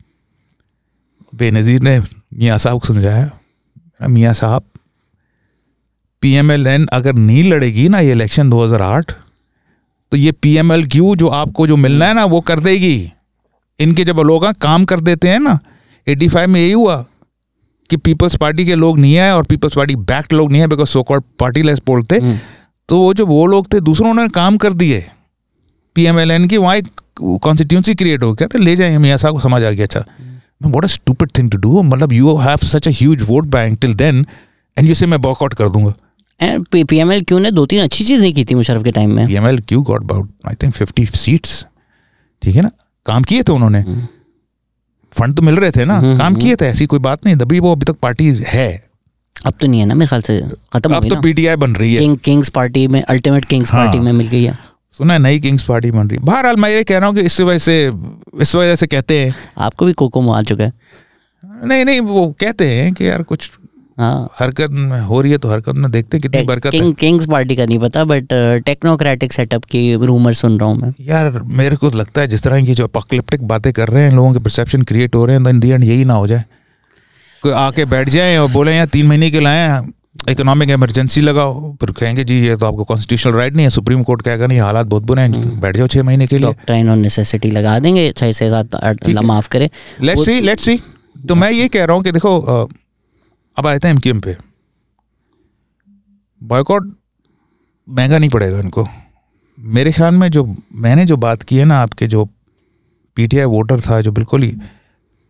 बेनज़ीर 1.33 1.83
ने 1.83 1.99
मियाँ 2.01 2.57
साहब 2.59 2.81
को 2.81 2.87
समझाया 2.87 4.09
मियाँ 4.09 4.33
साहब 4.35 4.65
पीएमएलएन 6.23 6.87
अगर 6.93 7.15
नहीं 7.15 7.45
लड़ेगी 7.45 7.89
ना 7.89 8.01
ये 8.01 8.13
इलेक्शन 8.13 8.51
2008 8.51 9.13
तो 10.13 10.17
ये 10.17 10.33
पीएमएल 10.33 10.87
क्यू 10.89 11.15
जो 11.17 11.29
आपको 11.29 11.67
जो 11.67 11.77
मिलना 11.77 12.07
है 12.07 12.15
ना 12.15 12.25
वो 12.25 12.41
कर 12.43 12.61
देगी। 12.61 13.13
इनके 13.81 14.05
जब 14.05 14.21
लोग 14.23 14.45
हाँ 14.45 14.55
काम 14.63 14.85
कर 14.85 15.01
देते 15.03 15.29
हैं 15.29 15.39
ना 15.41 15.59
85 16.07 16.47
में 16.47 16.61
यही 16.61 16.73
हुआ 16.73 16.97
कि 17.91 17.97
पीपल्स 17.99 18.37
पार्टी 18.37 18.67
के 18.67 18.75
लोग 18.75 18.99
नहीं 18.99 19.17
आए 19.19 19.31
और 19.31 19.47
पीपल्स 19.47 19.77
पार्टी 19.77 19.97
बैक्ड 20.11 20.33
लोग 20.33 20.53
नहीं 20.53 20.63
आए 20.63 20.69
because 20.69 20.89
so 20.89 21.03
called 21.03 21.25
party 21.41 21.63
less 21.63 21.81
बोलते 21.87 22.21
तो 22.89 22.99
वो 22.99 23.15
जो 23.15 23.27
वो 23.27 23.45
लोग 23.47 23.73
थे 23.73 23.81
दूसरों 23.83 24.15
ने 24.15 24.29
काम 24.35 24.57
कर 24.57 24.73
दिए। 24.75 25.05
पीएमएलएन 25.97 26.47
की 26.49 26.57
वहाँ 26.57 26.77
एक 26.77 26.89
कॉन्स्टिट्यूंसी 27.21 27.95
क्रिएट 27.95 28.23
हो 28.23 28.33
गया 28.35 28.49
तो 28.49 28.59
ले 28.59 28.77
जाए 28.77 28.99
मियाँ 28.99 29.19
साहब 29.19 29.35
को 29.35 29.41
समझ 29.41 29.63
आ 29.63 29.71
गया 29.71 29.85
अच्छा। 29.85 30.05
What 30.63 30.85
a 30.85 30.89
stupid 30.89 31.31
thing 31.39 31.51
to 31.51 31.59
do 31.59 31.83
मतलब 31.83 32.13
you 32.13 32.37
have 32.39 32.67
such 32.67 32.89
a 32.89 33.25
vote 33.25 33.47
bank 33.49 33.79
till 33.81 33.95
then 33.95 34.25
and 34.77 34.89
you 34.89 34.95
say 34.95 35.07
मैं 35.07 35.21
बॉकआउट 35.21 35.55
कर 35.55 35.69
दूँगा। 35.69 35.95
पीएमएल 36.73 37.23
क्यों 37.23 37.39
ने 37.41 37.51
दो 37.51 37.65
तीन 37.67 37.83
अच्छी 37.83 38.05
चीज़ें 38.05 38.33
की 38.35 38.45
थी 38.45 38.55
मुशर्रफ 38.55 38.85
के 38.85 38.93
टाइम 38.93 39.11
में? 39.17 39.27
PML 39.27 39.59
Q 39.69 39.83
got 39.83 40.03
about 40.03 40.31
I 40.49 40.55
think 40.63 40.75
50 40.77 41.15
seats 41.17 41.65
ठीक 42.43 42.57
है 42.57 42.63
ना? 42.63 42.71
काम 43.07 43.23
किए 43.23 43.43
थे 43.43 43.53
उन्होंने। 43.53 43.83
फंड 45.13 45.37
तो 45.37 45.43
मिल 45.43 45.57
रहे 45.57 45.71
थे 45.71 45.85
ना? 45.85 46.01
काम 46.19 46.35
किए 46.35 46.57
थे 46.57 46.67
ऐसी 46.67 46.87
कोई 46.87 46.99
बात 47.01 47.27
नहीं। 47.27 47.37
तभी 47.37 47.61
वो 47.61 47.73
अभी 47.73 47.85
तक 47.85 47.97
पार्टी 48.03 48.29
है। 48.47 48.71
अब 49.47 49.55
तो 49.61 49.67
नहीं 49.67 49.81
है 49.81 49.87
ना 49.87 49.95
मेरे 49.95 50.09
ख्याल 50.09 50.23
से 50.23 50.41
खत्म 50.73 50.95
अब 50.95 51.09
तो 51.09 51.21
पीटीआई 51.23 51.57
बन 51.57 51.75
रही 51.75 51.95
है। 51.95 52.01
किंग 52.01 52.17
किंग्स 52.25 52.49
पार्टी 52.51 52.87
में 52.89 53.01
अल्टीमेट 53.03 53.45
किंग्स 53.45 53.73
हाँ। 53.73 53.85
पार्टी 53.85 53.99
में 53.99 54.13
मिल 54.13 54.29
गई 54.29 54.43
है। 54.45 54.59
सुना 54.95 55.13
है 55.13 55.19
नई 55.19 55.41
किंग्स 55.41 55.65
पार्टी 55.65 55.91
बन 55.91 56.09
रही 56.09 56.19
है। 56.19 56.25
बहरहाल 56.25 56.57
मैं 56.57 56.71
ये 56.71 56.85
कह 56.85 56.99
रहा 56.99 57.09
हूँ 57.09 57.17
कि 57.17 57.23
इस 57.23 57.41
वजह 57.41 57.59
से 57.61 57.77
इस 58.41 58.55
वजह 58.55 58.77
से 58.77 58.87
कहते 58.87 59.19
हैं। 59.19 59.35
आपको 59.59 59.87
भी 59.87 59.93
कोको 59.95 60.31
आ 60.33 60.43
चुका 60.43 60.65
है? 60.65 60.73
नहीं 61.45 61.85
नहीं 61.85 62.01
वो 62.03 62.31
कहते 62.41 62.69
हैं 62.69 62.93
कि 62.95 63.09
यार 63.09 63.23
कुछ 63.25 63.51
हाँ। 63.99 64.29
हरकत 64.39 64.71
में 64.71 65.01
हो 65.01 65.21
रही 65.21 65.33
है 65.33 65.39
तो 65.39 65.49
हरकत 65.49 65.75
में 65.75 65.91
देखते 65.91 66.17
हैं 66.17 66.23
कितनी 66.23 66.43
बरकत 66.43 66.71
किंग, 66.71 66.85
है 66.85 66.93
किंग्स 66.93 67.27
पार्टी 67.31 67.57
का 67.57 67.65
नहीं 67.67 67.79
पता 67.79 68.05
बट 68.05 68.33
टेक्नोक्रेटिक 68.67 69.33
सेटअप 69.33 69.65
की 69.65 69.83
रूमर 69.97 70.35
सुन 70.35 70.59
रहा 70.59 70.69
हूँ 70.69 70.77
मैं। 70.79 70.93
यार 71.01 71.41
मेरे 71.59 71.77
को 71.77 71.91
लगता 71.91 72.21
है 72.21 72.29
जिस 72.29 72.43
तरह 72.43 72.65
की 72.67 72.75
जो 72.75 72.85
अपोकलिप्टिक 72.85 73.43
बातें 73.49 73.73
कर 73.73 73.89
रहे 73.89 74.05
हैं 74.05 74.13
लोगों 74.13 74.33
के 74.33 74.39
परसेप्शन 74.41 74.83
क्रिएट 74.83 75.15
हो 75.15 75.25
रहे 75.25 75.37
हैं 75.37 75.45
तो 75.45 75.51
इन 75.51 75.61
दी 75.61 75.71
एंड 75.71 75.85
यही 75.85 76.05
ना 76.05 76.15
हो 76.15 76.27
जाए। 76.27 76.45
कोई 77.43 77.53
आके 77.59 77.85
बैठ 77.87 78.09
जाए 78.09 78.37
और 78.37 78.51
बोले 78.51 78.75
यार 78.77 78.87
तीन 78.87 79.07
महीने 79.07 79.31
के 79.31 79.41
लाए 79.41 79.81
इकोनॉमिक 80.17 80.71
इमरजेंसी 80.71 81.21
लगाओ 81.21 81.75
फिर 81.77 81.91
कहेंगे 81.91 82.25
जी 82.25 82.35
ये 82.41 82.57
तो 82.57 82.67
आपको 82.67 82.85
कॉन्स्टिट्यूशनल 82.85 83.35
राइट 83.35 83.55
नहीं 83.55 83.67
है 83.67 83.71
सुप्रीम 83.71 84.03
कोर्ट 84.03 84.23
कहेगा 84.23 84.47
नहीं 84.47 84.59
हालात 84.61 84.87
बहुत 84.87 85.03
बुरे 85.03 85.23
हैं 85.23 85.61
बैठ 85.61 85.77
जाओ 85.77 85.87
छः 85.87 86.03
महीने 86.03 86.27
के 86.27 86.39
लिए। 86.39 86.47
डॉक्ट्राइन 86.47 86.91
और 86.91 86.97
नेसेसिटी 86.97 87.51
लगा 87.51 87.79
देंगे 87.79 88.11
छः 88.13 88.33
से 88.33 88.51
सात 88.51 88.77
माफ़ 89.25 89.49
करे। 89.49 89.71
लेट्स 90.01 90.25
सी 90.27 90.41
लेट्स 90.41 90.65
सी 90.65 90.79
तो 91.29 91.35
मैं 91.35 91.51
ये 91.53 91.69
कह 91.69 91.85
रहा 91.85 91.97
हूँ 91.97 92.05
कि 92.05 92.13
देखो 92.13 92.39
अब 93.57 93.67
आए 93.67 93.79
थे 93.79 93.89
एम 93.89 94.21
पे। 94.21 94.37
बॉयकॉट 96.41 96.93
महँगा 97.89 98.19
नहीं 98.19 98.31
पड़ेगा 98.31 98.59
इनको। 98.59 98.89
मेरे 99.59 99.93
ख्याल 99.93 100.15
में 100.15 100.29
जो 100.31 100.45
मैंने 100.75 101.05
जो 101.05 101.17
बात 101.19 101.43
की 101.43 101.57
है 101.57 101.65
ना 101.65 101.81
आपके 101.83 102.07
जो 102.07 102.25
पीटीआई 103.17 103.45
वोटर 103.47 103.81
था 103.81 104.01
जो 104.01 104.13
बिल्कुल 104.13 104.43
ही 104.43 104.51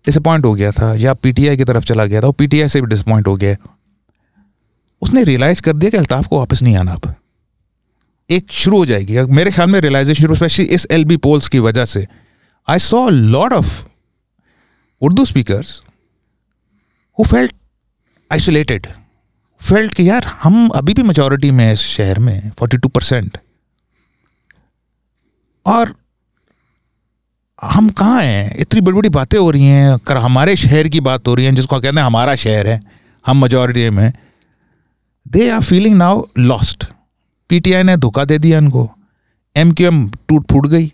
डिसअपॉइंट 0.06 0.44
हो 0.44 0.54
गया 0.54 0.70
था 0.72 0.94
या 0.94 1.14
पीटीआई 1.14 1.56
की 1.56 1.64
तरफ़ 1.64 1.84
चला 1.84 2.04
गया 2.04 2.20
था 2.22 2.26
वो 2.26 2.32
पीटीआई 2.32 2.68
से 2.68 2.80
भी 2.80 2.86
डिसअपॉइंट 2.86 3.26
हो 3.28 3.36
गया 3.36 3.56
उसने 5.02 5.24
रियलाइज़ 5.24 5.62
कर 5.62 5.76
दिया 5.76 5.90
कि 5.90 5.96
अल्ताफ 5.96 6.26
को 6.26 6.38
वापस 6.38 6.62
नहीं 6.62 6.76
आना 6.76 6.92
अब। 6.92 7.14
एक 8.30 8.46
शुरू 8.50 8.76
हो 8.76 8.86
जाएगी। 8.86 9.20
मेरे 9.20 9.50
ख्याल 9.50 9.70
में 9.70 9.80
रियलाइजेशन 9.80 10.34
स्पेशली 10.34 10.64
इस 10.64 10.86
एल 10.90 11.04
बी 11.04 11.16
पोल्स 11.16 11.48
की 11.48 11.58
वजह 11.58 11.84
से 11.84 12.08
I 12.68 12.78
saw 12.78 13.08
lot 13.08 13.52
of 13.52 13.84
Urdu 15.00 15.22
speakers 15.22 15.66
who 17.20 17.34
felt 17.34 17.54
isolated, 18.32 18.86
felt 19.72 19.94
कि 19.94 20.10
यार 20.10 20.24
हम 20.24 20.68
अभी 20.68 20.94
भी 20.94 21.02
मेजोरिटी 21.02 21.50
में 21.50 21.64
हैं 21.64 21.72
इस 21.72 21.80
शहर 21.80 22.18
में 22.18 22.52
42 22.52 22.90
परसेंट 22.90 23.38
और 25.66 25.96
हम 27.62 27.88
कहाँ 27.88 28.22
हैं? 28.22 28.56
इतनी 28.58 28.80
बड़ी 28.80 28.96
बड़ी 28.96 29.08
बातें 29.08 29.38
हो 29.38 29.50
रही 29.50 29.66
हैं। 29.66 29.98
कर 29.98 30.16
हमारे 30.16 30.56
शहर 30.56 30.88
की 30.88 31.00
बात 31.00 31.28
हो 31.28 31.34
रही 31.34 31.46
है 31.46 31.52
जिसको 31.52 31.80
कहते 31.80 31.96
हैं 31.96 32.06
हमारा 32.06 32.34
शहर 32.34 32.66
है 32.66 32.80
हम 33.26 33.42
मेजोरिटी 33.42 33.90
में 33.90 34.12
they 35.32 35.50
are 35.50 35.62
feeling 35.62 35.96
now 35.96 36.24
lost 36.38 36.84
PTI 37.48 37.82
ने 37.82 37.96
धोखा 37.96 38.24
दे 38.24 38.38
दिया 38.38 38.58
इनको। 38.58 38.90
एम 39.56 39.72
क्यू 39.72 39.86
एम 39.86 40.10
टूट 40.28 40.52
फूट 40.52 40.66
गई। 40.66 40.92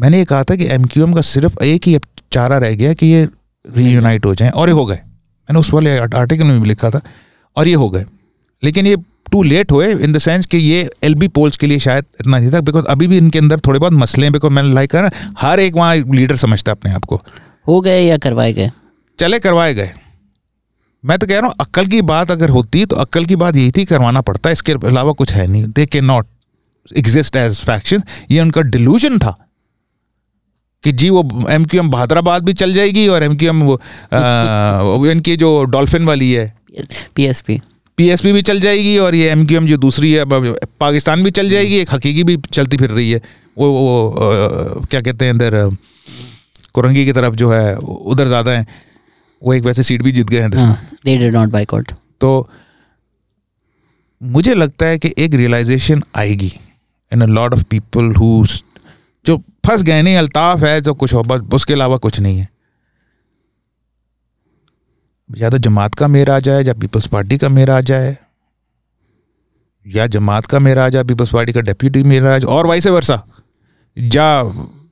मैंने 0.00 0.18
ये 0.18 0.24
कहा 0.24 0.44
था 0.44 0.56
कि 0.56 0.66
एम 0.66 0.84
क्यू 0.84 1.06
एम 1.06 1.12
का 1.12 1.20
सिर्फ़ 1.20 1.64
एक 1.64 1.88
ही 1.88 1.98
चारा 2.32 2.58
रह 2.58 2.74
गया 2.74 2.92
कि 2.92 3.06
ये 3.06 3.28
रीयूनाइट 3.76 4.26
हो 4.26 4.34
जाएँ। 4.34 4.50
और 4.50 4.68
ये 4.68 4.72
हो 4.72 4.86
गए। 4.86 4.94
मैंने 4.94 5.58
उस 5.60 5.72
वाले 5.72 5.98
आर्टिकल 5.98 6.44
में 6.44 6.62
भी 6.62 6.68
लिखा 6.68 6.90
था। 6.90 7.00
और 7.56 7.68
ये 7.68 7.74
हो 7.74 7.90
गए। 7.90 8.04
लेकिन 8.64 8.86
ये 8.86 8.96
टू 9.32 9.42
लेट 9.42 9.72
हुए 9.72 9.94
इन 9.94 10.12
द 10.12 10.18
सेंस 10.18 10.46
कि 10.46 10.56
ये 10.56 10.90
एल 11.02 11.14
बी 11.14 11.28
पोल्स 11.28 11.56
के 11.56 11.66
लिए 11.66 11.78
शायद 11.78 12.04
इतना 12.20 12.38
नहीं 12.38 12.52
था। 12.52 12.60
बिकॉज़ 12.60 12.84
अभी 12.84 13.06
भी 13.06 13.18
इनके 13.18 13.38
अंदर 13.38 13.60
थोड़े 13.60 13.80
बहुत 13.80 13.92
मसले 13.92 14.24
हैं। 14.24 14.32
बिकॉज़ 14.32 14.52
मैंने 14.52 14.72
लाइक 14.74 14.96
ना 14.96 15.10
हर 15.40 15.60
एक 15.60 15.74
वहाँ 15.74 15.96
लीडर 15.96 16.36
समझता 16.36 16.72
है 16.72 16.76
अपने 16.76 16.92
आप 16.92 17.04
को। 17.04 17.22
हो 17.68 17.80
गए 17.80 18.02
या 18.02 18.18
करवाए 18.18 18.52
गए? 18.52 18.70
चले 19.18 19.38
करवाए 19.38 19.74
गए। 19.74 19.92
मैं 21.04 21.18
तो 21.18 21.26
कह 21.26 21.38
रहा 21.38 21.46
हूँ 21.46 21.54
अक्ल 21.60 21.86
की 21.86 22.00
बात 22.04 22.30
अगर 22.30 22.48
होती 22.50 22.84
तो 22.86 22.96
अक्ल 22.98 23.24
की 23.24 23.36
बात 23.36 23.56
यही 23.56 23.70
थी 23.72 23.84
करवाना 23.84 24.20
पड़ता 24.20 24.50
इसके 24.50 24.72
अलावा 24.72 25.12
कुछ 25.14 25.32
है 25.32 25.46
नहीं। 25.46 25.64
दे 25.66 25.86
के 25.86 26.00
नॉट 26.00 26.26
एग्जिस्ट 26.98 27.36
एज 27.36 27.60
फैक्शन 27.66 28.02
ये 28.30 28.40
उनका 28.40 28.62
डिल्यूजन 28.74 29.18
था 29.18 29.36
कि 30.84 30.92
जी 30.92 31.08
वो 31.10 31.22
एम 31.50 31.64
क्यू 31.64 31.80
एम 31.80 31.90
बहादराबाद 31.90 32.44
भी 32.44 32.52
चल 32.54 32.72
जाएगी 32.74 33.06
और 33.08 33.22
एम 33.22 33.36
क्यू 33.36 33.48
एम 33.48 33.62
वो 33.62 35.06
इनकी 35.06 35.36
जो 35.36 35.62
डॉल्फिन 35.66 36.04
वाली 36.04 36.30
है। 36.32 36.52
P 37.16 37.24
S 37.24 37.40
P 37.40 37.60
P 37.98 38.08
S 38.10 38.20
P 38.20 38.32
भी 38.32 38.42
चल 38.42 38.60
जाएगी 38.60 38.96
और 38.98 39.14
ये 39.14 39.30
एम 39.30 39.44
क्यू 39.46 39.56
एम 39.56 39.66
जो 39.66 39.76
दूसरी 39.78 40.12
है 40.12 40.24
पाकिस्तान 40.24 41.24
भी 41.24 41.30
चल 41.30 41.50
जाएगी 41.50 41.78
एक 41.78 41.92
हकीकी 41.94 42.24
भी 42.24 42.36
चलती 42.52 42.76
फिर 42.76 42.90
रही 42.90 43.10
है। 43.10 43.20
वो 43.58 43.70
वो 43.70 44.08
आ, 44.08 44.86
क्या 44.86 45.00
कहते 45.00 45.24
हैं 45.24 45.34
इधर 45.34 45.76
कुरंगी 46.74 47.04
की 47.04 47.12
तरफ़ 47.12 47.34
जो 47.34 47.50
है 47.52 47.76
उधर 47.76 48.26
ज़्यादा 48.28 48.50
है। 48.52 48.66
वो 49.42 49.54
एक 49.54 49.62
वैसे 49.62 49.82
सीट 49.82 50.02
भी 50.02 50.12
जीत 50.12 50.30
गए 50.30 50.40
हैं 50.40 50.50
दे 50.50 51.16
डिड 51.18 51.34
नॉट 51.34 51.48
बाइकआउट 51.48 51.92
तो 52.20 52.48
मुझे 54.22 54.54
लगता 54.54 54.86
है 54.86 54.98
कि 54.98 55.12
एक 55.18 55.34
रियलाइजेशन 55.34 56.02
आएगी 56.16 56.52
in 57.12 57.20
a 57.20 57.26
lot 57.26 57.54
of 57.54 57.62
people 57.70 58.14
who 58.14 58.46
जो 59.26 59.36
फंस 59.66 59.82
गए 59.82 60.02
नहीं 60.02 60.16
अल्ताफ 60.16 60.62
है 60.62 60.80
जो 60.80 60.94
कुछ 60.94 61.14
हो 61.14 61.22
बस 61.22 61.54
उसके 61.54 61.72
अलावा 61.72 61.96
कुछ 61.96 62.20
नहीं 62.20 62.38
है। 62.38 62.48
या 65.30 65.50
तो 65.50 65.58
जमात 65.58 65.94
का 65.94 66.08
मेरा 66.08 66.36
आ 66.36 66.38
जाए 66.38 66.62
या 66.64 66.74
पीपल्स 66.74 67.06
पार्टी 67.06 67.38
का 67.38 67.48
मेरा 67.48 67.76
आ 67.76 67.80
जाए 67.80 68.16
या 69.86 70.06
जमात 70.06 70.46
का 70.46 70.58
मेरा 70.58 70.84
आ 70.84 70.88
जाए 70.88 71.04
पीपल्स 71.04 71.32
पार्टी 71.32 71.52
का 71.52 71.60
डेप्यूटी 71.60 72.02
मेरा 72.02 72.34
आ 72.34 72.38
जाए 72.38 72.52
और 72.54 72.66
वाइस 72.66 72.86
वर्षा 72.86 73.22
या 73.96 74.26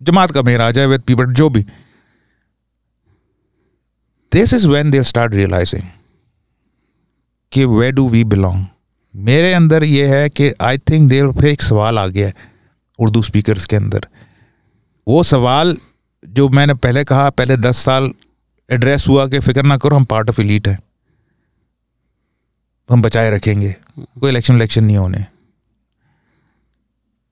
जमात 0.02 0.30
का 0.30 0.42
मेरा 0.42 0.66
आ 0.66 0.70
जाए 0.70 0.86
विद 0.86 1.00
पीपल 1.00 1.32
जो 1.32 1.48
भी। 1.50 1.64
This 4.32 4.52
is 4.54 4.68
when 4.68 4.90
they 4.90 5.02
start 5.02 5.34
realising 5.34 5.82
कि 7.52 7.64
वे 7.64 7.90
डू 7.92 8.08
वी 8.08 8.24
बिलोंग 8.24 8.64
मेरे 9.14 9.52
अंदर 9.52 9.84
ये 9.84 10.06
है 10.08 10.28
कि 10.28 10.50
आई 10.60 10.78
थिंक 10.78 11.08
देर 11.10 11.30
फिर 11.32 11.46
एक 11.46 11.62
सवाल 11.62 11.98
आ 11.98 12.06
गया 12.06 12.26
है 12.26 12.34
उर्दू 12.98 13.22
स्पीकर्स 13.22 13.64
के 13.66 13.76
अंदर। 13.76 14.06
वो 15.06 15.22
सवाल 15.22 15.76
जो 16.24 16.48
मैंने 16.48 16.74
पहले 16.74 17.04
कहा, 17.04 17.30
पहले 17.30 17.56
दस 17.56 17.78
साल 17.78 18.10
एड्रेस 18.70 19.08
हुआ 19.08 19.26
कि 19.26 19.38
फ़िक्र 19.38 19.62
ना 19.62 19.76
करो, 19.76 19.96
हम 19.96 20.04
पार्ट 20.04 20.28
ऑफ़ 20.30 20.40
इलीट 20.40 20.68
हैं। 20.68 20.78
हम 22.90 23.02
बचाए 23.02 23.30
रखेंगे। 23.30 23.74
कोई 23.98 24.30
इलेक्शन 24.30 24.56
इलेक्शन 24.56 24.84
नहीं 24.84 24.96
होने 24.96 25.24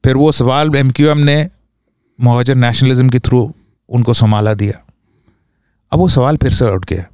फिर 0.04 0.16
वो 0.16 0.32
सवाल 0.32 0.74
एम 0.76 0.90
क्यू 0.90 1.08
एम 1.08 1.18
ने 1.18 1.38
महाजर 2.18 2.54
नेशनलिज्म 2.54 3.08
के 3.08 3.18
थ्रू 3.18 3.54
उनको 3.88 4.14
संभाला 4.14 4.54
दिया। 4.54 4.85
अब 5.96 6.00
वो 6.00 6.08
सवाल 6.08 6.36
फिर 6.36 6.52
से 6.52 6.64
उठ 6.68 6.84
गया। 6.84 7.04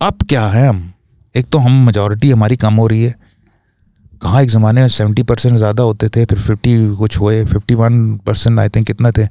अब 0.00 0.22
क्या 0.28 0.46
है 0.48 0.66
हम? 0.68 0.78
एक 1.34 1.46
तो 1.52 1.58
हम 1.58 1.72
मेजोरिटी 1.86 2.30
हमारी 2.30 2.56
कम 2.56 2.74
हो 2.74 2.86
रही 2.86 3.02
है। 3.02 3.14
कहाँ 4.22 4.42
एक 4.42 4.48
ज़माने 4.50 4.80
में 4.80 4.88
सेवेंटी 4.88 5.22
परसेंट 5.22 5.56
ज़्यादा 5.56 5.82
होते 5.82 6.08
थे 6.08 6.24
फिर 6.24 6.38
फिफ्टी 6.40 6.72
कुछ 6.96 7.18
हुए 7.20 7.44
fifty 7.44 7.74
one 7.74 7.98
percent 8.26 8.58
I 8.58 8.68
think 8.68 8.86
कितना 8.86 9.10
थे? 9.10 9.26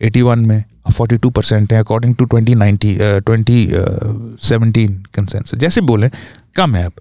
एटी 0.00 0.22
वन 0.22 0.44
में 0.44 0.62
फोर्टी 0.92 1.16
टू 1.16 1.30
परसेंट 1.30 1.72
है 1.72 1.78
according 1.78 2.14
to 2.16 2.24
twenty 2.26 2.54
ninety 2.54 2.96
twenty 3.00 3.66
seventeen 4.42 4.94
census 5.14 5.54
जैसे 5.56 5.80
बोले 5.82 6.10
कम 6.56 6.76
है 6.76 6.84
अब। 6.84 7.00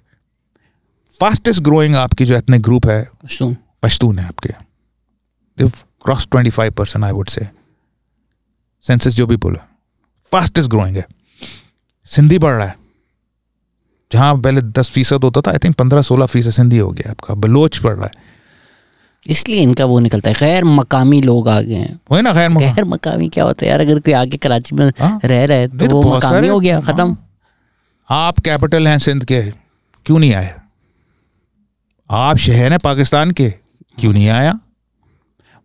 फास्टेस्ट 1.19 1.63
ग्रोइंग 1.63 1.95
आपकी 1.97 2.25
जो 2.25 2.37
एथनिक 2.37 2.61
ग्रुप 2.63 2.87
है 2.87 3.01
पश्तून। 3.23 3.55
पश्तून 3.83 4.19
है 4.19 4.27
आपके। 4.27 4.53
Cross 5.57 6.27
twenty 6.31 6.49
five 6.49 6.71
percent 6.77 7.05
I 7.05 7.11
would 7.11 7.29
say 7.29 7.47
census 8.83 9.15
जो 9.15 9.27
भी 9.27 9.35
बोला। 9.37 9.67
फास्टेस्ट 10.31 10.69
ग्रोइंग 10.69 10.97
है। 10.97 11.05
सिंधी 12.05 12.39
बढ़ 12.39 12.53
रहा 12.53 12.67
है। 12.67 12.75
जहाँ 14.11 14.37
पहले 14.37 14.61
दस 14.61 14.91
फ़ीसद 14.91 15.23
होता 15.23 15.41
था 15.41 15.51
आई 15.51 15.57
थिंक 15.57 15.75
पंद्रह 15.75 16.01
सोलह 16.01 16.25
फ़ीसद 16.25 16.51
सिंधी 16.51 16.77
हो 16.77 16.91
गया 16.91 17.11
आपका। 17.11 17.33
बलोच 17.33 17.79
बढ़ 17.83 17.95
रहा 17.95 18.05
है। 18.05 18.25
इसलिए 19.27 19.61
इनका 19.61 19.85
वो 19.85 19.99
निकलता 19.99 20.29
है। 20.29 20.35
गैर 20.39 20.63
मकामी 20.63 21.21
लोग 21.21 21.49
आ 21.49 21.59
गए 21.61 21.75
हैं। 21.75 21.99
वही 22.11 22.21
ना 22.21 22.33
खैर 22.33 22.51
गैर 22.51 22.85
मकामी 22.85 23.29
क्या 23.29 23.43
होता 23.43 23.65
है 23.65 23.71
यार? 23.71 23.81
अगर 23.81 23.99
कोई 23.99 24.13
आगे 24.13 24.37
कराची 24.37 24.75
में 24.75 24.91
हाँ। 24.99 25.19
रह 25.25 25.45
रहा 25.45 25.57
है 25.57 25.67
तो 25.67 25.87
तो 25.87 26.01
वो 26.01 26.15
मकामी 26.17 26.47
हो 26.47 26.59
गया 26.59 26.79
हाँ। 26.79 26.93
खत्म 26.93 27.17
आप 28.09 28.39
कैपिटल 28.39 28.87
हैं 28.87 28.99
सिंध 28.99 29.25
के 29.25 29.41
क्यों 30.05 30.19
नहीं 30.19 30.33
आए? 30.33 30.55
आप 32.09 32.37
शहर 32.37 32.71
हैं 32.71 32.79
पाकिस्तान 32.79 33.31
के 33.31 33.49
क्यों 33.97 34.13
नहीं 34.13 34.29
आया? 34.29 34.59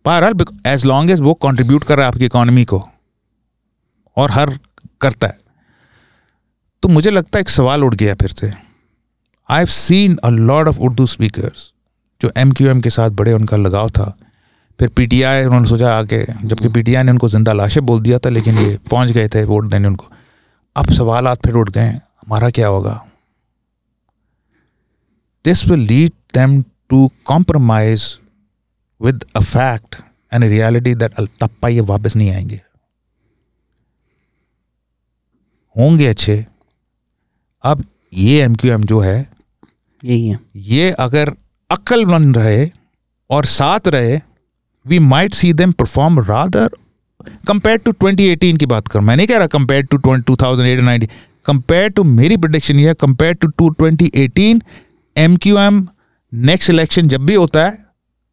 बहरहाल 0.05 0.45
एज 0.67 0.85
लॉन्ग 0.85 1.11
एज 1.11 1.19
वो 1.19 1.33
कंट्रीब्यूट 1.33 1.83
कर 1.83 1.97
रहा 1.97 2.05
है 2.05 2.11
आपकी 2.13 2.25
इकोनॉमी 2.25 2.65
को। 2.65 2.79
और 4.17 4.31
हर 4.31 4.57
करता 5.01 5.27
है। 5.27 5.37
तो 6.83 6.89
मुझे 6.89 7.11
लगता 7.11 7.37
है 7.37 7.41
एक 7.41 7.49
सवाल 7.49 7.83
उठ 7.83 7.95
गया 7.95 8.15
फिर 8.15 8.29
से। 8.29 8.51
I 9.49 9.57
have 9.57 9.67
seen 9.67 10.15
a 10.15 10.29
lot 10.29 10.67
of 10.67 10.79
Urdu 10.79 11.05
speakers 11.07 11.71
जो 12.21 12.31
एम 12.37 12.51
क्यू 12.51 12.69
एम 12.69 12.81
के 12.81 12.89
साथ 12.89 13.09
बड़े, 13.11 13.33
उनका 13.33 13.57
लगाव 13.57 13.89
था। 13.89 14.17
फिर 14.79 14.89
पी 14.89 15.05
टी 15.07 15.21
आई 15.21 15.43
उन्होंने 15.45 15.69
सोचा 15.69 15.93
आके 15.95 16.23
जबकि 16.43 16.69
पी 16.69 16.81
टी 16.83 16.95
आई 16.95 17.03
ने 17.03 17.11
उनको 17.11 17.29
ज़िंदा 17.29 17.53
लाशें 17.53 17.85
बोल 17.85 18.01
दिया 18.01 18.19
था, 18.19 18.29
लेकिन 18.29 18.57
ये 18.57 18.77
पहुँच 18.91 19.11
गए 19.11 19.27
थे 19.27 19.43
वोट 19.43 19.69
देने 19.69 19.87
उनको। 19.87 20.07
अब 20.75 20.91
सवाल 20.93 21.27
आप 21.27 21.45
फिर 21.45 21.55
उठ 21.55 21.69
गए, 21.69 21.87
हमारा 21.87 22.49
क्या 22.49 22.67
होगा? 22.67 22.93
This 25.45 25.67
will 25.67 25.79
lead 25.79 26.11
them 26.33 26.61
to 26.89 27.09
compromise 27.25 28.05
with 29.01 29.25
a 29.35 29.39
fact 29.39 29.95
and 30.33 30.43
reality 30.43 30.95
that 30.95 31.13
अल 31.13 31.25
अल्तप्पा 31.25 31.67
ये 31.67 31.81
वापस 31.81 32.15
नहीं 32.15 32.31
आएँगे। 32.31 32.61
होंगे 35.75 36.07
अच्छे। 36.07 36.45
अब 37.63 37.83
ये 38.13 38.41
एम 38.43 38.55
क्यू 38.55 38.71
एम 38.73 38.83
जो 38.83 38.99
है 38.99 39.17
यही 40.03 40.27
है। 40.27 40.39
ये 40.55 40.89
अगर 40.99 41.33
अक्लमंद 41.69 42.37
रहे 42.37 42.69
और 43.29 43.45
साथ 43.45 43.87
रहे 43.87 44.19
we 44.85 44.99
might 44.99 45.33
see 45.33 45.51
them 45.53 45.71
perform 45.71 46.19
rather 46.19 46.69
compare 47.47 47.77
to 47.77 47.91
2018 48.03 48.57
की 48.57 48.65
बात 48.65 48.87
कर। 48.87 48.99
मैं 48.99 49.15
नहीं 49.17 49.27
कह 49.27 49.37
रहा 49.37 49.47
कंपेयर 49.47 49.85
टू 49.85 49.97
2008 49.97 50.81
90 50.81 51.07
कंपेयर 51.45 51.89
टू 51.89 52.03
मेरी 52.03 52.37
प्रोडिक्शन 52.37 52.79
ये 52.79 52.93
compare 52.93 53.33
to 53.33 53.47
to 53.47 53.69
2018 53.81 54.61
M 55.15 55.35
Q 55.37 55.57
M 55.57 55.87
next 56.33 56.69
election 56.69 57.07
जब 57.07 57.25
भी 57.25 57.35
होता 57.35 57.65
है 57.65 57.71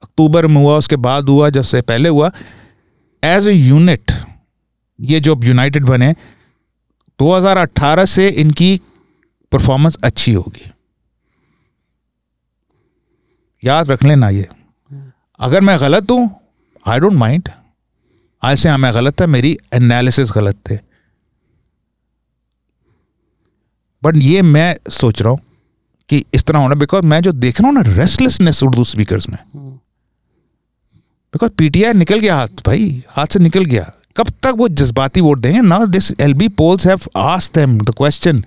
अक्टूबर 0.02 0.46
में 0.46 0.60
हुआ 0.62 0.76
उसके 0.76 0.96
बाद 1.06 1.28
हुआ 1.28 1.48
जब 1.50 1.62
से 1.62 1.80
पहले 1.82 2.08
हुआ 2.08 2.30
एज 3.22 3.46
ए 3.46 3.52
यूनिट 3.52 4.12
ये 4.98 5.20
जो 5.20 5.34
अब 5.34 5.44
यूनाइटेड 5.44 5.84
बने 5.84 6.14
2018 7.20 8.06
से 8.06 8.28
इनकी 8.42 8.80
परफॉर्मेंस 9.52 9.96
अच्छी 10.04 10.32
होगी। 10.32 10.70
याद 13.62 13.90
रख 13.90 14.04
लेना 14.04 14.28
ये। 14.28 14.46
अगर 15.40 15.60
मैं 15.60 15.78
गलत 15.80 16.10
हूँ 16.10 16.28
आई 16.86 17.00
डोंट 17.00 17.12
माइंड 17.14 17.48
आज 18.42 18.58
से 18.58 18.68
हाँ 18.68 18.78
मैं 18.78 18.92
गलत 18.94 19.20
था 19.20 19.26
मेरी 19.26 19.56
एनालिसिस 19.74 20.30
गलत 20.34 20.56
थे। 20.70 20.76
बट 24.02 24.16
ये 24.16 24.42
मैं 24.42 24.76
सोच 24.90 25.22
रहा 25.22 25.30
हूँ 25.30 25.40
कि 26.10 26.24
इस 26.34 26.44
तरह 26.44 26.58
होना 26.58 26.74
बिकॉज़ 26.74 27.04
मैं 27.04 27.20
जो 27.22 27.32
देख 27.32 27.60
रहा 27.60 27.68
हूँ 27.68 27.74
ना 27.74 27.82
रेस्टलेसनेस 27.96 28.62
उर्दू 28.62 28.84
स्पीकर्स 28.84 29.28
में। 29.28 29.38
बिकॉज़ 31.34 31.50
पीटीआई 31.50 31.92
निकल 31.92 32.18
गया 32.18 32.36
हाथ 32.36 32.62
भाई 32.66 33.02
हाथ 33.08 33.26
से 33.26 33.38
निकल 33.38 33.64
गया। 33.64 33.90
कब 34.20 34.32
तक 34.42 34.54
वो 34.56 34.68
जज्बाती 34.68 35.20
वोट 35.20 35.38
देंगे? 35.40 35.60
Now 35.60 35.86
this 35.88 36.12
L 36.20 36.34
B 36.34 36.48
polls 36.56 36.86
have 36.86 37.00
asked 37.16 37.54
them 37.54 37.78
the 37.80 37.94
question 37.98 38.42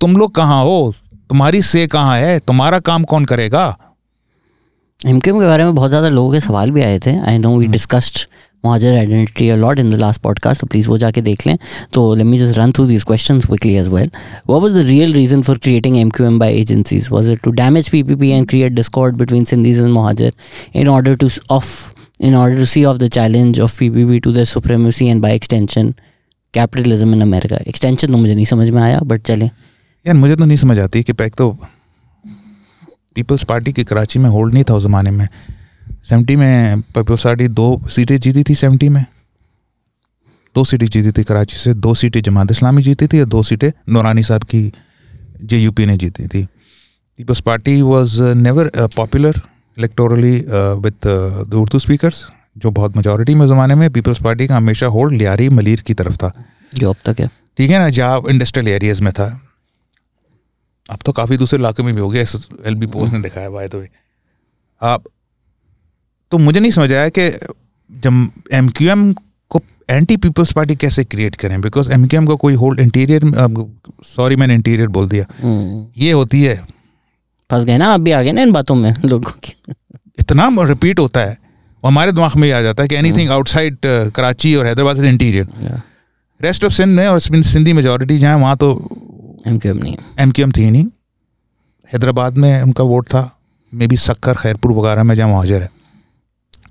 तुम 0.00 0.16
लोग 0.16 0.34
कहाँ 0.34 0.62
हो? 0.64 0.94
तुम्हारी 1.30 1.60
से 1.62 1.86
कहाँ 1.86 2.18
है? 2.18 2.38
तुम्हारा 2.38 2.78
काम 2.80 3.04
कौन 3.04 3.24
करेगा? 3.24 3.76
एमकेएम 5.00 5.38
के 5.40 5.46
बारे 5.46 5.64
में 5.64 5.74
बहुत 5.74 5.90
ज़्यादा 5.90 6.08
लोगों 6.08 6.32
के 6.32 6.40
सवाल 6.40 6.70
भी 6.70 6.82
आए 6.82 6.98
थे। 7.06 7.16
I 7.20 7.38
know 7.38 7.56
we 7.58 7.66
discussed 7.66 8.26
Muhajir 8.64 8.96
identity 8.96 9.50
lot 9.56 9.78
in 9.78 9.90
the 9.90 9.94
last 9.94 10.20
podcast 10.22 10.60
तो 10.60 10.66
प्लीज़ 10.66 10.88
वो 10.88 10.98
जाके 10.98 11.20
देख 11.22 11.46
लें। 11.46 11.56
तो 11.92 12.14
let 12.14 12.26
me 12.26 12.38
just 12.38 12.58
run 12.58 12.72
through 12.72 12.86
these 12.86 13.04
question 13.04 13.40
quickly 13.40 13.74
as 13.74 13.88
well 13.88 14.10
what 14.48 14.62
was 14.62 14.74
the 14.74 14.86
real 14.86 15.12
reason 15.14 15.42
for 15.42 15.58
creating 15.58 15.96
M 15.96 16.10
Q 16.10 16.26
M 16.26 16.38
by 16.38 16.60
agencies 16.60 17.08
was 17.10 17.30
it 17.32 17.42
to 17.44 17.50
damage 17.52 17.88
P 17.88 18.02
P 18.02 18.14
P 18.14 18.30
and 18.30 18.48
create 18.48 18.72
discord 18.72 19.16
between 19.16 19.44
Sindhis 19.44 19.78
and 19.78 19.92
Muhajir 19.92 20.32
in 20.74 20.88
order 20.88 21.16
to 21.16 21.28
of 21.50 21.74
in 22.20 22.34
order 22.34 22.56
to 22.56 22.66
see 22.66 22.84
off 22.86 22.98
the 22.98 23.08
challenge 23.08 23.58
of 23.58 23.72
PPP 23.72 24.22
to 24.22 24.32
their 24.32 24.46
supremacy 24.46 25.08
and 25.08 25.20
by 25.20 25.30
extension 25.30 25.94
capitalism 26.54 27.12
in 27.12 27.22
America? 27.22 27.60
Extension 27.66 28.12
तो 28.12 28.18
मुझे 28.18 28.34
नहीं 28.34 28.44
समझ 28.44 28.68
में 28.70 28.82
आया, 28.82 29.00
but 29.00 29.24
चलें. 29.26 29.50
यार 30.06 30.14
मुझे 30.14 30.36
तो 30.36 30.44
नहीं 30.44 30.56
समझ 30.56 30.78
आती 30.78 31.02
कि 31.02 31.12
पैक 31.12 31.34
तो 31.34 31.50
पीपल्स 33.14 33.44
पार्टी 33.44 33.72
की 33.72 33.84
कराची 33.84 34.18
में 34.18 34.30
होल्ड 34.30 34.54
नहीं 34.54 34.64
था 34.64 34.74
उस 34.74 34.82
ज़माने 34.82 35.10
में 35.10 35.28
सेवेंटी 36.08 36.36
में 36.36 36.80
पीपल्स 36.94 37.24
पार्टी 37.24 37.48
दो 37.48 37.82
सीटें 37.90 38.18
जीती 38.20 38.42
थी 38.42 38.54
सेवेंटी 38.54 38.88
में 38.88 39.04
दो 40.54 40.64
सीटें 40.64 40.86
जीती 40.86 41.12
थी 41.12 41.24
कराची 41.24 41.56
से 41.56 41.74
दो 41.74 41.94
सीटें 41.94 42.20
जमात 42.22 42.50
इस्लामी 42.50 42.82
जीती 42.82 43.06
थी 43.06 43.20
और 43.20 43.26
दो 43.26 43.42
सीटें 43.42 43.70
नौरानी 43.88 44.22
साहब 44.22 44.44
की 44.44 44.72
जे 45.42 45.86
ने 45.86 45.96
जीती 45.96 46.26
थी 46.26 46.42
peoples 47.18 47.40
party 47.40 47.80
was 47.82 48.22
never 48.22 48.70
popular 48.96 49.40
electorally 49.76 50.34
with 50.82 50.94
the 51.04 51.54
Urdu 51.54 51.78
speakers 51.78 52.26
जो 52.56 52.70
बहुत 52.72 52.96
मेजोरिटी 52.96 53.34
में 53.34 53.46
ज़माने 53.46 53.74
में 53.74 53.90
पीपल्स 53.92 54.22
पार्टी 54.22 54.46
का 54.46 54.56
हमेशा 54.56 54.86
होल्ड 54.88 55.16
लियारी 55.18 55.48
मलिर 55.50 55.80
की 55.80 55.94
तरफ़ 55.94 56.16
था। 56.16 56.32
जो 56.74 56.90
अब 56.90 56.96
तक 57.04 57.20
है। 57.20 57.28
ठीक 57.58 57.70
है 57.70 57.78
ना 57.78 57.88
जहाँ 57.90 58.22
इंडस्ट्रियल 58.30 58.68
एरियाज़ 58.68 59.02
में 59.02 59.12
था। 59.12 59.28
अब 60.88 60.98
तो 61.04 61.12
काफ़ी 61.12 61.36
दूसरे 61.36 61.58
इलाके 61.58 61.82
में 61.82 61.94
भी 61.94 62.00
हो 62.00 62.08
गया 62.10 62.22
एल 62.66 62.74
बी 62.74 62.86
पोस्ट 62.86 63.12
ने 63.12 63.20
दिखाया 63.22 63.66
द 63.66 63.74
वे 63.74 63.88
आप 64.82 65.04
तो 66.32 66.38
मुझे 66.38 66.60
नहीं 66.60 66.70
समझ 66.70 66.92
आया 66.92 67.08
कि 67.08 67.28
जब 67.90 68.28
एम 68.52 68.68
क्यू 68.68 68.90
एम 68.90 69.12
को 69.50 69.60
एंटी 69.90 70.16
पीपल्स 70.16 70.52
पार्टी 70.52 70.76
कैसे 70.76 71.04
क्रिएट 71.04 71.36
करें? 71.36 71.60
बिकॉज़ 71.60 71.90
एम 71.92 72.06
क्यू 72.06 72.20
एम 72.20 72.26
का 72.26 72.34
कोई 72.36 72.54
होल्ड 72.54 72.80
इंटीरियर 72.80 73.22
सॉरी 74.06 74.36
मैंने 74.36 74.54
इंटीरियर 74.54 74.88
बोल 74.88 75.08
दिया। 75.08 75.26
हम्म। 75.42 75.86
ये 75.96 76.12
होती 76.12 76.42
है 76.42 76.56
फंस 77.50 77.64
गए 77.64 77.76
ना 77.78 77.92
आप 77.94 78.00
भी 78.00 78.10
आ 78.10 78.22
गए 78.22 78.32
ना 78.32 78.42
इन 78.42 78.52
बातों 78.52 78.74
में 78.74 78.94
लोगों 79.04 79.32
की। 79.44 79.54
इतना 80.20 80.48
रिपीट 80.60 80.98
होता 80.98 81.20
है 81.20 81.36
और 81.84 81.90
हमारे 81.90 82.12
दिमाग 82.12 82.36
में 82.36 82.46
ये 82.48 82.54
आ 82.54 82.60
जाता 82.62 82.82
है 82.82 82.88
कि 82.88 82.94
एनी 82.94 83.12
थिंग 83.12 83.30
आउटसाइड 83.30 83.78
कराची 84.16 84.54
और 84.54 84.66
Hyderabad 84.66 84.98
is 84.98 85.06
interior 85.06 85.80
rest 86.40 86.64
of 86.64 86.72
Sindh 86.72 86.96
में 86.96 87.06
और 87.08 87.20
सिंधी 87.20 87.72
मेजोरिटी 87.72 88.18
जहाँ 88.18 88.36
वहाँ 88.38 88.56
तो 88.56 88.70
एम 89.46 89.58
क्यू 89.58 89.72
एम 89.72 89.78
नहीं 89.78 89.96
एम 90.20 90.30
क्यू 90.30 90.46
एम 90.46 90.52
थी 90.52 90.70
नहीं। 90.70 90.86
हैदराबाद 91.90 92.36
में 92.36 92.62
उनका 92.62 92.84
वोट 92.84 93.06
था 93.06 93.22
मे 93.72 93.86
बी 93.86 93.96
सक्कर 93.96 94.34
खैरपुर 94.34 94.72
वगैरह 94.72 95.02
में 95.02 95.14
जहाँ 95.14 95.28
मुहाजिर 95.28 95.62
है। 95.62 95.68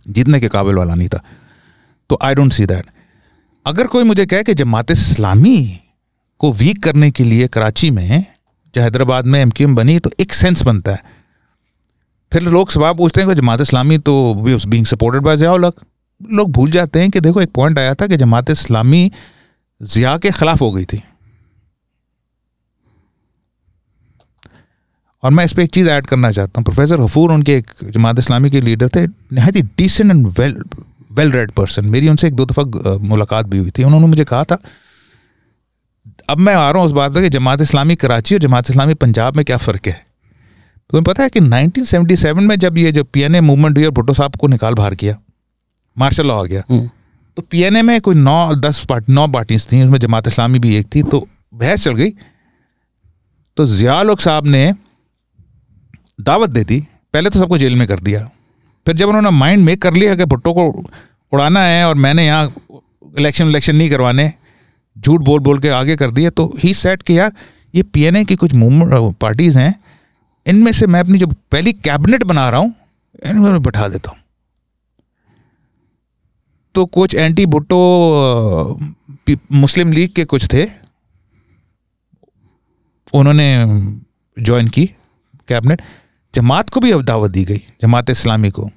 जीतने 0.07 0.39
के 0.39 0.47
काबिल 0.47 0.75
वाला 0.75 0.95
नहीं 0.95 1.07
था। 1.07 1.23
तो 2.09 2.19
आई 2.21 2.35
डोंट 2.35 2.53
सी 2.53 2.65
दैट 2.65 2.85
अगर 3.65 3.87
कोई 3.87 4.03
मुझे 4.03 4.25
कहे 4.25 4.43
कि 4.43 4.53
जमात 4.53 4.91
इस्लामी 4.91 5.57
को 6.41 6.51
वीक 6.53 6.83
करने 6.83 7.11
के 7.11 7.23
लिए 7.23 7.47
कराची 7.47 7.91
में 7.91 8.25
हैदराबाद 8.77 9.25
में 9.25 9.39
एम 9.41 9.75
बनी 9.75 9.97
तो 9.99 10.11
एक 10.19 10.33
सेंस 10.33 10.61
बनता 10.63 10.91
है। 10.91 11.13
फिर 12.31 12.43
लोग 12.43 12.71
सवाल 12.71 12.93
पूछते 12.93 13.21
हैं 13.21 13.29
कि 13.29 13.35
जमात 13.35 13.61
इस्लामी 13.61 13.97
तो 13.99 14.13
बीइंग 14.35 14.85
सपोर्टेड 14.85 15.23
बाय 15.23 15.37
ज़ियाउल 15.37 15.65
हक 15.65 15.75
लोग 16.21 16.51
भूल 16.51 16.71
जाते 16.71 16.99
हैं 16.99 17.09
कि 17.11 17.19
देखो, 17.19 17.41
एक 17.41 17.51
पॉइंट 17.55 17.79
आया 17.79 17.93
था 17.93 18.07
कि 18.07 18.17
जमात 18.17 18.49
इस्लामी 18.49 19.11
ज़िया 19.81 20.17
के 20.17 20.31
ख़िलाफ़ 20.31 20.59
हो 20.59 20.71
गई 20.71 20.85
थी। 20.85 21.01
और 25.23 25.31
मैं 25.31 25.45
इस 25.45 25.53
पर 25.53 25.61
एक 25.61 25.71
चीज़ 25.73 25.89
ऐड 25.89 26.07
करना 26.07 26.31
चाहता 26.31 26.59
हूँ। 26.59 26.63
प्रोफेसर 26.65 26.97
गफूर 26.97 27.31
उनके 27.31 27.55
एक 27.57 27.71
जमात 27.83 28.19
इस्लामी 28.19 28.49
के 28.49 28.61
लीडर 28.61 28.89
थे, 28.89 29.05
नहायत 29.07 29.55
ही 29.55 29.61
decent 29.77 30.11
and 30.11 30.27
well 30.39 30.61
well 31.11 31.31
read 31.31 31.51
person 31.51 31.85
मेरी 31.87 32.09
उनसे 32.09 32.27
एक 32.27 32.33
दो 32.35 32.45
दफ़ा 32.45 32.97
मुलाकात 33.03 33.45
भी 33.45 33.57
हुई 33.57 33.71
थी। 33.77 33.83
उन्होंने 33.83 34.07
मुझे 34.07 34.23
कहा 34.25 34.43
था 34.43 34.57
अब 36.29 36.37
मैं 36.39 36.53
आ 36.55 36.69
रहा 36.69 36.77
हूँ 36.77 36.85
उस 36.85 36.91
बात 36.93 37.13
पर 37.13 37.21
कि 37.21 37.29
जमात 37.29 37.61
इस्लामी 37.61 37.95
कराची 37.95 38.35
और 38.35 38.41
जमात 38.41 38.69
इस्लामी 38.69 38.93
पंजाब 38.95 39.35
में 39.35 39.43
क्या 39.45 39.57
फ़र्क 39.59 39.87
है 39.87 39.93
तुम्हें 40.89 41.03
पता 41.03 41.23
है 41.23 41.29
कि 41.29 41.39
1977 41.39 42.39
में 42.39 42.55
जब 42.57 42.77
ये 42.77 42.91
जो 42.91 43.03
पी 43.05 43.21
एन 43.21 43.35
ए 43.35 43.41
मूवमेंट 43.41 43.77
हुई 43.77 43.85
और 43.85 43.91
भुट्टो 43.91 44.13
साहब 44.13 44.35
को 44.35 44.47
निकाल 44.47 44.73
बाहर 44.73 44.95
किया 44.95 45.17
मार्शल 45.97 46.27
लॉ 46.27 46.39
आ 46.39 46.43
गया 46.45 46.63
हम्म। 46.69 46.89
तो 47.37 47.41
पी 47.41 47.61
एन 47.63 47.75
ए 47.75 47.81
में 47.81 47.99
कोई 48.01 48.15
नौ 48.17 48.55
दस 48.59 48.83
पार्टी 48.85 49.13
नौ 49.13 49.27
पार्टीज़ 49.29 49.67
थी 49.71 49.83
उसमें 49.83 49.99
जमात 49.99 50.27
इस्लामी 50.27 50.59
भी 50.59 50.75
एक 50.75 50.87
थी 50.95 51.03
तो 51.05 51.27
बहस 51.55 51.83
चल 51.83 51.95
गई 51.95 52.09
तो 53.57 53.65
जिया 53.67 54.01
लोग 54.03 54.19
साहब 54.19 54.47
ने 54.47 54.63
दावत 56.21 56.49
दे 56.49 56.63
दी 56.63 56.79
पहले 57.13 57.29
तो 57.29 57.39
सबको 57.39 57.57
जेल 57.57 57.75
में 57.75 57.87
कर 57.87 57.99
दिया 58.01 58.29
फिर 58.87 58.95
जब 58.95 59.07
उन्होंने 59.07 59.29
माइंड 59.33 59.65
मेक 59.65 59.81
कर 59.81 59.93
लिया 59.93 60.15
कि 60.15 60.25
भुट्टो 60.27 60.53
को 60.53 60.67
उड़ाना 61.31 61.63
है 61.63 61.85
और 61.87 61.95
मैंने 61.97 62.25
यहाँ 62.25 62.81
इलेक्शन 63.17 63.49
इलेक्शन 63.49 63.75
नहीं 63.75 63.89
करवाने 63.89 64.31
झूठ 64.95 65.21
बोल 65.21 65.39
बोल 65.39 65.59
के 65.59 65.69
आगे 65.71 65.95
कर 65.95 66.11
दिया 66.11 66.29
तो 66.31 66.53
ही 66.59 66.73
सेट 66.73 67.01
कि 67.01 67.17
यार, 67.19 67.31
ये 67.73 67.83
पीएनए 67.83 68.23
की 68.25 68.35
कुछ 68.35 68.53
मूवमेंट 68.53 69.15
पार्टीज़ 69.21 69.57
हैं, 69.59 69.73
इनमें 70.45 70.71
से 70.71 70.87
मैं 70.87 70.99
अपनी 70.99 71.17
जो 71.17 71.27
पहली 71.27 71.73
कैबिनेट 71.73 72.23
बना 72.23 72.49
रहा 72.49 72.59
हूँ 72.59 72.73
इनमें 73.25 73.61
बैठा 73.63 73.87
देता 73.87 74.11
हूँ। 74.11 74.19
तो 76.75 76.85
कुछ 76.87 77.15
एंटी 77.15 77.45
भुट्टो 77.45 77.77
मुस्लिम 79.53 79.91
लीग 79.91 80.11
के 80.11 80.25
कुछ 80.25 80.47
थे, 80.53 80.65
उन्होंने 83.13 83.47
ज्वाइन 84.37 84.67
की 84.67 84.85
कैबिनेट 85.49 85.81
जमात 86.33 86.69
को 86.69 86.79
भी 86.79 86.91
अब 86.91 87.01
दावत 87.03 87.31
दी 87.31 87.43
गई, 87.45 87.61
जमात 87.81 88.09
इस्लामी 88.09 88.49
को। 88.49 88.69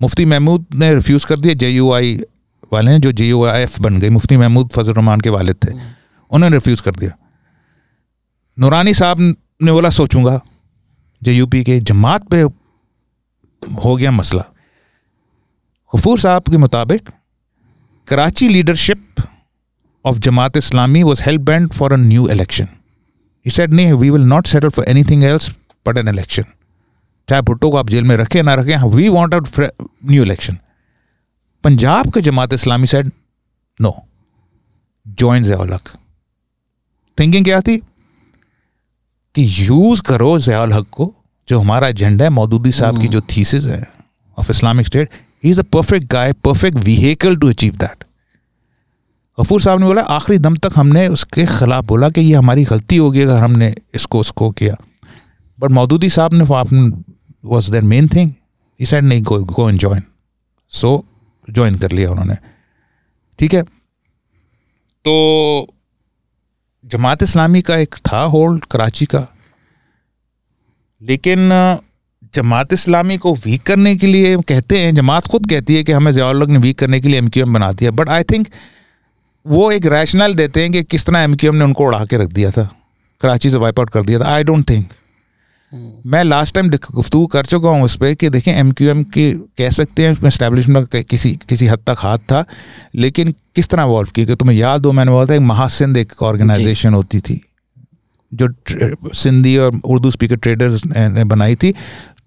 मुफ्ती 0.00 0.24
महमूद 0.24 0.66
ने 0.74 0.94
रिफ्यूज़ 0.94 1.26
कर 1.26 1.38
दिया 1.38 1.54
जे 1.54 1.68
यू 1.68 1.92
आई 1.92 2.20
वाले 2.72 2.90
हैं 2.90 3.00
जो 3.00 3.12
जे 3.12 3.30
आई 3.48 3.62
एफ़ 3.62 3.80
बन 3.82 3.98
गई 4.00 4.08
मुफ्ती 4.10 4.36
महमूद 4.36 4.70
फजल 4.72 4.92
रहमान 4.92 5.20
के 5.20 5.30
वालिद 5.30 5.56
थे। 5.64 5.72
उन्होंने 5.72 6.56
रिफ्यूज़ 6.56 6.82
कर 6.82 6.94
दिया। 6.94 7.16
नूरानी 8.58 8.94
साहब 8.94 9.20
ने 9.62 9.72
बोला 9.72 9.90
सोचूँगा 9.90 10.40
जे 11.22 11.32
यू 11.32 11.46
पी 11.46 11.64
के 11.64 11.78
जमात 11.80 12.28
पे 12.30 12.40
हो 13.84 13.96
गया 13.96 14.10
मसला। 14.10 14.44
गफूर 15.92 16.18
साहब 16.18 16.42
के 16.50 16.56
मुताबिक 16.56 17.08
Karachi 18.08 18.48
leadership 18.48 19.26
of 20.04 20.18
Jamaat 20.18 20.56
Islami 20.56 21.02
was 21.02 21.22
hell 21.22 21.40
bent 21.40 21.72
for 21.72 21.92
a 21.92 21.96
new 21.96 22.28
election 22.28 22.68
He 23.46 23.52
said, 23.52 23.72
नहीं 23.72 23.92
we 23.92 24.10
will 24.10 24.22
not 24.22 24.46
settle 24.46 24.68
for 24.68 24.84
anything 25.04 25.24
else 25.24 25.50
but 25.86 25.98
an 25.98 26.08
election 26.08 26.44
चाहे 27.28 27.42
भुट्टो 27.42 27.70
को 27.70 27.76
आप 27.76 27.88
जेल 27.88 28.04
में 28.04 28.16
रखें 28.16 28.42
ना 28.42 28.54
रखें 28.54 28.76
we 28.90 29.08
want 29.08 29.34
a 29.34 29.40
new 30.10 30.22
election 30.22 30.58
Punjab 31.64 32.10
के 32.10 32.20
Jamaat 32.20 32.52
Islami 32.52 32.86
said 32.86 33.12
no 33.80 34.02
join 35.08 35.42
Ziaul 35.42 35.72
Haq 35.72 35.88
thinking 37.18 37.44
क्या 37.44 37.60
थी? 37.60 37.78
कि 39.34 39.46
यूज़ 39.48 40.02
करो 40.02 40.38
जयाल 40.38 40.72
हक 40.72 40.86
को 40.92 41.14
जो 41.48 41.60
हमारा 41.60 41.88
एजेंडा 41.88 42.24
है 42.24 42.30
मौदूदी 42.30 42.72
साहब 42.72 43.00
की 43.00 43.08
जो 43.08 43.20
थीसिस 43.20 43.64
है 43.64 43.90
of 44.38 44.50
islamic 44.50 44.86
state 44.86 45.10
he 45.44 45.50
is 45.50 45.60
a 45.60 45.62
perfect 45.62 46.12
guy 46.12 46.32
perfect 46.32 46.78
vehicle 46.78 47.36
to 47.36 47.48
achieve 47.48 47.76
that 47.76 48.04
Ghafoor 49.40 49.60
साहब 49.60 49.80
ने 49.80 49.86
बोला 49.86 50.02
आखिरी 50.02 50.38
दम 50.38 50.56
तक 50.56 50.72
हमने 50.76 51.08
उसके 51.08 51.46
खिलाफ 51.46 51.84
बोला 51.84 52.10
कि 52.10 52.20
ये 52.20 52.34
हमारी 52.34 52.64
गलती 52.64 52.96
होगी 52.96 53.20
अगर 53.20 53.42
हमने 53.42 53.74
इसको 53.94 54.18
उसको 54.18 54.50
किया. 54.50 54.76
बट 55.60 55.70
मौदूदी 55.70 56.08
साहब 56.08 56.34
ने 56.34 56.44
वॉज़ 57.44 57.70
देयर 57.70 57.82
मेन 57.82 58.08
थिंग 58.08 58.30
ही 58.80 58.86
सेड 58.86 59.04
नहीं 59.04 59.22
go 59.22 59.44
go 59.44 59.68
and 59.70 59.78
join 59.78 60.02
so 60.68 61.06
join 61.48 61.78
कर 61.78 61.92
लिया 61.92 62.10
उन्होंने। 62.10 62.36
ठीक 63.38 63.54
है? 63.54 63.62
तो 65.04 65.66
जमात 66.84 67.22
इस्लामी 67.22 67.62
का 67.62 67.76
एक 67.76 67.94
था 68.06 68.22
होल्ड, 68.24 68.64
कराची 68.64 69.06
का। 69.06 69.26
लेकिन 71.02 71.48
जमात 72.34 72.72
इस्लामी 72.72 73.16
को 73.18 73.34
वीक 73.34 73.62
करने 73.62 73.94
के 73.96 74.06
लिए 74.06 74.36
कहते 74.38 74.78
हैं, 74.78 74.94
जमात 74.94 75.26
खुद 75.26 75.48
कहती 75.50 75.74
है 75.76 75.84
कि 75.84 75.92
हमें 75.92 76.10
ज़ियाउल 76.12 76.46
ने 76.46 76.58
वीक 76.58 76.78
करने 76.78 77.00
के 77.00 77.08
लिए 77.08 77.18
एम 77.18 77.28
क्यू 77.28 77.44
एम 77.44 77.54
बना 77.54 77.72
दिया। 77.72 77.90
बट 77.90 78.08
आई 78.08 78.24
थिंक 78.24 78.48
वो 79.46 79.70
एक 79.72 79.86
रैशनल 79.86 80.34
देते 80.34 80.62
हैं 80.62 80.72
कि 80.72 80.82
किस 80.84 81.06
तरह 81.06 81.20
एम 81.20 81.34
क्यू 81.34 81.50
एम 81.52 81.56
ने 81.56 81.64
उनको 81.64 81.84
उड़ा 81.84 82.04
के 82.04 82.16
रख 82.16 82.28
दिया 82.28 82.50
था। 82.50 82.68
कराची 83.20 83.50
से 83.50 83.56
वाइप 83.56 83.80
आउट 83.80 83.90
कर 83.90 84.04
दिया 84.04 84.18
था। 84.20 84.34
आई 84.34 84.44
डोंट 84.44 84.68
थिंक 84.70 84.92
मैं 85.72 86.22
लास्ट 86.24 86.54
टाइम 86.54 86.68
गुफ्तू 86.70 87.24
कर 87.26 87.46
चुका 87.46 87.68
हूँ 87.68 87.82
उस 87.82 87.96
पर 87.96 88.14
कि 88.14 88.28
देखें 88.30 88.52
एम 88.52 88.72
क्यू 88.72 88.88
एम 88.90 89.02
की 89.12 89.32
कह 89.58 89.70
सकते 89.72 90.06
हैं 90.06 90.26
इस्टेब्लिशमेंट 90.26 90.88
का 90.88 91.00
किसी 91.04 91.32
किसी 91.48 91.66
हद 91.66 91.84
तक 91.86 91.96
हाथ 91.98 92.18
था 92.32 92.44
लेकिन 92.96 93.32
किस 93.56 93.68
तरह 93.68 93.84
वॉल्व 93.86 94.10
की 94.14 94.26
कि 94.26 94.34
तुम्हें 94.34 94.56
याद 94.56 94.86
हो 94.86 94.92
मैंने 94.92 95.12
बोला 95.12 95.26
था 95.26 95.34
एक 95.34 95.40
महासिंध 95.42 95.96
एक 95.96 96.22
ऑर्गेनाइजेशन 96.22 96.94
होती 96.94 97.20
थी 97.20 97.40
जो 98.32 98.48
सिंधी 99.14 99.56
और 99.56 99.80
उर्दू 99.84 100.10
स्पीकर 100.10 100.36
ट्रेडर्स 100.36 100.84
ने 100.86 101.24
बनाई 101.26 101.56
थी 101.56 101.74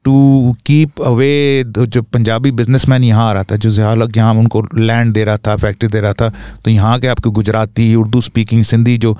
टू 0.05 0.53
कीप 0.65 1.01
अवे 1.01 1.63
जो 1.77 2.01
पंजाबी 2.03 2.51
बिजनेसमैन 2.53 3.03
यहाँ 3.03 3.27
आ 3.29 3.31
रहा 3.33 3.43
था 3.43 3.55
जो 3.55 3.69
ज़ियालक 3.69 4.17
यहाँ 4.17 4.33
उनको 4.33 4.61
लैंड 4.75 5.13
दे 5.13 5.23
रहा 5.23 5.37
था 5.37 5.55
फैक्ट्री 5.57 5.89
दे 5.89 5.99
रहा 5.99 6.13
था 6.13 6.29
तो 6.65 6.71
यहाँ 6.71 6.99
के 6.99 7.07
आपके 7.07 7.29
गुजराती 7.31 7.93
उर्दू 7.95 8.21
स्पीकिंग 8.21 8.63
सिंधी 8.63 8.97
जो 8.97 9.17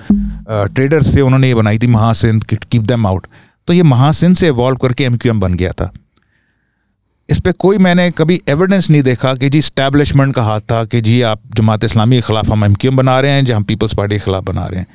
ट्रेडर्स 0.49 1.15
थे 1.15 1.21
उन्होंने 1.21 1.47
ये 1.47 1.55
बनाई 1.55 1.77
थी 1.77 1.87
महासिंध 1.89 2.43
कीप 2.45 2.81
देम 2.83 3.07
आउट 3.07 3.27
तो 3.67 3.73
ये 3.73 3.83
महासिन 3.83 4.33
से 4.33 4.47
इवॉल्व 4.47 4.77
करके 4.77 5.03
एम 5.03 5.17
क्यू 5.17 5.31
एम 5.31 5.39
बन 5.39 5.53
गया 5.53 5.71
था। 5.71 5.91
इस 7.29 7.39
पर 7.39 7.51
कोई 7.51 7.77
मैंने 7.77 8.09
कभी 8.11 8.39
एविडेंस 8.49 8.89
नहीं 8.89 9.01
देखा 9.03 9.33
कि 9.35 9.49
जी 9.49 9.61
स्टैब्लिशमेंट 9.61 10.33
का 10.35 10.43
हाथ 10.43 10.61
था 10.61 10.83
कि 10.85 11.01
जी 11.01 11.21
आप 11.21 11.41
जमात 11.55 11.83
इस्लामी 11.83 12.15
के 12.15 12.21
खिलाफ 12.21 12.49
हम 12.49 12.63
एमक्यूएम 12.65 12.97
बना 12.97 13.19
रहे 13.19 13.31
हैं 13.31 13.45
जहाँ 13.45 13.57
हम 13.57 13.63
पीपल्स 13.63 13.93
पार्टी 13.93 14.15
के 14.15 14.25
खिलाफ 14.25 14.43
बना 14.43 14.65
रहे 14.65 14.79
हैं। 14.79 14.87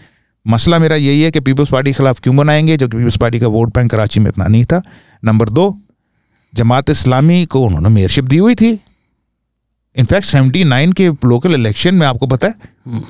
मसला 0.46 0.78
मेरा 0.78 0.96
यही 0.96 1.22
है 1.22 1.30
कि 1.30 1.40
पीपल्स 1.40 1.70
पार्टी 1.70 1.90
के 1.90 1.96
खिलाफ 1.96 2.20
क्यों 2.20 2.36
बनाएँगे 2.36 2.76
जो 2.76 2.88
कि 2.88 2.96
पीपल्स 2.96 3.16
पार्टी 3.16 3.40
का 3.40 3.46
वोट 3.46 3.74
बैंक 3.74 3.90
कराची 3.90 4.20
में 4.20 4.28
इतना 4.28 4.46
नहीं 4.46 4.64
था। 4.64 4.82
नंबर 5.24 5.48
दो 5.48 5.76
जमात 6.52 6.90
इस्लामी 6.90 7.44
को 7.46 7.64
उन्होंने 7.64 7.88
मेयरशिप 7.88 8.24
दी 8.24 8.36
हुई 8.36 8.54
थी। 8.54 8.70
इनफैक्ट 9.96 10.26
सेवेंटी 10.26 10.64
नाइन 10.64 10.92
के 10.92 11.08
लोकल 11.08 11.54
इलेक्शन 11.54 11.94
में 11.94 12.06
आपको 12.06 12.26
पता 12.26 12.48
है 12.48 13.02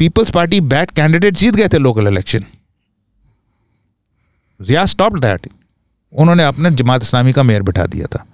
पीपल्स 0.00 0.30
पार्टी 0.30 0.60
बैट 0.62 0.90
कैंडिडेट 0.90 1.34
जीत 1.34 1.54
गए 1.54 1.68
थे 1.68 1.78
local 1.78 2.06
election 2.06 2.44
Zia 4.60 4.84
stop 4.86 5.18
that 5.18 5.48
उन्होंने 6.12 6.44
अपने 6.44 6.70
जमात 6.70 7.02
इस्लामी 7.02 7.32
का 7.32 7.42
मेयर 7.42 7.62
बिठा 7.62 7.86
दिया 7.86 8.06
था। 8.06 8.24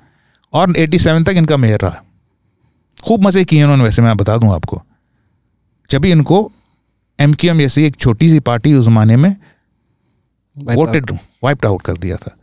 और 0.52 0.73
87 0.73 1.26
तक 1.26 1.34
इनका 1.36 1.57
मेयर 1.57 1.81
रहा। 1.81 2.02
खूब 3.05 3.25
मज़े 3.25 3.44
किए 3.44 3.62
उन्होंने 3.62 3.84
वैसे 3.84 4.02
मैं 4.02 4.17
बता 4.17 4.36
दूँ 4.36 4.52
आपको। 4.55 4.83
जब 5.91 6.02
भी 6.02 6.10
इनको 6.10 6.51
एम 7.18 7.33
क्यू 7.34 7.51
एम 7.51 7.59
जैसी 7.59 7.84
एक 7.84 7.97
छोटी 7.97 8.28
सी 8.28 8.41
पार्टी 8.41 8.75
उस 8.75 8.84
जमाने 8.86 9.17
में 9.17 9.36
वोटेड 10.57 11.10
वाइप्ड 11.44 11.67
आउट 11.67 11.83
कर 11.83 11.97
दिया 11.97 12.17
था। 12.17 12.36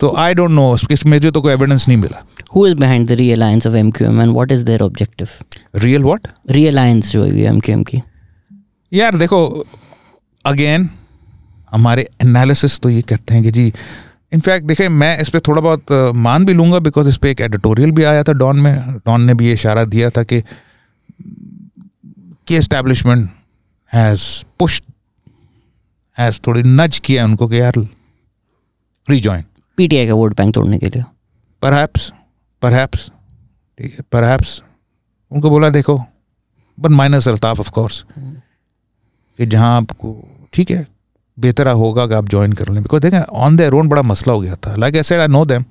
तो 0.00 0.14
आई 0.16 0.34
डोंट 0.34 0.50
नो 0.50 0.76
मुझे 1.06 1.30
तो 1.30 1.42
कोई 1.42 1.52
एविडेंस 1.52 1.88
नहीं 1.88 1.98
मिला। 1.98 2.24
Who 2.56 2.64
is 2.68 2.74
behind 2.80 3.10
the 3.10 3.16
realliance 3.20 3.66
of 3.66 3.76
MQM 3.80 4.18
and 4.24 4.34
what 4.38 4.52
is 4.56 4.64
their 4.68 4.82
objective? 4.82 5.30
Real 5.74 6.02
what 6.02 6.26
Realliance 6.50 7.10
जो 7.10 7.24
है 7.24 7.52
MQM 7.52 7.84
की। 7.88 8.02
यार 8.92 9.16
देखो 9.16 9.64
अगेन 10.46 10.90
हमारे 11.74 12.08
एनालिसिस 12.22 12.78
तो 12.80 12.90
ये 12.90 13.02
कहते 13.02 13.34
हैं 13.34 13.42
कि 13.42 13.50
जी 13.50 13.72
इनफैक्ट 14.32 14.66
देखें 14.66 14.88
मैं 14.88 15.18
इस 15.20 15.28
पर 15.28 15.40
थोड़ा 15.40 15.60
बहुत 15.60 16.12
मान 16.16 16.44
भी 16.44 16.52
लूँगा 16.52 16.78
बिकॉज़ 16.78 17.08
इस 17.08 17.16
पर 17.16 17.28
एक 17.28 17.40
एडिटोरियल 17.40 17.90
भी 17.90 18.02
आया 18.02 18.22
था 18.22 18.32
डॉन 18.32 18.60
में। 18.60 18.96
डॉन 18.96 19.24
ने 19.24 19.34
भी 19.34 19.46
ये 19.46 19.52
इशारा 19.52 19.84
दिया 19.84 20.10
था 20.10 20.22
कि 20.22 20.40
कि 22.48 22.56
एस्टैब्लिशमेंट 22.56 23.30
हैज़ 23.92 24.22
पुश 24.58 24.82
हैज़ 26.18 26.40
थोड़ी 26.46 26.62
नज 26.62 26.98
किया 26.98 27.24
उनको 27.24 27.48
कि 27.48 27.60
यार 27.60 27.74
रीजॉइन 29.08 29.44
पीटीआई 29.76 30.06
का 30.06 30.14
वोट 30.14 30.36
बैंक 30.36 30.54
तोड़ने 30.54 30.78
के 30.78 30.86
लिए। 30.86 31.02
परहैप्स 31.62 32.12
परहैप्स 32.62 33.10
ठीक 33.78 33.92
है 33.92 34.04
परहैप्स 34.12 34.62
उनको 35.30 35.50
बोला 35.50 35.68
देखो 35.70 35.98
but 36.78 36.90
minus 36.90 37.28
Altaf 37.28 37.60
of 37.60 37.70
course 37.70 38.04
कि 38.18 39.46
जहाँ 39.46 39.76
आपको 39.76 40.16
ठीक 40.52 40.70
है 40.70 40.93
बेहतर 41.38 41.68
होगा 41.68 42.06
कि 42.06 42.14
आप 42.14 42.28
ज्वाइन 42.28 42.52
कर 42.52 42.68
लें। 42.68 42.82
बिकॉज़ 42.82 43.02
देखें 43.02 43.18
ऑन 43.18 43.56
देयर 43.56 43.72
ओन 43.72 43.88
बड़ा 43.88 44.02
मसला 44.02 44.34
हो 44.34 44.40
गया 44.40 44.54
था। 44.54 44.76
लाइक 44.76 44.94
ऐसे 44.94 45.16
आई 45.16 45.26
नो 45.26 45.44
देम 45.44 45.64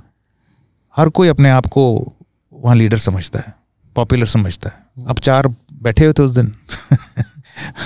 हर 0.98 1.10
कोई 1.10 1.28
अपने 1.28 1.50
आप 1.50 1.66
को 1.66 2.14
वहाँ 2.54 2.76
लीडर 2.76 2.98
समझता 2.98 3.40
है 3.40 3.54
पॉपुलर 3.96 4.26
समझता 4.26 4.70
है। 4.70 5.06
अब 5.08 5.20
चार 5.20 5.48
बैठे 5.74 6.06
हुए 6.06 6.14
थे 6.14 6.24
उस 6.24 6.32
दिन। 6.32 6.56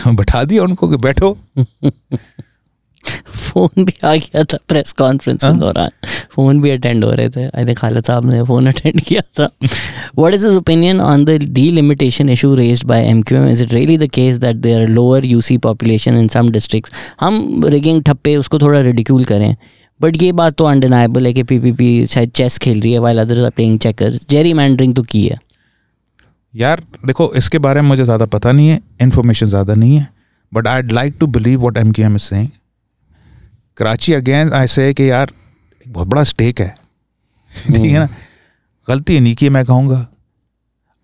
बैठा 0.15 0.43
दिया 0.43 0.63
उनको 0.63 0.89
कि 0.89 0.97
बैठो। 0.97 1.37
फ़ोन 3.29 3.85
भी 3.85 3.93
आ 4.05 4.15
गया 4.15 4.43
था 4.43 4.57
प्रेस 4.67 4.91
कॉन्फ्रेंस 4.91 5.41
के 5.41 5.47
हाँ? 5.47 5.59
दौरान। 5.59 5.89
फ़ोन 6.37 6.61
भी 6.61 6.69
अटेंड 6.69 7.03
हो 7.03 7.11
रहे 7.11 7.29
थे। 7.29 7.43
आई 7.43 7.65
थिंक 7.65 7.77
खालिद 7.77 8.03
साहब 8.05 8.31
ने 8.33 8.41
फ़ोन 8.43 8.67
अटेंड 8.67 9.01
किया 9.01 9.21
था। 9.39 9.49
What 10.17 10.33
is 10.33 10.47
is 10.47 10.55
opinion 10.55 11.01
on 11.01 11.25
the 11.25 11.37
D 11.43 11.65
delimitation 11.71 12.29
issue 12.31 12.49
raised 12.57 12.85
by 12.87 12.97
MQM 13.07 13.47
is 13.47 13.61
it 13.61 13.73
really 13.73 13.95
the 13.97 14.07
case 14.17 14.37
that 14.39 14.61
there 14.61 14.83
are 14.83 14.91
lower 14.91 15.19
UC 15.23 15.57
population 15.63 16.19
in 16.19 16.29
some 16.29 16.51
districts? 16.51 16.93
हम 17.21 17.63
rigging 17.65 18.01
ठप्पे, 18.03 18.35
उसको 18.37 18.59
थोड़ा 18.59 18.79
ridicule 18.81 19.25
करें। 19.25 19.55
But 19.99 20.21
ये 20.21 20.31
बात 20.31 20.53
तो 20.53 20.65
अनडिनाइबल 20.65 21.25
है 21.25 21.33
कि 21.33 21.43
पीपीपी 21.43 22.05
शायद 22.05 22.31
चेस 22.35 22.57
खेल 22.57 22.81
रही 22.81 22.91
है 22.93 22.99
while 22.99 23.19
others 23.19 23.43
are 23.43 23.49
playing 23.49 23.79
checkers 23.79 24.25
gerrymandering 24.53 24.93
तो 24.95 25.03
की 25.03 25.25
है। 25.25 25.39
यार, 26.53 26.81
देखो, 27.05 27.31
इसके 27.35 27.59
बारे 27.59 27.81
में 27.81 27.89
मुझे 27.89 28.03
ज़्यादा 28.03 28.25
पता 28.27 28.51
नहीं 28.51 28.69
है 28.69 28.79
इन्फॉर्मेशन 29.01 29.45
ज़्यादा 29.45 29.75
नहीं 29.75 29.97
है। 29.97 30.07
But 30.51 30.67
I 30.67 30.81
like 30.93 31.15
to 31.19 31.27
believe 31.27 31.59
what 31.61 31.77
M 31.77 31.91
Q 31.91 32.05
M 32.05 32.15
is 32.15 32.23
saying 32.23 32.47
Karachi 33.77 34.13
again 34.13 34.51
ऐसे 34.55 34.85
है 34.85 34.93
कि 34.93 35.09
यार 35.09 35.31
बहुत 35.85 36.07
बड़ा 36.07 36.23
स्टेक 36.23 36.61
है। 36.61 36.69
ठीक 37.51 37.77
है 37.77 37.99
ना? 37.99 38.07
गलती 38.87 39.19
नहीं 39.19 39.35
की 39.35 39.49
मैं 39.49 39.63
कहूँगा। 39.65 40.07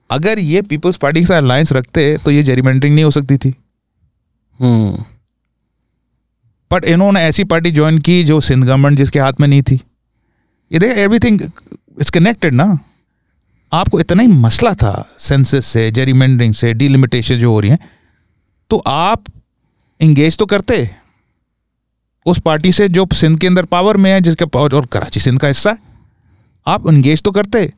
अगर 0.09 0.39
ये 0.39 0.61
पीपल्स 0.61 0.97
पार्टी 0.97 1.19
के 1.19 1.25
साथ 1.25 1.37
अलायंस 1.37 1.71
रखते 1.73 2.17
तो 2.17 2.31
ये 2.31 2.43
जेरीमेंडरिंग 2.43 2.95
नहीं 2.95 3.05
हो 3.05 3.11
सकती 3.11 3.37
थी। 3.37 3.53
हम्म। 4.59 5.03
बट 6.71 6.85
इन्होंने 6.85 7.21
ऐसी 7.21 7.43
पार्टी 7.43 7.71
ज्वाइन 7.71 7.99
की 7.99 8.23
जो 8.23 8.39
सिंध 8.41 8.63
गवर्नमेंट 8.63 8.97
जिसके 8.97 9.19
हाथ 9.19 9.33
में 9.39 9.47
नहीं 9.47 9.61
थी। 9.61 9.75
ये 10.71 10.79
देख 10.79 10.97
एवरीथिंग 10.97 11.41
इज़ 12.01 12.11
कनेक्टेड 12.11 12.53
ना। 12.53 12.77
आपको 13.71 13.99
इतना 13.99 14.21
ही 14.21 14.27
मसला 14.27 14.73
था 14.73 15.15
सेंसस 15.19 15.65
से 15.65 15.89
जेरीमेंडरिंग 15.91 16.53
से 16.53 16.73
डिलिमिटेशन 16.73 17.35
जो 17.35 17.51
हो 17.51 17.59
रही 17.59 17.71
हैं 17.71 17.79
तो 18.71 18.77
आप 18.87 19.23
इंगेज 19.99 20.37
तो 20.37 20.45
करते। 20.45 20.89
उस 22.25 22.39
पार्टी 22.39 22.71
से 22.71 22.87
जो 22.89 23.07
सिंध 23.13 23.39
के 23.39 23.47
अंदर 23.47 23.65
पावर 23.67 23.97
में 23.97 24.11
है, 24.11 24.19
जिसके 24.21 24.45
पावर 24.47 24.75
और 24.75 24.85
कराची 24.87 25.19
सिंध 25.19 25.39
का 25.39 25.47
हिस्सा 25.47 25.69
है। 25.69 25.77
आप 26.67 26.87
इंगेज 26.87 27.23
तो 27.23 27.31
करते। 27.31 27.71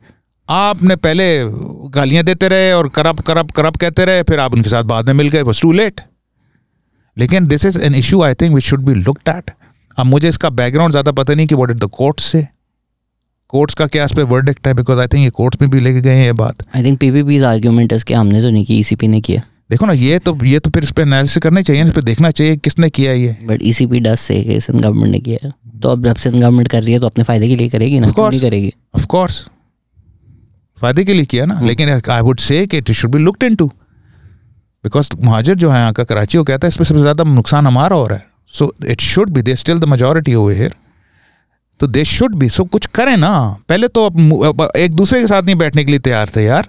आपने 0.48 0.96
पहले 0.96 1.24
गालियाँ 1.92 2.24
देते 2.24 2.48
रहे 2.48 2.72
और 2.72 2.88
करप 2.90 3.20
करप 3.20 3.50
करप 3.50 3.76
कहते 3.76 4.04
रहे, 4.04 4.22
फिर 4.22 4.40
आप 4.40 4.54
उनके 4.54 4.70
साथ 4.70 4.84
बाद 4.84 5.06
में 5.06 5.14
मिल 5.14 5.28
गए। 5.28 5.42
वॉज़ 5.42 5.62
टू 5.62 5.72
लेट 5.72 6.00
लेकिन 7.16 7.46
this 7.46 7.64
is 7.66 7.80
an 7.80 7.94
issue 7.94 8.22
I 8.22 8.34
think 8.34 8.54
which 8.54 8.64
should 8.64 8.84
be 8.84 8.94
looked 8.94 9.28
at 9.28 9.50
अब 9.98 10.06
मुझे 10.06 10.28
इसका 10.28 10.50
बैकग्राउंड 10.52 10.92
ज़्यादा 10.92 11.12
पता 11.12 11.34
नहीं 11.34 11.46
कि 11.46 11.54
वॉट 11.54 11.70
इज़ 11.70 11.78
द 11.78 11.88
कोर्ट 11.92 12.20
से। 12.20 12.46
कोर्ट्स 13.52 13.74
का 13.74 13.86
क्या 13.86 14.04
इस 14.04 14.12
पे 14.12 14.22
वर्डिक्ट 14.24 14.66
है? 14.66 14.74
बिकॉज़ 14.74 14.98
आई 15.00 15.06
थिंक 15.06 15.24
ये 15.24 15.30
कोर्ट्स 15.32 15.60
में 15.62 15.70
भी 15.70 15.80
लेके 15.80 16.00
गए 16.00 16.14
हैं 16.14 16.24
ये 16.26 16.32
बात। 16.34 16.62
I 16.76 16.84
think 16.84 16.98
P 17.00 17.10
P 17.12 17.42
argument 17.44 17.92
है 17.92 17.98
कि 17.98 18.14
हमने 18.14 18.42
तो 18.42 18.50
नहीं 18.50 18.64
की 18.64 18.78
ईसीपी 18.78 19.08
ने 19.08 19.20
किया। 19.20 19.42
देखो 19.70 19.86
ना 19.86 19.92
ये 19.94 20.18
तो 20.18 20.36
ये 20.44 20.58
तो 20.58 20.70
फिर 20.70 20.82
इस 20.82 20.90
पर 20.92 21.02
एनालिसिस 21.02 21.42
करना 21.42 21.62
चाहिए 21.62 21.82
इस 21.84 21.90
पे 21.90 22.00
देखना 22.02 22.30
चाहिए 22.30 22.56
किसने 22.58 22.90
किया 22.90 23.12
ये। 23.12 23.36
बट 23.44 23.62
ईसीपी 23.64 24.00
डस 24.00 24.20
से 24.20 24.60
सिंध 24.60 24.80
गवर्नमेंट 24.80 25.12
ने 25.12 25.20
किया 25.20 25.50
तो 25.80 25.88
अब 25.88 26.04
जब 26.04 26.16
सिंध 26.16 26.34
गवर्नमेंट 26.34 26.68
कर 26.68 26.82
रही 26.82 26.92
है 26.92 27.00
तो 27.00 27.06
अपने 27.06 27.24
फ़ायदे 27.24 27.48
के 27.48 27.56
लिए 27.56 27.68
करेगी 27.68 27.98
ना. 28.00 28.06
नहीं 28.08 28.40
करेगी? 28.40 28.72
ऑफ़ 28.94 29.06
कोर्स 29.06 29.40
फ़ायदे 30.78 31.04
के 31.04 31.14
लिए 31.14 31.24
किया 31.24 31.44
ना 31.46 31.58
लेकिन 31.62 31.88
आई 31.88 32.20
वुड 32.20 32.40
से 32.40 32.66
कि 32.66 32.78
it 32.78 32.90
should 32.92 33.10
be 33.10 33.18
looked 33.18 33.42
into 33.44 33.66
because 34.84 35.08
Muhajir 35.20 35.54
जो 35.56 35.70
है 35.70 35.78
यहाँ 35.78 35.92
का 35.92 36.04
कराची 36.04 36.38
वो 36.38 36.44
कहता 36.44 36.66
है 36.66 36.68
इसमें 36.68 36.84
सबसे 36.84 37.00
ज़्यादा 37.00 37.24
नुकसान 37.24 37.66
हमारा 37.66 37.96
हो 37.96 38.06
रहा 38.06 38.18
है। 38.18 38.24
So 38.54 38.72
it 38.86 39.00
should 39.02 39.30
be 39.30 39.42
they 39.42 39.54
still 39.56 39.78
the 39.78 39.84
majority 39.86 40.34
over 40.34 40.52
here 40.54 40.74
तो 41.80 41.86
दे 41.88 42.04
शुड 42.06 42.34
बी 42.34 42.48
सो 42.48 42.64
कुछ 42.66 42.86
करें 42.94 43.16
ना। 43.16 43.32
पहले 43.68 43.88
तो 43.88 44.06
अब 44.06 44.70
एक 44.76 44.94
दूसरे 44.94 45.20
के 45.20 45.26
साथ 45.26 45.42
नहीं 45.42 45.56
बैठने 45.56 45.84
के 45.84 45.90
लिए 45.90 46.00
तैयार 46.00 46.30
थे 46.36 46.44
यार। 46.44 46.68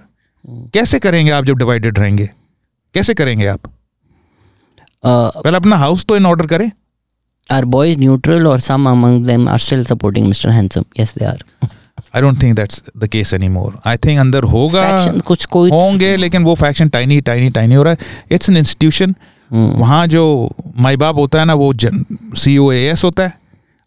कैसे 0.74 0.98
करेंगे 0.98 1.30
आप 1.30 1.44
जब 1.44 1.58
डिवाइडेड 1.58 1.98
रहेंगे? 1.98 2.28
कैसे 2.94 3.14
करेंगे 3.14 3.46
आप? 3.46 3.60
पहले 5.04 5.56
अपना 5.56 5.76
हाउस 5.76 6.04
तो 6.04 6.16
इन 6.16 6.26
ऑर्डर 6.26 6.46
करें। 6.46 6.70
आर 7.50 7.64
बॉयज़ 7.66 7.98
न्यूट्रल 7.98 8.46
और 8.46 8.60
some 8.60 8.88
among 8.90 9.24
them 9.26 9.48
are 9.48 9.58
still 9.58 9.84
supporting 9.84 10.26
mister 10.26 10.50
handsome 10.50 10.84
yes 11.00 11.14
they 11.18 11.24
are 11.24 11.44
I 12.14 12.22
don't 12.22 12.42
think 12.42 12.56
that's 12.56 12.82
the 12.96 13.06
case 13.08 13.32
any 13.34 13.48
more 13.48 13.78
I 13.86 13.96
think 13.96 14.18
अंदर 14.20 14.44
होगा 14.44 14.82
कुछ 15.26 15.44
कोई 15.46 15.70
होंगे 15.70 16.16
लेकिन 16.16 16.44
वो 16.44 16.54
फैक्शन 16.56 16.88
टाइनी 16.88 17.20
टाइनी 17.20 17.50
टाइनी 17.50 17.74
हो 17.74 17.82
रहा 17.82 17.92
है। 17.92 17.98
इट्स 18.32 18.50
एन 18.50 18.56
इंस्टीट्यूशन 18.56 19.14
वहाँ 19.50 20.06
जो 20.06 20.24
माई 20.76 20.96
बाप 20.96 21.16
होता 21.16 21.38
है 21.38 21.44
ना 21.44 21.54
वो 21.54 21.72
जन 21.74 22.04
सी 22.36 22.56
ओ 22.58 22.70
एस 22.72 23.04
होता 23.04 23.22
है। 23.22 23.32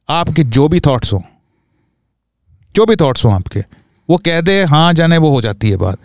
आपके 0.09 0.43
जो 0.45 0.67
भी 0.67 0.79
थॉट्स 0.79 1.13
हों 1.13 1.21
जो 2.75 2.85
भी 2.85 2.95
थॉट्स 2.95 3.25
हों 3.25 3.33
आपके 3.33 3.63
वो 4.09 4.17
कह 4.17 4.41
दे 4.41 4.63
हाँ 4.65 4.93
जाने 4.93 5.17
वो 5.17 5.29
हो 5.29 5.41
जाती 5.41 5.69
है 5.69 5.77
बात। 5.77 5.97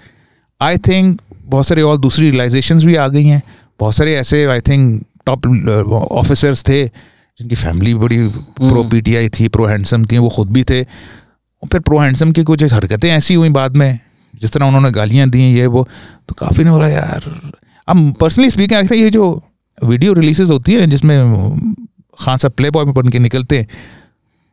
आई 0.61 0.79
थिंक 0.79 1.21
बहुत 1.45 1.67
सारे 1.67 1.83
और 1.83 1.99
दूसरी 1.99 2.31
रियलाइजेशंस 2.31 2.85
भी 2.85 2.95
आ 2.95 3.09
गई 3.09 3.25
हैं। 3.25 3.43
बहुत 3.81 3.95
सारे 3.95 4.15
ऐसे 4.17 4.45
आई 4.45 4.61
थिंक 4.61 5.05
टॉप 5.27 5.47
ऑफिसर्स 6.13 6.63
थे 6.69 6.85
जिनकी 6.85 7.55
फैमिली 7.55 7.95
बड़ी 7.95 8.29
प्रो 8.29 8.85
पी 8.85 9.01
टी 9.01 9.17
आई 9.17 9.29
थी 9.29 9.49
प्रो 9.49 9.67
हैंडसम 9.67 10.05
थी 10.05 10.19
वो 10.19 10.29
खुद 10.29 10.51
भी 10.53 10.65
थे। 10.65 10.83
और 10.83 11.69
फिर 11.73 11.81
प्रो 11.81 11.99
हैंडसम 11.99 12.33
की 12.33 12.43
कुछ 12.43 12.73
हरकतें 12.73 13.11
ऐसी 13.11 13.35
हुई 13.35 13.49
बाद 13.49 13.77
में 13.77 13.99
जिस 14.41 14.53
तरह 14.53 14.67
उन्होंने 14.67 14.91
गालियाँ 14.91 15.29
दी 15.29 15.43
ये 15.55 15.67
वो 15.67 15.89
तो 16.29 16.35
काफ़ी 16.35 16.65
ने 16.65 16.71
बोला 16.71 16.89
यार 16.89 17.53
अब 17.89 18.15
पर्सनली 18.21 18.51
स्पीकिंग 18.51 18.93
आई 18.93 18.99
ये 18.99 19.11
जो 19.11 19.43
वीडियो 19.85 20.13
रिलीजेस 20.13 20.51
होती 20.51 20.73
है 20.73 20.87
जिसमें 20.87 21.17
खान 22.21 22.37
साहब 22.39 22.53
प्ले 22.53 22.71
बॉय 22.71 22.85
में 22.85 22.95
बन 22.95 23.09
के 23.09 23.19
निकलते 23.19 23.59
हैं 23.59 23.69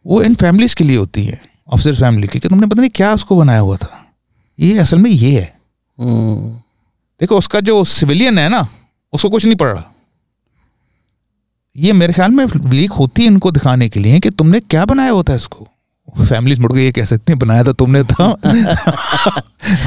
वो 0.05 0.21
इन 0.21 0.35
फैमिलीज़ 0.35 0.75
के 0.75 0.83
लिए 0.83 0.97
होती 0.97 1.25
है 1.25 1.41
ऑफिसर 1.73 1.93
फैमिली 1.93 2.27
की 2.27 2.39
कि 2.39 2.49
तुमने 2.49 2.67
पता 2.67 2.81
नहीं 2.81 2.91
क्या 2.95 3.13
उसको 3.13 3.35
बनाया 3.35 3.59
हुआ 3.59 3.77
था? 3.77 4.15
ये 4.59 4.77
असल 4.77 4.97
में 4.97 5.11
ये 5.11 5.31
है। 5.31 5.41
हम्म, 5.41 5.62
देखो 5.99 7.37
उसका 7.37 7.59
जो 7.59 7.83
सिविलियन 7.83 8.37
है 8.39 8.49
ना 8.49 8.67
उसको 9.13 9.29
कुछ 9.29 9.45
नहीं 9.45 9.55
पड़ 9.55 9.67
रहा। 9.67 9.83
ये 11.77 11.93
मेरे 11.93 12.13
ख्याल 12.13 12.31
में 12.31 12.45
लीक 12.71 12.91
होती 12.91 13.21
है 13.21 13.27
इनको 13.27 13.51
दिखाने 13.51 13.89
के 13.89 13.99
लिए 13.99 14.19
कि 14.19 14.29
तुमने 14.29 14.59
क्या 14.59 14.85
बनाया 14.85 15.11
होता 15.11 15.33
है 15.33 15.37
इसको? 15.37 15.67
फैमिलीज़ 16.21 16.59
मुड़ 16.61 16.73
के 16.73 16.85
ये 16.85 16.91
कह 16.91 17.05
सकते 17.05 17.33
हैं 17.33 17.39
बनाया 17.39 17.63
था 17.63 17.71
तुमने 17.71 18.03
था। 18.03 18.27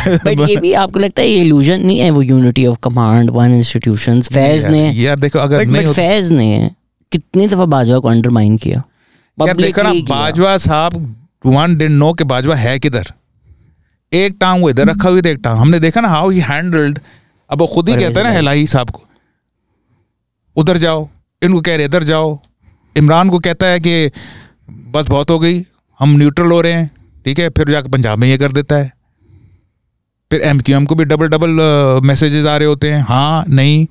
बट 0.08 0.48
ये 0.48 0.56
भी 0.56 0.72
आपको 0.72 0.98
लगता 0.98 1.22
है 1.22 1.28
ये 1.28 1.40
इल्यूजन 1.40 1.80
नहीं 1.80 1.98
है 1.98 2.10
वो 2.10 2.22
unity 2.22 2.66
of 2.66 2.78
command 2.82 3.30
one 3.30 3.54
institutions 3.54 4.28
Faiz 4.32 4.66
ने 4.66 4.90
यार 4.92 5.18
देखो 5.18 5.38
अगर 5.38 5.58
बट 5.58 5.68
नहीं 5.68 5.84
होता 5.84 5.92
फैज 5.92 6.30
ने 6.30 6.70
कितनी 7.12 7.46
दफ़ा 7.46 7.64
बाजवा 7.64 7.98
को 7.98 8.08
अंडरमाइन 8.08 8.56
किया? 8.56 8.82
यार 9.40 9.56
देखो 9.56 9.82
ना 9.82 9.92
बाजवा 9.92 10.56
साहब 10.58 11.16
वन 11.46 11.76
डिड 11.76 11.90
नो 11.90 12.12
कि 12.12 12.24
बाजवा 12.24 12.56
है 12.56 12.78
किधर। 12.78 13.12
एक 14.12 14.36
टांग 14.40 14.62
वो 14.62 14.70
इधर 14.70 14.86
रखा 14.86 15.08
हुई 15.08 15.22
था 15.22 15.28
एक 15.28 15.40
टांग। 15.44 15.58
हमने 15.58 15.80
देखा 15.80 16.00
ना 16.00 16.08
हाउ 16.08 16.30
ही 16.30 16.40
हैंडल्ड 16.40 16.98
अब 17.50 17.60
वो 17.60 17.66
खुद 17.66 17.88
ही 17.88 17.94
कहता 17.96 18.20
है 18.20 18.24
ना। 18.24 18.38
इलाही 18.38 18.66
साहब 18.66 18.90
को। 18.90 19.02
उधर 20.56 20.76
जाओ। 20.76 21.08
इनको 21.42 21.60
कह 21.60 21.76
रहे 21.76 21.86
इधर 21.86 22.02
जाओ। 22.04 22.38
इमरान 22.96 23.30
को 23.30 23.38
कहता 23.38 23.66
है 23.66 23.80
कि 23.80 24.10
बस 24.90 25.08
बहुत 25.08 25.30
हो 25.30 25.38
गई 25.38 25.64
हम 26.00 26.16
न्यूट्रल 26.18 26.50
हो 26.52 26.60
रहे 26.60 26.72
हैं 26.72 26.90
ठीक 27.24 27.38
है 27.38 27.48
फिर 27.50 27.68
जाकर 27.68 27.88
पंजाब 27.88 28.18
में 28.18 28.28
ये 28.28 28.38
कर 28.38 28.52
देता 28.52 28.76
है। 28.76 28.92
फिर 30.30 30.40
एम 30.40 30.60
क्यू 30.60 30.76
एम 30.76 30.86
को 30.86 30.94
भी 30.94 31.04
डबल 31.04 31.28
डबल 31.28 32.00
मैसेजेस 32.04 32.46
आ 32.46 32.56
रहे 32.56 32.68
होते 32.68 32.90
हैं। 32.92 33.02
हाँ 33.02 33.44
नहीं। 33.48 33.86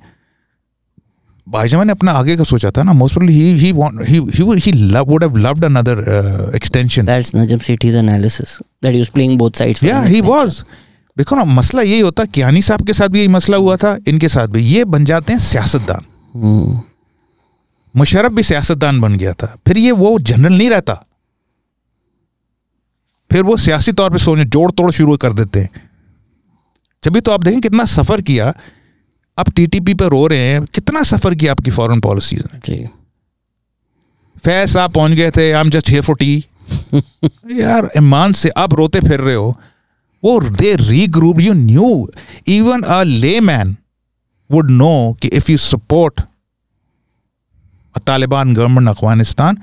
भाईजामा 1.48 1.84
ने 1.84 1.92
अपना 1.92 2.12
आगे 2.12 2.36
का 2.36 2.44
सोचा 2.44 2.70
था 2.70 2.82
ना 2.82 2.92
most 2.92 3.14
probably 3.14 3.34
he 3.34 3.52
he 3.58 3.70
want 3.72 4.00
he 4.08 4.18
he 4.34 4.44
he 4.60 4.72
would 5.08 5.24
have 5.24 5.36
loved 5.36 5.64
another 5.64 6.52
extension 6.56 7.06
That's 7.06 7.30
Najam 7.34 7.62
Sethi's 7.66 7.98
analysis 8.00 8.56
that 8.82 8.92
he 8.92 9.00
was 9.02 9.10
playing 9.10 9.38
both 9.42 9.60
sides. 9.60 9.78
for 9.78 9.88
या 9.88 10.02
an 10.02 10.08
ही 10.08 10.20
वाज 10.20 10.64
देखो 11.18 11.36
ना 11.36 11.44
मसला 11.44 11.82
यही 11.82 12.00
होता 12.00 12.24
कियानी 12.24 12.62
साहब 12.62 12.86
के 12.86 12.92
साथ 12.92 13.08
भी 13.08 13.18
यही 13.18 13.28
मसला 13.28 13.56
हुआ 13.56 13.76
था 13.76 13.96
इनके 14.08 14.28
साथ 14.28 14.48
भी। 14.48 14.60
ये 14.60 14.84
बन 14.84 15.04
जाते 15.04 15.32
हैं 15.32 15.40
सियासतदान। 15.40 16.80
मुशरफ 17.96 18.32
भी 18.32 18.42
सियासतदान 18.42 19.00
बन 19.00 19.16
गया 19.16 19.32
था। 19.32 19.46
फिर 19.66 19.78
ये 19.78 19.92
वो 19.92 20.18
जनरल 20.18 20.56
नहीं 20.58 20.70
रहता। 20.70 20.94
फिर 23.30 23.42
वो 23.42 23.56
सियासी 23.56 23.92
तौर 23.92 24.10
पे 24.10 24.18
सोचने 24.18 24.44
जोड़ 24.44 24.70
तोड़ 24.72 24.90
शुरू 24.90 25.16
कर 25.16 25.32
देते 25.32 25.60
हैं। 25.60 25.70
जब 27.04 27.12
भी 27.12 27.20
तो 27.20 27.32
आप 27.32 27.44
देखें 27.44 27.60
कितना 27.60 27.84
सफ़र 27.84 28.20
किया 28.20 28.52
अब 29.38 29.50
टीटीपी 29.56 29.94
पे 29.94 30.08
रो 30.08 30.26
रहे 30.26 30.38
हैं 30.40 30.62
कितना 30.74 31.02
सफ़र 31.02 31.34
किया 31.34 31.52
आपकी 31.52 31.70
फॉरेन 31.70 32.00
पॉलिसीज़ 32.00 32.42
ने? 32.42 32.58
जी। 32.58 32.88
फैज 34.44 34.68
साहब 34.70 34.92
पहुँच 34.92 35.12
गए 35.12 35.30
थे 35.30 35.50
I 35.52 35.60
am 35.60 35.70
just 35.70 35.90
here 35.90 36.02
for 36.02 36.16
tea 36.16 36.44
यार 37.60 37.90
ईमान 37.96 38.32
से 38.32 38.48
अब 38.56 38.74
रोते 38.74 39.00
फिर 39.00 39.20
रहे 39.20 39.34
हो। 39.34 39.54
वो 40.22 40.40
they 40.40 40.74
regroup 40.76 41.40
you 41.40 41.52
knew 41.54 42.08
even 42.48 42.82
a 42.82 43.02
layman 43.40 43.76
would 44.50 44.70
know 44.70 44.90
कि 45.22 45.28
if 45.28 45.50
you 45.50 45.56
support 45.58 46.20
Taliban 48.06 48.54
government 48.54 48.88
Afghanistan 48.88 49.58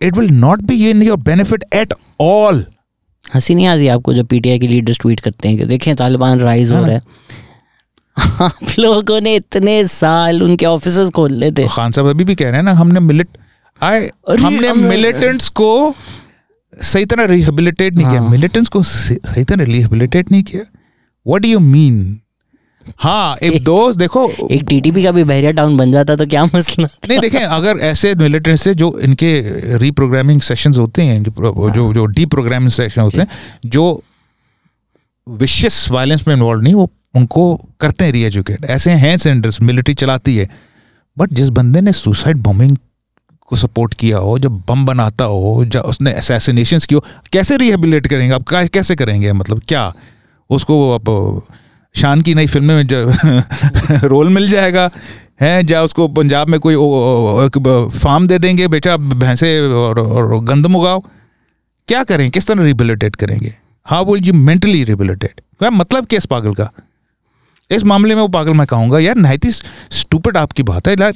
it 0.00 0.16
will 0.16 0.30
not 0.30 0.62
be 0.62 0.88
in 0.90 1.02
your 1.02 1.18
benefit 1.20 1.64
at 1.74 1.94
all 2.20 2.64
हँसी 3.34 3.54
नहीं 3.54 3.66
आती 3.66 3.88
आपको 3.88 4.14
जब 4.14 4.26
पीटीआई 4.26 4.58
के 4.58 4.66
लीडर्स 4.66 4.98
ट्वीट 5.00 5.20
करते 5.20 5.48
हैं 5.48 5.56
कि 5.58 5.64
देखें 5.66 5.94
तालिबान 5.96 6.40
राइज 6.40 6.72
हो 6.72 6.76
हाँ। 6.76 6.86
रहा 6.86 6.94
है। 6.96 7.02
आप 8.16 8.74
लोगों 8.78 9.20
ने 9.20 9.34
इतने 9.36 9.84
साल 9.86 10.42
उनके 10.42 10.66
ऑफ़िस 10.66 10.98
खोलने 11.16 11.50
थे। 11.50 11.66
खान 11.68 11.92
साहब 11.92 12.08
अभी 12.08 12.24
भी 12.24 12.34
कह 12.34 12.50
रहे 12.50 12.56
हैं 12.56 12.64
ना 12.64 12.72
हमने 12.74 13.00
मिलिट 13.00 13.38
आए 13.80 14.10
हमने 14.40 14.72
मिलिटेंट्स 14.74 15.48
को 15.60 15.94
सही 16.72 17.04
तरह 17.04 17.24
रिहेबिलिटेट 17.24 17.94
नहीं 17.94 18.06
किया। 18.06 18.20
हाँ। 18.20 18.30
मिलिटेंट्स 18.30 18.68
को 18.70 18.82
सही 18.82 19.44
तरह 19.44 19.64
रिहेबिलिटेट 19.64 20.30
नहीं 20.32 20.42
किया। 20.42 20.62
व्हाट 21.26 21.42
डू 21.42 21.48
यू 21.48 21.60
मीन 21.60 22.18
हाँ 22.98 23.36
इफ़ 23.42 23.62
दोस्त 23.62 23.98
देखो 23.98 24.28
एक 24.48 24.62
टीटीपी 24.68 25.02
का 25.02 25.10
भी 25.12 25.22
बहरिया 25.24 25.50
टाउन 25.52 25.76
बन 25.76 25.92
जाता 25.92 26.16
तो 26.16 26.26
क्या 26.26 26.44
मसला? 26.44 26.88
नहीं 27.08 27.18
देखें 27.20 27.40
अगर 27.40 27.78
ऐसे 27.84 28.14
मिलिटेंट 28.14 28.58
से 28.58 28.74
जो 28.74 28.98
इनके 28.98 29.32
रीप्रोग्रामिंग 29.78 30.40
सेशंस 30.40 30.78
होते 30.78 31.02
हैं 31.02 31.16
इनके 31.16 31.30
जो 31.72 31.92
जो 31.94 32.04
डी 32.06 32.26
प्रोग्रामिंग 32.26 32.70
सेशन 32.70 33.00
होते 33.00 33.20
हैं 33.20 33.28
जो 33.66 34.02
विशेष 35.26 35.90
वायलेंस 35.90 36.26
में 36.28 36.34
इन्वॉल्व 36.34 36.62
नहीं 36.62 36.74
वो 36.74 36.90
उनको 37.16 37.54
करते 37.80 38.04
हैं 38.04 38.12
री 38.12 38.22
एजुकेट 38.22 38.64
ऐसे 38.64 38.90
हैं 38.90 39.16
सेंटर्स 39.16 39.60
मिलिट्री 39.62 39.94
चलाती 39.94 40.36
है। 40.36 40.48
बट 41.18 41.32
जिस 41.32 41.48
बंदे 41.48 41.80
ने 41.80 41.92
सुसाइड 41.92 42.36
बॉम्बिंग 42.36 42.76
को 43.40 43.56
सपोर्ट 43.56 43.94
किया 43.94 44.18
हो 44.18 44.38
जब 44.38 44.62
बम 44.68 44.86
बनाता 44.86 45.24
हो 45.24 45.64
जब 45.64 45.80
उसने 45.80 46.12
असैसिनेशन 46.12 46.78
की 46.78 46.94
हो 46.94 47.04
कैसे 47.32 47.56
रिहेबिलेट 47.56 48.06
करेंगे? 48.06 48.34
आप 48.34 48.44
कैसे 48.48 48.96
करेंगे? 48.96 49.32
मतलब 49.32 49.62
क्या? 49.68 49.92
उसको 50.50 50.94
आप 50.94 51.42
शान 51.94 52.20
की 52.20 52.34
नई 52.34 52.46
फ़िल्म 52.46 52.72
में 52.72 52.84
रोल 54.08 54.28
मिल 54.28 54.50
जाएगा 54.50 54.90
है? 55.40 55.62
या 55.70 55.82
उसको 55.82 56.08
पंजाब 56.08 56.48
में 56.48 56.60
कोई 56.60 56.76
फार्म 57.98 58.26
दे 58.26 58.38
देंगे 58.38 58.68
बेटा 58.68 58.96
भैंसे 58.96 59.60
और, 59.60 60.00
और 60.00 60.44
गंदम 60.44 60.76
उगाओ। 60.76 61.00
क्या 61.88 62.04
करें? 62.04 62.30
किस 62.30 62.46
तरह 62.46 62.62
रिहेबिलिटेट 62.62 63.16
करेंगे? 63.16 63.54
How 63.84 64.12
will 64.12 64.24
you 64.24 64.34
mentally 64.34 64.84
rehabilitate 64.84 65.40
क्या 65.58 65.70
मतलब 65.70 66.06
क्या 66.06 66.16
इस 66.16 66.26
पागल 66.26 66.54
का? 66.54 66.70
इस 67.70 67.84
मामले 67.84 68.14
में 68.14 68.20
वो 68.22 68.28
पागल 68.28 68.54
मैं 68.54 68.66
कहूँगा, 68.66 68.98
यार 68.98 69.16
नाइट 69.16 69.44
ही 69.44 69.50
स्टूपिड 69.50 70.36
आपकी 70.36 70.62
बात 70.64 70.88
है 70.88 70.94
यार 70.94 71.12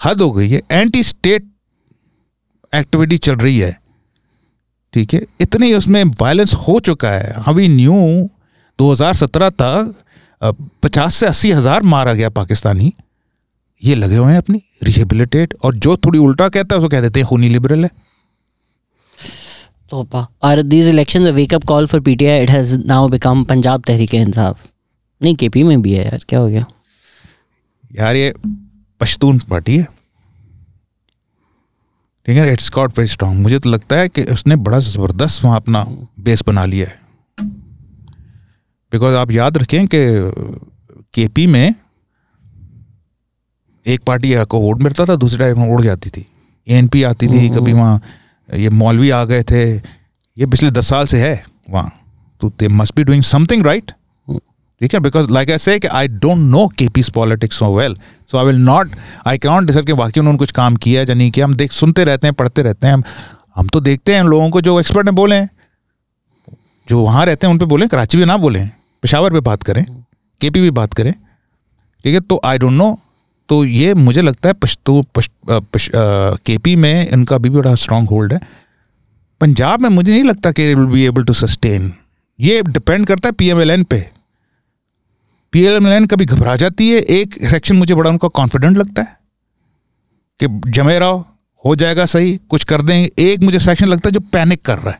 हद 0.00 0.20
हो 0.20 0.30
गई 0.32 0.48
है। 0.48 0.60
एंटी 0.72 1.02
स्टेट 1.04 1.46
एक्टिविटी 2.72 3.18
चल 3.18 3.36
रही 3.36 3.58
है। 3.58 3.76
ठीक 4.94 5.14
है? 5.14 5.20
इतनी 5.40 5.72
उसमें 5.74 6.02
वायलेंस 6.20 6.54
हो 6.58 6.78
चुका 6.80 7.10
है। 7.10 7.34
हवी 7.46 7.68
न्यू 7.68 7.94
2017 8.78 9.50
तक 9.52 9.94
पचास 10.82 11.14
से 11.14 11.26
अस्सी 11.26 11.50
हज़ार 11.52 11.82
मारा 11.84 12.12
गया 12.14 12.28
पाकिस्तानी। 12.30 12.92
ये 13.82 13.94
लगे 13.94 14.16
हुए 14.16 14.32
हैं 14.32 14.38
अपनी 14.38 14.62
रिहेबिलिटेट 14.82 15.54
और 15.64 15.74
जो 15.76 15.96
थोड़ी 15.96 16.18
उल्टा 16.18 16.48
कहता 16.48 16.74
है, 16.74 16.78
उसको 16.78 16.88
कह 16.88 17.00
देते 17.00 17.20
हैं, 17.20 17.28
खूनी 17.28 17.48
लिबरल 17.48 17.84
है। 17.84 17.90
तो 19.90 20.26
are 20.44 20.62
these 20.64 20.88
elections 20.88 21.26
a 21.26 21.30
wake 21.32 21.54
up 21.54 21.64
call 21.64 21.86
for 21.86 22.00
PTI 22.00 22.42
it 22.42 22.50
has 22.50 22.76
now 22.78 23.08
become 23.08 23.44
Punjab 23.44 23.82
Tehreek 23.86 24.14
Insaf 24.14 24.66
नहीं 25.20 25.34
केपी 25.34 25.62
में 25.62 25.80
भी 25.82 25.92
है 25.94 26.04
यार 26.04 26.24
क्या 26.28 26.38
हो 26.38 26.48
गया? 26.48 26.64
यार 27.92 28.16
ये 28.16 28.32
पश्तून 29.00 29.38
पार्टी 29.50 29.76
है। 29.78 29.86
ठीक 32.26 32.36
है 32.38 32.52
इट्स 32.52 32.70
गॉट 32.74 32.98
वेरी 32.98 33.08
स्ट्रांग 33.08 33.40
मुझे 33.40 33.58
तो 33.58 33.70
लगता 33.70 33.96
है 33.96 34.08
कि 34.08 34.22
उसने 34.22 34.56
बड़ा 34.56 34.78
ज़बरदस्त 34.78 35.44
वहाँ 35.44 35.56
अपना 35.56 35.84
बेस 36.20 36.42
बना 36.46 36.64
लिया 36.64 36.88
है। 36.88 37.00
बिकॉज़ 38.92 39.14
आप 39.14 39.30
याद 39.30 39.58
रखें 39.58 39.86
कि 39.86 39.98
केपी 41.14 41.46
में 41.46 41.74
एक 43.86 44.02
पार्टी 44.04 44.34
को 44.44 44.60
वोट 44.60 44.82
मिलता 44.82 45.04
था 45.04 45.16
दूसरी 45.16 45.38
टाइम 45.38 45.64
उड़ 45.64 45.80
जाती 45.82 46.10
थी। 46.10 46.26
एनपी 46.66 47.02
आती 47.02 47.28
थी 47.28 47.48
कभी 47.48 47.72
वहाँ 47.72 48.00
ये 48.48 48.70
मौलवी 48.70 49.10
आ 49.10 49.24
गए 49.24 49.42
थे। 49.42 49.62
ये 49.76 50.46
पिछले 50.46 50.70
दस 50.70 50.88
साल 50.88 51.06
से 51.06 51.20
है 51.20 51.44
वहाँ। 51.70 51.92
तो 52.40 52.48
they 52.58 52.68
must 52.68 52.96
be 52.96 53.04
doing 53.04 53.22
something 53.22 53.66
right 53.66 53.92
ठीक 54.80 54.94
है? 54.94 55.00
Because 55.00 55.30
like 55.30 55.50
I 55.50 55.58
say 55.58 55.78
I 55.88 56.08
don't 56.08 56.38
know 56.40 56.66
K 56.68 56.88
P's 56.88 57.08
politics 57.10 57.58
so 57.58 57.74
well 57.76 57.94
so 58.30 58.38
I 58.38 58.44
will 58.44 58.56
not 58.56 58.90
I 59.26 59.38
cannot 59.38 59.64
decide 59.64 59.86
कि 59.86 59.92
वाकई 59.94 60.20
उन्होंने 60.20 60.38
कुछ 60.38 60.52
काम 60.52 60.76
किया 60.76 61.02
या 61.02 61.14
नहीं 61.14 61.30
किया। 61.30 61.46
हम 61.46 61.54
देख 61.54 61.72
सुनते 61.72 62.04
रहते 62.04 62.26
हैं 62.26 62.34
पढ़ते 62.34 62.62
रहते 62.62 62.86
हैं 62.86 62.94
हम 62.94 63.02
हम 63.56 63.68
तो 63.68 63.80
देखते 63.80 64.14
हैं 64.14 64.22
लोगों 64.24 64.50
को 64.50 64.60
जो 64.60 64.78
एक्सपर्ट 64.80 65.06
ने 65.06 65.12
बोले 65.12 65.36
हैं। 65.36 65.48
जो 66.88 67.00
वहाँ 67.00 67.24
रहते 67.26 67.46
हैं 67.46 67.52
उन 67.52 67.58
पर 67.58 67.66
बोले 67.66 67.86
कराची 67.88 68.18
भी 68.18 68.24
ना 68.24 68.36
बोले 68.36 68.64
पेशावर 69.02 69.32
पर 69.32 69.40
बात 69.40 69.62
करें 69.62 69.84
के 70.40 70.50
पी 70.50 70.60
भी 70.60 70.70
बात 70.72 70.94
करें। 70.94 71.12
ठीक 71.12 72.14
है? 72.14 72.20
तो 72.20 72.40
आई 72.44 72.58
डोंट 72.58 72.72
नो 72.72 72.98
तो 73.48 73.64
ये 73.64 73.92
मुझे 73.94 74.22
लगता 74.22 74.48
है 74.48 74.52
पश्तो 74.54 75.02
पश, 75.14 75.28
पश, 75.50 75.90
के 75.94 76.56
पी 76.58 76.74
में 76.76 77.08
इनका 77.08 77.36
अभी 77.36 77.48
भी 77.48 77.56
बड़ा 77.56 77.74
स्ट्रांग 77.74 78.08
होल्ड 78.08 78.32
है। 78.32 78.40
पंजाब 79.40 79.82
में 79.82 79.88
मुझे 79.88 80.10
नहीं 80.12 80.24
लगता 80.24 80.52
कि 80.52 80.74
will 80.74 80.86
be 80.86 81.04
able 81.06 81.24
to 81.24 81.32
sustain 81.34 81.92
ये 82.38 82.62
डिपेंड 82.62 83.06
करता 83.06 83.28
है 83.28 83.32
पी 83.32 83.48
एम 83.48 83.60
एल 83.60 83.70
एन 83.70 83.84
पे। 83.84 83.98
पी 85.52 85.64
एल 85.64 85.86
एन 85.86 86.06
कभी 86.06 86.24
घबरा 86.24 86.56
जाती 86.56 86.88
है? 86.90 86.98
एक 86.98 87.34
सेक्शन 87.46 87.76
मुझे 87.76 87.94
बड़ा 87.94 88.10
उनका 88.10 88.28
कॉन्फिडेंट 88.30 88.76
लगता 88.78 89.02
है 89.02 89.16
कि 90.40 90.70
जमे 90.70 90.98
रहो 90.98 91.24
हो 91.64 91.74
जाएगा 91.76 92.06
सही 92.06 92.36
कुछ 92.48 92.64
कर 92.64 92.82
देंगे 92.82 93.10
एक 93.22 93.42
मुझे 93.42 93.58
सेक्शन 93.60 93.88
लगता 93.88 94.08
है 94.08 94.12
जो 94.12 94.20
पैनिक 94.32 94.62
कर 94.62 94.78
रहा 94.78 94.90
है। 94.90 94.98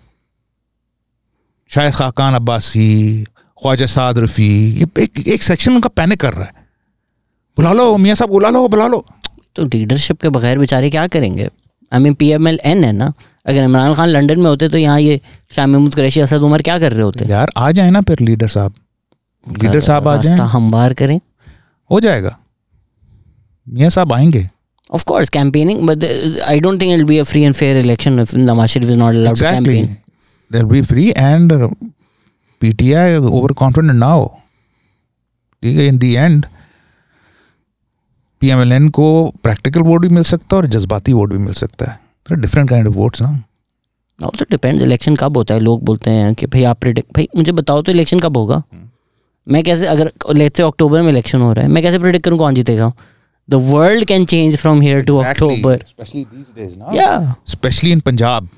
शायद 1.70 1.94
खाकान 1.94 2.34
अब्बासी 2.34 3.24
ख्वाजा 3.58 3.86
साद 3.88 4.18
रफ़ी 4.18 4.48
ये 4.74 4.86
एक 5.02 5.26
एक 5.28 5.42
सेक्शन 5.42 5.72
उनका 5.72 5.88
पैनिक 5.90 6.20
कर 6.20 6.32
रहा 6.32 6.44
है। 6.44 6.66
बुला 7.58 7.72
लो 7.72 7.96
मियाँ 7.96 8.16
साहब 8.16 8.30
बुला 8.30 8.50
लो 8.50 8.66
बुला 8.68 8.86
लो। 8.86 9.04
तो 9.56 9.64
लीडरशिप 9.66 10.20
के 10.22 10.28
बगैर 10.28 10.58
बेचारे 10.58 10.90
क्या 10.90 11.06
करेंगे? 11.08 11.48
I 11.92 12.00
mean 12.00 12.14
P 12.14 12.30
M 12.30 12.48
L 12.48 12.60
N 12.64 12.84
है 12.84 12.92
ना? 12.92 13.12
अगर 13.46 13.62
इमरान 13.64 13.94
खान 13.94 14.08
लंदन 14.08 14.40
में 14.40 14.46
होते 14.46 14.68
तो 14.68 14.78
यहाँ 14.78 15.00
ये 15.00 15.20
शाह 15.56 15.66
महमूद 15.66 15.94
कुरैशी 15.94 16.20
असद 16.20 16.42
उमर 16.42 16.62
क्या 16.62 16.78
कर 16.78 16.92
रहे 16.92 17.02
होते? 17.02 17.24
यार 17.26 17.50
आ 17.56 17.70
जाए 17.70 17.90
ना 17.90 18.00
फिर 18.00 18.20
लीडर 18.20 18.48
साहब। 18.48 18.74
लीडर 19.48 19.80
साहब 19.80 20.08
आ 20.08 20.16
जाए 20.22 20.46
हमवार 20.52 20.94
करें 20.94 21.18
हो 21.90 22.00
जाएगा 22.00 22.36
मियाँ 23.66 23.90
साहब 23.90 24.12
आएँगे 24.12 24.46
Of 24.90 25.02
course, 25.04 25.28
campaigning, 25.28 25.80
but 25.84 26.00
the, 26.00 26.08
I 26.48 26.58
don't 26.58 26.78
think 26.78 26.92
it'll 26.92 27.06
be 27.06 27.18
a 27.18 27.24
free 27.24 27.44
and 27.44 27.54
fair 27.56 27.76
election 27.76 28.18
if 28.18 28.30
Nawaz 28.30 28.70
Sharif 28.70 28.88
is 28.88 28.96
not 28.96 29.14
allowed 29.14 29.32
exactly. 29.32 29.64
to 29.64 29.80
campaign. 29.80 29.96
They'll 30.50 30.66
be 30.66 30.80
free 30.82 31.12
and 31.22 31.52
uh, 31.52 31.68
PTI 32.62 33.02
overconfident 33.32 33.98
now. 34.04 34.20
ठीक 35.62 35.76
है 35.78 35.86
इन 35.86 35.98
the 35.98 36.12
and 36.14 36.46
PMLN 38.42 38.88
को 38.98 39.08
practical 39.42 39.82
vote 39.82 40.00
भी 40.02 40.08
मिल 40.08 40.22
सकता 40.22 40.56
है 40.56 40.62
और 40.62 40.66
जज्बाती 40.68 41.12
vote 41.12 41.32
भी 41.32 41.38
मिल 41.38 41.54
सकता 41.54 41.90
है 41.90 42.40
डिफरेंट 42.40 42.68
काइंड 42.70 42.88
ऑफ़ 42.88 42.94
वोट्स 42.94 43.22
ना 43.22 43.30
Also 44.20 44.46
depends 44.54 44.82
इलेक्शन 44.82 45.16
कब 45.16 45.36
होता 45.36 45.54
है 45.54 45.60
लोग 45.60 45.84
बोलते 45.84 46.10
हैं 46.10 46.34
कि 46.34 46.46
भाई 46.46 46.64
आप 46.64 46.78
प्रिडिक्ट 46.80 47.12
भाई 47.14 47.28
मुझे 47.36 47.52
बताओ 47.52 47.82
तो 47.82 47.92
इलेक्शन 47.92 48.20
कब 48.20 48.36
होगा 48.36 48.62
मैं 49.48 49.62
कैसे 49.64 49.86
अगर 49.86 50.10
लेट्स 50.34 50.56
से 50.56 50.62
अक्टूबर 50.62 51.02
में 51.02 51.08
इलेक्शन 51.10 51.40
हो 51.40 51.52
रहा 51.52 51.64
है 51.64 51.70
मैं 51.70 51.82
कैसे 51.82 51.98
प्रिडिक्ट 51.98 52.24
करूँ 52.24 52.38
कौन 52.38 52.54
जीतेगा? 52.54 52.92
The 53.48 53.54
world 53.64 54.04
can 54.04 54.24
change 54.26 54.56
from 54.56 54.80
here 54.80 55.02
to 55.02 55.16
October 55.18 55.84
specially 55.88 56.24
these 56.24 56.46
days 56.58 56.78
ना 56.78 56.90
या 56.94 57.34
specially 57.48 57.92
in 57.92 58.00
Punjab 58.00 58.48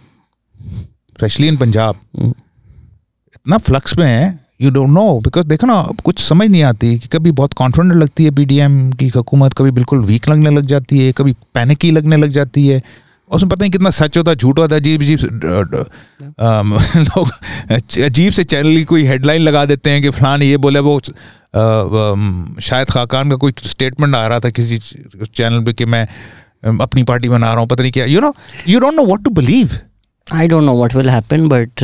specially 1.19 1.49
in 1.49 1.57
Punjab. 1.57 2.01
इतना 2.17 3.59
फ्लक्स 3.59 3.99
में 3.99 4.07
है 4.07 4.39
यू 4.63 4.71
डोंट 4.71 4.91
नो 4.91 5.21
बिकॉज़ 5.21 5.47
देखो 5.47 5.67
ना 5.67 5.75
अब 5.75 6.01
कुछ 6.01 6.19
समझ 6.19 6.49
नहीं 6.49 6.63
आती 6.63 6.99
कि 6.99 7.09
कभी 7.09 7.31
बहुत 7.33 7.53
कॉन्फिडेंट 7.55 7.95
लगती 7.95 8.25
है 8.25 8.31
पीडीएम 8.31 8.91
की 8.93 9.09
हुकूमत 9.09 9.53
कभी 9.59 9.71
बिल्कुल 9.71 10.05
वीक 10.05 10.29
लगने 10.29 10.51
लग 10.51 10.67
जाती 10.67 10.99
है 10.99 11.13
कभी 11.13 11.33
पैनिकी 11.55 11.91
लगने 11.91 12.17
लग 12.17 12.31
जाती 12.31 12.67
है। 12.67 12.83
और 13.31 13.37
उसमें 13.37 13.49
पता 13.49 13.61
नहीं 13.61 13.71
कितना 13.71 13.91
सच 13.91 14.17
होता 14.19 14.35
झूठ 14.35 14.59
होता 14.59 14.77
अजीब 14.77 15.03
अजीब 15.03 15.19
लोग 16.97 17.31
अजीब 18.05 18.33
से 18.33 18.45
चैनल 18.45 18.77
की 18.77 18.85
कोई 18.85 19.05
हेडलाइन 19.05 19.43
लगा 19.43 19.65
देते 19.65 19.91
हैं 19.91 20.03
कि 20.03 20.11
फलान 20.11 20.43
ये 20.43 20.57
बोले 20.57 20.81
वो 20.81 21.01
शायद 22.61 22.91
खाकान 22.91 23.31
का 23.31 23.37
कोई 23.37 23.53
स्टेटमेंट 23.65 24.15
आ 24.15 24.27
रहा 24.27 24.41
था 24.41 24.51
किसी 24.51 24.79
चैनल 24.79 25.65
पे 25.65 25.73
कि 25.73 25.85
मैं 25.85 26.07
अपनी 26.81 27.03
पार्टी 27.03 27.29
बना 27.29 27.53
रहा 27.53 27.61
हूँ 27.61 27.69
पता 27.69 27.83
नहीं 27.83 27.93
क्या। 27.93 28.05
You 28.05 28.21
know 28.21 28.35
you 28.69 28.81
don't 28.81 28.95
know 28.95 29.05
what 29.07 29.25
to 29.25 29.31
believe 29.31 29.79
I 30.35 30.49
don't 30.49 30.63
know 30.63 30.77
what 30.77 30.95
will 30.95 31.11
happen 31.11 31.49
but 31.49 31.83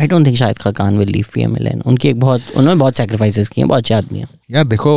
I 0.00 0.06
don't 0.06 0.26
think 0.26 0.36
Shahid 0.36 0.58
Khaqan 0.58 0.98
will 0.98 1.08
leave 1.08 1.26
PMLN 1.34 1.80
उनकी 1.80 2.08
एक 2.08 2.20
बहुत 2.20 2.42
उन्होंने 2.56 2.80
बहुत 2.80 2.96
सैक्रिफाइसेस 2.96 3.48
किए 3.48 3.62
हैं 3.62 3.68
बहुत 3.68 3.78
अच्छे 3.78 3.94
आदमी 3.94 4.18
हैं 4.18 4.28
यार 4.50 4.66
देखो 4.66 4.94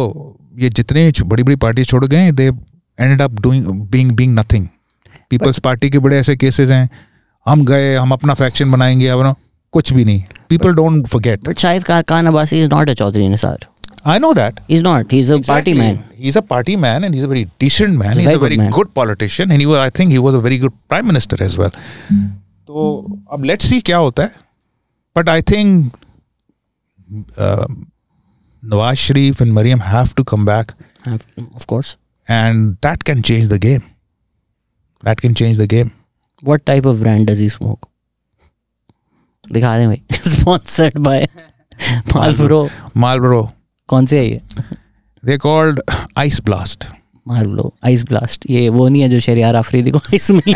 ये 0.58 0.70
जितने 0.70 1.12
बड़ी 1.24 1.44
बड़ी 1.44 1.56
पार्टी 1.56 1.84
छोड़ 1.84 2.06
गए 2.06 2.32
they 2.32 2.44
ended 2.44 3.22
up 3.22 3.42
doing 3.42 3.66
being 3.66 4.12
being 4.12 4.40
nothing 4.40 4.68
peoples 5.32 5.60
party 5.60 5.90
के 5.90 6.00
बड़े 6.00 6.18
ऐसे 6.18 6.36
केसेस 6.36 6.70
हैं। 6.70 6.90
हम 7.46 7.66
गए 7.66 7.96
हम 7.96 8.12
अपना 8.12 8.34
फैक्शन 8.34 8.72
बनाएँगे 8.72 9.08
अब 9.08 9.36
कुछ 9.74 9.94
भी 9.94 10.06
नहीं। 10.06 10.24
People 10.50 10.74
don't 10.76 11.08
forget 11.08 11.58
Shahid 11.58 11.84
Khaqan 11.84 12.28
Abbasi 12.28 12.60
is 12.62 12.70
not 12.70 12.90
a 12.90 12.94
Chaudhry 12.94 13.28
Nisar 13.28 13.68
I 14.06 14.20
know 14.20 14.34
that 14.34 14.60
is 14.70 14.84
not 14.84 15.14
he 15.14 15.20
is 15.20 15.32
a 15.34 15.38
party 15.48 15.74
man 15.74 16.00
he 16.18 16.30
is 16.30 16.38
a 16.38 16.42
party 16.50 16.76
man 16.76 17.04
and 17.04 17.14
he 17.14 17.20
is 17.20 17.26
a 17.26 17.30
very 17.30 17.44
decent 17.62 17.98
man 17.98 18.14
he 18.14 18.24
is 18.24 18.30
a 18.30 18.38
very 18.38 18.58
good 18.58 18.92
politician 18.96 19.52
and 19.52 19.62
he 19.62 19.74
I 19.76 19.90
think 20.00 20.12
he 20.12 20.18
was 20.18 20.36
a 20.36 20.38
very 20.46 20.58
good 20.60 20.72
prime 20.90 21.08
minister 21.08 21.44
as 21.44 21.58
well 21.58 21.70
तो 22.68 23.06
अब 23.32 23.44
let's 23.44 23.70
see 23.70 23.80
क्या 23.82 23.98
होता 23.98 24.24
है। 24.24 24.32
But 25.16 25.30
I 25.30 25.42
think 25.42 25.92
Nawaz 28.64 28.98
Sharif 28.98 29.42
and 29.42 29.54
Maryam 29.54 29.82
have 29.82 30.10
to 30.18 30.24
come 30.24 30.46
back 30.46 30.72
of 31.10 31.66
course 31.66 31.98
and 32.28 32.70
that 32.78 33.04
can 33.04 33.22
change 33.22 33.50
the 33.50 33.60
game 33.62 33.82
That 35.04 35.22
can 35.26 35.36
change 35.42 35.58
the 35.64 35.68
game. 35.76 35.90
What 36.44 36.62
type 36.66 36.88
of 36.88 37.00
brand 37.00 37.30
does 37.30 37.40
he 37.42 37.48
smoke 37.50 37.86
दिखा 39.54 39.78
दें 39.78 39.88
भाई 39.88 40.02
sponsored 40.30 40.98
by 41.08 41.28
Marlboro 42.16 42.64
Marlboro, 43.04 43.44
कौन 43.90 44.06
से 44.06 44.20
है 44.20 44.26
ये 44.30 44.42
they 45.24 45.38
called 45.46 45.80
Ice 46.26 46.40
Blast. 46.50 46.86
Marlboro 47.28 47.74
ice 47.86 48.04
blast 48.06 48.46
ये 48.50 48.68
वो 48.70 48.88
नहीं 48.88 49.02
है 49.02 49.10
जो 49.10 49.20
शरियार 49.20 49.56
आफरीदी 49.56 49.92
को 49.92 49.98
ice 50.14 50.30
milli 50.32 50.56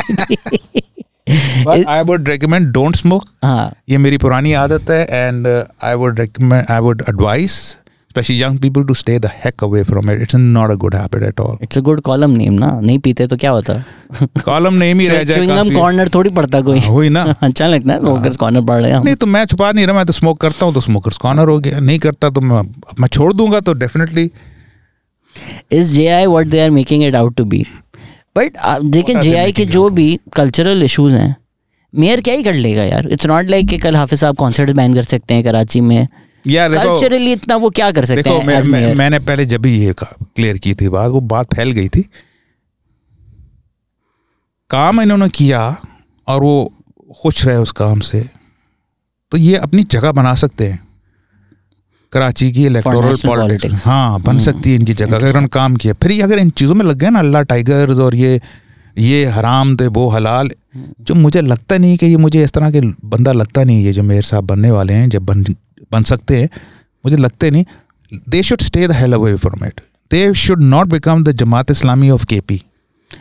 But 1.65 1.87
I 1.91 2.01
would 2.07 2.27
recommend 2.29 2.67
don't 2.73 2.97
smoke. 3.01 3.27
हाँ 3.43 3.71
ये 3.89 3.97
मेरी 3.97 4.17
पुरानी 4.23 4.51
आदत 4.63 4.89
है 4.89 5.05
and 5.19 5.47
uh, 5.47 5.63
I 5.83 5.95
would 6.01 6.19
recommend, 6.19 6.69
I 6.69 6.79
would 6.87 7.01
advise, 7.11 7.55
especially 8.15 8.39
young 8.39 8.57
people, 8.57 8.83
to 8.85 8.95
stay 8.95 9.17
the 9.17 9.29
heck 9.43 9.63
away 9.65 9.83
from 9.83 10.09
it. 10.09 10.21
It's 10.21 10.35
not 10.41 10.71
a 10.71 10.77
good 10.77 10.93
habit 10.93 11.23
at 11.29 11.39
all. 11.39 11.57
It's 11.63 11.77
a 11.77 11.81
good 11.81 12.01
column 12.01 12.31
name 12.31 12.53
ना 12.53 12.69
नहीं 12.79 12.97
पीते 12.99 13.27
तो 13.27 13.37
क्या 13.37 13.51
होता? 13.51 13.73
कॉलम 14.45 14.73
नेम 14.73 14.99
ही 14.99 15.07
रह 15.07 15.23
जाए 15.23 15.35
chewing gum. 15.35 15.73
Corner 15.75 16.09
थोड़ी 16.13 16.29
पड़ता 16.29 16.61
कोई। 16.61 16.79
हाँ, 16.79 16.91
वही 16.91 17.09
ना। 17.09 17.23
अच्छा 17.41 17.67
लगता 17.67 17.93
है 17.93 17.99
स्मोकर्स 18.01 18.37
कॉर्नर 18.37 18.61
पढ़ 18.65 18.81
रहे 18.81 18.91
हैं 18.91 18.97
हम। 18.97 19.03
नहीं 19.05 19.15
तो 19.15 19.27
मैं 19.27 19.45
छुपा 19.45 19.71
नहीं 19.71 19.85
रहा 19.87 19.95
मैं 19.95 20.05
तो 20.05 20.13
स्मोक 20.13 20.41
करता 20.41 20.65
हूँ 20.65 20.73
तो 20.73 20.81
स्मोकर्स 20.81 21.17
कॉर्नर 21.17 21.49
हो 21.49 21.59
गया। 21.59 21.79
नहीं 21.79 21.99
करता 21.99 22.29
तो 22.29 22.41
मैं 22.41 22.61
मैं 22.99 23.07
छोड़ 23.07 23.31
दूँगा 23.33 23.59
तो 23.59 23.73
definitely 23.75 24.29
is 25.71 25.93
J 25.93 26.07
I 26.07 26.25
what 26.25 26.47
they 26.47 26.59
are 26.59 26.69
making 26.71 27.03
it 27.03 27.15
out 27.15 27.35
to 27.37 27.45
be 27.45 27.65
but 28.37 28.57
What 28.57 29.21
J 29.23 29.37
I 29.37 29.51
के 29.51 29.65
जो 29.65 29.89
भी 29.89 30.19
कल्चरल 30.35 30.83
इश्यूज़ 30.83 31.13
हैं 31.15 31.35
मेयर 31.93 32.21
क्या 32.21 32.33
ही 32.33 32.43
कर 32.43 32.53
लेगा 32.53 32.83
यार? 32.83 33.07
इट्स 33.11 33.25
नॉट 33.27 33.49
लाइक 33.49 33.67
कि 33.69 33.77
कल 33.77 33.95
हाफिज 33.95 34.19
साहब 34.19 34.35
कॉन्सर्ट 34.37 34.71
बैन 34.75 34.93
कर 34.93 35.03
सकते 35.03 35.33
हैं 35.33 35.43
कराची 35.43 35.81
में। 35.81 36.07
यार 36.47 36.71
देखो 36.71 36.93
कल्चरली 36.93 37.31
इतना 37.33 37.55
वो 37.55 37.69
क्या 37.69 37.91
कर 37.91 38.05
सकते 38.05 38.21
देखो 38.21 38.37
हैं 38.37 38.45
मैं, 38.45 38.61
मैं, 38.61 38.95
मैंने 38.95 39.19
पहले 39.19 39.45
जब 39.45 39.61
भी 39.61 39.77
ये 39.77 39.93
क्लियर 40.01 40.57
की 40.57 40.73
थी 40.75 40.89
बात 40.89 41.11
वो 41.11 41.21
बात 41.33 41.53
फैल 41.55 41.71
गई 41.71 41.89
थी। 41.89 42.01
काम 44.69 45.01
इन्होंने 45.01 45.29
किया 45.29 45.61
और 46.27 46.41
वो 46.41 46.73
खुश 47.21 47.45
रहे 47.45 47.57
उस 47.57 47.71
काम 47.71 47.99
से। 47.99 48.21
तो 49.31 49.37
ये 49.37 49.55
अपनी 49.57 49.83
जगह 49.91 50.11
बना 50.11 50.33
सकते 50.35 50.67
हैं। 50.67 50.79
कराची 52.11 52.51
की 52.51 52.65
इलेक्टोरल 52.65 53.15
पॉलिटिक्स 53.25 53.85
हाँ 53.85 54.21
बन 54.21 54.39
सकती 54.39 54.69
है 54.69 54.75
इनकी 54.75 54.93
जगह 54.93 55.15
अगर 55.15 55.27
उन्होंने 55.27 55.47
काम 55.53 55.75
किया। 55.75 55.93
फिर 55.93 56.11
ये 56.11 56.21
अगर 56.21 56.39
इन 56.39 56.49
चीज़ों 56.49 56.75
में 56.75 56.85
लग 56.85 56.97
गए 56.97 57.09
ना 57.09 57.19
अल्लाह 57.19 57.41
टाइगर्स 57.43 57.99
और 57.99 58.15
ये 58.15 58.39
ये 58.97 59.25
हराम 59.25 59.75
थे 59.77 59.87
वो 59.87 60.07
हलाल 60.09 60.49
जो 60.77 61.15
मुझे 61.15 61.41
लगता 61.41 61.77
नहीं 61.77 61.97
कि 61.97 62.05
ये 62.05 62.17
मुझे 62.17 62.43
इस 62.43 62.51
तरह 62.53 62.71
के 62.71 62.81
बंदा 63.07 63.31
लगता 63.31 63.63
नहीं 63.63 63.83
ये 63.85 63.91
जो 63.93 64.03
मेयर 64.03 64.23
साहब 64.23 64.43
बनने 64.47 64.71
वाले 64.71 64.93
हैं 64.93 65.09
जब 65.09 65.25
बन 65.25 65.43
बन 65.91 66.03
सकते 66.03 66.41
हैं। 66.41 66.49
मुझे 67.03 67.17
लगते 67.17 67.51
नहीं। 67.51 67.65
They 68.29 68.43
should 68.43 68.61
stay 68.61 68.87
the 68.87 68.91
hell 68.91 69.13
away 69.13 69.35
from 69.35 69.65
it 69.65 69.81
they 70.11 70.33
should 70.33 70.63
not 70.63 70.87
become 70.87 71.23
the 71.23 71.31
Jamaat 71.31 71.71
Islami 71.71 72.09
of 72.09 72.25
K 72.25 72.39
P 72.39 72.61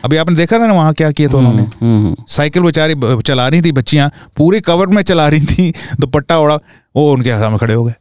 अभी 0.05 0.17
आपने 0.17 0.35
देखा 0.35 0.59
था 0.59 0.67
ना 0.67 0.73
वहाँ 0.73 0.93
क्या 0.93 1.11
किया 1.11 1.29
था 1.29 1.37
उन्होंने? 1.37 1.61
हम्म, 1.61 2.05
हम्म। 2.05 2.23
साइकिल 2.27 2.63
बेचारी 2.63 2.95
चला 3.21 3.47
रही 3.47 3.61
थी 3.61 3.71
बच्चियाँ। 3.71 4.09
पूरे 4.37 4.59
कवर 4.61 4.87
में 4.87 5.01
चला 5.03 5.27
रही 5.29 5.45
थी। 5.45 5.73
दुपट्टा 5.99 6.37
ओढ़ा। 6.39 6.55
वो 6.95 7.11
उनके 7.13 7.29
सामने 7.39 7.57
खड़े 7.57 7.73
हो 7.73 7.83
गए। 7.83 7.93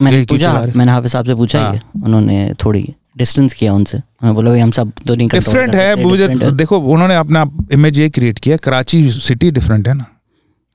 मैंने 0.00 0.24
पूछा 0.24 0.52
मैंने 0.76 0.92
हाफिज 0.92 1.12
साहब 1.12 1.26
से 1.26 1.34
पूछा 1.34 1.58
ही 1.58 1.64
हाँ। 1.64 2.02
उन्होंने 2.04 2.54
थोड़ी 2.64 2.84
डिस्टेंस 3.18 3.54
किया 3.54 3.72
उनसे। 3.72 3.98
उन्होंने 3.98 4.34
बोला 4.34 4.50
भाई 4.50 4.60
हम 4.60 4.70
सब 4.70 4.92
तो 5.06 5.14
नहीं 5.14 5.28
डिफरेंट 5.28 5.74
है 5.74 6.02
मुझे 6.02 6.28
देखो 6.52 6.78
उन्होंने 6.78 7.14
अपना 7.14 7.44
इमेज 7.72 7.98
ये 7.98 8.08
क्रिएट 8.10 8.38
किया। 8.38 8.56
कराची 8.56 9.10
सिटी 9.10 9.50
डिफरेंट 9.50 9.88
है 9.88 9.94
ना। 9.94 10.06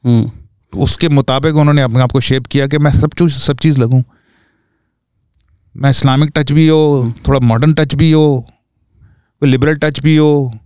हम्म, 0.03 0.31
उसके 0.73 1.09
मुताबिक 1.09 1.55
उन्होंने 1.55 1.81
अपने 1.81 2.01
आप 2.01 2.11
को 2.11 2.19
शेप 2.19 2.45
किया 2.45 2.67
कि 2.67 2.77
मैं 2.77 2.91
सब 2.91 3.13
चीज़ 3.19 3.33
सब 3.33 3.57
चीज़ 3.57 3.79
लगूं। 3.79 4.01
मैं 5.75 5.89
इस्लामिक 5.89 6.31
टच 6.35 6.51
भी 6.51 6.67
हो 6.67 7.13
थोड़ा 7.27 7.39
मॉडर्न 7.39 7.73
टच 7.73 7.95
भी 7.95 8.11
हो 8.11 8.45
कोई 9.41 9.49
लिबरल 9.49 9.75
टच 9.75 9.99
भी 9.99 10.15
हो 10.15 10.59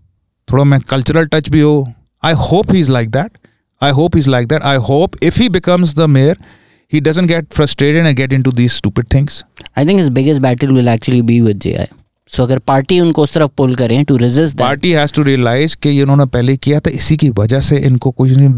थोड़ा 0.52 0.64
मैं 0.64 0.80
कल्चरल 0.80 1.26
टच 1.26 1.50
भी 1.50 1.60
हो। 1.60 1.94
I 2.24 2.34
hope 2.34 2.72
he 2.72 2.80
is 2.80 2.92
like 2.92 3.10
that 3.10 3.38
I 3.82 3.92
hope 3.92 4.18
is 4.18 4.30
like 4.30 4.48
that 4.48 4.64
I 4.64 4.78
hope 4.90 5.24
if 5.24 5.40
he 5.42 5.50
becomes 5.50 5.96
the 5.96 6.10
mayor 6.10 6.38
he 6.94 7.00
doesn't 7.00 7.28
get 7.28 7.46
frustrated 7.58 8.06
and 8.06 8.18
get 8.18 8.34
into 8.34 8.52
these 8.52 8.74
stupid 8.74 9.06
things. 9.16 9.44
I 9.78 9.86
think 9.86 10.00
his 10.00 10.10
biggest 10.10 10.42
battle 10.42 10.72
will 10.72 10.88
actually 10.88 11.22
be 11.22 11.40
with 11.42 11.60
JI 11.60 11.86
so 12.28 12.44
अगर 12.44 12.60
party 12.60 13.00
उनको 13.00 13.24
उस 13.24 13.34
तरफ़ 13.34 13.52
pull 13.58 13.76
करें 13.76 14.04
to 14.06 14.18
resist 14.18 14.58
party 14.58 14.92
has 14.92 15.14
to 15.14 15.24
realise 15.24 15.78
कि 15.84 15.90
ये 15.90 16.02
इन्होंने 16.02 16.26
पहले 16.26 16.58
किया 16.58 16.80
था 16.80 16.90
इसी 16.90 17.18
की 17.18 17.30
वजह 17.30 17.60
से 17.60 17.78
इनको 17.78 18.12
कुछ 18.12 18.32
नहीं 18.32 18.50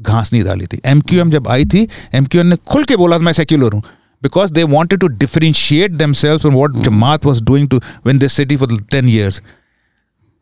घास 0.00 0.32
नहीं 0.32 0.44
डाली 0.44 0.66
थी। 0.66 0.80
एम 0.84 1.00
क्यू 1.00 1.20
एम 1.20 1.30
जब 1.30 1.48
आई 1.48 1.64
थी 1.64 1.88
एम 2.14 2.26
क्यू 2.26 2.40
एम 2.40 2.46
ने 2.46 2.56
खुल 2.66 2.84
के 2.84 2.96
बोला 2.96 3.18
मैं 3.18 3.32
सेक्युलर 3.32 3.72
हूँ। 3.72 3.82
Because 4.22 4.52
they 4.52 4.62
wanted 4.64 5.00
to 5.00 5.06
differentiate 5.08 5.92
themselves 6.14 6.38
from 6.38 6.54
what 6.54 6.76
Jamaat 6.84 7.26
was 7.26 7.42
doing 7.44 7.68
to 7.68 7.80
win 8.06 8.18
this 8.18 8.32
city 8.32 8.56
for 8.56 8.80
ten 8.90 9.08
years 9.08 9.42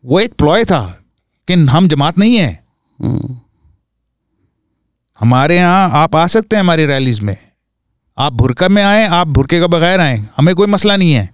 वो 0.04 0.20
एक 0.20 0.34
प्लॉय 0.34 0.64
था 0.64 0.82
कि 1.48 1.54
हम 1.54 1.88
जमात 1.88 2.18
नहीं 2.18 2.36
है। 2.36 2.60
हमारे 5.20 5.56
यहाँ 5.56 5.88
आप 5.94 6.16
आ 6.16 6.26
सकते 6.26 6.56
हैं 6.56 6.62
हमारी 6.62 6.86
रैलीज 6.86 7.20
में। 7.20 7.36
आप 8.18 8.32
भुरका 8.32 8.68
में 8.68 8.82
आए 8.82 9.06
आप 9.08 9.28
भुरके 9.28 9.60
का 9.60 9.66
बगैर 9.66 10.00
आए 10.00 10.18
हमें 10.36 10.54
कोई 10.54 10.66
मसला 10.66 10.96
नहीं 10.96 11.12
है। 11.12 11.28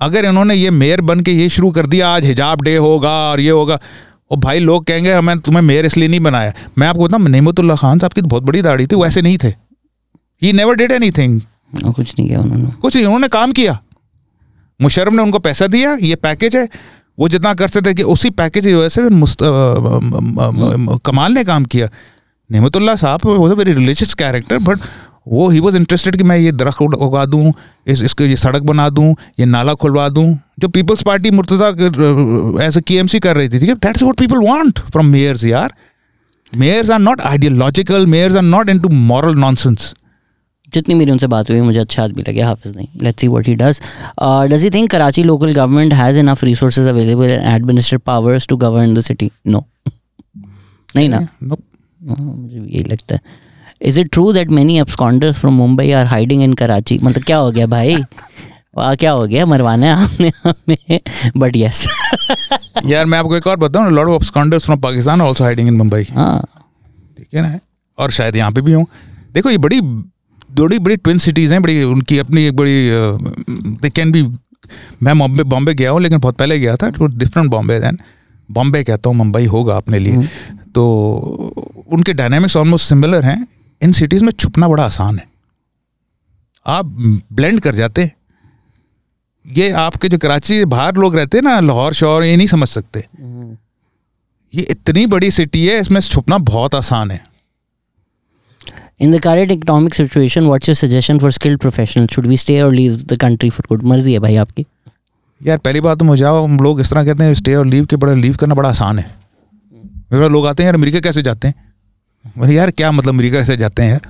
अगर 0.00 0.24
इन्होंने 0.24 0.54
ये 0.54 0.70
मेयर 0.72 1.00
बन 1.02 1.20
के 1.20 1.32
ये 1.32 1.48
शुरू 1.48 1.70
कर 1.70 1.86
दिया 1.86 2.08
आज 2.08 2.24
हिजाब 2.24 2.62
डे 2.62 2.76
होगा 2.76 3.10
और 3.30 3.40
ये 3.40 3.50
होगा 3.50 3.78
और 4.30 4.38
भाई 4.38 4.58
लोग 4.60 4.84
कहेंगे 4.86 5.12
हमें 5.12 5.38
तुम्हें 5.40 5.62
मेयर 5.62 5.86
इसलिए 5.86 6.08
नहीं 6.08 6.20
बनाया। 6.20 6.52
मैं 6.78 6.86
आपको 6.88 7.04
बताऊँ 7.04 7.28
नईमतुल्ला 7.28 7.76
खान 7.76 7.98
साहब 7.98 8.12
की 8.12 8.20
तो 8.20 8.26
बहुत 8.26 8.42
बड़ी 8.42 8.62
दाढ़ी 8.62 8.86
थी 8.86 8.96
वैसे 8.96 9.22
नहीं 9.22 9.38
थे। 9.38 9.48
He 10.42 10.52
never 10.52 10.74
did 10.74 10.92
any 10.92 11.10
thing 11.10 11.40
कुछ 11.86 12.14
नहीं 12.18 12.28
किया 12.28 12.40
उन्होंने। 12.40 12.70
कुछ 12.72 12.96
नहीं 12.96 13.06
उन्होंने 13.06 13.28
काम 13.28 13.52
किया। 13.52 13.78
मुशर्रफ 14.80 15.12
ने 15.12 15.22
उनको 15.22 15.38
पैसा 15.38 15.66
दिया 15.66 15.96
ये 16.02 16.14
पैकेज 16.18 16.56
है। 16.56 16.68
वो 17.18 17.28
जितना 17.28 17.52
कर 17.54 17.68
सकते 17.68 17.90
थे 17.90 17.94
कि 17.94 18.02
उसी 18.04 18.30
पैकेज 18.32 18.66
की 18.66 18.74
वजह 18.74 18.88
से 18.88 19.02
कमाल 21.00 21.32
ने 21.32 21.44
काम 21.44 21.64
किया। 21.64 21.88
नहमतुल्ला 22.50 22.94
साहब 22.96 23.20
was 23.26 23.52
a 23.52 23.56
very 23.56 23.72
religious 23.72 24.14
character 24.14 24.58
but 24.60 24.78
वो 25.26 25.48
ही 25.48 25.60
वॉज़ 25.60 25.76
इंटरेस्टेड 25.76 26.16
कि 26.16 26.24
मैं 26.24 26.36
ये 26.38 26.52
दरख्त 26.52 26.94
उगा 26.96 27.24
दूँ 27.26 27.52
इस 27.86 28.02
इसको 28.02 28.24
ये 28.24 28.36
सड़क 28.36 28.62
बना 28.64 28.88
दूँ 28.90 29.14
ये 29.40 29.46
नाला 29.46 29.74
खुलवा 29.74 30.08
दूँ। 30.08 30.26
जो 30.58 30.68
पीपल्स 30.68 31.02
पार्टी 31.02 31.30
मुर्तजा 31.30 31.68
एज 32.64 32.78
ए 32.78 32.80
के 32.82 33.18
कर 33.18 33.36
रही 33.36 33.48
थी 33.48 33.58
ठीक 33.58 33.68
है? 33.68 33.74
That's 33.76 34.02
what 34.02 34.18
people 34.18 34.46
want 34.46 34.78
from 34.90 35.06
mayors 35.08 35.44
यार। 35.44 35.74
Mayors 36.52 36.90
are 36.90 36.98
not 36.98 37.20
ideological 37.22 38.06
mayors 38.06 38.36
are 38.36 38.42
not 38.42 38.68
into 38.68 38.88
moral 38.88 39.38
nonsense 39.38 39.94
जितनी 40.72 40.94
मेरी 40.94 41.10
उनसे 41.10 41.26
बात 41.26 41.50
हुई 41.50 41.60
मुझे 41.60 41.78
अच्छा 41.78 42.02
आदमी 42.04 42.22
लगे 42.28 42.40
हाफिज 42.42 42.74
नहीं। 42.76 42.88
Let's 43.02 43.20
see 43.20 43.28
what 43.28 43.48
he 43.48 43.54
does 43.54 43.80
does 44.50 44.62
he 44.64 44.70
think 44.70 44.90
Karachi 44.90 45.22
local 45.24 45.52
government 45.54 45.92
has 45.94 46.18
enough 46.18 46.44
resources 46.44 46.86
available 46.86 47.24
and 47.24 47.42
administrative 47.54 48.02
powers 48.06 48.46
to 48.48 48.56
govern 48.56 48.94
the 48.94 49.00
city 49.02 49.30
no 49.46 49.64
नहीं 50.96 51.08
ना. 51.08 51.16
हाँ, 51.16 51.56
मुझे 52.16 52.58
यही 52.58 52.82
लगता 52.84 53.14
है। 53.14 53.48
Is 53.80 54.00
it 54.00 54.10
true 54.12 54.32
that 54.32 54.50
many 54.50 54.80
absconders 54.82 55.38
from 55.40 55.54
Mumbai 55.54 55.90
are 55.92 56.06
hiding 56.06 56.42
in 56.42 56.52
Karachi 56.54 56.98
मतलब 57.02 57.22
क्या 57.24 57.36
हो 57.36 57.50
गया 57.50 57.66
भाई? 57.66 57.96
वाह 58.76 58.94
क्या 58.94 59.10
हो 59.12 59.26
गया? 59.26 59.46
मरवाना 59.46 59.86
है 59.86 60.04
आपने 60.04 60.30
हमें। 60.44 61.00
बट 61.36 61.56
यस 61.56 61.84
यार 62.86 63.06
मैं 63.06 63.18
आपको 63.18 63.36
एक 63.36 63.46
और 63.46 63.56
बताऊँ 63.56 63.90
lot 63.92 64.08
of 64.08 64.22
absconders 64.22 64.64
from 64.64 64.80
Pakistan 64.80 65.20
also 65.22 65.44
hiding 65.44 65.68
in 65.68 65.74
Mumbai 65.76 66.06
हाँ। 66.10 66.40
ठीक 67.18 67.34
है 67.34 67.42
ना? 67.42 67.58
और 67.98 68.10
शायद 68.10 68.36
यहाँ 68.36 68.50
पे 68.52 68.60
भी 68.60 68.72
हों। 68.72 68.84
देखो 69.34 69.50
ये 69.50 69.58
बड़ी 69.58 69.80
बड़ी 69.80 70.78
बड़ी 70.78 70.96
ट्विन 70.96 71.18
सिटीज़ 71.18 71.52
हैं 71.52 71.60
बड़ी 71.62 71.82
उनकी 71.82 72.18
अपनी 72.18 72.44
एक 72.44 72.56
बड़ी 72.56 72.74
दे 73.82 73.90
कैन 73.90 74.12
बी 74.12 74.22
मैं 75.02 75.18
बॉम्बे 75.18 75.42
बॉम्बे 75.42 75.74
गया 75.74 75.90
हूँ 75.90 76.00
लेकिन 76.00 76.18
बहुत 76.18 76.36
पहले 76.36 76.58
गया 76.58 76.76
था 76.76 76.90
तो 76.90 77.06
डिफरेंट 77.18 77.50
बॉम्बे 77.50 77.78
दैन 77.80 77.98
बॉम्बे 78.48 78.82
कहता 78.84 79.10
हूँ 79.10 79.16
मुंबई 79.16 79.46
होगा 79.46 79.76
अपने 79.76 79.98
लिए। 79.98 80.22
तो 80.74 80.84
उनके 81.92 82.12
डायनेमिक्स 82.12 82.56
ऑलमोस्ट 82.56 82.88
सिमिलर 82.88 83.24
हैं। 83.24 83.46
इन 83.82 83.92
सिटीज़ 83.92 84.24
में 84.24 84.32
छुपना 84.32 84.68
बड़ा 84.68 84.84
आसान 84.84 85.18
है। 85.18 85.28
आप 86.66 86.84
ब्लेंड 87.32 87.60
कर 87.60 87.74
जाते। 87.74 88.02
हैं 88.02 88.14
ये 89.46 89.70
आपके 89.70 90.08
जो 90.08 90.18
कराची 90.18 90.64
बाहर 90.64 90.96
लोग 90.96 91.16
रहते 91.16 91.38
हैं 91.38 91.42
ना 91.42 91.60
लाहौर 91.60 91.94
शहर 91.94 92.22
ये 92.22 92.36
नहीं 92.36 92.46
समझ 92.46 92.68
सकते। 92.68 93.06
ये 94.54 94.62
इतनी 94.62 95.06
बड़ी 95.06 95.30
सिटी 95.30 95.66
है 95.66 95.80
इसमें 95.80 96.00
छुपना 96.00 96.38
बहुत 96.38 96.74
आसान 96.74 97.10
है। 97.10 97.24
In 99.02 99.12
the 99.12 99.20
current 99.26 99.52
economic 99.52 99.94
situation, 99.94 100.46
what's 100.46 100.68
your 100.68 100.76
suggestion 100.78 101.20
for 101.20 101.30
skilled 101.30 101.60
professionals? 101.60 102.10
Should 102.14 102.26
we 102.26 102.36
stay 102.36 102.56
or 102.64 102.70
leave 102.70 102.98
the 103.12 103.18
country 103.22 103.50
for 103.50 103.66
good? 103.68 103.84
मर्ज़ी 103.84 104.12
है 104.12 104.18
भाई 104.18 104.36
आपकी। 104.36 104.66
यार 105.46 105.58
पहली 105.58 105.80
बात 105.80 105.98
तो 105.98 106.04
मुझे 106.04 106.24
आओ 106.24 106.44
हम 106.44 106.58
लोग 106.60 106.80
इस 106.80 106.90
तरह 106.90 107.04
कहते 107.04 107.24
हैं 107.24 107.34
स्टे 107.34 107.54
और 107.54 107.66
लीव 107.66 107.86
के 107.86 107.96
बड़ा 107.96 108.14
लीव 108.14 108.36
करना 108.36 108.54
बड़ा 108.54 108.68
आसान 108.68 108.98
है। 108.98 109.10
मेरे 110.12 110.28
लोग 110.28 110.46
आते 110.46 110.62
हैं 110.62 110.66
यार 110.66 110.74
अमेरिका 110.74 111.00
कैसे 111.00 111.22
जाते 111.22 111.48
हैं? 111.48 111.69
मैंने 112.24 112.54
यार 112.54 112.70
क्या 112.70 112.90
मतलब 112.92 113.14
अमेरिका 113.14 113.44
से 113.44 113.56
जाते 113.56 113.82
हैं 113.82 114.00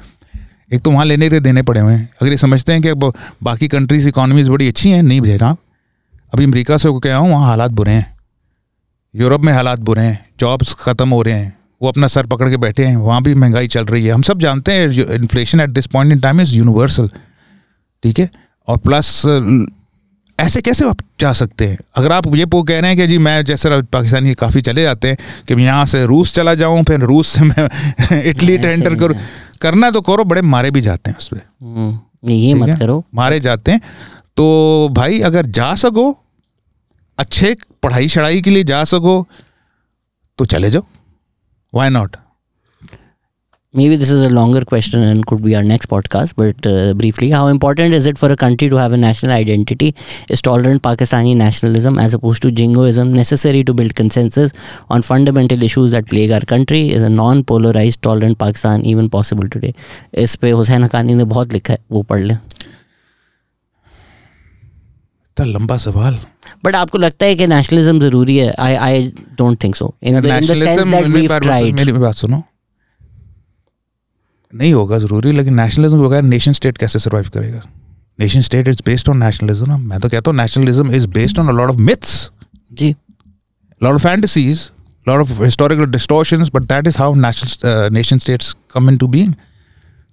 एक 0.72 0.80
तो 0.80 0.90
वहाँ 0.90 1.04
लेने 1.04 1.28
के 1.30 1.40
देने 1.40 1.62
पड़े 1.62 1.80
हुए 1.80 1.92
हैं। 1.92 2.08
अगर 2.22 2.30
ये 2.30 2.36
समझते 2.38 2.72
हैं 2.72 2.82
कि 2.82 2.88
अब 2.88 3.12
बाकी 3.42 3.68
कंट्रीज़ 3.68 4.08
इकॉनमीज 4.08 4.48
बड़ी 4.48 4.68
अच्छी 4.68 4.90
हैं, 4.90 5.02
नहीं 5.02 5.20
भैया 5.20 5.56
अभी 6.32 6.44
अमेरिका 6.44 6.76
से 6.76 6.88
क्या 7.00 7.16
हूँ, 7.16 7.30
वहाँ 7.30 7.46
हालात 7.46 7.70
बुरे 7.70 7.92
हैं। 7.92 8.16
यूरोप 9.14 9.40
में 9.40 9.52
हालात 9.52 9.78
बुरे 9.80 10.02
हैं 10.02 10.18
जॉब्स 10.40 10.74
ख़त्म 10.80 11.08
हो 11.10 11.22
रहे 11.22 11.34
हैं, 11.34 11.56
वो 11.82 11.88
अपना 11.88 12.06
सर 12.06 12.26
पकड़ 12.26 12.48
के 12.50 12.56
बैठे 12.58 12.84
हैं, 12.84 12.96
वहाँ 12.96 13.22
भी 13.22 13.34
महँगाई 13.34 13.68
चल 13.68 13.84
रही 13.84 14.06
है। 14.06 14.12
हम 14.12 14.22
सब 14.22 14.38
जानते 14.38 14.72
हैं 14.72 15.14
inflation 15.14 15.60
at 15.60 15.70
this 15.70 15.86
point 15.86 16.12
in 16.12 16.20
time 16.20 16.40
is 16.40 16.54
universal 16.54 17.08
ठीक 18.02 18.18
है? 18.18 18.30
और 18.68 18.76
प्लस 18.78 19.22
ऐसे 20.40 20.60
कैसे 20.60 20.84
आप 20.88 20.98
जा 21.20 21.32
सकते 21.32 21.66
हैं? 21.68 21.78
अगर 21.96 22.12
आप 22.12 22.26
ये 22.36 22.44
वो 22.52 22.62
कह 22.62 22.78
रहे 22.80 22.90
हैं 22.90 22.98
कि 22.98 23.06
जी 23.06 23.16
मैं 23.18 23.44
जैसे 23.44 23.80
पाकिस्तानी 23.92 24.34
काफ़ी 24.34 24.60
चले 24.68 24.82
जाते 24.82 25.08
हैं 25.08 25.16
कि 25.48 25.54
मैं 25.54 25.64
यहाँ 25.64 25.84
से 25.86 26.04
रूस 26.06 26.34
चला 26.34 26.54
जाऊँ 26.54 26.82
फिर 26.84 27.00
रूस 27.10 27.28
से 27.28 27.44
मैं 27.44 28.20
इटली 28.30 28.56
टेंटर 28.58 28.94
करूँ। 28.94 29.16
करना 29.62 29.90
तो 29.90 30.00
करो 30.00 30.24
बड़े 30.24 30.42
मारे 30.42 30.70
भी 30.70 30.80
जाते 30.80 31.10
हैं 31.10 31.18
उस 31.18 31.28
पर 31.28 31.40
हम्म, 31.62 32.30
ये 32.30 32.54
मत 32.54 32.78
करो। 32.78 33.02
मारे 33.14 33.40
जाते 33.40 33.72
हैं। 33.72 33.80
तो 34.36 34.88
भाई 34.92 35.20
अगर 35.30 35.46
जा 35.58 35.74
सको 35.74 36.10
अच्छे 37.18 37.56
पढ़ाई 37.82 38.08
शढ़ाई 38.08 38.40
के 38.42 38.50
लिए 38.50 38.64
जा 38.64 38.82
सको 38.84 39.14
तो 40.38 40.44
चले 40.44 40.70
जाओ। 40.70 40.82
Why 41.72 41.88
not 41.90 42.16
Maybe 43.72 43.94
this 43.94 44.10
is 44.10 44.26
a 44.26 44.30
longer 44.30 44.64
question 44.64 45.00
and 45.00 45.24
could 45.24 45.44
be 45.44 45.54
our 45.54 45.62
next 45.62 45.88
podcast, 45.88 46.34
but 46.34 46.66
uh, 46.66 46.92
briefly, 46.92 47.30
how 47.30 47.46
important 47.46 47.94
is 47.94 48.04
it 48.04 48.18
for 48.18 48.28
a 48.32 48.36
country 48.36 48.68
to 48.68 48.74
have 48.74 48.90
a 48.90 48.96
national 48.96 49.30
identity? 49.30 49.94
Is 50.28 50.42
tolerant 50.42 50.82
Pakistani 50.82 51.36
nationalism 51.36 51.96
as 51.96 52.12
opposed 52.12 52.42
to 52.42 52.50
jingoism 52.50 53.12
necessary 53.12 53.62
to 53.62 53.72
build 53.72 53.94
consensus 53.94 54.50
on 54.90 55.02
fundamental 55.02 55.62
issues 55.62 55.92
that 55.92 56.08
plague 56.08 56.32
our 56.32 56.40
country? 56.40 56.90
Is 56.90 57.04
a 57.04 57.08
non 57.08 57.44
polarized, 57.44 58.02
tolerant 58.02 58.40
Pakistan 58.40 58.84
even 58.84 59.08
possible 59.08 59.48
today? 59.48 59.72
इस 60.18 60.34
पे 60.42 60.50
हुसैन 60.50 60.84
हकानी 60.84 61.14
ने 61.14 61.24
बहुत 61.36 61.52
लिखा 61.52 61.72
है 61.72 61.78
वो 61.92 62.02
पढ़ 62.10 62.22
लें 62.22 62.34
इतना 65.30 65.46
लंबा 65.46 65.76
सवाल 65.86 66.18
बट 66.64 66.74
आपको 66.76 66.98
लगता 66.98 67.26
है 67.26 67.34
कि 67.36 67.46
नेशनलिज्म 67.46 68.00
ज़रूरी 68.00 68.36
है 68.36 68.52
I 68.58 68.74
I 68.90 69.10
don't 69.38 69.62
think 69.64 69.76
so 69.76 69.94
in 70.02 70.20
the 70.20 70.40
sense 70.54 70.86
that 70.86 71.04
we 71.16 71.26
tried 71.28 71.74
मेरी 71.74 71.92
बात 71.92 72.14
सुनो 72.14 72.42
नहीं 74.52 74.72
होगा 74.72 74.98
ज़रूरी 74.98 75.32
लेकिन 75.32 75.54
नेशनलिज्म 75.54 76.00
के 76.00 76.06
बगैर 76.06 76.22
नेशन 76.22 76.52
स्टेट 76.52 76.78
कैसे 76.78 76.98
सर्वाइव 76.98 77.28
करेगा? 77.34 77.62
Nation 78.20 78.40
state 78.40 78.68
is 78.68 78.82
based 78.86 79.08
on 79.08 79.22
nationalism 79.24 79.78
मैं 79.80 79.98
तो 80.00 80.08
कहता 80.08 80.30
हूँ 80.30 80.36
nationalism 80.38 80.94
is 80.94 81.06
based 81.08 81.38
on 81.38 81.56
lot 81.56 81.70
of 81.70 81.78
myths 81.80 82.30
ji. 82.72 82.94
Lot 83.80 83.94
of 83.94 84.02
fantasies 84.02 84.70
lot 85.06 85.20
of 85.20 85.42
historical 85.42 85.86
distortion 85.90 86.44
but 86.54 86.62
that 86.62 86.86
is 86.86 86.98
how 86.98 87.14
nation 87.14 88.18
state 88.18 88.44
come 88.74 88.90
in 88.90 88.96
to 88.96 89.06
being 89.08 89.32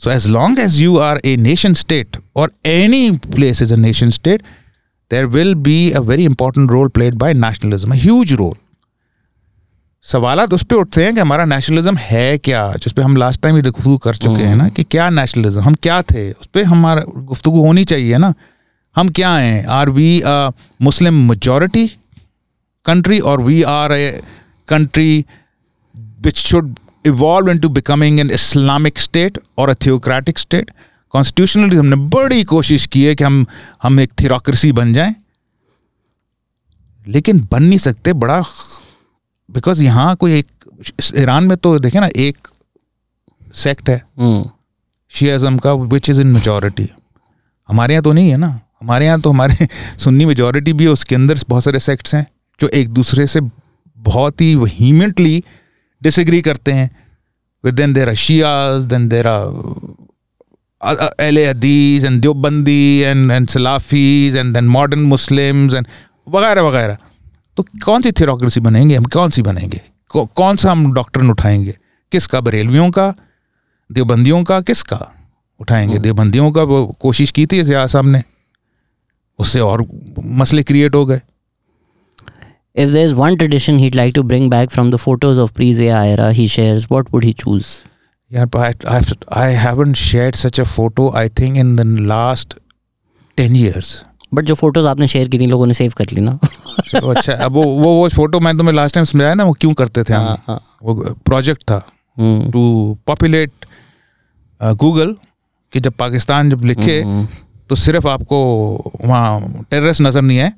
so 0.01 0.11
as 0.11 0.27
long 0.27 0.59
as 0.59 0.81
you 0.81 0.97
are 0.97 1.21
a 1.25 1.35
nation 1.37 1.73
state 1.73 2.17
और 2.35 2.51
any 2.65 3.09
place 3.33 3.61
is 3.61 3.73
a 3.73 3.77
nation 3.77 4.09
state 4.09 4.43
there 5.11 5.25
will 5.25 5.53
be 5.55 5.79
a 5.91 5.99
very 6.01 6.25
important 6.25 6.71
role 6.71 6.87
played 6.89 7.15
by 7.15 7.33
nationalism 7.35 7.93
huge 7.93 8.33
role 8.33 8.53
सवालात 10.11 10.53
उस 10.53 10.63
पर 10.63 10.75
उठते 10.75 11.03
हैं 11.03 11.13
कि 11.15 11.19
हमारा 11.19 11.45
nationalism 11.45 11.97
है 11.97 12.37
क्या? 12.37 12.73
जिस 12.73 12.93
पे 12.93 13.01
हम 13.01 13.15
लास्ट 13.17 13.41
टाइम 13.41 13.55
ही 13.55 13.61
गुफ्तु 13.61 13.97
कर 13.97 14.15
चुके 14.15 14.43
हैं 14.43 14.55
ना 14.55 14.67
कि 14.69 14.83
क्या 14.83 15.09
नेशनलिज्म 15.09 15.61
हम 15.61 15.73
क्या 15.83 16.01
थे? 16.01 16.31
उस 16.31 16.45
पर 16.47 16.63
हमारा 16.63 17.03
गुफ्तु 17.17 17.51
होनी 17.51 17.83
चाहिए 17.85 18.17
ना। 18.17 18.33
हम 18.95 19.09
क्या 19.09 19.31
हैं? 19.35 19.65
Are 19.65 19.89
we 19.89 20.21
Muslim 20.81 21.29
majority 21.29 21.89
country 22.85 23.17
or 23.21 23.37
we 23.45 23.55
are 23.67 23.91
a 23.91 24.03
country 24.67 25.13
which 26.25 26.43
should 26.43 26.69
evolve 27.05 27.49
into 27.53 27.69
becoming 27.69 28.21
an 28.23 28.29
Islamic 28.37 29.01
state 29.05 29.39
or 29.59 29.65
a 29.69 29.75
theocratic 29.75 30.37
state 30.39 30.71
Constitutionally 31.15 31.79
हमने 31.79 31.95
बड़ी 32.15 32.43
कोशिश 32.43 32.85
की 32.85 33.03
है 33.03 33.15
कि 33.15 33.23
हम 33.23 33.45
हम 33.83 33.99
एक 33.99 34.13
थियोक्रेसी 34.21 34.71
बन 34.71 34.93
जाएँ। 34.93 35.15
लेकिन 37.07 37.47
बन 37.51 37.63
नहीं 37.63 37.77
सकते 37.79 38.13
बड़ा 38.13 38.41
बिकॉज़ 39.49 39.83
यहाँ 39.83 40.15
कोई 40.15 40.33
एक 40.33 40.47
ईरान 41.17 41.43
में 41.43 41.57
तो 41.57 41.77
देखे 41.79 41.99
ना 41.99 42.09
एक 42.17 42.47
सेक्ट 43.55 43.89
है। 43.89 44.01
हम्म। 44.19 44.49
शियाज़म 45.11 45.57
का 45.57 45.73
विच 45.73 46.09
इज़ 46.09 46.21
इन 46.21 46.27
मेजोरिटी 46.27 46.89
हमारे 47.69 47.93
यहाँ 47.93 48.03
तो 48.03 48.13
नहीं 48.13 48.29
है 48.29 48.37
ना। 48.37 48.59
हमारे 48.81 49.05
यहाँ 49.05 49.21
तो 49.21 49.29
हमारे 49.29 49.67
सुन्नी 49.99 50.25
मेजोरिटी 50.25 50.73
भी 50.73 50.83
है 50.83 50.89
उसके 50.89 51.15
अंदर 51.15 51.37
बहुत 51.49 51.63
सारे 51.63 51.79
सेक्ट्स 51.79 52.15
हैं 52.15 52.25
जो 52.59 52.67
एक 52.73 52.89
दूसरे 52.93 53.27
से 53.27 53.41
बहुत 53.97 54.41
ही 54.41 54.53
वहीमेंटली 54.55 55.43
डिसग्री 56.01 56.41
करते 56.41 56.71
हैं। 56.73 56.89
Then 57.63 57.93
there 57.93 58.13
Shias 58.15 58.85
then 58.85 59.07
there 59.09 59.27
Ahle 61.21 61.37
Hadith 61.39 62.05
and 62.05 62.21
Deobandi 62.21 62.99
and 62.99 63.31
and 63.31 63.47
Salafis 63.49 64.35
and 64.35 64.53
then 64.53 64.67
modern 64.69 65.01
Muslims 65.05 65.73
and 65.73 65.87
वगैरह 66.29 66.61
वगैरह। 66.61 66.97
तो 67.57 67.65
कौन 67.85 68.01
सी 68.01 68.11
थ्योरोक्रेसी 68.11 68.59
बनेंगे 68.59 68.95
हम 68.95 69.05
कौन 69.05 69.29
सी 69.29 69.41
बनेंगे 69.41 69.81
कौन 70.15 70.55
सा 70.55 70.71
हम 70.71 70.91
डॉक्टरन 70.93 71.29
उठाएँगे 71.29 71.77
किसका 72.11 72.41
बरेलवियों 72.41 72.89
का 72.91 73.13
देवबंदियों 73.91 74.43
का 74.43 74.59
किसका 74.61 74.99
उठाएँगे 75.61 75.97
देवबंदियों 75.99 76.51
का 76.51 76.63
वो 76.63 76.85
कोशिश 77.01 77.31
की 77.31 77.45
थी 77.45 77.61
जिया 77.63 77.85
साहब 77.87 78.07
ने 78.07 78.23
उससे 79.39 79.59
और 79.59 79.85
मसले 80.41 80.63
क्रिएट 80.63 80.95
हो 80.95 81.05
गए 81.05 81.21
If 82.75 82.91
there's 82.93 83.13
one 83.15 83.35
tradition 83.41 83.79
he'd 83.79 83.95
like 83.95 84.13
to 84.15 84.23
bring 84.31 84.49
back 84.49 84.73
from 84.73 84.89
the 84.93 84.97
photos 85.03 85.39
of 85.43 85.53
pre-Zia 85.59 86.01
era 86.09 86.25
he 86.39 86.43
shares, 86.55 86.83
what 86.91 87.07
would 87.11 87.23
he 87.23 87.33
choose? 87.33 87.69
Yeah, 88.31 88.45
but 88.45 88.85
I, 88.85 88.97
I've, 88.97 89.13
I 89.29 89.47
haven't 89.61 89.95
shared 89.95 90.35
such 90.35 90.59
a 90.59 90.65
photo, 90.65 91.11
I 91.11 91.27
think, 91.27 91.57
in 91.57 91.75
the 91.77 91.85
last 92.11 92.53
10 93.37 93.55
years. 93.55 94.05
But 94.31 94.45
जो 94.45 94.55
photos 94.55 94.87
आपने 94.87 95.07
share 95.07 95.27
की 95.29 95.39
थी 95.39 95.45
लोगों 95.47 95.65
ने 95.67 95.73
save 95.73 95.93
कर 95.97 96.09
ली 96.13 96.21
ना। 96.21 96.31
अच्छा 96.93 97.33
अब 97.33 97.53
वो 97.53 97.63
वो 97.63 97.93
वो 97.95 98.07
फ़ोटो 98.09 98.39
मैंने 98.39 98.57
तुम्हें 98.57 98.75
लास्ट 98.75 98.95
टाइम 98.95 99.05
समझाया 99.05 99.33
ना 99.33 99.43
वो 99.43 99.53
क्यों 99.61 99.73
करते 99.73 100.03
थे 100.03 100.13
हम? 100.13 100.25
हाँ, 100.25 100.43
हाँ। 100.47 100.59
वो 100.83 101.13
प्रोजेक्ट 101.25 101.63
था। 101.63 101.81
हम्म, 102.17 102.51
टू 102.51 102.97
पॉपुलेट 103.07 103.65
गूगल 104.61 105.15
कि 105.73 105.79
जब 105.79 105.93
पाकिस्तान 105.99 106.49
जब 106.49 106.63
लिखे 106.65 107.01
हम्म, 107.01 107.27
तो 107.69 107.75
सिर्फ़ 107.75 108.07
आपको 108.07 108.39
वहाँ 109.05 109.63
टेररिस्ट 109.71 110.01
नज़र 110.01 110.21
नहीं 110.21 110.39
आए 110.39 110.51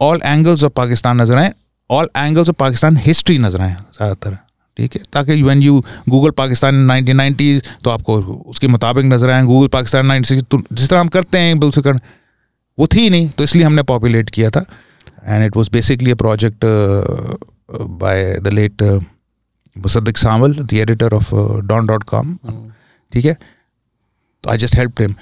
ऑल 0.00 0.20
एंगल्स 0.24 0.64
ऑफ़ 0.64 0.72
पाकिस्तान 0.76 1.20
नज़र 1.20 1.38
आए 1.38 1.52
all 1.90 2.08
angles 2.16 2.48
of 2.48 2.56
Pakistan 2.58 2.96
history 3.06 3.38
नज़र 3.38 3.60
आए 3.60 3.72
ज़्यादातर 3.72 4.36
ठीक 4.78 4.94
है? 4.96 5.02
ताकि 5.12 5.42
when 5.42 5.62
you 5.62 5.80
Google 6.08 6.30
Pakistan 6.32 6.74
nineteen 6.74 7.16
nineties 7.16 7.62
तो 7.84 7.90
आपको 7.90 8.18
उसके 8.50 8.68
मुताबिक 8.68 9.04
नज़र 9.04 9.30
आए 9.30 9.42
गूगल 9.44 9.68
पाकिस्तान 9.72 10.06
नाइनटी 10.06 10.40
तो 10.42 10.62
जिस 10.72 10.88
तरह 10.90 11.00
हम 11.00 11.08
करते 11.08 11.38
हैं 11.38 11.58
बिल्कुल 11.60 11.82
कर 11.82 11.98
वो 12.82 12.86
थी 12.94 13.08
नहीं 13.10 13.28
तो 13.30 13.44
इसलिए 13.44 13.64
हमने 13.64 13.82
पॉपुलेट 13.88 14.30
किया 14.30 14.50
था। 14.50 14.64
And 15.24 15.44
it 15.44 15.56
was 15.56 15.70
basically 15.72 16.10
a 16.10 16.14
project 16.22 16.64
by 18.00 18.24
the 18.42 18.48
late 18.52 18.82
Musaddiq 19.76 20.18
Sanwal 20.18 20.54
the 20.54 20.72
editor 20.74 21.14
of 21.14 21.34
Dawn 21.66 21.86
dot 21.86 22.04
com 22.04 22.36
ठीक 23.12 23.24
है? 23.24 23.36
तो 24.44 24.50
आई 24.50 24.58
जस्ट 24.58 24.76
हेल्प 24.76 25.00
हिम 25.00 25.14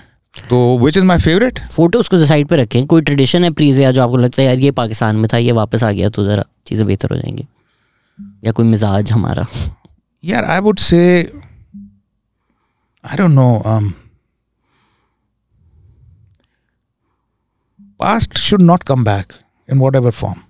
तो 0.50 0.56
which 0.78 0.96
is 0.96 1.04
my 1.04 1.18
favourite 1.18 1.58
photos 1.72 2.08
को 2.10 2.24
साइड 2.26 2.48
पे 2.48 2.56
रखें। 2.56 2.86
कोई 2.86 3.02
ट्रेडिशन 3.02 3.44
है 3.44 3.50
प्लीज़ 3.52 3.80
या 3.80 3.90
जो 3.92 4.02
आपको 4.02 4.16
लगता 4.16 4.42
है 4.42 4.48
यार 4.48 4.58
ये 4.58 4.70
पाकिस्तान 4.72 5.16
में 5.16 5.28
था 5.32 5.38
ये 5.38 5.52
वापस 5.52 5.82
आ 5.82 5.90
गया 5.92 6.08
तो 6.08 6.24
ज़रा 6.24 6.44
चीज़ें 6.66 6.86
बेहतर 6.86 7.14
हो 7.14 7.16
जाएँगी। 7.16 7.46
या 8.44 8.52
कोई 8.52 8.66
मिजाज 8.66 9.12
हमारा। 9.12 9.46
यार 10.24 10.44
I 10.44 10.60
would 10.60 10.80
say 10.80 11.00
I 13.04 13.16
don't 13.18 13.34
know. 13.34 13.52
Past 18.00 18.38
should 18.38 18.62
not 18.62 18.82
come 18.82 19.04
back 19.04 19.32
in 19.68 19.78
whatever 19.96 20.10
form 20.10 20.40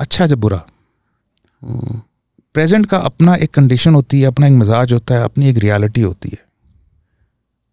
अच्छा 0.00 0.26
जब 0.26 0.38
बुरा। 0.40 0.56
प्रेजेंट 2.54 2.86
का 2.86 2.98
अपना 2.98 3.34
एक 3.34 3.50
कंडीशन 3.54 3.94
होती 3.94 4.20
है 4.20 4.26
अपना 4.26 4.46
एक 4.46 4.52
मिजाज 4.52 4.92
होता 4.92 5.14
है 5.14 5.24
अपनी 5.24 5.48
एक 5.48 5.58
रियलिटी 5.58 6.00
होती 6.00 6.28
है। 6.32 6.38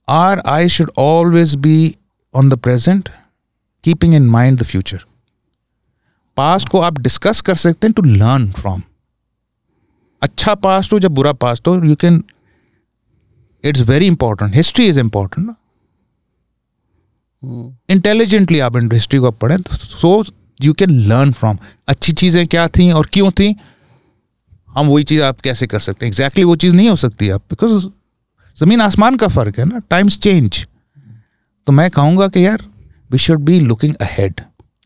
Or 0.08 0.40
I 0.48 0.70
should 0.70 0.92
always 0.98 1.56
be 1.56 1.96
on 2.34 2.50
the 2.50 2.58
present 2.58 3.10
keeping 3.84 4.14
in 4.14 4.30
mind 4.30 4.60
the 4.60 4.64
future 4.64 5.06
past 6.38 6.70
को 6.70 6.82
आप 6.82 7.00
डिस्कस 7.00 7.42
कर 7.42 7.56
सकते 7.56 7.88
हैं 7.88 7.94
टू 7.94 8.02
लर्न 8.04 8.52
फ्रॉम 8.52 8.82
अच्छा 10.22 10.56
पास्ट 10.56 10.94
हो 10.94 11.00
जब 11.00 11.12
बुरा 11.12 11.34
पास्ट 11.34 11.68
हो 11.68 11.76
you 11.84 11.96
can 11.96 12.24
it's 13.64 13.82
very 13.82 14.08
important 14.08 14.56
history 14.56 14.88
is 14.88 15.00
important 15.00 15.48
ना। 15.48 15.56
इंटेलिजेंटली 17.90 18.60
आप 18.60 18.78
हिस्ट्री 18.94 19.20
को 19.20 19.32
पढ़ें 19.32 19.58
so 19.74 20.24
you 20.64 20.74
can 20.74 20.90
learn 21.08 21.32
from 21.32 21.58
अच्छी 21.88 22.14
चीज़ें 22.14 22.46
क्या 22.48 22.68
थी 22.68 22.92
और 22.92 23.08
क्यों 23.14 23.32
थी? 23.32 23.56
हम 24.70 24.88
वही 24.88 25.04
चीज़ 25.04 25.22
आप 25.22 25.40
कैसे 25.42 25.68
कर 25.68 25.80
सकते 25.80 26.06
हैं? 26.06 26.12
एग्जैक्टली 26.12 26.44
exactly 26.44 26.50
वो 26.50 26.56
चीज़ 26.56 26.76
नहीं 26.76 26.90
हो 26.90 26.96
सकती 26.96 27.30
आप 27.30 27.42
बिकॉज़ 27.50 27.88
ज़मीन 28.58 28.82
आसमान 28.82 29.16
का 29.16 29.28
फ़र्क 29.28 29.60
है 29.60 29.66
ना 29.66 29.82
टाइम्स 29.90 30.18
चेंज 30.20 30.66
तो 31.68 31.72
मैं 31.72 31.90
कहूँगा 31.92 32.28
कि 32.28 32.46
यार 32.46 32.64
we 33.12 33.18
should 33.18 33.40
be 33.40 33.60
looking 33.60 33.96
ahead 34.02 34.42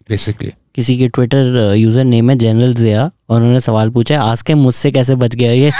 basically 0.09 0.51
किसी 0.75 0.97
के 0.97 1.07
ट्विटर 1.07 1.73
यूज़र 1.77 2.03
नेम 2.03 2.29
है 2.29 2.35
जनरल 2.35 2.73
जिया 2.73 3.03
और 3.29 3.37
उन्होंने 3.37 3.59
सवाल 3.61 3.89
पूछा 3.89 4.15
है 4.15 4.21
आज 4.21 4.41
के 4.41 4.53
मुझसे 4.55 4.91
कैसे 4.91 5.15
बच 5.15 5.35
गया 5.35 5.51
ये? 5.51 5.71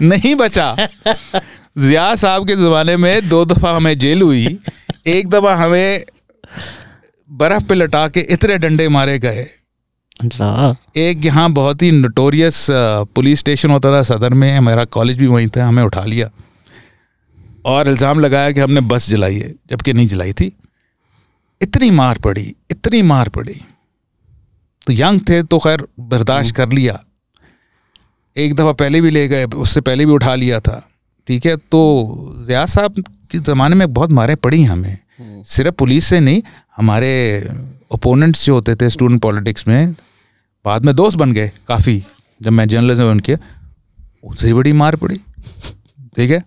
नहीं 0.02 0.34
बचा। 0.34 0.76
जिया 1.76 2.14
साहब 2.14 2.46
के 2.46 2.54
ज़माने 2.56 2.96
में 2.96 3.28
दो 3.28 3.44
दफ़ा 3.44 3.70
हमें 3.76 3.98
जेल 3.98 4.22
हुई 4.22 4.58
एक 5.08 5.28
दफ़ा 5.30 5.54
हमें 5.56 6.04
बर्फ़ 7.30 7.64
पे 7.64 7.74
लटा 7.74 8.06
के 8.08 8.20
इतने 8.30 8.56
डंडे 8.58 8.88
मारे 8.88 9.18
गए। 9.18 9.46
एक 10.98 11.24
यहाँ 11.24 11.50
बहुत 11.52 11.82
ही 11.82 11.90
नोटोरियस 11.92 12.66
पुलिस 13.14 13.38
स्टेशन 13.40 13.70
होता 13.70 13.92
था 13.92 14.02
सदर 14.04 14.34
में 14.34 14.58
मेरा 14.60 14.84
कॉलेज 14.86 15.18
भी 15.18 15.26
वहीं 15.26 15.48
था 15.48 15.66
हमें 15.66 15.82
उठा 15.82 16.04
लिया। 16.04 16.28
और 17.66 17.88
इल्ज़ाम 17.88 18.20
लगाया 18.20 18.50
कि 18.50 18.60
हमने 18.60 18.80
बस 18.82 19.08
जलाई 19.10 19.38
है 19.38 19.54
जबकि 19.70 19.92
नहीं 19.92 20.06
जलाई 20.08 20.32
थी। 20.32 20.52
इतनी 21.60 21.90
मार 21.92 22.18
पड़ी 22.18 22.54
इतनी 22.70 23.02
मार 23.04 23.28
पड़ी। 23.28 23.60
तो 24.86 24.92
यंग 24.92 25.20
थे 25.28 25.42
तो 25.42 25.58
खैर 25.58 25.86
बर्दाश्त 26.02 26.56
कर 26.56 26.68
लिया। 26.70 27.00
एक 28.36 28.54
दफ़ा 28.54 28.72
पहले 28.74 29.00
भी 29.00 29.10
ले 29.10 29.26
गए 29.28 29.44
उससे 29.44 29.80
पहले 29.82 30.06
भी 30.06 30.12
उठा 30.12 30.34
लिया 30.34 30.60
था। 30.60 30.86
ठीक 31.26 31.46
है? 31.46 31.56
तो 31.56 32.34
ज़िया 32.46 32.64
साहब 32.66 33.02
के 33.30 33.38
ज़माने 33.38 33.76
में 33.76 33.92
बहुत 33.94 34.10
मारें 34.10 34.36
पड़ी 34.36 34.62
हमें। 34.64 34.98
सिर्फ़ 35.46 35.74
पुलिस 35.74 36.04
से 36.04 36.20
नहीं 36.20 36.42
हमारे 36.76 37.10
ओपोनेंट्स 37.92 38.44
जो 38.46 38.54
होते 38.54 38.74
थे 38.76 38.88
स्टूडेंट 38.90 39.20
पॉलिटिक्स 39.22 39.66
में 39.68 39.92
बाद 40.64 40.84
में 40.84 40.94
दोस्त 40.96 41.18
बन 41.18 41.32
गए 41.32 41.50
काफ़ी 41.68 42.02
जब 42.40 42.52
मैं 42.52 42.68
जर्नलिज्म 42.68 43.04
बन 43.04 43.20
किया 43.20 43.38
उससे 44.24 44.52
बड़ी 44.54 44.72
मार 44.72 44.96
पड़ी। 44.96 45.16
ठीक 46.16 46.30
है? 46.30 46.42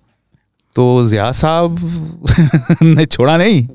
तो 0.75 1.05
ज़िया 1.07 1.31
साहब 1.31 1.77
ने 2.83 3.05
छोड़ा 3.05 3.37
नहीं। 3.37 3.67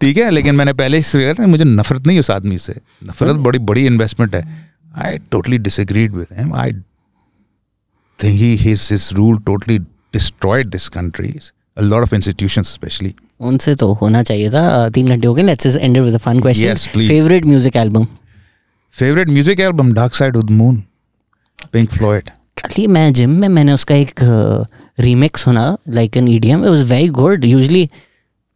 ठीक 0.00 0.16
है? 0.16 0.30
लेकिन 0.30 0.54
मैंने 0.54 0.72
पहले 0.72 0.98
ही 0.98 1.02
कहा 1.02 1.32
था 1.34 1.46
मुझे 1.46 1.64
नफरत 1.64 2.06
नहीं 2.06 2.18
उस 2.20 2.30
आदमी 2.30 2.58
से। 2.58 2.80
नफरत 3.04 3.36
बड़ी 3.36 3.58
बड़ी 3.58 3.86
इन्वेस्टमेंट 3.86 4.34
है। 4.34 4.42
I 4.98 5.18
totally 5.30 5.58
disagreed 5.58 6.14
with 6.14 6.26
him 6.38 6.54
I 6.54 6.72
think 8.18 8.38
he 8.40 8.54
his 8.56 8.88
his 8.92 9.08
rule 9.12 9.38
totally 9.38 9.78
destroyed 10.14 10.70
this 10.74 10.88
country, 10.96 11.32
a 11.76 11.84
lot 11.90 12.06
of 12.06 12.14
institutions 12.18 12.72
especially. 12.74 13.12
उनसे 13.40 13.74
तो 13.74 13.92
होना 14.00 14.22
चाहिए 14.22 14.50
था 14.50 14.88
तीन 14.94 15.08
घंटे 15.08 15.26
हो 15.26 15.34
गए 15.34 15.42
let's 15.42 15.66
just 15.66 15.78
end 15.78 15.98
with 15.98 16.14
a 16.14 16.18
fun 16.24 16.40
question. 16.40 17.06
Favourite 17.06 17.44
music 17.44 17.76
album 17.76 18.06
favorite 18.94 19.30
music 19.30 19.60
album? 19.60 19.90
Dark 19.96 20.14
side 20.18 20.36
of 20.38 20.44
the 20.46 20.54
moon 20.58 20.76
pink 21.74 21.90
floyd. 21.96 22.30
कल 22.58 22.86
मैं 22.88 23.12
जिम 23.12 23.30
में 23.40 23.48
मैंने 23.48 23.72
उसका 23.72 23.94
एक 23.94 24.20
रीमिक्स 25.00 25.42
सुना 25.44 25.64
like 25.88 26.16
an 26.16 26.28
EDM 26.28 26.64
it 26.64 26.70
was 26.70 26.90
very 26.90 27.08
good 27.18 27.44
usually 27.44 27.88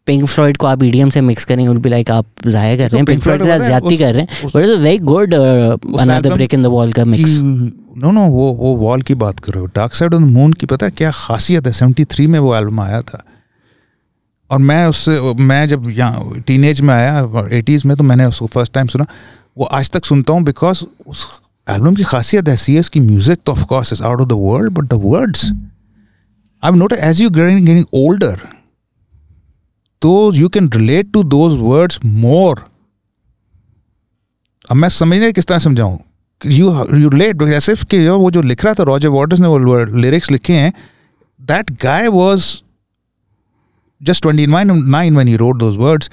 Pink 0.06 0.26
Floyd 0.26 0.56
को 0.56 0.66
आप 0.66 0.82
EDM 0.82 1.10
से 1.10 1.20
मिक्स 1.20 1.44
करेंगे 1.44 1.70
उल 1.70 1.78
बी 1.78 1.88
लाइक 1.88 2.10
आप 2.10 2.26
जाया 2.46 2.76
कर 2.76 2.90
रहे 2.90 2.96
हैं। 2.96 3.06
तो 3.06 3.12
पिंक 3.12 3.22
Pink 3.22 3.22
फ्लॉयड 3.22 3.42
के 3.42 3.68
साथ 3.68 3.70
है, 3.70 3.80
उस- 3.80 3.98
कर 3.98 4.12
रहे 4.12 4.22
हैं 4.22 4.28
but 4.46 4.56
it 4.56 4.78
very 4.78 4.98
good 4.98 5.34
another 5.34 6.34
brick 6.34 6.54
in 6.54 6.62
the 6.62 6.66
Wall 6.66 6.92
का 6.92 7.04
मिक्स 7.04 7.40
नो 7.96 8.10
नो 8.10 8.22
वो 8.22 8.52
वो 8.52 8.76
वॉल 8.76 9.02
की 9.02 9.14
बात 9.14 9.40
करो 9.40 9.66
Dark 9.66 9.94
Side 9.94 10.14
of 10.14 10.22
the 10.22 10.24
Moon 10.24 10.52
की 10.52 10.66
पता 10.66 10.86
है 10.86 10.92
क्या 10.92 11.10
खासियत 11.10 11.66
है? 11.66 11.72
73 11.72 12.26
में 12.26 12.38
वो 12.38 12.56
एल्बम 12.56 12.80
आया 12.80 13.02
था। 13.02 13.24
और 14.50 14.58
मैं 14.58 14.86
उससे 14.86 15.34
मैं 15.34 15.68
जब 15.68 15.90
यहाँ 15.90 16.40
टीनेज 16.46 16.80
में 16.80 16.94
आया 16.94 17.44
एटीज़ 17.52 17.88
में 17.88 17.96
तो 17.96 18.04
मैंने 18.04 18.24
उसको 18.24 18.46
फ़र्स्ट 18.46 18.72
टाइम 18.72 18.86
सुना। 18.86 19.06
वो 19.58 19.64
आज 19.64 19.90
तक 19.90 20.04
सुनता 20.04 20.32
हूँ 20.32 20.42
बिकॉज़ 20.42 20.84
उस 21.06 21.26
एल्बम 21.70 21.94
की 21.94 22.02
खासियत 22.02 22.48
है 22.48 22.80
उसकी 22.80 23.00
म्यूज़िक 23.00 23.38
तो 23.46 23.52
of 23.52 23.64
course 23.64 23.92
is 23.92 24.02
out 24.02 24.20
of 24.20 24.28
the 24.28 24.32
world 24.32 24.72
but 24.72 24.84
the 24.84 24.92
words 24.92 25.52
I 26.64 26.70
note 26.70 26.92
as 26.92 27.22
you 27.22 27.30
getting 27.30 27.84
older 27.94 28.61
तो 30.02 30.32
you 30.34 30.48
can 30.48 30.68
relate 30.74 31.12
to 31.12 31.22
those 31.36 31.58
words 31.60 31.98
more 32.04 32.64
अब 34.70 34.76
मैं 34.76 34.88
समझने 34.88 35.32
किस 35.32 35.46
तरह 35.46 35.58
समझाऊं 35.58 35.98
यू 36.42 36.70
यू 36.94 37.08
रिलेट 37.08 37.42
ऐसे 37.54 37.74
कि 37.90 38.06
वो 38.08 38.30
जो 38.30 38.42
लिख 38.42 38.64
रहा 38.64 38.74
था 38.74 38.82
रॉजर 38.84 39.08
वॉटर्स 39.08 39.40
ने 39.40 39.48
वो 39.48 39.84
लिरिक्स 40.00 40.30
लिखे 40.30 40.52
हैं 40.52 40.72
that 41.40 41.70
guy 41.84 42.08
was 42.18 42.52
just 44.00 44.24
29 44.24 44.70
nine 44.92 45.14
when 45.14 45.28
he 45.28 45.36
wrote 45.36 45.58
those 45.58 45.76
words 45.78 46.08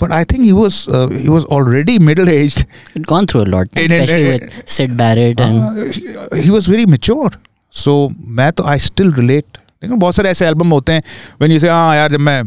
but 0.00 0.12
i 0.12 0.20
think 0.24 0.44
he 0.44 0.52
was 0.58 0.76
uh, 0.88 1.08
he 1.24 1.28
was 1.28 1.44
already 1.56 1.98
middle 1.98 2.30
aged 2.34 2.64
He'd 2.94 3.06
gone 3.06 3.26
through 3.26 3.42
a 3.42 3.50
lot 3.54 3.66
especially 3.74 4.28
with 4.28 4.54
Sid 4.76 4.96
Barrett 4.96 5.40
and 5.40 5.58
uh, 5.62 6.36
he 6.36 6.50
was 6.50 6.70
very 6.74 6.86
mature 6.86 7.30
so 7.72 7.96
मैं 8.38 8.50
तो 8.52 8.64
I 8.64 8.78
still 8.78 9.12
relate 9.14 9.58
लेकिन 9.82 9.98
बहुत 9.98 10.14
सारे 10.14 10.28
ऐसे 10.28 10.46
album 10.46 10.68
होते 10.68 10.92
हैं 10.92 11.02
when 11.40 11.52
you 11.52 11.58
से 11.58 11.68
हाँ 11.68 11.96
यार 11.96 12.10
जब 12.12 12.20
मैं 12.20 12.42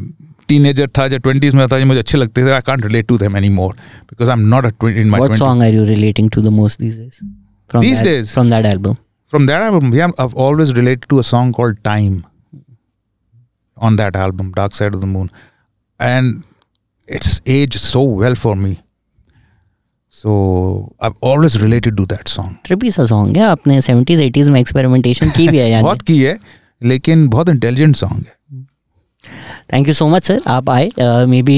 टीनेजर 0.51 0.89
था 0.97 1.07
जब 1.07 1.21
ट्वेंटीज 1.21 1.55
में 1.55 1.67
था 1.67 1.79
जो 1.79 1.85
मुझे 1.85 1.99
अच्छे 1.99 2.17
लगते 2.17 2.45
थे। 2.45 2.51
I 2.51 2.61
can't 2.61 2.85
relate 2.85 3.07
to 3.07 3.17
them 3.17 3.37
any 3.37 3.49
more 3.49 3.73
because 4.03 4.29
I 4.29 4.33
am 4.33 4.47
not 4.47 4.65
a 4.65 4.69
twenty 4.69 5.01
in 5.01 5.09
my 5.09 5.21
what 5.21 5.37
song 5.39 5.63
are 5.63 5.73
you 5.73 5.83
relating 5.83 6.29
to 6.29 6.41
the 6.41 6.47
most 6.47 6.81
these 6.81 6.97
days 6.97 7.25
from 7.71 7.83
these 7.83 8.01
days 8.01 8.29
from 8.29 8.49
that 8.49 8.65
album 8.65 8.93
from 9.33 9.47
that 9.47 9.61
album 9.61 9.91
we 9.91 9.99
I 9.99 10.27
always 10.35 10.73
related 10.73 11.05
to 11.09 11.17
a 11.17 11.21
song 11.21 11.55
called 11.55 11.79
Time 11.83 12.23
on 13.77 13.95
that 13.95 14.15
album 14.15 14.51
Dark 14.51 14.75
Side 14.75 14.95
of 14.95 15.01
the 15.01 15.07
Moon 15.07 15.29
and 16.01 16.41
it's 17.09 17.41
as 17.47 17.77
so 17.77 18.05
well 18.19 18.35
for 18.35 18.55
me 18.55 18.77
So 20.13 20.31
I've 21.05 21.15
always 21.27 21.53
related 21.61 21.93
to 21.97 22.05
that 22.05 22.31
song. 22.31 22.49
Song 23.09 23.37
है 23.37 23.79
70s 23.79 24.19
80s 24.21 24.49
experimentation 24.55 26.37
लेकिन 26.83 27.27
बहुत 27.27 27.49
intelligent 27.49 27.95
song 27.95 28.25
है. 28.27 28.67
Thank 29.73 29.87
you 29.87 29.93
so 29.93 30.07
much 30.07 30.25
sir 30.25 30.41
आप 30.47 30.69
आए 30.69 30.89
may 31.25 31.41
be 31.41 31.57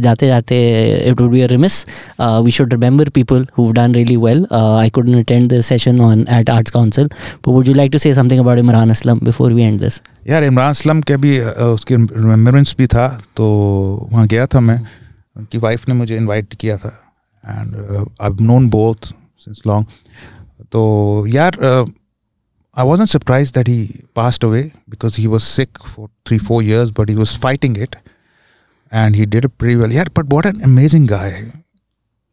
जाते 0.00 0.26
जाते 0.26 0.58
it 1.06 1.20
would 1.20 1.30
be 1.30 1.46
remiss 1.46 1.84
we 2.20 2.50
should 2.50 2.72
remember 2.72 3.08
people 3.08 3.46
who 3.58 3.70
done 3.72 3.94
really 3.94 4.16
well 4.16 4.46
I 4.52 4.90
couldn't 4.90 5.16
attend 5.16 5.52
the 5.52 5.60
session 5.60 6.00
on 6.00 6.26
at 6.30 6.50
Arts 6.50 6.70
Council 6.70 7.10
would 7.48 7.68
you 7.68 7.74
like 7.74 7.92
to 7.92 7.98
say 7.98 8.14
something 8.14 8.40
about 8.40 8.58
Imran 8.58 8.90
Aslam 8.90 9.20
before 9.24 9.52
we 9.52 9.62
end 9.62 9.80
this 9.80 10.00
यार 10.28 10.44
इमरान 10.44 10.70
असलम 10.70 11.00
के 11.00 11.16
भी 11.16 11.38
उसकी 11.40 11.94
remembrance 11.94 12.74
भी 12.78 12.86
था 12.86 13.08
तो 13.36 13.46
वहाँ 14.12 14.26
गया 14.26 14.46
था 14.46 14.60
मैं। 14.60 14.80
उनकी 15.36 15.58
वाइफ 15.58 15.88
ने 15.88 15.94
मुझे 15.94 16.16
इनवाइट 16.16 16.54
किया 16.54 16.76
था। 16.76 16.88
And 17.44 18.06
I 18.22 18.44
known 18.44 18.68
both 18.70 19.14
since 19.38 19.62
long 19.66 19.86
तो 20.72 21.24
यार 21.28 21.56
I 22.77 22.85
was 22.85 22.99
not 22.99 23.09
surprise 23.09 23.51
that 23.55 23.69
he 23.69 23.83
passed 24.15 24.45
away 24.45 24.61
because 24.89 25.17
he 25.19 25.27
was 25.27 25.41
sick 25.41 25.77
for 25.85 26.07
three 26.27 26.37
four 26.37 26.63
years 26.63 26.91
but 26.99 27.09
he 27.09 27.15
was 27.15 27.37
fighting 27.41 27.77
it 27.77 27.95
and 28.93 29.15
he 29.15 29.25
did 29.25 29.47
pretty 29.59 29.75
well 29.75 29.91
यार 29.91 30.09
but 30.17 30.33
what 30.33 30.45
an 30.45 30.61
amazing 30.71 31.07
guy 31.07 31.41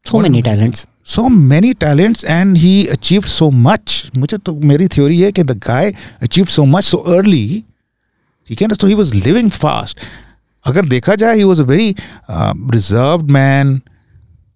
so 0.06 0.18
many 0.18 0.42
talents 0.42 0.86
so 1.04 1.28
many 1.28 1.74
talents 1.74 2.24
and 2.24 2.56
he 2.56 2.88
achieved 2.88 3.28
so 3.28 3.50
much 3.50 3.94
मुझे 4.16 4.36
तो 4.38 4.54
मेरी 4.70 4.86
theory 4.88 5.20
है 5.20 5.30
कि 5.32 5.42
the 5.42 5.56
guy 5.66 5.84
achieved 6.26 6.52
so 6.56 6.66
much 6.74 6.90
so 6.90 7.00
early 7.14 7.62
ठीक 8.48 8.62
है 8.62 8.68
ना 8.68 8.74
so 8.74 8.90
he 8.90 8.98
was 9.00 9.14
living 9.24 9.50
fast 9.54 10.04
अगर 10.64 10.86
देखा 10.88 11.14
जाए 11.14 11.38
he 11.38 11.46
was 11.50 11.62
a 11.64 11.66
very 11.70 11.88
uh, 12.30 12.52
reserved 12.76 13.32
man 13.38 13.78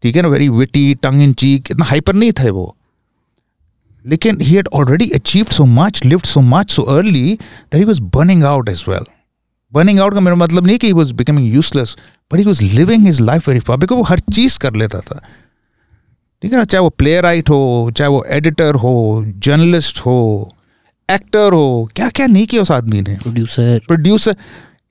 ठीक 0.03 0.17
है 0.17 0.23
ना 0.23 0.29
very 0.29 0.49
witty 0.61 0.85
tongue 1.07 1.23
in 1.27 1.35
cheek 1.43 1.71
इतना 1.71 1.85
हाइपर 1.85 2.15
नहीं 2.15 2.33
थे 2.33 2.51
वो 2.51 2.77
लेकिन 4.06 4.42
he 4.42 4.56
had 4.56 4.68
already 4.74 5.10
achieve 5.10 5.46
so 5.46 5.66
much 5.66 6.06
lived 6.06 6.26
so 6.26 6.42
much 6.42 6.72
so 6.72 6.82
early 6.82 7.34
that 7.34 7.76
he 7.76 7.84
was 7.84 8.02
burning 8.02 8.44
out 8.44 8.70
as 8.70 8.86
well 8.88 9.06
burning 9.74 10.00
out 10.00 10.14
का 10.14 10.20
मेरा 10.20 10.36
मतलब 10.36 10.68
नहीं 10.68 10.78
कि 10.78 10.88
he 10.88 10.94
was 10.94 11.14
becoming 11.14 11.54
useless 11.54 11.96
but 12.34 12.40
he 12.40 12.46
was 12.46 12.64
living 12.64 13.06
his 13.06 13.22
life 13.22 13.48
very 13.48 13.60
for 13.60 13.78
because 13.78 13.98
वो 13.98 14.04
हर 14.04 14.20
चीज़ 14.20 14.60
कर 14.60 14.76
लेता 14.76 15.00
था। 15.00 15.22
ठीक 16.42 16.52
है 16.52 16.58
ना? 16.58 16.64
चाहे 16.64 16.82
वो 16.82 16.90
प्ले 16.90 17.22
राइट 17.22 17.50
हो 17.50 17.92
चाहे 17.98 18.10
वो 18.10 18.24
एडिटर 18.28 18.76
हो 18.76 19.24
जर्नलिस्ट 19.28 20.00
हो 20.00 20.50
एक्टर 21.12 21.54
हो 21.54 21.90
क्या 21.96 22.10
क्या 22.10 22.28
नहीं 22.28 22.48
किया 22.48 22.62
उस 22.62 22.72
आदमी 22.72 23.02
ने। 23.02 23.16
Producer 23.16 23.80
producer 23.88 24.36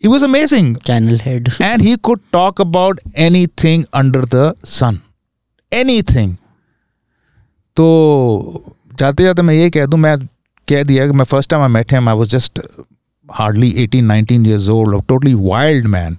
he 0.05 0.09
was 0.09 0.25
amazing 0.25 0.77
channel 0.77 1.21
head 1.25 1.51
and 1.63 1.83
he 1.83 1.97
could 1.97 2.21
talk 2.33 2.61
about 2.61 3.01
anything 3.47 3.85
under 3.95 4.25
the 4.25 4.53
sun 4.65 4.99
anything 6.03 6.37
तो 7.77 8.77
जाते 8.99 9.23
जाते 9.23 9.43
मैं 9.43 9.55
ये 9.55 9.71
कह 9.71 9.87
दूँ 9.87 10.01
मैं 10.01 10.19
कह 10.69 10.83
दिया 10.83 11.07
कि 11.07 11.13
मैं 11.13 11.25
first 11.25 11.51
time 11.51 11.63
I 11.63 11.69
met 11.69 11.93
him 11.93 12.09
I 12.09 12.17
was 12.17 12.29
just 12.29 12.61
hardly 13.33 13.71
eighteen 13.71 14.05
nineteen 14.05 14.47
years 14.47 14.69
old 14.69 15.05
totally 15.09 15.35
wild 15.35 15.87
man 15.87 16.19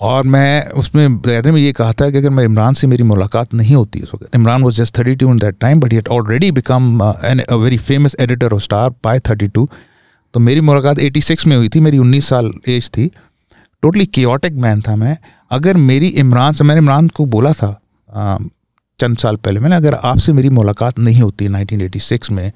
और 0.00 0.24
मैं 0.24 0.68
उसमें 0.68 1.18
बयान 1.18 1.50
में 1.50 1.60
ये 1.60 1.72
कहा 1.72 1.92
था 1.92 2.10
कि 2.10 2.18
अगर 2.18 2.30
मैं 2.30 2.44
इमरान 2.44 2.74
से 2.74 2.86
मेरी 2.86 3.02
मुलाकात 3.02 3.54
नहीं 3.54 3.74
होती 3.74 4.00
उस 4.00 4.10
वक्त 4.14 4.34
Imran 4.34 4.62
was 4.62 4.76
just 4.76 4.98
thirty 4.98 5.14
two 5.14 5.30
in 5.30 5.36
that 5.36 5.56
time 5.60 5.80
but 5.80 5.92
he 5.92 6.00
already 6.10 6.50
become 6.50 7.12
an 7.24 7.38
a 7.38 7.54
very 7.54 7.76
famous 7.76 8.16
editor 8.20 8.52
of 8.52 8.62
Star 8.62 8.90
by 8.90 9.18
thirty 9.18 9.48
two 9.48 9.70
तो 10.34 10.40
मेरी 10.40 10.60
मुलाकात 10.60 10.98
एटी 10.98 11.20
सिक्स 11.20 11.46
में 11.46 11.56
हुई 11.56 11.68
थी 11.68 11.80
मेरी 11.80 11.98
उन्नीस 11.98 12.28
साल 12.28 12.52
एज 12.68 12.90
थी। 12.90 13.10
टोटली 13.82 14.06
कियोटिक 14.06 14.52
मैन 14.52 14.80
था 14.80 14.96
मैं। 14.96 15.18
अगर 15.50 15.76
मेरी 15.76 16.06
इमरान 16.06 16.52
से 16.52 16.64
मैंने 16.64 16.80
इमरान 16.80 17.08
को 17.08 17.24
बोला 17.24 17.52
था 17.52 17.80
आ, 18.14 18.38
चंद 18.98 19.18
साल 19.18 19.36
पहले 19.36 19.60
मैंने 19.60 19.76
अगर 19.76 19.94
आपसे 19.94 20.32
मेरी 20.32 20.48
मुलाकात 20.48 20.98
नहीं 20.98 21.22
होती 21.22 21.46
1986 21.46 22.30
में 22.30 22.52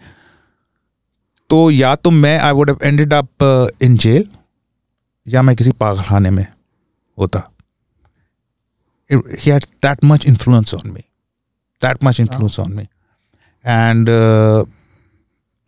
तो 1.51 1.70
या 1.70 1.94
तो 1.94 2.10
मैं 2.10 2.39
I 2.39 2.52
would 2.52 2.70
have 2.70 2.78
ended 2.83 3.15
up 3.15 3.28
in 3.83 3.97
jail 3.97 4.28
या 5.28 5.43
मैं 5.43 5.57
किसी 5.57 5.73
पागलखाने 5.73 6.31
में 6.31 6.47
होता। 7.19 7.51
Had 9.12 9.65
that 9.85 9.99
much 10.05 10.25
influence 10.28 10.75
on 10.75 10.85
me. 10.85 11.02
That 11.83 11.99
much 12.05 12.20
influence 12.20 12.59
on 12.59 12.69
me. 12.69 12.86
And 13.67 14.09
uh, 14.09 14.67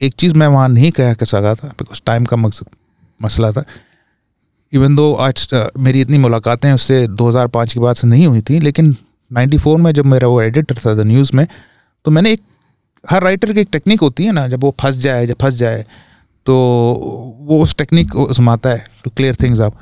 एक 0.02 0.14
चीज़ 0.18 0.34
मैं 0.34 0.46
वहाँ 0.46 0.68
नहीं 0.68 0.90
कह 0.90 1.14
कर 1.14 1.26
सका 1.26 1.54
था 1.54 1.68
बिकॉज़ 1.68 2.00
टाइम 2.06 2.24
का 2.24 2.36
मकसद 2.36 2.66
मसला 3.22 3.52
था। 3.52 3.64
इवन 4.72 4.96
दो 4.96 5.14
आज 5.14 5.48
uh, 5.54 5.68
मेरी 5.78 6.00
इतनी 6.00 6.18
मुलाकातें 6.18 6.72
उससे 6.72 7.08
2005 7.08 7.72
के 7.72 7.80
बाद 7.80 7.96
से 7.96 8.06
नहीं 8.06 8.26
हुई 8.26 8.40
थी 8.40 8.60
लेकिन 8.60 8.96
94 9.32 9.76
में 9.78 9.92
जब 9.92 10.06
मेरा 10.06 10.28
वो 10.28 10.40
एडिटर 10.42 10.74
था 10.76 10.94
द 10.94 11.06
न्यूज़ 11.06 11.30
में 11.34 11.46
तो 12.06 12.10
मैंने 12.10 12.32
एक 12.32 12.40
हर 13.04 13.22
राइटर 13.22 13.52
की 13.52 13.60
एक 13.60 13.68
टेक्निक 13.72 14.00
होती 14.00 14.24
है 14.24 14.32
ना 14.32 14.46
जब 14.48 14.60
वो 14.60 14.74
फंस 14.80 14.96
जाए 14.96 15.26
जब 15.26 15.36
फंस 15.36 15.54
जाए 15.54 15.84
तो 16.46 16.54
वो 17.40 17.62
उस 17.62 17.74
टेक्निक 17.76 18.10
को 18.10 18.26
आजमाता 18.26 18.70
है 18.70 18.86
टू 19.04 19.10
क्लियर 19.10 19.36
थिंग्स 19.42 19.60
आप 19.60 19.78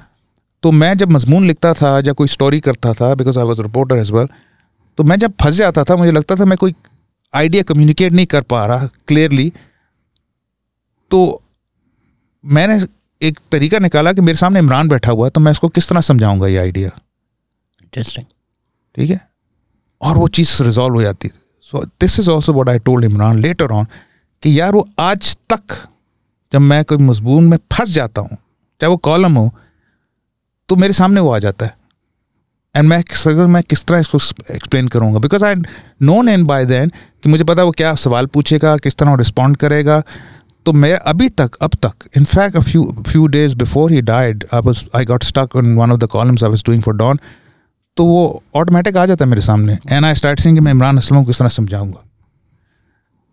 तो 0.62 0.73
मैं 0.73 0.95
जब 0.99 1.11
मजमून 1.11 1.47
लिखता 1.47 1.73
था 1.75 1.99
या 1.99 2.12
कोई 2.12 2.29
स्टोरी 2.29 2.61
करता 2.61 2.93
था 2.93 3.15
because 3.15 3.39
I 3.39 3.45
was 3.45 3.62
reporter 3.62 3.97
as 3.97 4.11
well 4.12 4.27
तो 4.99 5.05
मैं 5.05 5.17
जब 5.17 5.33
फंस 5.43 5.55
जाता 5.55 5.85
था 5.85 5.97
मुझे 5.97 6.12
लगता 6.12 6.37
था 6.37 6.45
मैं 6.45 6.59
कोई 6.59 6.75
आइडिया 7.35 7.62
कम्युनिकेट 7.62 8.12
नहीं 8.12 8.27
कर 8.27 8.43
पा 8.43 8.65
रहा 8.67 8.89
क्लियरली 9.09 9.53
तो 11.11 11.20
मैंने 12.45 12.81
एक 13.23 13.39
तरीका 13.53 13.79
निकाला 13.79 14.12
कि 14.12 14.20
मेरे 14.20 14.39
सामने 14.39 14.59
इमरान 14.59 14.89
बैठा 14.89 15.12
हुआ 15.12 15.27
है 15.27 15.31
तो 15.31 15.41
मैं 15.41 15.53
इसको 15.53 15.69
किस 15.69 15.89
तरह 15.89 16.01
समझाऊँगा 16.01 16.47
ये 16.47 16.59
आइडिया 16.59 16.91
इंटरेस्टिंग 17.81 18.27
ठीक 18.95 19.11
है? 19.11 19.30
और 20.03 20.17
वो 20.17 20.29
चीज़ 20.31 20.62
रिजॉल्व 20.62 20.95
हो 20.95 21.03
जाती 21.03 21.29
थी। 21.29 21.39
So 21.62 21.85
this 22.01 22.19
is 22.20 22.31
also 22.31 22.53
what 22.53 22.69
I 22.69 22.79
told 22.81 23.05
Imran 23.05 23.41
later 23.43 23.73
on 23.73 23.87
कि 24.43 24.59
यार 24.61 24.73
वो 24.73 24.87
आज 25.01 25.37
तक 25.53 25.77
जब 26.53 26.61
मैं 26.61 26.85
कोई 26.85 26.99
मजबून 26.99 27.49
में 27.49 27.59
फंस 27.73 27.89
जाता 27.91 28.20
हूँ, 28.20 28.37
चाहे 28.81 28.91
वो 28.91 28.97
कॉलम 28.99 29.35
हो 29.35 29.51
तो 30.69 30.77
मेरे 30.77 30.93
सामने 30.93 31.20
वो 31.20 31.31
आ 31.31 31.39
जाता 31.39 31.67
है। 31.67 31.79
एंड 32.75 32.89
मैं 32.89 33.03
अगर 33.29 33.47
मैं 33.47 33.62
किस 33.62 33.85
तरह 33.85 33.99
इसको 33.99 34.19
एक्सप्लेन 34.55 34.89
करूँगा? 34.89 35.19
Because 35.19 35.45
I 35.45 35.55
known 36.03 36.29
and 36.29 36.47
by 36.47 36.65
then 36.67 36.93
कि 37.23 37.29
मुझे 37.29 37.45
पता 37.45 37.62
वो 37.62 37.70
क्या 37.73 37.95
सवाल 37.97 38.27
पूछेगा, 38.27 38.77
किस 38.77 38.97
तरह 38.97 39.11
वो 39.11 39.17
रिस्पॉन्ड 39.17 39.57
करेगा। 39.57 40.03
तो 40.67 40.73
मैं 40.73 40.93
अभी 40.93 41.29
तक, 41.31 41.55
अब 41.62 41.70
तक 41.83 42.09
in fact 42.17 42.59
few 42.61 42.83
few 43.09 43.27
days 43.29 43.57
before 43.57 43.93
he 43.93 44.01
died 44.03 44.45
I 44.55 44.61
was 44.61 44.85
I 44.97 45.05
got 45.05 45.25
stuck 45.25 45.57
in 45.57 45.75
one 45.77 45.93
of 45.93 46.01
the 46.01 46.09
columns 46.09 46.45
I 46.45 46.51
was 46.51 46.62
doing 46.67 46.83
for 46.83 46.95
Dawn 46.97 47.20
तो 47.97 48.05
वो 48.07 48.43
ऑटोमेटिक 48.57 48.97
आ 48.97 49.05
जाता 49.07 49.25
है 49.25 49.28
मेरे 49.28 49.43
सामने। 49.43 49.78
एंड 49.91 50.05
आई 50.05 50.15
स्टार्ट 50.15 50.41
सिंग 50.41 50.57
कि 50.57 50.60
मैं 50.60 50.73
इमरान 50.73 50.99
असलम 50.99 51.19
को 51.19 51.25
किस 51.25 51.39
तरह 51.39 51.49
समझाऊँगा। 51.51 52.05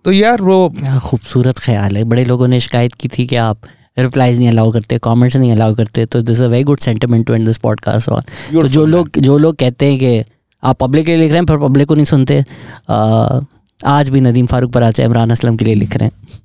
तो 0.06 0.11
यार 0.11 0.42
वो 0.42 0.69
क्या 0.69 1.00
खूबसूरत 1.00 1.58
ख्याल 1.60 1.98
है। 1.98 2.03
बड़े 2.06 2.26
लोगों 2.26 2.48
ने 2.48 2.60
शिकायत 2.60 2.94
की 2.94 3.08
थी 3.08 3.26
कि 3.27 3.36
आप 3.36 3.68
रिप्लाईज 4.00 4.38
नहीं 4.38 4.50
अलाउ 4.50 4.72
करते 4.72 4.98
कमेंट्स 5.03 5.36
नहीं 5.38 5.52
अलाउ 5.52 5.76
करते। 5.76 6.06
तो 6.06 6.22
this 6.22 6.42
a 6.42 6.48
very 6.48 6.64
good 6.64 6.80
sentiment 6.80 7.26
to 7.27 7.34
end 7.34 7.45
this 7.45 7.58
podcast 7.58 8.10
और 8.10 8.22
तो 8.52 8.68
जो 8.68 8.86
लोग 8.86 9.19
जो 9.19 9.38
लोग 9.38 9.56
कहते 9.56 9.86
हैं 9.86 10.00
कि 10.00 10.24
आप 10.64 10.77
पब्लिक 10.80 11.06
के 11.06 11.11
लिए 11.11 11.22
लिख 11.22 11.32
रहे 11.32 11.40
हैं 11.40 11.45
पर 11.45 11.58
पब्लिक 11.60 11.88
को 11.88 11.95
नहीं 11.95 12.06
सुनते 12.06 12.44
आ, 12.90 13.40
आज 13.86 14.10
भी 14.10 14.22
नदीम 14.22 14.45
फारूक 14.45 14.72
पर 14.72 14.84
आचा 14.84 15.03
इमरान 15.03 15.32
असलम 15.32 15.58
के 15.58 15.66
लिए 15.66 15.76
लिख 15.76 15.98
रहे 15.98 16.08
हैं। 16.08 16.40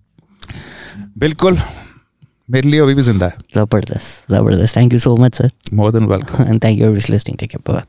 बिल्कुल। 1.18 1.58
मेरे 2.50 2.68
लिए 2.68 2.80
अभी 2.80 2.94
भी 2.94 3.02
ज़िंदा 3.02 3.26
है। 3.26 3.32
ज़बरदस्त 3.54 4.32
ज़बरदस्त। 4.32 4.76
Thank 4.76 4.92
you 4.92 4.98
so 4.98 5.16
much 5.16 5.34
sir 5.34 5.50
more 5.74 5.92
than 5.92 6.06
welcome 6.06 6.44
and 6.44 6.62
thank 6.64 6.78
you 6.78 6.86
for 6.86 7.10
listening 7.10 7.38
take 7.38 7.50
care 7.50 7.72
bye 7.72 7.82